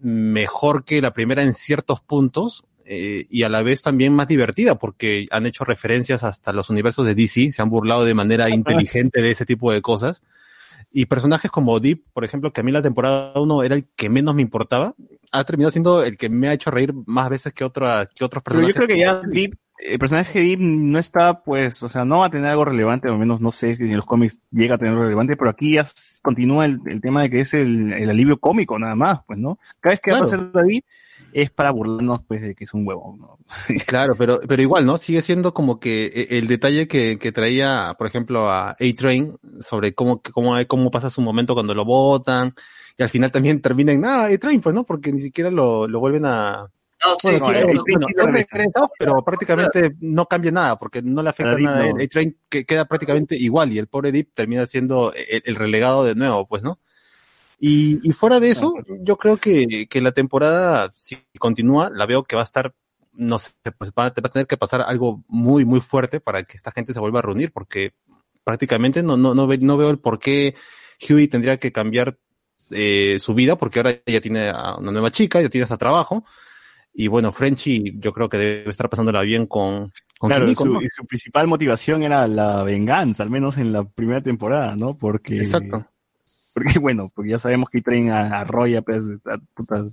mejor 0.00 0.84
que 0.84 1.00
la 1.00 1.12
primera 1.12 1.42
en 1.42 1.54
ciertos 1.54 2.00
puntos 2.00 2.64
eh, 2.84 3.26
y 3.28 3.42
a 3.42 3.48
la 3.48 3.62
vez 3.62 3.82
también 3.82 4.14
más 4.14 4.28
divertida 4.28 4.76
porque 4.76 5.26
han 5.30 5.46
hecho 5.46 5.64
referencias 5.64 6.24
hasta 6.24 6.52
los 6.52 6.70
universos 6.70 7.04
de 7.04 7.14
DC, 7.14 7.52
se 7.52 7.62
han 7.62 7.68
burlado 7.68 8.04
de 8.04 8.14
manera 8.14 8.48
inteligente 8.48 9.20
de 9.20 9.30
ese 9.30 9.44
tipo 9.44 9.72
de 9.72 9.82
cosas. 9.82 10.22
Y 10.90 11.04
personajes 11.04 11.50
como 11.50 11.78
Deep, 11.80 12.04
por 12.14 12.24
ejemplo, 12.24 12.50
que 12.50 12.62
a 12.62 12.64
mí 12.64 12.72
la 12.72 12.80
temporada 12.80 13.38
1 13.38 13.62
era 13.62 13.74
el 13.74 13.88
que 13.94 14.08
menos 14.08 14.34
me 14.34 14.40
importaba, 14.40 14.94
ha 15.32 15.44
terminado 15.44 15.70
siendo 15.70 16.02
el 16.02 16.16
que 16.16 16.30
me 16.30 16.48
ha 16.48 16.54
hecho 16.54 16.70
reír 16.70 16.94
más 17.04 17.28
veces 17.28 17.52
que, 17.52 17.62
otra, 17.62 18.08
que 18.14 18.24
otros 18.24 18.42
Pero 18.42 18.60
personajes. 18.60 18.74
yo 18.74 18.78
creo 18.78 18.88
que 18.88 18.98
ya 18.98 19.20
Deep, 19.20 19.58
el 19.78 19.98
personaje 19.98 20.38
de 20.38 20.44
Deep 20.44 20.60
no 20.60 20.98
está, 20.98 21.42
pues, 21.42 21.82
o 21.82 21.88
sea, 21.88 22.04
no 22.04 22.18
va 22.18 22.26
a 22.26 22.30
tener 22.30 22.50
algo 22.50 22.64
relevante, 22.64 23.08
al 23.08 23.18
menos 23.18 23.40
no 23.40 23.52
sé 23.52 23.76
si 23.76 23.84
en 23.84 23.96
los 23.96 24.06
cómics 24.06 24.40
llega 24.50 24.74
a 24.74 24.78
tener 24.78 24.92
algo 24.92 25.04
relevante, 25.04 25.36
pero 25.36 25.50
aquí 25.50 25.74
ya 25.74 25.86
continúa 26.22 26.66
el, 26.66 26.80
el 26.86 27.00
tema 27.00 27.22
de 27.22 27.30
que 27.30 27.40
es 27.40 27.54
el, 27.54 27.92
el 27.92 28.10
alivio 28.10 28.38
cómico 28.38 28.78
nada 28.78 28.94
más, 28.94 29.20
pues, 29.26 29.38
¿no? 29.38 29.58
Cada 29.80 29.92
vez 29.92 30.00
que 30.00 30.10
Claro. 30.10 30.26
aparece 30.26 30.50
David 30.52 30.82
es 31.32 31.50
para 31.50 31.70
burlarnos, 31.70 32.22
pues, 32.26 32.40
de 32.40 32.54
que 32.54 32.64
es 32.64 32.74
un 32.74 32.86
huevón, 32.86 33.18
¿no? 33.20 33.38
Claro, 33.86 34.14
pero, 34.16 34.40
pero 34.46 34.62
igual, 34.62 34.86
¿no? 34.86 34.96
Sigue 34.96 35.22
siendo 35.22 35.54
como 35.54 35.78
que 35.78 36.06
eh, 36.06 36.26
el 36.38 36.48
detalle 36.48 36.88
que, 36.88 37.18
que 37.18 37.32
traía, 37.32 37.94
por 37.98 38.06
ejemplo, 38.06 38.50
a 38.50 38.70
A-Train 38.70 39.36
sobre 39.60 39.94
cómo, 39.94 40.22
cómo, 40.22 40.56
cómo 40.66 40.90
pasa 40.90 41.10
su 41.10 41.20
momento 41.20 41.54
cuando 41.54 41.74
lo 41.74 41.84
votan, 41.84 42.54
y 42.96 43.02
al 43.02 43.10
final 43.10 43.30
también 43.30 43.60
termina 43.60 43.92
en, 43.92 44.04
ah, 44.04 44.24
A-Train, 44.24 44.60
pues, 44.60 44.74
¿no? 44.74 44.84
Porque 44.84 45.12
ni 45.12 45.20
siquiera 45.20 45.50
lo, 45.50 45.86
lo 45.86 46.00
vuelven 46.00 46.24
a... 46.26 46.68
Bueno, 47.22 47.46
sí, 47.46 48.56
no, 48.74 48.90
pero 48.98 49.24
prácticamente 49.24 49.94
no 50.00 50.26
cambia 50.26 50.50
nada, 50.50 50.78
porque 50.78 51.00
no 51.02 51.22
le 51.22 51.30
afecta 51.30 51.52
A 51.52 51.58
nada. 51.58 51.86
no. 51.86 51.96
El 51.98 52.04
A-Train 52.06 52.36
que 52.48 52.64
queda 52.64 52.84
prácticamente 52.86 53.36
igual, 53.36 53.72
y 53.72 53.78
el 53.78 53.86
pobre 53.86 54.10
Deep 54.12 54.30
termina 54.34 54.66
siendo 54.66 55.12
el, 55.14 55.42
el 55.44 55.54
relegado 55.54 56.04
de 56.04 56.14
nuevo, 56.14 56.46
pues, 56.46 56.62
¿no? 56.62 56.80
Y, 57.60 57.98
y 58.08 58.12
fuera 58.12 58.38
de 58.40 58.50
eso, 58.50 58.74
yo 59.00 59.16
creo 59.16 59.36
que, 59.36 59.86
que 59.88 60.00
la 60.00 60.12
temporada, 60.12 60.90
si 60.94 61.18
continúa, 61.38 61.90
la 61.92 62.06
veo 62.06 62.22
que 62.24 62.36
va 62.36 62.42
a 62.42 62.44
estar, 62.44 62.72
no 63.12 63.38
sé, 63.38 63.50
pues 63.76 63.90
va, 63.90 64.06
a- 64.06 64.10
va 64.10 64.26
a 64.26 64.30
tener 64.30 64.46
que 64.46 64.56
pasar 64.56 64.80
algo 64.82 65.24
muy, 65.26 65.64
muy 65.64 65.80
fuerte 65.80 66.20
para 66.20 66.44
que 66.44 66.56
esta 66.56 66.70
gente 66.70 66.94
se 66.94 67.00
vuelva 67.00 67.18
a 67.18 67.22
reunir, 67.22 67.52
porque 67.52 67.94
prácticamente 68.44 69.02
no, 69.02 69.16
no, 69.16 69.34
no, 69.34 69.46
ve- 69.48 69.58
no 69.58 69.76
veo 69.76 69.90
el 69.90 69.98
por 69.98 70.20
qué 70.20 70.54
Huey 71.08 71.26
tendría 71.28 71.56
que 71.58 71.72
cambiar 71.72 72.18
eh, 72.70 73.18
su 73.18 73.34
vida, 73.34 73.56
porque 73.56 73.80
ahora 73.80 73.94
ya 74.06 74.20
tiene 74.20 74.50
a 74.50 74.76
una 74.76 74.92
nueva 74.92 75.10
chica, 75.10 75.40
ya 75.40 75.48
tiene 75.48 75.64
hasta 75.64 75.76
trabajo, 75.78 76.24
y 77.00 77.06
bueno, 77.06 77.30
Frenchy 77.30 77.94
yo 78.00 78.12
creo 78.12 78.28
que 78.28 78.38
debe 78.38 78.70
estar 78.70 78.90
pasándola 78.90 79.20
bien 79.20 79.46
con, 79.46 79.92
con 80.18 80.30
Claro, 80.30 80.50
hijo, 80.50 80.64
su, 80.64 80.72
¿no? 80.72 80.82
y 80.82 80.88
su 80.88 81.06
principal 81.06 81.46
motivación 81.46 82.02
era 82.02 82.26
la 82.26 82.64
venganza, 82.64 83.22
al 83.22 83.30
menos 83.30 83.56
en 83.56 83.72
la 83.72 83.84
primera 83.84 84.20
temporada, 84.20 84.74
¿no? 84.74 84.98
Porque, 84.98 85.38
Exacto. 85.38 85.86
porque 86.52 86.78
bueno, 86.80 87.12
porque 87.14 87.30
ya 87.30 87.38
sabemos 87.38 87.70
que 87.70 87.82
traen 87.82 88.10
a, 88.10 88.40
a 88.40 88.44
Roya, 88.44 88.82
pues, 88.82 89.00
a, 89.26 89.38
puta, 89.54 89.88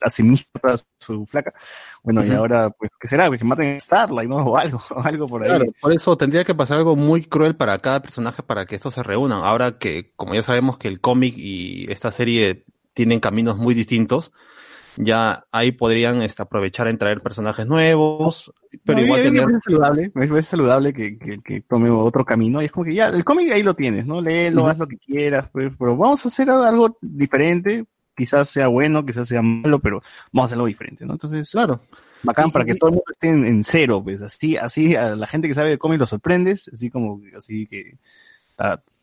a 0.00 0.10
sí 0.10 0.24
misma, 0.24 0.48
a 0.64 0.76
su 0.98 1.24
flaca. 1.26 1.54
Bueno, 2.02 2.26
y 2.26 2.32
ahora, 2.32 2.70
pues, 2.70 2.90
¿qué 2.98 3.06
será? 3.06 3.28
Pues 3.28 3.38
que 3.38 3.46
maten 3.46 3.76
a 3.76 3.80
Starlight, 3.80 4.28
¿no? 4.28 4.38
O 4.44 4.56
algo, 4.56 4.82
o 4.90 5.00
algo 5.00 5.28
por 5.28 5.44
ahí. 5.44 5.50
Claro, 5.50 5.66
por 5.80 5.92
eso 5.92 6.16
tendría 6.16 6.42
que 6.42 6.56
pasar 6.56 6.78
algo 6.78 6.96
muy 6.96 7.22
cruel 7.22 7.54
para 7.54 7.78
cada 7.78 8.02
personaje 8.02 8.42
para 8.42 8.66
que 8.66 8.74
estos 8.74 8.94
se 8.94 9.04
reúnan. 9.04 9.44
Ahora 9.44 9.78
que, 9.78 10.12
como 10.16 10.34
ya 10.34 10.42
sabemos 10.42 10.76
que 10.76 10.88
el 10.88 11.00
cómic 11.00 11.34
y 11.36 11.86
esta 11.92 12.10
serie 12.10 12.64
tienen 12.94 13.20
caminos 13.20 13.58
muy 13.58 13.74
distintos, 13.76 14.32
ya 15.00 15.44
ahí 15.52 15.72
podrían 15.72 16.22
este, 16.22 16.42
aprovechar 16.42 16.88
en 16.88 16.98
traer 16.98 17.20
personajes 17.20 17.66
nuevos, 17.66 18.52
pero 18.84 18.98
No, 18.98 19.04
igual 19.04 19.20
mí 19.20 19.24
me 19.24 19.30
tener... 19.30 19.44
parece 19.44 19.60
saludable, 19.64 20.10
me 20.14 20.28
parece 20.28 20.48
saludable 20.50 20.92
que, 20.92 21.18
que, 21.18 21.40
que 21.42 21.60
tome 21.62 21.90
otro 21.90 22.24
camino. 22.24 22.60
Y 22.60 22.66
es 22.66 22.72
como 22.72 22.84
que 22.84 22.94
ya, 22.94 23.08
el 23.08 23.24
cómic 23.24 23.52
ahí 23.52 23.62
lo 23.62 23.74
tienes, 23.74 24.06
¿no? 24.06 24.20
Léelo, 24.20 24.62
Ujú. 24.62 24.70
haz 24.70 24.78
lo 24.78 24.88
que 24.88 24.98
quieras, 24.98 25.48
pues, 25.52 25.72
pero 25.78 25.96
vamos 25.96 26.24
a 26.24 26.28
hacer 26.28 26.50
algo 26.50 26.98
diferente. 27.00 27.84
Quizás 28.16 28.48
sea 28.48 28.66
bueno, 28.66 29.06
quizás 29.06 29.28
sea 29.28 29.42
malo, 29.42 29.78
pero 29.78 30.02
vamos 30.32 30.42
a 30.42 30.46
hacerlo 30.46 30.66
diferente, 30.66 31.06
¿no? 31.06 31.12
Entonces, 31.12 31.48
Claro, 31.50 31.80
bacán 32.24 32.48
Y- 32.48 32.50
para 32.50 32.64
que 32.64 32.72
y- 32.72 32.78
todo 32.78 32.90
el 32.90 32.94
mundo 32.96 33.12
esté 33.12 33.28
en, 33.28 33.44
en 33.44 33.62
cero, 33.62 34.00
pues 34.02 34.20
así, 34.22 34.56
así 34.56 34.96
a 34.96 35.14
la 35.14 35.26
gente 35.28 35.46
que 35.46 35.54
sabe 35.54 35.70
de 35.70 35.78
cómic 35.78 36.00
lo 36.00 36.06
sorprendes, 36.06 36.68
así 36.72 36.90
como, 36.90 37.20
así 37.36 37.66
que, 37.68 37.96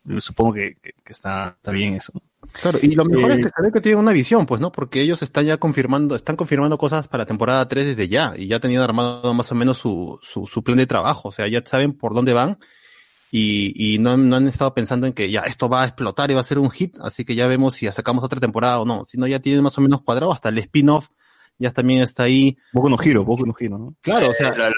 yo 0.04 0.20
supongo 0.20 0.52
que, 0.52 0.76
que, 0.82 0.92
que 1.02 1.12
está, 1.12 1.54
está 1.56 1.70
bien 1.72 1.94
eso. 1.94 2.12
Claro. 2.52 2.78
Y 2.82 2.94
lo 2.94 3.04
mejor 3.04 3.30
Eh, 3.30 3.34
es 3.34 3.46
que 3.46 3.52
se 3.54 3.62
ve 3.62 3.72
que 3.72 3.80
tienen 3.80 4.00
una 4.00 4.12
visión, 4.12 4.46
pues, 4.46 4.60
¿no? 4.60 4.72
Porque 4.72 5.00
ellos 5.00 5.22
están 5.22 5.46
ya 5.46 5.58
confirmando, 5.58 6.14
están 6.14 6.36
confirmando 6.36 6.78
cosas 6.78 7.08
para 7.08 7.26
temporada 7.26 7.66
3 7.68 7.86
desde 7.86 8.08
ya, 8.08 8.34
y 8.36 8.46
ya 8.48 8.60
tenían 8.60 8.82
armado 8.82 9.34
más 9.34 9.50
o 9.52 9.54
menos 9.54 9.78
su, 9.78 10.18
su, 10.22 10.46
su 10.46 10.62
plan 10.62 10.78
de 10.78 10.86
trabajo, 10.86 11.28
o 11.28 11.32
sea, 11.32 11.48
ya 11.48 11.62
saben 11.64 11.92
por 11.92 12.14
dónde 12.14 12.32
van, 12.32 12.58
y, 13.30 13.94
y 13.94 13.98
no, 13.98 14.16
no 14.16 14.36
han 14.36 14.48
estado 14.48 14.72
pensando 14.74 15.06
en 15.06 15.12
que 15.12 15.30
ya 15.30 15.40
esto 15.40 15.68
va 15.68 15.82
a 15.82 15.86
explotar 15.86 16.30
y 16.30 16.34
va 16.34 16.40
a 16.40 16.44
ser 16.44 16.58
un 16.58 16.70
hit, 16.70 16.96
así 17.00 17.24
que 17.24 17.34
ya 17.34 17.46
vemos 17.46 17.76
si 17.76 17.86
sacamos 17.92 18.24
otra 18.24 18.40
temporada 18.40 18.80
o 18.80 18.84
no, 18.84 19.04
sino 19.06 19.26
ya 19.26 19.40
tienen 19.40 19.62
más 19.62 19.76
o 19.78 19.80
menos 19.80 20.02
cuadrado, 20.02 20.32
hasta 20.32 20.48
el 20.48 20.58
spin-off 20.58 21.08
ya 21.58 21.70
también 21.70 22.02
está 22.02 22.24
ahí. 22.24 22.56
Poco 22.72 22.90
no 22.90 22.98
giro, 22.98 23.24
poco 23.24 23.46
no 23.46 23.54
giro, 23.54 23.78
¿no? 23.78 23.94
Claro, 24.00 24.30
o 24.30 24.34
sea, 24.34 24.48
Eh, 24.48 24.56
los 24.56 24.70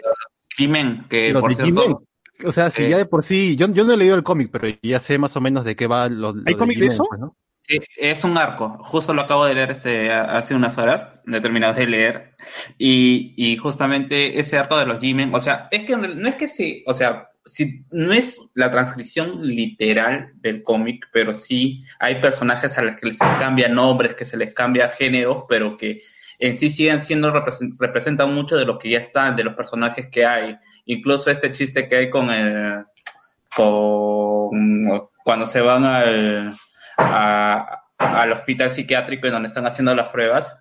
G-Men, 0.56 1.06
que 1.08 1.30
los 1.30 1.40
por 1.40 1.54
de 1.54 1.64
cierto. 1.64 2.04
O 2.44 2.52
sea, 2.52 2.70
si 2.70 2.84
eh, 2.84 2.90
ya 2.90 2.98
de 2.98 3.06
por 3.06 3.24
sí, 3.24 3.56
yo, 3.56 3.66
yo 3.72 3.84
no 3.84 3.92
he 3.92 3.96
leído 3.96 4.14
el 4.14 4.22
cómic, 4.22 4.50
pero 4.52 4.68
ya 4.82 5.00
sé 5.00 5.18
más 5.18 5.36
o 5.36 5.40
menos 5.40 5.64
de 5.64 5.74
qué 5.74 5.86
va 5.88 6.08
los, 6.08 6.36
¿Hay 6.46 6.54
cómic 6.54 6.78
de 6.78 6.86
eso? 6.86 7.04
pues, 7.08 7.20
¿no? 7.20 7.36
Sí, 7.68 7.78
es 7.98 8.24
un 8.24 8.38
arco. 8.38 8.78
Justo 8.80 9.12
lo 9.12 9.22
acabo 9.22 9.44
de 9.44 9.54
leer 9.54 9.72
este, 9.72 10.10
hace 10.10 10.54
unas 10.54 10.78
horas. 10.78 11.06
He 11.30 11.40
terminado 11.40 11.74
de 11.74 11.86
leer. 11.86 12.34
Y, 12.78 13.34
y 13.36 13.58
justamente 13.58 14.40
ese 14.40 14.56
arco 14.58 14.78
de 14.78 14.86
los 14.86 14.98
G-Men, 15.00 15.34
o 15.34 15.40
sea, 15.40 15.68
es 15.70 15.84
que 15.84 15.96
no 15.96 16.28
es 16.28 16.36
que 16.36 16.48
sí, 16.48 16.82
o 16.86 16.94
sea, 16.94 17.28
si 17.44 17.84
no 17.90 18.12
es 18.12 18.40
la 18.54 18.70
transcripción 18.70 19.42
literal 19.46 20.30
del 20.36 20.62
cómic, 20.62 21.06
pero 21.12 21.34
sí 21.34 21.82
hay 21.98 22.20
personajes 22.22 22.76
a 22.78 22.82
los 22.82 22.96
que 22.96 23.06
les 23.08 23.18
cambia 23.18 23.68
nombres, 23.68 24.14
que 24.14 24.24
se 24.24 24.36
les 24.38 24.54
cambia 24.54 24.88
géneros, 24.90 25.44
pero 25.48 25.76
que 25.76 26.02
en 26.38 26.56
sí 26.56 26.70
siguen 26.70 27.04
siendo, 27.04 27.30
represent- 27.32 27.76
representan 27.78 28.34
mucho 28.34 28.56
de 28.56 28.64
lo 28.64 28.78
que 28.78 28.90
ya 28.90 28.98
están, 28.98 29.36
de 29.36 29.44
los 29.44 29.54
personajes 29.54 30.08
que 30.10 30.24
hay. 30.24 30.56
Incluso 30.86 31.30
este 31.30 31.52
chiste 31.52 31.86
que 31.88 31.96
hay 31.96 32.10
con 32.10 32.30
el, 32.30 32.84
con, 33.54 34.78
cuando 35.24 35.46
se 35.46 35.60
van 35.60 35.84
al, 35.84 36.56
a- 36.98 37.84
al 37.96 38.32
hospital 38.32 38.70
psiquiátrico 38.70 39.26
en 39.26 39.32
donde 39.32 39.48
están 39.48 39.66
haciendo 39.66 39.94
las 39.94 40.08
pruebas, 40.08 40.58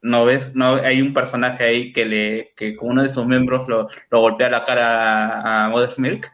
no 0.00 0.24
ves, 0.24 0.54
no 0.54 0.76
hay 0.76 1.02
un 1.02 1.12
personaje 1.12 1.64
ahí 1.64 1.92
que 1.92 2.04
le, 2.06 2.52
que 2.56 2.76
con 2.76 2.90
uno 2.90 3.02
de 3.02 3.08
sus 3.08 3.26
miembros 3.26 3.66
lo, 3.68 3.88
lo 4.10 4.20
golpea 4.20 4.48
la 4.48 4.64
cara 4.64 5.40
a, 5.40 5.64
a 5.64 5.68
Mother's 5.70 5.98
Milk. 5.98 6.30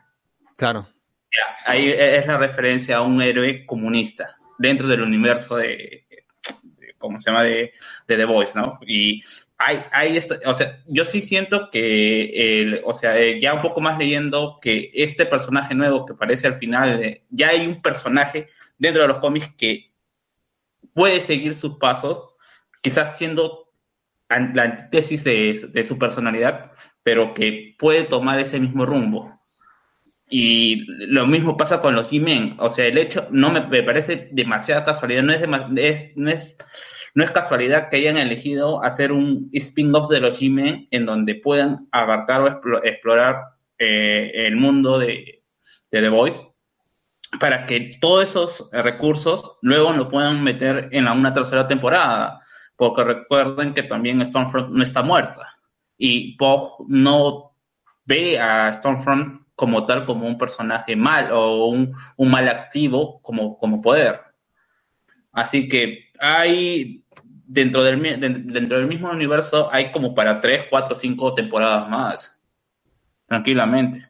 Claro. 0.57 0.87
Ya, 1.33 1.73
ahí 1.73 1.89
es 1.89 2.27
la 2.27 2.37
referencia 2.37 2.99
a 2.99 3.01
un 3.01 3.23
héroe 3.23 3.65
comunista 3.65 4.37
dentro 4.59 4.87
del 4.87 5.01
universo 5.03 5.57
de, 5.57 6.07
de- 6.63 6.95
¿cómo 6.99 7.19
se 7.19 7.31
llama? 7.31 7.43
De, 7.43 7.73
de 8.07 8.17
The 8.17 8.25
Voice, 8.27 8.53
¿no? 8.59 8.79
Y 8.87 9.23
hay, 9.59 9.85
hay 9.93 10.17
esto, 10.17 10.37
o 10.47 10.55
sea, 10.55 10.83
yo 10.87 11.05
sí 11.05 11.23
siento 11.23 11.71
que, 11.71 12.61
el, 12.61 12.83
o 12.85 12.93
sea, 12.93 13.19
eh, 13.19 13.41
ya 13.41 13.55
un 13.55 13.63
poco 13.63 13.81
más 13.81 13.99
leyendo 13.99 14.59
que 14.61 14.91
este 14.95 15.27
personaje 15.27 15.75
nuevo 15.75 16.05
que 16.05 16.15
aparece 16.15 16.47
al 16.47 16.57
final, 16.57 17.03
eh, 17.03 17.25
ya 17.31 17.49
hay 17.49 17.67
un 17.67 17.81
personaje 17.81 18.47
dentro 18.79 19.03
de 19.03 19.09
los 19.09 19.19
cómics 19.19 19.51
que 19.57 19.93
puede 20.93 21.21
seguir 21.21 21.55
sus 21.55 21.79
pasos, 21.79 22.35
quizás 22.83 23.17
siendo 23.17 23.65
la 24.29 24.63
antítesis 24.63 25.23
de, 25.25 25.85
su 25.87 25.99
personalidad, 25.99 26.73
pero 27.03 27.35
que 27.35 27.75
puede 27.79 28.05
tomar 28.05 28.41
ese 28.41 28.59
mismo 28.59 28.85
rumbo. 28.87 29.41
Y 30.29 30.85
lo 31.07 31.27
mismo 31.27 31.57
pasa 31.57 31.81
con 31.81 31.95
los 31.95 32.11
G-Men. 32.11 32.57
O 32.59 32.71
sea, 32.71 32.87
el 32.87 32.99
hecho 32.99 33.29
no 33.31 33.51
me, 33.51 33.61
parece 33.83 34.29
demasiada 34.33 34.83
casualidad. 34.83 35.23
No 35.23 35.33
es- 35.33 36.17
no, 36.17 36.31
es, 36.31 36.57
no 37.15 37.25
es 37.25 37.31
casualidad 37.31 37.89
que 37.89 37.97
hayan 37.97 38.19
elegido 38.19 38.83
hacer 38.83 39.13
un 39.13 39.49
spin-off 39.53 40.09
de 40.09 40.21
los 40.21 40.41
G-Men 40.41 40.89
en 40.91 41.07
donde 41.07 41.37
puedan 41.37 41.89
abarcar 41.93 42.43
o 42.43 42.49
explo- 42.49 42.81
explorar 42.83 43.41
eh, 43.79 44.33
el 44.35 44.57
mundo 44.57 44.99
de, 44.99 45.43
The 45.91 46.09
Voice 46.09 46.45
para 47.39 47.67
que 47.67 47.97
todos 48.01 48.29
esos 48.29 48.69
recursos 48.73 49.59
luego 49.63 49.93
lo 49.93 50.09
puedan 50.09 50.43
meter 50.43 50.89
en 50.91 51.09
una 51.09 51.33
tercera 51.33 51.67
temporada. 51.69 52.41
Porque 52.77 53.05
recuerden 53.05 53.73
que 53.73 53.85
también 53.85 54.25
Stormfront 54.27 54.71
no 54.71 54.83
está 54.83 55.03
muerta. 55.03 55.49
Y 55.97 56.37
Pog 56.37 56.85
no 56.89 57.53
ve 58.05 58.39
a 58.41 58.73
Stormfront 58.73 59.47
como 59.55 59.87
tal, 59.87 60.05
como 60.05 60.27
un 60.27 60.37
personaje 60.37 60.97
mal 60.97 61.31
o 61.31 61.67
un, 61.67 61.95
un 62.17 62.31
mal 62.31 62.49
activo 62.49 63.21
como, 63.23 63.57
como 63.57 63.81
poder. 63.81 64.21
Así 65.31 65.69
que 65.69 66.11
hay, 66.19 67.04
dentro 67.47 67.83
del, 67.83 68.01
dentro 68.21 68.79
del 68.79 68.89
mismo 68.89 69.11
universo, 69.11 69.69
hay 69.73 69.91
como 69.93 70.15
para 70.15 70.41
tres, 70.41 70.65
cuatro, 70.71 70.95
cinco 70.95 71.35
temporadas 71.35 71.89
más. 71.89 72.41
Tranquilamente. 73.27 74.04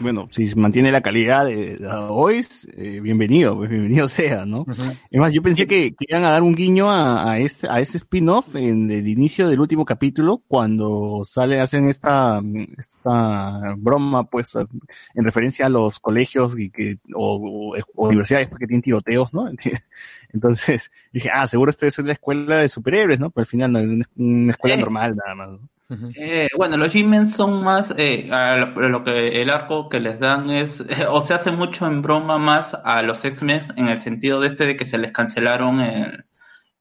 Bueno, 0.00 0.28
si 0.30 0.46
se 0.46 0.54
mantiene 0.54 0.92
la 0.92 1.00
calidad 1.00 1.44
de 1.46 1.76
The 1.76 1.86
Voice, 2.08 2.68
eh, 2.76 3.00
bienvenido, 3.00 3.56
pues 3.56 3.68
bienvenido 3.68 4.06
sea, 4.08 4.46
¿no? 4.46 4.64
Es 5.10 5.20
más, 5.20 5.32
yo 5.32 5.42
pensé 5.42 5.66
que, 5.66 5.90
que 5.92 6.06
iban 6.08 6.22
a 6.22 6.30
dar 6.30 6.42
un 6.44 6.54
guiño 6.54 6.88
a, 6.88 7.32
a 7.32 7.38
ese, 7.38 7.66
a 7.68 7.80
ese 7.80 7.98
spin-off 7.98 8.54
en 8.54 8.88
el 8.92 9.08
inicio 9.08 9.48
del 9.48 9.58
último 9.58 9.84
capítulo, 9.84 10.42
cuando 10.46 11.22
sale, 11.24 11.60
hacen 11.60 11.88
esta, 11.88 12.40
esta 12.76 13.74
broma, 13.76 14.22
pues, 14.24 14.54
en 14.56 15.24
referencia 15.24 15.66
a 15.66 15.68
los 15.68 15.98
colegios 15.98 16.56
y 16.56 16.70
que, 16.70 16.98
o, 17.14 17.74
o 17.96 18.08
universidades 18.08 18.48
porque 18.48 18.68
tienen 18.68 18.82
tiroteos, 18.82 19.34
¿no? 19.34 19.50
Entonces, 20.32 20.92
dije, 21.12 21.30
ah, 21.32 21.46
seguro 21.48 21.70
esta 21.70 21.88
es 21.88 21.98
la 21.98 22.12
escuela 22.12 22.58
de 22.58 22.68
superhéroes, 22.68 23.18
¿no? 23.18 23.30
Pero 23.30 23.42
al 23.42 23.48
final 23.48 23.72
no, 23.72 23.78
es 23.80 23.86
una, 23.86 24.04
una 24.16 24.52
escuela 24.52 24.76
Eh. 24.76 24.78
normal 24.78 25.16
nada 25.16 25.34
más, 25.34 25.48
¿no? 25.50 25.68
Eh, 26.16 26.48
bueno, 26.56 26.76
los 26.76 26.92
G-Men 26.92 27.26
son 27.26 27.64
más, 27.64 27.94
eh, 27.96 28.28
lo 28.76 29.04
que 29.04 29.40
el 29.40 29.48
arco 29.48 29.88
que 29.88 30.00
les 30.00 30.20
dan 30.20 30.50
es, 30.50 30.84
o 31.10 31.20
se 31.22 31.32
hace 31.32 31.50
mucho 31.50 31.86
en 31.86 32.02
broma 32.02 32.36
más 32.36 32.74
a 32.84 33.02
los 33.02 33.24
X-Men 33.24 33.62
en 33.76 33.88
el 33.88 34.00
sentido 34.02 34.40
de 34.40 34.48
este 34.48 34.66
de 34.66 34.76
que 34.76 34.84
se 34.84 34.98
les 34.98 35.12
cancelaron 35.12 35.80
el, 35.80 36.24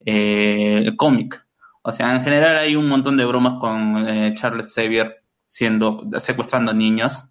eh, 0.05 0.79
el 0.85 0.97
cómic. 0.97 1.45
O 1.81 1.91
sea, 1.93 2.15
en 2.15 2.23
general 2.23 2.57
hay 2.57 2.75
un 2.75 2.89
montón 2.89 3.15
de 3.17 3.25
bromas 3.25 3.55
con 3.61 4.07
eh, 4.07 4.33
Charles 4.35 4.73
Xavier 4.73 5.23
siendo, 5.45 6.03
secuestrando 6.17 6.73
niños. 6.73 7.23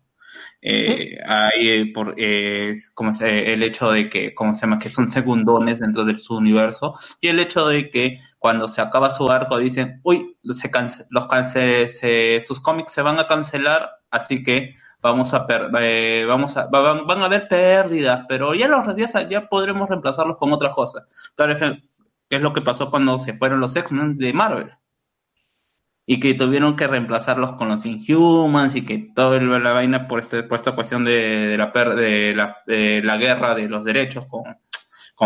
Eh, 0.63 1.19
hay 1.27 1.69
eh, 1.69 1.93
por 1.95 2.15
eh, 2.19 2.75
como 2.95 3.13
se, 3.13 3.53
el 3.53 3.63
hecho 3.63 3.91
de 3.91 4.09
que, 4.11 4.35
¿cómo 4.35 4.55
se 4.55 4.63
llama? 4.63 4.79
Que 4.79 4.89
son 4.89 5.09
segundones 5.09 5.81
dentro 5.81 6.05
de 6.05 6.17
su 6.19 6.35
universo. 6.37 6.95
Y 7.21 7.29
el 7.29 7.39
hecho 7.41 7.67
de 7.69 7.91
que 7.91 8.19
cuando 8.39 8.69
se 8.69 8.81
acaba 8.81 9.11
su 9.11 9.31
arco 9.31 9.59
dicen, 9.59 10.01
uy, 10.05 10.37
se 10.51 10.71
cance- 10.71 11.07
los 11.11 11.27
cance- 11.27 11.89
se- 11.89 12.41
sus 12.47 12.61
cómics 12.61 12.93
se 12.93 13.03
van 13.03 13.19
a 13.19 13.27
cancelar, 13.27 13.91
así 14.11 14.43
que 14.43 14.75
vamos 15.01 15.35
a 15.35 15.47
per- 15.47 15.71
eh, 15.81 16.25
vamos 16.27 16.57
a, 16.57 16.67
va- 16.67 16.81
van, 16.81 17.07
van 17.07 17.19
a 17.23 17.27
haber 17.27 17.49
pérdidas, 17.49 18.25
pero 18.29 18.55
ya 18.55 18.69
los 18.69 18.85
sa- 19.11 19.29
ya 19.29 19.49
podremos 19.49 19.89
reemplazarlos 19.89 20.37
con 20.39 20.53
otras 20.53 20.75
cosas. 20.75 21.05
¿qué 22.29 22.37
es 22.37 22.43
lo 22.43 22.53
que 22.53 22.63
pasó 22.63 22.91
cuando 22.91 23.19
se 23.19 23.35
fueron 23.35 23.61
los 23.61 23.75
X-Men 23.77 24.17
de 24.19 24.33
Marvel? 24.33 24.71
Y 26.09 26.21
que 26.21 26.35
tuvieron 26.35 26.77
que 26.77 26.87
reemplazarlos 26.87 27.55
con 27.55 27.69
los 27.69 27.85
Inhumans 27.85 28.77
y 28.77 28.85
que 28.85 28.99
toda 28.99 29.41
la 29.41 29.73
vaina 29.73 30.07
por, 30.07 30.21
este, 30.21 30.45
por 30.45 30.57
esta 30.57 30.77
cuestión 30.77 31.05
de, 31.05 31.57
la, 31.59 31.73
per- 31.73 31.97
de, 31.97 32.33
la, 33.03 33.17
guerra 33.17 33.57
de 33.57 33.69
los 33.69 33.85
derechos 33.85 34.25
con, 34.27 34.45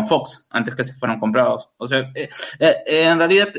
Fox 0.06 0.46
antes 0.50 0.74
que 0.74 0.84
se 0.84 0.94
fueron 0.94 1.18
comprados. 1.18 1.68
O 1.76 1.86
sea, 1.86 2.10
eh, 2.14 2.30
eh, 2.60 2.76
eh, 2.86 3.04
en 3.04 3.18
realidad, 3.18 3.52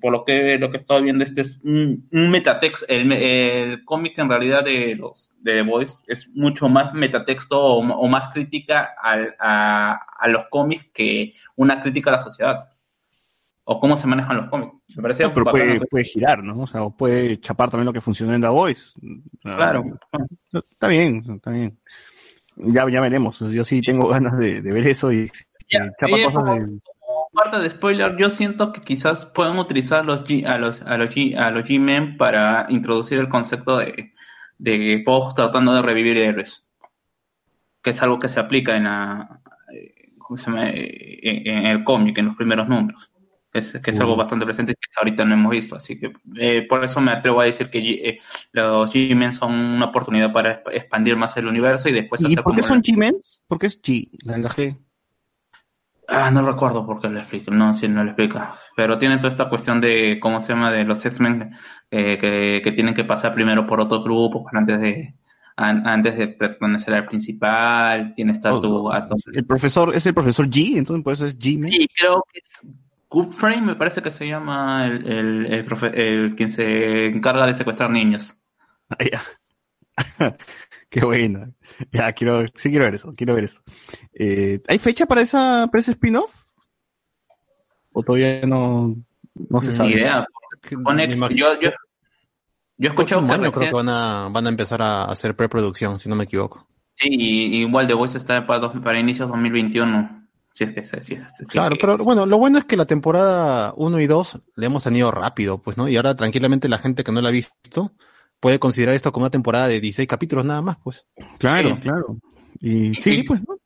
por 0.00 0.12
lo 0.12 0.24
que 0.24 0.58
lo 0.58 0.70
que 0.70 0.76
he 0.76 0.80
estado 0.80 1.02
viendo, 1.02 1.24
este 1.24 1.42
es 1.42 1.58
un, 1.64 2.08
un 2.10 2.30
metatext. 2.30 2.84
El, 2.88 3.84
cómic 3.84 4.18
en 4.18 4.30
realidad 4.30 4.64
de 4.64 4.94
los 4.94 5.32
de 5.40 5.54
The 5.54 5.62
Voice 5.62 5.94
es 6.06 6.28
mucho 6.34 6.68
más 6.68 6.94
metatexto 6.94 7.60
o, 7.60 8.08
más 8.08 8.32
crítica 8.32 8.94
a 9.02 10.28
los 10.28 10.44
cómics 10.48 10.86
que 10.94 11.34
una 11.56 11.82
crítica 11.82 12.10
a 12.10 12.14
la 12.14 12.20
sociedad. 12.20 12.75
O 13.68 13.80
cómo 13.80 13.96
se 13.96 14.06
manejan 14.06 14.36
los 14.36 14.48
cómics. 14.48 14.76
Me 14.94 15.02
parece 15.02 15.24
No, 15.24 15.32
pero 15.34 15.46
puede, 15.46 15.80
puede 15.86 16.04
girar, 16.04 16.42
¿no? 16.42 16.60
O 16.60 16.66
sea, 16.68 16.82
o 16.84 16.96
puede 16.96 17.40
chapar 17.40 17.68
también 17.68 17.86
lo 17.86 17.92
que 17.92 18.00
funcionó 18.00 18.32
en 18.32 18.40
The 18.40 18.46
Voice. 18.48 18.92
Claro. 19.42 19.82
Está 20.70 20.86
bien, 20.86 21.24
está 21.28 21.50
bien. 21.50 21.76
Ya, 22.56 22.88
ya 22.88 23.00
veremos. 23.00 23.40
Yo 23.40 23.64
sí 23.64 23.80
tengo 23.82 24.08
ganas 24.08 24.38
de, 24.38 24.62
de 24.62 24.72
ver 24.72 24.86
eso 24.86 25.12
y 25.12 25.24
y 25.24 25.68
chapa 25.68 26.16
eh, 26.16 26.24
cosas 26.26 26.42
como- 26.44 26.54
de... 26.54 26.80
parte 27.32 27.58
de 27.58 27.70
spoiler, 27.70 28.16
yo 28.16 28.30
siento 28.30 28.72
que 28.72 28.82
quizás 28.82 29.26
puedan 29.26 29.58
utilizar 29.58 30.04
los 30.04 30.22
G, 30.24 30.46
a 30.46 30.58
los 30.58 30.80
a 30.82 30.96
los 30.96 31.08
G, 31.10 31.36
a 31.36 31.50
los 31.50 31.64
G-Men 31.64 32.16
para 32.16 32.66
introducir 32.68 33.18
el 33.18 33.28
concepto 33.28 33.78
de, 33.78 34.12
de 34.58 35.02
Pog 35.04 35.34
tratando 35.34 35.74
de 35.74 35.82
revivir 35.82 36.16
héroes. 36.18 36.64
Que 37.82 37.90
es 37.90 38.00
algo 38.00 38.20
que 38.20 38.28
se 38.28 38.38
aplica 38.38 38.76
en 38.76 38.84
la 38.84 39.40
eh, 39.72 40.12
¿cómo 40.18 40.36
se 40.38 40.50
llama? 40.52 40.68
Eh, 40.70 41.42
en 41.44 41.66
el 41.66 41.82
cómic, 41.82 42.16
en 42.18 42.26
los 42.26 42.36
primeros 42.36 42.68
números. 42.68 43.10
Es, 43.58 43.72
que 43.82 43.90
es 43.90 44.00
algo 44.00 44.14
Mm. 44.14 44.18
bastante 44.18 44.44
presente 44.44 44.74
que 44.74 44.80
hasta 44.88 45.00
ahorita 45.00 45.24
no 45.24 45.34
hemos 45.34 45.50
visto. 45.52 45.76
Así 45.76 45.98
que 45.98 46.12
eh, 46.38 46.66
por 46.68 46.84
eso 46.84 47.00
me 47.00 47.12
atrevo 47.12 47.40
a 47.40 47.44
decir 47.44 47.70
que 47.70 47.78
eh, 47.78 48.18
los 48.52 48.92
G-Men 48.94 49.32
son 49.32 49.52
una 49.54 49.86
oportunidad 49.86 50.32
para 50.32 50.62
exp- 50.62 50.72
expandir 50.74 51.16
más 51.16 51.36
el 51.36 51.46
universo 51.46 51.88
y 51.88 51.92
después 51.92 52.20
¿Y 52.22 52.26
hacer 52.26 52.42
por 52.42 52.54
qué 52.54 52.60
como 52.62 52.74
son 52.74 52.82
G-Men? 52.82 53.16
¿Por 53.46 53.58
qué 53.58 53.66
es 53.66 53.80
G? 53.80 54.08
La, 54.24 54.36
la 54.38 54.48
G. 54.50 54.76
Ah, 56.08 56.30
no 56.30 56.40
recuerdo 56.42 56.86
por 56.86 57.00
qué 57.00 57.08
lo 57.08 57.18
explica. 57.18 57.50
No, 57.50 57.72
sí, 57.72 57.88
no 57.88 58.04
lo 58.04 58.10
explica. 58.10 58.54
Pero 58.76 58.96
tiene 58.96 59.16
toda 59.16 59.28
esta 59.28 59.48
cuestión 59.48 59.80
de, 59.80 60.18
¿cómo 60.20 60.38
se 60.38 60.52
llama? 60.52 60.70
De 60.70 60.84
los 60.84 61.04
X-Men 61.04 61.50
eh, 61.90 62.16
que, 62.18 62.60
que 62.62 62.72
tienen 62.72 62.94
que 62.94 63.02
pasar 63.04 63.34
primero 63.34 63.66
por 63.66 63.80
otro 63.80 64.02
grupo 64.04 64.44
para 64.44 64.60
antes 64.60 64.80
de 64.80 65.14
an- 65.56 65.84
antes 65.84 66.16
de 66.16 66.28
pertenecer 66.28 66.94
al 66.94 67.06
principal. 67.06 68.12
Tiene 68.14 68.30
esta 68.32 68.54
Oh, 68.54 68.60
tu... 68.60 68.92
a 68.92 69.08
tu- 69.08 69.16
El 69.32 69.44
profesor, 69.46 69.96
es 69.96 70.06
el 70.06 70.14
profesor 70.14 70.46
G, 70.48 70.76
entonces 70.76 71.02
por 71.02 71.12
eso 71.12 71.26
es 71.26 71.36
G-Men. 71.36 71.72
Sí, 71.72 71.88
creo 71.98 72.24
que 72.32 72.38
es 72.38 72.62
Goodframe, 73.16 73.62
me 73.62 73.76
parece 73.76 74.02
que 74.02 74.10
se 74.10 74.26
llama 74.26 74.86
el, 74.86 75.10
el, 75.10 75.46
el, 75.46 75.64
profe- 75.64 75.90
el 75.94 76.36
quien 76.36 76.50
se 76.50 77.06
encarga 77.06 77.46
de 77.46 77.54
secuestrar 77.54 77.88
niños. 77.90 78.34
Ah, 78.90 78.96
ya. 79.10 79.22
Qué 80.90 81.02
buena. 81.02 81.50
Ya, 81.90 82.12
quiero, 82.12 82.44
sí 82.54 82.68
quiero 82.68 82.84
ver 82.84 82.96
eso, 82.96 83.10
quiero 83.16 83.34
ver 83.34 83.44
eso. 83.44 83.62
Eh, 84.12 84.60
¿Hay 84.68 84.78
fecha 84.78 85.06
para 85.06 85.22
esa, 85.22 85.66
para 85.72 85.80
ese 85.80 85.92
spin-off? 85.92 86.42
¿O 87.92 88.02
todavía 88.02 88.42
no, 88.46 88.94
no 89.48 89.62
se 89.62 89.68
Ni 89.68 89.72
sabe? 89.74 89.90
idea. 89.92 90.26
que- 90.60 90.76
yo, 91.34 91.58
yo, 91.58 91.70
yo 91.70 91.70
he 92.80 92.86
escuchado 92.88 93.26
que 93.26 93.32
año 93.32 93.50
creo 93.50 93.52
recién- 93.52 93.68
que 93.70 93.74
van 93.76 93.88
a, 93.88 94.28
van 94.28 94.46
a 94.46 94.50
empezar 94.50 94.82
a 94.82 95.04
hacer 95.04 95.34
preproducción, 95.34 95.98
si 95.98 96.10
no 96.10 96.16
me 96.16 96.24
equivoco. 96.24 96.68
Sí, 96.92 97.08
y- 97.10 97.62
igual 97.62 97.86
The 97.86 97.94
Voice 97.94 98.18
está 98.18 98.46
para, 98.46 98.60
dos- 98.60 98.78
para 98.84 99.00
inicios 99.00 99.26
2021. 99.30 100.25
Si 100.56 100.64
es 100.64 100.70
que 100.72 100.82
se 100.84 101.02
si 101.02 101.12
es- 101.14 101.22
si 101.36 101.42
es 101.42 101.48
Claro, 101.50 101.74
que- 101.76 101.80
pero 101.82 101.98
bueno, 101.98 102.24
lo 102.24 102.38
bueno 102.38 102.56
es 102.56 102.64
que 102.64 102.78
la 102.78 102.86
temporada 102.86 103.74
1 103.76 104.00
y 104.00 104.06
2 104.06 104.38
le 104.54 104.64
hemos 104.66 104.82
tenido 104.82 105.10
rápido, 105.10 105.58
pues, 105.58 105.76
¿no? 105.76 105.86
Y 105.86 105.96
ahora 105.96 106.16
tranquilamente 106.16 106.66
la 106.70 106.78
gente 106.78 107.04
que 107.04 107.12
no 107.12 107.20
la 107.20 107.28
ha 107.28 107.32
visto 107.32 107.92
puede 108.40 108.58
considerar 108.58 108.94
esto 108.94 109.12
como 109.12 109.24
una 109.24 109.30
temporada 109.30 109.68
de 109.68 109.80
16 109.80 110.08
capítulos 110.08 110.46
nada 110.46 110.62
más, 110.62 110.78
pues. 110.82 111.06
Claro, 111.38 111.74
Sí. 111.74 111.80
claro. 111.82 112.16
Y 112.60 112.94
sí, 112.94 113.22
pues, 113.24 113.40
¿no? 113.46 113.58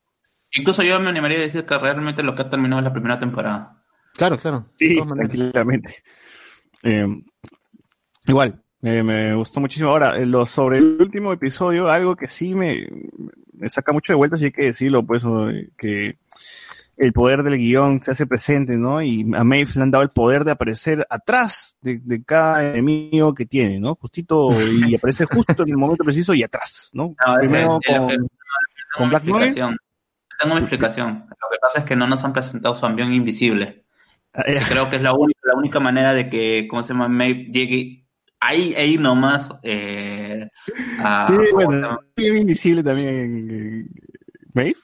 Incluso 0.53 0.83
yo 0.83 0.99
me 0.99 1.11
animaría 1.11 1.39
a 1.39 1.43
decir 1.43 1.65
que 1.65 1.79
realmente 1.79 2.25
lo 2.25 2.35
que 2.35 2.43
ha 2.43 2.51
terminado 2.51 2.81
es 2.81 2.85
la 2.85 2.93
primera 2.93 3.21
temporada. 3.21 3.85
Claro, 4.15 4.37
claro. 4.37 4.67
Sí, 4.77 5.01
tranquilamente. 5.15 5.95
Eh, 6.83 7.07
igual, 8.27 8.61
me, 8.81 9.03
me 9.05 9.35
gustó 9.37 9.61
muchísimo. 9.61 9.91
Ahora, 9.91 10.17
eh, 10.19 10.27
lo, 10.27 10.45
sobre 10.47 10.79
el 10.79 10.97
último 11.01 11.33
episodio, 11.33 11.89
algo 11.89 12.17
que 12.17 12.27
sí 12.27 12.53
me, 12.55 12.89
me 13.53 13.69
saca 13.71 13.93
mucho 13.93 14.12
de 14.12 14.17
vuelta, 14.17 14.37
sí 14.37 14.47
hay 14.47 14.53
que 14.53 14.65
decirlo, 14.65 15.05
pues, 15.07 15.23
eh, 15.25 15.69
que 15.79 16.19
el 17.01 17.12
poder 17.12 17.43
del 17.43 17.56
guion 17.56 18.02
se 18.02 18.10
hace 18.10 18.27
presente, 18.27 18.77
¿no? 18.77 19.01
Y 19.02 19.22
a 19.35 19.43
Maeve 19.43 19.70
le 19.74 19.82
han 19.82 19.90
dado 19.90 20.05
el 20.05 20.10
poder 20.10 20.44
de 20.44 20.51
aparecer 20.52 21.06
atrás 21.09 21.77
de, 21.81 21.98
de 22.02 22.22
cada 22.24 22.70
enemigo 22.70 23.35
que 23.35 23.47
tiene, 23.47 23.81
¿no? 23.81 23.94
Justito, 23.94 24.51
y 24.62 24.94
aparece 24.97 25.24
justo 25.24 25.62
en 25.62 25.70
el 25.70 25.77
momento 25.77 26.05
preciso 26.05 26.35
y 26.35 26.43
atrás, 26.43 26.90
¿no? 26.93 27.14
No, 27.27 27.35
Primero 27.39 27.78
es 27.82 27.97
lo 27.97 28.06
con, 28.06 28.09
Tengo 28.16 28.28
una 28.98 29.09
Black 29.10 29.24
Noir. 29.24 29.43
explicación. 29.44 29.77
Tengo 30.39 30.52
una 30.55 30.60
explicación. 30.60 31.09
Lo 31.28 31.48
que 31.51 31.59
pasa 31.60 31.78
es 31.81 31.85
que 31.85 31.97
no 31.97 32.06
nos 32.06 32.24
han 32.24 32.32
presentado 32.32 32.74
su 32.74 32.86
avión 32.86 33.12
invisible. 33.12 33.85
Ah, 34.32 34.43
eh, 34.47 34.60
Creo 34.68 34.89
que 34.90 34.97
es 34.97 35.02
la 35.02 35.12
única, 35.12 35.40
la 35.44 35.56
única 35.59 35.81
manera 35.81 36.12
de 36.14 36.28
que, 36.31 36.66
¿cómo 36.68 36.82
se 36.82 36.93
llama? 36.93 37.09
Maeve 37.09 37.48
llegue 37.52 38.06
ahí, 38.40 38.74
ahí 38.74 38.97
nomás 38.98 39.48
eh, 39.62 40.48
a... 40.98 41.27
Sí, 41.27 41.32
¿cómo 41.32 41.44
se 41.44 41.66
bueno, 41.66 41.98
invisible 42.16 42.82
también 42.82 43.09
en- 43.09 43.89
Maeve. 44.55 44.74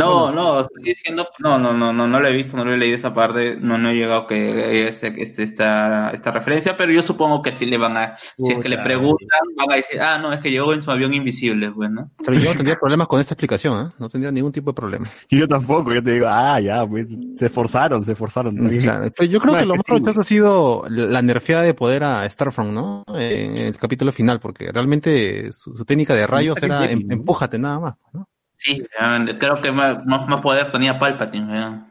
No, 0.00 0.32
no, 0.32 0.60
estoy 0.60 0.82
diciendo, 0.82 1.28
no, 1.38 1.58
no, 1.58 1.72
no, 1.72 1.92
no, 1.92 2.06
no 2.06 2.20
lo 2.20 2.28
he 2.28 2.32
visto, 2.32 2.56
no 2.56 2.64
lo 2.64 2.72
he 2.72 2.78
leído 2.78 2.96
esa 2.96 3.12
parte, 3.14 3.56
no, 3.60 3.78
no 3.78 3.90
he 3.90 3.94
llegado 3.94 4.26
que 4.26 4.88
este, 4.88 5.22
este, 5.22 5.42
esta, 5.42 6.10
esta 6.10 6.30
referencia, 6.30 6.76
pero 6.76 6.92
yo 6.92 7.02
supongo 7.02 7.42
que 7.42 7.52
sí 7.52 7.66
le 7.66 7.78
van 7.78 7.96
a, 7.96 8.16
si 8.36 8.52
es 8.52 8.58
que 8.58 8.68
le 8.68 8.76
Puta. 8.76 8.84
preguntan, 8.84 9.40
van 9.56 9.72
a 9.72 9.76
decir, 9.76 10.00
ah, 10.00 10.18
no, 10.18 10.32
es 10.32 10.40
que 10.40 10.50
llegó 10.50 10.72
en 10.74 10.82
su 10.82 10.90
avión 10.90 11.12
invisible, 11.14 11.70
pues, 11.70 11.90
¿no? 11.90 12.10
Pero 12.24 12.36
yo 12.38 12.48
no 12.50 12.54
tendría 12.54 12.76
problemas 12.76 13.08
con 13.08 13.20
esta 13.20 13.34
explicación, 13.34 13.86
¿eh? 13.86 13.90
No 13.98 14.08
tendría 14.08 14.30
ningún 14.32 14.52
tipo 14.52 14.70
de 14.70 14.74
problema. 14.74 15.06
Y 15.28 15.38
yo 15.40 15.48
tampoco, 15.48 15.92
yo 15.92 16.02
te 16.02 16.12
digo, 16.12 16.26
ah, 16.28 16.60
ya, 16.60 16.86
pues, 16.86 17.06
se 17.36 17.46
esforzaron, 17.46 18.02
se 18.02 18.12
esforzaron. 18.12 18.56
está 18.56 18.68
bien. 18.68 18.82
Claro, 18.82 19.10
pero 19.16 19.30
yo 19.30 19.40
creo 19.40 19.52
No, 19.54 19.58
que 19.60 19.66
lo 19.66 19.74
que 19.74 19.78
más 19.78 19.86
sí, 19.86 19.92
gracioso 20.02 20.20
ha 20.20 20.24
sido 20.24 20.84
la 20.88 21.22
nerfeada 21.22 21.62
de 21.62 21.74
poder 21.74 22.04
a 22.04 22.28
Starfront, 22.28 22.72
¿no? 22.72 23.04
En 23.14 23.56
el 23.56 23.76
capítulo 23.76 24.12
final, 24.12 24.40
porque 24.40 24.70
realmente 24.72 25.52
su, 25.52 25.76
su 25.76 25.84
técnica 25.84 26.14
de 26.14 26.26
rayos 26.26 26.62
era 26.62 26.90
em- 26.90 27.06
¿no? 27.06 27.14
empújate 27.14 27.58
nada 27.58 27.78
más, 27.80 27.94
¿no? 28.12 28.26
Sí, 28.60 28.72
eh, 29.00 29.38
creo 29.38 29.62
que 29.62 29.72
más, 29.72 30.04
más, 30.04 30.28
más 30.28 30.42
poder 30.42 30.70
tenía 30.70 30.98
Palpatine, 30.98 31.50
¿verdad? 31.50 31.86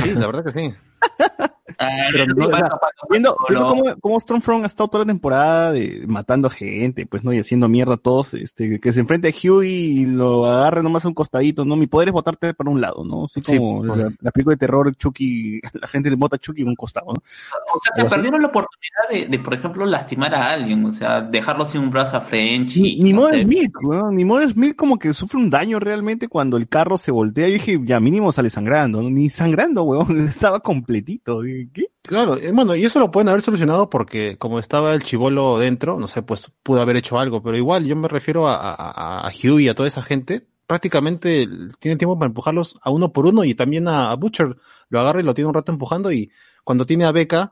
Sí, 0.00 0.10
la 0.16 0.26
verdad 0.26 0.44
que 0.44 0.50
sí. 0.50 0.74
Ah, 1.78 1.88
Pero 2.12 2.26
no, 2.26 2.46
sí, 2.46 2.52
Viendo, 3.10 3.36
viendo 3.48 3.66
cómo, 3.66 3.82
cómo 4.00 4.20
Stormfront 4.20 4.64
ha 4.64 4.66
estado 4.66 4.88
toda 4.88 5.04
la 5.04 5.08
temporada 5.08 5.72
de, 5.72 6.04
matando 6.06 6.48
gente, 6.50 7.06
pues, 7.06 7.24
¿no? 7.24 7.32
Y 7.32 7.38
haciendo 7.38 7.68
mierda 7.68 7.94
a 7.94 7.98
todos, 7.98 8.34
este, 8.34 8.80
que 8.80 8.92
se 8.92 9.00
enfrente 9.00 9.28
a 9.28 9.32
Huey 9.32 9.70
y 10.00 10.06
lo 10.06 10.46
agarre 10.46 10.82
nomás 10.82 11.04
a 11.04 11.08
un 11.08 11.14
costadito, 11.14 11.64
¿no? 11.64 11.76
Mi 11.76 11.86
poder 11.86 12.08
es 12.08 12.12
botarte 12.14 12.54
para 12.54 12.70
un 12.70 12.80
lado, 12.80 13.04
¿no? 13.04 13.24
Así 13.24 13.40
Sí, 13.44 13.56
como 13.58 13.84
pues. 13.84 13.98
la, 13.98 14.12
la 14.20 14.30
película 14.30 14.54
de 14.54 14.58
terror, 14.58 14.94
Chucky, 14.96 15.60
la 15.74 15.86
gente 15.88 16.10
le 16.10 16.16
bota 16.16 16.36
a 16.36 16.38
Chucky 16.38 16.62
en 16.62 16.68
un 16.68 16.76
costado, 16.76 17.06
¿no? 17.06 17.12
O 17.12 17.80
sea, 17.82 17.92
te 17.94 18.02
¿Algo 18.02 18.06
así? 18.06 18.14
perdieron 18.16 18.42
la 18.42 18.48
oportunidad 18.48 19.08
de, 19.10 19.26
de, 19.26 19.38
por 19.42 19.54
ejemplo, 19.54 19.86
lastimar 19.86 20.34
a 20.34 20.52
alguien, 20.52 20.84
o 20.84 20.92
sea, 20.92 21.20
dejarlo 21.22 21.66
sin 21.66 21.80
un 21.80 21.90
brazo 21.90 22.16
a 22.16 22.20
French. 22.20 22.76
Ni, 22.76 23.10
y, 23.10 23.12
sé, 23.14 23.44
Milk, 23.44 23.78
¿no? 23.82 24.10
Ni 24.10 24.24
Modern 24.24 24.52
Milk 24.56 24.76
como 24.76 24.98
que 24.98 25.12
sufre 25.14 25.38
un 25.38 25.50
daño 25.50 25.78
realmente 25.78 26.28
cuando 26.28 26.56
el 26.56 26.68
carro 26.68 26.96
se 26.98 27.10
voltea. 27.10 27.48
Y 27.48 27.54
dije, 27.54 27.80
ya 27.84 28.00
mínimo 28.00 28.32
sale 28.32 28.50
sangrando, 28.50 29.02
¿no? 29.02 29.10
Ni 29.10 29.28
sangrando, 29.28 29.82
weón. 29.84 30.18
Estaba 30.18 30.60
completito. 30.60 31.40
Dije, 31.42 31.63
¿Qué? 31.72 31.86
Claro, 32.02 32.36
eh, 32.36 32.50
bueno, 32.52 32.74
y 32.74 32.84
eso 32.84 32.98
lo 32.98 33.10
pueden 33.10 33.28
haber 33.28 33.42
solucionado 33.42 33.88
porque 33.90 34.36
como 34.36 34.58
estaba 34.58 34.92
el 34.94 35.02
chivolo 35.02 35.58
dentro, 35.58 35.98
no 35.98 36.08
sé, 36.08 36.22
pues 36.22 36.50
pudo 36.62 36.80
haber 36.82 36.96
hecho 36.96 37.18
algo, 37.18 37.42
pero 37.42 37.56
igual 37.56 37.84
yo 37.86 37.96
me 37.96 38.08
refiero 38.08 38.48
a, 38.48 38.56
a, 38.56 39.26
a 39.26 39.30
Hugh 39.30 39.60
y 39.60 39.68
a 39.68 39.74
toda 39.74 39.88
esa 39.88 40.02
gente, 40.02 40.46
prácticamente 40.66 41.46
tienen 41.78 41.98
tiempo 41.98 42.18
para 42.18 42.28
empujarlos 42.28 42.76
a 42.82 42.90
uno 42.90 43.12
por 43.12 43.26
uno 43.26 43.44
y 43.44 43.54
también 43.54 43.88
a, 43.88 44.10
a 44.10 44.16
Butcher 44.16 44.56
lo 44.88 45.00
agarra 45.00 45.20
y 45.20 45.24
lo 45.24 45.34
tiene 45.34 45.48
un 45.48 45.54
rato 45.54 45.72
empujando 45.72 46.12
y 46.12 46.30
cuando 46.64 46.84
tiene 46.86 47.04
a 47.04 47.12
Becca, 47.12 47.50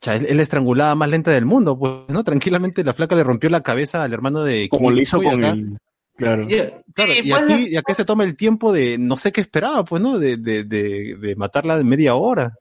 cha, 0.00 0.14
él, 0.14 0.26
él 0.28 0.36
la 0.36 0.42
estrangulada 0.42 0.94
más 0.94 1.08
lenta 1.10 1.30
del 1.30 1.44
mundo, 1.46 1.78
pues, 1.78 1.92
¿no? 2.08 2.24
Tranquilamente 2.24 2.82
la 2.84 2.94
flaca 2.94 3.14
le 3.16 3.24
rompió 3.24 3.50
la 3.50 3.62
cabeza 3.62 4.02
al 4.02 4.12
hermano 4.12 4.42
de 4.42 4.68
Como 4.68 4.88
Kim 4.88 4.96
lo 4.96 5.02
hizo 5.02 5.22
y 5.22 5.26
con 5.26 5.44
el... 5.44 5.78
Claro. 6.16 6.42
y- 6.42 6.48
Claro, 6.92 7.12
y 7.14 7.32
aquí, 7.54 7.68
y 7.70 7.76
aquí 7.76 7.94
se 7.94 8.04
toma 8.04 8.24
el 8.24 8.36
tiempo 8.36 8.72
de, 8.72 8.98
no 8.98 9.16
sé 9.16 9.32
qué 9.32 9.40
esperaba, 9.40 9.84
pues, 9.84 10.02
¿no? 10.02 10.18
De, 10.18 10.36
de, 10.36 10.64
de, 10.64 11.16
de 11.16 11.36
matarla 11.36 11.78
de 11.78 11.84
media 11.84 12.14
hora. 12.14 12.56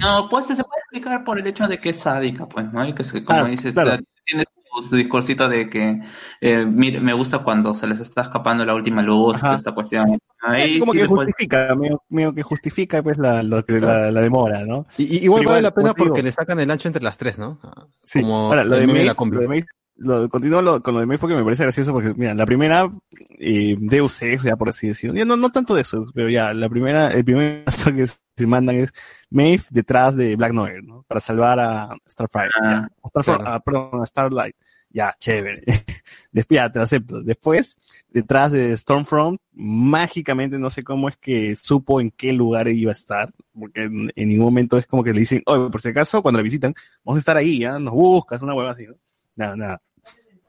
No, 0.00 0.28
pues 0.28 0.46
se 0.46 0.54
puede 0.56 0.80
explicar 0.82 1.24
por 1.24 1.38
el 1.38 1.46
hecho 1.46 1.66
de 1.68 1.80
que 1.80 1.90
es 1.90 2.00
sádica, 2.00 2.46
pues, 2.46 2.72
¿no? 2.72 2.86
Y 2.86 2.94
que 2.94 3.04
se, 3.04 3.24
como 3.24 3.40
Ah, 3.40 3.44
dices, 3.48 3.72
claro. 3.72 3.98
tiene 4.24 4.44
su, 4.82 4.96
discursito 4.96 5.48
de 5.48 5.70
que 5.70 6.00
eh, 6.40 6.66
mire, 6.66 7.00
me 7.00 7.12
gusta 7.14 7.38
cuando 7.38 7.72
se 7.74 7.86
les 7.86 8.00
está 8.00 8.22
escapando 8.22 8.64
la 8.64 8.74
última 8.74 9.00
luz 9.00 9.40
toda 9.40 9.54
esta 9.54 9.72
cuestión. 9.72 10.18
Ahí 10.42 10.78
como 10.80 10.92
sí 10.92 10.98
que 10.98 11.06
puede- 11.06 11.26
justifica, 11.26 11.74
medio, 11.74 12.02
medio 12.08 12.34
que 12.34 12.42
justifica 12.42 13.02
pues 13.02 13.16
la, 13.16 13.42
lo 13.42 13.64
que, 13.64 13.80
la, 13.80 14.10
la 14.10 14.20
demora, 14.20 14.64
¿no? 14.66 14.86
Y, 14.98 15.04
y- 15.04 15.24
igual 15.24 15.40
Pero 15.40 15.50
vale 15.50 15.60
igual, 15.60 15.62
la 15.62 15.70
pena 15.74 15.94
porque 15.94 16.22
le 16.22 16.30
sacan 16.32 16.60
el 16.60 16.70
ancho 16.70 16.88
entre 16.88 17.02
las 17.02 17.16
tres, 17.16 17.38
¿no? 17.38 17.58
Sí. 18.04 18.20
Como 18.20 18.46
Ahora, 18.48 18.64
lo 18.64 18.76
de 18.76 18.86
lo 18.86 18.92
Maeve- 18.92 19.64
lo- 19.98 20.28
continúo 20.28 20.62
lo- 20.62 20.82
con 20.82 20.94
lo 20.94 21.00
de 21.00 21.06
Maeve 21.06 21.20
porque 21.20 21.34
me 21.36 21.44
parece 21.44 21.62
gracioso 21.64 21.92
porque, 21.92 22.12
mira, 22.14 22.34
la 22.34 22.46
primera, 22.46 22.90
eh, 23.38 23.76
Deus 23.78 24.20
Ex, 24.22 24.42
ya 24.44 24.56
por 24.56 24.68
así 24.68 24.88
decirlo, 24.88 25.16
ya 25.16 25.24
no, 25.24 25.36
no 25.36 25.50
tanto 25.50 25.74
de 25.74 25.80
eso, 25.82 26.06
pero 26.14 26.28
ya, 26.28 26.52
la 26.52 26.68
primera, 26.68 27.08
el 27.12 27.24
primer 27.24 27.64
paso 27.90 27.94
que 27.94 28.06
se 28.06 28.46
mandan 28.46 28.76
es 28.76 28.92
Maeve 29.30 29.62
detrás 29.70 30.16
de 30.16 30.36
Black 30.36 30.52
Noir, 30.52 30.82
¿no? 30.84 31.04
Para 31.08 31.20
salvar 31.20 31.58
a 31.60 31.96
Starfire, 32.08 32.50
Ah. 32.62 32.88
A 33.02 33.08
Starfire, 33.08 33.38
claro. 33.38 33.52
ah, 33.54 33.60
perdón, 33.60 34.02
a 34.02 34.06
Starlight. 34.06 34.56
Ya, 34.90 35.14
chévere. 35.18 35.62
Después, 36.32 36.56
ya, 36.56 36.70
te 36.70 36.78
lo 36.78 36.84
acepto. 36.84 37.20
Después, 37.22 37.76
detrás 38.08 38.52
de 38.52 38.74
Stormfront, 38.76 39.38
mágicamente 39.52 40.58
no 40.58 40.70
sé 40.70 40.84
cómo 40.84 41.08
es 41.08 41.16
que 41.16 41.54
supo 41.56 42.00
en 42.00 42.10
qué 42.10 42.32
lugar 42.32 42.68
iba 42.68 42.90
a 42.90 42.92
estar, 42.92 43.30
porque 43.58 43.82
en, 43.84 44.10
en 44.14 44.28
ningún 44.28 44.46
momento 44.46 44.78
es 44.78 44.86
como 44.86 45.02
que 45.04 45.12
le 45.12 45.20
dicen, 45.20 45.42
oye, 45.46 45.70
por 45.70 45.82
si 45.82 45.88
acaso, 45.88 46.22
cuando 46.22 46.38
la 46.38 46.42
visitan, 46.44 46.72
vamos 47.04 47.18
a 47.18 47.20
estar 47.20 47.36
ahí, 47.36 47.58
ya, 47.58 47.78
nos 47.78 47.92
buscas, 47.92 48.40
una 48.42 48.54
hueva 48.54 48.70
así, 48.70 48.86
¿no? 48.86 48.94
Nada, 49.36 49.56
nada. 49.56 49.82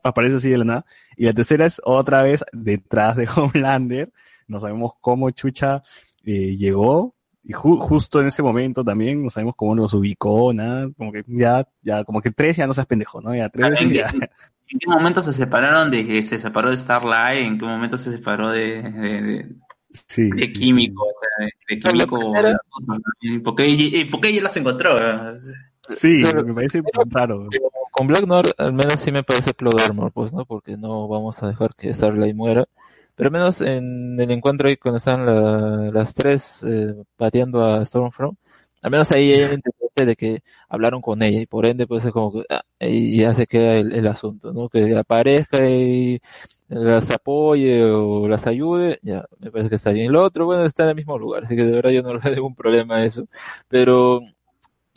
Aparece 0.04 0.36
así 0.38 0.50
de 0.50 0.58
la 0.58 0.64
nada. 0.66 0.86
Y 1.16 1.26
la 1.26 1.34
tercera 1.34 1.66
es 1.66 1.82
otra 1.84 2.22
vez 2.24 2.44
detrás 2.54 3.16
de 3.18 3.28
Homelander. 3.36 4.12
No 4.48 4.60
sabemos 4.60 4.94
cómo 5.02 5.30
Chucha 5.32 5.84
eh, 6.24 6.56
llegó. 6.56 7.14
Y 7.44 7.54
ju- 7.54 7.80
justo 7.80 8.20
en 8.20 8.28
ese 8.28 8.44
momento 8.44 8.84
también, 8.84 9.24
no 9.24 9.30
sabemos 9.30 9.56
cómo 9.56 9.74
los 9.76 9.94
ubicó, 9.94 10.52
nada. 10.54 10.90
Como 10.98 11.12
que 11.14 11.24
ya, 11.28 11.66
ya, 11.82 12.04
como 12.04 12.22
que 12.22 12.32
tres 12.32 12.58
ya 12.58 12.68
no 12.68 12.74
seas 12.74 12.88
pendejo, 12.88 13.22
¿no? 13.22 13.34
Ya 13.36 13.48
tres 13.50 13.70
veces 13.70 13.90
ya. 13.94 14.10
¿En 14.70 14.80
qué 14.80 14.88
momento 14.90 15.22
se 15.22 15.34
separaron 15.34 15.90
de, 15.90 16.24
se 16.24 16.40
separó 16.40 16.70
de 16.72 16.76
Starlight? 16.78 17.46
¿En 17.46 17.58
qué 17.58 17.66
momento 17.66 17.98
se 17.98 18.12
separó 18.12 18.52
de, 18.52 18.82
de, 18.82 19.22
de- 19.22 19.56
Sí. 19.94 20.30
de 20.30 20.48
sí, 20.48 20.54
químico? 20.54 21.04
O 21.04 21.14
sea, 21.38 21.48
de, 21.70 21.80
químico. 21.80 22.20
primera- 22.20 22.60
¿Y 23.22 23.40
por 23.40 23.56
qué, 23.56 23.68
y 23.68 24.06
por 24.06 24.20
qué 24.20 24.28
ella 24.30 24.44
las 24.44 24.58
encontró? 24.58 24.98
Sí, 25.90 26.24
me 26.46 26.54
parece 26.54 26.82
raro. 27.10 27.48
Con 27.98 28.08
Black 28.08 28.26
Noir 28.28 28.46
al 28.58 28.74
menos 28.74 29.00
sí 29.00 29.12
me 29.12 29.24
parece 29.24 29.54
plot 29.54 29.80
armor, 29.82 30.12
pues, 30.12 30.32
¿no? 30.34 30.46
Porque 30.46 30.78
no 30.78 31.08
vamos 31.08 31.42
a 31.42 31.48
dejar 31.48 31.74
que 31.76 31.94
Starlight 31.94 32.36
muera. 32.36 32.66
Pero 33.16 33.28
al 33.30 33.34
menos 33.34 33.62
en 33.62 34.20
el 34.20 34.30
encuentro 34.32 34.68
ahí 34.70 34.78
cuando 34.78 34.98
están 34.98 35.26
la- 35.26 35.90
las 35.92 36.14
tres 36.14 36.62
eh, 36.64 36.94
pateando 37.16 37.64
a 37.66 37.84
Stormfront, 37.84 38.38
al 38.84 38.92
menos 38.92 39.12
ahí 39.12 39.32
hay 39.34 39.42
el 39.42 39.62
de 40.06 40.16
que 40.16 40.42
hablaron 40.70 41.02
con 41.02 41.24
ella 41.24 41.42
y 41.42 41.48
por 41.48 41.66
ende 41.66 41.88
pues 41.88 42.06
es 42.06 42.12
como 42.12 42.32
que 42.34 42.46
ah, 42.50 42.62
y 42.80 43.18
ya 43.22 43.34
se 43.34 43.48
queda 43.48 43.76
el, 43.78 43.92
el 43.94 44.06
asunto, 44.08 44.52
¿no? 44.54 44.70
Que 44.70 44.96
aparezca 44.96 45.68
y 45.68 46.20
las 46.68 47.10
apoye 47.12 47.84
o 47.84 48.28
las 48.28 48.46
ayude, 48.48 49.00
ya 49.02 49.26
me 49.40 49.50
parece 49.52 49.70
que 49.70 49.76
está 49.76 49.92
bien. 49.92 50.06
Y 50.08 50.10
lo 50.10 50.24
otro, 50.24 50.46
bueno, 50.46 50.66
está 50.66 50.84
en 50.84 50.90
el 50.90 50.96
mismo 50.96 51.18
lugar, 51.18 51.44
así 51.44 51.56
que 51.56 51.64
de 51.64 51.72
verdad 51.72 51.90
yo 51.92 52.04
no 52.04 52.14
le 52.14 52.20
veo 52.24 52.36
ningún 52.36 52.56
problema 52.56 52.98
a 52.98 53.06
eso. 53.06 53.28
Pero 53.68 54.22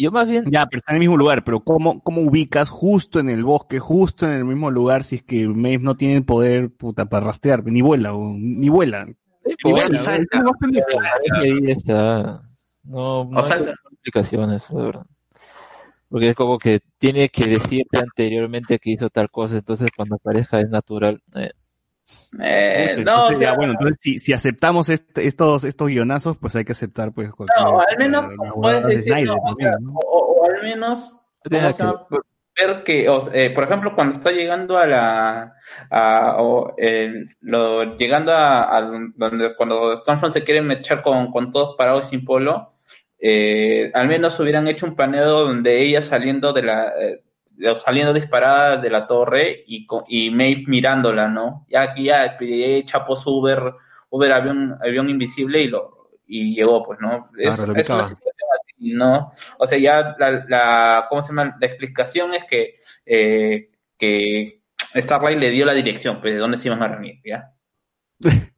yo 0.03 0.11
más 0.11 0.27
bien 0.27 0.45
Ya, 0.51 0.67
pero 0.67 0.79
está 0.79 0.93
en 0.93 0.97
el 0.97 1.01
mismo 1.01 1.17
lugar, 1.17 1.45
pero 1.45 1.61
¿cómo, 1.61 2.01
cómo 2.03 2.23
ubicas 2.23 2.71
justo 2.71 3.19
en 3.21 3.29
el 3.29 3.45
bosque, 3.45 3.79
justo 3.79 4.27
en 4.27 4.33
el 4.33 4.45
mismo 4.45 4.71
lugar, 4.71 5.03
si 5.03 5.17
es 5.17 5.23
que 5.23 5.47
Maeve 5.49 5.83
no 5.85 5.97
tiene 5.97 6.17
el 6.17 6.25
poder, 6.25 6.71
puta, 6.71 7.07
para 7.07 7.27
rastrear, 7.27 7.65
ni 7.65 7.83
vuela, 7.83 8.15
o- 8.15 8.35
ni 8.37 8.69
vuela. 8.69 9.07
Sí, 9.07 9.15
Ni 9.65 9.73
pues, 9.73 9.89
vuela, 9.89 10.13
ahí 10.13 10.21
está. 11.71 12.43
No, 12.83 13.25
no 13.25 13.39
hay 13.43 13.65
explicaciones, 13.93 14.69
de 14.69 14.83
verdad. 14.83 15.07
Porque 16.09 16.31
es 16.31 16.35
como 16.35 16.59
que 16.59 16.81
tiene 16.99 17.29
que 17.29 17.45
decirte 17.47 17.99
anteriormente 18.01 18.79
que 18.79 18.91
hizo 18.91 19.11
tal 19.11 19.31
cosa, 19.31 19.59
entonces 19.59 19.91
cuando 19.97 20.17
aparezca 20.17 20.61
es 20.61 20.69
natural. 20.69 21.23
Eh, 21.37 21.51
Eh, 22.41 23.03
no, 23.05 23.27
o 23.27 23.29
sea, 23.31 23.39
ya, 23.39 23.55
bueno, 23.55 23.73
entonces 23.73 23.99
si, 24.01 24.19
si 24.19 24.33
aceptamos 24.33 24.89
este- 24.89 25.27
estos, 25.27 25.65
estos 25.65 25.89
guionazos, 25.89 26.37
pues 26.37 26.55
hay 26.57 26.65
que 26.65 26.73
aceptar, 26.73 27.13
pues, 27.13 27.33
cualquier- 27.33 27.65
no, 27.65 27.81
al 27.81 27.99
menos 27.99 28.27
puedes 28.55 28.85
decir, 28.87 29.13
Snyder 29.15 29.27
no, 29.27 29.37
o, 29.43 29.55
sea, 29.57 29.73
¿no? 29.81 29.93
o- 29.95 30.41
o 30.43 30.47
al 30.47 30.63
menos 30.63 31.17
ver 32.57 32.83
que, 32.85 33.09
o 33.09 33.21
sea, 33.21 33.33
eh, 33.35 33.51
por 33.51 33.65
ejemplo, 33.65 33.95
cuando 33.95 34.13
está 34.13 34.31
llegando 34.33 34.77
a 34.79 34.87
la, 34.87 35.55
a, 35.91 36.37
o, 36.43 36.75
eh, 36.79 37.13
lo, 37.41 37.97
llegando 37.97 38.33
a, 38.33 38.77
a 38.77 38.83
donde, 38.83 39.55
cuando 39.57 39.97
Stormfront 39.97 40.35
se 40.35 40.45
quiere 40.45 40.61
echar 40.75 41.03
con, 41.03 41.31
con 41.33 41.51
todos 41.51 41.75
parados 41.77 42.07
y 42.07 42.11
sin 42.11 42.25
polo, 42.25 42.75
eh, 43.19 43.91
al 43.95 44.09
menos 44.09 44.39
hubieran 44.41 44.69
hecho 44.69 44.87
un 44.87 44.95
paneo 44.95 45.27
donde 45.47 45.83
ella 45.83 46.03
saliendo 46.03 46.53
de 46.53 46.63
la, 46.63 46.93
eh, 47.01 47.23
saliendo 47.77 48.13
disparada 48.13 48.77
de 48.77 48.91
la 48.91 49.07
torre 49.07 49.65
y, 49.67 49.87
y 50.09 50.31
Maeve 50.31 50.65
mirándola, 50.67 51.29
¿no? 51.29 51.67
Ya 51.69 51.83
aquí 51.83 52.05
ya, 52.05 52.37
chapó 52.85 53.17
su 53.17 53.31
Uber, 53.39 53.75
Uber 54.11 54.33
avión, 54.33 54.79
avión 54.83 55.09
invisible 55.09 55.63
y 55.63 55.69
lo 55.69 56.01
y 56.27 56.55
llegó, 56.55 56.85
pues, 56.85 57.01
¿no? 57.01 57.29
Es, 57.37 57.57
Claro, 57.57 57.73
lo 57.73 57.81
es 57.81 57.89
una 57.89 58.05
situación 58.05 58.49
así, 58.61 58.93
¿no? 58.93 59.33
O 59.59 59.67
sea, 59.67 59.79
ya 59.79 60.15
la, 60.17 60.45
la 60.49 61.07
¿cómo 61.09 61.23
se 61.23 61.29
llama? 61.29 61.57
La 61.61 61.67
explicación 61.67 62.35
es 62.35 62.45
que, 62.45 62.79
eh, 63.05 63.71
que 63.99 64.63
Starlight 64.95 65.39
le 65.39 65.51
dio 65.51 65.67
la 65.67 65.75
dirección, 65.75 66.21
pues, 66.21 66.35
de 66.35 66.39
dónde 66.39 66.57
se 66.57 66.69
iban 66.69 66.83
a 66.83 66.89
reunir, 66.89 67.21
¿ya? 67.25 67.53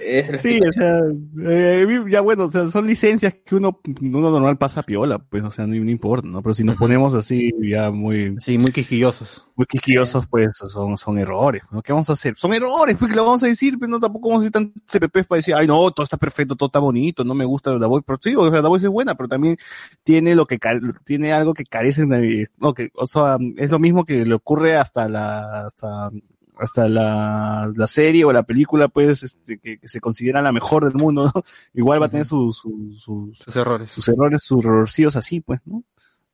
Es 0.00 0.28
la 0.28 0.38
Sí, 0.38 0.58
o 0.60 0.72
sea, 0.72 1.00
eh, 1.46 1.86
ya 2.08 2.20
bueno, 2.20 2.44
o 2.44 2.48
sea, 2.48 2.68
son 2.68 2.86
licencias 2.86 3.34
que 3.44 3.54
uno, 3.54 3.80
uno 4.00 4.30
normal 4.30 4.58
pasa 4.58 4.82
piola, 4.82 5.18
pues, 5.18 5.44
o 5.44 5.52
sea, 5.52 5.68
no, 5.68 5.76
no 5.76 5.90
importa, 5.90 6.26
¿no? 6.26 6.42
Pero 6.42 6.54
si 6.54 6.64
nos 6.64 6.74
ponemos 6.76 7.14
así 7.14 7.52
ya 7.62 7.92
muy... 7.92 8.36
Sí, 8.40 8.58
muy 8.58 8.72
quisquillosos. 8.72 9.46
Muy 9.54 9.66
quisquillosos, 9.66 10.26
pues, 10.26 10.56
son, 10.56 10.98
son 10.98 11.18
errores, 11.18 11.62
¿no? 11.70 11.80
¿Qué 11.80 11.92
vamos 11.92 12.10
a 12.10 12.14
hacer? 12.14 12.34
Son 12.36 12.52
errores, 12.52 12.96
pues, 12.98 13.10
que 13.10 13.16
lo 13.16 13.24
vamos 13.24 13.44
a 13.44 13.46
decir, 13.46 13.78
pero 13.78 13.88
no, 13.88 14.00
tampoco 14.00 14.30
vamos 14.30 14.42
a 14.42 14.44
ser 14.46 14.52
tan 14.52 14.72
CPPs 14.86 15.26
para 15.26 15.38
decir, 15.38 15.54
ay, 15.54 15.68
no, 15.68 15.90
todo 15.92 16.02
está 16.02 16.16
perfecto, 16.16 16.56
todo 16.56 16.66
está 16.66 16.80
bonito, 16.80 17.22
no 17.22 17.34
me 17.34 17.44
gusta 17.44 17.78
The 17.78 17.86
Voice, 17.86 18.04
pero 18.04 18.18
sí, 18.20 18.34
o 18.34 18.50
sea, 18.50 18.60
The 18.60 18.68
Voice 18.68 18.86
es 18.86 18.92
buena, 18.92 19.14
pero 19.14 19.28
también 19.28 19.56
tiene 20.02 20.34
lo 20.34 20.44
que, 20.46 20.58
tiene 21.04 21.32
algo 21.32 21.54
que 21.54 21.64
carecen 21.64 22.08
de, 22.08 22.48
no, 22.56 22.74
que, 22.74 22.90
o 22.94 23.06
sea, 23.06 23.38
es 23.56 23.70
lo 23.70 23.78
mismo 23.78 24.04
que 24.04 24.24
le 24.24 24.34
ocurre 24.34 24.76
hasta 24.76 25.08
la, 25.08 25.66
hasta, 25.66 26.10
hasta 26.58 26.88
la, 26.88 27.70
la 27.74 27.86
serie 27.86 28.24
o 28.24 28.32
la 28.32 28.42
película, 28.42 28.88
pues, 28.88 29.22
este, 29.22 29.58
que, 29.58 29.78
que 29.78 29.88
se 29.88 30.00
considera 30.00 30.42
la 30.42 30.52
mejor 30.52 30.84
del 30.84 30.94
mundo, 30.94 31.30
¿no? 31.34 31.42
Igual 31.74 32.02
va 32.02 32.06
a 32.06 32.10
tener 32.10 32.26
sus, 32.26 32.58
sus, 32.58 33.00
sus, 33.00 33.38
sus 33.38 33.56
errores. 33.56 33.90
Sus 33.90 34.08
errores, 34.08 34.42
sus 34.42 34.64
errorcillos 34.64 35.16
así, 35.16 35.40
pues, 35.40 35.60
¿no? 35.64 35.84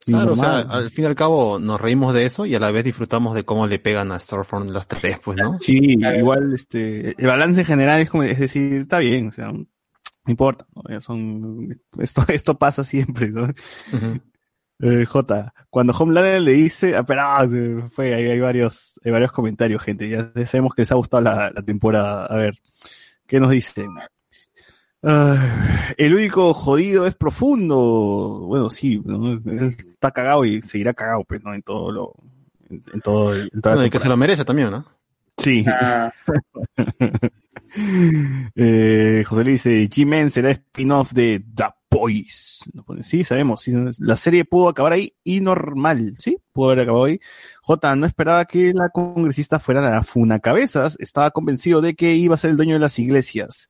Claro, 0.07 0.35
o 0.35 0.37
sea, 0.37 0.59
al 0.59 0.91
fin 0.91 1.05
y 1.05 1.07
al 1.07 1.15
cabo 1.15 1.59
nos 1.59 1.81
reímos 1.81 2.13
de 2.13 2.27
eso 2.27 2.45
y 2.45 2.55
a 2.55 2.61
la 2.61 2.71
vez 2.71 2.85
disfrutamos 2.85 3.35
de 3.35 3.45
cómo 3.45 3.67
le 3.67 3.79
pegan 3.79 4.13
a 4.13 4.19
Stormfront 4.19 4.69
las 4.69 4.87
tres, 4.87 5.19
pues, 5.25 5.39
¿no? 5.39 5.59
Sí, 5.61 5.97
igual, 6.19 6.53
este, 6.53 7.15
el 7.19 7.27
balance 7.27 7.61
en 7.61 7.67
general 7.67 8.01
es 8.01 8.11
como, 8.11 8.23
es 8.23 8.39
decir, 8.39 8.83
está 8.83 8.99
bien, 8.99 9.29
o 9.29 9.33
sea, 9.33 9.51
no 9.51 9.67
importa, 10.27 10.67
¿no? 10.75 11.01
Son, 11.01 11.81
esto, 11.99 12.23
esto 12.29 12.59
pasa 12.59 12.85
siempre, 12.85 13.31
¿no? 13.31 13.49
Eh, 14.81 15.07
J, 15.07 15.55
cuando 15.71 15.93
Homelander 15.97 16.43
le 16.43 16.53
dice, 16.53 16.97
ah, 16.97 17.05
pero 17.05 17.21
ah, 17.23 17.47
fue, 17.93 18.15
hay, 18.15 18.29
hay 18.29 18.41
varios, 18.41 18.99
hay 19.05 19.13
varios 19.13 19.31
comentarios, 19.33 19.83
gente, 19.83 20.09
ya 20.09 20.33
sabemos 20.47 20.75
que 20.75 20.83
les 20.83 20.93
ha 20.93 20.97
gustado 20.97 21.23
la, 21.23 21.51
la 21.51 21.63
temporada, 21.63 22.27
a 22.27 22.37
ver, 22.37 22.59
¿qué 23.27 23.39
nos 23.39 23.51
dicen? 23.53 23.89
Ah, 25.03 25.93
el 25.97 26.15
único 26.15 26.53
jodido 26.55 27.07
es 27.07 27.15
profundo, 27.15 28.43
bueno, 28.47 28.69
sí, 28.71 29.01
está 29.89 30.11
cagado 30.11 30.45
y 30.45 30.61
seguirá 30.63 30.93
cagado, 30.93 31.23
pues, 31.25 31.43
¿no? 31.45 31.55
En 31.55 31.63
todo 31.63 31.93
lo, 31.93 32.13
en, 32.69 32.83
en 32.93 33.01
todo, 33.01 33.33
el- 33.35 33.51
en 33.55 33.61
Bueno, 33.61 33.85
y 33.87 33.91
que 33.91 33.99
se 34.01 34.09
lo 34.09 34.17
merece 34.17 34.45
también, 34.45 34.71
¿no? 34.71 34.85
Sí. 35.37 35.65
Ah. 35.69 36.11
eh, 38.55 39.25
José 39.27 39.45
le 39.45 39.51
dice, 39.53 39.89
G-Men 39.89 40.31
será 40.31 40.51
spin-off 40.51 41.13
de 41.13 41.45
The 41.55 41.65
Boys. 41.95 42.65
Sí, 43.03 43.23
sabemos. 43.23 43.63
sí, 43.63 43.73
la 43.99 44.17
serie 44.17 44.45
pudo 44.45 44.69
acabar 44.69 44.93
ahí 44.93 45.15
y 45.23 45.41
normal. 45.41 46.17
Sí, 46.19 46.39
pudo 46.53 46.71
haber 46.71 46.81
acabado 46.83 47.05
ahí. 47.05 47.21
J 47.63 47.97
no 47.97 48.07
esperaba 48.07 48.45
que 48.47 48.73
la 48.75 48.89
congresista 48.89 49.61
fuera 49.61 49.81
la 49.81 50.03
funacabezas. 50.03 50.97
Estaba 50.99 51.31
convencido 51.31 51.81
de 51.81 51.95
que 51.95 52.15
iba 52.15 52.35
a 52.35 52.39
ser 52.39 52.51
el 52.51 52.57
dueño 52.57 52.75
de 52.75 52.81
las 52.81 52.99
iglesias. 52.99 53.69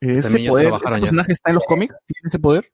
Ese 0.00 0.46
poder, 0.46 0.66
ese 0.66 0.84
personaje 0.84 1.32
está 1.32 1.50
en 1.50 1.54
los 1.54 1.64
cómics, 1.64 1.94
tiene 2.06 2.26
ese 2.26 2.38
poder. 2.38 2.70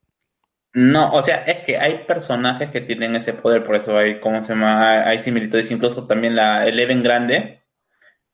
No, 0.74 1.12
o 1.12 1.22
sea, 1.22 1.44
es 1.44 1.64
que 1.64 1.78
hay 1.78 2.04
personajes 2.04 2.70
que 2.70 2.80
tienen 2.80 3.14
ese 3.14 3.32
poder, 3.32 3.64
por 3.64 3.76
eso 3.76 3.96
hay, 3.96 4.18
¿cómo 4.18 4.42
se 4.42 4.54
llama? 4.54 5.06
Hay 5.06 5.18
similitudes, 5.18 5.70
incluso 5.70 6.06
también 6.06 6.34
la 6.34 6.66
Eleven 6.66 7.02
Grande. 7.02 7.61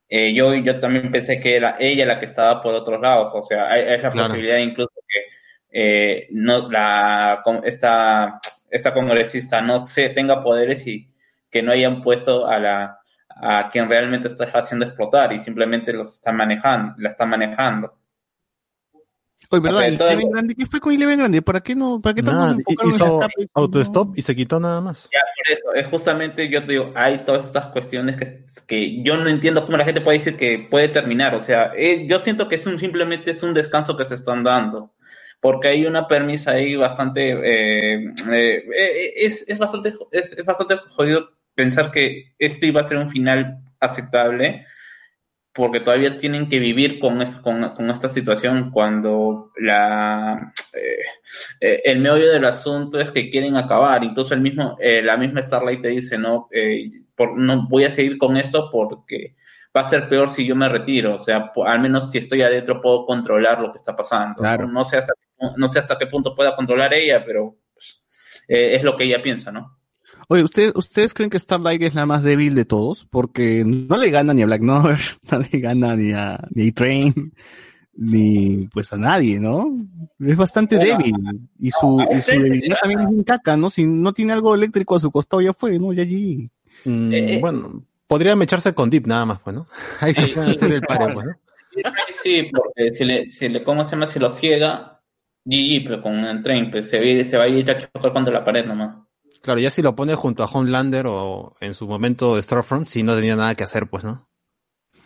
Eh, 0.09 0.33
yo, 0.35 0.53
yo 0.55 0.79
también 0.79 1.11
pensé 1.11 1.39
que 1.39 1.55
era 1.55 1.77
ella 1.79 2.05
la 2.05 2.19
que 2.19 2.25
estaba 2.25 2.61
por 2.61 2.73
otros 2.73 2.99
lados, 3.01 3.31
o 3.35 3.43
sea, 3.43 3.71
hay, 3.71 3.81
hay 3.83 4.01
la 4.01 4.11
Claro. 4.11 4.17
posibilidad 4.17 4.57
incluso 4.57 4.91
que 5.07 5.19
eh, 5.71 6.27
no 6.31 6.69
la 6.69 7.43
esta, 7.63 8.39
esta 8.69 8.93
congresista 8.93 9.61
no 9.61 9.83
se 9.85 10.09
tenga 10.09 10.41
poderes 10.41 10.85
y 10.87 11.07
que 11.51 11.61
no 11.63 11.71
hayan 11.71 12.01
puesto 12.01 12.47
a 12.47 12.59
la 12.59 12.95
a 13.41 13.69
quien 13.69 13.89
realmente 13.89 14.27
está 14.27 14.45
haciendo 14.53 14.85
explotar 14.85 15.31
y 15.33 15.39
simplemente 15.39 15.93
los 15.93 16.13
está 16.15 16.31
manejando, 16.33 16.95
la 16.97 17.09
está 17.09 17.25
manejando. 17.25 17.98
Oye, 19.51 19.61
¿verdad? 19.61 19.87
¿Y 19.87 19.97
todo- 19.97 20.07
Eleven 20.09 20.31
Grande? 20.31 20.55
¿Qué 20.55 20.65
fue 20.65 20.79
con 20.79 20.93
Eleven 20.93 21.19
Grande? 21.19 21.41
¿Para 21.41 21.61
qué 21.61 21.75
no? 21.75 22.01
¿Para 22.01 22.13
qué 22.13 22.21
tanto 22.21 22.41
Nada, 22.41 22.57
hizo 22.87 23.21
autostop 23.53 24.17
y 24.17 24.21
se 24.21 24.35
quitó 24.35 24.59
nada 24.59 24.81
más. 24.81 25.09
Ya, 25.11 25.19
por 25.35 25.53
eso, 25.53 25.73
es 25.73 25.87
justamente, 25.87 26.49
yo 26.49 26.65
te 26.65 26.73
digo, 26.73 26.91
hay 26.95 27.25
todas 27.25 27.45
estas 27.45 27.67
cuestiones 27.67 28.17
que, 28.17 28.45
que 28.67 29.01
yo 29.03 29.17
no 29.17 29.27
entiendo 29.29 29.65
cómo 29.65 29.77
la 29.77 29.85
gente 29.85 30.01
puede 30.01 30.19
decir 30.19 30.37
que 30.37 30.67
puede 30.69 30.89
terminar. 30.89 31.33
O 31.33 31.39
sea, 31.39 31.71
eh, 31.75 32.05
yo 32.07 32.19
siento 32.19 32.47
que 32.47 32.55
es 32.55 32.65
un, 32.67 32.77
simplemente 32.79 33.31
es 33.31 33.41
un 33.41 33.53
descanso 33.53 33.97
que 33.97 34.05
se 34.05 34.15
están 34.15 34.43
dando. 34.43 34.93
Porque 35.41 35.69
hay 35.69 35.85
una 35.85 36.05
permisa 36.07 36.51
ahí 36.51 36.75
bastante, 36.75 37.29
eh, 37.31 38.13
eh, 38.29 38.63
eh, 38.77 39.13
es, 39.15 39.45
es 39.47 39.57
bastante, 39.57 39.93
es, 40.11 40.33
es 40.33 40.45
bastante 40.45 40.75
jodido 40.89 41.29
pensar 41.55 41.91
que 41.91 42.33
esto 42.37 42.65
iba 42.65 42.81
a 42.81 42.83
ser 42.83 42.97
un 42.97 43.09
final 43.09 43.57
aceptable 43.79 44.65
porque 45.59 45.81
todavía 45.81 46.19
tienen 46.19 46.49
que 46.49 46.59
vivir 46.59 46.99
con, 46.99 47.21
es- 47.21 47.35
con, 47.37 47.69
con 47.75 47.89
esta 47.91 48.09
situación 48.09 48.71
cuando 48.71 49.51
la 49.57 50.53
eh, 50.73 51.03
eh, 51.61 51.81
el 51.85 51.99
meollo 51.99 52.31
del 52.31 52.45
asunto 52.45 52.99
es 52.99 53.11
que 53.11 53.29
quieren 53.29 53.55
acabar. 53.57 54.03
Incluso 54.03 54.33
el 54.33 54.41
mismo 54.41 54.77
eh, 54.79 55.01
la 55.03 55.17
misma 55.17 55.41
Starlight 55.41 55.81
te 55.81 55.89
dice 55.89 56.17
no 56.17 56.47
Eh, 56.51 56.91
por, 57.15 57.37
no 57.37 57.67
voy 57.69 57.83
a 57.85 57.91
seguir 57.91 58.17
con 58.17 58.37
esto 58.37 58.69
porque 58.71 59.35
va 59.75 59.81
a 59.81 59.89
ser 59.89 60.07
peor 60.09 60.29
si 60.29 60.45
yo 60.47 60.55
me 60.55 60.69
retiro. 60.69 61.15
O 61.15 61.19
sea 61.19 61.51
al 61.65 61.79
menos 61.81 62.11
si 62.11 62.17
estoy 62.19 62.41
adentro 62.41 62.81
puedo 62.81 63.05
controlar 63.05 63.59
lo 63.61 63.71
que 63.71 63.77
está 63.77 63.95
pasando 63.95 64.35
Claro. 64.41 64.67
no 64.67 64.85
sé 64.85 64.97
hasta 64.97 65.13
no 65.57 65.67
sé 65.69 65.79
hasta 65.79 65.97
qué 65.97 66.07
punto 66.07 66.35
pueda 66.35 66.55
controlar 66.55 66.93
ella 66.93 67.23
pero 67.25 67.55
pues, 67.73 68.01
es 68.47 68.83
lo 68.83 68.95
que 68.97 69.05
ella 69.05 69.21
piensa 69.21 69.51
no 69.51 69.78
Oye, 70.31 70.43
¿ustedes, 70.43 70.73
¿ustedes 70.75 71.13
creen 71.15 71.31
que 71.31 71.39
Starlight 71.39 71.81
es 71.81 71.95
la 71.95 72.05
más 72.05 72.21
débil 72.23 72.53
de 72.53 72.63
todos? 72.65 73.07
Porque 73.09 73.63
no 73.65 73.97
le 73.97 74.11
gana 74.11 74.31
ni 74.33 74.43
a 74.43 74.45
Black 74.45 74.61
Noir, 74.61 74.99
no 75.31 75.39
le 75.39 75.59
gana 75.59 75.95
ni 75.95 76.11
a, 76.11 76.39
ni 76.51 76.67
a 76.69 76.71
Train, 76.71 77.33
ni 77.95 78.67
pues 78.71 78.93
a 78.93 78.97
nadie, 78.97 79.39
¿no? 79.39 79.65
Es 80.19 80.37
bastante 80.37 80.77
Bueno, 80.77 80.97
débil. 80.99 81.15
Y 81.59 81.71
su, 81.71 81.99
y 82.15 82.21
su 82.21 82.31
debilidad 82.31 82.77
también 82.79 82.99
es 83.01 83.07
un 83.07 83.23
caca, 83.23 83.57
¿no? 83.57 83.69
Si 83.71 83.85
no 83.85 84.13
tiene 84.13 84.33
algo 84.33 84.53
eléctrico 84.53 84.95
a 84.95 84.99
su 84.99 85.09
costado, 85.11 85.41
ya 85.41 85.53
fue, 85.53 85.79
¿no? 85.79 85.93
Ya 85.93 86.03
allí. 86.03 86.49
Mm, 86.85 87.11
Eh, 87.13 87.33
eh. 87.33 87.39
bueno, 87.41 87.83
podría 88.05 88.35
mecharse 88.35 88.73
con 88.75 88.89
Deep 88.91 89.07
nada 89.07 89.25
más, 89.25 89.39
pues, 89.39 89.55
¿no? 89.55 89.67
Ahí 89.99 90.13
se 90.13 90.27
puede 90.27 90.51
hacer 90.51 90.73
el 90.73 90.81
paro, 90.81 91.11
pues, 91.13 91.25
¿no? 91.25 91.33
Sí, 92.21 92.49
porque 92.53 92.93
si 92.93 93.03
le, 93.05 93.29
si 93.29 93.49
le, 93.49 93.63
¿cómo 93.63 93.83
se 93.83 93.91
llama? 93.91 94.05
Si 94.05 94.19
lo 94.19 94.29
ciega, 94.29 95.01
GG, 95.45 95.83
pero 95.85 96.01
con 96.03 96.13
el 96.25 96.43
tren, 96.43 96.69
pues 96.69 96.87
se, 96.89 96.99
va- 96.99 97.23
se 97.23 97.37
va 97.37 97.45
a 97.45 97.47
ir 97.47 97.69
a 97.71 97.77
chocar 97.79 98.11
contra 98.13 98.33
la 98.33 98.45
pared 98.45 98.65
nomás. 98.65 98.95
Claro, 99.41 99.59
ya 99.59 99.71
si 99.71 99.81
lo 99.81 99.95
pone 99.95 100.15
junto 100.15 100.43
a 100.43 100.47
Homelander 100.47 101.05
o 101.07 101.55
en 101.61 101.73
su 101.73 101.87
momento 101.87 102.41
Starfront, 102.41 102.87
sí 102.87 103.03
no 103.03 103.15
tenía 103.15 103.35
nada 103.35 103.55
que 103.55 103.63
hacer, 103.63 103.89
pues, 103.89 104.03
¿no? 104.03 104.27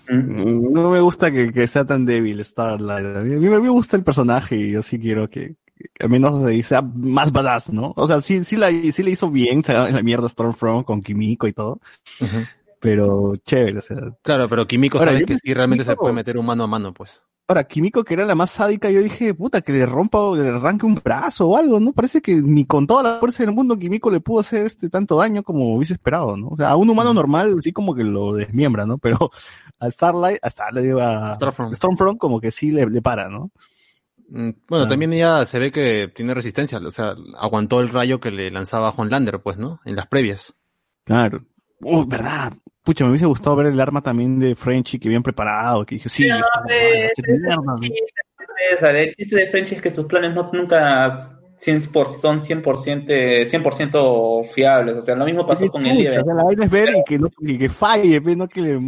Mm, 0.09 0.73
No 0.73 0.91
me 0.91 0.99
gusta 0.99 1.31
que, 1.31 1.51
que 1.53 1.67
sea 1.67 1.85
tan 1.85 2.05
débil 2.05 2.43
Starlight. 2.43 3.17
A 3.17 3.21
mí, 3.21 3.35
a 3.35 3.39
mí 3.39 3.49
me 3.49 3.69
gusta 3.69 3.95
el 3.95 4.03
personaje 4.03 4.55
y 4.55 4.71
yo 4.71 4.81
sí 4.81 4.99
quiero 4.99 5.29
que, 5.29 5.55
que 5.75 6.03
al 6.03 6.09
menos 6.09 6.43
sea 6.65 6.81
más 6.81 7.31
badass, 7.31 7.71
¿no? 7.73 7.93
O 7.95 8.07
sea, 8.07 8.21
sí, 8.21 8.43
sí, 8.43 8.57
la, 8.57 8.69
sí 8.71 9.03
le 9.03 9.11
hizo 9.11 9.29
bien, 9.29 9.63
se 9.63 9.73
en 9.73 9.93
la 9.93 10.03
mierda 10.03 10.27
Stormfront 10.29 10.85
con 10.85 11.01
Kimiko 11.01 11.47
y 11.47 11.53
todo. 11.53 11.79
Pero 12.79 13.33
chévere, 13.45 13.77
o 13.77 13.81
sea. 13.81 13.97
Claro, 14.21 14.49
pero 14.49 14.67
Kimiko 14.67 14.97
Ahora, 14.97 15.13
sabe 15.13 15.25
que 15.25 15.37
sí 15.37 15.53
realmente 15.53 15.85
se 15.85 15.95
puede 15.95 16.13
meter 16.13 16.37
un 16.37 16.45
mano 16.45 16.65
a 16.65 16.67
mano, 16.67 16.93
pues. 16.93 17.21
Ahora, 17.45 17.65
Kimiko, 17.65 18.05
que 18.05 18.13
era 18.13 18.23
la 18.25 18.35
más 18.35 18.51
sádica, 18.51 18.89
yo 18.89 19.01
dije, 19.01 19.33
puta, 19.33 19.61
que 19.61 19.73
le 19.73 19.85
rompa 19.85 20.17
o 20.19 20.35
le 20.35 20.47
arranque 20.47 20.85
un 20.85 20.95
brazo 20.95 21.49
o 21.49 21.57
algo, 21.57 21.77
¿no? 21.79 21.91
Parece 21.91 22.21
que 22.21 22.35
ni 22.41 22.65
con 22.65 22.87
toda 22.87 23.03
la 23.03 23.19
fuerza 23.19 23.43
del 23.43 23.51
mundo 23.53 23.77
Kimiko 23.77 24.09
le 24.09 24.21
pudo 24.21 24.39
hacer 24.39 24.65
este 24.65 24.89
tanto 24.89 25.17
daño 25.17 25.43
como 25.43 25.75
hubiese 25.75 25.93
esperado, 25.93 26.37
¿no? 26.37 26.47
O 26.47 26.55
sea, 26.55 26.69
a 26.69 26.77
un 26.77 26.89
humano 26.89 27.13
normal 27.13 27.57
sí 27.61 27.73
como 27.73 27.93
que 27.93 28.05
lo 28.05 28.33
desmiembra, 28.33 28.85
¿no? 28.85 28.97
Pero 28.97 29.29
a 29.77 29.91
Starlight, 29.91 30.39
a 30.41 30.49
Starlight, 30.49 30.85
digo, 30.85 31.01
a 31.01 31.35
Stormfront. 31.35 31.75
Stormfront 31.75 32.17
como 32.17 32.39
que 32.39 32.49
sí 32.49 32.71
le, 32.71 32.85
le 32.89 33.01
para, 33.01 33.27
¿no? 33.29 33.51
Mm, 34.29 34.49
Bueno, 34.69 34.85
Ah. 34.85 34.87
también 34.87 35.11
ella 35.11 35.45
se 35.45 35.59
ve 35.59 35.69
que 35.69 36.09
tiene 36.15 36.33
resistencia, 36.33 36.77
o 36.79 36.91
sea, 36.91 37.13
aguantó 37.37 37.81
el 37.81 37.89
rayo 37.89 38.21
que 38.21 38.31
le 38.31 38.51
lanzaba 38.51 38.89
Homelander, 38.95 39.41
pues, 39.41 39.57
¿no? 39.57 39.81
En 39.83 39.97
las 39.97 40.07
previas. 40.07 40.53
Claro. 41.03 41.43
Uh, 41.81 42.05
verdad. 42.05 42.53
Pucha, 42.83 43.05
me 43.05 43.11
hubiese 43.11 43.25
gustado 43.25 43.55
ver 43.55 43.67
el 43.67 43.79
arma 43.79 44.01
también 44.01 44.37
de 44.39 44.55
Frenchy 44.55 44.99
que 44.99 45.07
bien 45.07 45.23
preparado, 45.23 45.85
que 45.85 45.95
dije, 45.95 46.09
sí, 46.09 46.27
No, 46.27 46.37
¿no? 46.37 47.77
El 48.89 49.15
chiste 49.15 49.35
de 49.35 49.47
Frenchy 49.47 49.75
es 49.75 49.81
que 49.81 49.89
sus 49.89 50.05
planes 50.05 50.33
no, 50.33 50.49
nunca 50.51 51.39
100 51.57 51.91
por- 51.91 52.09
son 52.09 52.41
100%, 52.41 53.45
100% 53.45 54.43
fiables. 54.53 54.97
O 54.97 55.01
sea, 55.01 55.15
lo 55.15 55.23
mismo 55.25 55.47
pasó 55.47 55.69
con 55.69 55.85
el 55.85 55.91
o 55.91 55.99
Lieber. 56.01 56.23
sea, 56.23 56.33
la 56.33 56.43
vaina 56.43 56.65
es 56.65 56.69
ver 56.71 56.89
y 56.89 57.03
que, 57.05 57.17
no, 57.19 57.29
y 57.39 57.57
que 57.57 57.69
falle, 57.69 58.21
pues, 58.21 58.35
no 58.35 58.49
que 58.49 58.61
le 58.61 58.79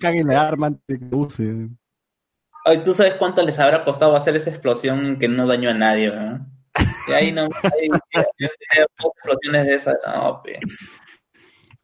caguen 0.00 0.26
la 0.26 0.48
arma 0.48 0.66
antes 0.68 0.98
que 0.98 1.14
use. 1.14 1.68
Ay, 2.64 2.78
¿Tú 2.82 2.92
sabes 2.94 3.14
cuánto 3.14 3.42
les 3.44 3.58
habrá 3.58 3.84
costado 3.84 4.16
hacer 4.16 4.34
esa 4.36 4.50
explosión 4.50 5.18
que 5.18 5.28
no 5.28 5.46
dañó 5.46 5.70
a 5.70 5.74
nadie? 5.74 6.10
¿verdad? 6.10 6.40
Y 7.08 7.12
ahí 7.12 7.30
no, 7.32 7.48
yo 8.38 8.48
tenía 8.48 8.86
dos 8.98 9.12
explosiones 9.16 9.66
de 9.66 9.74
esas, 9.74 9.96
no, 10.06 10.42
pe. 10.42 10.58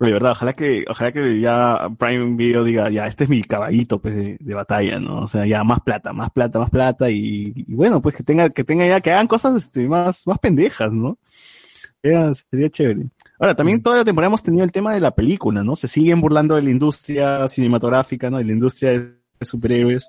De 0.00 0.10
verdad, 0.10 0.30
ojalá 0.30 0.54
que, 0.54 0.86
ojalá 0.88 1.12
que 1.12 1.40
ya 1.40 1.90
Prime 1.98 2.34
Video 2.34 2.64
diga, 2.64 2.88
ya, 2.88 3.06
este 3.06 3.24
es 3.24 3.30
mi 3.30 3.42
caballito 3.42 4.00
pues, 4.00 4.16
de, 4.16 4.38
de 4.40 4.54
batalla, 4.54 4.98
¿no? 4.98 5.20
O 5.20 5.28
sea, 5.28 5.44
ya 5.44 5.62
más 5.62 5.80
plata, 5.80 6.14
más 6.14 6.30
plata, 6.30 6.58
más 6.58 6.70
plata 6.70 7.10
y, 7.10 7.52
y 7.54 7.74
bueno, 7.74 8.00
pues 8.00 8.14
que 8.14 8.22
tenga, 8.22 8.48
que 8.48 8.64
tenga 8.64 8.86
ya, 8.88 9.02
que 9.02 9.12
hagan 9.12 9.26
cosas 9.26 9.56
este, 9.56 9.86
más, 9.88 10.26
más 10.26 10.38
pendejas, 10.38 10.90
¿no? 10.90 11.18
Sería, 12.00 12.32
sería 12.32 12.70
chévere. 12.70 13.10
Ahora, 13.38 13.54
también 13.54 13.82
toda 13.82 13.98
la 13.98 14.04
temporada 14.06 14.28
hemos 14.28 14.42
tenido 14.42 14.64
el 14.64 14.72
tema 14.72 14.94
de 14.94 15.00
la 15.00 15.14
película, 15.14 15.62
¿no? 15.62 15.76
Se 15.76 15.86
siguen 15.86 16.22
burlando 16.22 16.54
de 16.54 16.62
la 16.62 16.70
industria 16.70 17.46
cinematográfica, 17.46 18.30
¿no? 18.30 18.38
De 18.38 18.44
la 18.44 18.52
industria 18.52 18.92
de 18.92 19.12
superhéroes. 19.42 20.08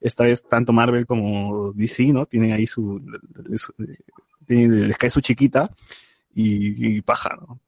Esta 0.00 0.24
vez 0.24 0.42
tanto 0.42 0.72
Marvel 0.72 1.04
como 1.04 1.72
DC, 1.74 2.14
¿no? 2.14 2.24
Tienen 2.24 2.52
ahí 2.52 2.66
su, 2.66 2.98
les 4.46 4.96
cae 4.96 5.10
su 5.10 5.20
chiquita 5.20 5.70
y, 6.34 6.96
y 6.96 7.02
paja, 7.02 7.36
¿no? 7.38 7.60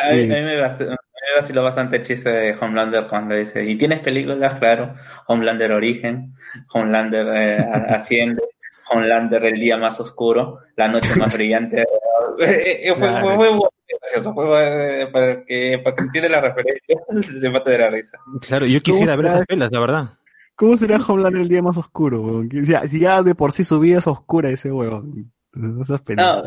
A 0.00 0.12
mí, 0.12 0.18
Sí. 0.18 0.24
a 0.24 0.26
mí 0.36 0.42
me 0.42 0.60
vac- 0.60 0.78
me 0.88 1.40
vaciló 1.40 1.62
bastante 1.62 1.96
el 1.96 2.02
chiste 2.02 2.28
de 2.30 2.56
Homelander 2.60 3.06
cuando 3.08 3.34
dice, 3.34 3.64
¿y 3.64 3.76
tienes 3.76 4.00
películas? 4.00 4.54
Claro, 4.56 4.94
Homelander 5.28 5.72
Origen, 5.72 6.32
Homelander 6.72 7.26
eh, 7.34 7.58
a- 7.58 7.94
Asciende, 7.96 8.42
Homelander 8.90 9.44
El 9.44 9.60
Día 9.60 9.76
Más 9.76 9.98
Oscuro, 10.00 10.58
La 10.76 10.88
Noche 10.88 11.08
Más 11.18 11.34
Brillante. 11.34 11.84
Eh, 12.40 12.88
eh, 12.88 12.94
fue, 12.98 13.10
fue, 13.20 13.34
fue 13.34 13.50
muy 13.50 13.68
gracioso, 14.00 14.32
fue, 14.32 15.02
eh, 15.02 15.06
para 15.08 15.44
que, 15.44 15.78
para 15.84 15.94
que 15.96 16.02
entienda 16.02 16.28
la 16.30 16.40
referencia, 16.40 16.96
se 17.40 17.50
mate 17.50 17.70
de 17.72 17.78
la 17.78 17.90
risa. 17.90 18.18
Claro, 18.40 18.64
yo 18.64 18.80
quisiera 18.80 19.16
ver 19.16 19.26
esas 19.26 19.46
pelas, 19.46 19.70
la 19.70 19.80
verdad. 19.80 20.08
¿Cómo 20.54 20.76
será 20.78 20.96
Homelander 20.96 21.42
el 21.42 21.48
día 21.48 21.60
más 21.60 21.76
oscuro, 21.76 22.22
weón? 22.22 22.48
Si 22.88 22.98
ya 23.00 23.22
de 23.22 23.34
por 23.34 23.52
sí 23.52 23.64
su 23.64 23.78
vida 23.80 23.98
es 23.98 24.06
oscura 24.06 24.48
ese 24.48 24.70
huevón. 24.72 25.30
No. 25.54 25.84
No, 26.16 26.42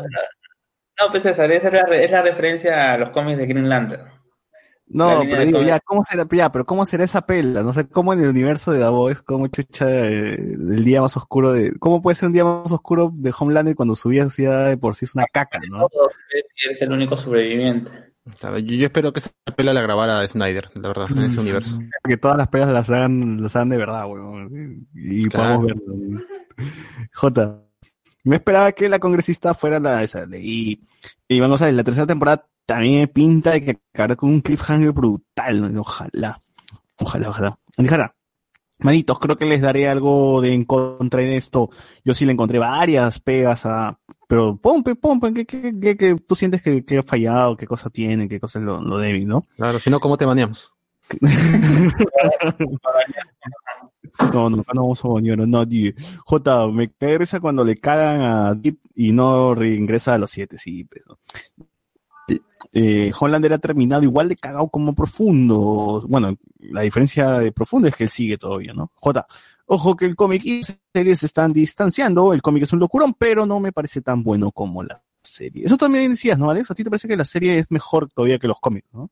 no, 1.00 1.10
pues 1.10 1.22
César, 1.22 1.50
esa 1.52 1.68
es 1.68 1.72
la, 1.74 1.96
es 1.96 2.10
la 2.10 2.22
referencia 2.22 2.92
a 2.92 2.98
los 2.98 3.10
cómics 3.10 3.38
de 3.38 3.46
Green 3.46 3.68
Lantern. 3.68 4.02
La 4.88 5.04
No, 5.16 5.20
pero 5.22 5.44
digo, 5.44 5.62
ya, 5.62 5.80
¿cómo 5.80 6.04
será, 6.04 6.26
ya, 6.30 6.52
pero 6.52 6.64
cómo 6.64 6.86
será 6.86 7.04
esa 7.04 7.26
pela? 7.26 7.62
No 7.62 7.72
sé, 7.72 7.88
¿cómo 7.88 8.12
en 8.12 8.20
el 8.20 8.28
universo 8.28 8.70
de 8.70 8.78
Davos, 8.78 9.20
cómo 9.22 9.48
chucha 9.48 9.88
eh, 9.88 10.34
el 10.34 10.84
día 10.84 11.02
más 11.02 11.16
oscuro 11.16 11.52
de, 11.52 11.76
cómo 11.78 12.00
puede 12.00 12.14
ser 12.14 12.28
un 12.28 12.32
día 12.32 12.44
más 12.44 12.70
oscuro 12.70 13.10
de 13.12 13.34
Homelander 13.36 13.74
cuando 13.74 13.96
su 13.96 14.08
vida 14.08 14.28
de 14.68 14.76
por 14.76 14.94
sí 14.94 15.04
es 15.04 15.14
una 15.14 15.26
caca, 15.26 15.58
¿no? 15.68 15.88
Eres 16.64 16.82
el 16.82 16.92
único 16.92 17.16
sobreviviente. 17.16 17.90
Yo, 18.42 18.58
yo 18.58 18.86
espero 18.86 19.12
que 19.12 19.20
esa 19.20 19.30
pela 19.56 19.72
la 19.72 19.82
grabara 19.82 20.26
Snyder, 20.26 20.68
la 20.80 20.88
verdad, 20.88 21.06
en 21.10 21.18
ese 21.18 21.40
universo. 21.40 21.78
Que 22.04 22.16
todas 22.16 22.36
las 22.36 22.48
pelas 22.48 22.70
las 22.70 22.90
hagan, 22.90 23.40
las 23.42 23.54
hagan 23.54 23.68
de 23.68 23.76
verdad, 23.76 24.06
weón. 24.06 24.88
Y 24.94 25.28
Claro. 25.28 25.60
podamos 25.60 25.66
verlo. 25.66 26.20
J. 27.14 27.65
Me 28.26 28.36
esperaba 28.36 28.72
que 28.72 28.88
la 28.88 28.98
congresista 28.98 29.54
fuera 29.54 29.78
la 29.80 30.02
esa. 30.02 30.26
Y, 30.38 30.80
y 31.28 31.40
vamos 31.40 31.62
a 31.62 31.66
ver, 31.66 31.74
la 31.74 31.84
tercera 31.84 32.06
temporada 32.06 32.46
también 32.66 33.00
me 33.00 33.08
pinta 33.08 33.52
de 33.52 33.64
que 33.64 33.78
acabar 33.94 34.16
con 34.16 34.30
un 34.30 34.40
cliffhanger 34.40 34.92
brutal. 34.92 35.72
¿no? 35.72 35.80
Ojalá. 35.80 36.42
Ojalá, 36.98 37.28
ojalá. 37.30 37.58
Ojalá. 37.78 38.14
Manitos, 38.78 39.18
creo 39.18 39.36
que 39.36 39.46
les 39.46 39.62
daré 39.62 39.88
algo 39.88 40.42
de 40.42 40.52
en 40.52 40.64
contra 40.64 41.22
en 41.22 41.28
esto. 41.28 41.70
Yo 42.04 42.12
sí 42.12 42.26
le 42.26 42.32
encontré 42.32 42.58
varias 42.58 43.20
pegas 43.20 43.64
a, 43.64 43.98
pero 44.28 44.56
pum, 44.58 44.82
pe, 44.82 44.94
pum, 44.96 45.18
pe, 45.18 45.32
¿qué, 45.32 45.46
qué, 45.46 45.72
qué- 45.80 45.96
qué 45.96 46.16
tú 46.16 46.34
sientes 46.34 46.60
que, 46.60 46.84
que 46.84 46.98
ha 46.98 47.02
fallado? 47.02 47.56
¿Qué 47.56 47.66
cosa 47.66 47.88
tiene? 47.88 48.28
¿Qué 48.28 48.38
cosa 48.38 48.58
es 48.58 48.66
lo, 48.66 48.80
lo 48.82 48.98
débil, 48.98 49.26
no? 49.26 49.46
Claro, 49.56 49.78
si 49.78 49.88
no, 49.88 49.98
¿cómo 49.98 50.18
te 50.18 50.26
baneamos? 50.26 50.72
No, 54.32 54.50
no, 54.50 54.60
acá 54.60 54.72
no 54.74 54.82
vamos 54.82 55.04
a 55.04 55.08
a 55.08 55.46
nadie. 55.46 55.94
J, 56.24 56.68
me 56.68 56.90
risa 57.18 57.40
cuando 57.40 57.64
le 57.64 57.76
cagan 57.76 58.20
a 58.20 58.54
Deep 58.54 58.78
y 58.94 59.12
no 59.12 59.54
reingresa 59.54 60.14
a 60.14 60.18
los 60.18 60.30
siete, 60.30 60.58
sí, 60.58 60.84
pero. 60.84 61.18
Eh, 62.72 63.10
Hollander 63.18 63.54
ha 63.54 63.58
terminado 63.58 64.02
igual 64.02 64.28
de 64.28 64.36
cagado 64.36 64.68
como 64.68 64.94
profundo. 64.94 66.04
Bueno, 66.08 66.36
la 66.58 66.82
diferencia 66.82 67.38
de 67.38 67.52
profundo 67.52 67.88
es 67.88 67.96
que 67.96 68.04
él 68.04 68.10
sigue 68.10 68.36
todavía, 68.36 68.74
¿no? 68.74 68.90
J, 68.96 69.26
ojo 69.66 69.96
que 69.96 70.04
el 70.04 70.16
cómic 70.16 70.44
y 70.44 70.58
las 70.58 70.78
series 70.92 71.20
se 71.20 71.26
están 71.26 71.52
distanciando. 71.52 72.32
El 72.32 72.42
cómic 72.42 72.64
es 72.64 72.72
un 72.72 72.80
locurón, 72.80 73.14
pero 73.14 73.46
no 73.46 73.60
me 73.60 73.72
parece 73.72 74.02
tan 74.02 74.22
bueno 74.22 74.50
como 74.52 74.82
la 74.82 75.02
serie. 75.22 75.64
Eso 75.64 75.76
también 75.76 76.10
decías, 76.10 76.38
¿no, 76.38 76.50
Alex? 76.50 76.70
¿A 76.70 76.74
ti 76.74 76.84
te 76.84 76.90
parece 76.90 77.08
que 77.08 77.16
la 77.16 77.24
serie 77.24 77.58
es 77.58 77.66
mejor 77.70 78.10
todavía 78.10 78.38
que 78.38 78.48
los 78.48 78.60
cómics, 78.60 78.88
no? 78.92 79.10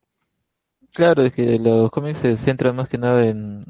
Claro, 0.93 1.25
es 1.25 1.33
que 1.33 1.59
los 1.59 1.91
cómics 1.91 2.19
se 2.19 2.37
centran 2.37 2.77
más 2.77 2.89
que 2.89 2.99
nada 2.99 3.27
en, 3.27 3.65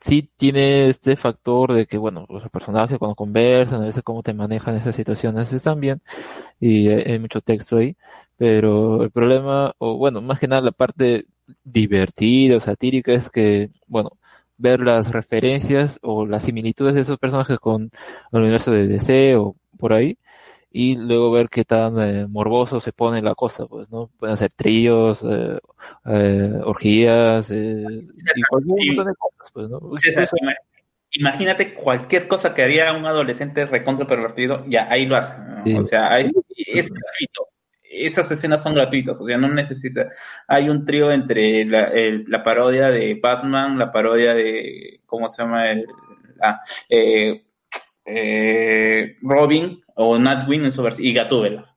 sí 0.00 0.30
tiene 0.36 0.88
este 0.88 1.16
factor 1.16 1.74
de 1.74 1.86
que, 1.86 1.98
bueno, 1.98 2.26
los 2.28 2.48
personajes 2.50 2.98
cuando 2.98 3.14
conversan, 3.14 3.82
a 3.82 3.86
veces 3.86 4.02
cómo 4.02 4.22
te 4.22 4.34
manejan 4.34 4.76
esas 4.76 4.96
situaciones 4.96 5.52
están 5.52 5.80
bien 5.80 6.02
y 6.60 6.88
hay, 6.88 7.18
mucho 7.18 7.40
texto 7.40 7.76
ahí, 7.78 7.96
pero 8.36 9.02
el 9.04 9.10
problema, 9.10 9.74
o 9.78 9.96
bueno, 9.98 10.22
más 10.22 10.40
que 10.40 10.48
nada 10.48 10.62
la 10.62 10.72
parte 10.72 11.26
divertida 11.64 12.56
o 12.56 12.60
satírica 12.60 13.12
es 13.12 13.30
que, 13.30 13.70
bueno, 13.86 14.10
ver 14.56 14.80
las 14.80 15.10
referencias 15.12 15.98
o 16.02 16.26
las 16.26 16.44
similitudes 16.44 16.94
de 16.94 17.02
esos 17.02 17.18
personajes 17.18 17.58
con 17.58 17.90
el 18.32 18.40
universo 18.40 18.70
de 18.72 18.86
DC 18.86 19.36
o 19.36 19.56
por 19.78 19.92
ahí, 19.92 20.18
y 20.72 20.96
luego 20.96 21.32
ver 21.32 21.48
qué 21.48 21.64
tan 21.64 21.98
eh, 22.00 22.26
morboso 22.28 22.80
se 22.80 22.92
pone 22.92 23.22
la 23.22 23.34
cosa, 23.34 23.66
pues, 23.66 23.90
¿no? 23.90 24.08
Pueden 24.18 24.36
ser 24.36 24.52
tríos, 24.52 25.24
eh, 25.28 25.58
eh, 26.06 26.52
orgías, 26.64 27.50
eh, 27.50 27.84
y 28.36 28.42
cualquier 28.48 28.76
Y- 28.80 28.86
montón 28.88 29.06
de 29.06 29.14
cosas, 29.18 29.50
pues, 29.52 29.68
¿no? 29.68 29.80
César, 29.98 30.28
imagínate 31.12 31.74
cualquier 31.74 32.28
cosa 32.28 32.54
que 32.54 32.62
haría 32.62 32.92
un 32.92 33.04
adolescente 33.06 33.66
recontra 33.66 34.06
pervertido, 34.06 34.64
ya 34.68 34.86
ahí 34.90 35.06
lo 35.06 35.16
hace. 35.16 35.36
¿no? 35.40 35.64
Sí. 35.64 35.74
O 35.76 35.82
sea, 35.82 36.12
ahí- 36.12 36.30
es 36.56 36.88
gratuito. 36.90 37.48
Esas 37.82 38.30
escenas 38.30 38.62
son 38.62 38.74
gratuitas, 38.74 39.18
o 39.20 39.24
sea, 39.26 39.36
no 39.36 39.48
necesita. 39.48 40.08
Hay 40.46 40.68
un 40.68 40.84
trío 40.84 41.10
entre 41.10 41.64
la, 41.64 41.84
el- 41.86 42.24
la 42.28 42.44
parodia 42.44 42.88
de 42.90 43.18
Batman, 43.20 43.76
la 43.78 43.90
parodia 43.90 44.32
de. 44.34 45.00
¿Cómo 45.06 45.28
se 45.28 45.42
llama? 45.42 45.68
El, 45.72 45.86
ah, 46.40 46.60
eh, 46.88 47.42
eh, 48.10 49.16
Robin 49.22 49.82
o 49.94 50.18
Nightwing 50.18 50.64
en 50.64 50.72
su 50.72 50.82
versión, 50.82 51.06
y 51.06 51.12
Gatúbela. 51.14 51.76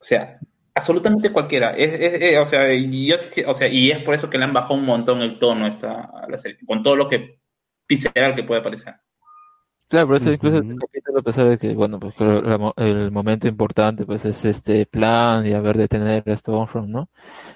O 0.00 0.04
sea, 0.04 0.38
absolutamente 0.74 1.32
cualquiera. 1.32 1.70
Es, 1.76 1.94
es- 1.94 2.22
es- 2.22 2.38
o, 2.38 2.44
sea, 2.44 2.72
y 2.74 3.06
yo 3.08 3.16
o 3.46 3.54
sea, 3.54 3.68
y 3.68 3.90
es 3.90 4.02
por 4.02 4.14
eso 4.14 4.28
que 4.28 4.38
le 4.38 4.44
han 4.44 4.52
bajado 4.52 4.74
un 4.74 4.84
montón 4.84 5.20
el 5.22 5.38
tono 5.38 5.64
a 5.64 5.68
esta, 5.68 6.02
a 6.04 6.28
la 6.28 6.36
serie, 6.36 6.58
con 6.66 6.82
todo 6.82 6.96
lo 6.96 7.08
que 7.08 7.38
visceral 7.88 8.34
que 8.34 8.44
puede 8.44 8.62
parecer. 8.62 8.94
Claro, 9.88 10.06
por 10.06 10.16
eso 10.16 10.32
incluso 10.32 10.56
este 10.56 10.74
capítulo, 10.76 11.18
a 11.18 11.22
pesar 11.22 11.48
de 11.50 11.58
que, 11.58 11.74
bueno, 11.74 12.00
pues 12.00 12.18
la 12.18 12.72
el 12.78 13.10
momento 13.10 13.46
importante, 13.46 14.06
pues 14.06 14.24
es 14.24 14.42
este 14.46 14.86
plan 14.86 15.46
y 15.46 15.52
haber 15.52 15.76
de 15.76 15.86
tener 15.86 16.24
a 16.28 16.36
Stormfront, 16.36 16.88
¿no? 16.88 17.10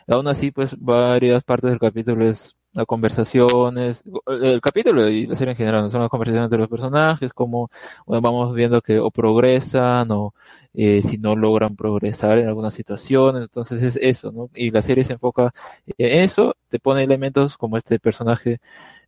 Aún 0.06 0.28
así, 0.28 0.50
pues 0.50 0.76
varias 0.78 1.42
partes 1.44 1.70
del 1.70 1.80
capítulo 1.80 2.28
es 2.28 2.55
las 2.76 2.86
conversaciones, 2.86 4.04
el 4.26 4.60
capítulo 4.60 5.08
y 5.08 5.26
la 5.26 5.34
serie 5.34 5.52
en 5.52 5.56
general, 5.56 5.90
son 5.90 6.02
las 6.02 6.10
conversaciones 6.10 6.50
de 6.50 6.58
los 6.58 6.68
personajes, 6.68 7.32
como 7.32 7.70
vamos 8.06 8.54
viendo 8.54 8.82
que 8.82 8.98
o 8.98 9.10
progresan 9.10 10.10
o 10.10 10.34
eh, 10.74 11.00
si 11.00 11.16
no 11.16 11.34
logran 11.36 11.74
progresar 11.74 12.38
en 12.38 12.48
algunas 12.48 12.74
situaciones, 12.74 13.42
entonces 13.42 13.82
es 13.82 13.96
eso, 13.96 14.30
¿no? 14.30 14.50
Y 14.54 14.70
la 14.70 14.82
serie 14.82 15.04
se 15.04 15.14
enfoca 15.14 15.54
en 15.86 16.22
eso, 16.22 16.54
te 16.68 16.78
pone 16.78 17.02
elementos 17.02 17.56
como 17.56 17.78
este 17.78 17.98
personaje 17.98 18.60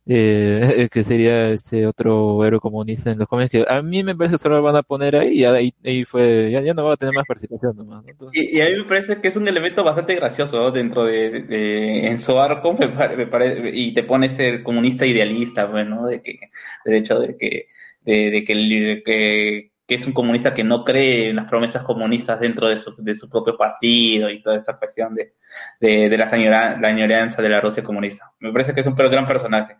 eh, 0.09 0.89
que 0.91 1.03
sería 1.03 1.49
este 1.51 1.85
otro 1.87 2.43
héroe 2.45 2.59
comunista 2.59 3.11
en 3.11 3.19
los 3.19 3.27
cómics 3.27 3.51
que 3.51 3.65
a 3.67 3.81
mí 3.83 4.03
me 4.03 4.15
parece 4.15 4.33
que 4.35 4.39
solo 4.39 4.57
lo 4.57 4.63
van 4.63 4.75
a 4.77 4.83
poner 4.83 5.15
ahí 5.15 5.39
y 5.41 5.45
ahí, 5.45 6.05
fue, 6.05 6.51
ya, 6.51 6.61
ya 6.61 6.73
no 6.73 6.85
va 6.85 6.93
a 6.93 6.97
tener 6.97 7.13
más 7.13 7.25
participación 7.25 7.77
¿no? 7.87 8.03
Entonces, 8.07 8.49
Y, 8.53 8.61
a 8.61 8.65
mí 8.69 8.75
me 8.77 8.83
parece 8.85 9.21
que 9.21 9.27
es 9.27 9.35
un 9.37 9.47
elemento 9.47 9.83
bastante 9.83 10.15
gracioso 10.15 10.71
dentro 10.71 11.03
de, 11.05 11.41
de- 11.43 12.07
en 12.07 12.19
su 12.19 12.39
arco 12.39 12.73
me 12.73 12.89
pare- 12.89 13.17
me 13.17 13.27
pare- 13.27 13.71
y 13.73 13.93
te 13.93 14.03
pone 14.03 14.27
este 14.27 14.63
comunista 14.63 15.05
idealista 15.05 15.65
bueno 15.65 16.05
de 16.07 16.21
que 16.21 16.39
de 16.85 16.97
hecho 16.97 17.19
de 17.19 17.37
que 17.37 17.67
de, 18.01 18.31
de 18.31 18.43
que, 18.45 18.53
el- 18.53 19.03
que 19.05 19.95
es 19.95 20.05
un 20.05 20.13
comunista 20.13 20.53
que 20.53 20.63
no 20.63 20.83
cree 20.83 21.29
en 21.29 21.35
las 21.37 21.49
promesas 21.49 21.83
comunistas 21.83 22.39
dentro 22.39 22.67
de 22.67 22.77
su, 22.77 22.95
de 22.97 23.15
su 23.15 23.29
propio 23.29 23.57
partido 23.57 24.29
y 24.29 24.41
toda 24.41 24.57
esta 24.57 24.77
cuestión 24.77 25.15
de, 25.15 25.33
de, 25.79 26.09
de 26.09 26.17
la, 26.17 26.25
añora- 26.29 26.79
la 26.79 26.87
añoranza 26.89 27.41
de 27.41 27.49
la 27.49 27.59
Rusia 27.61 27.83
comunista. 27.83 28.31
Me 28.39 28.51
parece 28.51 28.73
que 28.73 28.81
es 28.81 28.87
un 28.87 28.95
gran 28.95 29.27
personaje. 29.27 29.77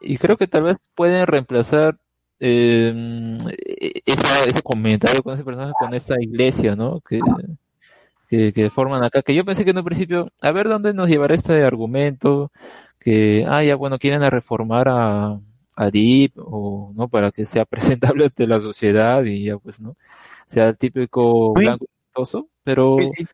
Y 0.00 0.16
creo 0.18 0.36
que 0.36 0.46
tal 0.46 0.62
vez 0.64 0.76
pueden 0.94 1.26
reemplazar 1.26 1.98
eh, 2.40 3.36
esa- 4.06 4.44
ese 4.44 4.62
comentario 4.62 5.22
con 5.22 5.34
ese 5.34 5.44
personaje 5.44 5.72
con 5.78 5.92
esa 5.94 6.14
iglesia, 6.20 6.76
¿no? 6.76 7.00
Que, 7.00 7.20
que, 8.28 8.52
que 8.52 8.70
forman 8.70 9.02
acá, 9.02 9.22
que 9.22 9.34
yo 9.34 9.44
pensé 9.44 9.64
que 9.64 9.70
en 9.70 9.78
un 9.78 9.84
principio, 9.84 10.28
a 10.42 10.52
ver 10.52 10.68
dónde 10.68 10.92
nos 10.94 11.08
llevará 11.08 11.34
este 11.34 11.62
argumento, 11.64 12.52
que, 13.00 13.44
ah, 13.48 13.64
ya 13.64 13.74
bueno, 13.76 13.98
quieren 13.98 14.22
a 14.22 14.30
reformar 14.30 14.88
a, 14.88 15.40
a 15.76 15.90
Deep, 15.90 16.32
o, 16.36 16.92
¿no? 16.94 17.08
Para 17.08 17.32
que 17.32 17.46
sea 17.46 17.64
presentable 18.14 18.24
ante 18.26 18.46
la 18.46 18.60
sociedad 18.60 19.24
y 19.24 19.44
ya 19.44 19.58
pues, 19.58 19.80
¿no? 19.80 19.96
Sea 20.46 20.68
el 20.68 20.76
típico 20.76 21.54
blanco 21.64 21.86
pero... 22.62 22.98
El, 22.98 23.10
el- 23.16 23.28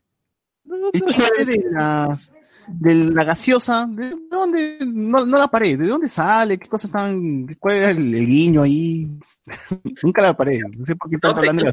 el 0.93 1.03
chiste 1.13 1.45
de 1.45 1.69
las 1.71 2.31
de 2.67 2.93
la 2.95 3.23
gaseosa, 3.23 3.87
¿de 3.89 4.15
dónde? 4.29 4.77
No, 4.85 5.25
no 5.25 5.37
la 5.37 5.47
paré, 5.47 5.77
¿de 5.77 5.87
dónde 5.87 6.07
sale? 6.07 6.57
¿Qué 6.57 6.67
cosas 6.67 6.89
están? 6.89 7.47
¿Cuál 7.59 7.75
es 7.75 7.87
el, 7.89 8.13
el 8.15 8.27
guiño 8.27 8.63
ahí? 8.63 9.09
Nunca 10.03 10.21
la 10.21 10.35
paré, 10.35 10.59
no 10.59 10.85
sé 10.85 10.95
por 10.95 11.09
qué 11.09 11.17
sé, 11.17 11.39
hablando 11.39 11.61
de 11.65 11.65
la 11.65 11.71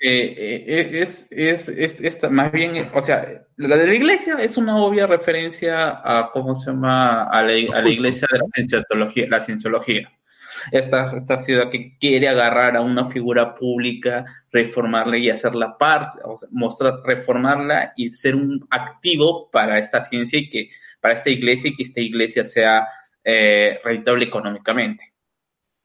eh, 0.00 1.00
es, 1.02 1.26
es, 1.30 1.68
es, 1.68 1.96
esta- 2.00 2.30
más 2.30 2.52
bien, 2.52 2.90
o 2.94 3.00
sea, 3.00 3.46
la 3.56 3.76
de 3.76 3.86
la 3.86 3.94
iglesia 3.94 4.36
es 4.40 4.56
una 4.56 4.76
obvia 4.76 5.06
referencia 5.06 6.00
a, 6.02 6.30
¿cómo 6.30 6.54
se 6.54 6.70
llama? 6.70 7.24
A 7.24 7.42
la, 7.42 7.52
a 7.76 7.82
la 7.82 7.88
iglesia 7.90 8.26
de 8.30 8.38
la 8.38 8.44
cienciología, 8.54 9.26
la 9.28 9.40
cienciología. 9.40 10.10
Esta, 10.72 11.14
esta 11.16 11.38
ciudad 11.38 11.70
que 11.70 11.96
quiere 11.98 12.28
agarrar 12.28 12.76
a 12.76 12.80
una 12.80 13.06
figura 13.06 13.54
pública, 13.54 14.24
reformarla 14.52 15.18
y 15.18 15.30
hacerla 15.30 15.76
parte, 15.78 16.20
o 16.24 16.36
sea, 16.36 16.48
mostrar, 16.52 17.00
reformarla 17.04 17.92
y 17.96 18.10
ser 18.10 18.34
un 18.34 18.66
activo 18.70 19.50
para 19.50 19.78
esta 19.78 20.02
ciencia 20.02 20.38
y 20.38 20.48
que, 20.48 20.70
para 21.00 21.14
esta 21.14 21.30
iglesia 21.30 21.70
y 21.70 21.76
que 21.76 21.82
esta 21.84 22.00
iglesia 22.00 22.44
sea 22.44 22.86
eh, 23.24 23.80
rentable 23.84 24.24
económicamente. 24.24 25.12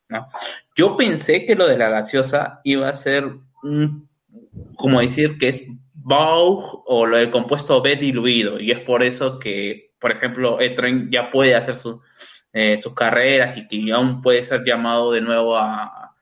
¿no? 0.10 0.28
Yo 0.76 0.96
pensé 0.96 1.46
que 1.46 1.56
lo 1.56 1.68
de 1.68 1.78
la 1.78 1.90
gaseosa 1.90 2.62
iba 2.64 2.90
a 2.90 2.94
ser 2.94 3.26
un, 3.64 4.10
como 4.76 5.00
decir 5.00 5.38
que 5.38 5.50
es 5.50 5.64
Baug 5.94 6.84
o 6.86 7.06
lo 7.06 7.18
del 7.18 7.32
compuesto 7.32 7.82
B 7.82 7.96
diluido 7.96 8.60
y 8.60 8.72
es 8.72 8.80
por 8.80 9.04
eso 9.04 9.40
que, 9.40 9.94
por 10.00 10.12
ejemplo, 10.12 10.60
Etren 10.60 11.10
ya 11.10 11.32
puede 11.32 11.56
hacer 11.56 11.76
su, 11.76 12.02
eh, 12.54 12.78
sus 12.78 12.94
carreras 12.94 13.58
y 13.58 13.68
que 13.68 13.92
aún 13.92 14.22
puede 14.22 14.44
ser 14.44 14.64
llamado 14.64 15.12
de 15.12 15.22
nuevo 15.22 15.58
a, 15.58 16.16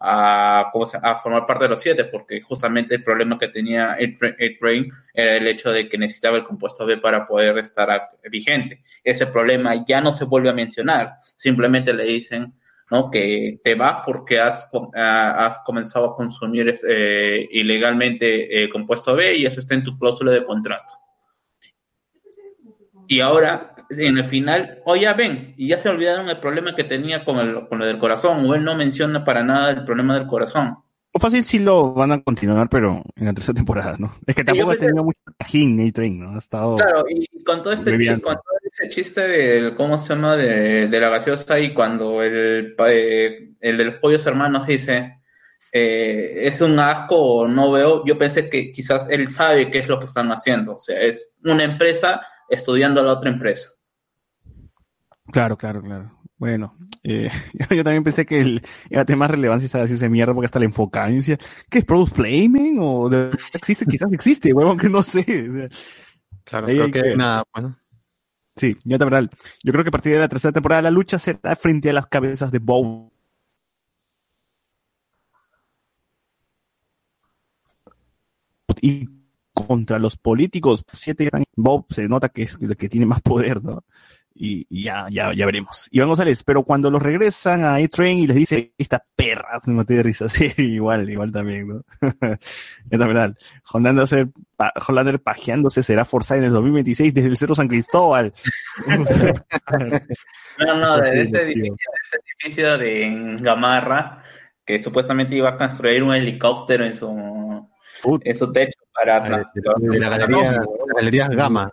a, 0.00 0.68
¿cómo 0.72 0.86
se- 0.86 0.98
a 1.02 1.16
formar 1.16 1.46
parte 1.46 1.64
de 1.64 1.70
los 1.70 1.80
siete, 1.80 2.04
porque 2.04 2.40
justamente 2.40 2.94
el 2.96 3.02
problema 3.02 3.38
que 3.38 3.48
tenía 3.48 3.96
Etren 3.98 4.90
era 5.14 5.36
el 5.36 5.46
hecho 5.46 5.70
de 5.70 5.88
que 5.88 5.98
necesitaba 5.98 6.36
el 6.38 6.44
compuesto 6.44 6.84
B 6.86 6.98
para 6.98 7.26
poder 7.26 7.58
estar 7.58 8.08
vigente. 8.30 8.82
Ese 9.04 9.26
problema 9.26 9.84
ya 9.86 10.00
no 10.00 10.12
se 10.12 10.24
vuelve 10.24 10.48
a 10.50 10.54
mencionar, 10.54 11.14
simplemente 11.34 11.92
le 11.92 12.04
dicen 12.04 12.52
¿no? 12.90 13.10
que 13.10 13.58
te 13.64 13.74
vas 13.74 14.02
porque 14.04 14.38
has, 14.38 14.68
ah, 14.94 15.62
comenzado 15.64 16.06
a 16.06 16.16
consumir 16.16 16.78
eh, 16.88 17.48
ilegalmente 17.50 18.62
eh, 18.64 18.68
compuesto 18.70 19.14
B 19.16 19.36
y 19.38 19.46
eso 19.46 19.60
está 19.60 19.74
en 19.74 19.84
tu 19.84 19.98
cláusula 19.98 20.32
de 20.32 20.44
contrato. 20.44 20.94
Y 23.08 23.20
ahora, 23.20 23.74
en 23.90 24.18
el 24.18 24.24
final, 24.24 24.80
o 24.84 24.96
ya 24.96 25.14
ven, 25.14 25.54
y 25.56 25.68
ya 25.68 25.78
se 25.78 25.88
olvidaron 25.88 26.28
el 26.28 26.38
problema 26.40 26.74
que 26.74 26.84
tenía 26.84 27.24
con, 27.24 27.38
el, 27.38 27.68
con 27.68 27.78
lo 27.78 27.86
del 27.86 27.98
corazón, 27.98 28.44
o 28.46 28.54
él 28.54 28.64
no 28.64 28.76
menciona 28.76 29.24
para 29.24 29.42
nada 29.42 29.70
el 29.70 29.84
problema 29.84 30.18
del 30.18 30.26
corazón. 30.26 30.76
O 31.12 31.18
fácil 31.18 31.44
sí 31.44 31.58
lo 31.58 31.94
van 31.94 32.12
a 32.12 32.20
continuar, 32.22 32.68
pero 32.68 33.02
en 33.16 33.24
la 33.24 33.32
tercera 33.32 33.54
temporada, 33.54 33.96
¿no? 33.98 34.14
Es 34.26 34.34
que 34.34 34.44
tampoco 34.44 34.66
yo 34.66 34.72
ha 34.72 34.74
pensé- 34.74 34.86
tenido 34.86 35.04
mucho 35.04 35.18
trajín 35.38 35.80
A-Train, 35.88 36.20
¿no? 36.20 36.34
Ha 36.34 36.38
estado... 36.38 36.76
Claro, 36.76 37.04
y 37.08 37.42
con 37.42 37.62
todo 37.62 37.72
este, 37.72 37.90
con 38.20 38.34
todo 38.34 38.42
este 38.70 38.88
chiste 38.90 39.20
del, 39.22 39.74
¿cómo 39.76 39.96
se 39.96 40.10
llama? 40.10 40.36
De, 40.36 40.88
de 40.88 41.00
la 41.00 41.08
gaseosa 41.08 41.58
y 41.58 41.72
cuando 41.72 42.22
el, 42.22 42.74
eh, 42.86 43.50
el 43.60 43.76
de 43.78 43.84
los 43.86 43.94
pollos 43.94 44.26
hermanos 44.26 44.66
dice, 44.66 45.20
eh, 45.72 46.40
es 46.42 46.60
un 46.60 46.78
asco, 46.78 47.48
no 47.48 47.72
veo, 47.72 48.04
yo 48.04 48.18
pensé 48.18 48.50
que 48.50 48.70
quizás 48.70 49.08
él 49.10 49.30
sabe 49.30 49.70
qué 49.70 49.78
es 49.78 49.88
lo 49.88 49.98
que 49.98 50.04
están 50.04 50.30
haciendo, 50.32 50.74
o 50.76 50.80
sea, 50.80 51.00
es 51.00 51.32
una 51.44 51.64
empresa 51.64 52.20
estudiando 52.50 53.00
a 53.00 53.04
la 53.04 53.12
otra 53.12 53.30
empresa. 53.30 53.70
Claro, 55.32 55.56
claro, 55.56 55.82
claro. 55.82 56.12
Bueno, 56.38 56.76
eh, 57.02 57.30
yo 57.70 57.82
también 57.82 58.04
pensé 58.04 58.26
que 58.26 58.40
el, 58.40 58.62
iba 58.90 59.02
a 59.02 59.04
tener 59.04 59.18
más 59.18 59.30
relevancia 59.30 59.66
esa 59.66 59.82
esa 59.82 60.08
mierda 60.08 60.34
porque 60.34 60.46
hasta 60.46 60.58
la 60.60 60.66
decía, 61.08 61.38
¿qué 61.70 61.78
es 61.78 61.84
Product 61.84 62.14
Placement? 62.14 62.78
¿O 62.80 63.08
de 63.08 63.16
verdad 63.16 63.38
existe? 63.54 63.86
Quizás 63.90 64.12
existe, 64.12 64.52
huevón, 64.52 64.76
que 64.78 64.88
no 64.88 65.02
sé. 65.02 65.20
O 65.20 65.52
sea, 65.54 65.68
Claro, 66.44 66.66
creo 66.66 66.90
que 66.90 67.14
una, 67.14 67.42
bueno, 67.54 67.76
Sí, 68.56 68.76
ya 68.84 68.98
de 68.98 69.04
verdad. 69.04 69.30
Yo 69.64 69.72
creo 69.72 69.84
que 69.84 69.88
a 69.88 69.92
partir 69.92 70.12
de 70.14 70.18
la 70.20 70.28
tercera 70.28 70.52
temporada 70.52 70.82
la 70.82 70.90
lucha 70.90 71.18
será 71.18 71.56
frente 71.56 71.90
a 71.90 71.94
las 71.94 72.06
cabezas 72.08 72.52
de 72.52 72.58
Bow. 72.58 73.12
Y 78.82 79.08
contra 79.54 79.98
los 79.98 80.16
políticos, 80.16 80.84
siete 80.92 81.30
Bob 81.56 81.86
se 81.90 82.08
nota 82.08 82.28
que 82.28 82.42
es 82.42 82.58
el 82.60 82.76
que 82.76 82.88
tiene 82.88 83.06
más 83.06 83.22
poder, 83.22 83.64
¿no? 83.64 83.84
Y, 84.38 84.66
y 84.68 84.84
ya, 84.84 85.06
ya, 85.10 85.32
ya 85.34 85.46
veremos. 85.46 85.88
Iván 85.90 86.08
González, 86.08 86.42
pero 86.42 86.62
cuando 86.62 86.90
los 86.90 87.02
regresan 87.02 87.64
a 87.64 87.76
A-Train 87.76 88.18
y 88.18 88.26
les 88.26 88.36
dice, 88.36 88.74
esta 88.76 89.02
perra, 89.16 89.60
me 89.66 89.72
maté 89.74 89.94
de 89.94 90.02
risa, 90.02 90.28
sí, 90.28 90.52
igual, 90.58 91.08
igual 91.08 91.32
también, 91.32 91.68
¿no? 91.68 91.82
es 92.90 92.98
la 92.98 93.06
verdad. 93.06 93.34
Hollander, 93.72 94.28
pa, 94.56 94.72
Hollander 94.86 95.20
pajeándose 95.20 95.82
será 95.82 96.04
forzada 96.04 96.38
en 96.38 96.44
el 96.46 96.52
2026 96.52 97.14
desde 97.14 97.28
el 97.30 97.36
Cerro 97.36 97.54
San 97.54 97.68
Cristóbal. 97.68 98.32
No, 100.58 100.74
no, 100.74 101.00
Eso 101.00 101.10
sí, 101.10 101.16
de 101.18 101.22
este 101.24 101.38
tío. 101.52 101.64
edificio, 101.64 101.74
de 101.76 101.98
este 102.02 102.18
edificio 102.18 102.78
de 102.78 103.36
Gamarra, 103.42 104.22
que 104.64 104.80
supuestamente 104.80 105.36
iba 105.36 105.50
a 105.50 105.56
construir 105.58 106.02
un 106.02 106.14
helicóptero 106.14 106.86
en 106.86 106.94
su, 106.94 107.68
en 108.22 108.34
su 108.38 108.52
techo 108.52 108.78
para... 108.94 109.16
Ah, 109.18 109.52
de, 109.54 109.88
de 109.90 109.98
la 110.00 110.08
galería, 110.08 110.52
la 110.52 110.94
galería 110.96 111.28
Gama. 111.28 111.70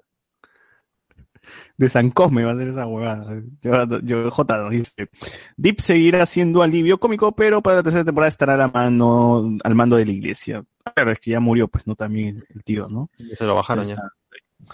De 1.83 1.89
San 1.89 2.11
Cosme 2.11 2.43
va 2.43 2.51
a 2.51 2.57
ser 2.57 2.69
esa 2.69 2.87
huevada. 2.87 3.41
Yo, 3.61 3.99
yo 4.01 4.31
J 4.31 4.57
nos 4.57 4.71
dice, 4.71 5.09
Deep 5.57 5.79
seguirá 5.79 6.25
siendo 6.25 6.61
alivio 6.61 6.99
cómico, 6.99 7.33
pero 7.33 7.61
para 7.61 7.77
la 7.77 7.83
tercera 7.83 8.03
temporada 8.03 8.29
estará 8.29 8.55
a 8.55 8.57
la 8.57 8.67
mano, 8.67 9.57
al 9.63 9.75
mando 9.75 9.97
de 9.97 10.05
la 10.05 10.11
iglesia. 10.11 10.63
Claro, 10.95 11.11
es 11.11 11.19
que 11.19 11.31
ya 11.31 11.39
murió, 11.39 11.67
pues, 11.67 11.87
no 11.87 11.95
también 11.95 12.43
el, 12.53 12.63
tío, 12.63 12.87
¿no? 12.89 13.09
Se 13.37 13.45
lo 13.45 13.55
bajaron 13.55 13.85
ya. 13.85 13.95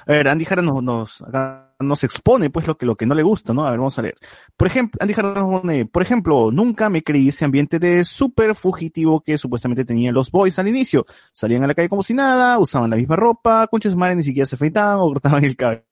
A 0.06 0.12
ver, 0.14 0.28
Andy 0.28 0.46
Jara 0.46 0.62
nos, 0.62 0.84
nos, 0.84 1.22
acá 1.22 1.74
nos 1.80 2.04
expone, 2.04 2.50
pues, 2.50 2.68
lo 2.68 2.78
que, 2.78 2.86
lo 2.86 2.96
que 2.96 3.06
no 3.06 3.16
le 3.16 3.24
gusta, 3.24 3.54
¿no? 3.54 3.66
A 3.66 3.72
ver, 3.72 3.80
vamos 3.80 3.98
a 3.98 4.02
leer. 4.02 4.16
Por 4.56 4.68
ejemplo, 4.68 4.98
Andy 5.02 5.14
Jara 5.14 5.34
nos 5.34 5.62
pone, 5.62 5.86
por 5.86 6.02
ejemplo, 6.02 6.52
nunca 6.52 6.90
me 6.90 7.04
creí 7.04 7.30
ese 7.30 7.46
ambiente 7.46 7.80
de 7.80 8.04
súper 8.04 8.56
fugitivo 8.56 9.22
que 9.22 9.38
supuestamente 9.38 9.86
tenían 9.86 10.14
los 10.14 10.32
boys 10.32 10.60
al 10.60 10.68
inicio. 10.68 11.06
Salían 11.32 11.64
a 11.64 11.68
la 11.68 11.76
calle 11.76 11.90
como 11.90 12.04
si 12.04 12.14
nada, 12.14 12.60
usaban 12.60 12.90
la 12.90 12.96
misma 12.96 13.16
ropa, 13.16 13.68
conches 13.68 13.96
madre 13.96 14.16
ni 14.16 14.24
siquiera 14.24 14.46
se 14.46 14.56
afeitaban 14.56 15.00
o 15.00 15.08
cortaban 15.10 15.44
el 15.44 15.56
cabello, 15.56 15.84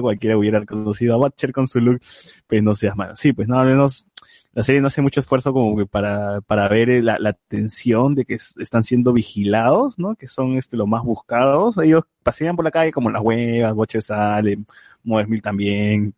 cualquiera 0.00 0.36
hubiera 0.36 0.60
reconocido 0.60 1.14
a 1.14 1.18
Butcher 1.18 1.52
con 1.52 1.66
su 1.66 1.80
look, 1.80 2.00
pues 2.46 2.62
no 2.62 2.74
seas 2.74 2.96
malo. 2.96 3.16
Sí, 3.16 3.32
pues 3.32 3.48
no, 3.48 3.58
al 3.58 3.68
menos 3.68 4.06
la 4.52 4.62
serie 4.62 4.80
no 4.80 4.86
hace 4.86 5.02
mucho 5.02 5.18
esfuerzo 5.20 5.52
como 5.52 5.76
que 5.76 5.86
para, 5.86 6.40
para 6.42 6.68
ver 6.68 6.88
eh, 6.88 7.02
la, 7.02 7.18
la 7.18 7.32
tensión 7.32 8.14
de 8.14 8.24
que 8.24 8.34
es- 8.34 8.54
están 8.58 8.84
siendo 8.84 9.12
vigilados, 9.12 9.98
¿no? 9.98 10.14
Que 10.14 10.28
son 10.28 10.56
este 10.56 10.76
los 10.76 10.86
más 10.86 11.02
buscados. 11.02 11.76
Ellos 11.78 12.04
pasean 12.22 12.54
por 12.54 12.64
la 12.64 12.70
calle 12.70 12.92
como 12.92 13.10
las 13.10 13.22
huevas, 13.22 13.74
Butcher 13.74 14.02
sale, 14.02 14.58
Mill 15.02 15.42
también. 15.42 16.14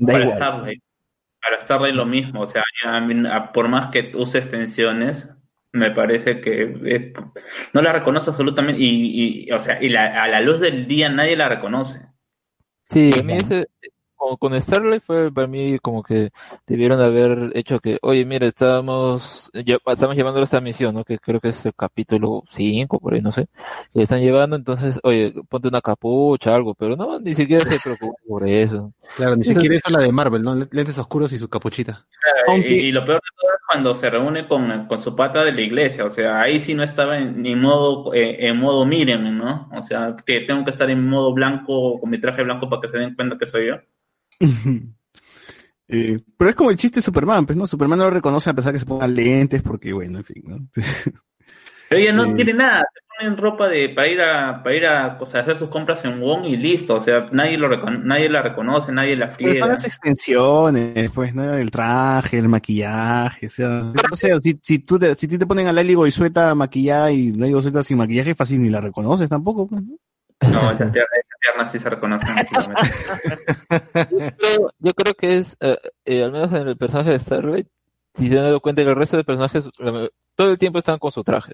Da 0.00 0.14
para 0.14 0.24
igual. 0.24 0.38
Starlight. 0.38 0.82
Para 1.42 1.58
Starlight 1.64 1.94
lo 1.94 2.06
mismo, 2.06 2.40
o 2.40 2.46
sea, 2.46 2.62
por 3.52 3.68
más 3.68 3.88
que 3.88 4.10
use 4.16 4.38
extensiones, 4.38 5.28
me 5.72 5.90
parece 5.90 6.40
que 6.40 6.62
eh, 6.86 7.12
no 7.74 7.82
la 7.82 7.92
reconoce 7.92 8.30
absolutamente 8.30 8.80
y, 8.82 9.44
y, 9.48 9.52
o 9.52 9.60
sea, 9.60 9.80
y 9.82 9.90
la- 9.90 10.22
a 10.22 10.28
la 10.28 10.40
luz 10.40 10.60
del 10.60 10.86
día 10.88 11.08
nadie 11.10 11.36
la 11.36 11.48
reconoce. 11.48 12.00
Sí, 12.88 13.10
a 13.18 13.22
mí 13.22 13.32
ese, 13.34 13.66
con, 14.14 14.36
con 14.36 14.58
Starlight 14.60 15.02
fue 15.04 15.30
para 15.32 15.46
mí 15.46 15.78
como 15.80 16.02
que 16.02 16.30
debieron 16.66 17.00
haber 17.00 17.50
hecho 17.54 17.80
que, 17.80 17.98
oye, 18.02 18.24
mira, 18.24 18.46
estábamos, 18.46 19.50
lle- 19.52 19.80
estamos 19.86 20.16
llevando 20.16 20.42
esta 20.42 20.60
misión, 20.60 20.94
¿no? 20.94 21.04
Que 21.04 21.18
creo 21.18 21.40
que 21.40 21.48
es 21.48 21.66
el 21.66 21.74
capítulo 21.74 22.42
5, 22.48 22.98
por 22.98 23.14
ahí, 23.14 23.20
no 23.20 23.32
sé. 23.32 23.48
Que 23.92 24.02
están 24.02 24.20
llevando, 24.20 24.56
entonces, 24.56 24.98
oye, 25.02 25.34
ponte 25.48 25.68
una 25.68 25.80
capucha, 25.82 26.54
algo, 26.54 26.74
pero 26.74 26.96
no, 26.96 27.18
ni 27.20 27.34
siquiera 27.34 27.64
se 27.64 27.78
preocupa 27.80 28.14
por 28.26 28.46
eso. 28.48 28.92
Claro, 29.16 29.36
ni 29.36 29.42
Eso- 29.42 29.52
siquiera 29.54 29.76
eso 29.76 29.90
la 29.90 30.02
de 30.04 30.12
Marvel, 30.12 30.42
¿no? 30.42 30.54
Lentes 30.54 30.98
oscuros 30.98 31.32
y 31.32 31.38
su 31.38 31.48
capuchita. 31.48 32.06
Aunque- 32.48 32.70
Y, 32.72 32.86
y 32.86 32.92
lo 32.92 33.04
peor 33.04 33.20
de 33.20 33.28
todo 33.40 33.50
es 33.52 33.60
cuando 33.66 33.94
se 33.94 34.08
reúne 34.10 34.46
con, 34.46 34.86
con 34.86 34.98
su 34.98 35.16
pata 35.16 35.44
de 35.44 35.52
la 35.52 35.60
iglesia, 35.60 36.04
o 36.04 36.10
sea, 36.10 36.40
ahí 36.40 36.60
sí 36.60 36.74
no 36.74 36.82
estaba 36.82 37.18
en, 37.18 37.60
modo, 37.60 38.14
eh, 38.14 38.46
en 38.46 38.56
modo 38.58 38.86
miren, 38.86 39.36
¿no? 39.38 39.68
O 39.74 39.82
sea, 39.82 40.14
que 40.24 40.40
tengo 40.40 40.64
que 40.64 40.70
estar 40.70 40.88
en 40.90 41.06
modo 41.08 41.34
blanco, 41.34 41.98
con 42.00 42.10
mi 42.10 42.20
traje 42.20 42.42
blanco 42.44 42.68
para 42.68 42.82
que 42.82 42.88
se 42.88 42.98
den 42.98 43.14
cuenta 43.14 43.36
que 43.38 43.46
soy 43.46 43.68
yo. 43.68 43.76
Eh, 45.88 46.18
pero 46.36 46.50
es 46.50 46.56
como 46.56 46.70
el 46.70 46.76
chiste 46.76 46.96
de 46.96 47.02
Superman, 47.02 47.46
pues, 47.46 47.56
¿no? 47.56 47.64
Superman 47.64 48.00
no 48.00 48.06
lo 48.06 48.10
reconoce 48.10 48.50
a 48.50 48.54
pesar 48.54 48.72
que 48.72 48.80
se 48.80 48.86
pongan 48.86 49.14
lentes, 49.14 49.62
porque, 49.62 49.92
bueno, 49.92 50.18
en 50.18 50.24
fin, 50.24 50.42
¿no? 50.44 50.68
Pero 51.88 52.00
ella 52.02 52.12
no 52.12 52.24
Sí. 52.24 52.34
tiene 52.34 52.54
nada, 52.54 52.82
ponen 53.18 53.36
ropa 53.36 53.68
de 53.68 53.88
para 53.90 54.08
ir 54.08 54.20
a 54.20 54.62
para 54.62 54.74
ir 54.76 54.86
a 54.86 55.16
o 55.20 55.26
sea, 55.26 55.40
hacer 55.40 55.58
sus 55.58 55.68
compras 55.68 56.04
en 56.04 56.20
Wong 56.20 56.44
y 56.46 56.56
listo, 56.56 56.94
o 56.94 57.00
sea, 57.00 57.26
nadie 57.32 57.56
lo 57.58 57.68
nadie 57.90 58.28
la 58.28 58.42
reconoce, 58.42 58.92
nadie 58.92 59.16
la 59.16 59.26
están 59.26 59.38
friega. 59.48 59.66
las 59.66 59.84
extensiones, 59.84 61.10
pues, 61.12 61.34
¿no? 61.34 61.54
El 61.54 61.70
traje, 61.70 62.38
el 62.38 62.48
maquillaje, 62.48 63.46
o 63.46 63.50
sea, 63.50 63.68
no 63.68 64.16
sé, 64.16 64.38
si, 64.42 64.58
si 64.62 64.78
tú 64.80 64.98
te, 64.98 65.14
si 65.14 65.26
te 65.26 65.46
ponen 65.46 65.66
a 65.66 65.72
Lali 65.72 65.94
Goizueta 65.94 66.54
maquillada 66.54 67.10
y 67.12 67.32
Lali 67.32 67.52
Goizueta 67.52 67.82
sin 67.82 67.98
maquillaje, 67.98 68.34
fácil 68.34 68.62
ni 68.62 68.68
la 68.70 68.80
reconoces 68.80 69.28
tampoco, 69.28 69.66
pues, 69.66 69.82
¿no? 69.82 69.96
No, 70.50 70.70
esa 70.70 70.92
pierna, 70.92 71.08
esa 71.18 71.36
pierna 71.40 71.66
sí 71.66 71.78
se 71.78 71.88
reconoce 71.88 72.26
físicamente. 72.26 72.82
Yo, 74.58 74.68
yo 74.78 74.90
creo 74.92 75.14
que 75.14 75.38
es, 75.38 75.56
eh, 75.60 75.78
eh, 76.04 76.22
al 76.24 76.32
menos 76.32 76.52
en 76.52 76.68
el 76.68 76.76
personaje 76.76 77.10
de 77.12 77.18
Starlight, 77.18 77.66
si 78.14 78.28
se 78.28 78.38
han 78.38 78.44
dado 78.44 78.60
cuenta, 78.60 78.82
el 78.82 78.94
resto 78.94 79.16
de 79.16 79.24
personajes 79.24 79.68
la- 79.78 80.08
todo 80.34 80.50
el 80.50 80.58
tiempo 80.58 80.78
están 80.78 80.98
con 80.98 81.10
su 81.12 81.24
traje. 81.24 81.52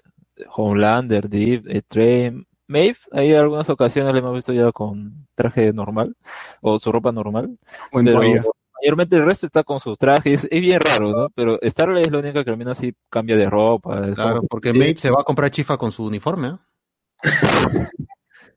Homelander, 0.55 1.29
Deep, 1.29 1.67
eh, 1.67 1.81
Trey, 1.87 2.31
Maeve, 2.67 2.97
hay 3.11 3.33
algunas 3.33 3.69
ocasiones 3.69 4.13
le 4.13 4.19
hemos 4.19 4.33
visto 4.35 4.53
ya 4.53 4.71
con 4.71 5.27
traje 5.35 5.73
normal, 5.73 6.15
o 6.61 6.79
su 6.79 6.91
ropa 6.91 7.11
normal. 7.11 7.57
Buen 7.91 8.05
pero 8.05 8.19
día. 8.21 8.43
mayormente 8.81 9.15
el 9.17 9.25
resto 9.25 9.45
está 9.45 9.63
con 9.63 9.79
sus 9.79 9.97
trajes, 9.97 10.47
es 10.49 10.61
bien 10.61 10.79
raro, 10.79 11.11
¿no? 11.11 11.29
Pero 11.35 11.59
Starlight 11.61 12.07
es 12.07 12.11
la 12.11 12.19
única 12.19 12.43
que 12.43 12.49
al 12.49 12.57
menos 12.57 12.77
sí 12.77 12.93
cambia 13.09 13.35
de 13.37 13.49
ropa. 13.49 14.01
Claro, 14.13 14.37
como- 14.37 14.47
porque 14.47 14.73
Maeve 14.73 14.97
se 14.97 15.09
va 15.11 15.21
a 15.21 15.23
comprar 15.25 15.51
chifa 15.51 15.77
con 15.77 15.91
su 15.91 16.05
uniforme, 16.05 16.47
¿eh? 16.49 16.57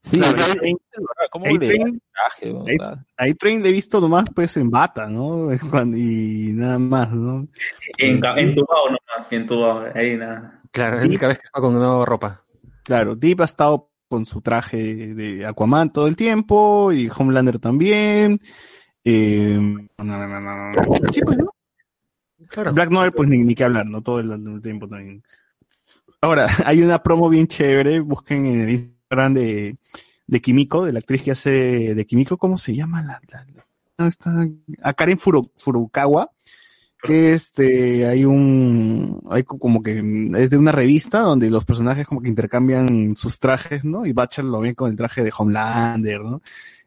Sí, 0.03 0.21
Claro, 0.21 0.37
¿cómo 1.33 1.47
le 1.47 1.67
el 1.67 2.01
traje? 2.13 2.53
¿no? 2.53 2.65
Ahí 3.17 3.35
Train 3.35 3.61
le 3.61 3.71
he 3.71 3.73
visto 3.73 4.01
nomás 4.01 4.27
pues 4.33 4.57
en 4.57 4.71
bata, 4.71 5.09
¿no? 5.09 5.49
Cuando- 5.85 5.97
y 5.97 6.53
nada 6.55 6.79
más, 6.79 7.13
¿no? 7.13 7.49
En, 7.99 8.21
entubado 8.37 8.85
nomás, 8.87 9.33
entubado, 9.33 9.89
ahí 9.95 10.17
nada. 10.17 10.63
Claro, 10.77 10.97
es 10.97 11.03
la 11.03 11.07
única 11.09 11.29
vez 11.29 11.39
que 11.39 11.49
va 11.57 11.61
con 11.63 11.73
nueva 11.75 12.05
ropa. 12.05 12.45
Claro, 12.85 13.17
Deep 13.17 13.41
ha 13.41 13.45
estado 13.45 13.91
con 14.09 14.27
su 14.27 14.41
traje 14.43 15.15
de 15.15 15.47
Aquaman 15.47 15.93
todo 15.93 16.07
el 16.07 16.17
tiempo 16.17 16.93
y 16.93 17.09
Homelander 17.15 17.59
también. 17.59 18.41
Eh, 19.03 19.59
no, 19.59 20.05
no, 20.05 20.27
no, 20.29 20.41
no, 20.41 20.71
no. 20.71 20.73
Sí, 21.13 21.21
pues, 21.23 21.39
¿no? 21.39 21.51
Claro. 22.49 22.73
Black 22.75 22.91
Noir, 22.91 23.13
pues 23.13 23.29
ni, 23.29 23.39
ni 23.39 23.55
qué 23.55 23.65
hablar, 23.65 23.87
¿no? 23.87 24.03
Todo 24.03 24.21
el, 24.21 24.31
el 24.33 24.61
tiempo 24.63 24.87
también. 24.87 25.23
Ahora, 26.21 26.47
hay 26.67 26.83
una 26.83 27.03
promo 27.03 27.29
bien 27.29 27.47
chévere, 27.49 28.01
busquen 28.01 28.47
en 28.47 28.61
el 28.61 28.71
Instagram 28.71 29.35
de, 29.35 29.79
de 30.27 30.41
Kimiko, 30.41 30.85
de 30.85 30.93
la 30.93 30.99
actriz 30.99 31.23
que 31.23 31.31
hace 31.33 31.51
de 31.95 32.07
Kimiko, 32.07 32.37
¿cómo 32.37 32.59
se 32.59 32.75
llama? 32.77 33.01
La, 33.03 33.21
la, 33.33 33.45
la- 33.55 33.67
¿dónde 33.97 34.09
está? 34.11 34.47
A 34.83 34.93
Karen 34.93 35.19
Furo- 35.19 35.51
Furukawa, 35.57 36.31
que 37.07 37.33
este, 37.33 38.07
hay 38.07 38.25
un, 38.25 39.21
hay 39.31 39.43
co- 39.45 39.59
como 39.59 39.83
que, 39.83 40.27
es 40.37 40.51
de 40.51 40.57
una 40.59 40.73
revista 40.73 41.21
donde 41.21 41.51
los 41.51 41.65
personajes 41.65 42.07
como 42.07 42.21
que 42.21 42.29
intercambian 42.29 43.17
sus 43.17 43.39
trajes, 43.39 43.85
¿no? 43.85 44.05
Y 44.07 44.13
Butcher 44.13 44.45
lo 44.45 44.61
ve 44.61 44.75
con 44.75 44.91
el 44.91 44.97
traje 44.97 45.23
de 45.23 45.33
Homelander, 45.37 46.21
¿no? 46.23 46.43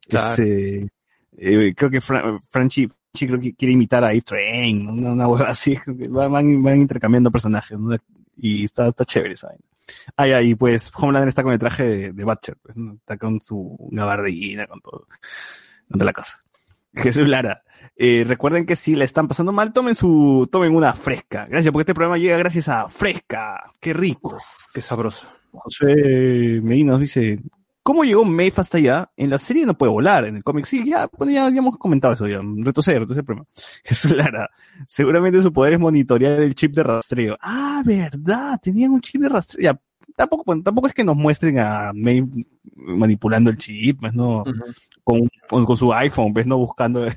Claro. 0.07 0.29
Este, 0.31 0.89
eh, 1.37 1.73
creo 1.75 1.89
que 1.89 2.01
Fra- 2.01 2.39
Franchi, 2.49 2.87
Franchi 2.87 3.27
creo 3.27 3.39
que 3.39 3.53
quiere 3.55 3.73
imitar 3.73 4.03
a 4.03 4.09
A-Train, 4.09 4.85
¿no? 4.85 5.11
una, 5.13 5.27
hueva 5.27 5.49
así, 5.49 5.77
van, 6.09 6.61
van, 6.63 6.79
intercambiando 6.81 7.31
personajes, 7.31 7.77
¿no? 7.79 7.95
Y 8.37 8.65
está, 8.65 8.87
está 8.87 9.05
chévere 9.05 9.33
esa. 9.33 9.49
Ah, 10.15 10.27
ya, 10.27 10.41
y 10.41 10.53
pues 10.55 10.91
Homelander 10.95 11.29
está 11.29 11.41
con 11.43 11.51
el 11.53 11.59
traje 11.59 11.83
de, 11.83 12.11
de 12.13 12.23
Butcher, 12.23 12.55
pues, 12.61 12.77
¿no? 12.77 12.93
está 12.93 13.17
con 13.17 13.41
su 13.41 13.75
gabardina, 13.91 14.67
con 14.67 14.79
todo, 14.81 15.07
con 15.89 15.93
toda 15.99 16.05
la 16.05 16.13
cosa. 16.13 16.39
Jesús 16.93 17.27
Lara, 17.27 17.63
eh, 17.95 18.23
recuerden 18.25 18.65
que 18.65 18.75
si 18.75 18.95
la 18.95 19.03
están 19.03 19.27
pasando 19.27 19.51
mal, 19.51 19.73
tomen 19.73 19.95
su, 19.95 20.47
tomen 20.51 20.75
una 20.75 20.93
fresca. 20.93 21.45
Gracias, 21.49 21.71
porque 21.71 21.83
este 21.83 21.93
programa 21.93 22.17
llega 22.17 22.37
gracias 22.37 22.69
a 22.69 22.89
Fresca. 22.89 23.73
Qué 23.79 23.93
rico. 23.93 24.37
Qué 24.73 24.81
sabroso. 24.81 25.27
José 25.51 26.61
Medina 26.63 26.91
nos 26.93 27.01
dice, 27.01 27.39
¿cómo 27.83 28.03
llegó 28.03 28.23
Maeve 28.23 28.53
hasta 28.57 28.77
allá? 28.77 29.11
En 29.17 29.29
la 29.29 29.37
serie 29.37 29.65
no 29.65 29.77
puede 29.77 29.91
volar, 29.91 30.25
en 30.25 30.37
el 30.37 30.43
cómic 30.43 30.65
sí, 30.65 30.83
ya, 30.85 31.09
bueno, 31.17 31.33
ya, 31.33 31.47
hemos 31.47 31.77
comentado 31.77 32.13
eso 32.13 32.27
ya, 32.27 32.39
retroceder, 32.57 33.01
retroceder 33.01 33.25
problema. 33.25 33.47
Jesús 33.83 34.11
Lara, 34.11 34.49
seguramente 34.87 35.41
su 35.41 35.51
poder 35.51 35.73
es 35.73 35.79
monitorear 35.79 36.39
el 36.41 36.55
chip 36.55 36.73
de 36.73 36.83
rastreo. 36.83 37.37
Ah, 37.41 37.81
verdad, 37.85 38.59
tenían 38.61 38.91
un 38.91 39.01
chip 39.01 39.21
de 39.21 39.29
rastreo. 39.29 39.73
Ya, 39.73 39.81
tampoco, 40.19 40.43
bueno, 40.45 40.61
tampoco 40.63 40.87
es 40.87 40.93
que 40.93 41.03
nos 41.03 41.15
muestren 41.15 41.57
a 41.59 41.91
Maeve 41.95 42.27
manipulando 42.75 43.49
el 43.49 43.57
chip, 43.57 43.99
pues, 44.01 44.13
¿no? 44.13 44.43
con, 45.03 45.27
con, 45.47 45.65
con 45.65 45.77
su 45.77 45.93
iPhone, 45.93 46.33
pues, 46.33 46.45
no 46.45 46.57
buscando. 46.57 47.07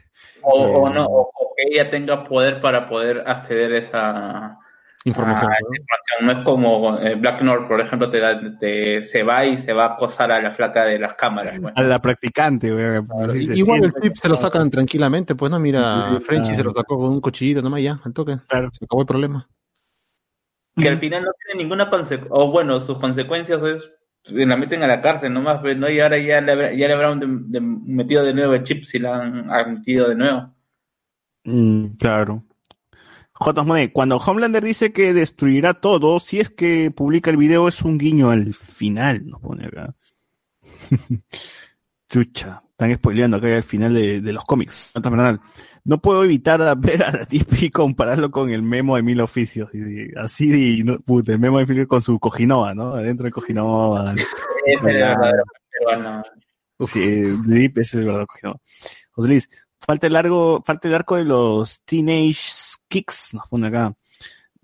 O, 0.40 0.60
o 0.62 0.89
no, 0.90 1.05
o, 1.05 1.20
o 1.34 1.55
que 1.56 1.64
ella 1.74 1.90
tenga 1.90 2.24
poder 2.24 2.60
para 2.60 2.89
poder 2.89 3.24
acceder 3.26 3.72
a 3.72 3.78
esa 3.78 4.58
Información. 5.05 5.50
a 5.50 5.55
¿no? 5.55 5.66
esa 5.66 5.82
información. 5.82 6.26
No 6.26 6.32
es 6.32 6.44
como 6.44 6.98
eh, 7.00 7.14
Black 7.16 7.42
North, 7.42 7.66
por 7.66 7.81
ejemplo, 7.81 8.08
te, 8.08 8.20
da, 8.20 8.40
te- 8.60 9.02
se 9.02 9.24
va 9.24 9.44
y 9.44 9.58
se 9.58 9.72
va 9.72 9.84
a 9.86 9.92
acosar 9.94 10.31
a 10.31 10.40
la 10.40 10.52
flaca 10.52 10.84
de 10.84 10.98
las 11.00 11.14
cámaras. 11.14 11.58
pues. 11.60 11.72
A 11.76 11.82
la 11.82 12.00
practicante, 12.00 12.70
güey. 12.72 13.02
Sí, 13.47 13.58
Igual 13.58 13.82
el 13.84 13.92
chip 14.00 14.14
se 14.14 14.28
lo 14.28 14.36
sacan 14.36 14.70
tranquilamente, 14.70 15.34
pues 15.34 15.50
no, 15.50 15.58
mira, 15.58 16.08
Sí, 16.18 16.24
Frenchy 16.24 16.55
se 16.55 16.62
lo 16.62 16.70
sacó 16.72 16.98
con 16.98 17.10
un 17.10 17.20
cuchillito 17.20 17.60
nomás 17.62 17.82
ya, 17.82 18.00
al 18.05 18.12
toque. 18.12 18.39
Claro. 18.47 18.70
Se 18.72 18.84
acabó 18.84 19.02
el 19.02 19.06
problema. 19.08 19.48
Que 20.76 20.89
al 20.89 20.99
final 20.99 21.23
no 21.25 21.31
tiene 21.44 21.62
ninguna 21.62 21.91
consecuencia, 21.91 22.34
o 22.34 22.51
bueno, 22.51 22.81
sus 22.81 22.99
consecuencias 22.99 23.62
es 23.62 23.91
la 24.31 24.57
meten 24.57 24.83
a 24.83 24.86
la 24.86 25.01
cárcel 25.02 25.33
nomás, 25.33 25.60
pues, 25.60 25.76
¿no? 25.76 25.91
Y 25.91 26.01
ahora 26.01 26.17
ya 26.18 26.41
le, 26.41 26.76
ya 26.78 26.86
le 26.86 26.92
habrán 26.94 27.18
de- 27.18 27.26
de- 27.28 27.60
metido 27.60 28.23
de 28.25 28.33
nuevo 28.33 28.55
el 28.55 28.62
chip 28.62 28.84
si 28.84 28.99
la 29.01 29.20
han 29.20 29.51
admitido 29.51 30.09
de 30.09 30.15
nuevo. 30.15 30.55
Mm, 31.44 31.86
claro. 31.99 32.44
J. 33.33 33.62
Monet, 33.65 33.92
cuando 33.92 34.18
Homelander 34.18 34.62
dice 34.62 34.92
que 34.92 35.12
destruirá 35.12 35.75
todo, 35.75 36.20
si 36.20 36.39
es 36.39 36.51
que 36.51 36.92
publica 36.92 37.31
el 37.31 37.36
video, 37.36 37.67
es 37.67 37.83
un 37.83 37.99
guiño 37.99 38.31
al 38.31 38.55
final, 38.55 39.26
nos 39.26 39.41
pone 39.41 39.67
acá. 39.67 39.94
Chucha, 42.09 42.62
están 42.70 42.94
spoileando 42.94 43.39
acá 43.39 43.57
al 43.57 43.62
final 43.62 43.94
de, 43.94 44.20
de 44.20 44.33
los 44.33 44.44
cómics. 44.44 44.91
No 45.85 46.01
puedo 46.01 46.25
evitar 46.25 46.62
a 46.62 46.75
ver 46.77 47.02
a 47.02 47.11
la 47.12 47.25
tipa 47.25 47.57
y 47.61 47.70
compararlo 47.70 48.31
con 48.31 48.51
el 48.51 48.62
memo 48.62 48.97
de 48.97 49.02
mil 49.02 49.20
oficios. 49.20 49.75
Y- 49.75 49.78
y- 49.78 50.09
así, 50.17 50.49
de, 50.49 50.85
no, 50.85 50.99
puta, 51.01 51.33
el 51.33 51.39
memo 51.39 51.59
de 51.59 51.67
mil 51.67 51.86
con 51.86 52.02
su 52.02 52.19
Cojinova, 52.19 52.75
¿no? 52.75 52.94
Adentro 52.94 53.25
de 53.27 53.33
Cojinova. 53.33 54.15
Ese 54.15 54.25
es 54.67 54.85
el 54.85 54.94
verdadero 54.94 55.43
peruano. 55.70 56.23
Sí, 56.86 57.01
Deep 57.47 57.78
es 57.78 57.94
el 57.94 58.05
verdadero 58.05 58.27
Cojinova. 58.27 58.59
José 59.12 59.28
Luis, 59.28 59.51
falta 59.81 60.07
el 60.07 60.12
largo, 60.12 60.62
falta 60.65 60.89
el 60.89 60.94
arco 60.94 61.17
de 61.17 61.25
los 61.25 61.83
Teenage 61.85 62.77
Kicks, 62.89 63.35
nos 63.35 63.47
pone 63.49 63.67
acá. 63.69 63.93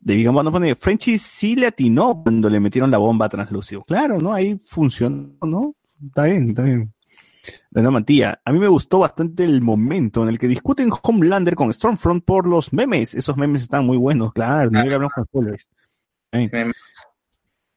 De 0.01 0.15
digamos, 0.15 0.45
nos 0.45 0.53
pone, 0.53 0.75
Frenchy 0.77 1.19
sí 1.19 1.57
le 1.57 1.67
atinó 1.67 2.23
cuando 2.23 2.49
le 2.49 2.61
metieron 2.61 2.91
la 2.91 2.99
bomba 2.99 3.27
a 3.27 3.29
Translúcido. 3.29 3.83
Claro, 3.85 4.19
¿no? 4.19 4.33
Ahí 4.33 4.57
funcionó, 4.65 5.35
¿no? 5.43 5.75
Está 6.07 6.25
bien, 6.25 6.51
está 6.51 6.63
bien. 6.63 6.95
Renan 7.70 7.92
Mantilla, 7.92 8.41
a 8.44 8.52
mí 8.52 8.58
me 8.58 8.68
gustó 8.68 9.00
bastante 9.00 9.44
el 9.44 9.60
momento 9.60 10.23
en 10.23 10.28
el 10.31 10.39
que 10.39 10.49
discuten 10.49 10.91
Homelander 11.02 11.55
con 11.55 11.73
Stormfront 11.73 12.25
por 12.25 12.47
los 12.47 12.73
memes. 12.73 13.15
Esos 13.15 13.36
memes 13.36 13.62
están 13.62 13.86
muy 13.86 13.97
buenos, 13.97 14.33
claro, 14.33 14.70
no 14.70 14.81
hablamos 14.81 15.12
con 15.12 15.25
spoilers. 15.25 15.68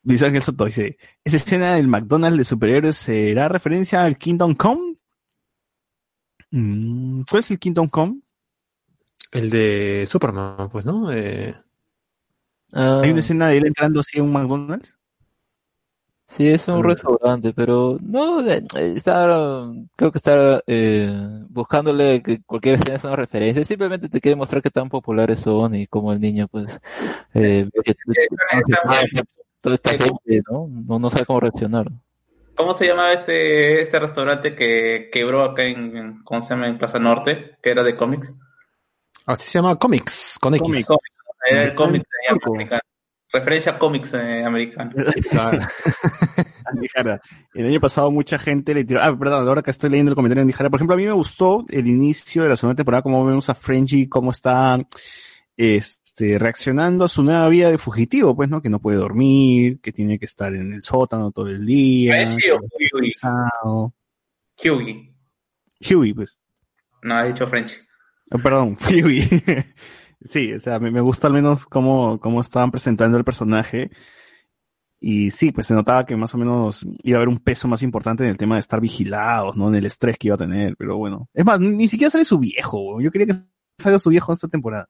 Dice 0.03 0.25
Ángel 0.25 0.41
Soto, 0.41 0.65
dice, 0.65 0.97
¿esa 1.23 1.37
escena 1.37 1.75
del 1.75 1.87
McDonald's 1.87 2.39
de 2.39 2.43
superhéroes 2.43 2.95
será 2.95 3.47
referencia 3.47 4.03
al 4.03 4.17
Kingdom 4.17 4.55
Come? 4.55 4.95
Mm, 6.49 7.21
¿Cuál 7.29 7.39
es 7.39 7.51
el 7.51 7.59
Kingdom 7.59 7.87
Come? 7.87 8.21
El 9.31 9.49
de 9.49 10.05
Superman, 10.07 10.69
pues, 10.71 10.85
¿no? 10.85 11.11
Eh, 11.11 11.55
ah, 12.73 13.01
Hay 13.03 13.11
una 13.11 13.19
escena 13.19 13.47
de 13.47 13.57
él 13.57 13.67
entrando 13.67 13.99
así 13.99 14.19
a 14.19 14.23
un 14.23 14.33
McDonald's. 14.33 14.95
Sí, 16.37 16.47
es 16.47 16.65
un 16.69 16.81
restaurante, 16.81 17.51
pero 17.53 17.97
no, 18.01 18.39
eh, 18.49 18.63
está, 18.95 19.27
creo 19.97 20.11
que 20.13 20.17
está 20.17 20.63
eh, 20.65 21.11
buscándole 21.49 22.23
que 22.23 22.41
cualquier 22.43 22.75
escena 22.75 22.95
es 22.95 23.03
una 23.03 23.17
referencia, 23.17 23.65
simplemente 23.65 24.07
te 24.07 24.21
quiere 24.21 24.37
mostrar 24.37 24.61
qué 24.61 24.69
tan 24.69 24.87
populares 24.87 25.39
son 25.39 25.75
y 25.75 25.87
cómo 25.87 26.13
el 26.13 26.21
niño, 26.21 26.47
pues, 26.47 26.79
eh, 27.33 27.67
ve 27.73 27.81
que- 27.83 27.95
toda 29.59 29.75
esta 29.75 29.91
gente, 29.91 30.41
¿no? 30.49 30.67
No, 30.69 30.99
no 30.99 31.09
sabe 31.09 31.25
cómo 31.25 31.41
reaccionar. 31.41 31.87
¿Cómo 32.55 32.73
se 32.73 32.87
llamaba 32.87 33.11
este, 33.11 33.81
este 33.81 33.99
restaurante 33.99 34.55
que 34.55 35.09
quebró 35.11 35.43
acá 35.43 35.63
en, 35.63 35.97
en- 35.97 36.23
¿cómo 36.23 36.41
se 36.41 36.53
llama? 36.53 36.67
en 36.69 36.77
Plaza 36.77 36.97
Norte, 36.97 37.55
que 37.61 37.71
era 37.71 37.83
de 37.83 37.95
cómics? 37.97 38.31
así 39.25 39.49
se 39.49 39.59
llama 39.59 39.75
Comics, 39.75 40.37
con 40.39 40.55
X. 40.55 40.85
Comics. 40.85 40.87
Era 41.49 41.63
el 41.63 41.75
cómic 41.75 42.03
eh, 42.03 42.33
turco. 42.33 42.55
Referencia 43.33 43.73
a 43.73 43.79
cómics 43.79 44.13
eh, 44.13 44.43
americanos. 44.43 44.95
El 47.53 47.65
año 47.65 47.79
pasado 47.79 48.11
mucha 48.11 48.37
gente 48.37 48.73
le 48.73 48.83
tiró. 48.83 49.01
Ah, 49.01 49.17
perdón, 49.17 49.47
ahora 49.47 49.61
que 49.61 49.71
estoy 49.71 49.89
leyendo 49.89 50.11
el 50.11 50.15
comentario 50.15 50.41
de 50.41 50.43
Andy 50.43 50.53
Jara. 50.53 50.69
Por 50.69 50.79
ejemplo, 50.79 50.95
a 50.95 50.97
mí 50.97 51.05
me 51.05 51.11
gustó 51.11 51.65
el 51.69 51.87
inicio 51.87 52.43
de 52.43 52.49
la 52.49 52.55
segunda 52.55 52.75
temporada, 52.75 53.03
cómo 53.03 53.25
vemos 53.25 53.49
a 53.49 53.55
Frenchie, 53.55 54.09
cómo 54.09 54.31
está 54.31 54.79
este, 55.55 56.39
reaccionando 56.39 57.05
a 57.05 57.07
su 57.07 57.23
nueva 57.23 57.47
vida 57.49 57.69
de 57.69 57.77
fugitivo, 57.77 58.35
pues, 58.35 58.49
¿no? 58.49 58.61
Que 58.61 58.69
no 58.69 58.79
puede 58.79 58.97
dormir, 58.97 59.79
que 59.79 59.91
tiene 59.91 60.19
que 60.19 60.25
estar 60.25 60.53
en 60.53 60.73
el 60.73 60.83
sótano 60.83 61.31
todo 61.31 61.47
el 61.47 61.65
día. 61.65 62.13
¿Frenchie 62.13 62.51
o 62.51 62.59
que 62.59 63.09
está 63.09 63.49
Hughie? 63.63 63.91
Hughie. 64.63 65.11
Huey, 65.89 66.13
pues. 66.13 66.37
No, 67.01 67.15
ha 67.15 67.23
dicho 67.23 67.47
French. 67.47 67.73
Ah, 68.29 68.37
Perdón, 68.37 68.77
Huey. 68.89 69.23
Sí, 70.23 70.53
o 70.53 70.59
sea, 70.59 70.79
me, 70.79 71.01
gusta 71.01 71.27
al 71.27 71.33
menos 71.33 71.65
cómo, 71.65 72.19
cómo 72.19 72.41
estaban 72.41 72.71
presentando 72.71 73.17
el 73.17 73.23
personaje. 73.23 73.91
Y 74.99 75.31
sí, 75.31 75.51
pues 75.51 75.65
se 75.65 75.73
notaba 75.73 76.05
que 76.05 76.15
más 76.15 76.33
o 76.35 76.37
menos 76.37 76.85
iba 77.01 77.17
a 77.17 77.19
haber 77.19 77.29
un 77.29 77.39
peso 77.39 77.67
más 77.67 77.81
importante 77.81 78.23
en 78.23 78.29
el 78.29 78.37
tema 78.37 78.55
de 78.55 78.59
estar 78.59 78.79
vigilados, 78.79 79.57
¿no? 79.57 79.69
En 79.69 79.75
el 79.75 79.85
estrés 79.87 80.17
que 80.17 80.27
iba 80.27 80.35
a 80.35 80.37
tener, 80.37 80.75
pero 80.77 80.95
bueno. 80.97 81.27
Es 81.33 81.43
más, 81.43 81.59
ni 81.59 81.87
siquiera 81.87 82.11
sale 82.11 82.23
su 82.23 82.37
viejo, 82.37 83.01
yo 83.01 83.09
quería 83.11 83.27
que 83.27 83.41
salga 83.79 83.97
su 83.97 84.11
viejo 84.11 84.31
esta 84.31 84.47
temporada. 84.47 84.87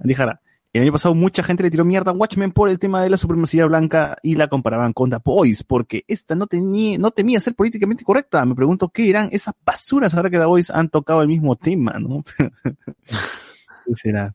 Andy 0.00 0.14
Jara, 0.14 0.40
el 0.72 0.82
año 0.82 0.92
pasado 0.92 1.14
mucha 1.14 1.42
gente 1.42 1.62
le 1.62 1.70
tiró 1.70 1.84
mierda 1.84 2.10
a 2.10 2.14
Watchmen 2.14 2.52
por 2.52 2.68
el 2.68 2.78
tema 2.78 3.02
de 3.02 3.10
la 3.10 3.16
supremacía 3.16 3.64
blanca 3.66 4.18
y 4.22 4.34
la 4.34 4.48
comparaban 4.48 4.92
con 4.92 5.08
The 5.08 5.16
Boys, 5.24 5.62
porque 5.62 6.04
esta 6.08 6.34
no 6.34 6.46
tenía, 6.46 6.98
no 6.98 7.10
temía 7.10 7.40
ser 7.40 7.54
políticamente 7.54 8.04
correcta. 8.04 8.44
Me 8.44 8.54
pregunto 8.54 8.90
qué 8.90 9.08
eran 9.08 9.28
esas 9.32 9.54
basuras 9.64 10.14
ahora 10.14 10.30
que 10.30 10.38
The 10.38 10.44
Boys 10.44 10.70
han 10.70 10.88
tocado 10.88 11.22
el 11.22 11.28
mismo 11.28 11.56
tema, 11.56 11.98
¿no? 11.98 12.22
¿Qué 13.86 13.94
será? 13.94 14.34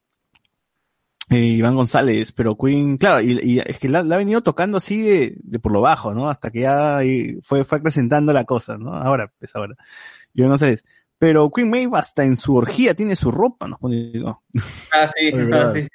Eh, 1.34 1.40
Iván 1.40 1.76
González, 1.76 2.32
pero 2.32 2.58
Queen, 2.58 2.98
claro, 2.98 3.22
y, 3.22 3.40
y 3.42 3.60
es 3.60 3.80
que 3.80 3.90
la, 3.90 4.04
la 4.04 4.16
ha 4.16 4.18
venido 4.18 4.42
tocando 4.42 4.78
así 4.78 5.02
de, 5.02 5.36
de 5.42 5.60
por 5.60 5.72
lo 5.72 5.82
bajo, 5.82 6.14
¿no? 6.14 6.30
Hasta 6.30 6.50
que 6.50 6.62
ya 6.62 6.98
ahí 6.98 7.38
fue, 7.42 7.64
fue 7.64 7.80
acrecentando 7.80 8.34
la 8.34 8.46
cosa, 8.46 8.78
¿no? 8.78 8.94
Ahora, 8.94 9.32
pues 9.40 9.56
ahora. 9.56 9.76
Iván 10.34 10.50
González. 10.50 10.86
Pero 11.18 11.50
Queen 11.52 11.70
Maeve 11.70 11.98
hasta 11.98 12.24
en 12.26 12.36
su 12.36 12.56
orgía 12.56 12.94
tiene 12.96 13.16
su 13.16 13.32
ropa, 13.32 13.68
nos 13.68 13.80
pone, 13.80 14.12
¿no? 14.16 14.44
Ah, 14.92 15.08
sí, 15.08 15.32
ah, 15.54 15.72
sí. 15.74 15.88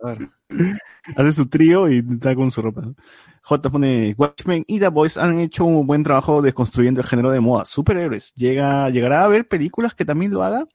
Hace 1.16 1.32
su 1.32 1.48
trío 1.48 1.90
y 1.90 1.98
está 1.98 2.34
con 2.34 2.50
su 2.50 2.62
ropa. 2.62 2.82
¿no? 2.82 2.94
J 3.42 3.70
pone 3.70 4.14
Watchmen 4.16 4.64
y 4.66 4.78
The 4.78 4.88
Boys 4.88 5.16
han 5.16 5.38
hecho 5.38 5.64
un 5.64 5.86
buen 5.86 6.02
trabajo 6.02 6.42
desconstruyendo 6.42 7.00
el 7.00 7.06
género 7.06 7.30
de 7.30 7.40
moda. 7.40 7.64
Superhéroes. 7.64 8.34
Llega, 8.34 8.90
llegará 8.90 9.22
a 9.22 9.24
haber 9.24 9.48
películas 9.48 9.94
que 9.94 10.04
también 10.04 10.32
lo 10.32 10.42
haga. 10.42 10.66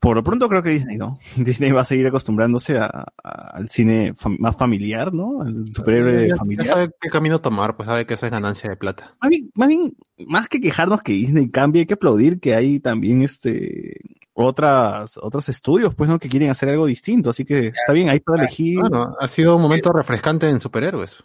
Por 0.00 0.16
lo 0.16 0.24
pronto 0.24 0.48
creo 0.48 0.62
que 0.62 0.70
Disney, 0.70 0.96
¿no? 0.96 1.18
Disney 1.36 1.70
va 1.72 1.82
a 1.82 1.84
seguir 1.84 2.06
acostumbrándose 2.06 2.78
a- 2.78 2.86
a- 3.22 3.50
al 3.52 3.68
cine 3.68 4.14
fam- 4.14 4.38
más 4.38 4.56
familiar, 4.56 5.12
¿no? 5.12 5.42
Al 5.42 5.66
superhéroe 5.70 6.22
Ya- 6.22 6.28
ya 6.28 6.36
familiar. 6.36 6.66
sabe 6.66 6.90
qué 7.00 7.10
camino 7.10 7.40
tomar, 7.40 7.76
pues 7.76 7.86
sabe 7.86 8.06
que 8.06 8.14
eso 8.14 8.24
es 8.26 8.32
ganancia 8.32 8.70
de 8.70 8.76
plata. 8.76 9.14
Más 9.20 9.28
bien, 9.30 9.50
más 9.54 9.68
bien, 9.68 9.92
más 10.26 10.48
que 10.48 10.60
quejarnos 10.60 11.02
que 11.02 11.12
Disney 11.12 11.50
cambie, 11.50 11.80
hay 11.82 11.86
que 11.86 11.94
aplaudir 11.94 12.40
que 12.40 12.54
hay 12.54 12.80
también 12.80 13.22
este 13.22 14.00
otras 14.32 15.18
otros 15.18 15.48
estudios, 15.50 15.94
pues, 15.94 16.08
¿no? 16.08 16.18
Que 16.18 16.30
quieren 16.30 16.48
hacer 16.48 16.70
algo 16.70 16.86
distinto. 16.86 17.28
Así 17.28 17.44
que 17.44 17.66
está 17.68 17.92
bien, 17.92 18.08
hay 18.08 18.20
para 18.20 18.42
elegir. 18.44 18.80
Bueno, 18.80 19.14
ha 19.20 19.28
sido 19.28 19.56
un 19.56 19.60
momento 19.62 19.92
refrescante 19.92 20.48
en 20.48 20.60
superhéroes. 20.60 21.18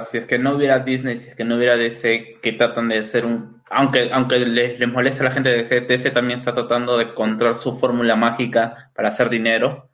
Si 0.00 0.18
es 0.18 0.26
que 0.26 0.38
no 0.38 0.56
hubiera 0.56 0.78
Disney, 0.80 1.16
si 1.16 1.30
es 1.30 1.36
que 1.36 1.44
no 1.44 1.56
hubiera 1.56 1.76
DC, 1.76 2.38
que 2.42 2.52
tratan 2.52 2.88
de 2.88 2.98
hacer 2.98 3.24
un... 3.24 3.62
Aunque, 3.70 4.10
aunque 4.12 4.38
les, 4.38 4.78
les 4.78 4.88
moleste 4.92 5.20
a 5.22 5.24
la 5.24 5.30
gente 5.32 5.50
de 5.50 5.56
DC, 5.58 5.80
DC 5.82 6.10
también 6.10 6.38
está 6.38 6.52
tratando 6.54 6.96
de 6.98 7.04
encontrar 7.04 7.56
su 7.56 7.76
fórmula 7.78 8.14
mágica 8.16 8.90
para 8.94 9.08
hacer 9.08 9.28
dinero. 9.28 9.90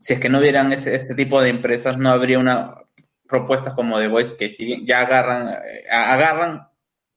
Si 0.00 0.14
es 0.14 0.20
que 0.20 0.28
no 0.28 0.38
hubieran 0.38 0.72
ese, 0.72 0.94
este 0.94 1.14
tipo 1.14 1.42
de 1.42 1.50
empresas, 1.50 1.98
no 1.98 2.10
habría 2.10 2.38
una 2.38 2.74
propuestas 3.28 3.74
como 3.74 3.98
The 3.98 4.08
Voice 4.08 4.36
que 4.36 4.50
si 4.50 4.64
bien 4.64 4.86
ya 4.86 5.00
agarran, 5.00 5.48
eh, 5.48 5.84
agarran 5.90 6.68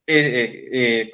eh, 0.07 0.69
eh, 0.73 1.09
eh, 1.09 1.11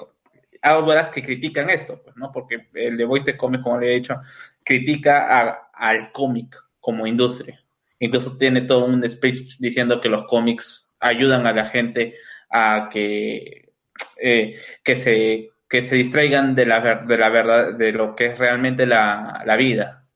que 1.14 1.24
critican 1.24 1.70
esto, 1.70 2.02
pues, 2.04 2.16
¿no? 2.16 2.32
Porque 2.32 2.68
el 2.74 2.98
The 2.98 3.06
Voice 3.06 3.26
de 3.32 3.38
cómic, 3.38 3.62
como 3.62 3.80
le 3.80 3.92
he 3.92 3.96
dicho, 3.96 4.16
critica 4.64 5.40
a- 5.40 5.70
al 5.74 6.12
cómic 6.12 6.56
como 6.80 7.08
industria. 7.08 7.60
Incluso 8.00 8.38
tiene 8.38 8.62
todo 8.62 8.86
un 8.86 9.08
speech 9.08 9.58
diciendo 9.60 10.00
que 10.02 10.10
los 10.10 10.24
cómics 10.26 10.87
ayudan 11.00 11.46
a 11.48 11.54
la 11.54 11.66
gente 11.66 12.16
a 12.50 12.90
que, 12.92 13.74
eh, 14.22 14.60
que 14.84 14.96
se 14.96 15.50
que 15.70 15.82
se 15.82 15.96
distraigan 15.96 16.56
de 16.56 16.66
la, 16.66 16.80
ver- 16.80 17.06
de 17.08 17.18
la 17.18 17.30
verdad, 17.30 17.74
de 17.74 17.92
lo 17.92 18.16
que 18.16 18.28
es 18.28 18.40
realmente 18.40 18.86
la, 18.86 19.44
la 19.46 19.56
vida. 19.58 20.08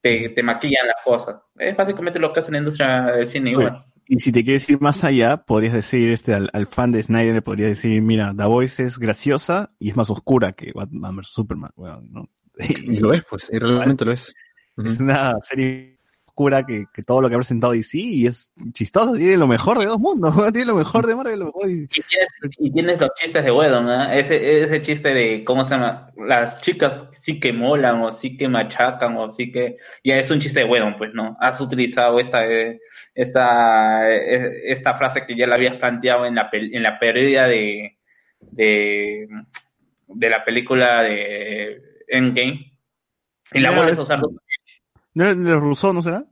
Te, 0.00 0.28
te 0.28 0.42
maquillan 0.42 0.86
las 0.86 1.02
cosas. 1.04 1.36
Es 1.58 1.76
básicamente 1.76 2.18
lo 2.20 2.32
que 2.32 2.40
hace 2.40 2.52
la 2.52 2.58
industria 2.58 3.02
del 3.06 3.26
cine 3.26 3.50
igual. 3.50 3.84
Y 4.06 4.18
si 4.20 4.30
te 4.32 4.44
quieres 4.44 4.68
ir 4.68 4.80
más 4.80 5.02
allá, 5.02 5.38
podrías 5.38 5.72
decir 5.72 6.10
este 6.10 6.34
al, 6.34 6.50
al 6.52 6.66
fan 6.66 6.92
de 6.92 7.02
Snyder, 7.02 7.34
le 7.34 7.42
podrías 7.42 7.70
decir, 7.70 8.02
mira, 8.02 8.34
The 8.36 8.44
Voice 8.44 8.82
es 8.82 8.98
graciosa 8.98 9.72
y 9.78 9.88
es 9.90 9.96
más 9.96 10.10
oscura 10.10 10.52
que 10.52 10.72
Batman 10.74 11.16
vs 11.16 11.28
Superman, 11.28 11.72
¿no? 12.10 12.28
Y 12.84 13.00
lo 13.00 13.14
es, 13.14 13.24
pues, 13.28 13.50
y 13.50 13.58
realmente 13.58 14.04
lo 14.04 14.12
es. 14.12 14.32
Es 14.76 15.00
una 15.00 15.34
serie 15.42 15.93
oscura 16.34 16.66
que, 16.66 16.86
que 16.92 17.04
todo 17.04 17.22
lo 17.22 17.28
que 17.28 17.36
ha 17.36 17.38
presentado 17.38 17.72
DC 17.74 17.96
y 17.96 18.26
es 18.26 18.52
chistosa, 18.72 19.16
tiene 19.16 19.36
lo 19.36 19.46
mejor 19.46 19.78
de 19.78 19.86
dos 19.86 20.00
mundos, 20.00 20.34
tiene 20.52 20.66
lo 20.66 20.74
mejor 20.74 21.06
de 21.06 21.14
Marvel, 21.14 21.38
lo 21.38 21.46
mejor 21.46 21.66
de... 21.68 21.72
Y 21.74 21.86
tienes, 21.86 22.28
y 22.58 22.72
tienes 22.72 23.00
los 23.00 23.10
chistes 23.14 23.44
de 23.44 23.50
Wedon, 23.52 23.88
ese, 24.10 24.64
ese 24.64 24.82
chiste 24.82 25.14
de, 25.14 25.44
¿cómo 25.44 25.62
se 25.64 25.70
llama? 25.70 26.10
Las 26.16 26.60
chicas 26.60 27.06
sí 27.12 27.38
que 27.38 27.52
molan, 27.52 28.02
o 28.02 28.10
sí 28.10 28.36
que 28.36 28.48
machacan, 28.48 29.16
o 29.16 29.30
sí 29.30 29.52
que... 29.52 29.76
Ya 30.02 30.18
es 30.18 30.28
un 30.32 30.40
chiste 30.40 30.58
de 30.60 30.66
Wedon, 30.66 30.96
pues, 30.98 31.14
¿no? 31.14 31.36
Has 31.40 31.60
utilizado 31.60 32.18
esta, 32.18 32.44
eh, 32.50 32.80
esta, 33.14 34.10
eh, 34.10 34.72
esta 34.72 34.94
frase 34.94 35.24
que 35.26 35.36
ya 35.36 35.46
la 35.46 35.54
habías 35.54 35.76
planteado 35.76 36.26
en 36.26 36.34
la, 36.34 36.50
pel- 36.50 36.74
en 36.74 36.82
la 36.82 36.98
pérdida 36.98 37.46
de, 37.46 37.96
de, 38.40 39.28
de 40.08 40.30
la 40.30 40.44
película 40.44 41.02
de 41.04 41.80
Endgame. 42.08 42.72
Y 43.52 43.60
la 43.60 43.70
vuelves 43.70 43.98
a 43.98 44.02
usar. 44.02 44.20
¿No 45.14 45.24
era 45.24 45.34
de 45.34 45.54
Rousseau, 45.56 45.92
no 45.92 46.02
será? 46.02 46.24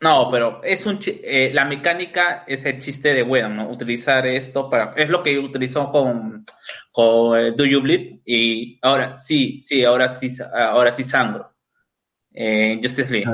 No, 0.00 0.30
pero 0.30 0.62
es 0.62 0.84
un 0.84 0.98
eh, 1.06 1.50
la 1.54 1.64
mecánica 1.64 2.44
es 2.46 2.64
el 2.64 2.80
chiste 2.80 3.14
de 3.14 3.22
Wedon, 3.22 3.56
¿no? 3.56 3.70
Utilizar 3.70 4.26
esto 4.26 4.68
para 4.68 4.92
es 4.94 5.08
lo 5.08 5.22
que 5.22 5.38
utilizó 5.38 5.90
con 5.90 6.44
con 6.92 7.38
eh, 7.38 7.52
Do 7.56 7.64
You 7.64 7.80
Bleed 7.80 8.20
y 8.26 8.78
ahora 8.82 9.18
sí, 9.18 9.60
sí, 9.62 9.84
ahora 9.84 10.10
sí 10.10 10.30
ahora 10.54 10.92
sí 10.92 11.02
sangro. 11.04 11.50
Eh, 12.32 12.78
Justice 12.82 13.10
League. 13.10 13.32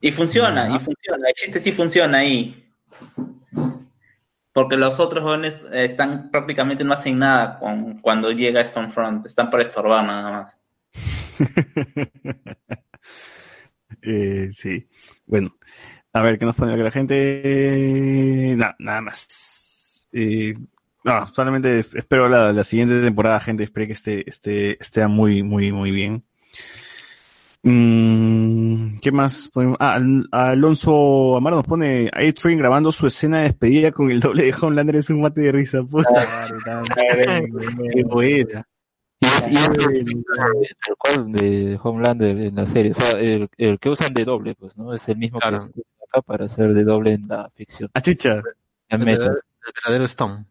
Y 0.00 0.12
funciona, 0.12 0.74
y 0.74 0.78
funciona, 0.78 1.28
el 1.28 1.34
chiste 1.34 1.60
sí 1.60 1.72
funciona 1.72 2.18
ahí. 2.18 2.72
Porque 4.52 4.76
los 4.76 5.00
otros 5.00 5.24
jóvenes 5.24 5.66
eh, 5.72 5.86
están 5.86 6.30
prácticamente 6.30 6.84
no 6.84 6.92
hacen 6.92 7.18
nada 7.18 7.58
con, 7.58 8.00
cuando 8.00 8.30
llega 8.30 8.64
Stormfront, 8.64 9.26
están 9.26 9.50
para 9.50 9.62
estorbar 9.62 10.04
nada 10.04 10.30
más. 10.30 10.61
Eh, 14.00 14.48
sí. 14.52 14.88
Bueno, 15.26 15.54
a 16.12 16.22
ver, 16.22 16.38
¿qué 16.38 16.44
nos 16.44 16.56
pone 16.56 16.72
acá 16.72 16.82
la 16.82 16.90
gente? 16.90 18.54
Na- 18.56 18.74
nada 18.78 19.00
más. 19.00 20.08
Eh, 20.12 20.54
no, 21.04 21.26
solamente 21.28 21.80
espero 21.80 22.28
la, 22.28 22.52
la 22.52 22.64
siguiente 22.64 23.00
temporada, 23.00 23.38
gente. 23.40 23.64
Espero 23.64 23.86
que 23.86 23.92
esté, 23.92 24.28
esté, 24.28 24.76
esté 24.82 25.06
muy, 25.06 25.42
muy, 25.42 25.72
muy 25.72 25.90
bien. 25.90 26.24
Mm, 27.64 28.96
¿Qué 29.00 29.12
más? 29.12 29.48
Ah, 29.78 29.94
Al- 29.94 30.26
Alonso 30.32 31.36
Amaro 31.36 31.56
nos 31.56 31.66
pone 31.66 32.10
A-Train 32.12 32.58
grabando 32.58 32.90
su 32.90 33.06
escena 33.06 33.38
de 33.38 33.44
despedida 33.44 33.92
con 33.92 34.10
el 34.10 34.18
doble 34.20 34.44
de 34.44 34.54
Homelander 34.60 34.96
es 34.96 35.10
un 35.10 35.20
mate 35.20 35.42
de 35.42 35.52
risa. 35.52 35.82
Puta 35.84 36.10
madre, 36.12 36.58
tan- 37.24 37.46
Y 39.22 39.26
es 39.26 39.46
el, 39.46 40.24
tal 40.84 40.96
cual 40.98 41.32
de 41.32 41.78
Homelander 41.82 42.36
en 42.38 42.56
la 42.56 42.66
serie. 42.66 42.92
O 42.92 42.94
sea, 42.94 43.10
el, 43.20 43.48
el 43.56 43.78
que 43.78 43.88
usan 43.90 44.12
de 44.14 44.24
doble, 44.24 44.54
pues, 44.54 44.76
¿no? 44.76 44.92
Es 44.94 45.08
el 45.08 45.16
mismo 45.18 45.38
que 45.38 45.48
usan 45.48 45.70
acá 46.08 46.22
para 46.22 46.46
hacer 46.46 46.74
de 46.74 46.82
doble 46.84 47.12
en 47.12 47.28
la 47.28 47.48
ficción. 47.54 47.88
Ah, 47.94 48.00
chucha. 48.00 48.42
En 48.88 49.00
El 49.00 49.06
meta. 49.06 49.18
verdadero- 49.24 49.40
el 49.66 49.72
verdadero 49.74 50.04
Stone. 50.06 50.44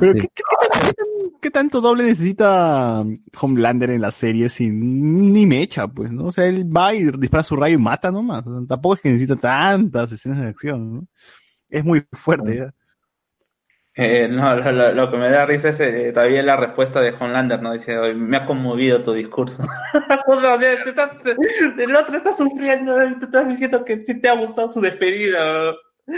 Pero 0.00 0.12
Sí. 0.12 0.18
¿qué, 0.20 0.28
qué, 0.34 0.42
qué 0.42 0.68
tan- 0.68 0.80
qué 0.88 0.92
tan- 0.94 1.06
qué 1.40 1.50
tanto 1.50 1.80
doble 1.80 2.04
necesita 2.04 3.04
Homelander 3.40 3.90
en 3.90 4.00
la 4.02 4.10
serie 4.10 4.48
sin 4.48 5.32
ni 5.32 5.46
mecha, 5.46 5.86
pues, 5.88 6.10
¿no? 6.10 6.26
O 6.26 6.32
sea, 6.32 6.46
él 6.46 6.64
va 6.76 6.92
y 6.94 7.04
dispara 7.18 7.42
su 7.44 7.56
rayo 7.56 7.76
y 7.76 7.80
mata 7.80 8.10
nomás. 8.10 8.46
O 8.46 8.52
sea, 8.58 8.66
tampoco 8.68 8.96
es 8.96 9.00
que 9.00 9.08
necesita 9.10 9.36
tantas 9.36 10.10
escenas 10.12 10.40
de 10.40 10.48
acción, 10.48 10.92
¿no? 10.94 11.06
Es 11.70 11.84
muy 11.84 12.04
fuerte, 12.12 12.56
¿ya? 12.56 12.64
Eh, 12.64 12.70
no, 13.96 14.56
lo, 14.56 14.72
lo- 14.72 14.92
lo 14.92 15.10
que 15.10 15.16
me 15.16 15.28
da 15.30 15.46
risa 15.46 15.70
es 15.70 15.80
eh, 15.80 16.12
todavía 16.12 16.42
la 16.42 16.56
respuesta 16.56 17.00
de 17.00 17.14
Homelander, 17.18 17.62
¿no? 17.62 17.72
Dice, 17.72 17.96
"Oye, 17.98 18.12
me 18.14 18.36
ha 18.36 18.44
conmovido 18.44 19.02
tu 19.02 19.12
discurso. 19.14 19.62
o 20.26 20.40
sea, 20.40 20.58
te 20.58 20.74
estás- 20.84 21.18
te- 21.22 21.82
el 21.84 21.96
otro 21.96 22.16
está 22.16 22.36
sufriendo, 22.36 23.02
y 23.06 23.18
tú 23.18 23.24
estás 23.26 23.48
diciendo 23.48 23.84
que 23.84 24.04
sí 24.04 24.20
te 24.20 24.28
ha 24.28 24.34
gustado 24.36 24.72
su 24.72 24.80
despedida. 24.80 25.70
Eh, 26.08 26.14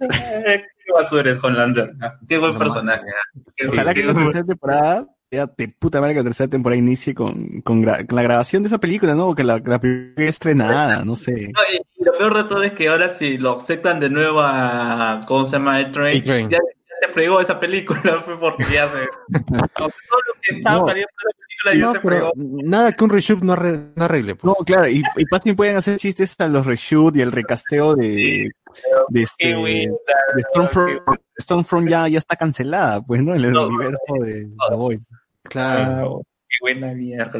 Qué 0.86 0.92
basura 0.92 1.30
es 1.30 1.42
Homelander. 1.42 1.94
¿no? 1.96 2.08
Qué 2.28 2.36
buen 2.36 2.58
personaje. 2.58 3.04
¿no? 3.34 3.42
Qué- 3.56 3.68
Ojalá 3.68 3.94
que 3.94 4.02
la 4.04 4.12
tercera 4.12 4.44
temporada, 4.44 5.06
ya 5.30 5.46
de 5.56 5.68
puta 5.68 6.00
madre 6.00 6.12
que 6.12 6.20
la 6.20 6.24
tercera 6.24 6.50
temporada 6.50 6.78
inicie 6.78 7.14
con, 7.14 7.62
con, 7.62 7.82
gra- 7.82 8.06
con 8.06 8.16
la 8.16 8.22
grabación 8.22 8.62
de 8.62 8.66
esa 8.66 8.78
película, 8.78 9.14
¿no? 9.14 9.28
O 9.28 9.34
que 9.34 9.44
la, 9.44 9.62
la 9.64 9.80
película 9.80 10.26
estrenada, 10.26 11.02
no 11.06 11.16
sé. 11.16 11.32
No, 11.32 11.60
y- 11.72 11.80
y 12.02 12.04
lo 12.04 12.12
peor 12.18 12.36
de 12.36 12.44
todo 12.44 12.62
es 12.64 12.72
que 12.72 12.88
ahora 12.88 13.16
si 13.18 13.38
lo 13.38 13.58
aceptan 13.60 13.98
de 13.98 14.10
nuevo 14.10 14.40
a, 14.42 15.22
¿cómo 15.26 15.46
se 15.46 15.52
llama? 15.52 15.78
A-Train. 15.78 16.22
ya, 16.22 16.38
ya 16.50 16.58
se 17.06 17.12
fregó 17.12 17.40
esa 17.40 17.58
película, 17.60 18.22
fue 18.24 18.38
porque 18.38 18.64
ya 18.72 18.86
se... 18.88 19.06
todo 19.76 19.88
lo 19.88 20.40
que 20.42 20.56
estaba 20.56 20.78
No. 20.78 20.84
planeando 20.84 21.10
esa 21.18 21.38
película 21.38 21.74
ya 21.74 21.80
No, 21.80 21.92
se 21.92 22.00
pero 22.00 22.30
fregó. 22.34 22.60
nada 22.64 22.92
que 22.92 23.04
un 23.04 23.10
reshoot 23.10 23.42
no, 23.42 23.52
arre- 23.54 23.92
no 23.96 24.04
arregle. 24.04 24.34
Pues. 24.36 24.44
No, 24.58 24.64
claro, 24.64 24.88
y, 24.88 25.02
y 25.16 25.24
fácil 25.30 25.56
pueden 25.56 25.76
hacer 25.76 25.98
chistes 25.98 26.34
a 26.40 26.48
los 26.48 26.66
reshoot 26.66 27.16
y 27.16 27.20
el 27.22 27.32
recasteo 27.32 27.94
de, 27.94 28.50
de 29.08 29.22
este, 29.22 29.54
de 29.54 30.42
Stormfront, 30.50 31.00
Stormfront 31.40 31.88
ya, 31.88 32.08
ya 32.08 32.18
está 32.18 32.36
cancelada, 32.36 33.00
pues, 33.02 33.22
¿no? 33.22 33.34
En 33.34 33.44
el 33.44 33.52
No, 33.52 33.66
universo 33.68 34.00
de 34.20 34.46
The 34.68 34.74
Voice. 34.76 35.02
Claro. 35.44 36.20
Ah, 36.20 36.22
qué 36.48 36.56
buena 36.60 36.92
mierda. 36.94 37.30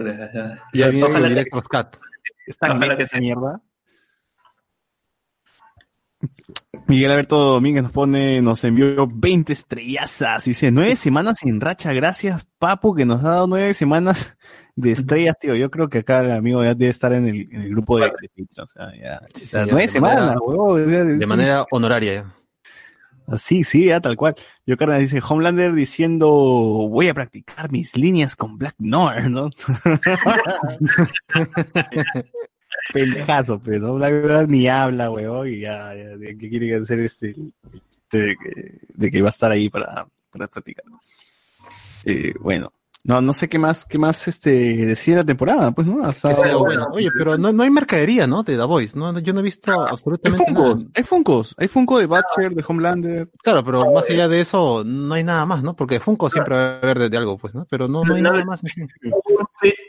ya 0.73 0.89
viene 0.89 1.07
el 1.07 2.97
que 2.97 3.02
esa 3.05 3.17
sí. 3.17 3.20
mierda. 3.20 3.60
Miguel 6.86 7.11
Alberto 7.12 7.36
Domínguez 7.39 7.83
nos 7.83 7.93
pone, 7.93 8.43
nos 8.43 8.62
envió 8.65 9.07
20 9.11 9.53
estrellazas. 9.53 10.44
Dice, 10.44 10.70
nueve 10.70 10.97
semanas 10.97 11.39
sin 11.41 11.61
racha. 11.61 11.93
Gracias, 11.93 12.47
Papu, 12.59 12.94
que 12.94 13.05
nos 13.07 13.25
ha 13.25 13.28
dado 13.31 13.47
nueve 13.47 13.73
semanas 13.75 14.36
de 14.77 14.93
estrellas, 14.93 15.35
tío. 15.41 15.55
Yo 15.55 15.70
creo 15.70 15.89
que 15.89 15.99
acá 15.99 16.20
el 16.20 16.33
amigo 16.33 16.62
ya 16.62 16.75
debe 16.75 16.91
estar 16.91 17.12
en 17.12 17.27
el, 17.27 17.49
en 17.53 17.62
el 17.62 17.70
grupo 17.70 17.97
de, 17.99 18.05
de 18.07 18.11
Patreon. 18.11 18.49
O 18.59 18.67
sea, 18.69 18.93
ya, 19.01 19.20
Sí, 19.35 19.43
o 19.44 19.47
sea, 19.47 19.65
sí, 19.65 19.70
nueve 19.70 19.89
semanas, 19.89 20.36
manera- 20.36 20.75
De 20.86 21.19
sí. 21.20 21.27
manera 21.27 21.67
honoraria. 21.70 22.12
ya. 22.15 22.35
Así, 23.27 23.65
sí, 23.65 23.86
ya, 23.86 24.01
tal 24.01 24.17
cual. 24.17 24.35
Yo 24.67 24.77
carnal 24.77 25.01
dice 25.01 25.19
Homelander 25.27 25.73
diciendo 25.73 26.28
voy 26.28 27.09
a 27.09 27.15
practicar 27.15 27.73
mis 27.73 27.97
líneas 27.97 28.36
con 28.36 28.59
Black 28.59 28.75
Noir, 28.78 29.31
¿no? 29.31 29.49
Pendejazo, 32.93 33.61
pero 33.61 33.78
¿no? 33.81 33.94
Black 33.94 34.12
Noir 34.12 34.49
ni 34.49 34.69
habla, 34.69 35.11
weón, 35.11 35.49
y 35.49 35.61
ya, 35.61 35.94
ya, 35.94 36.17
de 36.17 36.36
quiere 36.36 36.75
hacer 36.75 37.01
este, 37.01 37.35
de 38.12 38.36
que, 38.36 38.78
de 38.89 39.11
que 39.11 39.23
va 39.23 39.28
a 39.28 39.31
estar 39.31 39.51
ahí 39.51 39.69
para, 39.69 40.07
para 40.31 40.47
practicar. 40.49 40.85
Eh, 42.05 42.35
bueno, 42.41 42.73
no, 43.07 43.20
no 43.20 43.33
sé 43.34 43.49
qué 43.50 43.58
más, 43.58 43.84
qué 43.84 43.99
más 43.99 44.26
este 44.28 44.50
decía 44.50 45.16
la 45.16 45.24
temporada, 45.24 45.70
pues, 45.73 45.86
¿no? 45.86 46.02
Hasta- 46.05 46.34
bueno, 46.57 46.86
oye, 46.92 47.10
pero 47.16 47.36
no, 47.36 47.52
no 47.52 47.62
hay 47.62 47.70
mercadería, 47.70 48.26
¿no? 48.26 48.42
De 48.42 48.57
The 48.57 48.65
Voice, 48.65 48.99
¿no? 48.99 49.18
Yo 49.20 49.33
no 49.34 49.41
he 49.41 49.42
visto 49.42 49.70
hay 49.73 49.89
absolutamente 49.92 50.50
nada. 50.50 50.65
Funkos, 50.66 50.86
hay 50.94 51.02
Funkos, 51.02 51.55
hay 51.58 51.68
Funko 51.68 51.99
de 51.99 52.07
Butcher, 52.07 52.55
de 52.55 52.65
Homelander. 52.66 53.28
Claro, 53.42 53.62
pero 53.62 53.92
más 53.92 54.08
allá 54.08 54.26
de 54.28 54.41
eso, 54.41 54.83
no 54.86 55.15
hay 55.15 55.23
nada 55.23 55.44
más, 55.44 55.62
¿no? 55.62 55.76
Porque 55.76 56.00
Funko 56.00 56.31
siempre 56.31 56.55
va 56.57 56.62
a 56.62 56.78
haber 56.78 56.99
de, 56.99 57.08
de 57.10 57.16
algo, 57.18 57.36
pues, 57.36 57.55
¿no? 57.55 57.66
Pero 57.68 57.89
no, 57.89 58.05
no 58.05 58.15
hay 58.15 58.23
No, 58.23 58.33
nada 58.33 58.44
más. 58.44 58.62
Hubo 58.62 59.39
un 59.41 59.47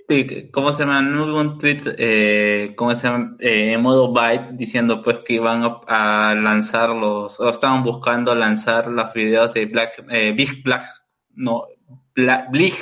tweet 0.08 0.50
¿cómo 0.52 0.72
se 0.74 0.84
llama? 0.84 1.02
No 1.02 1.26
hubo 1.26 1.40
un 1.40 1.58
tweet, 1.58 1.82
eh, 1.98 2.74
¿cómo 2.78 2.94
se 2.96 3.08
llama? 3.08 3.36
Eh, 3.40 3.74
en 3.74 3.82
modo 3.82 4.14
Vibe 4.14 4.50
diciendo 4.54 5.02
pues 5.02 5.20
que 5.26 5.34
iban 5.34 5.64
a, 5.64 6.30
a 6.32 6.36
lanzar 6.36 6.90
los, 6.90 7.40
o 7.40 7.50
estaban 7.50 7.84
buscando 7.84 8.36
lanzar 8.36 8.88
los 8.88 9.14
videos 9.14 9.54
de 9.54 9.66
Black, 9.66 10.04
eh, 10.10 10.34
Big 10.34 10.64
Black, 10.64 10.84
no, 11.36 11.64
Black, 12.14 12.52
Big, 12.52 12.76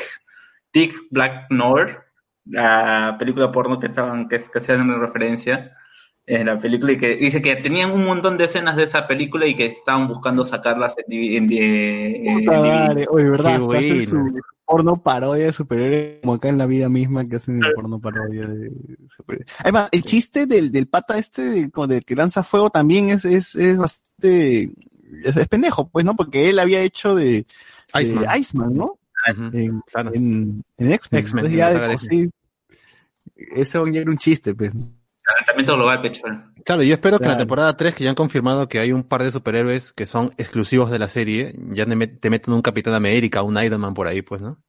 Big 0.73 0.93
Black 1.11 1.45
North, 1.49 1.97
la 2.45 3.15
película 3.19 3.51
porno 3.51 3.79
que 3.79 3.87
estaban, 3.87 4.27
que, 4.27 4.41
que 4.51 4.59
hacían 4.59 4.81
una 4.81 4.97
referencia 4.97 5.77
en 6.25 6.45
la 6.47 6.57
película 6.57 6.93
y 6.93 6.97
que 6.97 7.15
dice 7.17 7.41
que 7.41 7.55
tenían 7.57 7.91
un 7.91 8.05
montón 8.05 8.37
de 8.37 8.45
escenas 8.45 8.75
de 8.77 8.83
esa 8.83 9.07
película 9.07 9.45
y 9.45 9.55
que 9.55 9.65
estaban 9.65 10.07
buscando 10.07 10.43
sacarlas 10.43 10.95
en, 11.05 11.13
en, 11.13 12.27
en 12.27 12.45
Puta 12.45 12.59
madre, 12.61 13.05
oye, 13.09 13.29
¿verdad? 13.29 13.59
Qué 13.69 13.77
Hasta 13.77 13.77
hacen 13.77 14.07
su 14.07 14.41
porno 14.65 15.03
parodia 15.03 15.45
de 15.47 15.51
superhéroes, 15.51 16.21
como 16.21 16.35
acá 16.35 16.47
en 16.47 16.57
la 16.57 16.65
vida 16.65 16.87
misma 16.87 17.27
que 17.27 17.35
hacen 17.35 17.61
el 17.61 17.73
porno 17.73 17.99
parodia 17.99 18.47
de 18.47 18.71
superhéroes. 19.09 19.53
Además, 19.59 19.89
el 19.91 20.03
chiste 20.03 20.45
del, 20.45 20.71
del 20.71 20.87
pata 20.87 21.17
este, 21.17 21.69
con- 21.69 21.89
del 21.89 22.05
que 22.05 22.15
lanza 22.15 22.41
fuego, 22.41 22.69
también 22.69 23.09
es, 23.09 23.25
es, 23.25 23.55
es 23.55 23.77
bastante, 23.77 24.71
es, 25.23 25.35
es 25.35 25.47
pendejo, 25.49 25.89
pues, 25.89 26.05
¿no? 26.05 26.15
Porque 26.15 26.49
él 26.49 26.59
había 26.59 26.81
hecho 26.81 27.15
de, 27.15 27.25
de 27.93 28.01
Iceman. 28.01 28.39
Iceman, 28.39 28.73
¿no? 28.73 28.97
En, 29.25 29.81
claro. 29.91 30.11
en, 30.13 30.63
en 30.77 30.91
X-Men. 30.91 31.19
X-Men, 31.21 31.45
Entonces 31.45 31.51
en 31.51 31.57
ya 31.57 31.87
de 31.87 31.97
sí, 31.97 32.29
eso 33.35 33.87
ya 33.87 34.01
era 34.01 34.11
un 34.11 34.17
chiste, 34.17 34.53
pues. 34.53 34.73
Calentamiento 35.21 35.75
global, 35.75 36.01
pecho. 36.01 36.21
Claro, 36.65 36.83
yo 36.83 36.93
espero 36.93 37.17
que 37.17 37.25
en 37.25 37.31
la 37.31 37.37
temporada 37.37 37.77
3, 37.77 37.95
que 37.95 38.03
ya 38.03 38.09
han 38.09 38.15
confirmado 38.15 38.67
que 38.67 38.79
hay 38.79 38.91
un 38.91 39.03
par 39.03 39.23
de 39.23 39.31
superhéroes 39.31 39.93
que 39.93 40.05
son 40.05 40.31
exclusivos 40.37 40.91
de 40.91 40.99
la 40.99 41.07
serie, 41.07 41.55
ya 41.69 41.85
te, 41.85 41.95
met- 41.95 42.19
te 42.19 42.29
meten 42.29 42.53
un 42.53 42.61
Capitán 42.61 42.93
América, 42.93 43.41
un 43.41 43.57
Iron 43.63 43.79
Man 43.79 43.93
por 43.93 44.07
ahí, 44.07 44.21
pues, 44.21 44.41
¿no? 44.41 44.61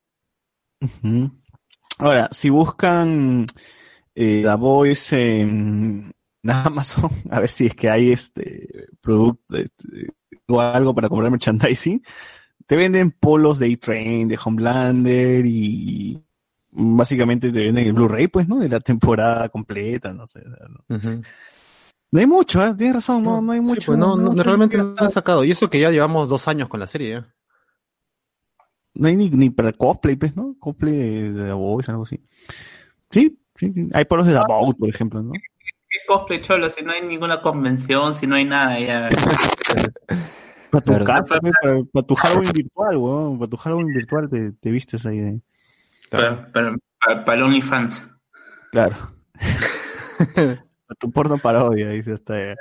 Ahora, 1.98 2.28
si 2.32 2.50
buscan 2.50 3.46
eh, 4.14 4.42
la 4.44 4.56
Voice 4.56 5.40
en 5.40 6.12
Amazon, 6.46 7.10
a 7.30 7.40
ver 7.40 7.48
si 7.48 7.66
es 7.66 7.74
que 7.74 7.90
hay 7.90 8.12
este 8.12 8.88
producto 9.00 9.56
este, 9.56 10.08
o 10.46 10.60
algo 10.60 10.94
para 10.94 11.08
comprar 11.08 11.30
merchandising, 11.30 12.02
te 12.66 12.76
venden 12.76 13.10
polos 13.10 13.58
de 13.58 13.72
A-Train, 13.72 14.28
de 14.28 14.38
Homelander 14.42 15.44
y 15.46 16.20
básicamente 16.70 17.52
te 17.52 17.60
venden 17.64 17.86
el 17.86 17.92
Blu-ray, 17.92 18.28
pues, 18.28 18.48
¿no? 18.48 18.58
De 18.58 18.68
la 18.68 18.80
temporada 18.80 19.48
completa, 19.48 20.12
no 20.12 20.26
sé. 20.26 20.42
no, 20.88 22.20
hay 22.20 22.26
mucho, 22.26 22.64
¿eh? 22.64 22.74
Tienes 22.76 22.96
razón, 22.96 23.22
no, 23.22 23.40
no 23.40 23.52
hay 23.52 23.60
Sí, 23.60 23.64
mucho. 23.64 23.86
pues 23.86 23.98
no, 23.98 24.16
no, 24.16 24.32
no 24.32 24.42
realmente 24.42 24.76
hay 24.76 24.82
no 24.82 24.94
han 24.96 25.10
sacado. 25.10 25.44
Y 25.44 25.50
eso 25.50 25.68
que 25.70 25.80
ya 25.80 25.90
llevamos 25.90 26.28
dos 26.28 26.48
años 26.48 26.68
con 26.68 26.80
la 26.80 26.86
serie, 26.86 27.10
ya. 27.10 27.34
No 28.94 29.08
hay 29.08 29.16
ni, 29.16 29.28
ni 29.28 29.50
para 29.50 29.72
cosplay, 29.72 30.16
pues, 30.16 30.36
¿no? 30.36 30.56
Cosplay 30.58 30.92
de, 30.94 31.32
de 31.32 31.44
The 31.46 31.52
Voice, 31.52 31.90
algo 31.90 32.04
así. 32.04 32.20
Sí, 33.10 33.38
sí, 33.56 33.72
sí. 33.72 33.88
Hay 33.92 34.04
polos 34.04 34.26
de 34.26 34.32
The 34.34 34.40
Bout, 34.46 34.78
por 34.78 34.88
ejemplo, 34.88 35.22
¿no? 35.22 35.32
¿Qué 35.32 35.98
cosplay 36.08 36.40
cholo? 36.42 36.68
Si 36.70 36.84
no 36.84 36.92
hay 36.92 37.02
ninguna 37.02 37.40
convención, 37.40 38.16
si 38.16 38.26
no 38.26 38.36
hay 38.36 38.44
nada, 38.44 38.78
ya. 38.80 39.08
Para 40.74 40.84
tu 40.84 40.92
Claro. 40.92 41.04
casa, 41.04 41.40
para, 41.40 41.84
para 41.92 42.06
tu 42.06 42.14
Halloween 42.14 42.52
virtual, 42.52 42.96
weón. 42.96 43.38
Para 43.38 43.50
tu 43.50 43.56
Halloween 43.56 43.86
virtual 43.88 44.28
te, 44.28 44.52
te 44.52 44.70
vistes 44.70 45.06
ahí 45.06 45.18
de... 45.18 45.40
Para, 46.10 46.50
para, 46.52 47.24
para, 47.24 47.44
OnlyFans. 47.44 48.08
Claro. 48.72 48.96
para 50.34 50.96
tu 50.98 51.10
porno 51.10 51.38
parodia, 51.38 51.88
dice 51.88 52.12
hasta 52.12 52.34
allá. 52.34 52.54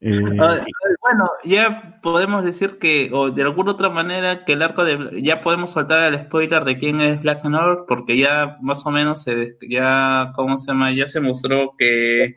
Eh, 0.00 0.20
Ah, 0.40 0.58
sí. 0.60 0.70
Bueno, 1.00 1.28
ya 1.44 1.98
podemos 2.02 2.44
decir 2.44 2.78
que, 2.78 3.10
o 3.12 3.30
de 3.30 3.42
alguna 3.42 3.72
otra 3.72 3.88
manera, 3.88 4.44
que 4.44 4.52
el 4.52 4.62
arco 4.62 4.84
de. 4.84 5.22
Ya 5.22 5.40
podemos 5.40 5.70
soltar 5.72 6.12
el 6.12 6.20
spoiler 6.26 6.64
de 6.64 6.78
quién 6.78 7.00
es 7.00 7.20
Black 7.20 7.44
North, 7.44 7.86
porque 7.88 8.16
ya 8.16 8.58
más 8.60 8.84
o 8.86 8.90
menos 8.90 9.22
se. 9.22 9.56
Ya, 9.68 10.32
¿cómo 10.36 10.56
se 10.56 10.68
llama? 10.68 10.92
Ya 10.92 11.06
se 11.06 11.20
mostró 11.20 11.72
que 11.76 12.32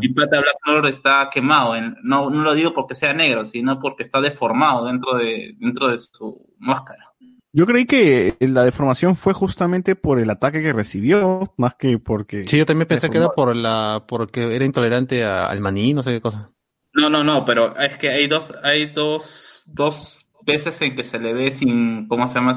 mi 0.00 0.08
pata 0.10 0.40
Black 0.40 0.56
North 0.66 0.88
está 0.88 1.28
quemado. 1.32 1.74
En, 1.74 1.96
no, 2.02 2.30
no 2.30 2.42
lo 2.42 2.54
digo 2.54 2.74
porque 2.74 2.94
sea 2.94 3.12
negro, 3.12 3.44
sino 3.44 3.80
porque 3.80 4.02
está 4.04 4.20
deformado 4.20 4.84
dentro 4.86 5.14
de, 5.16 5.54
dentro 5.58 5.88
de 5.88 5.98
su 5.98 6.54
máscara. 6.58 7.06
Yo 7.52 7.66
creí 7.66 7.84
que 7.84 8.36
la 8.38 8.62
deformación 8.64 9.16
fue 9.16 9.32
justamente 9.32 9.96
por 9.96 10.20
el 10.20 10.30
ataque 10.30 10.62
que 10.62 10.72
recibió, 10.72 11.52
más 11.56 11.74
que 11.74 11.98
porque... 11.98 12.44
Sí, 12.44 12.56
yo 12.56 12.64
también 12.64 12.86
pensé 12.86 13.10
que 13.10 13.18
era 13.18 13.30
por 13.30 13.56
la, 13.56 14.04
porque 14.06 14.54
era 14.54 14.64
intolerante 14.64 15.24
a- 15.24 15.46
al 15.46 15.58
maní, 15.58 15.92
no 15.92 16.02
sé 16.02 16.10
qué 16.12 16.20
cosa. 16.20 16.52
No, 17.00 17.08
no, 17.10 17.24
no, 17.24 17.44
pero 17.44 17.76
es 17.78 17.96
que 17.96 18.10
hay 18.10 18.26
dos, 18.26 18.52
hay 18.62 18.86
dos, 18.92 19.64
dos 19.66 20.28
veces 20.42 20.80
en 20.80 20.96
que 20.96 21.04
se 21.04 21.18
le 21.18 21.32
ve 21.32 21.50
sin, 21.50 22.06
¿cómo 22.08 22.26
se 22.28 22.34
llama? 22.34 22.52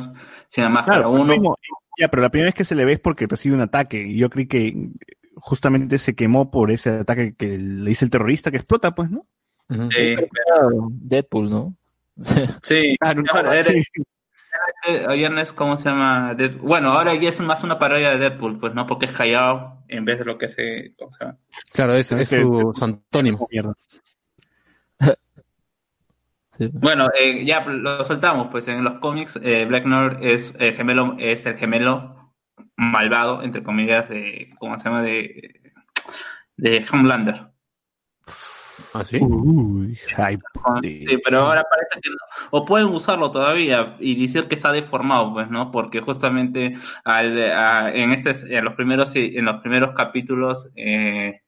Sin 0.47 0.63
la 0.63 0.69
máscara. 0.69 0.97
Claro, 0.99 1.11
Uno, 1.11 1.33
mismo- 1.33 1.57
ya, 1.97 2.07
pero 2.09 2.21
la 2.21 2.29
primera 2.29 2.47
vez 2.47 2.55
que 2.55 2.63
se 2.63 2.75
le 2.75 2.85
ve 2.85 2.93
es 2.93 2.99
porque 2.99 3.27
recibe 3.27 3.55
un 3.55 3.61
ataque. 3.61 4.01
Y 4.05 4.17
yo 4.17 4.29
creí 4.29 4.47
que 4.47 4.89
justamente 5.35 5.97
se 5.97 6.15
quemó 6.15 6.49
por 6.51 6.71
ese 6.71 6.89
ataque 6.91 7.35
que 7.35 7.57
le 7.57 7.91
hizo 7.91 8.05
el 8.05 8.11
terrorista 8.11 8.51
que 8.51 8.57
explota, 8.57 8.93
pues, 8.95 9.09
¿no? 9.11 9.25
Ujú. 9.69 9.89
eh, 9.97 10.27
Deadpool, 10.89 11.49
¿no? 11.49 11.75
sí, 12.63 12.95
Claro, 12.99 13.23
ahora 13.33 13.55
era- 13.55 13.63
sí. 13.63 13.81
ya 15.17 15.29
no 15.29 15.39
es 15.41 15.51
como 15.53 15.77
se 15.77 15.89
llama, 15.89 16.35
Dead- 16.35 16.57
bueno, 16.59 16.91
ahora 16.93 17.15
ya 17.15 17.29
es 17.29 17.39
más 17.39 17.63
una 17.63 17.79
parodia 17.79 18.11
de 18.11 18.17
Deadpool, 18.17 18.59
pues, 18.59 18.73
¿no? 18.73 18.85
Porque 18.87 19.05
es 19.07 19.11
callado 19.11 19.83
en 19.87 20.05
vez 20.05 20.19
de 20.19 20.25
lo 20.25 20.37
que 20.37 20.49
se, 20.49 20.93
¿cómo? 20.97 21.11
Claro, 21.73 21.93
es, 21.93 22.11
es 22.11 22.29
su, 22.29 22.71
su 22.75 22.83
antónimo. 22.85 23.47
Mierda. 23.51 23.73
Sí. 26.71 26.77
Bueno, 26.79 27.09
eh, 27.19 27.43
ya 27.45 27.65
lo 27.65 28.03
soltamos, 28.03 28.47
pues 28.51 28.67
en 28.67 28.83
los 28.83 28.99
cómics 28.99 29.39
eh, 29.43 29.65
Black 29.65 29.85
North 29.85 30.17
es 30.21 30.53
el 30.59 30.75
gemelo, 30.75 31.15
es 31.19 31.45
el 31.45 31.57
gemelo 31.57 32.33
malvado, 32.75 33.43
entre 33.43 33.63
comillas, 33.63 34.09
de, 34.09 34.53
¿cómo 34.59 34.77
se 34.77 34.85
llama? 34.85 35.01
De, 35.01 35.61
de 36.57 36.85
Homelander. 36.91 37.47
¿Ah, 38.95 39.03
sí? 39.05 39.17
Uy, 39.21 39.95
hype. 39.95 40.41
Sí, 40.81 41.05
pero 41.23 41.41
ahora 41.41 41.63
parece 41.69 42.01
que 42.01 42.09
no. 42.09 42.15
O 42.51 42.65
pueden 42.65 42.87
usarlo 42.87 43.31
todavía 43.31 43.95
y 43.99 44.19
decir 44.19 44.47
que 44.47 44.55
está 44.55 44.71
deformado, 44.71 45.33
pues, 45.33 45.49
¿no? 45.49 45.71
Porque 45.71 46.01
justamente 46.01 46.75
al, 47.03 47.39
a- 47.51 47.91
en 47.93 48.11
este, 48.11 48.57
en 48.57 48.65
los 48.65 48.73
primeros, 48.73 49.15
en 49.15 49.45
los 49.45 49.61
primeros 49.61 49.91
capítulos, 49.93 50.71
eh, 50.75 51.41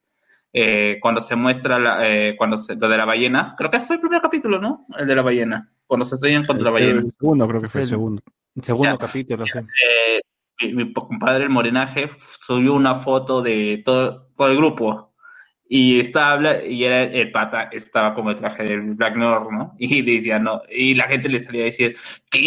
eh, 0.58 0.98
cuando 1.02 1.20
se 1.22 1.36
muestra 1.36 1.78
la, 1.78 2.10
eh, 2.10 2.36
cuando 2.38 2.58
se- 2.58 2.76
lo 2.76 2.88
de 2.88 2.98
la 2.98 3.06
ballena, 3.06 3.56
creo 3.58 3.70
que 3.70 3.82
fue 3.82 3.98
el 3.98 4.02
primer 4.02 4.22
capítulo, 4.22 4.60
¿no? 4.60 4.86
El 4.98 5.06
de 5.06 5.16
la 5.16 5.22
ballena, 5.22 5.70
cuando 5.86 6.06
se 6.06 6.16
estrellan 6.16 6.46
contra 6.46 6.66
la 6.66 6.72
ballena. 6.72 7.02
El 7.02 7.14
segundo, 7.20 7.48
creo 7.48 7.62
que 7.62 7.68
fue 7.68 7.82
el 7.82 7.88
segundo. 7.88 8.22
Segundo 8.62 8.92
Ya. 8.92 8.98
capítulo, 8.98 9.46
sí. 9.46 9.60
Eh, 9.60 10.22
mi, 10.62 10.74
mi 10.86 10.94
compadre 10.94 11.44
el 11.44 11.50
Morenaje 11.50 12.10
subió 12.40 12.74
una 12.74 12.96
foto 12.96 13.42
de 13.42 13.82
todo, 13.84 14.30
todo 14.38 14.48
el 14.50 14.56
grupo 14.58 15.14
y 15.68 16.00
estaba 16.00 16.64
y 16.64 16.84
era 16.84 17.04
el 17.04 17.32
pata 17.32 17.64
estaba 17.72 18.14
como 18.14 18.30
el 18.30 18.38
traje 18.38 18.64
del 18.64 18.94
Black 18.94 19.18
North, 19.18 19.52
¿no? 19.52 19.76
Y 19.80 20.02
decía 20.04 20.40
no 20.40 20.62
y 20.70 20.94
la 20.96 21.06
gente 21.06 21.28
le 21.28 21.44
salía 21.44 21.64
a 21.64 21.66
decir 21.66 21.98
qué 22.32 22.40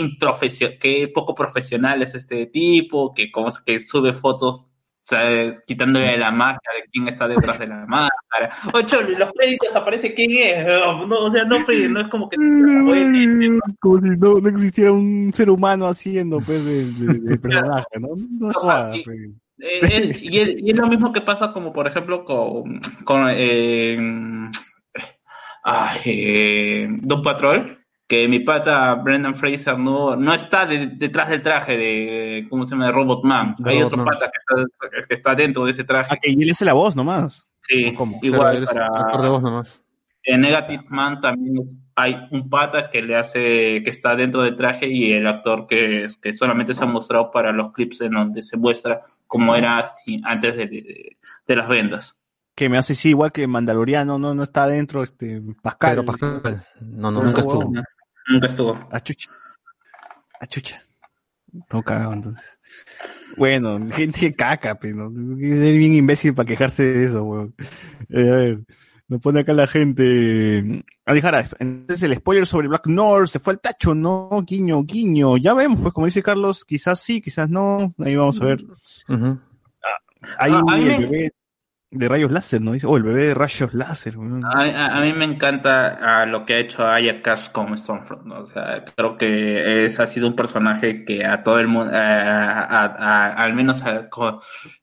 qué 0.81 1.09
poco 1.13 1.35
profesional 1.35 2.01
es 2.03 2.15
este 2.15 2.47
tipo, 2.47 3.13
que 3.13 3.31
como 3.31 3.49
que 3.67 3.81
sube 3.81 4.13
fotos 4.13 4.65
sea, 5.09 5.55
quitándole 5.67 6.19
la 6.19 6.31
máscara 6.31 6.77
de 6.77 6.85
quién 6.93 7.09
está 7.09 7.27
detrás 7.27 7.59
de 7.59 7.67
la 7.67 7.87
máscara. 7.87 8.51
Ocho, 8.75 9.01
los 9.03 9.31
créditos 9.33 9.75
aparece 9.75 10.13
quién 10.15 10.31
es, 10.33 10.67
no, 10.67 11.07
o 11.21 11.31
sea, 11.31 11.45
no, 11.45 11.59
no 11.91 12.01
es 12.01 12.09
como 12.09 12.29
que 12.29 12.37
oye, 12.39 13.59
Como 13.81 13.99
si 13.99 14.09
no, 14.11 14.35
no 14.35 14.49
existiera 14.49 14.93
un 14.93 15.31
ser 15.33 15.51
humano 15.51 15.87
haciendo, 15.87 16.41
pues, 16.41 16.65
del 16.65 17.25
del 17.25 17.41
personaje, 17.41 17.87
¿no? 18.01 18.09
No 18.39 18.53
jodas, 18.53 18.97
y- 18.97 19.03
pues. 19.05 19.19
Eh, 19.61 19.79
es- 19.83 20.23
y, 20.23 20.39
es, 20.39 20.49
y 20.57 20.71
es 20.71 20.77
lo 20.77 20.87
mismo 20.87 21.13
que 21.13 21.21
pasa 21.21 21.53
como 21.53 21.73
por 21.73 21.89
ejemplo 21.89 22.25
con, 22.25 22.81
con 23.05 23.27
eh, 23.31 23.99
ay, 25.65 26.01
eh, 26.05 26.87
Doom 27.03 27.23
Patrol, 27.23 27.79
que 28.09 28.27
mi 28.27 28.41
pata 28.41 28.95
Brendan 28.95 29.35
Fraser 29.35 29.79
no, 29.79 30.17
no 30.17 30.35
está 30.35 30.65
de- 30.67 30.87
detrás 30.89 31.29
del 31.29 31.43
traje 31.43 31.77
de, 31.77 32.47
¿cómo 32.49 32.65
se 32.65 32.71
llama? 32.71 32.87
De 32.87 32.93
Robot 32.93 33.23
Man. 33.23 33.55
Hay 33.65 33.83
otro 33.83 33.99
Man. 33.99 34.07
pata 34.07 34.31
que 34.33 34.39
está, 34.65 35.07
que 35.09 35.15
está 35.15 35.35
dentro 35.35 35.65
de 35.67 35.73
ese 35.73 35.85
traje. 35.85 36.09
Ah, 36.13 36.17
que 36.21 36.31
él 36.33 36.51
hace 36.51 36.65
la 36.65 36.73
voz 36.73 36.97
nomás. 36.97 37.51
Sí, 37.61 37.93
¿cómo? 37.95 38.19
igual 38.23 38.65
para... 38.65 38.87
actor 38.87 39.23
de 39.23 39.29
voz 39.29 39.43
nomás. 39.43 39.83
En 40.25 40.41
Negative 40.41 40.85
Man 40.89 41.21
también 41.21 41.55
hay 41.95 42.17
un 42.31 42.49
pata 42.51 42.91
que 42.91 43.03
le 43.03 43.15
hace, 43.17 43.83
que 43.83 43.91
está 43.91 44.15
dentro 44.17 44.43
del 44.43 44.57
traje 44.57 44.89
y 44.89 45.13
el 45.13 45.27
actor 45.27 45.67
que, 45.67 46.07
que 46.21 46.33
solamente 46.33 46.75
se 46.75 46.85
ha 46.85 46.87
mostrado 46.87 47.31
para 47.31 47.53
los 47.53 47.73
clips 47.73 48.01
en 48.03 48.13
donde 48.13 48.43
se 48.43 48.57
muestra 48.57 49.01
cómo 49.27 49.55
era 49.55 49.79
así 49.79 50.21
antes 50.25 50.57
de, 50.57 50.67
de- 50.67 51.17
de 51.47 51.57
las 51.57 51.69
vendas. 51.69 52.19
Que 52.55 52.69
me 52.69 52.77
hace 52.79 52.95
sí, 52.95 53.11
igual 53.11 53.33
que 53.33 53.47
Mandaloriano, 53.47 54.19
no, 54.19 54.35
no 54.35 54.43
está 54.43 54.65
adentro, 54.65 55.03
este, 55.03 55.41
Pascal. 55.63 55.91
Pedro 55.91 56.05
Pascal. 56.07 56.65
No, 56.81 57.11
no, 57.11 57.23
nunca 57.23 57.41
estuvo. 57.41 57.71
Nunca 58.29 58.47
estuvo. 58.47 58.79
A 58.91 59.01
chucha. 59.01 59.31
A 60.41 60.47
chucha. 60.47 60.83
Todo 61.69 61.83
cagado, 61.83 62.13
entonces. 62.13 62.59
Bueno, 63.37 63.79
gente 63.89 64.35
caca, 64.35 64.79
pero 64.79 65.11
ser 65.11 65.77
bien 65.77 65.95
imbécil 65.95 66.35
para 66.35 66.47
quejarse 66.47 66.83
de 66.83 67.05
eso, 67.05 67.25
weón. 67.25 67.55
Eh, 68.11 68.31
a 68.31 68.37
ver, 68.37 68.61
nos 69.09 69.21
pone 69.21 69.41
acá 69.41 69.53
la 69.55 69.67
gente. 69.67 70.85
Alijara, 71.07 71.47
entonces 71.59 72.03
el 72.03 72.17
spoiler 72.17 72.47
sobre 72.47 72.69
Black 72.69 72.87
North 72.87 73.29
se 73.29 73.39
fue 73.39 73.55
al 73.55 73.61
tacho, 73.61 73.95
¿no? 73.95 74.29
Guiño, 74.47 74.83
guiño. 74.85 75.39
Ya 75.39 75.55
vemos, 75.55 75.81
pues 75.81 75.95
como 75.95 76.07
dice 76.07 76.23
Carlos, 76.23 76.65
quizás 76.65 77.01
sí, 77.01 77.23
quizás 77.23 77.49
no. 77.49 77.95
Ahí 77.99 78.15
vamos 78.17 78.41
a 78.43 78.45
ver. 78.45 78.65
Ahí 79.09 80.53
Ah, 80.53 80.63
a 80.67 80.77
mí 80.77 80.89
el 80.89 81.07
bebé 81.07 81.33
de 81.91 82.09
rayos 82.09 82.31
láser, 82.31 82.61
¿no? 82.61 82.73
Oh, 82.85 82.97
el 82.97 83.03
bebé 83.03 83.25
de 83.27 83.35
rayos 83.35 83.73
láser. 83.75 84.15
A, 84.45 84.63
a- 84.63 84.99
a 84.99 85.01
mí 85.01 85.13
me 85.15 85.25
encanta 85.25 85.99
ah, 86.23 86.27
lo 86.27 86.45
que 86.45 86.55
ha 86.55 86.59
hecho 86.59 86.87
Aya 86.87 87.23
Cash 87.23 87.51
como 87.51 87.77
Stormfront. 87.77 88.25
¿no? 88.27 88.41
O 88.41 88.47
sea, 88.47 88.85
creo 88.95 89.17
que 89.17 89.85
es, 89.87 89.99
ha 89.99 90.07
sido 90.07 90.29
un 90.29 90.37
personaje 90.37 91.05
que 91.05 91.25
a 91.25 91.43
todo 91.43 91.59
el 91.59 91.69
mundo, 91.69 91.91
al 91.95 93.55
menos 93.55 93.83
a- 93.83 94.09
co- 94.09 94.41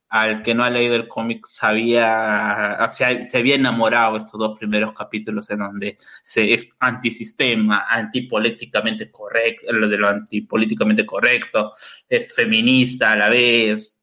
al 0.10 0.44
que 0.44 0.54
no 0.56 0.64
ha 0.64 0.70
leído 0.70 0.96
el 0.96 1.08
cómic, 1.08 1.46
sabía, 1.46 2.78
se 2.90 3.38
había 3.38 3.56
enamorado 3.56 4.18
estos 4.18 4.40
dos 4.40 4.58
primeros 4.58 4.94
capítulos 4.94 5.50
en 5.50 5.60
donde 5.60 5.98
se 6.24 6.54
es 6.54 6.70
antisistema, 6.80 7.86
antipolíticamente 7.90 9.12
correcto, 9.12 9.72
lo 9.74 9.90
de 9.90 9.98
lo 9.98 10.08
antipolíticamente 10.08 11.06
correcto, 11.06 11.74
es 12.08 12.34
feminista 12.34 13.12
a 13.12 13.16
la 13.16 13.30
vez. 13.30 13.95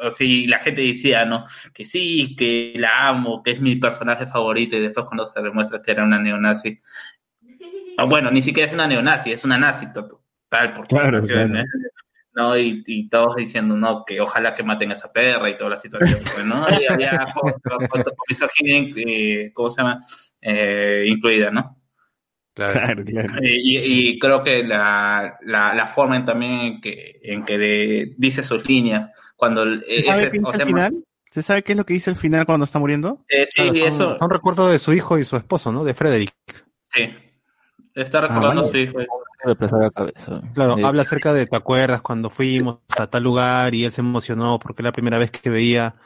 Así 0.00 0.46
la 0.46 0.58
gente 0.60 0.82
decía, 0.82 1.24
¿no? 1.24 1.44
que 1.74 1.84
sí, 1.84 2.34
que 2.36 2.72
la 2.76 3.08
amo, 3.08 3.42
que 3.42 3.52
es 3.52 3.60
mi 3.60 3.76
personaje 3.76 4.26
favorito, 4.26 4.76
y 4.76 4.80
después 4.80 5.06
cuando 5.06 5.26
se 5.26 5.40
demuestra 5.40 5.82
que 5.82 5.90
era 5.90 6.04
una 6.04 6.18
neonazi. 6.18 6.80
Ah, 7.98 8.04
bueno, 8.04 8.30
ni 8.30 8.42
siquiera 8.42 8.66
es 8.66 8.72
una 8.74 8.86
neonazi, 8.86 9.32
es 9.32 9.44
una 9.44 9.58
nazi 9.58 9.92
total, 9.92 10.74
porque 10.74 10.94
Claro, 10.94 11.20
claro. 11.20 11.58
en- 11.58 11.66
¿no? 12.32 12.56
Y, 12.56 12.82
y 12.86 13.08
todos 13.08 13.36
diciendo, 13.36 13.76
no, 13.76 14.04
que 14.04 14.20
ojalá 14.20 14.54
que 14.54 14.62
maten 14.62 14.92
a 14.92 14.94
esa 14.94 15.12
perra 15.12 15.50
y 15.50 15.58
toda 15.58 15.70
la 15.70 15.76
situación, 15.76 16.20
pues, 16.22 16.46
¿no? 16.46 16.64
Y 16.80 16.86
había 16.90 17.26
misoginia, 18.28 18.94
eh, 18.96 19.50
¿cómo 19.52 19.68
se 19.68 19.82
llama? 19.82 20.00
Eh, 20.40 21.04
incluida, 21.08 21.50
¿no? 21.50 21.79
Claro. 22.68 22.72
Claro, 22.72 23.04
claro. 23.04 23.34
Eh, 23.42 23.58
Y, 23.62 23.78
y 24.10 24.18
creo 24.18 24.42
que 24.44 24.62
la, 24.62 25.38
la, 25.42 25.74
la 25.74 25.86
forma 25.86 26.16
en 26.16 26.24
también 26.24 26.52
en 26.52 26.80
que, 26.80 27.20
en 27.22 27.44
que 27.44 27.58
de- 27.58 28.14
dice 28.18 28.42
sus 28.42 28.66
líneas, 28.68 29.10
cuando... 29.36 29.62
el- 29.62 29.84
¿Se 29.88 30.02
sabe 30.02 30.22
ese- 30.22 30.30
qué 30.30 30.40
o 30.42 30.52
sea, 30.52 30.60
al 30.60 30.66
final? 30.66 31.04
¿Se 31.30 31.42
sabe 31.42 31.62
qué 31.62 31.72
es 31.72 31.78
lo 31.78 31.84
que 31.86 31.94
dice 31.94 32.10
al 32.10 32.16
final 32.16 32.44
cuando 32.44 32.64
está 32.64 32.78
muriendo? 32.78 33.24
eh, 33.28 33.46
sí, 33.48 33.62
Claro, 33.70 33.86
eso, 33.86 34.18
Son 34.18 34.30
recuerdos 34.30 34.70
de 34.72 34.78
su 34.80 34.92
hijo 34.92 35.16
y 35.18 35.24
su 35.24 35.36
esposo, 35.36 35.72
¿no? 35.72 35.84
De 35.84 35.94
Frederick. 35.94 36.34
sí. 36.92 37.08
Está 37.94 38.20
recordando 38.20 38.62
Ah, 38.62 38.64
a 38.64 38.68
su 38.70 38.76
hijo. 38.76 38.98
reemplazar 39.44 39.80
la 39.80 39.90
cabeza. 39.90 40.40
Claro, 40.54 40.78
Eh, 40.78 40.84
habla 40.84 41.02
acerca 41.02 41.32
de, 41.32 41.46
¿te 41.46 41.56
acuerdas 41.56 42.00
cuando 42.02 42.30
fuimos 42.30 42.78
a 42.98 43.06
tal 43.08 43.22
lugar 43.24 43.74
y 43.74 43.84
él 43.84 43.90
se 43.92 44.00
emocionó 44.00 44.58
porque 44.60 44.82
era 44.82 44.88
la 44.90 44.92
primera 44.92 45.18
vez 45.18 45.30
que 45.32 45.50
veía 45.50 45.96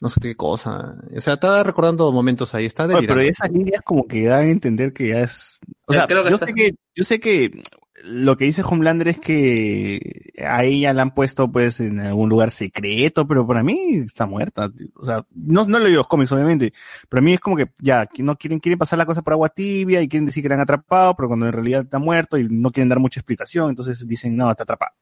no 0.00 0.08
sé 0.08 0.20
qué 0.20 0.36
cosa? 0.36 0.96
O 1.16 1.20
sea, 1.20 1.34
está 1.34 1.62
recordando 1.62 2.10
momentos 2.12 2.54
ahí, 2.54 2.66
está 2.66 2.84
Oye, 2.84 2.94
delirando. 2.94 3.14
pero 3.20 3.28
esas 3.30 3.50
líneas 3.50 3.80
como 3.84 4.06
que 4.06 4.24
dan 4.26 4.46
a 4.46 4.50
entender 4.50 4.92
que 4.92 5.08
ya 5.08 5.20
es... 5.22 5.58
O 5.86 5.92
Yo 5.92 5.98
sea, 6.00 6.06
creo 6.06 6.24
que 6.24 6.30
yo, 6.30 6.34
está- 6.36 6.46
sé 6.46 6.54
que, 6.54 6.74
yo 6.94 7.04
sé 7.04 7.20
que 7.20 7.60
lo 8.04 8.36
que 8.36 8.44
dice 8.44 8.62
Homelander 8.64 9.08
es 9.08 9.18
que 9.18 10.32
a 10.46 10.62
ella 10.64 10.92
la 10.92 11.02
han 11.02 11.14
puesto 11.14 11.50
pues 11.50 11.80
en 11.80 11.98
algún 11.98 12.28
lugar 12.28 12.50
secreto, 12.50 13.26
pero 13.26 13.46
para 13.46 13.62
mí 13.62 13.96
está 14.04 14.26
muerta. 14.26 14.70
O 14.94 15.04
sea, 15.04 15.24
no, 15.34 15.64
no 15.64 15.78
he 15.78 15.80
leído 15.80 15.96
los 15.98 16.06
cómics 16.06 16.30
obviamente, 16.30 16.72
pero 17.08 17.20
a 17.20 17.24
mí 17.24 17.32
es 17.32 17.40
como 17.40 17.56
que 17.56 17.70
ya, 17.80 18.06
que 18.06 18.22
no 18.22 18.36
quieren, 18.36 18.60
quieren 18.60 18.78
pasar 18.78 18.98
la 18.98 19.06
cosa 19.06 19.22
por 19.22 19.32
agua 19.32 19.48
tibia 19.48 20.02
y 20.02 20.08
quieren 20.08 20.26
decir 20.26 20.42
que 20.42 20.48
la 20.50 20.56
han 20.56 20.60
atrapado, 20.60 21.14
pero 21.16 21.28
cuando 21.28 21.46
en 21.46 21.52
realidad 21.52 21.82
está 21.82 21.98
muerto 21.98 22.36
y 22.38 22.46
no 22.48 22.70
quieren 22.70 22.90
dar 22.90 23.00
mucha 23.00 23.18
explicación, 23.18 23.70
entonces 23.70 24.06
dicen, 24.06 24.36
no, 24.36 24.50
está 24.50 24.62
atrapado. 24.64 24.92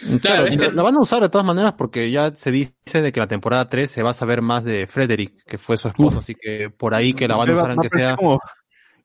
Claro, 0.00 0.18
Claro, 0.20 0.44
es 0.46 0.50
la- 0.60 0.68
que- 0.68 0.72
la 0.74 0.82
van 0.82 0.94
a 0.96 1.00
usar 1.00 1.22
de 1.22 1.28
todas 1.28 1.46
maneras 1.46 1.72
porque 1.74 2.10
ya 2.10 2.32
se 2.34 2.50
dice 2.50 3.00
de 3.02 3.12
que 3.12 3.20
la 3.20 3.28
temporada 3.28 3.68
3 3.68 3.90
se 3.90 4.02
va 4.02 4.10
a 4.10 4.14
saber 4.14 4.42
más 4.42 4.64
de 4.64 4.86
Frederick, 4.86 5.44
que 5.46 5.56
fue 5.58 5.76
su 5.76 5.88
esposo, 5.88 6.18
así 6.18 6.34
que 6.34 6.68
por 6.70 6.94
ahí 6.94 7.12
que 7.14 7.28
la 7.28 7.36
van 7.36 7.50
a 7.50 7.54
usar 7.54 7.70
aunque 7.70 7.88
sea... 7.90 8.16
como, 8.16 8.40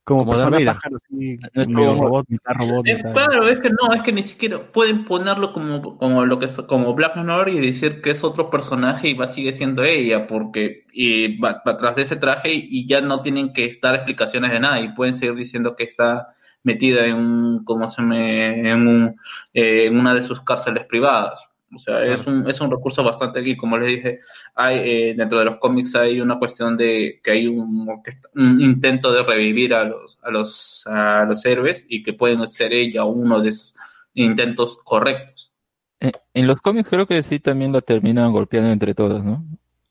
como, 0.04 0.22
como 0.26 0.32
persona 0.32 0.58
Darth 0.58 0.66
Vader. 0.66 0.74
pájaro, 0.82 0.96
así, 0.96 1.38
No 1.54 1.62
es 1.62 1.68
medio 1.70 1.90
como- 1.90 2.04
robot, 2.06 2.26
mitad 2.30 2.54
robot, 2.56 2.88
Eh, 2.88 2.96
mitad- 2.98 3.14
claro, 3.14 3.48
es 3.50 3.60
que 3.60 3.70
no, 3.70 3.94
es 3.94 4.02
que 4.02 4.12
ni 4.12 4.24
siquiera 4.24 4.72
pueden 4.72 5.06
ponerlo 5.06 5.54
como, 5.54 5.96
como 5.98 6.26
lo 6.26 6.40
que 6.40 6.46
es, 6.46 6.54
como 6.68 6.96
Black 6.96 7.16
Mirror 7.18 7.50
y 7.50 7.60
decir 7.60 8.02
que 8.02 8.10
es 8.10 8.24
otro 8.24 8.50
personaje 8.50 9.10
y 9.10 9.14
va 9.14 9.28
sigue 9.28 9.52
siendo 9.52 9.84
ella, 9.84 10.26
porque 10.26 10.86
y 10.92 11.38
va, 11.38 11.62
va 11.68 11.78
tras 11.78 11.96
de 11.98 12.02
ese 12.02 12.16
traje 12.16 12.50
y 12.52 12.88
ya 12.88 13.02
no 13.02 13.22
tienen 13.22 13.54
que 13.54 13.78
dar 13.80 13.94
explicaciones 13.94 14.52
de 14.52 14.60
nada 14.60 14.80
y 14.80 14.92
pueden 14.94 15.14
seguir 15.14 15.36
diciendo 15.36 15.76
que 15.76 15.84
está 15.84 16.30
metida 16.64 17.06
en 17.06 17.16
un, 17.18 17.64
como 17.66 17.88
se 17.88 18.02
me, 18.02 18.70
en 18.70 18.88
un, 18.88 19.16
eh, 19.54 19.86
en 19.88 19.98
una 19.98 20.14
de 20.14 20.22
sus 20.22 20.42
cárceles 20.44 20.86
privadas. 20.86 21.44
O 21.72 21.78
sea, 21.78 22.04
es 22.04 22.26
un, 22.26 22.50
es 22.50 22.60
un 22.62 22.72
recurso 22.72 23.04
bastante 23.04 23.42
y 23.48 23.56
como 23.56 23.78
les 23.78 23.88
dije, 23.90 24.20
hay, 24.56 24.78
eh, 24.78 25.14
dentro 25.16 25.38
de 25.40 25.46
los 25.46 25.58
cómics 25.58 25.96
hay 25.96 26.20
una 26.20 26.40
cuestión 26.40 26.76
de 26.78 27.22
que 27.24 27.32
hay 27.32 27.48
un, 27.48 27.88
un 28.36 28.62
intento 28.62 29.12
de 29.12 29.22
revivir 29.24 29.76
a 29.76 29.84
los, 29.84 30.18
a 30.24 30.32
los, 30.32 30.84
a 30.88 31.26
los 31.26 31.46
héroes 31.46 31.86
y 31.88 32.02
que 32.04 32.14
pueden 32.14 32.48
ser 32.48 32.74
ella 32.74 33.04
uno 33.06 33.40
de 33.42 33.50
esos 33.50 33.76
intentos 34.14 34.80
correctos. 34.84 35.54
eh, 36.02 36.12
en 36.34 36.48
los 36.48 36.62
cómics 36.62 36.90
creo 36.90 37.08
que 37.08 37.24
sí 37.24 37.40
también 37.40 37.72
la 37.74 37.82
terminan 37.82 38.32
golpeando 38.32 38.72
entre 38.72 38.94
todos, 38.96 39.24
¿no? 39.24 39.46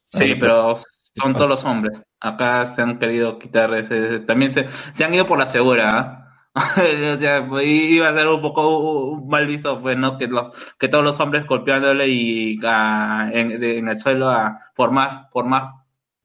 Sí, 0.07 0.35
pero 0.37 0.77
son 1.15 1.37
todos 1.37 1.51
los 1.51 1.65
hombres. 1.65 2.01
Acá 2.21 2.65
se 2.67 2.83
han 2.83 2.99
querido 2.99 3.39
quitar 3.39 3.73
ese, 3.75 4.21
también 4.21 4.51
se, 4.53 4.67
se 4.93 5.05
han 5.05 5.15
ido 5.15 5.27
por 5.27 5.39
la 5.39 5.47
segura, 5.47 5.99
¿ah? 5.99 6.28
o 7.15 7.17
sea, 7.17 7.47
pues, 7.49 7.67
iba 7.67 8.09
a 8.09 8.15
ser 8.15 8.27
un 8.29 8.41
poco 8.43 9.23
mal 9.27 9.47
visto, 9.47 9.81
pues, 9.81 9.97
¿no? 9.97 10.19
Que 10.19 10.27
los, 10.29 10.55
que 10.79 10.89
todos 10.89 11.05
los 11.05 11.19
hombres 11.21 11.47
golpeándole 11.47 12.09
y 12.09 12.59
ah, 12.65 13.31
en, 13.33 13.61
de- 13.61 13.79
en 13.79 13.89
el 13.89 13.97
suelo 13.97 14.29
a, 14.29 14.59
por 14.75 14.91
más, 14.91 15.27
por 15.31 15.45
más, 15.47 15.75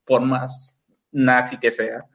por 0.06 0.22
más 0.22 0.80
nazi 1.11 1.58
que 1.58 1.72
sea. 1.72 2.06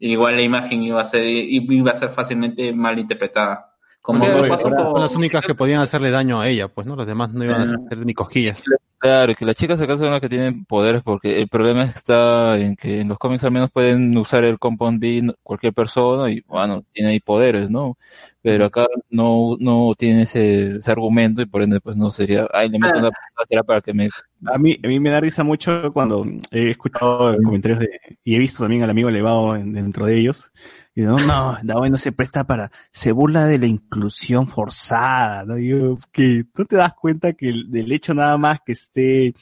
Igual 0.00 0.36
la 0.36 0.42
imagen 0.42 0.82
iba 0.82 1.00
a 1.00 1.04
ser, 1.04 1.24
iba 1.26 1.92
a 1.92 1.94
ser 1.96 2.10
fácilmente 2.10 2.72
mal 2.72 2.98
interpretada. 2.98 3.74
Como 4.00 4.24
pasó 4.48 4.68
ahora- 4.68 4.76
con- 4.84 4.92
Son 4.94 5.00
las 5.02 5.16
únicas 5.16 5.44
que 5.44 5.54
podían 5.54 5.80
hacerle 5.80 6.10
daño 6.10 6.40
a 6.40 6.48
ella, 6.48 6.68
pues, 6.68 6.86
¿no? 6.86 6.96
Los 6.96 7.06
demás 7.06 7.30
no 7.32 7.44
iban 7.44 7.60
a 7.60 7.64
hacer 7.64 8.04
ni 8.04 8.14
cosquillas. 8.14 8.64
Claro, 9.00 9.32
que 9.36 9.44
las 9.44 9.54
chicas 9.54 9.80
acá 9.80 9.96
son 9.96 10.10
las 10.10 10.20
que 10.20 10.28
tienen 10.28 10.64
poderes 10.64 11.02
porque 11.04 11.38
el 11.40 11.48
problema 11.48 11.84
está 11.84 12.58
en 12.58 12.74
que 12.74 12.98
en 13.00 13.06
los 13.06 13.16
cómics 13.16 13.44
al 13.44 13.52
menos 13.52 13.70
pueden 13.70 14.16
usar 14.16 14.42
el 14.42 14.58
Compound 14.58 14.98
B 15.00 15.34
cualquier 15.44 15.72
persona 15.72 16.28
y 16.32 16.40
bueno, 16.48 16.82
tiene 16.90 17.10
ahí 17.10 17.20
poderes, 17.20 17.70
¿no? 17.70 17.96
Pero 18.42 18.64
acá 18.64 18.88
no, 19.08 19.54
no 19.60 19.92
tiene 19.96 20.22
ese, 20.22 20.78
ese 20.78 20.90
argumento 20.90 21.40
y 21.42 21.46
por 21.46 21.62
ende 21.62 21.80
pues 21.80 21.96
no 21.96 22.10
sería, 22.10 22.48
ay, 22.52 22.70
le 22.70 22.80
meto 22.80 22.98
una 22.98 23.10
será 23.48 23.62
para 23.62 23.80
que 23.80 23.94
me... 23.94 24.08
A 24.46 24.56
mí, 24.56 24.76
a 24.84 24.86
mí 24.86 25.00
me 25.00 25.10
da 25.10 25.20
risa 25.20 25.42
mucho 25.42 25.92
cuando 25.92 26.24
he 26.52 26.70
escuchado 26.70 27.36
comentarios 27.42 27.80
de, 27.80 27.88
y 28.22 28.36
he 28.36 28.38
visto 28.38 28.62
también 28.62 28.82
al 28.84 28.90
amigo 28.90 29.08
elevado 29.08 29.56
en- 29.56 29.72
dentro 29.72 30.06
de 30.06 30.16
ellos. 30.18 30.52
Y 30.94 31.00
no, 31.02 31.18
no, 31.18 31.58
Daoy 31.62 31.90
no 31.90 31.96
se 31.96 32.12
presta 32.12 32.44
para, 32.44 32.70
se 32.92 33.10
burla 33.12 33.46
de 33.46 33.58
la 33.58 33.66
inclusión 33.66 34.46
forzada, 34.46 35.44
¿no? 35.44 35.58
Y 35.58 35.68
yo, 35.68 35.96
que 36.12 36.44
no 36.56 36.64
te 36.66 36.76
das 36.76 36.94
cuenta 36.94 37.32
que 37.32 37.48
el- 37.48 37.70
del 37.70 37.90
hecho 37.90 38.14
nada 38.14 38.38
más 38.38 38.60
que 38.64 38.72
esté 38.72 39.34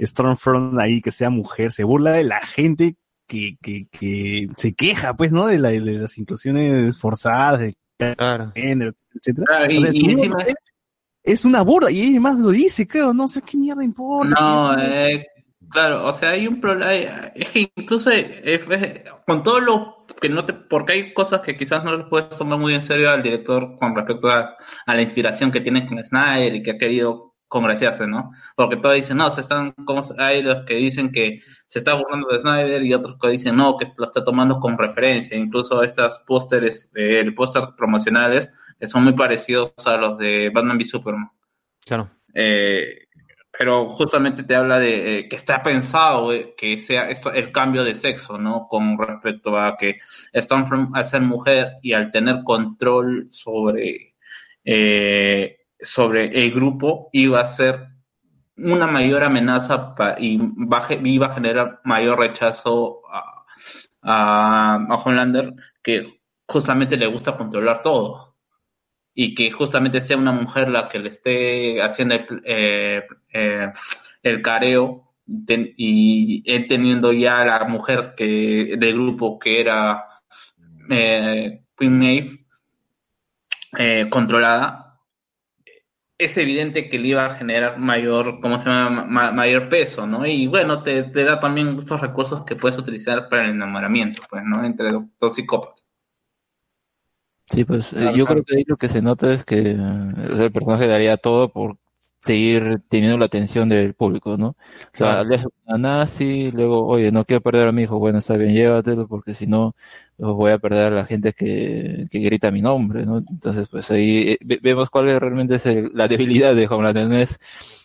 Stormfront 0.00 0.78
ahí, 0.78 1.00
que 1.00 1.10
sea 1.10 1.30
mujer, 1.30 1.72
se 1.72 1.84
burla 1.84 2.12
de 2.12 2.24
la 2.24 2.40
gente 2.40 2.96
que, 3.26 3.56
que, 3.60 3.86
que 3.90 4.48
se 4.56 4.74
queja, 4.74 5.14
pues, 5.16 5.32
¿no? 5.32 5.46
De, 5.48 5.58
la, 5.58 5.70
de 5.70 5.80
las 5.80 6.18
inclusiones 6.18 6.96
forzadas, 6.98 7.60
de 7.60 7.74
Claro. 8.16 8.52
género, 8.54 8.92
etcétera. 9.14 9.46
Claro, 9.48 9.72
y- 9.72 9.76
O 9.78 9.80
sea, 9.80 9.90
y 9.92 10.04
encima- 10.10 10.36
es 11.26 11.44
una 11.44 11.62
burla, 11.62 11.90
y 11.90 12.00
ella 12.02 12.20
más 12.20 12.38
lo 12.38 12.50
dice, 12.50 12.86
creo, 12.86 13.12
no 13.12 13.26
sé 13.26 13.42
qué 13.42 13.56
mierda 13.56 13.84
importa. 13.84 14.40
No, 14.40 14.78
eh, 14.78 15.26
claro, 15.68 16.06
o 16.06 16.12
sea, 16.12 16.30
hay 16.30 16.46
un 16.46 16.60
problema, 16.60 17.32
es 17.34 17.48
que 17.48 17.72
incluso 17.74 18.10
eh, 18.12 19.04
con 19.26 19.42
todo 19.42 19.60
lo 19.60 20.06
que 20.20 20.28
no 20.28 20.46
te, 20.46 20.52
porque 20.54 20.92
hay 20.92 21.14
cosas 21.14 21.40
que 21.40 21.56
quizás 21.56 21.82
no 21.84 21.96
les 21.96 22.06
puedes 22.06 22.30
tomar 22.30 22.58
muy 22.58 22.74
en 22.74 22.80
serio 22.80 23.10
al 23.10 23.22
director 23.22 23.76
con 23.78 23.94
respecto 23.96 24.28
a, 24.30 24.56
a 24.86 24.94
la 24.94 25.02
inspiración 25.02 25.50
que 25.50 25.60
tiene 25.60 25.86
con 25.86 26.02
Snyder 26.02 26.54
y 26.54 26.62
que 26.62 26.70
ha 26.70 26.78
querido 26.78 27.34
congraciarse, 27.48 28.06
¿no? 28.06 28.30
Porque 28.54 28.76
todos 28.76 28.94
dicen, 28.94 29.16
no, 29.16 29.30
se 29.30 29.40
están, 29.40 29.72
como, 29.84 30.02
hay 30.18 30.42
los 30.42 30.64
que 30.64 30.74
dicen 30.74 31.10
que 31.10 31.40
se 31.66 31.78
está 31.78 31.94
burlando 31.94 32.28
de 32.28 32.40
Snyder 32.40 32.82
y 32.82 32.94
otros 32.94 33.16
que 33.20 33.30
dicen, 33.30 33.56
no, 33.56 33.76
que 33.76 33.86
lo 33.96 34.04
está 34.04 34.24
tomando 34.24 34.58
como 34.58 34.76
referencia, 34.76 35.36
incluso 35.36 35.82
estas 35.82 36.18
pósteres, 36.26 36.90
eh, 36.94 37.30
pósters 37.36 37.72
promocionales, 37.76 38.50
que 38.78 38.86
son 38.86 39.04
muy 39.04 39.14
parecidos 39.14 39.72
a 39.86 39.96
los 39.96 40.18
de 40.18 40.50
Batman 40.50 40.76
v 40.76 40.84
Superman. 40.84 41.30
Claro. 41.84 42.10
Eh, 42.34 43.06
pero 43.58 43.92
justamente 43.94 44.42
te 44.42 44.54
habla 44.54 44.78
de 44.78 45.18
eh, 45.20 45.28
que 45.28 45.36
está 45.36 45.62
pensado 45.62 46.32
eh, 46.32 46.54
que 46.56 46.76
sea 46.76 47.08
esto 47.08 47.32
el 47.32 47.50
cambio 47.50 47.84
de 47.84 47.94
sexo, 47.94 48.36
¿no? 48.36 48.66
Con 48.68 48.98
respecto 48.98 49.58
a 49.58 49.76
que 49.78 49.98
Stormfront 50.34 50.94
al 50.94 51.04
ser 51.04 51.22
mujer 51.22 51.72
y 51.82 51.94
al 51.94 52.10
tener 52.10 52.42
control 52.44 53.28
sobre, 53.30 54.14
sobre 55.80 56.44
el 56.44 56.52
grupo 56.52 57.08
iba 57.12 57.40
a 57.40 57.46
ser 57.46 57.88
una 58.58 58.86
mayor 58.86 59.22
amenaza 59.24 59.94
pa- 59.94 60.16
y 60.18 60.38
va 60.38 60.86
iba 61.04 61.26
a 61.26 61.34
generar 61.34 61.80
mayor 61.84 62.18
rechazo 62.18 63.02
a, 63.10 63.44
a, 64.02 64.74
a 64.76 64.94
Homelander 64.94 65.54
que 65.82 66.20
justamente 66.46 66.96
le 66.96 67.06
gusta 67.06 67.36
controlar 67.36 67.82
todo 67.82 68.25
y 69.16 69.34
que 69.34 69.50
justamente 69.52 70.02
sea 70.02 70.18
una 70.18 70.32
mujer 70.32 70.68
la 70.70 70.88
que 70.88 71.00
le 71.00 71.08
esté 71.10 71.82
haciendo 71.82 72.16
el, 72.16 72.42
eh, 72.44 73.02
eh, 73.32 73.72
careo 74.42 75.04
y 75.76 76.42
él 76.46 76.66
teniendo 76.68 77.12
ya 77.12 77.44
la 77.44 77.64
mujer 77.64 78.14
que 78.16 78.76
del 78.78 78.94
grupo 78.94 79.38
que 79.38 79.60
era 79.60 80.04
eh, 80.90 81.62
Queen 81.76 81.98
Maeve 81.98 82.46
eh, 83.78 84.08
controlada 84.10 84.98
es 86.18 86.36
evidente 86.36 86.90
que 86.90 86.98
le 86.98 87.08
iba 87.08 87.24
a 87.24 87.34
generar 87.34 87.78
mayor, 87.78 88.40
¿cómo 88.42 88.58
se 88.58 88.68
llama? 88.68 89.04
Ma- 89.06 89.32
mayor 89.32 89.68
peso, 89.70 90.06
¿no? 90.06 90.26
Y 90.26 90.46
bueno, 90.46 90.82
te, 90.82 91.04
te 91.04 91.24
da 91.24 91.40
también 91.40 91.68
estos 91.76 92.00
recursos 92.02 92.44
que 92.44 92.54
puedes 92.56 92.76
utilizar 92.78 93.28
para 93.30 93.44
el 93.44 93.52
enamoramiento, 93.52 94.20
pues, 94.28 94.42
¿no? 94.44 94.62
Entre 94.64 94.90
dos 95.18 95.34
psicópatas. 95.34 95.85
Sí, 97.46 97.64
pues 97.64 97.92
eh, 97.92 98.12
Claro, 98.12 98.12
yo 98.12 98.26
claro. 98.26 98.26
creo 98.26 98.44
que 98.44 98.56
ahí 98.56 98.64
lo 98.66 98.76
que 98.76 98.88
se 98.88 99.00
nota 99.02 99.32
es 99.32 99.44
que 99.44 99.74
o 99.76 100.36
sea, 100.36 100.44
el 100.46 100.52
personaje 100.52 100.86
daría 100.88 101.16
todo 101.16 101.52
por 101.52 101.78
seguir 102.20 102.80
teniendo 102.88 103.16
la 103.18 103.26
atención 103.26 103.68
del 103.68 103.94
público, 103.94 104.36
¿no? 104.36 104.48
O 104.48 104.56
sea, 104.94 105.22
le 105.22 105.36
hace 105.36 105.46
una 105.64 105.78
nazi, 105.78 106.50
luego, 106.50 106.84
oye, 106.86 107.12
no 107.12 107.24
quiero 107.24 107.40
perder 107.40 107.68
a 107.68 107.72
mi 107.72 107.82
hijo, 107.84 107.98
bueno, 108.00 108.18
está 108.18 108.36
bien, 108.36 108.52
llévatelo, 108.52 109.06
porque 109.06 109.34
si 109.34 109.46
no, 109.46 109.76
los 110.18 110.34
voy 110.34 110.50
a 110.50 110.58
perder 110.58 110.92
a 110.92 110.96
la 110.96 111.04
gente 111.06 111.32
que, 111.32 112.06
que 112.10 112.18
grita 112.18 112.50
mi 112.50 112.62
nombre, 112.62 113.06
¿no? 113.06 113.18
Entonces, 113.18 113.68
pues 113.70 113.88
ahí 113.92 114.30
eh, 114.32 114.38
ve- 114.44 114.58
vemos 114.60 114.90
cuál 114.90 115.08
es 115.08 115.18
realmente 115.20 115.54
es 115.54 115.66
el- 115.66 115.90
la 115.94 116.08
debilidad 116.08 116.54
de 116.56 116.66
Homelander, 116.66 117.06
no 117.08 117.16
es, 117.16 117.38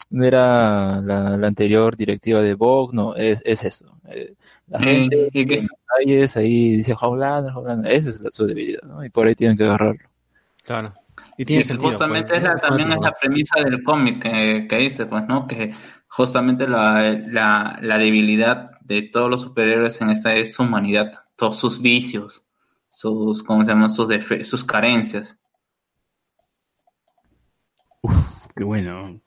no 0.10 0.26
era 0.26 1.02
la, 1.02 1.38
la 1.38 1.48
anterior 1.48 1.96
directiva 1.96 2.42
de 2.42 2.54
Vogue, 2.56 2.96
no, 2.96 3.16
es, 3.16 3.42
es 3.46 3.64
eso. 3.64 3.98
Eh, 4.10 4.34
la 4.72 4.80
Y- 4.82 4.84
gente 4.84 5.30
y 5.34 5.46
que- 5.46 5.54
en 5.60 5.68
las 5.68 5.80
calles 5.86 6.38
ahí 6.38 6.76
dice 6.78 6.96
Homelander, 7.00 7.52
Homelander, 7.56 7.92
esa 7.92 8.10
es 8.10 8.22
la- 8.22 8.32
su 8.32 8.46
debilidad, 8.48 8.82
¿no? 8.84 9.04
Y 9.06 9.10
por 9.10 9.28
ahí 9.28 9.36
tienen 9.36 9.58
que 9.58 9.66
agarrarlo. 9.66 10.10
Claro. 10.64 10.94
Y 11.38 11.46
tiene 11.46 11.64
sentido. 11.64 11.90
justamente 11.90 12.30
pues, 12.30 12.38
es 12.40 12.44
la, 12.44 12.54
¿no? 12.56 12.60
también 12.62 12.92
es 12.92 13.00
la 13.02 13.12
premisa 13.14 13.62
del 13.64 13.84
cómic 13.84 14.22
que, 14.22 14.68
que 14.70 14.78
dice, 14.78 15.06
pues, 15.06 15.28
¿no? 15.28 15.48
Que 15.48 15.74
justamente 16.08 16.68
la, 16.68 17.14
la, 17.28 17.80
la 17.82 17.98
debilidad 17.98 18.80
de 18.82 19.02
todos 19.04 19.30
los 19.30 19.42
superhéroes 19.42 20.00
en 20.02 20.10
esta 20.10 20.36
es 20.36 20.54
su 20.54 20.64
humanidad, 20.64 21.12
todos 21.36 21.58
sus 21.58 21.82
vicios, 21.82 22.44
sus, 22.90 23.44
¿cómo 23.44 23.64
se 23.66 23.72
llama? 23.72 23.90
Sus, 23.90 24.10
sus 24.44 24.64
carencias. 24.66 25.38
Qué 28.56 28.64
bueno. 28.64 29.20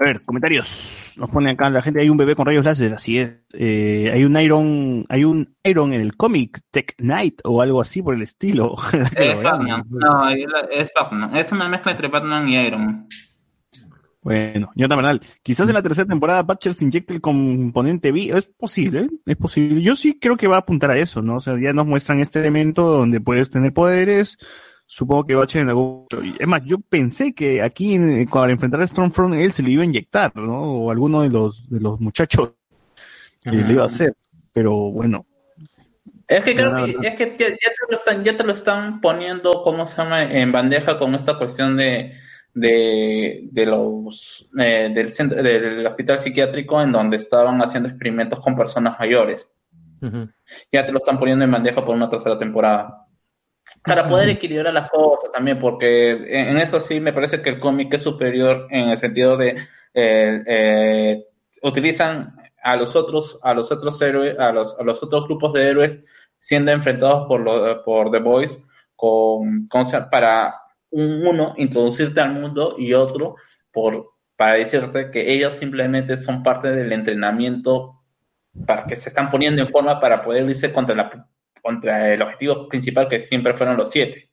A 0.00 0.04
ver, 0.04 0.22
comentarios. 0.22 1.12
Nos 1.18 1.28
pone 1.28 1.50
acá 1.50 1.68
la 1.68 1.82
gente, 1.82 2.00
hay 2.00 2.08
un 2.08 2.16
bebé 2.16 2.34
con 2.34 2.46
rayos 2.46 2.64
láser, 2.64 2.94
así 2.94 3.18
es. 3.18 3.36
Eh, 3.52 4.10
hay 4.10 4.24
un 4.24 4.34
Iron, 4.40 5.04
hay 5.10 5.24
un 5.24 5.54
Iron 5.62 5.92
en 5.92 6.00
el 6.00 6.16
cómic, 6.16 6.58
Tech 6.70 6.94
Knight 6.96 7.42
o 7.44 7.60
algo 7.60 7.82
así 7.82 8.00
por 8.00 8.14
el 8.14 8.22
estilo. 8.22 8.76
Es 9.14 9.42
Batman, 9.42 9.84
no, 9.90 10.30
es 10.30 10.90
Batman, 10.96 11.36
es 11.36 11.52
una 11.52 11.68
mezcla 11.68 11.92
entre 11.92 12.08
Batman 12.08 12.48
y 12.48 12.56
Iron. 12.56 13.08
Bueno, 14.22 14.70
Jonathan 14.74 14.98
Bernal, 14.98 15.20
quizás 15.42 15.68
en 15.68 15.74
la 15.74 15.82
tercera 15.82 16.08
temporada 16.08 16.42
Butchers 16.44 16.80
inyecte 16.80 17.12
el 17.12 17.20
componente 17.20 18.10
V, 18.10 18.38
es 18.38 18.46
posible, 18.46 19.06
es 19.26 19.36
posible. 19.36 19.82
Yo 19.82 19.94
sí 19.94 20.18
creo 20.18 20.38
que 20.38 20.48
va 20.48 20.56
a 20.56 20.60
apuntar 20.60 20.90
a 20.92 20.98
eso, 20.98 21.20
¿no? 21.20 21.36
O 21.36 21.40
sea, 21.40 21.60
ya 21.60 21.74
nos 21.74 21.86
muestran 21.86 22.20
este 22.20 22.40
elemento 22.40 22.84
donde 22.84 23.20
puedes 23.20 23.50
tener 23.50 23.74
poderes, 23.74 24.38
supongo 24.92 25.24
que 25.24 25.36
Butcher 25.36 25.62
en 25.62 25.68
algún... 25.68 26.06
Es 26.38 26.48
más, 26.48 26.62
yo 26.64 26.78
pensé 26.80 27.32
que 27.32 27.62
aquí, 27.62 27.94
en- 27.94 28.26
para 28.28 28.50
enfrentar 28.50 28.80
a 28.80 28.86
Stormfront, 28.86 29.34
él 29.34 29.52
se 29.52 29.62
le 29.62 29.70
iba 29.70 29.82
a 29.82 29.86
inyectar, 29.86 30.34
¿no? 30.34 30.62
O 30.62 30.90
alguno 30.90 31.22
de 31.22 31.28
los, 31.28 31.70
de 31.70 31.78
los 31.78 32.00
muchachos 32.00 32.50
eh, 33.44 33.52
le 33.52 33.72
iba 33.72 33.84
a 33.84 33.86
hacer, 33.86 34.14
pero 34.52 34.90
bueno. 34.90 35.24
Es 36.26 36.42
que 36.42 36.54
creo 36.56 36.74
que, 36.74 36.96
es 37.08 37.14
que 37.16 37.36
ya, 37.38 37.48
ya 37.50 37.54
te 37.54 37.86
lo 37.88 37.96
están, 37.96 38.24
ya 38.24 38.36
te 38.36 38.44
lo 38.44 38.52
están 38.52 39.00
poniendo, 39.00 39.62
¿cómo 39.62 39.86
se 39.86 39.96
llama? 39.96 40.24
En 40.24 40.50
bandeja 40.50 40.98
con 40.98 41.14
esta 41.14 41.38
cuestión 41.38 41.76
de, 41.76 42.12
de, 42.52 43.48
de 43.50 43.66
los, 43.66 44.48
eh, 44.58 44.90
del 44.92 45.10
centro, 45.10 45.40
del 45.40 45.86
hospital 45.86 46.18
psiquiátrico 46.18 46.82
en 46.82 46.90
donde 46.92 47.16
estaban 47.16 47.62
haciendo 47.62 47.88
experimentos 47.88 48.40
con 48.40 48.56
personas 48.56 48.98
mayores. 48.98 49.52
Ya 50.72 50.84
te 50.84 50.90
lo 50.92 50.98
están 50.98 51.18
poniendo 51.18 51.44
en 51.44 51.50
bandeja 51.52 51.84
por 51.84 51.94
una 51.94 52.08
tercera 52.10 52.36
temporada. 52.38 53.06
Para 53.82 54.06
poder 54.08 54.28
equilibrar 54.28 54.74
las 54.74 54.90
cosas 54.90 55.32
también, 55.32 55.58
porque 55.58 56.10
en, 56.12 56.58
eso 56.58 56.80
sí 56.80 57.00
me 57.00 57.12
parece 57.14 57.40
que 57.40 57.48
el 57.50 57.58
cómic 57.60 57.92
es 57.94 58.02
superior 58.02 58.66
en 58.70 58.90
el 58.90 58.96
sentido 58.98 59.36
de 59.38 59.56
eh, 59.94 60.42
eh, 60.46 61.24
utilizan 61.62 62.36
a 62.62 62.76
los 62.76 62.94
otros, 62.94 63.38
a 63.42 63.54
los 63.54 63.72
otros 63.72 64.00
héroes, 64.02 64.38
a 64.38 64.52
los, 64.52 64.78
a 64.78 64.82
los 64.84 65.02
otros 65.02 65.24
grupos 65.24 65.52
de 65.54 65.66
héroes 65.68 66.04
siendo 66.38 66.72
enfrentados 66.72 67.26
por 67.26 67.40
lo- 67.40 67.82
por 67.84 68.10
The 68.10 68.18
Boys 68.18 68.62
con, 68.96 69.66
con- 69.68 69.86
para 70.10 70.54
un, 70.90 71.26
uno 71.26 71.54
introducirte 71.56 72.20
al 72.20 72.32
mundo 72.34 72.74
y 72.78 72.92
otro 72.92 73.36
por 73.72 74.10
para 74.36 74.56
decirte 74.56 75.10
que 75.10 75.32
ellos 75.34 75.54
simplemente 75.54 76.16
son 76.16 76.42
parte 76.42 76.70
del 76.70 76.92
entrenamiento 76.92 78.00
para 78.66 78.84
que 78.86 78.96
se 78.96 79.08
están 79.10 79.30
poniendo 79.30 79.60
en 79.62 79.68
forma 79.68 80.00
para 80.00 80.22
poder 80.22 80.44
irse 80.48 80.72
contra 80.72 80.94
la 80.96 81.10
contra 81.62 82.12
el 82.12 82.22
objetivo 82.22 82.68
principal 82.68 83.08
que 83.08 83.20
siempre 83.20 83.54
fueron 83.54 83.76
los 83.76 83.90
siete. 83.90 84.30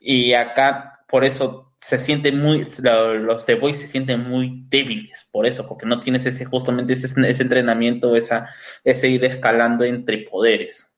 Y 0.00 0.34
acá, 0.34 1.00
por 1.08 1.24
eso, 1.24 1.72
se 1.78 1.98
siente 1.98 2.30
muy, 2.32 2.66
lo- 2.82 3.14
los 3.14 3.46
The 3.46 3.54
Boys 3.56 3.76
se 3.78 3.86
sienten 3.86 4.20
muy 4.20 4.64
débiles, 4.68 5.26
por 5.30 5.46
eso, 5.46 5.66
porque 5.66 5.86
no 5.86 6.00
tienes 6.00 6.26
ese, 6.26 6.44
justamente 6.44 6.92
ese, 6.94 7.08
ese 7.28 7.42
entrenamiento, 7.42 8.16
esa, 8.16 8.48
ese 8.84 9.08
ir 9.08 9.24
escalando 9.24 9.84
entre 9.84 10.18
poderes. 10.30 10.90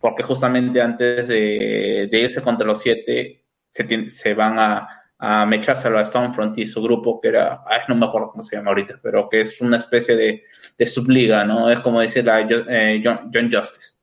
Porque 0.00 0.22
justamente 0.22 0.80
antes 0.80 1.28
de, 1.28 2.08
de 2.10 2.18
irse 2.20 2.40
contra 2.42 2.66
los 2.66 2.80
siete, 2.80 3.44
se, 3.70 4.10
se 4.10 4.34
van 4.34 4.58
a, 4.58 4.88
a 5.18 5.46
mechárselo 5.46 5.98
a 5.98 6.04
Stormfront 6.04 6.58
y 6.58 6.66
su 6.66 6.82
grupo, 6.82 7.20
que 7.20 7.28
era, 7.28 7.62
ay, 7.66 7.80
no 7.88 7.94
me 7.94 8.06
acuerdo 8.06 8.30
cómo 8.30 8.42
se 8.42 8.56
llama 8.56 8.70
ahorita, 8.70 9.00
pero 9.02 9.28
que 9.28 9.40
es 9.40 9.60
una 9.60 9.78
especie 9.78 10.14
de, 10.16 10.42
de 10.76 10.86
subliga, 10.86 11.44
¿no? 11.44 11.70
Es 11.70 11.80
como 11.80 12.00
decir 12.00 12.24
la 12.24 12.40
eh, 12.40 13.00
John, 13.02 13.30
John 13.32 13.50
Justice. 13.50 13.94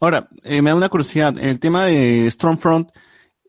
Ahora, 0.00 0.28
eh, 0.44 0.62
me 0.62 0.70
da 0.70 0.76
una 0.76 0.88
curiosidad, 0.88 1.34
el 1.38 1.60
tema 1.60 1.86
de 1.86 2.30
Stormfront, 2.30 2.90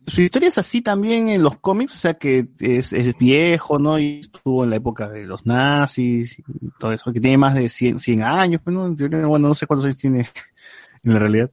su 0.06 0.22
historia 0.22 0.50
es 0.50 0.58
así 0.58 0.82
también 0.82 1.30
en 1.30 1.42
los 1.42 1.58
cómics, 1.60 1.96
o 1.96 1.98
sea 1.98 2.14
que 2.16 2.46
es, 2.60 2.92
es 2.92 3.18
viejo, 3.18 3.80
¿no? 3.80 3.98
Y 3.98 4.20
estuvo 4.20 4.64
en 4.64 4.70
la 4.72 4.76
época 4.76 5.10
de 5.10 5.26
los 5.26 5.46
nazis 5.46 6.40
y 6.40 6.44
todo 6.80 6.92
eso, 6.92 7.14
que 7.14 7.22
tiene 7.22 7.38
más 7.38 7.56
de 7.56 7.70
100, 7.70 8.00
100 8.00 8.24
años, 8.24 8.62
pues, 8.64 8.76
¿no? 8.76 8.90
Bueno, 9.28 9.48
no 9.48 9.56
sé 9.56 9.66
cuántos 9.66 9.86
años 9.86 9.98
tiene 9.98 10.20
en 11.04 11.14
la 11.14 11.20
realidad. 11.20 11.52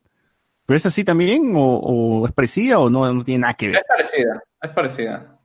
¿Pero 0.71 0.77
es 0.77 0.87
así 0.87 1.03
también 1.03 1.53
o, 1.57 2.25
es 2.25 2.33
parecida 2.33 2.79
o 2.79 2.89
no, 2.89 3.25
tiene 3.25 3.41
nada 3.41 3.55
que 3.55 3.67
ver? 3.67 3.79
Es 3.79 3.83
parecida, 3.89 4.41
es 4.63 4.71
parecida. 4.71 5.41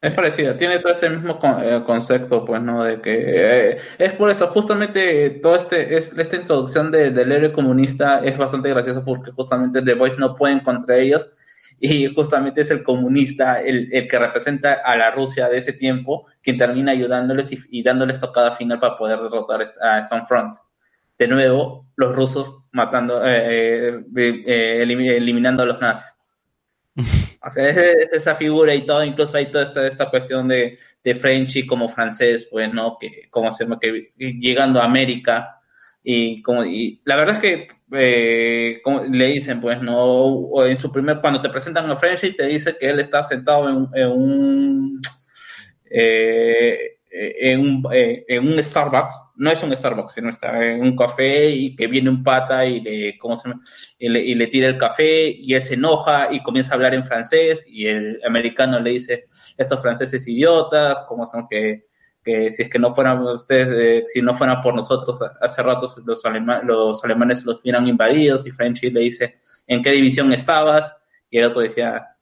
Es 0.00 0.14
parecida, 0.14 0.56
tiene 0.56 0.78
todo 0.78 0.90
ese 0.90 1.10
mismo 1.10 1.38
eh, 1.62 1.82
concepto, 1.84 2.46
pues, 2.46 2.62
¿no? 2.62 2.82
De 2.82 2.98
que 3.02 3.12
eh, 3.74 3.78
es 3.98 4.12
por 4.14 4.30
eso, 4.30 4.46
justamente 4.46 5.38
todo 5.42 5.56
este, 5.56 5.98
es, 5.98 6.12
esta 6.16 6.36
introducción 6.36 6.90
de- 6.90 7.10
del 7.10 7.32
héroe 7.32 7.52
comunista 7.52 8.20
es 8.24 8.38
bastante 8.38 8.70
gracioso 8.70 9.04
porque 9.04 9.32
justamente 9.32 9.82
The 9.82 9.92
Voice 9.96 10.16
no 10.16 10.34
pueden 10.34 10.60
contra 10.60 10.96
ellos 10.96 11.28
y 11.78 12.14
justamente 12.14 12.62
es 12.62 12.70
el 12.70 12.82
comunista 12.82 13.60
el, 13.60 13.90
que 14.08 14.18
representa 14.18 14.80
a 14.82 14.96
la 14.96 15.10
Rusia 15.10 15.50
de 15.50 15.58
ese 15.58 15.74
tiempo 15.74 16.26
quien 16.42 16.56
termina 16.56 16.92
ayudándoles 16.92 17.52
y, 17.52 17.58
y 17.68 17.82
dándoles 17.82 18.18
tocada 18.18 18.52
final 18.52 18.80
para 18.80 18.96
poder 18.96 19.20
derrotar 19.20 19.60
a 19.82 20.02
Stormfront. 20.02 20.54
De 21.18 21.28
nuevo, 21.28 21.86
los 21.96 22.16
rusos 22.16 22.63
matando, 22.74 23.24
eh, 23.26 23.88
eh, 24.16 24.44
eh, 24.46 24.82
elimi- 24.84 25.10
eliminando 25.10 25.62
a 25.62 25.66
los 25.66 25.80
nazis. 25.80 26.06
O 27.42 27.50
sea, 27.50 27.68
es, 27.68 27.76
es 27.76 28.08
esa 28.12 28.34
figura 28.34 28.74
y 28.74 28.86
todo, 28.86 29.04
incluso 29.04 29.36
hay 29.36 29.46
toda 29.50 29.64
esta, 29.64 29.86
esta 29.86 30.10
cuestión 30.10 30.48
de, 30.48 30.78
de 31.02 31.14
Frenchy 31.14 31.66
como 31.66 31.88
francés, 31.88 32.46
pues, 32.50 32.72
¿no? 32.72 32.96
Que, 32.98 33.28
como 33.30 33.52
se 33.52 33.64
llama, 33.64 33.78
que 33.80 34.12
llegando 34.18 34.80
a 34.80 34.84
América 34.84 35.60
y 36.02 36.42
como, 36.42 36.64
y 36.64 37.00
la 37.04 37.16
verdad 37.16 37.36
es 37.36 37.40
que, 37.42 37.68
eh, 37.92 38.80
como 38.82 39.04
le 39.04 39.26
dicen, 39.26 39.60
pues, 39.60 39.80
¿no? 39.82 39.96
O 40.04 40.64
en 40.66 40.76
su 40.78 40.90
primer, 40.92 41.20
cuando 41.20 41.42
te 41.42 41.50
presentan 41.50 41.90
a 41.90 41.96
Frenchy, 41.96 42.34
te 42.36 42.46
dice 42.46 42.76
que 42.78 42.88
él 42.90 43.00
está 43.00 43.22
sentado 43.22 43.68
en, 43.68 43.88
en 43.94 44.08
un, 44.10 45.00
eh, 45.90 46.93
en, 47.16 47.60
un, 47.60 47.84
eh, 47.92 48.24
en 48.28 48.46
un 48.46 48.62
Starbucks, 48.62 49.14
no 49.36 49.50
es 49.50 49.62
un 49.62 49.76
Starbucks, 49.76 50.14
sino 50.14 50.30
está 50.30 50.64
en 50.64 50.82
un 50.82 50.96
café 50.96 51.48
y 51.50 51.76
que 51.76 51.86
viene 51.86 52.10
un 52.10 52.22
pata 52.24 52.64
y 52.66 52.80
le, 52.80 53.18
¿cómo 53.18 53.36
se 53.36 53.48
y 53.98 54.08
le, 54.08 54.20
y 54.20 54.34
le 54.34 54.46
tira 54.48 54.68
el 54.68 54.78
café 54.78 55.28
y 55.28 55.54
él 55.54 55.62
se 55.62 55.74
enoja 55.74 56.32
y 56.32 56.42
comienza 56.42 56.72
a 56.72 56.74
hablar 56.74 56.94
en 56.94 57.04
francés 57.04 57.64
y 57.68 57.86
el 57.86 58.20
americano 58.26 58.80
le 58.80 58.90
dice, 58.90 59.26
estos 59.56 59.80
franceses 59.80 60.26
idiotas, 60.26 60.98
¿cómo 61.08 61.24
son 61.24 61.46
que, 61.48 61.86
que 62.24 62.50
si 62.50 62.62
es 62.62 62.68
que 62.68 62.78
no 62.78 62.92
fueran 62.94 63.20
ustedes, 63.22 63.68
eh, 63.68 64.04
si 64.08 64.20
no 64.22 64.34
fueran 64.34 64.60
por 64.62 64.74
nosotros, 64.74 65.20
hace 65.40 65.62
rato 65.62 65.92
los, 66.04 66.24
alema- 66.24 66.62
los 66.62 67.04
alemanes 67.04 67.44
los 67.44 67.60
hubieran 67.60 67.86
invadidos 67.86 68.46
y 68.46 68.50
Frenchy 68.50 68.90
le 68.90 69.00
dice, 69.00 69.38
¿en 69.66 69.82
qué 69.82 69.90
división 69.92 70.32
estabas? 70.32 70.96
Y 71.30 71.38
el 71.38 71.44
otro 71.44 71.62
decía, 71.62 72.13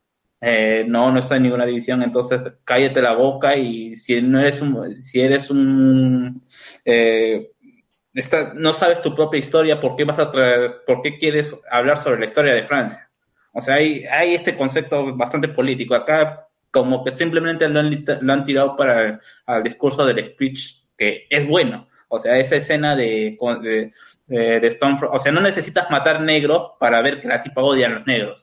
eh, 0.42 0.84
no, 0.88 1.12
no 1.12 1.20
estoy 1.20 1.38
en 1.38 1.44
ninguna 1.44 1.66
división, 1.66 2.02
entonces 2.02 2.40
cállate 2.64 3.02
la 3.02 3.14
boca 3.14 3.56
y 3.56 3.96
si 3.96 4.20
no 4.22 4.40
eres 4.40 4.60
un, 4.60 5.00
si 5.02 5.22
eres 5.22 5.50
un, 5.50 6.42
eh, 6.84 7.52
está- 8.14 8.52
no 8.54 8.72
sabes 8.72 9.00
tu 9.02 9.14
propia 9.14 9.38
historia, 9.38 9.80
¿por 9.80 9.96
qué 9.96 10.04
vas 10.04 10.18
a 10.18 10.30
traer, 10.30 10.82
por 10.86 11.02
qué 11.02 11.16
quieres 11.18 11.54
hablar 11.70 11.98
sobre 11.98 12.20
la 12.20 12.26
historia 12.26 12.54
de 12.54 12.64
Francia? 12.64 13.10
O 13.52 13.60
sea, 13.60 13.76
hay, 13.76 14.04
hay 14.06 14.34
este 14.34 14.56
concepto 14.56 15.14
bastante 15.16 15.48
político. 15.48 15.94
Acá 15.94 16.48
como 16.70 17.04
que 17.04 17.10
simplemente 17.12 17.68
lo 17.68 17.80
han, 17.80 18.04
lo 18.22 18.32
han 18.32 18.44
tirado 18.44 18.76
para 18.76 19.08
el 19.08 19.18
al 19.46 19.62
discurso 19.62 20.06
del 20.06 20.24
speech, 20.26 20.84
que 20.96 21.26
es 21.30 21.46
bueno. 21.46 21.88
O 22.08 22.18
sea, 22.18 22.38
esa 22.38 22.56
escena 22.56 22.96
de, 22.96 23.36
de, 23.62 23.92
de, 24.26 24.60
de 24.60 24.78
o 25.10 25.18
sea, 25.18 25.32
no 25.32 25.40
necesitas 25.40 25.90
matar 25.90 26.20
negros 26.20 26.72
para 26.80 27.00
ver 27.02 27.20
que 27.20 27.28
la 27.28 27.40
tipa 27.40 27.62
odia 27.62 27.86
a 27.86 27.90
los 27.90 28.06
negros. 28.06 28.41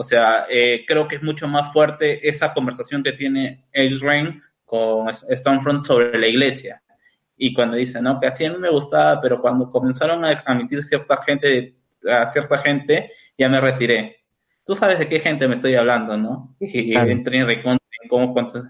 O 0.00 0.04
sea, 0.04 0.46
eh, 0.48 0.84
creo 0.86 1.08
que 1.08 1.16
es 1.16 1.22
mucho 1.24 1.48
más 1.48 1.72
fuerte 1.72 2.28
esa 2.28 2.54
conversación 2.54 3.02
que 3.02 3.14
tiene 3.14 3.64
Ace 3.74 3.98
Rain 4.00 4.40
con 4.64 5.12
Stormfront 5.12 5.82
sobre 5.82 6.16
la 6.16 6.28
iglesia. 6.28 6.80
Y 7.36 7.52
cuando 7.52 7.76
dice, 7.76 8.00
no, 8.00 8.20
que 8.20 8.28
así 8.28 8.44
a 8.44 8.52
mí 8.52 8.58
me 8.60 8.70
gustaba, 8.70 9.20
pero 9.20 9.40
cuando 9.40 9.72
comenzaron 9.72 10.24
a 10.24 10.40
admitir 10.46 10.84
cierta 10.84 11.20
gente, 11.22 11.74
a 12.08 12.30
cierta 12.30 12.58
gente, 12.58 13.10
ya 13.36 13.48
me 13.48 13.60
retiré. 13.60 14.18
Tú 14.64 14.76
sabes 14.76 15.00
de 15.00 15.08
qué 15.08 15.18
gente 15.18 15.48
me 15.48 15.54
estoy 15.54 15.74
hablando, 15.74 16.16
¿no? 16.16 16.54
Y, 16.60 16.92
Claro. 16.92 17.10
entré 17.10 17.38
en 17.38 17.46
recontra, 17.48 17.84
en 18.00 18.08
cómo, 18.08 18.32
cuántos- 18.32 18.62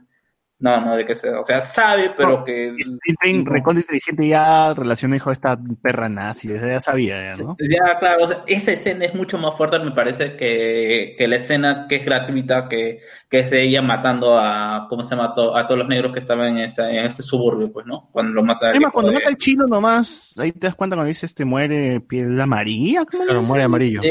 no, 0.60 0.80
no, 0.80 0.96
de 0.96 1.06
qué 1.06 1.14
se, 1.14 1.30
o 1.30 1.44
sea, 1.44 1.60
sabe, 1.60 2.12
pero 2.16 2.38
No, 2.38 2.44
que... 2.44 2.74
Tren 3.20 3.46
recontra 3.46 3.80
inteligente 3.82 4.26
ya 4.26 4.74
relacionó 4.74 5.14
hijo 5.14 5.30
a 5.30 5.32
esta 5.32 5.58
perra 5.80 6.08
nazi, 6.08 6.48
ya 6.48 6.80
sabía, 6.80 7.32
ya, 7.36 7.42
¿no? 7.42 7.56
Ya, 7.60 7.98
claro, 7.98 8.24
o 8.24 8.28
sea, 8.28 8.42
esa 8.46 8.72
escena 8.72 9.04
es 9.04 9.14
mucho 9.14 9.38
más 9.38 9.56
fuerte, 9.56 9.78
me 9.78 9.92
parece, 9.92 10.36
que, 10.36 11.14
que 11.16 11.28
la 11.28 11.36
escena 11.36 11.86
que 11.88 11.96
es 11.96 12.04
gratuita, 12.04 12.68
que, 12.68 13.00
que 13.30 13.38
es 13.40 13.50
de 13.50 13.62
ella 13.62 13.82
matando 13.82 14.38
a, 14.38 14.86
¿cómo 14.88 15.02
se 15.04 15.10
llama? 15.14 15.26
A, 15.28 15.34
to- 15.34 15.56
a 15.56 15.66
todos 15.66 15.78
los 15.78 15.88
negros 15.88 16.12
que 16.12 16.18
estaban 16.18 16.56
en, 16.56 16.64
esa, 16.64 16.90
en 16.90 17.06
este 17.06 17.22
suburbio, 17.22 17.72
pues, 17.72 17.86
¿no? 17.86 18.08
Cuando 18.12 18.32
lo 18.32 18.42
mata. 18.42 18.70
Además, 18.70 18.90
cuando 18.92 19.12
de- 19.12 19.18
mata 19.18 19.30
al 19.30 19.36
chino 19.36 19.66
nomás, 19.66 20.34
ahí 20.38 20.50
te 20.52 20.66
das 20.66 20.74
cuenta 20.74 20.96
cuando 20.96 21.08
dice 21.08 21.26
este 21.26 21.44
muere 21.44 22.00
piel 22.00 22.40
amarilla. 22.40 23.04
¿cómo 23.04 23.22
le 23.24 23.30
Claro, 23.30 23.42
muere 23.42 23.64
amarillo. 23.64 24.02
Sí, 24.02 24.10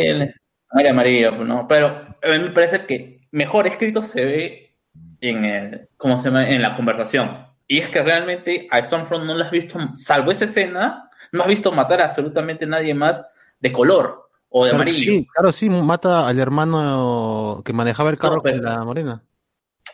Muere 0.71 0.89
amarillo, 0.89 1.29
pues, 1.35 1.47
¿no? 1.47 1.65
Pero 1.67 1.87
a 1.87 2.27
mí 2.29 2.39
me 2.39 2.49
parece 2.51 2.85
que 2.85 3.27
mejor 3.31 3.67
escrito 3.67 4.01
se 4.01 4.25
ve 4.25 4.66
en 5.21 5.45
el, 5.45 5.89
¿cómo 5.97 6.19
se 6.19 6.29
llama? 6.29 6.47
En 6.49 6.61
la 6.61 6.75
conversación. 6.75 7.45
Y 7.67 7.79
es 7.79 7.89
que 7.89 8.01
realmente 8.01 8.67
a 8.71 8.81
Stormfront 8.81 9.25
no 9.25 9.35
lo 9.35 9.43
has 9.43 9.51
visto, 9.51 9.77
salvo 9.97 10.31
esa 10.31 10.45
escena, 10.45 11.09
no 11.31 11.41
has 11.43 11.47
visto 11.49 11.71
matar 11.71 12.01
a 12.01 12.05
absolutamente 12.05 12.65
nadie 12.65 12.93
más 12.93 13.25
de 13.59 13.71
color 13.71 14.29
o 14.49 14.63
de 14.63 14.69
Claro, 14.69 14.83
amarillo. 14.83 15.11
sí, 15.11 15.27
claro, 15.33 15.51
sí, 15.51 15.69
mata 15.69 16.27
al 16.27 16.39
hermano 16.39 17.61
que 17.65 17.73
manejaba 17.73 18.09
el 18.09 18.17
carro 18.17 18.35
No, 18.37 18.41
pero- 18.41 18.57
con 18.57 18.65
la 18.65 18.83
morena. 18.85 19.23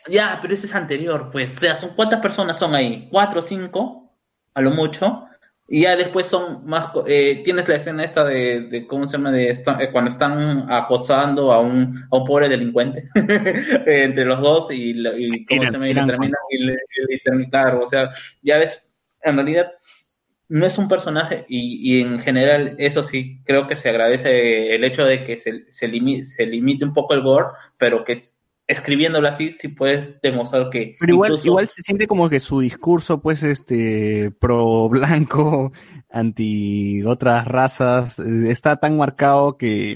Ya, 0.08 0.38
pero 0.42 0.52
ese 0.54 0.66
es 0.66 0.74
anterior, 0.74 1.30
pues. 1.32 1.56
O 1.56 1.60
sea, 1.60 1.76
son 1.76 1.90
¿cuántas 1.96 2.20
personas 2.20 2.58
son 2.58 2.74
ahí? 2.74 3.08
¿Cuatro 3.10 3.38
o 3.38 3.42
cinco? 3.42 4.12
A 4.52 4.60
lo 4.60 4.70
mucho. 4.70 5.24
Y 5.66 5.82
ya 5.82 5.96
después 5.96 6.26
son 6.26 6.66
más... 6.66 6.88
Eh, 7.06 7.42
tienes 7.44 7.66
la 7.68 7.76
escena 7.76 8.04
esta 8.04 8.22
de, 8.24 8.62
de 8.68 8.86
¿cómo 8.86 9.06
se 9.06 9.16
llama? 9.16 9.30
De 9.32 9.48
esta- 9.48 9.78
eh, 9.80 9.90
cuando 9.90 10.10
están 10.10 10.70
acosando 10.70 11.52
a 11.52 11.60
un, 11.60 11.94
a 12.10 12.16
un 12.18 12.24
pobre 12.24 12.48
delincuente 12.50 13.04
eh, 13.14 14.04
entre 14.04 14.24
los 14.26 14.40
dos 14.42 14.70
y, 14.72 14.92
lo- 14.94 15.16
y 15.16 15.44
¿cómo 15.46 15.62
se 15.68 15.72
llama? 15.72 15.88
Y 15.88 15.94
le 15.94 16.00
terminan 16.06 16.38
y 16.50 16.58
le, 16.64 16.72
y 16.74 17.12
le 17.12 17.18
terminan- 17.24 17.50
claro, 17.50 17.80
o 17.82 17.86
sea, 17.86 18.10
ya 18.42 18.58
ves, 18.58 18.86
en 19.22 19.36
realidad 19.36 19.72
no 20.48 20.66
es 20.66 20.76
un 20.78 20.88
personaje 20.88 21.44
y, 21.48 21.96
y 21.98 22.02
en 22.02 22.18
general 22.18 22.74
eso 22.78 23.02
sí 23.02 23.40
creo 23.44 23.66
que 23.66 23.76
se 23.76 23.88
agradece 23.88 24.74
el 24.74 24.84
hecho 24.84 25.04
de 25.04 25.24
que 25.24 25.38
se, 25.38 25.64
se, 25.70 25.88
limi- 25.88 26.24
se 26.24 26.46
limite 26.46 26.84
un 26.84 26.92
poco 26.92 27.14
el 27.14 27.22
gore, 27.22 27.46
pero 27.78 28.04
que 28.04 28.12
es- 28.12 28.33
escribiéndolo 28.66 29.28
así 29.28 29.50
sí 29.50 29.68
puedes 29.68 30.20
demostrar 30.22 30.70
que 30.70 30.96
Pero 30.98 31.12
igual, 31.12 31.30
incluso- 31.32 31.46
igual 31.46 31.68
se 31.68 31.82
siente 31.82 32.06
como 32.06 32.28
que 32.30 32.40
su 32.40 32.60
discurso, 32.60 33.20
pues, 33.20 33.42
este, 33.42 34.30
pro 34.38 34.88
blanco, 34.88 35.72
anti 36.10 37.02
otras 37.04 37.46
razas, 37.46 38.18
eh, 38.18 38.50
está 38.50 38.76
tan 38.76 38.96
marcado 38.96 39.56
que, 39.58 39.92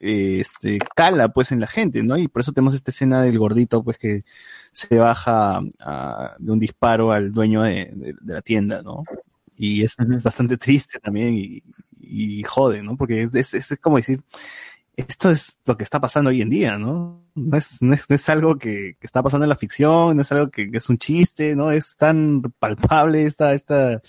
eh, 0.00 0.38
este, 0.40 0.78
cala, 0.94 1.28
pues, 1.28 1.52
en 1.52 1.60
la 1.60 1.66
gente, 1.66 2.02
¿no? 2.02 2.16
Y 2.18 2.28
por 2.28 2.40
eso 2.42 2.52
tenemos 2.52 2.74
esta 2.74 2.90
escena 2.90 3.22
del 3.22 3.38
gordito, 3.38 3.82
pues, 3.82 3.96
que 3.98 4.24
se 4.72 4.96
baja 4.96 5.60
de 6.38 6.52
un 6.52 6.58
disparo 6.58 7.12
al 7.12 7.32
dueño 7.32 7.62
de, 7.62 7.90
de- 7.94 8.14
de 8.20 8.34
la 8.34 8.42
tienda, 8.42 8.82
¿no? 8.82 9.02
Y 9.56 9.82
es 9.82 9.94
bastante 10.22 10.56
triste 10.56 10.98
también 11.00 11.34
y, 11.34 11.62
y 12.00 12.42
jode, 12.44 12.82
¿no? 12.82 12.96
Porque 12.96 13.22
es, 13.22 13.34
es, 13.34 13.52
es 13.52 13.78
como 13.78 13.96
decir, 13.96 14.22
esto 15.08 15.30
es 15.30 15.58
lo 15.66 15.76
que 15.76 15.84
está 15.84 16.00
pasando 16.00 16.30
hoy 16.30 16.42
en 16.42 16.50
día, 16.50 16.78
¿no? 16.78 17.24
No 17.34 17.56
es, 17.56 17.80
no 17.80 17.94
es, 17.94 18.08
no 18.08 18.16
es 18.16 18.28
algo 18.28 18.56
que, 18.58 18.96
que 18.98 19.06
está 19.06 19.22
pasando 19.22 19.44
en 19.44 19.50
la 19.50 19.56
ficción, 19.56 20.16
no 20.16 20.22
es 20.22 20.32
algo 20.32 20.50
que, 20.50 20.70
que 20.70 20.78
es 20.78 20.88
un 20.88 20.98
chiste, 20.98 21.54
¿no? 21.56 21.70
Es 21.70 21.96
tan 21.96 22.42
palpable 22.58 23.24
esta, 23.24 23.54
esta, 23.54 24.00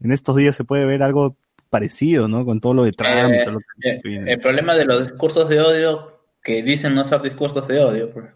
en 0.00 0.12
estos 0.12 0.36
días 0.36 0.56
se 0.56 0.64
puede 0.64 0.86
ver 0.86 1.02
algo 1.02 1.36
parecido, 1.68 2.28
¿no? 2.28 2.44
Con 2.44 2.60
todo 2.60 2.74
lo 2.74 2.84
de 2.84 2.92
Trump 2.92 3.30
y 3.30 3.36
Eh, 3.36 3.44
todo 3.44 3.54
lo 3.54 3.60
que 3.60 3.90
eh, 3.90 4.00
el 4.26 4.40
problema 4.40 4.74
de 4.74 4.84
los 4.84 5.06
discursos 5.08 5.48
de 5.48 5.60
odio 5.60 6.20
que 6.42 6.62
dicen 6.62 6.94
no 6.94 7.04
ser 7.04 7.22
discursos 7.22 7.66
de 7.68 7.80
odio. 7.80 8.10
pues. 8.12 8.26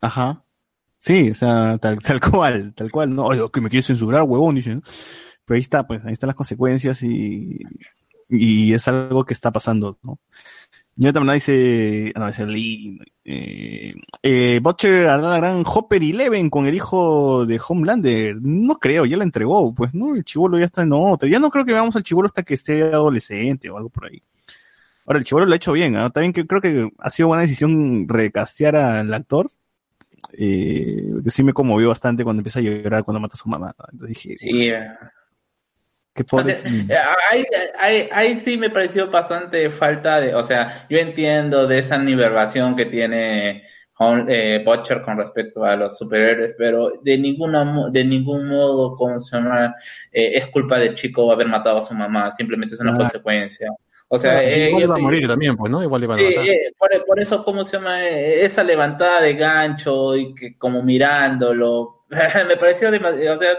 Ajá. 0.00 0.44
Sí, 0.98 1.30
o 1.30 1.34
sea, 1.34 1.78
tal, 1.78 1.98
tal 2.00 2.20
cual, 2.20 2.74
tal 2.74 2.90
cual, 2.90 3.14
¿no? 3.14 3.26
Oye, 3.26 3.40
que 3.52 3.60
me 3.60 3.68
quieres 3.68 3.86
censurar, 3.86 4.22
huevón, 4.22 4.54
dicen. 4.54 4.82
Pero 5.44 5.56
ahí 5.56 5.60
está, 5.60 5.86
pues, 5.86 6.04
ahí 6.04 6.12
están 6.12 6.28
las 6.28 6.36
consecuencias 6.36 7.02
y, 7.02 7.60
y 8.28 8.74
es 8.74 8.88
algo 8.88 9.24
que 9.24 9.34
está 9.34 9.52
pasando, 9.52 9.98
¿no? 10.02 10.18
Jonathan 10.96 11.34
dice, 11.34 12.12
ah, 12.14 12.20
no, 12.20 12.28
es 12.28 12.38
el 12.38 12.52
Lee, 12.52 12.98
eh, 13.22 13.94
eh, 14.22 14.60
Butcher 14.62 15.08
hará 15.08 15.22
la 15.22 15.36
gran 15.36 15.62
Hopper 15.66 16.02
Eleven 16.02 16.48
con 16.48 16.66
el 16.66 16.74
hijo 16.74 17.44
de 17.44 17.60
Homelander. 17.66 18.36
No 18.40 18.76
creo, 18.76 19.04
ya 19.04 19.18
la 19.18 19.24
entregó, 19.24 19.74
pues, 19.74 19.92
¿no? 19.92 20.14
El 20.14 20.24
chivolo 20.24 20.58
ya 20.58 20.64
está 20.64 20.82
en 20.82 20.92
otra. 20.94 21.28
Ya 21.28 21.38
no 21.38 21.50
creo 21.50 21.66
que 21.66 21.74
veamos 21.74 21.96
al 21.96 22.02
chivolo 22.02 22.26
hasta 22.26 22.44
que 22.44 22.54
esté 22.54 22.82
adolescente 22.82 23.68
o 23.68 23.76
algo 23.76 23.90
por 23.90 24.06
ahí. 24.06 24.22
Ahora, 25.04 25.18
el 25.18 25.24
chivolo 25.24 25.44
lo 25.44 25.52
ha 25.52 25.56
hecho 25.56 25.72
bien, 25.72 25.96
¿ah? 25.96 26.08
También 26.08 26.32
que 26.32 26.46
creo 26.46 26.62
que 26.62 26.90
ha 26.98 27.10
sido 27.10 27.28
buena 27.28 27.42
decisión 27.42 28.08
recastear 28.08 28.76
al 28.76 29.12
actor. 29.12 29.48
Eh, 30.32 31.12
que 31.22 31.30
sí 31.30 31.42
me 31.42 31.52
conmovió 31.52 31.88
bastante 31.88 32.24
cuando 32.24 32.40
empieza 32.40 32.58
a 32.58 32.62
llorar 32.62 33.04
cuando 33.04 33.20
mata 33.20 33.34
a 33.34 33.36
su 33.36 33.48
mamá. 33.48 33.74
Entonces 33.92 34.16
dije, 34.16 34.36
Sí, 34.36 34.68
eh. 34.70 34.88
Qué 36.16 36.24
O 36.30 36.42
sea, 36.42 36.58
eh, 36.64 36.96
ahí, 37.30 37.44
ahí, 37.78 38.08
ahí 38.10 38.36
sí 38.40 38.56
me 38.56 38.70
pareció 38.70 39.10
bastante 39.10 39.70
falta 39.70 40.20
de, 40.20 40.34
o 40.34 40.42
sea, 40.42 40.86
yo 40.88 40.98
entiendo 40.98 41.66
de 41.66 41.78
esa 41.78 41.98
nivellación 41.98 42.74
que 42.74 42.86
tiene 42.86 43.62
eh, 44.28 44.62
Butcher 44.64 45.00
con 45.02 45.18
respecto 45.18 45.64
a 45.64 45.76
los 45.76 45.96
superhéroes, 45.96 46.54
pero 46.58 46.92
de 47.02 47.16
ninguna 47.18 47.88
de 47.90 48.04
ningún 48.04 48.48
modo, 48.48 48.94
¿cómo 48.96 49.18
se 49.20 49.36
llama? 49.36 49.74
Eh, 50.12 50.32
es 50.34 50.46
culpa 50.48 50.78
del 50.78 50.94
chico 50.94 51.30
haber 51.30 51.48
matado 51.48 51.78
a 51.78 51.82
su 51.82 51.94
mamá, 51.94 52.30
simplemente 52.30 52.74
es 52.74 52.80
una 52.80 52.90
Claro. 52.92 53.04
consecuencia. 53.04 53.68
O 54.08 54.18
sea, 54.18 54.32
Claro, 54.34 54.46
eh, 54.46 54.68
igual 54.68 54.82
iba 54.84 54.94
a 54.94 54.98
morir 54.98 55.26
también, 55.26 55.56
pues, 55.56 55.72
¿no? 55.72 55.82
Igual 55.82 56.04
iba 56.04 56.14
a 56.14 56.16
Sí, 56.16 56.24
eh, 56.24 56.72
por, 56.78 57.04
por 57.06 57.20
eso, 57.20 57.44
¿cómo 57.44 57.64
se 57.64 57.76
llama? 57.76 58.04
Eh, 58.06 58.44
Esa 58.44 58.62
levantada 58.62 59.20
de 59.20 59.34
gancho 59.34 60.14
y 60.16 60.32
que 60.34 60.56
como 60.56 60.82
mirándolo, 60.82 61.95
me 62.48 62.56
pareció 62.56 62.90
demasiado, 62.90 63.34
o 63.34 63.38
sea, 63.38 63.50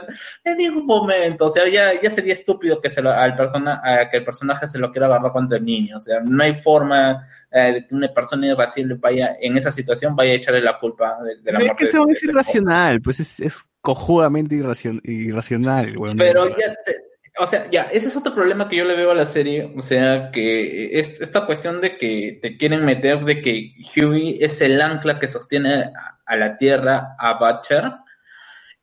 en 0.44 0.58
ningún 0.58 0.86
momento, 0.86 1.46
o 1.48 1.50
sea, 1.50 1.68
ya, 1.68 2.00
ya 2.02 2.10
sería 2.10 2.34
estúpido 2.34 2.80
que 2.80 2.90
se 2.90 3.02
lo, 3.02 3.12
al 3.12 3.36
persona, 3.36 3.82
a 3.84 4.10
que 4.10 4.18
el 4.18 4.24
personaje 4.26 4.68
se 4.68 4.80
lo 4.80 4.92
quiera 4.92 5.08
agarrar 5.08 5.32
contra 5.32 5.58
el 5.58 5.66
niño, 5.66 5.98
o 5.98 6.02
sea, 6.02 6.22
no 6.22 6.42
hay 6.44 6.54
forma 6.54 7.26
eh, 7.52 7.74
de 7.74 7.88
que 7.88 7.94
una 7.96 8.08
persona 8.14 8.48
irracional 8.48 8.98
vaya, 8.98 9.36
en 9.42 9.58
esa 9.58 9.72
situación, 9.72 10.16
vaya 10.16 10.32
a 10.32 10.36
echarle 10.36 10.62
la 10.62 10.80
culpa 10.80 11.18
de, 11.24 11.42
de 11.42 11.52
la 11.52 11.58
es 11.60 11.66
muerte. 11.66 11.78
que 11.80 11.84
eso 11.86 12.08
es 12.08 12.24
irracional, 12.24 13.02
pues 13.02 13.20
es, 13.20 13.40
es 13.42 13.70
cojudamente 13.82 14.56
irracion- 14.56 15.02
irracional. 15.04 15.96
Pero 16.18 16.50
ya, 16.58 16.74
te- 16.86 17.04
o 17.40 17.46
sea, 17.46 17.70
ya, 17.70 17.84
ese 17.84 18.08
es 18.08 18.16
otro 18.18 18.34
problema 18.34 18.68
que 18.68 18.78
yo 18.78 18.84
le 18.86 18.96
veo 18.96 19.12
a 19.12 19.16
la 19.16 19.26
serie, 19.26 19.72
o 19.78 19.82
sea, 19.82 20.32
que 20.32 21.00
es 21.00 21.22
esta 21.22 21.46
cuestión 21.46 21.82
de 21.82 21.98
que 21.98 22.40
te 22.42 22.58
quieren 22.58 22.84
meter 22.84 23.24
de 23.26 23.42
que 23.42 23.74
Huey 23.96 24.40
es 24.42 24.60
el 24.62 24.82
ancla 24.82 25.20
que 25.20 25.28
sostiene 25.28 25.84
a, 25.84 26.18
a 26.26 26.38
la 26.38 26.58
Tierra, 26.58 27.16
a 27.20 27.38
Butcher, 27.38 27.92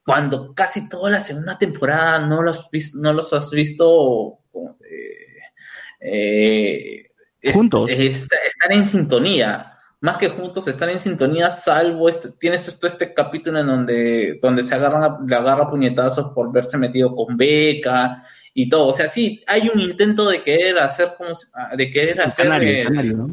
cuando 0.05 0.55
casi 0.55 0.89
toda 0.89 1.11
la 1.11 1.21
segunda 1.21 1.57
temporada 1.59 2.19
no 2.27 2.43
los, 2.43 2.69
no 2.95 3.13
los 3.13 3.33
has 3.33 3.51
visto 3.51 4.39
eh, 4.89 5.39
eh, 6.01 7.07
es- 7.41 7.53
Juntos. 7.55 7.91
est- 7.91 8.33
estar 8.49 8.73
en 8.73 8.89
sintonía. 8.89 9.71
más 10.01 10.19
que 10.19 10.29
juntos 10.29 10.69
están 10.69 10.91
en 10.91 11.01
sintonía, 11.01 11.49
salvo 11.49 12.11
este, 12.11 12.31
tienes 12.33 12.69
esto, 12.69 12.87
este 12.87 13.15
capítulo 13.15 13.59
en 13.61 13.67
donde, 13.67 14.39
donde 14.43 14.63
se 14.63 14.75
agarran, 14.75 15.03
a- 15.03 15.19
le 15.27 15.35
agarra 15.35 15.71
puñetazos 15.71 16.33
por 16.35 16.53
verse 16.53 16.77
metido 16.77 17.15
con 17.17 17.39
Beca 17.39 18.23
y 18.53 18.69
todo. 18.69 18.89
O 18.89 18.93
sea, 18.93 19.09
sí, 19.09 19.43
hay 19.47 19.71
un 19.73 19.81
intento 19.81 20.29
de 20.29 20.43
querer 20.43 20.79
hacer 20.79 21.15
como, 21.17 21.35
si- 21.35 21.47
de 21.79 21.91
querer 21.91 22.21
hacer, 22.21 22.45
Canario, 22.45 22.69
eh, 22.69 22.85
Canario, 22.85 23.17
¿no? 23.17 23.31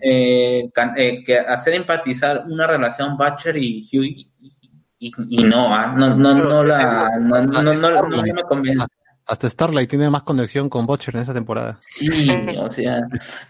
eh, 0.00 0.68
can- 0.74 0.94
eh, 0.96 1.22
que 1.24 1.38
hacer 1.38 1.74
empatizar 1.74 2.46
una 2.48 2.66
relación 2.66 3.16
Butcher 3.16 3.56
y 3.56 3.88
Hughie 3.92 4.28
y, 5.08 5.40
y- 5.40 5.44
no, 5.44 5.74
ah, 5.74 5.94
no, 5.96 6.14
no, 6.14 6.34
no 6.34 6.64
la, 6.64 7.10
no, 7.20 7.42
no, 7.42 7.62
no, 7.62 7.72
no- 7.72 8.02
no 8.02 8.22
me 8.22 8.42
convence. 8.42 8.86
Hasta 9.24 9.48
Starlight 9.48 9.88
tiene 9.88 10.10
más 10.10 10.24
conexión 10.24 10.68
con 10.68 10.84
Butcher 10.84 11.14
en 11.14 11.22
esa 11.22 11.32
temporada. 11.32 11.78
Sí, 11.80 12.28
o 12.58 12.70
sea, 12.70 13.00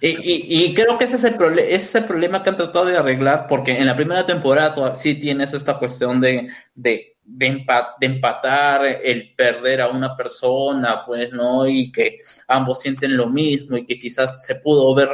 y, 0.02 0.08
y, 0.10 0.64
y 0.66 0.74
creo 0.74 0.98
que 0.98 1.04
ese 1.06 1.16
es 1.16 1.24
el 1.24 1.34
problema, 1.34 1.66
ese 1.68 1.76
es 1.76 1.94
el 1.94 2.04
problema 2.04 2.42
que 2.42 2.50
han 2.50 2.56
tratado 2.58 2.84
de 2.84 2.96
arreglar, 2.98 3.46
porque 3.48 3.72
en 3.78 3.86
la 3.86 3.96
primera 3.96 4.24
temporada 4.26 4.94
sí 4.94 5.14
tienes 5.14 5.54
esta 5.54 5.78
cuestión 5.78 6.20
de, 6.20 6.48
de, 6.74 7.16
de, 7.24 7.46
empa- 7.46 7.94
de 7.98 8.06
empatar 8.06 8.84
el 8.84 9.34
perder 9.34 9.80
a 9.80 9.88
una 9.88 10.14
persona, 10.14 11.04
pues, 11.06 11.32
¿no? 11.32 11.66
Y 11.66 11.90
que 11.90 12.18
ambos 12.48 12.80
sienten 12.80 13.16
lo 13.16 13.28
mismo 13.30 13.76
y 13.78 13.86
que 13.86 13.98
quizás 13.98 14.44
se 14.44 14.56
pudo 14.56 14.94
ver, 14.94 15.08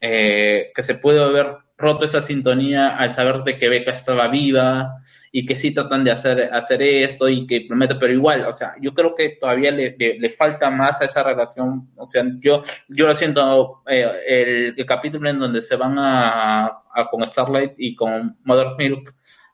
eh, 0.00 0.70
que 0.74 0.82
se 0.82 0.96
pudo 0.96 1.24
haber 1.24 1.56
roto 1.78 2.04
esa 2.04 2.20
sintonía 2.20 2.96
al 2.98 3.10
saber 3.10 3.42
de 3.42 3.56
que 3.58 3.68
Becca 3.70 3.92
estaba 3.92 4.28
viva 4.28 4.98
y 5.36 5.44
que 5.44 5.56
sí 5.56 5.74
tratan 5.74 6.04
de 6.04 6.12
hacer, 6.12 6.48
hacer 6.52 6.80
esto 6.80 7.28
y 7.28 7.44
que 7.44 7.64
promete, 7.66 7.96
pero 7.96 8.12
igual, 8.12 8.46
o 8.46 8.52
sea, 8.52 8.76
yo 8.80 8.94
creo 8.94 9.16
que 9.16 9.30
todavía 9.30 9.72
le, 9.72 9.96
le, 9.98 10.16
le 10.16 10.30
falta 10.30 10.70
más 10.70 11.00
a 11.00 11.06
esa 11.06 11.24
relación, 11.24 11.90
o 11.96 12.04
sea, 12.04 12.22
yo, 12.38 12.62
yo 12.88 13.08
lo 13.08 13.14
siento, 13.14 13.82
eh, 13.88 14.08
el, 14.28 14.74
el 14.76 14.86
capítulo 14.86 15.28
en 15.28 15.40
donde 15.40 15.60
se 15.60 15.74
van 15.74 15.98
a, 15.98 16.66
a 16.66 17.08
con 17.10 17.26
Starlight 17.26 17.72
y 17.78 17.96
con 17.96 18.38
Mother 18.44 18.76
Milk 18.78 19.12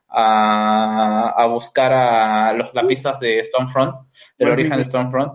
a, 0.09 1.33
a 1.35 1.45
buscar 1.47 1.91
a 1.91 2.53
los, 2.53 2.71
las 2.75 2.85
pistas 2.85 3.19
de 3.19 3.43
Stormfront, 3.43 3.95
del 4.37 4.49
Bueno, 4.49 4.53
origen 4.53 4.77
de 4.77 4.83
sí. 4.83 4.89
Stormfront, 4.91 5.33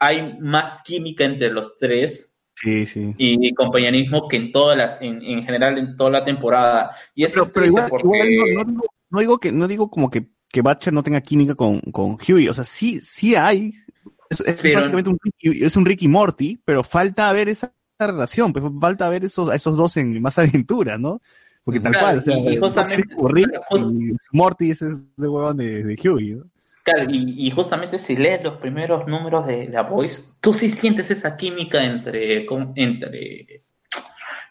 hay 0.00 0.36
más 0.38 0.82
química 0.84 1.24
entre 1.24 1.48
los 1.50 1.76
tres 1.76 2.36
Sí, 2.56 2.84
sí. 2.84 3.14
y 3.16 3.54
compañerismo 3.54 4.28
que 4.28 4.36
en 4.36 4.52
todas 4.52 4.76
las, 4.76 5.00
en, 5.00 5.22
en 5.22 5.44
general 5.44 5.78
en 5.78 5.96
toda 5.96 6.10
la 6.10 6.24
temporada. 6.24 6.90
Y 7.14 7.24
eso 7.24 7.34
Pero, 7.36 7.44
es 7.46 7.50
pero 7.52 7.66
igual, 7.66 7.86
porque... 7.88 8.04
igual 8.04 8.28
no, 8.54 8.64
no 8.64 8.70
digo, 8.72 8.84
no 9.10 9.20
digo 9.20 9.38
que 9.38 9.52
no 9.52 9.66
digo 9.68 9.90
como 9.90 10.10
que, 10.10 10.28
que 10.50 10.62
Butcher 10.62 10.92
no 10.92 11.02
tenga 11.02 11.20
química 11.20 11.54
con, 11.54 11.80
con 11.80 12.16
Huey, 12.26 12.48
o 12.48 12.54
sea, 12.54 12.64
sí, 12.64 13.00
sí 13.00 13.34
hay. 13.34 13.72
Es, 14.30 14.40
es 14.40 14.60
Pero- 14.60 14.78
básicamente 14.80 15.10
un 15.10 15.18
Ricky, 15.22 15.64
es 15.64 15.76
un 15.76 15.86
Ricky 15.86 16.08
Morty, 16.08 16.60
pero 16.64 16.82
falta 16.84 17.32
ver 17.32 17.48
esa 17.48 17.72
relación, 17.98 18.52
pues 18.52 18.64
falta 18.80 19.08
ver 19.08 19.24
esos, 19.24 19.48
a 19.50 19.54
esos 19.54 19.76
dos 19.76 19.96
en 19.96 20.20
más 20.22 20.38
aventura, 20.38 20.98
¿no? 20.98 21.20
Porque 21.64 21.80
tal 21.80 21.92
Claro, 21.92 22.06
cual, 22.06 22.18
o 22.18 22.20
sea, 22.20 22.38
y- 22.38 22.56
justamente- 22.58 23.04
Rick 23.28 23.50
y 23.78 24.12
Morty 24.36 24.70
es 24.70 24.82
ese 24.82 25.06
huevón 25.28 25.56
de, 25.56 25.82
de 25.84 25.98
Huey, 26.10 26.34
¿no? 26.34 26.44
Claro, 26.84 27.10
y, 27.10 27.46
y 27.46 27.50
justamente 27.50 27.98
si 27.98 28.16
lees 28.16 28.42
los 28.42 28.56
primeros 28.58 29.06
números 29.06 29.46
de 29.46 29.68
La 29.68 29.82
Voice, 29.82 30.22
tú 30.40 30.54
sí 30.54 30.70
sientes 30.70 31.10
esa 31.10 31.36
química 31.36 31.84
entre, 31.84 32.46
entre, 32.76 33.62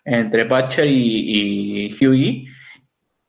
entre 0.05 0.43
Butcher 0.43 0.85
y, 0.85 1.87
y 1.89 1.93
Hughie 2.05 2.45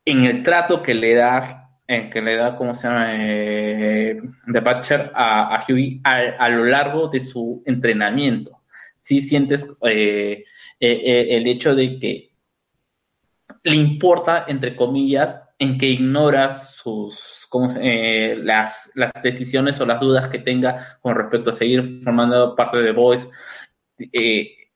en 0.09 0.25
el 0.25 0.43
trato 0.43 0.83
que 0.83 0.95
le 0.95 1.15
da, 1.15 1.71
en 1.87 2.09
que 2.09 2.23
le 2.23 2.37
da, 2.37 2.57
¿cómo 2.57 2.75
se 2.75 2.89
llama? 2.89 3.11
Eh, 3.13 4.19
de 4.47 4.61
Butcher 4.61 5.13
a, 5.15 5.55
a 5.55 5.65
Hughie 5.69 6.01
a, 6.03 6.49
lo 6.49 6.65
largo 6.65 7.09
de 7.09 7.21
su 7.21 7.63
entrenamiento. 7.67 8.63
Sí 8.99 9.21
sientes 9.21 9.67
eh, 9.83 10.45
eh, 10.81 11.01
eh, 11.05 11.27
el 11.37 11.47
hecho 11.47 11.75
de 11.75 11.99
que 11.99 12.31
le 13.65 13.75
importa, 13.75 14.47
entre 14.49 14.75
comillas, 14.75 15.43
en 15.59 15.77
que 15.77 15.87
ignora 15.87 16.53
sus 16.55 17.37
las, 17.51 18.91
las 18.95 19.11
decisiones 19.23 19.81
o 19.81 19.87
las 19.87 20.01
dudas 20.01 20.29
que 20.29 20.39
tenga 20.39 20.99
con 21.01 21.17
respecto 21.17 21.51
a 21.51 21.55
seguir 21.55 22.03
formando 22.03 22.55
parte 22.55 22.77
de 22.79 22.93
Voice, 22.93 23.27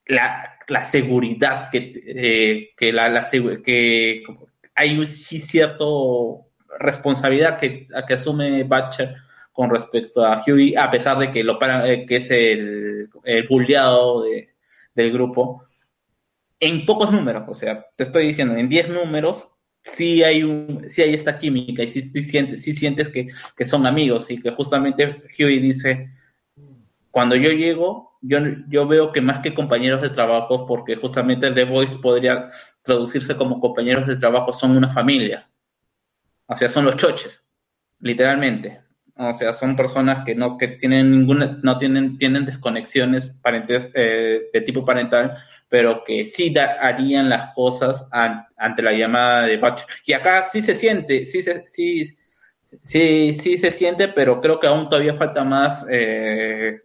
la, 0.07 0.57
la 0.69 0.83
seguridad 0.83 1.69
que, 1.71 2.73
que, 2.75 2.93
la, 2.93 3.11
la 3.11 3.29
que 3.31 4.25
hay 4.75 4.97
un 4.99 5.07
sí 5.07 5.41
cierto 5.41 6.47
responsabilidad 6.79 7.59
que, 7.59 7.87
que 8.07 8.15
asume 8.15 8.65
Butcher 8.65 9.17
con 9.53 9.71
respecto 9.71 10.25
a 10.25 10.43
Hughie, 10.47 10.77
a 10.77 10.91
pesar 10.91 11.19
de 11.19 11.31
que 11.31 11.45
lo 11.45 11.59
para, 11.59 11.89
eh, 11.91 12.07
que 12.07 12.17
es 12.17 12.31
el, 12.31 13.11
el 13.25 13.47
bulleado 13.49 14.23
de, 14.23 14.49
del 14.95 15.13
grupo, 15.13 15.65
en 16.59 16.87
pocos 16.87 17.13
números, 17.13 17.45
o 17.49 17.55
sea, 17.55 17.87
te 17.97 18.05
estoy 18.05 18.29
diciendo, 18.29 18.57
en 18.57 18.69
10 18.69 18.89
números 18.89 19.49
sí 19.83 20.23
hay 20.23 20.43
sí 20.87 21.03
hay 21.03 21.15
esta 21.15 21.39
química 21.39 21.83
y 21.83 21.89
sí, 21.89 22.03
sientes, 22.23 22.63
sí 22.63 22.73
sientes 22.73 23.09
que, 23.09 23.29
que 23.57 23.65
son 23.65 23.85
amigos 23.87 24.31
y 24.31 24.41
que 24.41 24.53
justamente 24.53 25.23
Huey 25.39 25.59
dice, 25.59 26.11
cuando 27.11 27.37
yo 27.37 27.51
llego, 27.51 28.13
yo, 28.23 28.39
yo 28.69 28.87
veo 28.87 29.13
que 29.13 29.21
más 29.21 29.41
que 29.41 29.55
compañeros 29.55 30.01
de 30.03 30.11
trabajo, 30.11 30.67
porque 30.67 30.97
justamente 30.97 31.51
The 31.51 31.65
Voice 31.65 31.97
podría 31.97 32.51
traducirse 32.83 33.37
como 33.37 33.61
compañeros 33.61 34.07
de 34.07 34.17
trabajo, 34.17 34.53
son 34.53 34.77
una 34.77 34.89
familia. 34.89 35.49
O 36.47 36.57
sea, 36.57 36.69
son 36.69 36.85
los 36.85 36.97
choches, 36.97 37.43
literalmente. 38.01 38.81
O 39.17 39.33
sea, 39.35 39.53
son 39.53 39.77
personas 39.77 40.25
que 40.25 40.35
no 40.35 40.57
que 40.59 40.69
tienen 40.69 41.11
ninguna, 41.11 41.59
no 41.63 41.79
tienen, 41.79 42.17
tienen 42.19 42.45
desconexiones 42.47 43.29
parentes, 43.43 43.89
eh, 43.95 44.49
de 44.53 44.61
tipo 44.63 44.85
parental, 44.85 45.37
pero 45.69 46.03
que 46.05 46.25
sí 46.25 46.51
da- 46.51 46.77
harían 46.81 47.29
las 47.29 47.55
cosas 47.55 48.07
an- 48.11 48.47
ante 48.57 48.83
la 48.83 48.93
llamada 48.93 49.43
de 49.43 49.59
Butcher. 49.59 49.87
Y 50.07 50.13
acá 50.15 50.49
sí 50.51 50.63
se 50.63 50.75
siente, 50.75 51.27
sí 51.27 51.43
se, 51.43 51.67
sí, 51.69 52.17
sí, 52.83 53.35
sí 53.41 53.59
se 53.59 53.71
siente, 53.71 54.09
pero 54.09 54.41
creo 54.41 54.59
que 54.61 54.67
aún 54.67 54.89
todavía 54.89 55.15
falta 55.15 55.45
más 55.45 55.87
eh, 55.91 56.83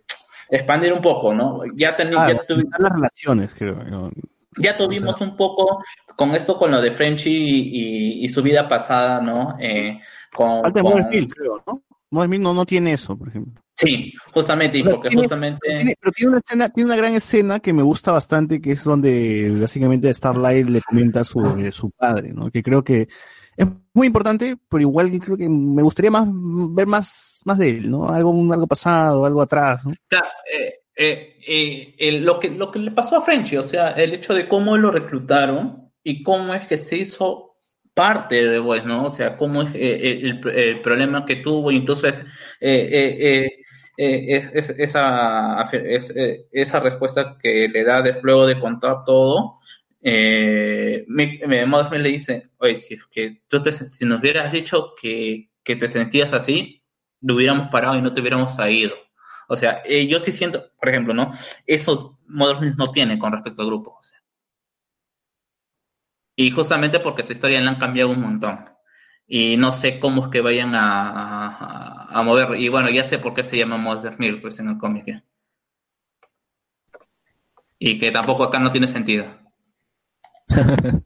expandir 0.50 0.94
un 0.94 1.02
poco, 1.02 1.34
¿no? 1.34 1.62
Ya, 1.76 1.96
Claro, 1.96 2.44
ya, 2.72 2.78
las 2.80 2.92
relaciones, 2.92 3.54
creo. 3.54 3.84
yo. 3.90 4.12
Ya 4.60 4.78
tuvimos 4.78 5.20
un 5.22 5.36
poco 5.36 5.84
con 6.16 6.36
esto, 6.36 6.58
con 6.58 6.72
lo 6.72 6.82
de 6.82 6.92
Frenchy 6.92 7.30
y, 7.30 8.22
y- 8.22 8.26
y 8.26 8.30
su 8.30 8.42
vida 8.42 8.68
pasada, 8.68 9.22
¿no? 9.22 9.56
Eh, 9.60 10.00
con, 10.34 10.62
creo, 10.72 11.64
¿no? 11.66 11.82
No, 12.10 12.54
no 12.54 12.66
tiene 12.66 12.94
eso, 12.94 13.18
por 13.18 13.28
ejemplo. 13.30 13.62
Sí, 13.76 14.12
justamente, 14.34 14.78
y 14.80 14.82
O 14.82 14.84
sea, 14.86 14.94
porque 14.94 15.10
tiene- 15.10 15.24
justamente... 15.24 15.60
Tiene- 15.78 15.96
pero 16.00 16.12
tiene 16.12 16.30
una 16.30 16.40
escena, 16.40 16.70
tiene 16.70 16.88
una 16.90 16.96
gran 16.98 17.14
escena 17.14 17.60
que 17.60 17.74
me 17.74 17.84
gusta 17.84 18.12
bastante, 18.12 18.60
que 18.62 18.72
es 18.72 18.84
donde 18.84 19.56
básicamente 19.60 20.12
Starlight 20.14 20.68
le 20.70 20.82
comenta 20.82 21.24
sobre 21.24 21.72
su 21.72 21.92
padre, 21.92 22.32
¿no? 22.34 22.50
Que 22.50 22.64
creo 22.64 22.84
que 22.84 23.08
es 23.56 23.68
muy 23.94 24.08
importante, 24.08 24.56
pero 24.70 24.82
igual 24.82 25.12
creo 25.20 25.38
que 25.38 25.50
me 25.50 25.82
gustaría 25.84 26.10
más 26.12 26.28
ver 26.30 26.88
más, 26.88 27.42
más 27.46 27.58
de 27.58 27.70
él, 27.78 27.92
¿no? 27.92 28.08
Algo, 28.10 28.32
algo 28.54 28.68
pasado, 28.68 29.26
algo 29.26 29.42
atrás, 29.42 29.86
¿no? 29.86 29.94
Claro, 30.08 30.28
eh, 30.52 30.74
eh, 30.98 31.96
eh, 31.98 32.12
lo, 32.22 32.40
que, 32.40 32.50
lo 32.50 32.72
que 32.72 32.80
le 32.80 32.92
pasó 32.92 33.18
a 33.18 33.22
Frenchy, 33.24 33.58
o 33.58 33.64
sea, 33.64 33.92
el 33.92 34.14
hecho 34.14 34.34
de 34.34 34.48
cómo 34.48 34.78
lo 34.78 34.92
reclutaron 34.92 35.92
y 36.04 36.24
cómo 36.24 36.54
es 36.54 36.66
que 36.68 36.78
se 36.78 36.98
hizo 36.98 37.56
parte 37.94 38.36
de 38.44 38.50
The 38.54 38.60
Voice, 38.60 38.86
¿no? 38.86 39.06
O 39.06 39.10
sea, 39.10 39.38
cómo 39.38 39.64
es 39.64 39.70
eh, 39.76 40.20
el, 40.24 40.82
problema 40.82 41.26
que 41.26 41.38
tuvo, 41.38 41.72
incluso 41.72 42.08
es, 42.08 42.18
eh, 42.62 43.48
eh, 43.98 44.36
es- 44.36 44.52
es- 44.54 44.70
esa, 44.80 45.62
es- 45.74 46.14
esa 46.52 46.80
respuesta 46.80 47.38
que 47.42 47.68
le 47.70 47.84
da 47.84 48.02
de, 48.02 48.20
luego 48.22 48.46
de 48.48 48.60
contar 48.60 49.04
todo. 49.06 49.56
Eh, 50.02 51.04
me, 51.08 51.40
me, 51.48 51.66
Milk 51.66 51.92
le 51.94 52.10
dice, 52.10 52.50
oye, 52.60 52.76
si 52.76 52.94
es 52.96 53.06
que 53.12 53.42
tú 53.48 53.62
te, 53.64 53.72
si 53.74 54.06
nos 54.06 54.20
hubieras 54.20 54.52
dicho 54.52 54.94
que, 55.02 55.50
que 55.64 55.76
te 55.76 55.88
sentías 55.92 56.34
así, 56.34 56.84
lo 57.22 57.36
hubiéramos 57.36 57.70
parado 57.72 57.96
y 57.98 58.02
no 58.02 58.14
te 58.14 58.22
hubiéramos 58.22 58.54
ido. 58.70 58.94
O 59.48 59.56
sea, 59.56 59.82
eh, 59.86 60.08
yo 60.08 60.20
sí 60.20 60.32
siento, 60.32 60.72
por 60.80 60.90
ejemplo, 60.90 61.14
¿no? 61.14 61.32
Eso 61.66 62.20
Modern 62.28 62.76
no 62.78 62.92
tiene 62.92 63.18
con 63.20 63.32
respecto 63.34 63.62
al 63.62 63.68
grupo. 63.70 63.96
o 64.00 64.04
sea. 64.04 64.20
Y 66.38 66.52
justamente 66.52 67.02
porque 67.02 67.22
su 67.24 67.34
historia 67.34 67.60
la 67.60 67.72
han 67.72 67.80
cambiado 67.80 68.12
un 68.12 68.22
montón. 68.22 68.64
Y 69.28 69.58
no 69.58 69.74
sé 69.74 70.00
cómo 70.00 70.24
es 70.26 70.28
que 70.30 70.40
vayan 70.42 70.74
a, 70.76 71.50
a, 71.50 72.20
a 72.20 72.24
mover. 72.24 72.58
Y 72.60 72.70
bueno, 72.70 72.90
ya 72.90 73.04
sé 73.04 73.20
por 73.20 73.34
qué 73.34 73.44
se 73.44 73.58
llama 73.58 73.78
Modern 73.78 74.16
Milk 74.18 74.42
pues, 74.42 74.60
en 74.60 74.70
el 74.70 74.78
cómic. 74.78 75.24
Y 77.80 77.98
que 77.98 78.12
tampoco 78.12 78.44
acá 78.44 78.60
no 78.60 78.70
tiene 78.72 78.88
sentido. 78.88 79.26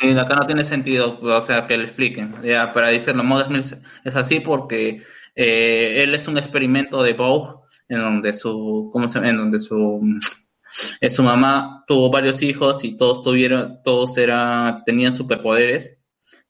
Y 0.00 0.18
acá 0.18 0.34
no 0.34 0.46
tiene 0.46 0.64
sentido, 0.64 1.18
o 1.20 1.40
sea, 1.40 1.66
que 1.66 1.78
le 1.78 1.84
expliquen. 1.84 2.36
Ya, 2.42 2.72
para 2.72 2.88
decirlo, 2.88 3.24
Modern 3.24 3.52
Milk 3.52 3.64
es 4.04 4.16
así 4.16 4.40
porque 4.40 5.02
eh, 5.34 6.02
él 6.02 6.14
es 6.14 6.28
un 6.28 6.38
experimento 6.38 7.02
de 7.02 7.12
Vogue 7.14 7.56
en 7.88 8.00
donde 8.02 8.32
su, 8.32 8.90
¿cómo 8.92 9.08
se, 9.08 9.18
en 9.18 9.36
donde 9.36 9.58
su, 9.58 10.00
eh, 11.00 11.10
su 11.10 11.22
mamá 11.22 11.84
tuvo 11.86 12.10
varios 12.10 12.42
hijos 12.42 12.84
y 12.84 12.96
todos 12.96 13.22
tuvieron, 13.22 13.80
todos 13.84 14.16
era, 14.16 14.82
tenían 14.86 15.12
superpoderes, 15.12 15.96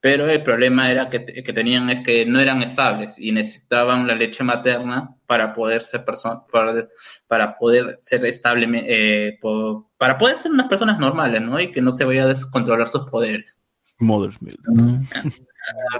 pero 0.01 0.29
el 0.29 0.43
problema 0.43 0.91
era 0.91 1.09
que, 1.09 1.25
que 1.25 1.53
tenían 1.55 1.89
es 1.89 2.03
que 2.03 2.27
no 2.27 2.39
eran 2.39 2.63
estables 2.63 3.19
y 3.19 3.33
necesitaban 3.33 4.07
la 4.07 4.15
leche 4.15 4.45
materna 4.45 5.17
para 5.27 5.55
poder 5.55 5.81
ser 5.83 6.05
persona, 6.05 6.43
para, 6.53 6.89
para 7.27 7.57
poder 7.57 7.97
ser 7.99 8.25
estable, 8.27 8.69
eh, 8.87 9.39
po- 9.41 9.91
para 9.97 10.19
poder 10.19 10.37
ser 10.37 10.53
unas 10.53 10.69
personas 10.69 10.99
normales, 10.99 11.41
¿no? 11.41 11.59
Y 11.59 11.73
que 11.73 11.81
no 11.81 11.91
se 11.91 12.05
vaya 12.05 12.25
a 12.25 12.29
descontrolar 12.29 12.87
sus 12.89 13.09
poderes. 13.09 13.59
Mother's 13.99 14.43
Milk. 14.43 14.61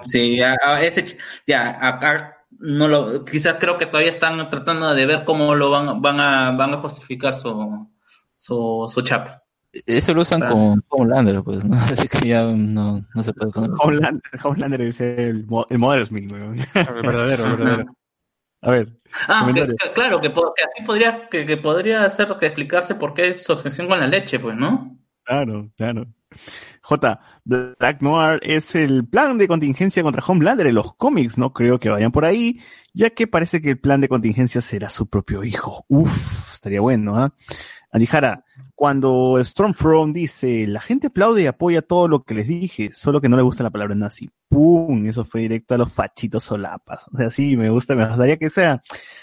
Sí, 0.07 0.37
ya, 0.37 0.57
a- 0.63 0.83
ese, 0.83 1.17
ya, 1.47 1.79
acá 1.81 2.44
no 2.65 2.89
lo, 2.89 3.25
quizás 3.25 3.57
creo 3.61 3.79
que 3.79 3.87
todavía 3.87 4.11
están 4.11 4.51
tratando 4.51 4.95
de 4.95 5.07
ver 5.07 5.25
cómo 5.25 5.55
lo 5.55 5.71
van, 5.71 6.01
van 6.03 6.19
a, 6.21 6.51
van 6.53 6.75
a 6.75 6.79
justificar 6.79 7.35
su, 7.35 7.89
su, 8.37 8.91
su 8.93 9.03
chapa. 9.03 9.43
Eso 9.87 10.15
lo 10.15 10.23
usan 10.23 10.43
Ah. 10.45 10.51
con 10.51 10.85
Homelander, 10.89 11.43
pues, 11.43 11.65
¿no? 11.65 11.77
Así 12.07 12.09
que 12.09 12.29
ya 12.29 12.45
no, 12.45 13.05
no 13.15 13.23
se 13.23 13.33
puede 13.33 13.51
con 13.53 13.73
Homelander, 13.79 14.23
Homelander 14.43 14.81
es 14.83 15.01
el, 15.01 15.47
el 15.69 15.79
Mother's 15.79 16.13
Milk, 16.13 16.31
weón. 16.33 16.57
El 16.59 17.03
verdadero, 17.03 17.45
el 17.45 17.57
verdadero. 17.57 17.97
A 18.63 18.71
ver, 18.71 18.89
Ah, 19.29 19.41
que- 19.47 19.53
comentario. 19.53 19.77
que- 19.79 19.93
claro, 19.93 20.21
que, 20.21 20.29
así 20.29 20.85
podría, 20.87 21.29
que, 21.29 21.45
que 21.47 21.57
podría 21.57 22.05
hacer 22.05 22.29
que 22.41 22.47
explicarse 22.47 22.95
por 22.95 23.15
qué 23.15 23.29
es 23.29 23.43
su 23.45 23.53
obsesión 23.53 23.89
con 23.89 24.01
la 24.01 24.07
leche, 24.07 24.39
pues, 24.41 24.57
¿no? 24.57 24.97
Claro, 25.25 25.69
claro. 25.77 26.07
J. 26.83 27.21
Black 27.45 28.03
Noir 28.03 28.41
es 28.43 28.75
el 28.75 29.07
plan 29.07 29.39
de 29.39 29.49
contingencia 29.49 30.03
contra 30.03 30.23
Homelander 30.27 30.67
en 30.67 30.75
los 30.75 30.95
cómics. 30.95 31.39
No 31.39 31.53
creo 31.53 31.79
que 31.79 31.89
vayan 31.89 32.13
por 32.13 32.25
ahí, 32.25 32.61
ya 32.93 33.11
que 33.11 33.27
parece 33.27 33.61
que 33.63 33.71
el 33.71 33.79
plan 33.79 34.01
de 34.01 34.09
contingencia 34.09 34.61
será 34.61 34.91
su 34.91 35.07
propio 35.09 35.45
hijo. 35.45 35.85
Uf, 35.89 36.53
estaría 36.53 36.81
bueno, 36.81 37.17
¿ah? 37.17 37.35
Andijara, 37.91 38.45
cuando 38.75 39.39
Stormfront 39.43 40.15
dice, 40.15 40.67
la 40.67 40.81
gente 40.81 41.07
aplaude 41.07 41.43
y 41.43 41.47
apoya 41.47 41.81
todo 41.81 42.09
lo 42.09 42.25
que 42.25 42.35
les 42.35 42.49
dije, 42.49 42.91
solo 42.93 43.21
que 43.21 43.29
no 43.29 43.37
le 43.37 43.43
gusta 43.43 43.63
la 43.63 43.71
palabra 43.71 43.95
nazi. 43.95 44.29
¡Pum! 44.49 45.07
Eso 45.07 45.25
fue 45.25 45.43
directo 45.43 45.75
a 45.75 45.79
los 45.79 45.93
fachitos 45.93 46.43
solapas. 46.43 47.07
O 47.13 47.17
sea, 47.17 47.31
sí, 47.31 47.57
me 47.57 47.71
gusta, 47.71 47.95
me 47.95 48.07
gustaría 48.07 48.37
que 48.37 48.51
sea 48.51 48.83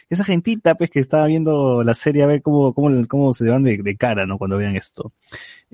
esa 0.10 0.24
gentita, 0.24 0.76
pues, 0.76 0.90
que 0.90 1.02
estaba 1.02 1.26
viendo 1.26 1.84
la 1.84 1.94
serie 1.94 2.24
a 2.24 2.28
ver 2.28 2.42
cómo, 2.42 2.74
cómo, 2.74 2.90
cómo 3.08 3.34
se 3.34 3.50
van 3.50 3.64
de, 3.64 3.78
de 3.78 3.98
cara, 3.98 4.26
¿no? 4.26 4.38
Cuando 4.38 4.58
vean 4.58 4.76
esto. 4.76 5.14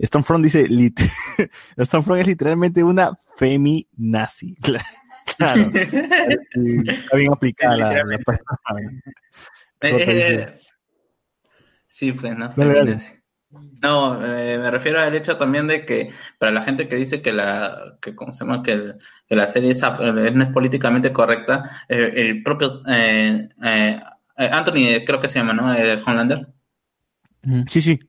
Stormfront 0.02 0.44
dice, 0.44 0.68
lit 0.68 1.00
Stormfront 1.80 2.22
es 2.22 2.28
literalmente 2.28 2.84
una 2.84 3.12
femi-nazi. 3.38 4.56
Claro. 5.38 5.70
Sí, 5.74 6.78
Está 6.88 7.18
bien 7.18 7.34
aplicada 7.34 7.76
la, 7.76 7.92
la 7.92 8.16
Eh, 9.82 10.06
eh, 10.08 10.60
sí, 11.90 12.14
pues, 12.14 12.36
¿no? 12.36 12.54
Dale. 12.56 12.98
No, 13.50 14.26
eh, 14.26 14.58
me 14.58 14.70
refiero 14.72 15.00
al 15.00 15.16
hecho 15.16 15.38
también 15.38 15.68
de 15.68 15.86
que 15.86 16.10
para 16.38 16.52
la 16.52 16.62
gente 16.62 16.88
que 16.88 16.96
dice 16.96 17.22
que 17.22 17.32
la 17.32 17.98
que, 18.02 18.14
¿cómo 18.14 18.34
se 18.34 18.44
llama? 18.44 18.62
que, 18.62 18.72
el- 18.74 18.96
que 19.28 19.36
la 19.36 19.48
serie 19.48 19.72
es, 19.72 19.82
eh, 19.84 20.32
no 20.34 20.44
es 20.44 20.50
políticamente 20.52 21.14
correcta, 21.14 21.84
eh, 21.88 22.12
el 22.16 22.44
propio 22.44 22.82
eh, 22.90 23.48
eh, 23.64 24.00
eh, 24.38 24.50
Anthony, 24.52 25.06
creo 25.06 25.22
que 25.22 25.30
se 25.30 25.40
llama, 25.40 25.54
¿no? 25.54 25.74
Eh, 25.74 26.02
Homelander. 26.06 26.48
Sí, 27.70 27.82
sí. 27.82 28.00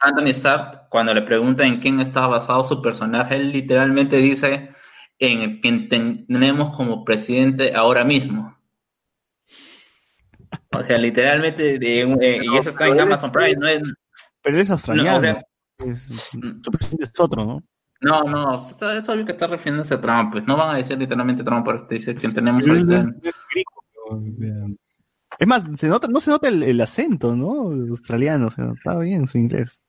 Anthony 0.00 0.28
Stark, 0.30 0.88
cuando 0.88 1.12
le 1.12 1.22
preguntan 1.22 1.66
en 1.66 1.80
quién 1.80 2.00
está 2.00 2.26
basado 2.26 2.64
su 2.64 2.80
personaje, 2.80 3.36
él 3.36 3.52
literalmente 3.52 4.16
dice 4.16 4.70
en 5.18 5.60
quien 5.60 5.88
ten- 5.88 6.26
tenemos 6.26 6.74
como 6.74 7.04
presidente 7.04 7.74
ahora 7.74 8.04
mismo. 8.04 8.56
O 10.72 10.82
sea, 10.82 10.96
literalmente, 10.98 11.78
de- 11.78 12.40
y 12.42 12.56
eso 12.56 12.70
está 12.70 12.86
en 12.86 13.00
Amazon 13.00 13.32
Prime, 13.32 13.56
no 13.56 13.66
es, 13.66 13.82
Pero 14.42 14.58
es 14.58 14.70
australiano. 14.70 15.10
No, 15.12 15.16
o 15.18 15.20
sea- 15.20 15.42
Es- 15.78 17.20
otro, 17.20 17.44
¿no? 17.44 17.62
No, 18.00 18.22
no, 18.22 18.64
es 18.68 19.08
obvio 19.08 19.24
que 19.26 19.32
está 19.32 19.46
refiriéndose 19.48 19.94
a 19.94 20.00
Trump, 20.00 20.30
pues 20.32 20.44
no 20.46 20.56
van 20.56 20.74
a 20.74 20.78
decir 20.78 20.96
literalmente 20.98 21.42
Trump, 21.42 21.64
pero 21.66 21.84
te 21.86 21.96
dice 21.96 22.14
que 22.14 22.28
tenemos 22.28 22.66
ahorita. 22.66 23.06
es. 23.24 23.34
Es 25.38 25.46
más, 25.46 25.64
se 25.76 25.88
nota, 25.88 26.08
no 26.08 26.20
se 26.20 26.30
nota 26.30 26.48
el, 26.48 26.62
el 26.62 26.80
acento, 26.80 27.36
¿no? 27.36 27.70
Australiano, 27.90 28.50
sea, 28.50 28.72
está 28.76 28.98
bien 28.98 29.26
su 29.26 29.38
inglés. 29.38 29.80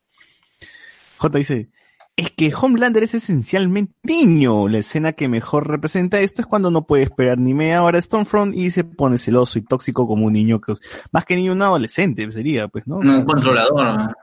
J 1.17 1.37
dice, 1.37 1.69
es 2.15 2.31
que 2.31 2.51
Homelander 2.53 3.03
es 3.03 3.13
esencialmente 3.15 3.93
niño. 4.03 4.67
La 4.67 4.79
escena 4.79 5.13
que 5.13 5.27
mejor 5.27 5.67
representa 5.67 6.19
esto 6.19 6.41
es 6.41 6.47
cuando 6.47 6.69
no 6.71 6.85
puede 6.85 7.03
esperar 7.03 7.37
ni 7.37 7.53
media 7.53 7.81
hora 7.83 7.97
a 7.97 8.01
Stormfront 8.01 8.53
y 8.55 8.69
se 8.71 8.83
pone 8.83 9.17
celoso 9.17 9.57
y 9.57 9.63
tóxico 9.63 10.07
como 10.07 10.25
un 10.25 10.33
niño 10.33 10.59
que, 10.59 10.73
más 11.11 11.25
que 11.25 11.35
niño, 11.35 11.53
un 11.53 11.61
adolescente 11.61 12.29
sería, 12.31 12.67
pues, 12.67 12.85
¿no? 12.87 12.97
Un 12.97 13.25
controlador, 13.25 14.15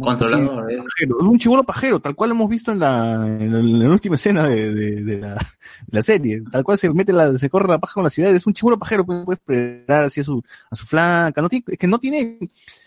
controlador, 0.00 0.66
sí, 0.68 0.74
eh. 0.74 0.78
pajero, 0.82 1.16
un 1.20 1.38
chivolo 1.38 1.62
pajero, 1.64 2.00
tal 2.00 2.14
cual 2.14 2.32
hemos 2.32 2.48
visto 2.48 2.72
en 2.72 2.78
la, 2.80 3.26
en 3.26 3.86
última 3.86 4.16
escena 4.16 4.46
de, 4.46 4.74
de- 4.74 5.02
de 5.04 5.18
la, 5.18 5.34
de 5.34 5.38
la 5.90 6.02
serie. 6.02 6.42
Tal 6.50 6.64
cual 6.64 6.76
se 6.78 6.90
mete 6.90 7.12
la, 7.12 7.36
se 7.38 7.48
corre 7.48 7.68
la 7.68 7.78
paja 7.78 7.94
con 7.94 8.04
la 8.04 8.10
ciudad, 8.10 8.34
es 8.34 8.46
un 8.46 8.54
chivolo 8.54 8.78
pajero, 8.78 9.06
puede, 9.06 9.24
puede 9.24 9.36
esperar 9.38 10.04
así 10.04 10.20
a 10.20 10.24
su, 10.24 10.42
a 10.70 10.76
su 10.76 10.84
flanca, 10.86 11.40
no 11.40 11.48
tiene, 11.48 11.64
es 11.68 11.78
que 11.78 11.86
no 11.86 11.98
tiene, 11.98 12.38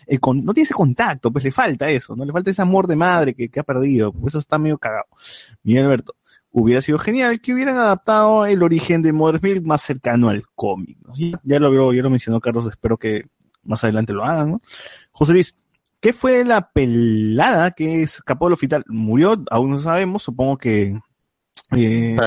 el 0.05 0.19
con- 0.19 0.43
no 0.43 0.53
tiene 0.53 0.65
ese 0.65 0.73
contacto, 0.73 1.31
pues 1.31 1.43
le 1.45 1.51
falta 1.51 1.89
eso, 1.89 2.15
¿no? 2.15 2.25
Le 2.25 2.31
falta 2.33 2.51
ese 2.51 2.61
amor 2.61 2.87
de 2.87 2.95
madre 2.95 3.33
que, 3.33 3.49
que 3.49 3.59
ha 3.59 3.63
perdido, 3.63 4.11
por 4.11 4.27
eso 4.27 4.39
está 4.39 4.57
medio 4.57 4.77
cagado. 4.77 5.05
Miguel 5.63 5.85
Alberto, 5.85 6.15
hubiera 6.51 6.81
sido 6.81 6.97
genial 6.97 7.39
que 7.39 7.53
hubieran 7.53 7.77
adaptado 7.77 8.45
el 8.45 8.61
origen 8.61 9.01
de 9.01 9.13
Mother's 9.13 9.41
Milk 9.41 9.63
más 9.65 9.81
cercano 9.81 10.27
al 10.29 10.43
cómic, 10.53 10.97
¿no? 11.07 11.13
Ya, 11.15 11.39
ya 11.43 11.59
lo 11.59 11.93
ya 11.93 12.01
lo 12.01 12.09
mencionó 12.09 12.41
Carlos, 12.41 12.67
espero 12.69 12.97
que 12.97 13.27
más 13.63 13.83
adelante 13.85 14.11
lo 14.11 14.25
hagan, 14.25 14.51
¿no? 14.51 14.61
José 15.11 15.31
Luis, 15.33 15.55
¿Qué 16.01 16.13
fue 16.13 16.43
la 16.43 16.71
pelada 16.71 17.71
que 17.71 18.01
escapó 18.01 18.47
del 18.47 18.53
hospital? 18.53 18.83
¿Murió? 18.87 19.43
Aún 19.49 19.71
no 19.71 19.79
sabemos, 19.79 20.23
supongo 20.23 20.57
que... 20.57 20.99
Eh, 21.77 22.17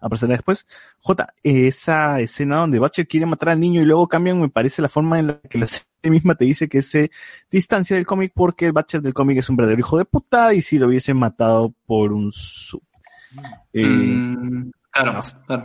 aparecerá 0.00 0.34
después. 0.34 0.66
J, 1.00 1.34
esa 1.42 2.20
escena 2.20 2.58
donde 2.58 2.78
Batcher 2.78 3.08
quiere 3.08 3.26
matar 3.26 3.50
al 3.50 3.60
niño 3.60 3.82
y 3.82 3.84
luego 3.84 4.08
cambian, 4.08 4.40
me 4.40 4.48
parece 4.48 4.80
la 4.80 4.88
forma 4.88 5.18
en 5.18 5.26
la 5.26 5.40
que 5.40 5.58
la 5.58 5.66
serie 5.66 5.84
misma 6.04 6.34
te 6.34 6.44
dice 6.44 6.68
que 6.68 6.82
se 6.82 7.10
distancia 7.50 7.96
del 7.96 8.06
cómic 8.06 8.32
porque 8.34 8.66
el 8.66 8.72
Batcher 8.72 9.02
del 9.02 9.14
cómic 9.14 9.38
es 9.38 9.50
un 9.50 9.56
verdadero 9.56 9.80
hijo 9.80 9.98
de 9.98 10.04
puta 10.04 10.54
y 10.54 10.62
si 10.62 10.78
lo 10.78 10.86
hubiese 10.86 11.14
matado 11.14 11.74
por 11.84 12.12
un 12.12 12.32
sub. 12.32 12.82
Eh, 13.72 13.82
Mm, 13.82 14.70
claro, 14.90 15.12
no 15.12 15.22
sé. 15.22 15.36
claro. 15.46 15.64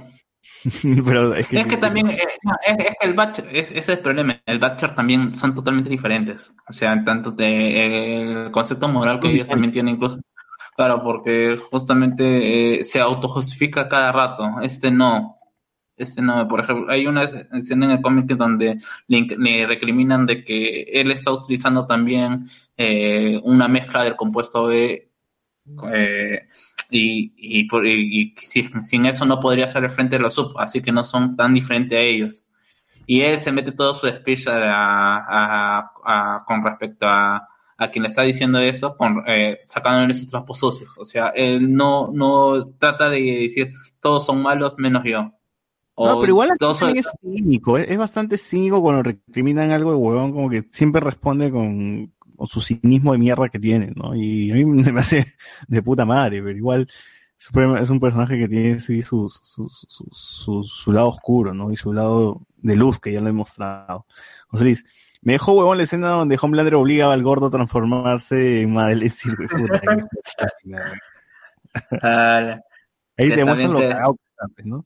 pero 1.05 1.33
es 1.33 1.47
que, 1.47 1.59
Es 1.59 1.67
que 1.67 1.77
también, 1.77 2.09
eh, 2.09 2.19
no, 2.43 2.53
es, 2.65 2.87
es 2.87 2.93
el 3.01 3.13
Batcher, 3.13 3.47
es, 3.49 3.69
ese 3.69 3.79
es 3.79 3.89
el 3.89 3.99
problema, 3.99 4.41
el 4.45 4.59
Batcher 4.59 4.95
también 4.95 5.33
son 5.33 5.53
totalmente 5.53 5.89
diferentes. 5.89 6.53
O 6.67 6.73
sea, 6.73 6.93
en 6.93 7.03
tanto 7.05 7.31
de, 7.31 8.45
el 8.45 8.51
concepto 8.51 8.87
moral 8.87 9.19
que 9.19 9.29
ellos 9.29 9.47
también 9.47 9.71
tienen 9.71 9.95
incluso. 9.95 10.19
Claro, 10.75 11.03
porque 11.03 11.57
justamente 11.69 12.79
eh, 12.79 12.83
se 12.83 12.99
autojustifica 12.99 13.87
cada 13.87 14.11
rato. 14.11 14.49
Este 14.61 14.89
no. 14.89 15.37
Este 15.95 16.21
no. 16.21 16.47
Por 16.47 16.61
ejemplo, 16.61 16.91
hay 16.91 17.05
una 17.05 17.23
escena 17.23 17.85
en 17.85 17.91
el 17.91 18.01
cómic 18.01 18.25
donde 18.35 18.79
le 19.07 19.67
recriminan 19.67 20.25
de 20.25 20.43
que 20.43 20.83
él 20.93 21.11
está 21.11 21.31
utilizando 21.31 21.85
también 21.85 22.47
eh, 22.77 23.39
una 23.43 23.67
mezcla 23.67 24.03
del 24.03 24.15
compuesto 24.15 24.65
B 24.65 25.11
eh, 25.93 26.47
y, 26.93 27.33
y, 27.37 27.67
por- 27.67 27.85
y- 27.85 28.21
y 28.21 28.35
si- 28.37 28.69
sin 28.85 29.05
eso 29.05 29.25
no 29.25 29.39
podría 29.39 29.65
hacer 29.65 29.83
el 29.83 29.89
frente 29.89 30.17
de 30.17 30.21
los 30.23 30.33
sub, 30.33 30.57
así 30.59 30.81
que 30.81 30.91
no 30.91 31.03
son 31.03 31.35
tan 31.35 31.53
diferentes 31.53 31.97
a 31.97 32.01
ellos. 32.01 32.45
Y 33.05 33.21
él 33.21 33.41
se 33.41 33.51
mete 33.51 33.71
todo 33.73 33.93
su 33.93 34.07
speech 34.07 34.47
a, 34.47 35.17
a- 35.17 35.91
a- 36.05 36.43
con 36.45 36.63
respecto 36.63 37.05
a, 37.07 37.47
a 37.77 37.87
quien 37.89 38.03
le 38.03 38.09
está 38.09 38.21
diciendo 38.21 38.59
eso, 38.59 38.95
con, 38.95 39.23
eh, 39.27 39.59
sacándole 39.63 40.13
sus 40.13 40.27
trapos 40.27 40.59
sucios. 40.59 40.93
O 40.97 41.03
sea, 41.05 41.29
él 41.35 41.73
no, 41.75 42.09
no 42.13 42.63
trata 42.77 43.09
de 43.09 43.19
decir 43.41 43.73
todos 43.99 44.25
son 44.25 44.41
malos 44.41 44.75
menos 44.77 45.03
yo. 45.03 45.31
O 45.95 46.07
No, 46.07 46.19
pero 46.19 46.31
igual 46.31 46.51
todos 46.57 46.77
son- 46.77 46.95
es 46.97 47.11
cínico, 47.21 47.77
es, 47.77 47.89
es 47.89 47.97
bastante 47.97 48.37
cínico 48.37 48.81
cuando 48.81 49.03
recriminan 49.03 49.71
algo 49.71 49.91
de 49.91 49.97
huevón, 49.97 50.31
como 50.31 50.49
que 50.49 50.63
siempre 50.71 51.01
responde 51.01 51.51
con, 51.51 52.11
con 52.35 52.47
su 52.47 52.61
cinismo 52.61 53.13
de 53.13 53.17
mierda 53.19 53.49
que 53.49 53.59
tiene, 53.59 53.91
¿no? 53.95 54.15
Y 54.15 54.51
a 54.51 54.55
mí 54.55 54.65
me 54.65 54.99
hace 54.99 55.25
de 55.67 55.81
puta 55.81 56.05
madre, 56.05 56.41
pero 56.41 56.57
igual 56.57 56.87
es 57.39 57.49
un, 57.51 57.77
es 57.77 57.89
un 57.89 57.99
personaje 57.99 58.37
que 58.37 58.47
tiene 58.47 58.79
sí, 58.79 59.01
su, 59.01 59.29
su, 59.29 59.69
su, 59.69 60.09
su, 60.11 60.63
su 60.63 60.91
lado 60.91 61.09
oscuro, 61.09 61.53
¿no? 61.53 61.71
Y 61.71 61.75
su 61.75 61.93
lado 61.93 62.41
de 62.57 62.75
luz, 62.75 62.99
que 62.99 63.11
ya 63.11 63.21
lo 63.21 63.29
he 63.29 63.33
mostrado. 63.33 64.05
José 64.47 64.63
Luis, 64.63 64.85
me 65.21 65.33
dejó 65.33 65.53
huevón 65.53 65.77
la 65.77 65.83
escena 65.83 66.09
donde 66.09 66.37
Homelander 66.41 66.75
obligaba 66.75 67.13
al 67.13 67.23
gordo 67.23 67.47
a 67.47 67.51
transformarse 67.51 68.61
en 68.61 68.73
Madeleine 68.73 69.09
Silver. 69.09 69.49
Ah, 72.03 72.59
Ahí 73.17 73.29
te 73.29 73.43
muestran 73.43 73.73
lo 73.73 73.79
cagado 73.79 74.13
que 74.13 74.53
pues, 74.53 74.67
¿no? 74.67 74.83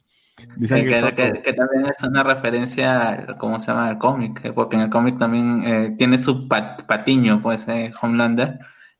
Dicen 0.85 1.15
que, 1.15 1.53
también 1.53 1.87
es 1.87 2.03
una 2.03 2.23
referencia, 2.23 3.09
al- 3.09 3.37
¿cómo 3.37 3.59
se 3.59 3.67
llama? 3.71 3.87
Al 3.87 3.97
cómic, 3.97 4.41
eh, 4.45 4.53
porque 4.53 4.75
en 4.75 4.83
el 4.83 4.89
cómic 4.89 5.17
también 5.17 5.63
eh, 5.65 5.95
tiene 5.97 6.17
su 6.17 6.47
pat- 6.47 6.85
patiño, 6.85 7.41
pues, 7.41 7.67
eh, 7.67 7.91
Homelander, 8.01 8.59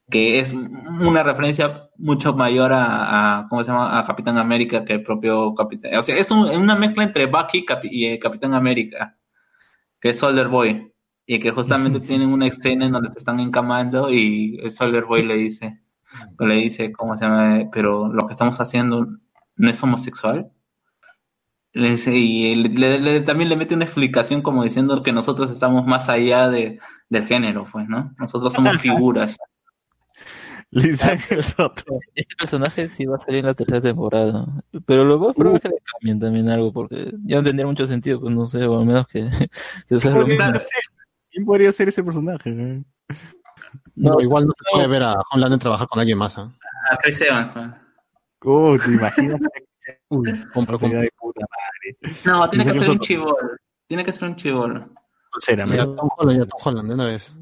que 0.09 0.39
es 0.39 0.53
una 0.53 1.21
referencia 1.23 1.89
mucho 1.97 2.33
mayor 2.33 2.73
a, 2.73 3.39
a, 3.39 3.47
¿cómo 3.49 3.63
se 3.63 3.71
llama? 3.71 3.99
A 3.99 4.05
Capitán 4.05 4.37
América 4.37 4.83
que 4.85 4.93
el 4.93 5.03
propio 5.03 5.53
Capitán. 5.53 5.95
O 5.97 6.01
sea, 6.01 6.15
es 6.17 6.31
un- 6.31 6.49
una 6.49 6.75
mezcla 6.75 7.03
entre 7.03 7.25
Bucky 7.27 7.65
y 7.83 8.05
eh, 8.05 8.19
Capitán 8.19 8.53
América, 8.55 9.17
que 10.01 10.09
es 10.09 10.19
Soldier 10.19 10.47
Boy, 10.47 10.93
y 11.25 11.39
que 11.39 11.51
justamente 11.51 11.99
tienen 12.01 12.29
una 12.31 12.47
escena 12.47 12.85
en 12.85 12.93
donde 12.93 13.11
se 13.11 13.19
están 13.19 13.39
encamando 13.39 14.11
y 14.11 14.59
el 14.63 14.71
Soldier 14.71 15.05
Boy 15.05 15.23
le 15.25 15.35
dice, 15.35 15.81
le 16.39 16.55
dice, 16.55 16.91
¿cómo 16.93 17.15
se 17.17 17.25
llama? 17.25 17.69
Pero 17.71 18.11
lo 18.11 18.27
que 18.27 18.33
estamos 18.33 18.59
haciendo 18.61 19.07
no 19.57 19.69
es 19.69 19.83
homosexual. 19.83 20.51
Y 21.77 22.55
le- 22.55 22.69
le- 22.69 22.99
le- 22.99 23.21
también 23.21 23.49
le 23.49 23.55
mete 23.55 23.75
una 23.75 23.85
explicación 23.85 24.41
como 24.41 24.63
diciendo 24.63 25.01
que 25.03 25.11
nosotros 25.11 25.51
estamos 25.51 25.85
más 25.85 26.09
allá 26.09 26.49
de, 26.49 26.79
del 27.09 27.25
género, 27.25 27.67
pues, 27.71 27.87
¿no? 27.87 28.13
Nosotros 28.19 28.53
somos 28.53 28.77
figuras. 28.81 29.37
Luis 30.71 31.03
Ángel 31.05 31.43
Soto. 31.43 31.83
Este 32.13 32.35
personaje 32.35 32.89
sí 32.89 33.05
va 33.05 33.15
a 33.15 33.19
salir 33.19 33.39
en 33.39 33.45
la 33.45 33.53
tercera 33.53 33.79
temporada. 33.79 34.45
Pero 34.85 35.05
lo 35.05 35.17
más 35.17 35.33
probable 35.35 35.57
es 35.57 35.61
que 35.63 35.69
le 35.69 35.75
cambien 35.93 36.19
también 36.19 36.49
algo, 36.49 36.73
porque 36.73 37.13
ya 37.23 37.37
no 37.37 37.43
tendría 37.43 37.65
mucho 37.65 37.87
sentido, 37.87 38.19
pues 38.19 38.35
no 38.35 38.47
sé, 38.47 38.65
o 38.65 38.79
al 38.79 38.85
menos 38.85 39.07
que, 39.07 39.29
que 39.87 39.95
lo 39.95 39.99
podría 40.01 40.53
ser? 40.55 40.83
¿Quién 41.31 41.45
podría 41.45 41.71
ser 41.71 41.87
ese 41.89 42.03
personaje? 42.03 42.83
No, 43.95 44.19
igual 44.19 44.45
no 44.45 44.53
se 44.57 44.63
puede 44.71 44.87
ver 44.87 45.03
a 45.03 45.15
Homelander 45.31 45.59
trabajar 45.59 45.87
con 45.87 45.99
alguien 45.99 46.17
más. 46.17 46.37
¿ah? 46.37 46.51
A 46.91 46.97
Chris 46.97 47.21
Evans. 47.21 47.55
man. 47.55 47.81
Oh, 48.43 48.77
te 48.77 48.91
imaginas. 48.91 49.39
Uy, 50.09 50.43
compro, 50.53 50.77
Sería 50.77 50.95
compro. 50.95 51.01
de 51.01 51.11
puta 51.19 51.41
madre. 51.41 52.15
No, 52.25 52.49
tiene 52.49 52.73
que 52.73 52.79
ser 52.79 52.89
un 52.91 52.99
chivolo. 52.99 53.37
Tiene 53.87 54.05
que 54.05 54.11
ser 54.13 54.27
un 54.29 54.35
chivolo. 54.35 54.89
Sinceramente. 55.39 55.77
Ya, 55.77 55.95
Tom 55.95 56.09
Holland, 56.17 56.39
ya, 56.39 56.45
Tom 56.45 56.59
Holland, 56.63 56.87
de 56.89 56.93
una 56.95 57.05
vez. 57.05 57.33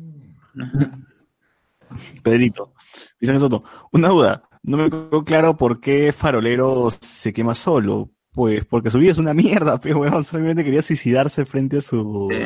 Pedrito. 2.24 2.74
Ángel 3.22 3.40
Soto. 3.40 3.64
Una 3.92 4.10
duda. 4.10 4.50
No 4.64 4.78
me 4.78 4.90
quedó 4.90 5.24
claro 5.24 5.56
por 5.58 5.80
qué 5.80 6.12
Farolero 6.12 6.90
se 7.00 7.32
quema 7.34 7.54
solo. 7.54 8.10
Pues 8.32 8.66
porque 8.66 8.90
su 8.90 8.98
vida 8.98 9.12
es 9.12 9.18
una 9.18 9.34
mierda, 9.34 9.80
pero 9.82 10.00
bueno, 10.00 10.22
solamente 10.24 10.64
quería 10.64 10.82
suicidarse 10.82 11.46
frente 11.46 11.78
a 11.78 11.82
su, 11.82 12.28
Sí. 12.32 12.44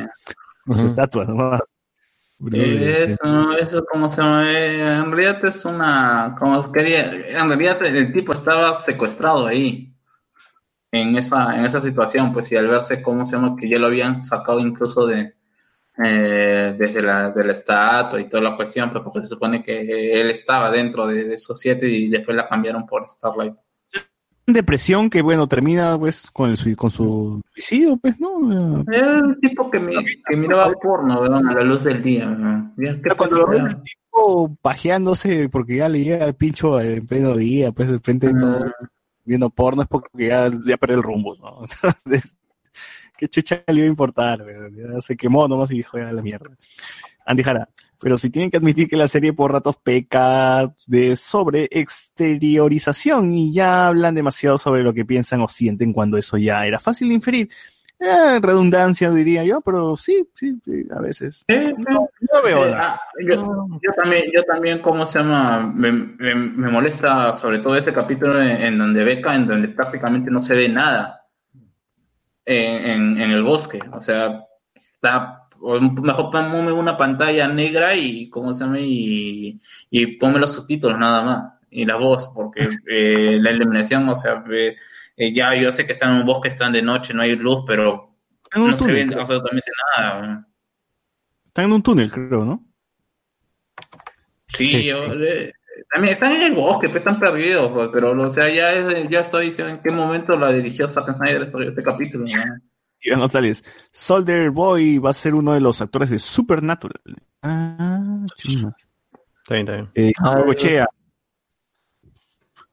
a 0.74 0.78
su 0.78 0.88
estatua, 0.88 1.26
nomás. 1.26 1.62
Brother, 2.40 3.12
Eso, 3.12 3.58
eso 3.58 3.86
como 3.86 4.12
se 4.12 4.22
eh, 4.22 4.82
en 4.82 5.12
realidad 5.12 5.44
es 5.44 5.66
una, 5.66 6.36
como 6.40 6.72
quería, 6.72 7.12
en 7.12 7.48
realidad 7.50 7.86
el 7.86 8.14
tipo 8.14 8.34
estaba 8.34 8.76
secuestrado 8.76 9.46
ahí, 9.46 9.94
en 10.92 11.18
esa, 11.18 11.58
en 11.58 11.66
esa 11.66 11.82
situación, 11.82 12.34
pues 12.34 12.52
y 12.52 12.56
al 12.56 12.68
verse 12.68 13.02
cómo 13.02 13.26
se 13.26 13.36
llama, 13.36 13.56
que 13.60 13.70
ya 13.70 13.78
lo 13.78 13.88
habían 13.88 14.22
sacado 14.22 14.60
incluso 14.60 15.06
de, 15.06 15.34
eh, 16.04 16.76
desde 16.78 17.02
la, 17.02 17.32
de 17.32 17.44
la 17.44 17.54
estatua 17.54 18.22
y 18.22 18.30
toda 18.30 18.44
la 18.44 18.56
cuestión, 18.56 18.90
pues 18.90 19.04
porque 19.04 19.22
se 19.22 19.28
supone 19.28 19.62
que 19.62 20.22
él 20.22 20.32
estaba 20.32 20.72
dentro 20.72 21.08
de, 21.08 21.26
de 21.26 21.36
esos 21.36 21.60
siete 21.60 21.90
y 21.90 22.08
después 22.08 22.38
la 22.38 22.48
cambiaron 22.48 22.88
por 22.88 23.08
Starlight. 23.10 23.58
Depresión 24.54 25.10
que 25.10 25.22
bueno 25.22 25.48
termina 25.48 25.98
pues 25.98 26.30
con 26.32 26.50
el 26.50 26.76
con 26.76 26.90
su 26.90 27.42
suicidio 27.54 27.98
pues 27.98 28.20
no 28.20 28.84
Era 28.92 29.20
un 29.22 29.40
tipo 29.40 29.70
que, 29.70 29.80
mi- 29.80 30.06
que 30.06 30.36
miraba 30.36 30.72
porno, 30.82 31.22
a 31.24 31.42
la 31.42 31.62
luz 31.64 31.84
del 31.84 32.02
día, 32.04 32.28
¿qué 32.78 33.10
cuando 33.18 33.38
lo 33.38 33.48
ves 33.48 33.62
el 33.62 33.84
tipo 33.84 34.56
pajeándose 34.62 35.50
porque 35.50 35.78
ya 35.78 35.90
le 35.90 36.04
llega 36.04 36.26
el 36.26 36.34
pincho 36.36 36.80
en 36.82 37.06
pleno 37.06 37.36
día 37.36 37.72
pues 37.72 37.92
de 37.92 38.00
frente 38.00 38.28
de 38.34 38.40
todo 38.40 38.66
viendo 39.26 39.50
porno 39.50 39.84
es 39.84 39.88
porque 39.88 40.28
ya, 40.28 40.50
ya 40.66 40.78
perdió 40.78 40.98
el 40.98 41.04
rumbo 41.04 41.36
¿no? 41.36 41.62
entonces 42.06 42.38
qué 43.18 43.28
chucha 43.28 43.62
le 43.68 43.76
iba 43.76 43.86
a 43.86 43.90
importar 43.90 44.40
ya 44.72 45.00
se 45.02 45.16
quemó 45.16 45.48
nomás 45.48 45.70
y 45.72 45.76
dijo 45.78 45.98
ya 45.98 46.12
la 46.12 46.22
mierda 46.22 46.50
Andy 47.26 47.44
Jara 47.44 47.70
pero 48.00 48.18
si 48.18 48.30
tienen 48.30 48.50
que 48.52 48.58
admitir 48.58 48.88
que 48.88 48.96
la 48.98 49.08
serie 49.08 49.34
por 49.34 49.52
ratos 49.52 49.78
peca 49.78 50.74
de 50.88 51.16
sobre 51.16 51.68
exteriorización 51.72 53.34
y 53.34 53.54
ya 53.54 53.88
hablan 53.88 54.16
demasiado 54.16 54.58
sobre 54.58 54.84
lo 54.84 54.94
que 54.94 55.06
piensan 55.06 55.42
o 55.42 55.48
sienten 55.48 55.94
cuando 55.94 56.18
eso 56.18 56.38
ya 56.38 56.66
era 56.66 56.80
fácil 56.80 57.10
de 57.10 57.16
inferir. 57.16 57.50
Eh, 58.02 58.40
redundancia 58.42 59.12
diría 59.12 59.44
yo, 59.44 59.60
pero 59.60 59.98
sí, 59.98 60.26
sí, 60.34 60.58
sí, 60.64 60.86
a 60.96 61.02
veces. 61.02 61.44
No, 61.50 62.08
no 62.32 62.42
veo 62.42 62.66
Eh, 62.66 62.72
nada. 62.72 62.94
ah, 62.96 63.02
yo, 63.28 63.68
yo 63.82 63.94
también, 64.02 64.24
yo 64.34 64.42
también, 64.44 64.82
¿cómo 64.82 65.06
se 65.06 65.20
llama? 65.20 65.70
Me, 65.76 65.92
me, 65.92 66.34
me 66.34 66.72
molesta 66.72 67.34
sobre 67.34 67.60
todo 67.60 67.76
ese 67.76 67.92
capítulo 67.92 68.42
en, 68.42 68.52
en 68.52 68.78
donde 68.78 69.04
Beca, 69.04 69.36
en 69.36 69.48
donde 69.48 69.68
prácticamente 69.68 70.32
no 70.32 70.42
se 70.42 70.56
ve 70.56 70.70
nada 70.70 71.26
en, 72.46 72.90
en, 72.90 73.22
en 73.22 73.32
el 73.32 73.44
bosque. 73.44 73.80
O 73.92 74.00
sea, 74.00 74.46
está 74.74 75.39
o 75.62 75.80
mejor 75.82 76.32
ponme 76.32 76.72
una 76.72 76.96
pantalla 76.98 77.48
negra 77.48 77.96
y 77.96 78.30
cómo 78.30 78.54
se 78.54 78.64
llama 78.64 78.80
y, 78.80 79.60
y 79.90 80.18
ponme 80.18 80.40
los 80.40 80.54
subtítulos 80.54 80.98
nada 80.98 81.22
más 81.24 81.54
y 81.72 81.86
la 81.86 81.96
voz 81.98 82.28
porque 82.34 82.68
eh, 82.90 83.38
la 83.42 83.52
iluminación 83.52 84.08
o 84.10 84.16
sea 84.16 84.44
eh, 84.52 84.76
eh, 85.18 85.34
ya 85.34 85.54
yo 85.56 85.72
sé 85.72 85.86
que 85.86 85.94
están 85.94 86.14
en 86.14 86.22
un 86.22 86.26
bosque 86.26 86.48
están 86.48 86.72
de 86.74 86.82
noche 86.82 87.14
no 87.14 87.22
hay 87.22 87.36
luz 87.36 87.64
pero 87.68 88.16
no 88.56 88.76
se 88.76 88.92
ve 88.92 89.06
creo. 89.08 89.22
absolutamente 89.22 89.72
nada 89.98 90.46
Están 91.48 91.66
en 91.66 91.72
un 91.74 91.84
túnel, 91.84 92.12
creo, 92.12 92.46
¿no? 92.46 92.66
Sí, 94.48 94.68
Sí, 94.68 94.84
yo, 94.84 94.98
eh, 95.14 95.54
también 95.94 96.14
están 96.14 96.34
en 96.34 96.42
el 96.44 96.54
bosque, 96.54 96.90
pues 96.90 97.02
están 97.02 97.20
perdidos, 97.20 97.72
pues, 97.72 97.90
pero 97.94 98.12
o 98.12 98.32
sea, 98.32 98.50
ya, 98.50 98.72
es- 98.74 99.10
ya 99.10 99.20
estoy 99.20 99.48
diciendo 99.48 99.74
en 99.74 99.82
qué 99.82 99.92
momento 99.92 100.38
la 100.38 100.52
dirigió 100.52 100.90
Zack 100.90 101.16
Snyder 101.16 101.44
este, 101.44 101.68
este 101.68 101.84
capítulo. 101.84 102.26
¿no? 102.26 102.69
Iván 103.02 103.20
González. 103.22 103.64
Soldier 103.92 104.52
Boy 104.52 104.98
va 104.98 105.12
a 105.12 105.14
ser 105.14 105.36
uno 105.36 105.54
de 105.54 105.62
los 105.62 105.82
actores 105.82 106.10
de 106.10 106.20
Supernatural. 106.20 107.02
Ah, 107.42 108.26
chingas. 108.36 108.74
Está 109.44 109.56
bien, 109.56 109.68
está 109.68 109.74
bien. 109.76 109.90
Eh, 109.96 110.12
Ah, 110.20 110.42
Gochea. 110.46 110.88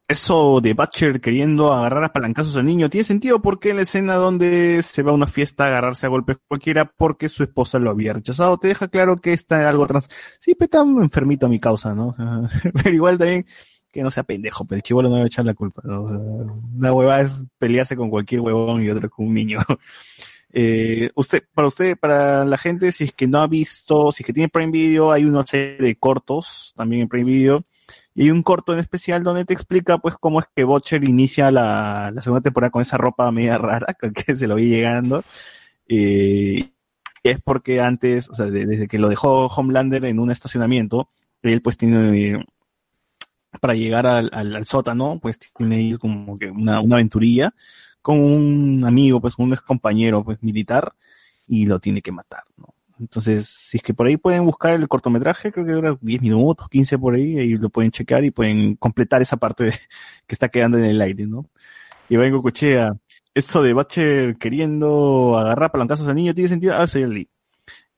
Eso 0.09 0.61
de 0.61 0.73
Butcher 0.73 1.21
queriendo 1.21 1.73
agarrar 1.73 2.05
a 2.05 2.13
palancazos 2.13 2.57
al 2.57 2.65
niño 2.65 2.89
tiene 2.89 3.03
sentido 3.03 3.43
porque 3.43 3.71
en 3.71 3.77
la 3.77 3.83
escena 3.83 4.15
donde 4.15 4.81
se 4.83 5.03
va 5.03 5.11
a 5.11 5.15
una 5.15 5.27
fiesta 5.27 5.65
a 5.65 5.67
agarrarse 5.67 6.07
a 6.07 6.11
golpes 6.11 6.37
cualquiera 6.47 6.85
porque 6.85 7.29
su 7.29 7.43
esposa 7.43 7.81
lo 7.81 7.91
había 7.91 8.13
rechazado. 8.13 8.57
Te 8.57 8.69
deja 8.69 8.87
claro 8.87 9.17
que 9.17 9.33
está 9.33 9.69
algo 9.69 9.85
trans. 9.89 10.07
Sí, 10.39 10.55
pero 10.55 10.67
está 10.67 11.03
enfermito 11.03 11.47
a 11.47 11.49
mi 11.49 11.59
causa, 11.59 11.93
¿no? 11.93 12.09
O 12.09 12.13
sea, 12.13 12.43
pero 12.73 12.95
igual 12.95 13.19
también 13.19 13.47
que 13.97 14.03
no 14.03 14.11
sea 14.11 14.23
pendejo, 14.23 14.65
pero 14.65 14.77
el 14.77 14.83
chivolo 14.83 15.09
no 15.09 15.17
debe 15.17 15.27
echar 15.27 15.45
la 15.45 15.55
culpa. 15.55 15.83
¿no? 15.85 16.05
O 16.05 16.09
sea, 16.11 16.19
una 16.19 16.93
hueva 16.93 17.21
es 17.21 17.45
pelearse 17.59 17.97
con 17.97 18.11
cualquier 18.11 18.41
huevón 18.41 18.83
y 18.83 18.91
otro 18.91 19.11
con 19.11 19.27
un 19.27 19.35
niño. 19.35 19.59
Eh, 20.59 21.11
usted, 21.15 21.43
para 21.53 21.69
usted, 21.69 21.99
para 21.99 22.47
la 22.47 22.57
gente, 22.57 22.91
si 22.91 23.05
es 23.05 23.13
que 23.13 23.27
no 23.27 23.43
ha 23.43 23.47
visto, 23.47 24.11
si 24.11 24.23
es 24.23 24.27
que 24.27 24.33
tiene 24.33 24.49
Prime 24.49 24.73
Video, 24.73 25.13
hay 25.13 25.27
una 25.27 25.45
serie 25.47 25.77
de 25.77 25.97
cortos 25.97 26.73
también 26.75 27.03
en 27.03 27.09
Prime 27.09 27.31
Video. 27.31 27.65
Y 28.15 28.23
hay 28.23 28.31
un 28.31 28.43
corto 28.43 28.73
en 28.73 28.79
especial 28.79 29.23
donde 29.23 29.45
te 29.45 29.53
explica 29.53 29.99
pues 29.99 30.15
cómo 30.19 30.41
es 30.41 30.47
que 30.55 30.65
Butcher 30.65 31.05
inicia 31.05 31.51
la, 31.51 32.11
segunda 32.23 32.41
temporada 32.41 32.71
con 32.71 32.81
esa 32.81 32.97
ropa 32.97 33.31
media 33.31 33.59
rara 33.59 33.95
que 34.15 34.35
se 34.35 34.47
lo 34.47 34.55
vi 34.55 34.71
llegando. 34.71 35.25
Eh, 35.89 36.71
es 37.23 37.41
porque 37.43 37.81
antes, 37.81 38.31
o 38.31 38.35
sea, 38.35 38.47
de- 38.47 38.65
desde 38.65 38.89
que 38.89 38.99
lo 38.99 39.11
dejó 39.11 39.47
Homelander 39.47 40.07
en 40.07 40.19
un 40.19 40.31
estacionamiento, 40.31 41.11
él 41.43 41.61
pues 41.61 41.77
tiene, 41.77 42.47
para 43.59 43.75
llegar 43.75 44.07
al, 44.07 44.31
al, 44.33 44.57
al 44.57 44.67
sótano, 44.67 45.19
pues 45.21 45.39
tiene 45.39 45.77
ahí 45.77 45.95
como 45.99 46.39
que 46.39 46.51
una, 46.51 46.81
una 46.81 46.97
aventurilla 46.97 47.55
con 48.03 48.19
un 48.21 48.85
amigo, 48.85 49.21
pues 49.21 49.35
un 49.39 49.53
ex 49.53 49.63
compañero 49.63 50.25
pues 50.25 50.43
militar, 50.43 50.93
y 51.49 51.67
lo 51.67 51.79
tiene 51.81 52.03
que 52.03 52.13
matar, 52.13 52.43
¿no? 52.57 52.75
Entonces, 52.99 53.47
si 53.47 53.77
es 53.77 53.83
que 53.83 53.93
por 53.93 54.07
ahí 54.07 54.17
pueden 54.17 54.45
buscar 54.47 54.75
el 54.75 54.89
cortometraje, 54.89 55.53
creo 55.53 55.67
que 55.67 55.73
dura 55.73 55.99
10 56.01 56.23
minutos, 56.23 56.67
15 56.71 56.99
por 56.99 57.15
ahí, 57.15 57.39
ahí 57.39 57.51
lo 57.57 57.69
pueden 57.69 57.91
checar 57.91 58.25
y 58.25 58.31
pueden 58.31 58.77
completar 58.77 59.21
esa 59.21 59.37
parte 59.37 59.65
de- 59.65 59.71
que 60.27 60.35
está 60.35 60.49
quedando 60.49 60.79
en 60.79 60.85
el 60.85 61.01
aire, 61.03 61.27
¿no? 61.27 61.47
Y 62.09 62.17
vengo 62.17 62.43
cochea, 62.43 62.97
eso 63.35 63.63
de 63.63 63.73
Butcher 63.75 64.37
queriendo 64.39 65.37
agarrar 65.39 65.73
palancazos 65.73 66.09
al 66.09 66.15
niño 66.17 66.35
tiene 66.35 66.49
sentido, 66.49 66.75
ah, 66.75 66.87
soy 66.87 67.03
el. 67.03 67.29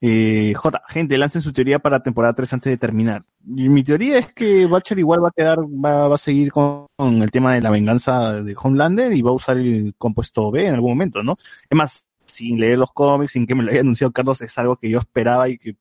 Eh, 0.00 0.52
J, 0.54 0.82
gente, 0.88 1.18
lancen 1.18 1.42
su 1.42 1.52
teoría 1.52 1.80
para 1.80 2.02
temporada 2.02 2.34
3 2.34 2.52
antes 2.52 2.70
de 2.70 2.76
terminar. 2.76 3.22
Y 3.44 3.68
mi 3.68 3.82
teoría 3.82 4.18
es 4.18 4.32
que 4.32 4.66
Butcher 4.66 4.98
igual 4.98 5.24
va 5.24 5.28
a 5.28 5.32
quedar, 5.36 5.58
va, 5.60 6.14
a 6.14 6.18
seguir 6.18 6.52
con, 6.52 6.86
con 6.96 7.22
el 7.22 7.30
tema 7.30 7.54
de 7.54 7.62
la 7.62 7.70
venganza 7.70 8.34
de 8.34 8.56
Homelander 8.56 9.12
y 9.12 9.22
va 9.22 9.30
a 9.30 9.34
usar 9.34 9.58
el 9.58 9.94
compuesto 9.98 10.50
B 10.50 10.66
en 10.66 10.74
algún 10.74 10.92
momento, 10.92 11.22
¿no? 11.22 11.36
Es 11.68 11.76
más, 11.76 12.08
sin 12.24 12.60
leer 12.60 12.78
los 12.78 12.92
cómics, 12.92 13.32
sin 13.32 13.46
que 13.46 13.54
me 13.54 13.64
lo 13.64 13.70
haya 13.70 13.80
anunciado 13.80 14.12
Carlos, 14.12 14.40
es 14.42 14.56
algo 14.58 14.76
que 14.76 14.90
yo 14.90 14.98
esperaba 14.98 15.48
y 15.48 15.58
que 15.58 15.76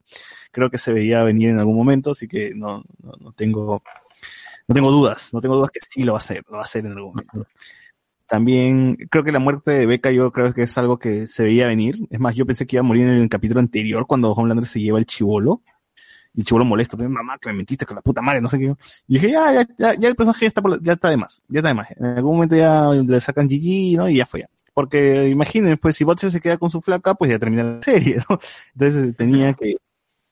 creo 0.51 0.69
que 0.69 0.77
se 0.77 0.93
veía 0.93 1.23
venir 1.23 1.49
en 1.49 1.59
algún 1.59 1.75
momento, 1.75 2.11
así 2.11 2.27
que 2.27 2.53
no, 2.55 2.83
no, 3.03 3.11
no 3.19 3.31
tengo, 3.33 3.83
no 4.67 4.75
tengo 4.75 4.91
dudas, 4.91 5.33
no 5.33 5.41
tengo 5.41 5.55
dudas 5.55 5.69
que 5.71 5.79
sí 5.81 6.03
lo 6.03 6.13
va 6.13 6.17
a 6.17 6.21
hacer, 6.21 6.43
lo 6.47 6.53
va 6.53 6.61
a 6.61 6.63
hacer 6.63 6.85
en 6.85 6.93
algún 6.93 7.11
momento. 7.11 7.45
También 8.27 8.95
creo 9.09 9.23
que 9.23 9.31
la 9.31 9.39
muerte 9.39 9.71
de 9.71 9.85
Becca 9.85 10.11
yo 10.11 10.31
creo 10.31 10.53
que 10.53 10.63
es 10.63 10.77
algo 10.77 10.99
que 10.99 11.27
se 11.27 11.43
veía 11.43 11.65
venir. 11.67 11.95
Es 12.09 12.19
más, 12.19 12.35
yo 12.35 12.45
pensé 12.45 12.67
que 12.67 12.75
iba 12.75 12.81
a 12.81 12.83
morir 12.87 13.03
en 13.07 13.15
el 13.15 13.29
capítulo 13.29 13.59
anterior 13.61 14.05
cuando 14.05 14.31
Homelander 14.33 14.65
se 14.65 14.81
lleva 14.81 14.99
el 14.99 15.05
chivolo. 15.05 15.61
Y 16.33 16.41
el 16.41 16.45
chivolo 16.45 16.65
molesto, 16.65 16.97
mamá, 16.97 17.37
que 17.39 17.49
me 17.49 17.55
mentiste 17.55 17.85
con 17.85 17.95
la 17.95 18.01
puta 18.01 18.21
madre, 18.21 18.41
no 18.41 18.49
sé 18.49 18.59
qué. 18.59 18.65
Y 19.07 19.13
dije, 19.15 19.31
ya, 19.31 19.53
ya, 19.53 19.67
ya, 19.77 19.93
ya 19.95 20.07
el 20.09 20.15
personaje 20.15 20.41
ya 20.45 20.47
está, 20.49 20.61
por 20.61 20.71
la- 20.71 20.79
ya 20.83 20.93
está 20.93 21.09
de 21.09 21.17
más, 21.17 21.41
ya 21.47 21.59
está 21.59 21.69
de 21.69 21.73
más. 21.75 21.87
En 21.91 22.05
algún 22.05 22.33
momento 22.35 22.55
ya 22.55 22.89
le 22.91 23.21
sacan 23.21 23.47
GG, 23.47 23.97
¿no? 23.97 24.09
Y 24.09 24.17
ya 24.17 24.25
fue 24.25 24.41
ya. 24.41 24.49
Porque 24.73 25.27
imaginen, 25.29 25.77
pues 25.77 25.95
si 25.95 26.03
Butcher 26.03 26.29
se 26.29 26.39
queda 26.41 26.57
con 26.57 26.69
su 26.69 26.81
flaca, 26.81 27.15
pues 27.15 27.31
ya 27.31 27.39
termina 27.39 27.63
la 27.63 27.81
serie, 27.81 28.17
¿no? 28.29 28.39
Entonces 28.73 29.15
tenía 29.15 29.53
que, 29.53 29.77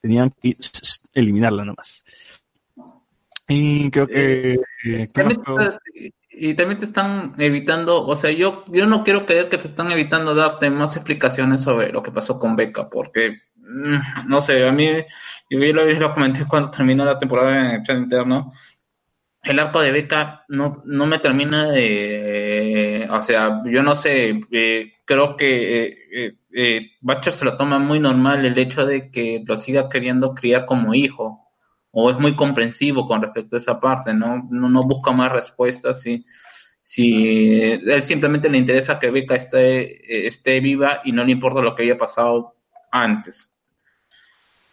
tenían 0.00 0.30
que 0.40 0.56
eliminarla 1.14 1.64
nomás. 1.64 2.04
Y 3.48 3.90
creo 3.90 4.06
que, 4.06 4.54
eh, 4.84 5.08
¿qué 5.12 5.24
y 6.36 6.54
también 6.54 6.78
te 6.78 6.84
están 6.84 7.34
evitando, 7.38 8.04
o 8.04 8.16
sea, 8.16 8.30
yo, 8.30 8.64
yo 8.68 8.86
no 8.86 9.02
quiero 9.04 9.26
creer 9.26 9.48
que 9.48 9.58
te 9.58 9.68
están 9.68 9.90
evitando 9.90 10.34
darte 10.34 10.70
más 10.70 10.96
explicaciones 10.96 11.62
sobre 11.62 11.90
lo 11.92 12.02
que 12.02 12.12
pasó 12.12 12.38
con 12.38 12.56
Becca, 12.56 12.88
porque, 12.90 13.38
mm, 13.56 14.28
no 14.28 14.40
sé, 14.40 14.66
a 14.68 14.72
mí, 14.72 14.90
yo 15.50 15.58
lo, 15.58 15.84
lo 15.84 16.14
comenté 16.14 16.46
cuando 16.46 16.70
terminó 16.70 17.04
la 17.04 17.18
temporada 17.18 17.70
en 17.70 17.76
el 17.76 17.82
chat 17.82 17.98
interno, 17.98 18.52
el 19.42 19.58
arco 19.60 19.80
de 19.80 19.92
Becca 19.92 20.44
no, 20.48 20.82
no 20.84 21.06
me 21.06 21.18
termina 21.20 21.70
de, 21.70 23.06
o 23.10 23.22
sea, 23.22 23.62
yo 23.64 23.82
no 23.82 23.94
sé, 23.94 24.40
eh, 24.50 24.92
creo 25.06 25.36
que 25.36 25.84
eh, 25.84 25.98
eh, 26.12 26.32
eh, 26.52 26.90
Butcher 27.00 27.32
se 27.32 27.44
lo 27.46 27.56
toma 27.56 27.78
muy 27.78 28.00
normal 28.00 28.44
el 28.44 28.58
hecho 28.58 28.84
de 28.84 29.10
que 29.10 29.42
lo 29.46 29.56
siga 29.56 29.88
queriendo 29.88 30.34
criar 30.34 30.66
como 30.66 30.94
hijo. 30.94 31.45
O 31.98 32.10
es 32.10 32.18
muy 32.18 32.36
comprensivo 32.36 33.06
con 33.06 33.22
respecto 33.22 33.56
a 33.56 33.58
esa 33.58 33.80
parte, 33.80 34.12
¿no? 34.12 34.46
No, 34.50 34.82
busca 34.82 35.12
más 35.12 35.32
respuestas, 35.32 36.02
si, 36.02 36.26
si 36.82 37.62
él 37.72 38.02
simplemente 38.02 38.50
le 38.50 38.58
interesa 38.58 38.98
que 38.98 39.10
Beca 39.10 39.34
esté, 39.34 40.26
esté 40.26 40.60
viva 40.60 41.00
y 41.04 41.12
no 41.12 41.24
le 41.24 41.32
importa 41.32 41.62
lo 41.62 41.74
que 41.74 41.84
haya 41.84 41.96
pasado 41.96 42.54
antes. 42.92 43.50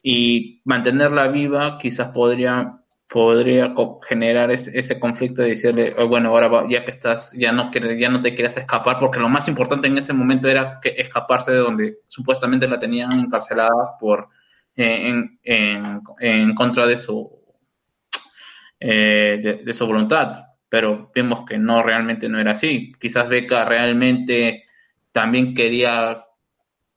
Y 0.04 0.62
mantenerla 0.66 1.30
viva 1.30 1.78
quizás 1.78 2.10
podría 2.10 2.80
podría 3.10 3.74
generar 4.10 4.50
ese, 4.50 5.00
conflicto 5.00 5.44
de 5.44 5.50
decirle, 5.50 5.96
"Oh, 6.00 6.08
bueno, 6.08 6.30
ahora 6.30 6.48
va- 6.48 6.68
ya 6.68 6.84
que 6.84 6.90
estás, 6.92 7.32
ya 7.34 7.52
no, 7.52 7.72
ya 7.72 8.10
no 8.10 8.22
te 8.22 8.34
quieras 8.34 8.58
escapar, 8.58 8.98
porque 9.00 9.20
lo 9.20 9.30
más 9.30 9.48
importante 9.48 9.88
en 9.88 9.98
ese 10.00 10.14
momento 10.14 10.48
era 10.50 10.80
que 10.82 10.96
escaparse 10.98 11.52
de 11.52 11.58
donde 11.60 11.98
supuestamente 12.08 12.68
la 12.68 12.80
tenían 12.80 13.12
encarcelada 13.20 13.98
por 14.00 14.30
en, 14.76 15.40
en, 15.44 16.02
en 16.20 16.56
contra 16.56 16.88
de 16.88 16.98
su 16.98 17.44
eh, 18.86 19.62
de, 19.64 19.74
su 19.74 19.88
voluntad, 19.88 20.44
pero 20.68 21.10
vimos 21.16 21.46
que 21.46 21.58
no 21.58 21.82
realmente 21.82 22.28
no 22.28 22.38
era 22.38 22.52
así. 22.52 22.92
Quizás 23.00 23.30
Beca 23.30 23.64
realmente 23.64 24.66
también 25.14 25.54
quería 25.56 26.26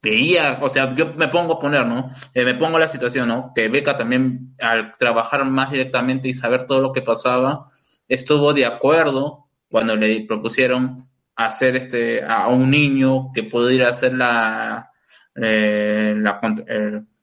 veía, 0.03 0.59
o 0.61 0.69
sea, 0.69 0.97
yo 0.97 1.15
me 1.15 1.29
pongo 1.29 1.55
a 1.55 1.59
poner, 1.61 1.87
¿no? 1.87 2.11
Eh, 2.35 2.45
me 2.45 2.55
pongo 2.55 2.81
la 2.81 2.89
situación, 2.89 3.29
¿no? 3.29 3.53
Que 3.55 3.69
Beca 3.69 3.97
también, 3.97 4.57
al 4.61 4.97
trabajar 4.99 5.45
más 5.45 5.71
directamente 5.71 6.27
y 6.27 6.35
saber 6.35 6.67
todo 6.67 6.81
lo 6.81 6.93
que 6.93 7.03
pasaba, 7.03 7.71
estuvo 8.09 8.53
de 8.53 8.67
acuerdo 8.67 9.47
cuando 9.71 9.95
le 9.95 10.27
propusieron 10.27 11.05
hacer 11.37 11.77
este 11.77 12.25
a 12.25 12.49
un 12.49 12.69
niño 12.69 13.31
que 13.33 13.45
pudiera 13.45 13.91
hacer 13.91 14.13
la, 14.15 14.91
eh, 15.37 16.15
la 16.17 16.41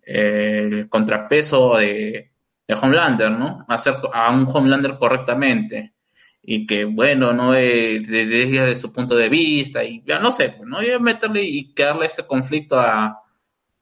el 0.06 0.90
contrapeso 0.90 1.78
de, 1.78 2.32
de 2.68 2.74
Homelander, 2.76 3.32
¿no? 3.32 3.66
Hacer 3.68 3.96
a 4.14 4.32
un 4.32 4.46
Homelander 4.48 4.98
correctamente. 4.98 5.94
Y 6.42 6.66
que 6.68 6.84
bueno, 6.86 7.32
no 7.34 7.54
es 7.54 8.06
de- 8.08 8.26
de- 8.26 8.46
desde 8.48 8.76
su 8.76 8.92
punto 8.92 9.16
de 9.16 9.30
vista 9.30 9.84
y 9.84 10.04
ya 10.06 10.20
no 10.20 10.32
sé, 10.32 10.50
pues, 10.50 10.68
no 10.68 10.84
y 10.84 11.00
meterle 11.00 11.42
y 11.44 11.74
crearle 11.74 12.08
ese 12.08 12.28
conflicto 12.28 12.78
a, 12.78 13.18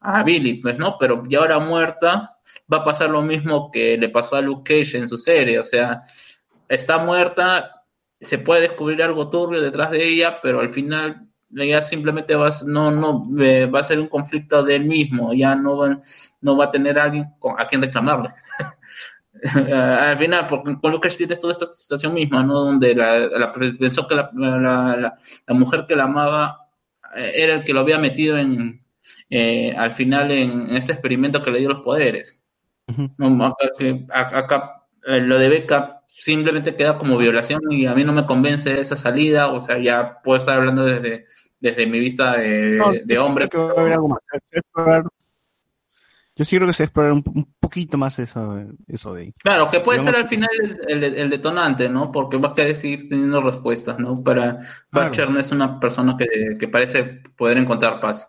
a 0.00 0.22
Billy, 0.22 0.54
pues 0.54 0.78
no, 0.78 0.96
pero 0.98 1.24
ya 1.28 1.40
ahora 1.40 1.58
muerta 1.58 2.36
va 2.72 2.78
a 2.78 2.84
pasar 2.84 3.10
lo 3.10 3.22
mismo 3.22 3.70
que 3.72 3.96
le 3.98 4.08
pasó 4.10 4.36
a 4.36 4.40
Luke 4.40 4.62
Cage 4.80 4.96
en 4.98 5.08
su 5.08 5.16
serie, 5.16 5.58
o 5.58 5.64
sea, 5.64 6.02
está 6.68 6.98
muerta, 6.98 7.82
se 8.20 8.38
puede 8.38 8.62
descubrir 8.62 9.02
algo 9.02 9.28
turbio 9.30 9.60
detrás 9.60 9.90
de 9.90 10.04
ella, 10.06 10.40
pero 10.40 10.60
al 10.60 10.68
final 10.70 11.28
ella 11.56 11.80
simplemente 11.82 12.34
va 12.34 12.50
no, 12.66 12.90
no, 12.90 13.28
eh, 13.42 13.66
va 13.66 13.80
a 13.80 13.82
ser 13.82 13.98
un 14.00 14.08
conflicto 14.08 14.62
de 14.62 14.76
él 14.76 14.84
mismo, 14.84 15.32
ya 15.34 15.54
no 15.54 15.76
va, 15.76 16.00
no 16.40 16.56
va 16.56 16.66
a 16.66 16.70
tener 16.70 16.98
a 16.98 17.04
alguien 17.04 17.26
con- 17.38 17.60
a 17.60 17.66
quien 17.68 17.82
reclamarle. 17.82 18.30
al 19.72 20.16
final, 20.18 20.46
porque 20.46 20.76
con 20.80 20.92
Lucas 20.92 21.16
tienes 21.16 21.38
toda 21.40 21.52
esta 21.52 21.66
situación 21.74 22.14
misma, 22.14 22.42
¿no? 22.42 22.54
Donde 22.64 22.94
la, 22.94 23.18
la- 23.18 23.52
pensó 23.52 24.06
que 24.06 24.14
la, 24.14 24.30
la, 24.34 25.18
la- 25.46 25.54
mujer 25.54 25.86
que 25.88 25.96
la 25.96 26.04
amaba 26.04 26.68
eh, 27.16 27.32
era 27.36 27.54
el 27.54 27.64
que 27.64 27.72
lo 27.72 27.80
había 27.80 27.98
metido 27.98 28.38
en, 28.38 28.84
eh, 29.30 29.74
al 29.76 29.92
final 29.92 30.30
en, 30.30 30.76
este 30.76 30.92
experimento 30.92 31.42
que 31.42 31.50
le 31.50 31.60
dio 31.60 31.70
los 31.70 31.82
poderes. 31.82 32.40
No, 33.18 33.44
acá, 33.46 33.68
que- 33.78 34.06
a- 34.12 34.38
acá, 34.38 34.84
eh, 35.06 35.20
lo 35.20 35.38
de 35.38 35.48
Beca 35.48 36.02
simplemente 36.06 36.76
queda 36.76 36.98
como 36.98 37.16
violación 37.18 37.60
y 37.72 37.86
a 37.86 37.94
mí 37.94 38.04
no 38.04 38.12
me 38.12 38.26
convence 38.26 38.80
esa 38.80 38.96
salida, 38.96 39.48
o 39.48 39.60
sea, 39.60 39.78
ya 39.78 40.20
puedo 40.22 40.38
estar 40.38 40.58
hablando 40.58 40.84
desde, 40.84 41.26
desde 41.62 41.86
mi 41.86 41.98
vista 42.00 42.36
de, 42.38 42.48
No, 42.78 42.92
de 43.04 43.14
yo 43.14 43.24
hombre. 43.24 43.48
creo 43.48 43.50
que 43.50 43.58
va 43.58 43.80
a 43.80 43.80
haber 43.80 43.92
algo 43.94 44.08
más. 44.08 44.20
Yo 46.34 46.44
sí 46.44 46.56
creo 46.56 46.66
que 46.66 46.72
se 46.72 46.82
va 46.82 46.84
a 46.84 46.88
explorar 46.88 47.12
un, 47.12 47.22
un 47.34 47.54
poquito 47.60 47.98
más 47.98 48.18
eso, 48.18 48.58
eso 48.88 49.14
de 49.14 49.22
ahí. 49.22 49.34
Claro, 49.42 49.70
que 49.70 49.80
puede 49.80 49.98
Digamos 49.98 50.14
ser 50.14 50.22
al 50.22 50.28
final 50.28 50.48
el, 50.88 51.02
el- 51.04 51.14
el 51.18 51.30
detonante, 51.30 51.88
¿no? 51.88 52.12
Porque 52.12 52.36
va 52.38 52.50
a 52.50 52.54
querer 52.54 52.76
seguir 52.76 53.08
teniendo 53.08 53.42
respuestas, 53.42 53.98
¿no? 53.98 54.22
Para 54.22 54.60
Butcher 54.92 55.30
no 55.30 55.40
es 55.40 55.50
una 55.50 55.80
persona 55.80 56.16
que, 56.16 56.56
que 56.58 56.68
parece 56.68 57.04
poder 57.36 57.58
encontrar 57.58 58.00
paz. 58.00 58.28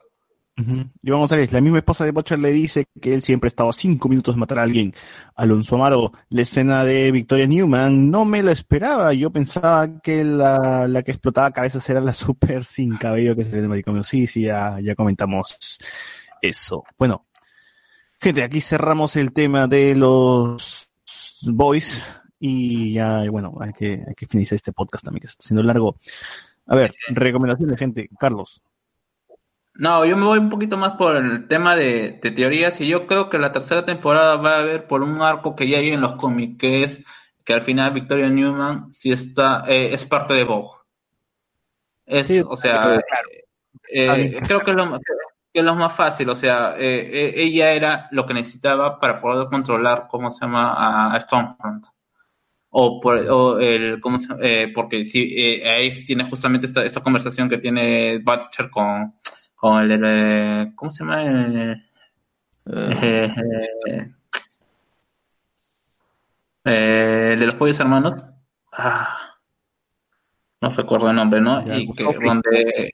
Y 0.55 1.09
vamos 1.09 1.31
a 1.31 1.35
ver, 1.35 1.51
la 1.51 1.61
misma 1.61 1.79
esposa 1.79 2.05
de 2.05 2.11
Butcher 2.11 2.37
le 2.37 2.51
dice 2.51 2.85
que 3.01 3.13
él 3.13 3.23
siempre 3.23 3.47
estaba 3.47 3.71
a 3.71 3.73
cinco 3.73 4.07
minutos 4.07 4.35
de 4.35 4.39
matar 4.39 4.59
a 4.59 4.63
alguien. 4.63 4.93
Alonso 5.35 5.75
Amaro, 5.75 6.13
la 6.29 6.41
escena 6.43 6.83
de 6.83 7.11
Victoria 7.11 7.47
Newman, 7.47 8.11
no 8.11 8.23
me 8.23 8.43
la 8.43 8.51
esperaba. 8.51 9.13
Yo 9.13 9.31
pensaba 9.31 9.99
que 10.01 10.23
la, 10.23 10.87
la 10.87 11.01
que 11.01 11.11
explotaba 11.11 11.51
cabezas 11.51 11.89
era 11.89 12.01
la 12.01 12.13
super 12.13 12.63
sin 12.63 12.97
cabello 12.97 13.35
que 13.35 13.43
se 13.43 13.57
el 13.57 13.67
manicomio. 13.67 14.03
Sí, 14.03 14.27
sí, 14.27 14.43
ya, 14.43 14.79
ya 14.79 14.93
comentamos 14.93 15.79
eso. 16.39 16.83
Bueno, 16.99 17.25
gente, 18.21 18.43
aquí 18.43 18.61
cerramos 18.61 19.15
el 19.15 19.33
tema 19.33 19.67
de 19.67 19.95
los 19.95 20.93
boys 21.41 22.21
y 22.39 22.93
ya, 22.93 23.23
bueno, 23.31 23.57
hay 23.59 23.73
que, 23.73 23.93
hay 24.07 24.13
que 24.15 24.27
finalizar 24.27 24.55
este 24.55 24.71
podcast 24.71 25.03
también 25.03 25.21
que 25.21 25.27
está 25.27 25.43
siendo 25.43 25.63
largo. 25.63 25.97
A 26.67 26.75
ver, 26.75 26.93
recomendaciones, 27.09 27.79
gente. 27.79 28.07
Carlos. 28.19 28.61
No, 29.75 30.05
yo 30.05 30.15
me 30.15 30.25
voy 30.25 30.39
un 30.39 30.49
poquito 30.49 30.77
más 30.77 30.93
por 30.97 31.15
el 31.15 31.47
tema 31.47 31.75
de, 31.75 32.19
de 32.21 32.31
teorías 32.31 32.79
y 32.79 32.87
yo 32.87 33.07
creo 33.07 33.29
que 33.29 33.39
la 33.39 33.51
tercera 33.51 33.83
temporada 33.83 34.35
va 34.35 34.57
a 34.57 34.59
haber 34.59 34.85
por 34.85 35.01
un 35.01 35.21
arco 35.21 35.55
que 35.55 35.67
ya 35.67 35.79
hay 35.79 35.89
en 35.89 36.01
los 36.01 36.15
cómics, 36.15 36.59
que 36.59 36.83
es 36.83 37.03
que 37.43 37.53
al 37.53 37.63
final 37.63 37.91
Victoria 37.91 38.29
Newman 38.29 38.91
sí 38.91 39.11
está, 39.11 39.63
eh, 39.67 39.93
es 39.93 40.05
parte 40.05 40.33
de 40.35 40.43
Vogue. 40.43 40.77
Es, 42.05 42.29
o 42.47 42.55
sea, 42.55 42.99
eh, 43.89 44.39
creo 44.45 44.61
que 44.61 44.71
es 44.71 44.77
lo, 44.77 44.99
que 44.99 45.59
es 45.59 45.63
lo 45.63 45.75
más 45.75 45.95
fácil, 45.95 46.29
o 46.29 46.35
sea, 46.35 46.75
eh, 46.77 47.09
eh, 47.11 47.33
ella 47.37 47.71
era 47.71 48.07
lo 48.11 48.25
que 48.25 48.33
necesitaba 48.33 48.99
para 48.99 49.19
poder 49.19 49.47
controlar, 49.47 50.07
¿cómo 50.09 50.29
se 50.29 50.45
llama?, 50.45 50.73
a, 50.73 51.15
a 51.15 51.19
Stormfront. 51.19 51.85
O, 52.75 52.99
por, 52.99 53.17
o 53.29 53.59
el, 53.59 54.01
¿cómo 54.01 54.17
se, 54.17 54.33
eh, 54.41 54.71
porque 54.73 55.05
sí, 55.05 55.33
eh, 55.37 55.69
ahí 55.69 56.03
tiene 56.05 56.23
justamente 56.27 56.65
esta, 56.65 56.83
esta 56.83 57.01
conversación 57.01 57.47
que 57.47 57.59
tiene 57.59 58.17
Butcher 58.17 58.71
con, 58.71 59.13
con 59.63 59.81
el, 59.89 60.01
eh, 60.05 60.73
¿cómo 60.75 60.91
se 60.91 61.05
llama? 61.05 61.23
Eh, 61.23 61.75
eh, 62.65 63.33
eh, 66.65 67.29
el 67.33 67.39
de 67.39 67.45
los 67.45 67.55
pollos 67.55 67.79
hermanos. 67.79 68.25
Ah, 68.73 69.17
no 70.61 70.69
recuerdo 70.71 71.09
el 71.09 71.15
nombre, 71.15 71.39
¿no? 71.39 71.65
Ya, 71.65 71.77
y 71.77 71.81
que 71.93 72.03
Gustavo 72.03 72.11
Fring. 72.11 72.27
donde 72.27 72.91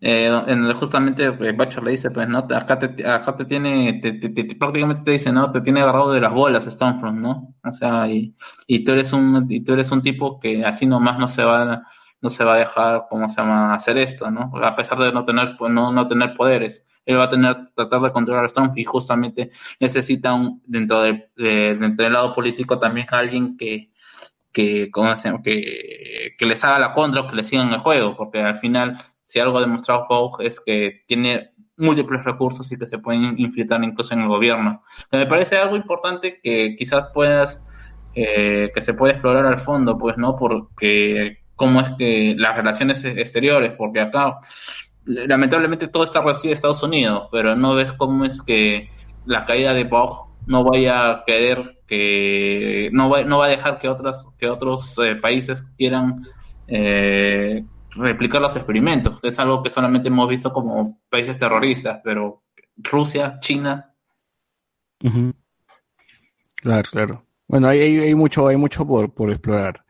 eh, 0.00 0.42
en 0.46 0.64
el 0.66 0.72
justamente 0.74 1.30
Butcher 1.30 1.82
le 1.82 1.90
dice, 1.90 2.12
pues, 2.12 2.28
¿no? 2.28 2.38
Acá 2.38 2.78
te, 2.78 3.04
acá 3.04 3.34
te 3.34 3.44
tiene, 3.44 3.94
te, 3.94 4.12
te- 4.12 4.28
te- 4.28 4.54
prácticamente 4.54 5.02
te 5.02 5.10
dice, 5.10 5.32
¿no? 5.32 5.50
Te 5.50 5.62
tiene 5.62 5.80
agarrado 5.80 6.12
de 6.12 6.20
las 6.20 6.32
bolas 6.32 6.66
Stormfront, 6.66 7.18
¿no? 7.18 7.56
O 7.64 7.72
sea, 7.72 8.06
y, 8.08 8.36
y 8.68 8.84
tú 8.84 8.92
eres 8.92 9.12
un, 9.12 9.46
y 9.48 9.64
tú 9.64 9.72
eres 9.72 9.90
un 9.90 10.00
tipo 10.00 10.38
que 10.38 10.64
así 10.64 10.86
nomás 10.86 11.18
no 11.18 11.26
se 11.26 11.42
va, 11.42 11.82
no 12.24 12.30
se 12.30 12.42
va 12.42 12.54
a 12.54 12.58
dejar, 12.58 13.04
¿cómo 13.08 13.28
se 13.28 13.36
llama?, 13.40 13.74
hacer 13.74 13.98
esto, 13.98 14.30
¿no? 14.30 14.50
A 14.64 14.74
pesar 14.74 14.98
de 14.98 15.12
no 15.12 15.24
tener, 15.24 15.56
no, 15.70 15.92
no 15.92 16.08
tener 16.08 16.34
poderes. 16.34 16.84
Él 17.04 17.18
va 17.18 17.24
a 17.24 17.28
tener, 17.30 17.66
tratar 17.74 18.00
de 18.00 18.10
controlar 18.12 18.46
a 18.46 18.72
y 18.74 18.84
justamente 18.84 19.50
necesita 19.78 20.34
un, 20.34 20.62
dentro 20.66 21.02
del, 21.02 21.26
de- 21.36 21.76
dentro 21.76 22.04
del 22.04 22.14
lado 22.14 22.34
político 22.34 22.78
también 22.78 23.06
alguien 23.10 23.56
que, 23.58 23.90
que, 24.52 24.90
¿cómo 24.90 25.14
se 25.16 25.28
llama? 25.28 25.42
que, 25.42 26.34
que 26.38 26.46
les 26.46 26.64
haga 26.64 26.78
la 26.78 26.92
contra 26.92 27.22
o 27.22 27.28
que 27.28 27.36
les 27.36 27.46
sigan 27.48 27.72
el 27.72 27.80
juego, 27.80 28.16
porque 28.16 28.40
al 28.40 28.54
final, 28.56 28.96
si 29.22 29.40
algo 29.40 29.58
ha 29.58 29.60
demostrado 29.60 30.06
Vogue 30.08 30.46
es 30.46 30.60
que 30.60 31.02
tiene 31.06 31.50
múltiples 31.76 32.24
recursos 32.24 32.70
y 32.72 32.78
que 32.78 32.86
se 32.86 32.98
pueden 32.98 33.38
infiltrar 33.38 33.82
incluso 33.84 34.14
en 34.14 34.22
el 34.22 34.28
gobierno. 34.28 34.82
Que 35.10 35.18
me 35.18 35.26
parece 35.26 35.56
algo 35.58 35.76
importante 35.76 36.40
que 36.42 36.76
quizás 36.78 37.06
puedas, 37.12 37.62
eh, 38.14 38.70
que 38.74 38.80
se 38.80 38.94
puede 38.94 39.14
explorar 39.14 39.44
al 39.46 39.58
fondo, 39.58 39.98
pues, 39.98 40.16
¿no? 40.16 40.36
Porque 40.36 41.43
cómo 41.56 41.80
es 41.80 41.90
que 41.98 42.34
las 42.38 42.56
relaciones 42.56 43.04
exteriores, 43.04 43.72
porque 43.76 44.00
acá 44.00 44.38
lamentablemente 45.04 45.88
todo 45.88 46.04
está 46.04 46.22
reducido 46.22 46.52
a 46.52 46.54
Estados 46.54 46.82
Unidos, 46.82 47.28
pero 47.30 47.54
no 47.54 47.74
ves 47.74 47.92
cómo 47.92 48.24
es 48.24 48.42
que 48.42 48.90
la 49.26 49.44
caída 49.44 49.74
de 49.74 49.84
Vogue 49.84 50.30
no 50.46 50.64
vaya 50.64 51.10
a 51.10 51.24
querer 51.24 51.82
que 51.86 52.88
no 52.92 53.10
va, 53.10 53.22
no 53.24 53.38
va 53.38 53.46
a 53.46 53.50
dejar 53.50 53.78
que 53.78 53.88
otras 53.88 54.26
que 54.38 54.48
otros 54.48 54.98
eh, 54.98 55.16
países 55.16 55.62
quieran 55.76 56.26
eh, 56.66 57.64
replicar 57.90 58.40
los 58.40 58.56
experimentos 58.56 59.18
es 59.22 59.38
algo 59.38 59.62
que 59.62 59.70
solamente 59.70 60.08
hemos 60.08 60.28
visto 60.28 60.52
como 60.52 61.00
países 61.10 61.36
terroristas 61.36 62.00
pero 62.02 62.42
Rusia 62.76 63.38
China. 63.40 63.94
Claro, 66.56 66.88
claro. 66.90 67.26
Bueno, 67.46 67.68
hay, 67.68 67.80
hay, 67.80 67.98
hay 67.98 68.14
mucho, 68.14 68.48
hay 68.48 68.56
mucho 68.56 68.86
por, 68.86 69.12
por 69.12 69.30
explorar. 69.30 69.84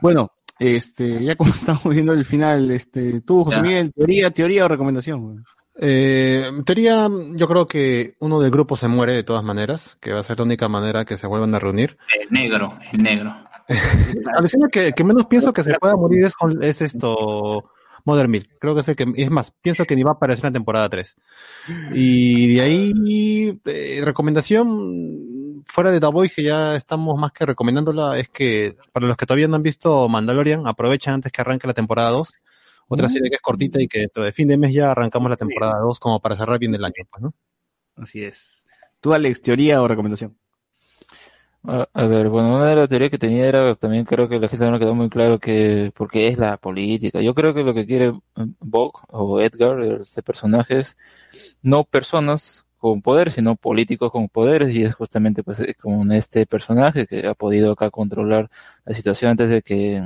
Bueno, 0.00 0.32
este, 0.60 1.24
ya 1.24 1.34
como 1.34 1.50
estamos 1.54 1.84
viendo 1.84 2.12
el 2.12 2.24
final, 2.24 2.70
este, 2.70 3.22
tú, 3.22 3.44
José 3.44 3.56
Ya. 3.56 3.62
Miguel, 3.62 3.92
teoría, 3.92 4.30
teoría 4.30 4.64
o 4.66 4.68
recomendación. 4.68 5.44
Eh, 5.76 6.44
en 6.48 6.64
teoría, 6.64 7.08
yo 7.32 7.48
creo 7.48 7.66
que 7.66 8.12
uno 8.20 8.38
del 8.38 8.50
grupo 8.50 8.76
se 8.76 8.86
muere 8.86 9.14
de 9.14 9.24
todas 9.24 9.42
maneras, 9.42 9.96
que 10.00 10.12
va 10.12 10.20
a 10.20 10.22
ser 10.22 10.38
la 10.38 10.44
única 10.44 10.68
manera 10.68 11.06
que 11.06 11.16
se 11.16 11.26
vuelvan 11.26 11.54
a 11.54 11.58
reunir. 11.58 11.96
el 12.20 12.28
negro 12.30 12.78
el 12.92 13.02
negro 13.02 13.34
Alucina 14.36 14.68
que 14.68 14.92
que 14.92 15.04
menos 15.04 15.26
pienso 15.26 15.52
que 15.52 15.62
se 15.62 15.78
pueda 15.78 15.96
morir 15.96 16.24
es, 16.24 16.34
es 16.60 16.82
esto 16.82 17.70
Mother 18.04 18.28
Milk. 18.28 18.48
Creo 18.58 18.74
que 18.74 18.80
es 18.80 18.88
el 18.88 18.96
que, 18.96 19.06
es 19.16 19.30
más, 19.30 19.52
pienso 19.62 19.84
que 19.84 19.96
ni 19.96 20.02
va 20.02 20.10
a 20.10 20.14
aparecer 20.14 20.44
en 20.44 20.52
la 20.52 20.58
temporada 20.58 20.88
3. 20.88 21.16
Y 21.92 22.54
de 22.54 22.60
ahí, 22.60 23.60
eh, 23.64 24.00
recomendación, 24.04 25.39
fuera 25.66 25.90
de 25.90 26.00
The 26.00 26.06
Voice, 26.06 26.34
que 26.34 26.42
ya 26.42 26.74
estamos 26.76 27.18
más 27.18 27.32
que 27.32 27.46
recomendándola, 27.46 28.18
es 28.18 28.28
que 28.28 28.76
para 28.92 29.06
los 29.06 29.16
que 29.16 29.26
todavía 29.26 29.48
no 29.48 29.56
han 29.56 29.62
visto 29.62 30.08
Mandalorian, 30.08 30.66
aprovechen 30.66 31.14
antes 31.14 31.32
que 31.32 31.40
arranque 31.40 31.66
la 31.66 31.74
temporada 31.74 32.10
2. 32.10 32.30
Otra 32.88 33.06
Mm. 33.06 33.10
serie 33.10 33.30
que 33.30 33.36
es 33.36 33.42
cortita 33.42 33.80
y 33.80 33.86
que 33.88 34.00
dentro 34.00 34.24
de 34.24 34.32
fin 34.32 34.48
de 34.48 34.56
mes 34.56 34.72
ya 34.72 34.90
arrancamos 34.90 35.30
la 35.30 35.36
temporada 35.36 35.78
2 35.80 35.98
como 36.00 36.20
para 36.20 36.36
cerrar 36.36 36.58
bien 36.58 36.74
el 36.74 36.84
año, 36.84 37.04
pues, 37.10 37.22
¿no? 37.22 37.34
Así 37.96 38.24
es. 38.24 38.64
¿Tú, 39.00 39.14
Alex, 39.14 39.40
teoría 39.42 39.80
o 39.80 39.88
recomendación? 39.88 40.36
A, 41.62 41.86
a 41.92 42.06
ver, 42.06 42.30
bueno, 42.30 42.56
una 42.56 42.66
de 42.66 42.74
las 42.76 42.88
teorías 42.88 43.10
que 43.10 43.18
tenía 43.18 43.46
era 43.46 43.74
también 43.74 44.06
creo 44.06 44.28
que 44.28 44.40
la 44.40 44.48
gente 44.48 44.70
no 44.70 44.78
quedó 44.78 44.94
muy 44.94 45.10
claro 45.10 45.38
que 45.38 45.92
porque 45.94 46.28
es 46.28 46.38
la 46.38 46.56
política. 46.56 47.20
Yo 47.20 47.34
creo 47.34 47.52
que 47.52 47.62
lo 47.62 47.74
que 47.74 47.84
quiere 47.86 48.14
Bog 48.60 49.02
o 49.08 49.40
Edgar, 49.40 49.82
este 50.00 50.22
personaje, 50.22 50.78
es 50.78 50.96
no 51.62 51.84
personas 51.84 52.66
con 52.80 53.02
poder, 53.02 53.30
sino 53.30 53.56
políticos 53.56 54.10
con 54.10 54.28
poderes 54.28 54.74
y 54.74 54.82
es 54.82 54.94
justamente 54.94 55.42
pues 55.44 55.60
eh, 55.60 55.74
con 55.74 56.10
este 56.12 56.46
personaje 56.46 57.06
que 57.06 57.26
ha 57.26 57.34
podido 57.34 57.72
acá 57.72 57.90
controlar 57.90 58.50
la 58.86 58.96
situación 58.96 59.32
antes 59.32 59.50
de 59.50 59.62
que 59.62 60.02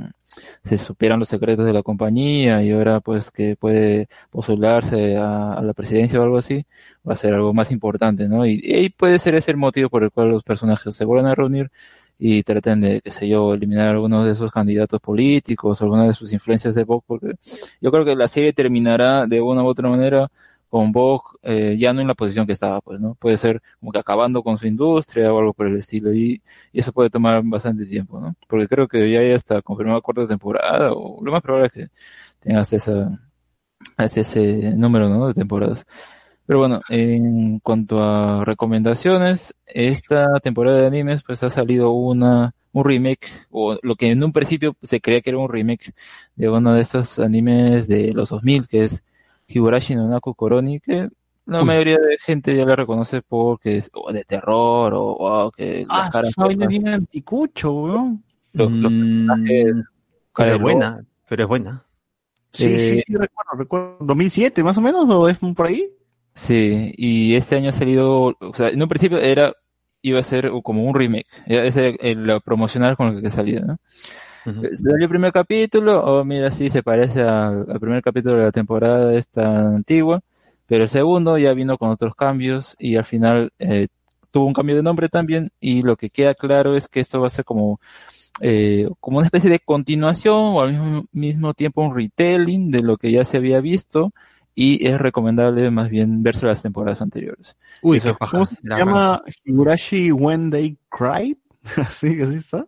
se 0.61 0.77
supieran 0.77 1.19
los 1.19 1.29
secretos 1.29 1.65
de 1.65 1.73
la 1.73 1.83
compañía 1.83 2.61
y 2.63 2.71
ahora 2.71 2.99
pues 2.99 3.31
que 3.31 3.55
puede 3.55 4.07
postularse 4.29 5.15
a, 5.17 5.61
la 5.63 5.73
presidencia 5.73 6.19
o 6.19 6.23
algo 6.23 6.37
así, 6.37 6.65
va 7.07 7.13
a 7.13 7.15
ser 7.15 7.33
algo 7.33 7.53
más 7.53 7.71
importante, 7.71 8.27
¿no? 8.27 8.45
Y, 8.45 8.59
y 8.63 8.89
puede 8.89 9.19
ser 9.19 9.35
ese 9.35 9.51
el 9.51 9.57
motivo 9.57 9.89
por 9.89 10.03
el 10.03 10.11
cual 10.11 10.29
los 10.29 10.43
personajes 10.43 10.95
se 10.95 11.05
vuelven 11.05 11.27
a 11.27 11.35
reunir 11.35 11.71
y 12.17 12.43
traten 12.43 12.81
de, 12.81 13.01
qué 13.01 13.11
sé 13.11 13.27
yo, 13.27 13.53
eliminar 13.53 13.89
algunos 13.89 14.25
de 14.25 14.31
esos 14.31 14.51
candidatos 14.51 14.99
políticos, 15.01 15.81
algunas 15.81 16.07
de 16.07 16.13
sus 16.13 16.31
influencias 16.33 16.75
de 16.75 16.83
Vogue, 16.83 17.03
porque 17.07 17.33
yo 17.81 17.91
creo 17.91 18.05
que 18.05 18.15
la 18.15 18.27
serie 18.27 18.53
terminará 18.53 19.27
de 19.27 19.41
una 19.41 19.63
u 19.63 19.67
otra 19.67 19.89
manera 19.89 20.29
con 20.75 20.91
Vogue 20.91 21.23
eh, 21.43 21.77
ya 21.79 21.93
no 21.93 22.01
en 22.01 22.07
la 22.09 22.15
posición 22.15 22.45
que 22.45 22.51
estaba, 22.51 22.81
pues, 22.81 22.99
¿no? 22.99 23.15
Puede 23.15 23.37
ser 23.37 23.61
como 23.79 23.93
que 23.93 23.99
acabando 23.99 24.43
con 24.43 24.57
su 24.57 24.67
industria 24.67 25.33
o 25.33 25.39
algo 25.39 25.53
por 25.53 25.67
el 25.67 25.77
estilo, 25.77 26.13
y, 26.13 26.41
eso 26.73 26.91
puede 26.91 27.09
tomar 27.09 27.41
bastante 27.45 27.85
tiempo, 27.85 28.19
¿no? 28.19 28.35
Porque 28.45 28.67
creo 28.67 28.85
que 28.85 29.09
ya 29.09 29.21
ya 29.21 29.35
está 29.35 29.61
confirmada 29.61 30.01
cuarta 30.01 30.27
temporada, 30.27 30.91
o 30.91 31.23
lo 31.23 31.31
más 31.31 31.41
probable 31.41 31.67
es 31.67 31.73
que 31.73 31.87
tengas 32.41 32.73
esa, 32.73 33.09
hasta 33.95 34.19
ese 34.19 34.73
número, 34.75 35.07
¿no? 35.07 35.27
De 35.27 35.33
temporadas. 35.33 35.85
Pero 36.45 36.59
bueno, 36.59 36.81
en 36.89 37.59
cuanto 37.59 38.03
a 38.03 38.43
recomendaciones, 38.43 39.55
esta 39.65 40.27
temporada 40.41 40.81
de 40.81 40.87
animes 40.87 41.23
pues 41.25 41.41
ha 41.43 41.49
salido 41.49 41.91
una 41.93 42.53
un 42.73 42.83
remake 42.83 43.29
o 43.49 43.77
lo 43.81 43.95
que 43.95 44.09
en 44.11 44.23
un 44.23 44.33
principio 44.33 44.75
se 44.81 44.99
creía 44.99 45.21
que 45.21 45.29
era 45.29 45.39
un 45.39 45.49
remake 45.49 45.93
de 46.35 46.49
uno 46.49 46.73
de 46.73 46.81
estos 46.81 47.19
animes 47.19 47.87
de 47.87 48.11
los 48.13 48.29
2000 48.29 48.67
que 48.67 48.83
es 48.83 49.03
Higurashi 49.47 49.95
no 49.95 50.07
Naku 50.07 50.33
Koroni 50.35 50.79
que 50.79 51.09
la 51.45 51.61
Uy. 51.61 51.67
mayoría 51.67 51.97
de 51.97 52.17
gente 52.19 52.55
ya 52.55 52.65
la 52.65 52.75
reconoce 52.75 53.21
porque 53.21 53.77
es 53.77 53.91
o 53.93 54.11
de 54.11 54.23
terror 54.23 54.93
o 54.95 55.51
que 55.55 55.85
Ah, 55.89 56.03
las 56.03 56.11
caras 56.13 56.29
esa 56.31 56.43
vaina 56.45 56.67
bien 56.67 56.87
anticucho, 56.87 57.71
weón. 57.71 58.23
los, 58.53 58.71
los 58.71 58.91
personajes 58.91 59.75
Mm, 59.75 59.81
pero 60.35 60.51
es 60.55 60.61
buena, 60.61 61.05
pero 61.29 61.43
es 61.43 61.47
buena. 61.49 61.85
Sí, 62.51 62.65
Eh, 62.65 62.79
sí, 62.79 63.03
sí, 63.05 63.13
recuerdo, 63.17 63.51
recuerdo. 63.57 63.97
¿2007 63.99 64.63
más 64.63 64.77
o 64.77 64.81
menos 64.81 65.07
o 65.09 65.29
es 65.29 65.37
por 65.37 65.67
ahí? 65.67 65.89
Sí, 66.33 66.91
y 66.97 67.35
este 67.35 67.55
año 67.55 67.69
ha 67.69 67.73
salido, 67.73 68.35
o 68.39 68.53
sea, 68.53 68.69
en 68.69 68.81
un 68.81 68.89
principio 68.89 69.17
era, 69.19 69.53
iba 70.01 70.19
a 70.19 70.23
ser 70.23 70.51
como 70.63 70.83
un 70.83 70.93
remake, 70.95 71.27
ese 71.45 71.95
el, 72.01 72.29
el 72.29 72.41
promocional 72.41 72.97
con 72.97 73.15
el 73.15 73.21
que 73.21 73.29
salía, 73.29 73.61
¿no? 73.61 73.77
Salió 74.45 75.03
el 75.05 75.09
primer 75.09 75.31
capítulo, 75.31 76.03
oh 76.03 76.23
mira, 76.23 76.51
sí, 76.51 76.69
se 76.69 76.83
parece 76.83 77.21
al, 77.21 77.65
al 77.69 77.79
primer 77.79 78.01
capítulo 78.01 78.37
de 78.37 78.43
la 78.45 78.51
temporada 78.51 79.15
esta 79.15 79.69
antigua, 79.69 80.21
pero 80.67 80.83
el 80.83 80.89
segundo 80.89 81.37
ya 81.37 81.53
vino 81.53 81.77
con 81.77 81.89
otros 81.89 82.15
cambios 82.15 82.75
y 82.77 82.95
al 82.95 83.05
final 83.05 83.51
eh, 83.59 83.87
tuvo 84.31 84.45
un 84.45 84.53
cambio 84.53 84.75
de 84.75 84.83
nombre 84.83 85.09
también 85.09 85.51
y 85.59 85.81
lo 85.81 85.95
que 85.95 86.09
queda 86.09 86.35
claro 86.35 86.75
es 86.75 86.87
que 86.87 86.99
esto 86.99 87.21
va 87.21 87.27
a 87.27 87.31
ser 87.31 87.45
como 87.45 87.79
eh, 88.41 88.89
como 88.99 89.19
una 89.19 89.27
especie 89.27 89.49
de 89.49 89.59
continuación 89.59 90.35
o 90.35 90.61
al 90.61 90.73
mismo, 90.73 91.05
mismo 91.13 91.53
tiempo 91.53 91.81
un 91.81 91.95
retelling 91.95 92.69
de 92.69 92.81
lo 92.81 92.97
que 92.97 93.11
ya 93.11 93.23
se 93.23 93.37
había 93.37 93.61
visto 93.61 94.11
y 94.53 94.85
es 94.87 94.99
recomendable 94.99 95.69
más 95.71 95.89
bien 95.89 96.21
verse 96.23 96.45
las 96.45 96.61
temporadas 96.61 97.01
anteriores. 97.01 97.55
Uy, 97.81 97.97
Eso, 97.97 98.07
qué 98.07 98.13
paja. 98.13 98.31
¿Cómo 98.31 98.45
se 98.45 98.55
La 98.63 98.77
llama 98.77 99.21
Higurashi 99.43 100.11
When 100.11 100.49
They 100.49 100.77
Cried? 100.89 101.37
Así, 101.77 102.21
así 102.21 102.37
está. 102.37 102.65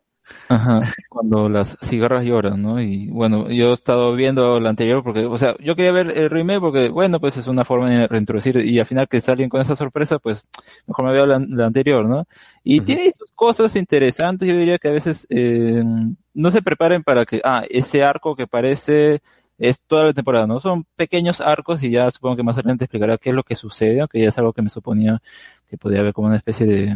Ajá, 0.50 0.82
cuando 1.10 1.50
las 1.50 1.78
cigarras 1.82 2.24
lloran, 2.24 2.62
¿no? 2.62 2.82
Y 2.82 3.10
bueno, 3.10 3.50
yo 3.50 3.72
he 3.72 3.74
estado 3.74 4.16
viendo 4.16 4.60
la 4.60 4.70
anterior 4.70 5.04
porque, 5.04 5.26
o 5.26 5.38
sea, 5.38 5.56
yo 5.60 5.76
quería 5.76 5.92
ver 5.92 6.18
el 6.18 6.30
remake 6.30 6.60
porque, 6.60 6.90
bueno, 6.90 7.20
pues 7.20 7.38
es 7.38 7.48
una 7.48 7.66
forma 7.66 7.90
de 7.90 8.08
reintroducir 8.08 8.58
y 8.58 8.80
al 8.80 8.86
final 8.86 9.08
que 9.08 9.22
salen 9.22 9.50
con 9.50 9.62
esa 9.62 9.76
sorpresa, 9.76 10.20
pues 10.20 10.48
mejor 10.86 11.06
me 11.06 11.14
veo 11.14 11.26
la, 11.26 11.40
la 11.48 11.66
anterior, 11.66 12.06
¿no? 12.06 12.28
Y 12.64 12.82
tiene 12.82 13.12
sus 13.12 13.32
cosas 13.34 13.76
interesantes, 13.76 14.48
yo 14.48 14.58
diría 14.58 14.78
que 14.78 14.88
a 14.88 14.92
veces 14.92 15.28
eh, 15.30 15.84
no 16.34 16.52
se 16.52 16.62
preparen 16.62 17.04
para 17.04 17.26
que, 17.26 17.42
ah, 17.44 17.64
ese 17.70 18.04
arco 18.04 18.36
que 18.36 18.48
parece 18.48 19.22
es 19.58 19.80
toda 19.82 20.06
la 20.06 20.14
temporada, 20.14 20.48
¿no? 20.48 20.60
Son 20.60 20.86
pequeños 20.96 21.42
arcos 21.42 21.82
y 21.84 21.90
ya 21.90 22.10
supongo 22.12 22.36
que 22.36 22.44
más 22.44 22.58
adelante 22.58 22.86
explicará 22.86 23.18
qué 23.18 23.30
es 23.30 23.36
lo 23.36 23.44
que 23.44 23.56
sucede, 23.56 24.00
aunque 24.02 24.22
ya 24.22 24.30
es 24.30 24.38
algo 24.38 24.54
que 24.54 24.62
me 24.62 24.70
suponía 24.70 25.22
que 25.68 25.78
podía 25.78 26.00
haber 26.00 26.14
como 26.14 26.28
una 26.28 26.38
especie 26.38 26.66
de, 26.66 26.96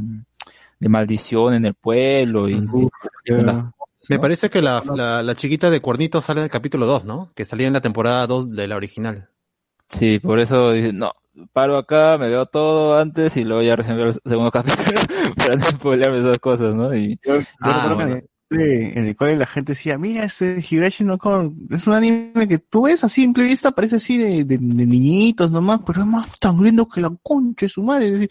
de 0.81 0.89
maldición 0.89 1.53
en 1.53 1.65
el 1.65 1.75
pueblo 1.75 2.49
y, 2.49 2.55
y 2.55 3.31
las 3.31 3.65
Me 4.09 4.17
¿no? 4.17 4.21
parece 4.21 4.49
que 4.49 4.61
la, 4.61 4.83
la, 4.95 5.23
la 5.23 5.35
chiquita 5.35 5.69
de 5.69 5.79
cuernito 5.81 6.21
sale 6.21 6.41
en 6.41 6.45
el 6.45 6.51
capítulo 6.51 6.85
2, 6.87 7.05
¿no? 7.05 7.31
Que 7.35 7.45
salía 7.45 7.67
en 7.67 7.73
la 7.73 7.81
temporada 7.81 8.27
2 8.27 8.51
de 8.51 8.67
la 8.67 8.75
original. 8.75 9.29
Sí, 9.89 10.19
por 10.19 10.39
eso 10.39 10.71
dije, 10.71 10.93
no, 10.93 11.11
paro 11.53 11.77
acá, 11.77 12.17
me 12.19 12.29
veo 12.29 12.45
todo 12.45 12.97
antes 12.97 13.37
y 13.37 13.43
luego 13.43 13.61
ya 13.61 13.75
recién 13.75 13.97
veo 13.97 14.07
el 14.07 14.13
segundo 14.25 14.51
capítulo 14.51 15.01
para 15.35 15.55
no 15.55 15.65
spoilearme 15.65 16.19
esas 16.19 16.39
cosas, 16.39 16.73
¿no? 16.75 16.95
Y 16.95 17.19
Yo, 17.23 17.39
yo 17.39 17.45
Ah, 17.59 17.73
recuerdo 17.89 17.95
bueno. 17.95 18.21
que 18.49 18.89
en 18.99 19.05
el, 19.05 19.15
cual 19.15 19.39
la 19.39 19.45
gente 19.45 19.73
decía, 19.73 19.97
mira, 19.97 20.23
ese 20.25 20.63
Higurashi 20.67 21.03
no 21.05 21.17
Kon, 21.17 21.55
es 21.69 21.87
un 21.87 21.93
anime 21.93 22.47
que 22.49 22.59
tú 22.59 22.83
ves 22.83 23.03
a 23.03 23.09
simple 23.09 23.43
vista, 23.45 23.71
parece 23.71 23.97
así 23.97 24.17
de, 24.17 24.43
de, 24.45 24.57
de 24.57 24.85
niñitos 24.85 25.51
nomás, 25.51 25.81
pero 25.85 26.01
es 26.01 26.07
más 26.07 26.27
sangriento 26.41 26.87
que 26.87 27.01
la 27.01 27.13
concha 27.23 27.65
de 27.65 27.69
su 27.69 27.83
madre. 27.83 28.29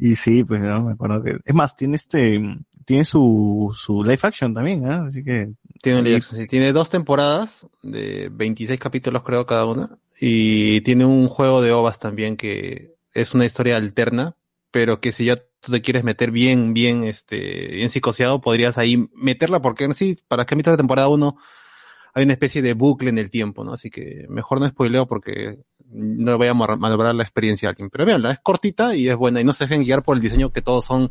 Y 0.00 0.16
sí, 0.16 0.44
pues 0.44 0.62
no, 0.62 0.82
me 0.82 0.92
acuerdo 0.92 1.22
que, 1.22 1.36
es 1.44 1.54
más, 1.54 1.76
tiene 1.76 1.96
este, 1.96 2.40
tiene 2.86 3.04
su, 3.04 3.72
su 3.76 4.02
live 4.02 4.18
action 4.22 4.54
también, 4.54 4.90
¿ah? 4.90 5.04
Así 5.06 5.22
que, 5.22 5.52
Tiene, 5.82 5.98
un 5.98 6.04
live 6.04 6.16
action, 6.16 6.40
sí. 6.40 6.46
tiene 6.46 6.72
dos 6.72 6.88
temporadas 6.88 7.66
de 7.82 8.30
26 8.32 8.80
capítulos 8.80 9.22
creo 9.22 9.44
cada 9.44 9.66
una 9.66 9.98
y 10.18 10.80
tiene 10.80 11.04
un 11.04 11.28
juego 11.28 11.60
de 11.60 11.72
ovas 11.72 11.98
también 11.98 12.38
que 12.38 12.94
es 13.12 13.34
una 13.34 13.44
historia 13.44 13.76
alterna, 13.76 14.36
pero 14.70 15.00
que 15.00 15.12
si 15.12 15.26
ya 15.26 15.36
tú 15.36 15.70
te 15.70 15.82
quieres 15.82 16.02
meter 16.02 16.30
bien, 16.30 16.72
bien, 16.72 17.04
este, 17.04 17.68
bien 17.68 17.90
psicoseado, 17.90 18.40
podrías 18.40 18.78
ahí 18.78 19.06
meterla 19.14 19.60
porque 19.60 19.84
en 19.84 19.92
sí, 19.92 20.18
para 20.28 20.46
que 20.46 20.54
a 20.54 20.56
mitad 20.56 20.70
de 20.72 20.78
temporada 20.78 21.08
uno 21.08 21.36
hay 22.14 22.24
una 22.24 22.32
especie 22.32 22.62
de 22.62 22.72
bucle 22.72 23.10
en 23.10 23.18
el 23.18 23.30
tiempo, 23.30 23.64
¿no? 23.64 23.74
Así 23.74 23.90
que 23.90 24.24
mejor 24.30 24.60
no 24.60 24.68
spoileo 24.68 25.06
porque 25.06 25.58
no 25.92 26.38
voy 26.38 26.48
a 26.48 26.54
malograr 26.54 27.14
la 27.14 27.22
experiencia 27.22 27.68
de 27.68 27.70
alguien. 27.70 27.90
Pero 27.90 28.06
veanla, 28.06 28.32
es 28.32 28.40
cortita 28.40 28.94
y 28.94 29.08
es 29.08 29.16
buena 29.16 29.40
y 29.40 29.44
no 29.44 29.52
se 29.52 29.64
dejen 29.64 29.82
guiar 29.82 30.02
por 30.02 30.16
el 30.16 30.22
diseño 30.22 30.50
que 30.50 30.62
todos 30.62 30.84
son 30.84 31.10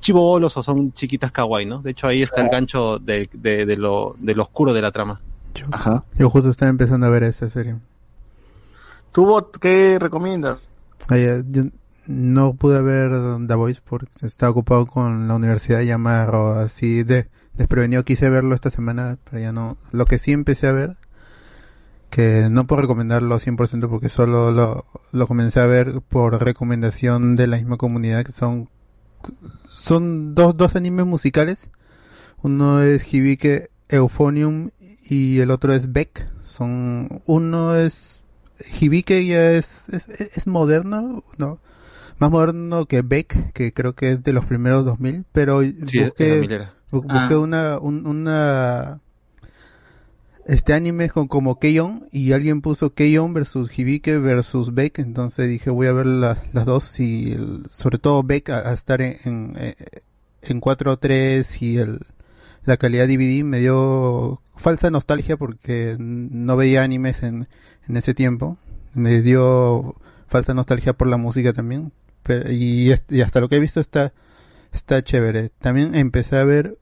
chivolos 0.00 0.56
o 0.56 0.62
son 0.62 0.92
chiquitas 0.92 1.32
kawaii, 1.32 1.66
¿no? 1.66 1.80
De 1.80 1.92
hecho 1.92 2.06
ahí 2.06 2.22
está 2.22 2.42
el 2.42 2.48
gancho 2.48 2.98
de, 2.98 3.28
de, 3.32 3.64
de 3.66 3.76
lo, 3.76 4.16
de 4.18 4.34
lo 4.34 4.42
oscuro 4.42 4.74
de 4.74 4.82
la 4.82 4.92
trama. 4.92 5.20
Yo, 5.54 5.66
ajá. 5.70 6.04
yo 6.18 6.28
justo 6.28 6.50
estaba 6.50 6.70
empezando 6.70 7.06
a 7.06 7.10
ver 7.10 7.22
esa 7.22 7.48
serie. 7.48 7.76
¿Tú, 9.12 9.24
Bot, 9.24 9.58
qué 9.58 9.98
recomiendas? 9.98 10.58
Ya, 11.08 11.42
yo 11.46 11.64
no 12.06 12.54
pude 12.54 12.82
ver 12.82 13.12
The 13.46 13.54
Voice 13.54 13.80
porque 13.84 14.26
estaba 14.26 14.50
ocupado 14.50 14.86
con 14.86 15.28
la 15.28 15.34
universidad 15.34 15.80
y 15.80 15.86
ya 15.86 15.98
me 15.98 16.10
agarró 16.10 16.58
así 16.58 17.02
de 17.04 17.28
desprevenido. 17.54 18.04
Quise 18.04 18.28
verlo 18.28 18.54
esta 18.54 18.70
semana, 18.70 19.18
pero 19.24 19.40
ya 19.40 19.52
no. 19.52 19.76
Lo 19.92 20.06
que 20.06 20.18
sí 20.18 20.32
empecé 20.32 20.66
a 20.66 20.72
ver, 20.72 20.96
que 22.14 22.46
no 22.48 22.64
puedo 22.64 22.82
recomendarlo 22.82 23.40
100% 23.40 23.88
porque 23.88 24.08
solo 24.08 24.52
lo, 24.52 24.86
lo 25.10 25.26
comencé 25.26 25.58
a 25.58 25.66
ver 25.66 26.00
por 26.00 26.44
recomendación 26.44 27.34
de 27.34 27.48
la 27.48 27.56
misma 27.56 27.76
comunidad, 27.76 28.24
que 28.24 28.30
son, 28.30 28.68
son 29.66 30.34
dos, 30.36 30.56
dos 30.56 30.76
animes 30.76 31.06
musicales. 31.06 31.68
Uno 32.42 32.80
es 32.82 33.12
Hibike 33.12 33.68
Euphonium 33.88 34.70
y 35.08 35.40
el 35.40 35.50
otro 35.50 35.72
es 35.72 35.92
Beck. 35.92 36.30
Son, 36.42 37.20
uno 37.26 37.74
es 37.74 38.20
Hibike 38.80 39.26
ya 39.26 39.50
es, 39.50 39.88
es, 39.88 40.08
es 40.08 40.46
moderno, 40.46 41.24
no, 41.38 41.58
más 42.18 42.30
moderno 42.30 42.86
que 42.86 43.02
Beck, 43.02 43.52
que 43.52 43.72
creo 43.72 43.94
que 43.94 44.12
es 44.12 44.22
de 44.22 44.32
los 44.32 44.44
primeros 44.44 44.84
2000, 44.84 45.24
pero 45.32 45.62
Sí, 45.62 45.72
busqué, 46.04 46.28
era 46.32 46.40
milera. 46.40 46.74
bu- 46.92 47.04
Ah. 47.08 47.20
busqué 47.22 47.34
una, 47.36 47.78
un- 47.80 48.06
una, 48.06 49.00
este 50.46 50.74
anime 50.74 51.08
con 51.10 51.26
como 51.28 51.58
Keion 51.58 52.08
y 52.12 52.32
alguien 52.32 52.60
puso 52.60 52.94
Keion 52.94 53.32
versus 53.34 53.70
Hibike 53.76 54.18
versus 54.18 54.74
Beck, 54.74 54.98
entonces 54.98 55.48
dije 55.48 55.70
voy 55.70 55.86
a 55.86 55.92
ver 55.92 56.06
la- 56.06 56.42
las 56.52 56.66
dos 56.66 56.98
y 57.00 57.32
el- 57.32 57.66
sobre 57.70 57.98
todo 57.98 58.22
Beck 58.22 58.50
a, 58.50 58.72
estar 58.72 59.00
en, 59.00 59.16
en, 59.24 59.52
eh, 59.58 59.74
en 60.42 60.60
4.3 60.60 61.62
y 61.62 61.78
el, 61.78 62.00
la 62.64 62.76
calidad 62.76 63.06
DVD 63.08 63.42
me 63.44 63.58
dio 63.60 64.40
falsa 64.56 64.90
nostalgia 64.90 65.36
porque 65.36 65.96
no 65.98 66.56
veía 66.56 66.82
animes 66.82 67.22
en, 67.22 67.46
en 67.88 67.96
ese 67.96 68.14
tiempo. 68.14 68.56
Me 68.94 69.20
dio 69.22 69.96
falsa 70.28 70.54
nostalgia 70.54 70.92
por 70.92 71.08
la 71.08 71.16
música 71.16 71.52
también. 71.52 71.92
Y, 72.50 72.90
y 73.10 73.20
hasta 73.20 73.40
lo 73.40 73.48
que 73.48 73.56
he 73.56 73.60
visto 73.60 73.80
está, 73.80 74.12
está 74.72 75.02
chévere. 75.02 75.50
También 75.60 75.94
empecé 75.94 76.36
a 76.36 76.44
ver 76.44 76.78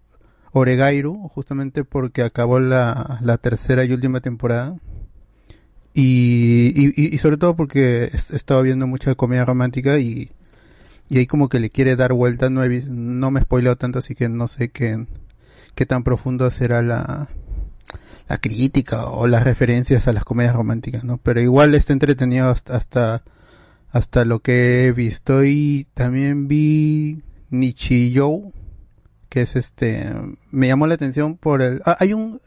Oregairu, 0.53 1.29
justamente 1.29 1.85
porque 1.85 2.23
acabó 2.23 2.61
la, 2.61 3.19
la 3.23 3.39
tercera 3.39 3.85
y 3.85 3.93
última 3.93 4.21
temporada. 4.21 4.77
Y, 5.95 6.73
y, 6.75 7.15
y- 7.15 7.19
sobre 7.19 7.37
todo 7.37 7.55
porque 7.55 8.05
he 8.05 8.17
estado 8.37 8.63
viendo 8.63 8.87
mucha 8.87 9.15
comedia 9.15 9.45
romántica 9.45 9.99
y, 9.99 10.31
y 11.09 11.19
ahí 11.19 11.27
como 11.27 11.49
que 11.49 11.61
le 11.61 11.71
quiere 11.71 11.97
dar 11.97 12.13
vuelta. 12.15 12.49
No, 12.51 12.65
he 12.65 12.83
no 12.87 13.31
me 13.31 13.41
he 13.41 13.43
spoilado 13.43 13.77
tanto, 13.77 13.99
así 13.99 14.15
que 14.15 14.29
no 14.29 14.49
sé 14.49 14.71
qué, 14.71 15.07
qué 15.75 15.85
tan 15.87 16.03
profundo 16.03 16.51
será 16.51 16.81
la, 16.83 17.29
la 18.29 18.39
crítica 18.39 19.07
o 19.07 19.27
las 19.27 19.45
referencias 19.45 20.09
a 20.09 20.13
las 20.15 20.25
comedias 20.25 20.55
románticas, 20.55 21.05
¿no? 21.05 21.19
Pero 21.19 21.41
igual 21.41 21.75
está 21.75 21.93
entretenido 21.93 22.49
hasta, 22.49 22.77
hasta, 22.77 23.23
hasta 23.91 24.25
lo 24.25 24.39
que 24.41 24.87
he 24.87 24.93
visto 24.93 25.45
y 25.45 25.87
también 25.93 26.49
vi 26.49 27.21
Nichijou, 27.51 28.53
que 29.33 29.41
es 29.41 29.57
este, 29.57 30.13
me 30.51 30.67
llamó 30.69 30.87
la 30.87 30.93
atención 30.93 31.39
por 31.39 31.63
el, 31.63 31.81
ah, 31.87 31.97
hay 32.01 32.13
un, 32.13 32.43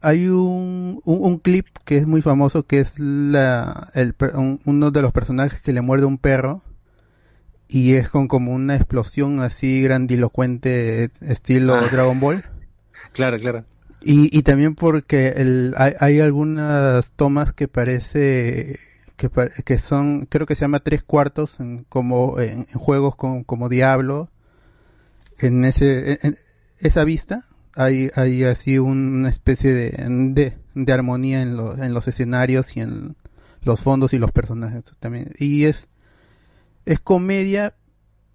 hay 0.00 0.28
un, 0.28 1.02
un, 1.04 1.18
un 1.24 1.38
clip 1.38 1.66
que 1.84 1.98
es 1.98 2.06
muy 2.06 2.22
famoso 2.22 2.62
que 2.66 2.80
es 2.80 2.98
la, 2.98 3.90
el, 3.92 4.14
un- 4.34 4.62
uno 4.64 4.90
de 4.90 5.02
los 5.02 5.12
personajes 5.12 5.60
que 5.60 5.74
le 5.74 5.82
muerde 5.82 6.06
un 6.06 6.16
perro 6.16 6.62
y 7.68 7.94
es 7.96 8.08
con 8.08 8.28
como 8.28 8.52
una 8.52 8.76
explosión 8.76 9.40
así 9.40 9.82
grandilocuente 9.82 11.10
estilo 11.20 11.74
Ah. 11.74 11.86
Dragon 11.92 12.18
Ball. 12.18 12.42
Claro, 13.12 13.38
claro. 13.38 13.64
Y, 14.02 14.36
y 14.36 14.42
también 14.42 14.74
porque 14.74 15.28
el, 15.36 15.74
hay, 15.76 15.92
hay 16.00 16.20
algunas 16.20 17.10
tomas 17.12 17.52
que 17.52 17.68
parece 17.68 18.78
que, 19.16 19.28
que 19.64 19.78
son, 19.78 20.26
creo 20.26 20.46
que 20.46 20.54
se 20.54 20.62
llama 20.62 20.80
tres 20.80 21.02
cuartos, 21.02 21.60
en, 21.60 21.84
como 21.88 22.38
en, 22.40 22.66
en 22.72 22.78
juegos 22.78 23.16
con, 23.16 23.44
como 23.44 23.68
Diablo. 23.68 24.30
En 25.42 25.64
ese, 25.64 26.18
en- 26.22 26.36
esa 26.78 27.04
vista 27.04 27.44
hay, 27.74 28.10
hay 28.14 28.44
así 28.44 28.78
una 28.78 29.28
especie 29.28 29.72
de, 29.72 29.90
de, 30.34 30.56
de 30.74 30.92
armonía 30.92 31.42
en, 31.42 31.56
los 31.56 31.78
en 31.78 31.94
los 31.94 32.08
escenarios 32.08 32.76
y 32.76 32.80
en 32.80 33.16
los 33.62 33.80
fondos 33.80 34.12
y 34.14 34.18
los 34.18 34.32
personajes 34.32 34.84
también. 34.98 35.32
Y 35.38 35.64
es, 35.64 35.88
es 36.86 37.00
comedia, 37.00 37.74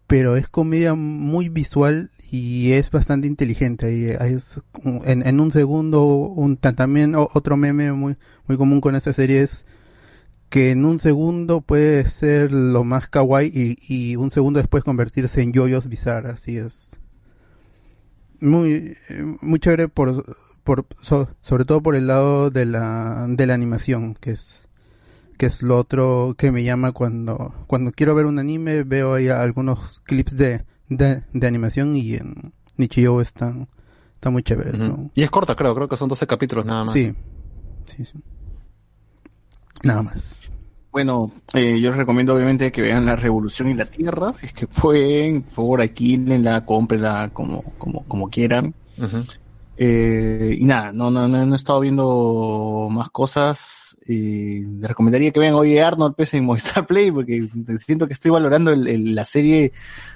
pero 0.07 0.35
es 0.35 0.47
comedia 0.47 0.93
muy 0.93 1.49
visual 1.49 2.11
y 2.31 2.73
es 2.73 2.91
bastante 2.91 3.27
inteligente. 3.27 3.95
Y 3.95 4.05
es 4.09 4.61
en, 5.05 5.27
en 5.27 5.39
un 5.39 5.51
segundo, 5.51 6.05
un, 6.05 6.57
ta- 6.57 6.73
también 6.73 7.15
otro 7.15 7.57
meme 7.57 7.91
muy, 7.93 8.17
muy 8.47 8.57
común 8.57 8.81
con 8.81 8.95
esta 8.95 9.13
serie 9.13 9.41
es 9.41 9.65
que 10.49 10.71
en 10.71 10.85
un 10.85 10.99
segundo 10.99 11.61
puede 11.61 12.05
ser 12.05 12.51
lo 12.51 12.83
más 12.83 13.09
kawaii 13.09 13.51
y, 13.53 13.77
y 14.11 14.15
un 14.15 14.31
segundo 14.31 14.59
después 14.59 14.83
convertirse 14.83 15.41
en 15.41 15.51
yoyos 15.53 15.87
bizarras. 15.89 16.35
Así 16.41 16.57
es. 16.57 16.99
Muy, 18.41 18.95
eh, 19.09 19.35
muy 19.41 19.59
chévere 19.59 19.87
por, 19.87 20.25
por, 20.63 20.85
so- 21.01 21.29
sobre 21.41 21.65
todo 21.65 21.81
por 21.81 21.95
el 21.95 22.07
lado 22.07 22.49
de 22.51 22.65
la, 22.65 23.25
de 23.29 23.47
la 23.47 23.53
animación, 23.53 24.13
que 24.15 24.31
es, 24.31 24.67
que 25.37 25.45
es 25.47 25.61
lo 25.61 25.77
otro 25.77 26.35
que 26.37 26.51
me 26.51 26.63
llama 26.63 26.91
cuando, 26.91 27.53
cuando 27.67 27.91
quiero 27.91 28.13
ver 28.13 28.25
un 28.25 28.39
anime, 28.39 28.83
veo 28.83 29.13
ahí 29.15 29.29
algunos 29.29 30.01
clips 30.05 30.35
de, 30.37 30.65
de, 30.89 31.23
de 31.33 31.47
animación 31.47 31.95
y 31.95 32.15
en 32.15 32.53
Nichijou 32.77 33.21
están, 33.21 33.67
están 34.15 34.33
muy 34.33 34.43
chéveres. 34.43 34.79
Y 35.15 35.23
es 35.23 35.31
corta, 35.31 35.55
creo, 35.55 35.73
creo 35.73 35.87
que 35.87 35.97
son 35.97 36.09
12 36.09 36.27
capítulos 36.27 36.65
nada 36.65 36.83
más. 36.83 36.93
Sí, 36.93 37.13
sí, 37.87 38.05
sí. 38.05 38.19
Nada 39.83 40.01
más. 40.03 40.43
Bueno, 40.91 41.29
eh, 41.53 41.79
yo 41.81 41.89
les 41.89 41.97
recomiendo 41.97 42.33
obviamente 42.33 42.71
que 42.71 42.81
vean 42.81 43.05
La 43.05 43.15
Revolución 43.17 43.69
y 43.69 43.73
la 43.73 43.85
Tierra, 43.85 44.31
si 44.33 44.45
es 44.45 44.53
que 44.53 44.65
pueden, 44.67 45.41
por 45.43 45.51
favor, 45.53 45.81
alquílenla, 45.81 46.65
cómprenla 46.65 47.29
como, 47.33 47.61
como, 47.77 48.03
como 48.05 48.29
quieran. 48.29 48.73
Eh, 49.77 50.55
y 50.57 50.63
nada, 50.63 50.93
no, 50.93 51.11
no, 51.11 51.27
no, 51.27 51.45
no 51.45 51.53
he 51.53 51.57
estado 51.57 51.81
viendo 51.81 52.87
más 52.89 53.09
cosas. 53.09 53.97
Eh, 54.07 54.63
les 54.65 54.87
recomendaría 54.87 55.31
que 55.31 55.39
vean 55.41 55.53
hoy 55.55 55.77
Arnold 55.79 56.15
pues, 56.15 56.33
en 56.33 56.45
Movistar 56.45 56.87
Play, 56.87 57.11
porque 57.11 57.49
siento 57.79 58.07
que 58.07 58.13
estoy 58.13 58.31
valorando 58.31 58.71
el- 58.71 58.87
el- 58.87 59.15
la 59.15 59.25
serie 59.25 59.73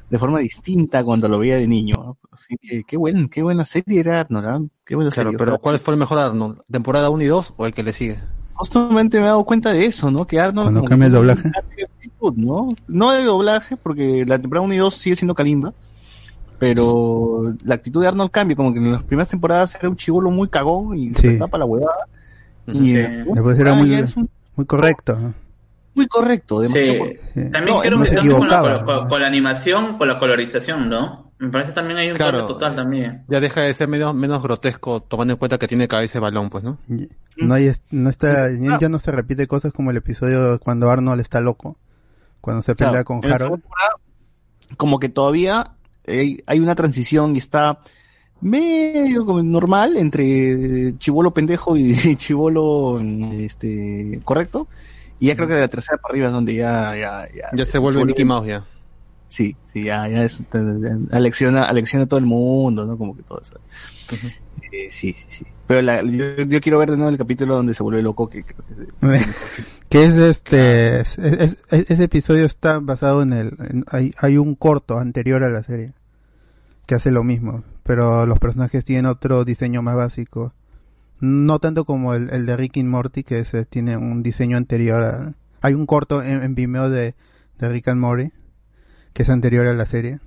de 0.10 0.18
forma 0.20 0.40
distinta 0.40 1.04
cuando 1.04 1.28
lo 1.28 1.40
veía 1.40 1.58
de 1.58 1.68
niño. 1.68 1.96
¿no? 1.98 2.18
Así 2.32 2.56
que 2.62 2.84
qué, 2.88 2.96
buen, 2.96 3.28
qué 3.28 3.42
buena 3.44 3.66
serie 3.66 4.00
era 4.00 4.22
Arnold, 4.22 4.48
¿ah? 4.48 4.62
Qué 4.86 4.96
buena 4.96 5.12
Claro, 5.12 5.32
serie. 5.32 5.38
pero 5.38 5.60
¿cuál 5.60 5.78
fue 5.80 5.94
el 5.94 6.00
mejor 6.00 6.20
Arnold? 6.20 6.62
¿Temporada 6.72 7.10
1 7.10 7.22
y 7.24 7.28
2 7.28 7.54
o 7.58 7.66
el 7.66 7.74
que 7.74 7.84
le 7.84 7.92
sigue? 7.92 8.20
Justamente 8.60 9.18
me 9.20 9.24
he 9.24 9.28
dado 9.28 9.46
cuenta 9.46 9.72
de 9.72 9.86
eso, 9.86 10.12
¿no? 10.12 10.28
Que 10.28 10.38
Arnold. 10.38 10.66
Cuando 10.72 10.84
cambia 10.84 11.08
el 11.08 11.14
doblaje. 11.14 11.50
¿no? 12.36 12.68
No 12.90 13.12
de 13.12 13.24
doblaje, 13.24 13.78
porque 13.78 14.26
la 14.28 14.38
temporada 14.38 14.66
1 14.66 14.74
y 14.74 14.78
2 14.78 14.94
sigue 14.94 15.16
siendo 15.16 15.34
Kalimba. 15.34 15.74
Pero 16.58 17.54
la 17.64 17.76
actitud 17.76 18.02
de 18.02 18.10
Arnold 18.10 18.32
cambia, 18.32 18.58
como 18.58 18.74
que 18.74 18.80
en 18.80 18.92
las 18.92 19.04
primeras 19.04 19.30
temporadas 19.30 19.76
era 19.76 19.88
un 19.88 19.96
chivolo 19.96 20.30
muy 20.30 20.50
cagón 20.50 20.98
y 20.98 21.14
Sí. 21.14 21.22
se 21.30 21.38
tapa 21.38 21.58
la 21.58 21.64
huevada. 21.64 22.06
Y 22.68 22.96
segunda 22.96 23.34
Después 23.36 23.60
era 23.60 23.74
muy, 23.76 24.06
muy 24.58 24.66
correcto. 24.66 25.18
Muy 25.96 26.08
correcto, 26.08 26.62
demasiado 26.62 26.94
Sí. 26.94 27.00
correcto. 27.00 27.26
También 27.52 27.76
No, 27.76 27.82
creo 27.82 27.98
no 27.98 28.06
cambia 28.06 28.22
con 28.38 28.86
con, 28.86 29.10
con 29.10 29.22
la 29.22 29.28
animación, 29.28 29.98
con 29.98 30.08
la 30.08 30.20
colorización, 30.20 30.90
¿no? 30.90 31.32
Me 31.40 31.50
parece 31.50 31.72
también 31.72 31.98
hay 32.00 32.10
un 32.10 32.16
Claro. 32.16 32.40
cambio 32.40 32.54
total 32.56 32.76
también. 32.76 33.24
Ya 33.30 33.40
deja 33.40 33.62
de 33.62 33.74
ser 33.74 33.88
menos, 33.88 34.14
menos 34.14 34.42
grotesco 34.44 35.02
tomando 35.02 35.34
en 35.34 35.40
cuenta 35.40 35.58
que 35.58 35.68
tiene 35.68 35.88
cabeza 35.88 36.20
de 36.20 36.22
balón, 36.22 36.50
pues, 36.50 36.64
¿no? 36.64 36.78
No 37.38 37.54
hay, 37.54 37.72
no 37.92 38.10
está, 38.10 38.50
ya 38.52 38.78
ya 38.80 38.90
no 38.90 39.00
se 39.00 39.12
repite 39.12 39.48
cosas 39.48 39.72
como 39.72 39.92
el 39.92 39.98
episodio 39.98 40.60
cuando 40.60 40.90
Arnold 40.90 41.22
está 41.22 41.40
loco, 41.40 41.78
cuando 42.42 42.62
se 42.62 42.76
pelea 42.76 43.04
Claro, 43.04 43.06
con 43.06 43.26
Harold. 43.32 43.64
como 44.78 45.00
que 45.00 45.08
todavía 45.10 45.72
eh, 46.04 46.44
hay 46.46 46.60
una 46.60 46.76
transición 46.76 47.36
y 47.36 47.40
está 47.40 47.80
medio 48.42 49.26
como 49.26 49.42
normal 49.44 49.98
entre 49.98 50.98
chivolo 50.98 51.34
pendejo 51.34 51.76
y 51.78 51.94
chivolo 52.18 53.00
este 53.34 54.20
correcto 54.24 54.68
y 55.20 55.28
ya 55.28 55.36
creo 55.36 55.48
que 55.48 55.54
de 55.56 55.62
la 55.62 55.68
tercera 55.68 55.98
para 55.98 56.12
arriba 56.14 56.28
es 56.28 56.34
donde 56.34 56.56
ya 56.56 56.96
ya 56.96 57.28
ya, 57.36 57.50
Ya 57.54 57.66
se 57.66 57.78
vuelve 57.78 58.06
Mickey 58.06 58.26
Mouse 58.26 58.48
ya. 58.48 58.66
sí 59.28 59.56
sí 59.72 59.84
ya 59.84 60.08
ya 60.08 60.24
es, 60.24 60.42
alecciona 61.12 61.64
alecciona 61.64 62.06
a 62.06 62.08
todo 62.08 62.20
el 62.20 62.26
mundo 62.26 62.86
no 62.86 62.98
como 62.98 63.16
que 63.16 63.24
todo 63.24 63.42
eso. 63.42 63.60
Eh, 64.72 64.90
sí 64.90 65.14
sí 65.14 65.26
sí. 65.28 65.46
Pero 65.68 65.82
la- 65.82 66.02
yo, 66.04 66.36
yo 66.44 66.62
quiero 66.62 66.80
ver 66.80 66.90
de 66.92 66.98
nuevo 66.98 67.12
el 67.12 67.18
capítulo 67.18 67.56
donde 67.56 67.74
se 67.74 67.84
vuelve 67.84 68.02
loco 68.02 68.30
que 68.30 68.44
que 68.44 68.56
que 69.90 70.04
es 70.06 70.16
este, 70.18 71.00
es- 71.02 71.18
es- 71.20 71.58
es- 71.72 71.90
ese 71.92 72.04
episodio 72.04 72.46
está 72.46 72.80
basado 72.80 73.22
en 73.22 73.34
el, 73.34 73.48
en- 73.70 73.86
hay, 73.92 74.14
hay 74.22 74.38
un 74.38 74.56
corto 74.56 74.98
anterior 75.00 75.44
a 75.44 75.50
la 75.50 75.64
serie 75.64 75.94
que 76.86 76.96
hace 76.96 77.12
lo 77.12 77.24
mismo, 77.24 77.64
pero 77.84 78.26
los 78.26 78.40
personajes 78.40 78.84
tienen 78.84 79.06
otro 79.06 79.44
diseño 79.46 79.82
más 79.84 79.96
básico. 79.96 80.54
No 81.20 81.60
tanto 81.60 81.86
como 81.86 82.14
el, 82.14 82.30
el 82.32 82.46
de 82.46 82.56
Rick 82.56 82.78
and 82.78 82.90
Morty, 82.90 83.24
que 83.24 83.44
tiene 83.70 83.98
un 83.98 84.24
diseño 84.24 84.58
anterior 84.58 85.04
a, 85.04 85.34
hay 85.62 85.74
un 85.74 85.86
corto 85.86 86.24
en, 86.24 86.44
en 86.44 86.56
Vimeo 86.56 86.90
de, 86.90 87.16
de 87.58 87.70
Rick 87.70 87.90
and 87.90 88.02
Morty, 88.02 88.32
que 89.14 89.24
es 89.24 89.30
anterior 89.30 89.68
a 89.68 89.74
la 89.74 89.86
serie, 89.86 90.20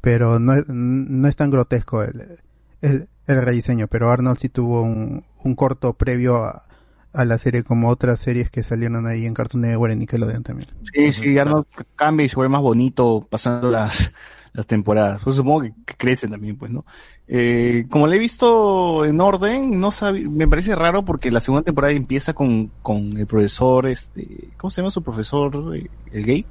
pero 0.00 0.38
no 0.38 0.54
es, 0.54 0.64
no 0.68 1.28
es 1.28 1.36
tan 1.36 1.50
grotesco 1.50 2.02
el, 2.02 2.38
el, 2.80 3.08
el 3.26 3.42
rediseño, 3.42 3.88
pero 3.88 4.10
Arnold 4.10 4.38
sí 4.38 4.48
tuvo 4.48 4.82
un, 4.82 5.24
un 5.42 5.54
corto 5.54 5.94
previo 5.94 6.36
a, 6.36 6.66
a 7.12 7.24
la 7.24 7.38
serie 7.38 7.62
como 7.62 7.88
otras 7.88 8.20
series 8.20 8.50
que 8.50 8.62
salieron 8.62 9.06
ahí 9.06 9.26
en 9.26 9.34
Cartoon 9.34 9.62
Network 9.62 9.92
y 9.92 9.96
Nickelodeon 9.96 10.42
también. 10.42 10.68
Sí, 10.94 11.12
sí, 11.12 11.38
Arnold 11.38 11.66
cambia 11.96 12.26
y 12.26 12.28
se 12.28 12.36
vuelve 12.36 12.52
más 12.52 12.62
bonito 12.62 13.26
pasando 13.28 13.70
las, 13.70 14.12
las 14.52 14.66
temporadas. 14.66 15.20
Pues 15.22 15.36
supongo 15.36 15.62
que, 15.62 15.72
que 15.86 15.94
crece 15.96 16.28
también, 16.28 16.56
pues, 16.56 16.70
¿no? 16.70 16.84
Eh, 17.28 17.86
como 17.90 18.06
le 18.06 18.16
he 18.16 18.18
visto 18.18 19.04
en 19.04 19.20
orden, 19.20 19.78
no 19.78 19.90
sabe, 19.90 20.28
me 20.28 20.48
parece 20.48 20.74
raro 20.74 21.04
porque 21.04 21.30
la 21.30 21.40
segunda 21.40 21.64
temporada 21.64 21.92
empieza 21.92 22.32
con, 22.34 22.70
con 22.82 23.16
el 23.16 23.26
profesor, 23.26 23.86
este, 23.86 24.48
¿cómo 24.56 24.70
se 24.70 24.80
llama 24.80 24.90
su 24.90 25.02
profesor? 25.02 25.76
eh, 25.76 25.88
El 26.12 26.24
gay. 26.24 26.46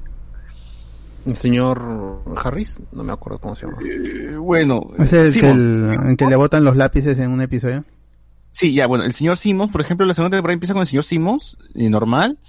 El 1.25 1.35
señor 1.35 2.23
Harris, 2.37 2.79
no 2.93 3.03
me 3.03 3.11
acuerdo 3.11 3.39
cómo 3.39 3.53
se 3.53 3.65
llama. 3.65 3.79
Eh, 3.83 4.37
bueno, 4.37 4.89
¿Es 4.97 5.11
el 5.13 5.41
que, 5.41 5.49
el 5.49 6.17
que 6.17 6.25
le 6.27 6.35
botan 6.37 6.63
los 6.63 6.77
lápices 6.77 7.19
en 7.19 7.31
un 7.31 7.41
episodio? 7.41 7.83
Sí, 8.51 8.73
ya, 8.73 8.87
bueno, 8.87 9.03
el 9.03 9.13
señor 9.13 9.37
Simmons, 9.37 9.71
por 9.71 9.81
ejemplo, 9.81 10.05
la 10.05 10.13
segunda 10.13 10.37
temporada 10.37 10.53
empieza 10.53 10.73
con 10.73 10.81
el 10.81 10.87
señor 10.87 11.03
Simmons, 11.03 11.57
eh, 11.75 11.89
normal, 11.89 12.39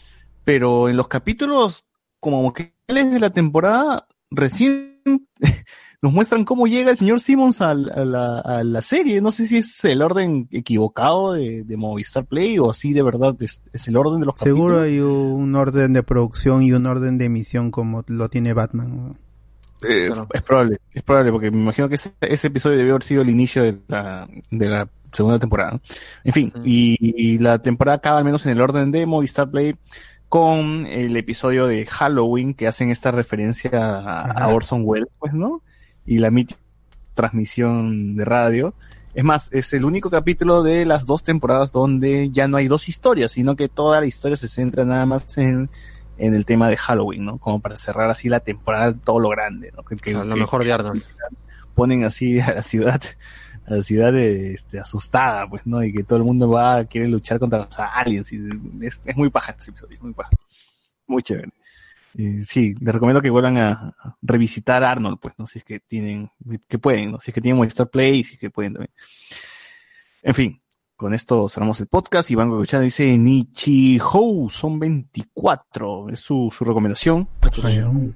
pero 0.45 0.89
en 0.89 0.97
los 0.97 1.09
capítulos, 1.09 1.85
como 2.21 2.53
que 2.53 2.75
de 2.89 3.21
la 3.21 3.31
temporada, 3.31 4.07
recién 4.31 4.90
nos 6.03 6.13
muestran 6.13 6.45
cómo 6.45 6.67
llega 6.67 6.91
el 6.91 6.97
señor 6.97 7.21
Simmons 7.21 7.61
a, 7.61 7.75
la, 7.75 8.41
a 8.41 8.65
la 8.65 8.81
serie. 8.83 9.21
No 9.21 9.31
sé 9.31 9.47
si 9.47 9.59
es 9.59 9.85
el 9.85 10.03
orden 10.03 10.49
equivocado 10.51 11.35
de, 11.35 11.65
de 11.65 11.77
Movistar 11.77 12.25
Play 12.25 12.59
o 12.59 12.73
si 12.73 12.93
de 12.93 13.03
verdad 13.03 13.37
es, 13.41 13.63
es 13.73 13.89
el 13.89 13.97
orden 13.97 14.21
de 14.21 14.27
los 14.27 14.35
Seguro 14.37 14.77
capítulos. 14.79 14.83
hay 14.85 15.01
un 15.01 15.55
orden 15.57 15.93
de 15.93 16.03
producción 16.03 16.63
y 16.63 16.73
un 16.73 16.87
orden 16.87 17.19
de 17.19 17.27
emisión 17.27 17.71
como 17.71 18.03
lo 18.07 18.29
tiene 18.29 18.53
Batman. 18.55 19.19
Eh, 19.83 20.07
Claro. 20.07 20.27
Es 20.33 20.43
probable, 20.43 20.79
es 20.93 21.03
probable, 21.03 21.33
porque 21.33 21.51
me 21.51 21.59
imagino 21.59 21.89
que 21.89 21.95
ese, 21.95 22.13
ese 22.21 22.47
episodio 22.49 22.77
debió 22.77 22.93
haber 22.93 23.03
sido 23.03 23.23
el 23.23 23.31
inicio 23.31 23.63
de 23.63 23.79
la, 23.89 24.29
de 24.51 24.69
la 24.69 24.89
segunda 25.13 25.39
temporada. 25.39 25.81
En 26.25 26.33
fin, 26.33 26.53
y, 26.65 26.97
y 27.01 27.39
la 27.39 27.61
temporada 27.61 27.97
acaba 27.97 28.19
al 28.19 28.25
menos 28.25 28.45
en 28.47 28.53
el 28.53 28.61
orden 28.61 28.91
de 28.93 29.07
Movistar 29.07 29.51
Play 29.51 29.77
con 30.31 30.87
el 30.87 31.15
episodio 31.17 31.67
de 31.67 31.85
Halloween 31.85 32.55
que 32.55 32.67
hacen 32.69 32.89
esta 32.91 33.11
referencia 33.11 33.71
a, 33.75 34.23
a 34.23 34.49
Orson 34.49 34.83
Welles, 34.85 35.09
pues, 35.19 35.35
¿no? 35.35 35.61
Y 36.07 36.19
la 36.19 36.31
transmisión 37.15 38.17
de 38.17 38.25
radio. 38.25 38.75
Es 39.13 39.25
más, 39.25 39.49
es 39.53 39.73
el 39.73 39.85
único 39.85 40.09
capítulo 40.09 40.63
de 40.63 40.85
las 40.87 41.05
dos 41.05 41.25
temporadas 41.25 41.73
donde 41.73 42.31
ya 42.31 42.47
no 42.47 42.57
hay 42.59 42.69
dos 42.69 42.89
historias, 42.89 43.33
sino 43.33 43.57
que 43.57 43.69
toda 43.69 44.01
la 44.01 44.07
historia 44.07 44.37
se 44.37 44.47
centra 44.47 44.85
nada 44.85 45.05
más 45.05 45.37
en, 45.37 45.69
en 46.17 46.35
el 46.35 46.47
tema 46.47 46.69
de 46.69 46.77
Halloween, 46.77 47.25
¿no? 47.25 47.39
Como 47.39 47.59
para 47.61 47.77
cerrar 47.77 48.09
así 48.09 48.29
la 48.29 48.39
temporada 48.41 48.95
todo 48.95 49.19
lo 49.19 49.31
grande, 49.31 49.73
¿no? 49.77 49.83
Que, 49.83 49.97
que- 49.97 50.13
Lo 50.13 50.23
que- 50.35 50.41
mejor 50.41 50.63
de 50.65 50.73
Arnold. 50.73 51.03
ponen 51.75 52.05
así 52.05 52.39
a 52.41 52.55
la 52.55 52.63
ciudad, 52.63 53.03
a 53.71 53.77
la 53.77 53.83
ciudad 53.83 54.13
de, 54.13 54.53
este, 54.53 54.81
asustada, 54.81 55.49
pues, 55.49 55.65
¿no? 55.67 55.83
Y 55.83 55.93
que 55.93 56.03
todo 56.03 56.19
el 56.19 56.25
mundo 56.25 56.51
va, 56.51 56.85
quiere 56.85 57.07
luchar 57.07 57.39
contra 57.39 57.61
los 57.61 57.79
aliens. 57.79 58.33
Y 58.33 58.49
es, 58.83 59.01
es 59.05 59.17
muy 59.17 59.31
paja 59.31 59.55
ese 59.59 59.71
episodio, 59.71 59.95
es 59.95 60.03
muy 60.03 60.13
paja. 60.13 60.31
Muy 61.07 61.23
chévere. 61.23 61.51
Eh, 62.19 62.41
sí, 62.45 62.75
les 62.81 62.93
recomiendo 62.93 63.23
que 63.23 63.31
vuelvan 63.31 63.59
a, 63.59 63.71
a 63.71 64.17
revisitar 64.23 64.83
Arnold, 64.83 65.19
pues, 65.21 65.35
no 65.39 65.47
si 65.47 65.61
es 65.61 65.65
que 65.65 65.79
tienen, 65.79 66.31
que 66.67 66.79
pueden, 66.79 67.13
no 67.13 67.21
si 67.21 67.31
es 67.31 67.35
que 67.35 67.41
tienen 67.41 67.59
Movistar 67.59 67.89
Play, 67.89 68.25
si 68.25 68.35
es 68.35 68.41
que 68.41 68.51
pueden 68.51 68.73
también. 68.73 68.93
En 70.23 70.35
fin, 70.35 70.61
con 70.97 71.15
esto 71.15 71.49
cerramos 71.49 71.79
el 71.81 71.87
podcast 71.87 72.29
y 72.33 72.35
van 72.35 72.49
a 72.49 72.55
escuchar, 72.55 72.81
dice 72.81 73.17
Nichihou, 73.17 74.51
son 74.51 74.81
24, 74.81 76.11
es 76.11 76.21
su, 76.21 76.53
su 76.53 76.65
recomendación. 76.65 77.29
Nichihou. 77.41 78.15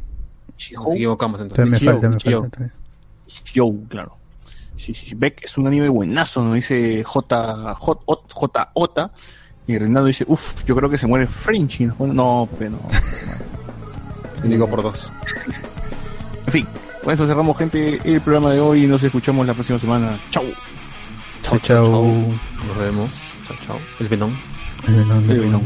Nos 0.84 0.94
equivocamos 0.94 1.40
entonces. 1.40 1.80
Yo, 3.54 3.72
claro. 3.88 4.18
Sí, 4.76 4.92
sí, 4.94 5.06
sí. 5.06 5.14
Beck 5.14 5.44
es 5.44 5.56
un 5.56 5.66
anime 5.66 5.88
buenazo, 5.88 6.42
nos 6.42 6.54
dice 6.54 7.02
J, 7.04 7.74
J, 7.74 8.00
J, 8.32 8.70
Ota. 8.74 9.10
Y 9.66 9.78
Reinaldo 9.78 10.08
dice, 10.08 10.24
uff, 10.28 10.64
yo 10.64 10.76
creo 10.76 10.90
que 10.90 10.98
se 10.98 11.06
muere 11.06 11.26
Frenchy. 11.26 11.86
No, 11.86 12.06
no, 12.06 12.48
pero 12.58 12.70
no. 12.72 12.80
Y 14.44 14.48
digo 14.48 14.68
por 14.68 14.82
dos. 14.82 15.10
En 16.46 16.52
fin, 16.52 16.66
con 17.02 17.14
eso 17.14 17.26
cerramos, 17.26 17.56
gente, 17.56 17.98
el 18.04 18.20
programa 18.20 18.50
de 18.52 18.60
hoy 18.60 18.84
y 18.84 18.86
nos 18.86 19.02
escuchamos 19.02 19.46
la 19.46 19.54
próxima 19.54 19.78
semana. 19.78 20.20
Chau. 20.30 20.44
Chao, 21.40 21.58
chao. 21.60 22.04
Nos 22.66 22.76
vemos. 22.78 23.10
Chao, 23.46 23.56
chao. 23.64 23.78
El 24.00 24.08
Venom. 24.08 24.36
El 24.86 24.94
Venom, 24.96 25.30
el 25.30 25.40
Venom. 25.40 25.62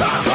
Why 0.00 0.24
you 0.24 0.29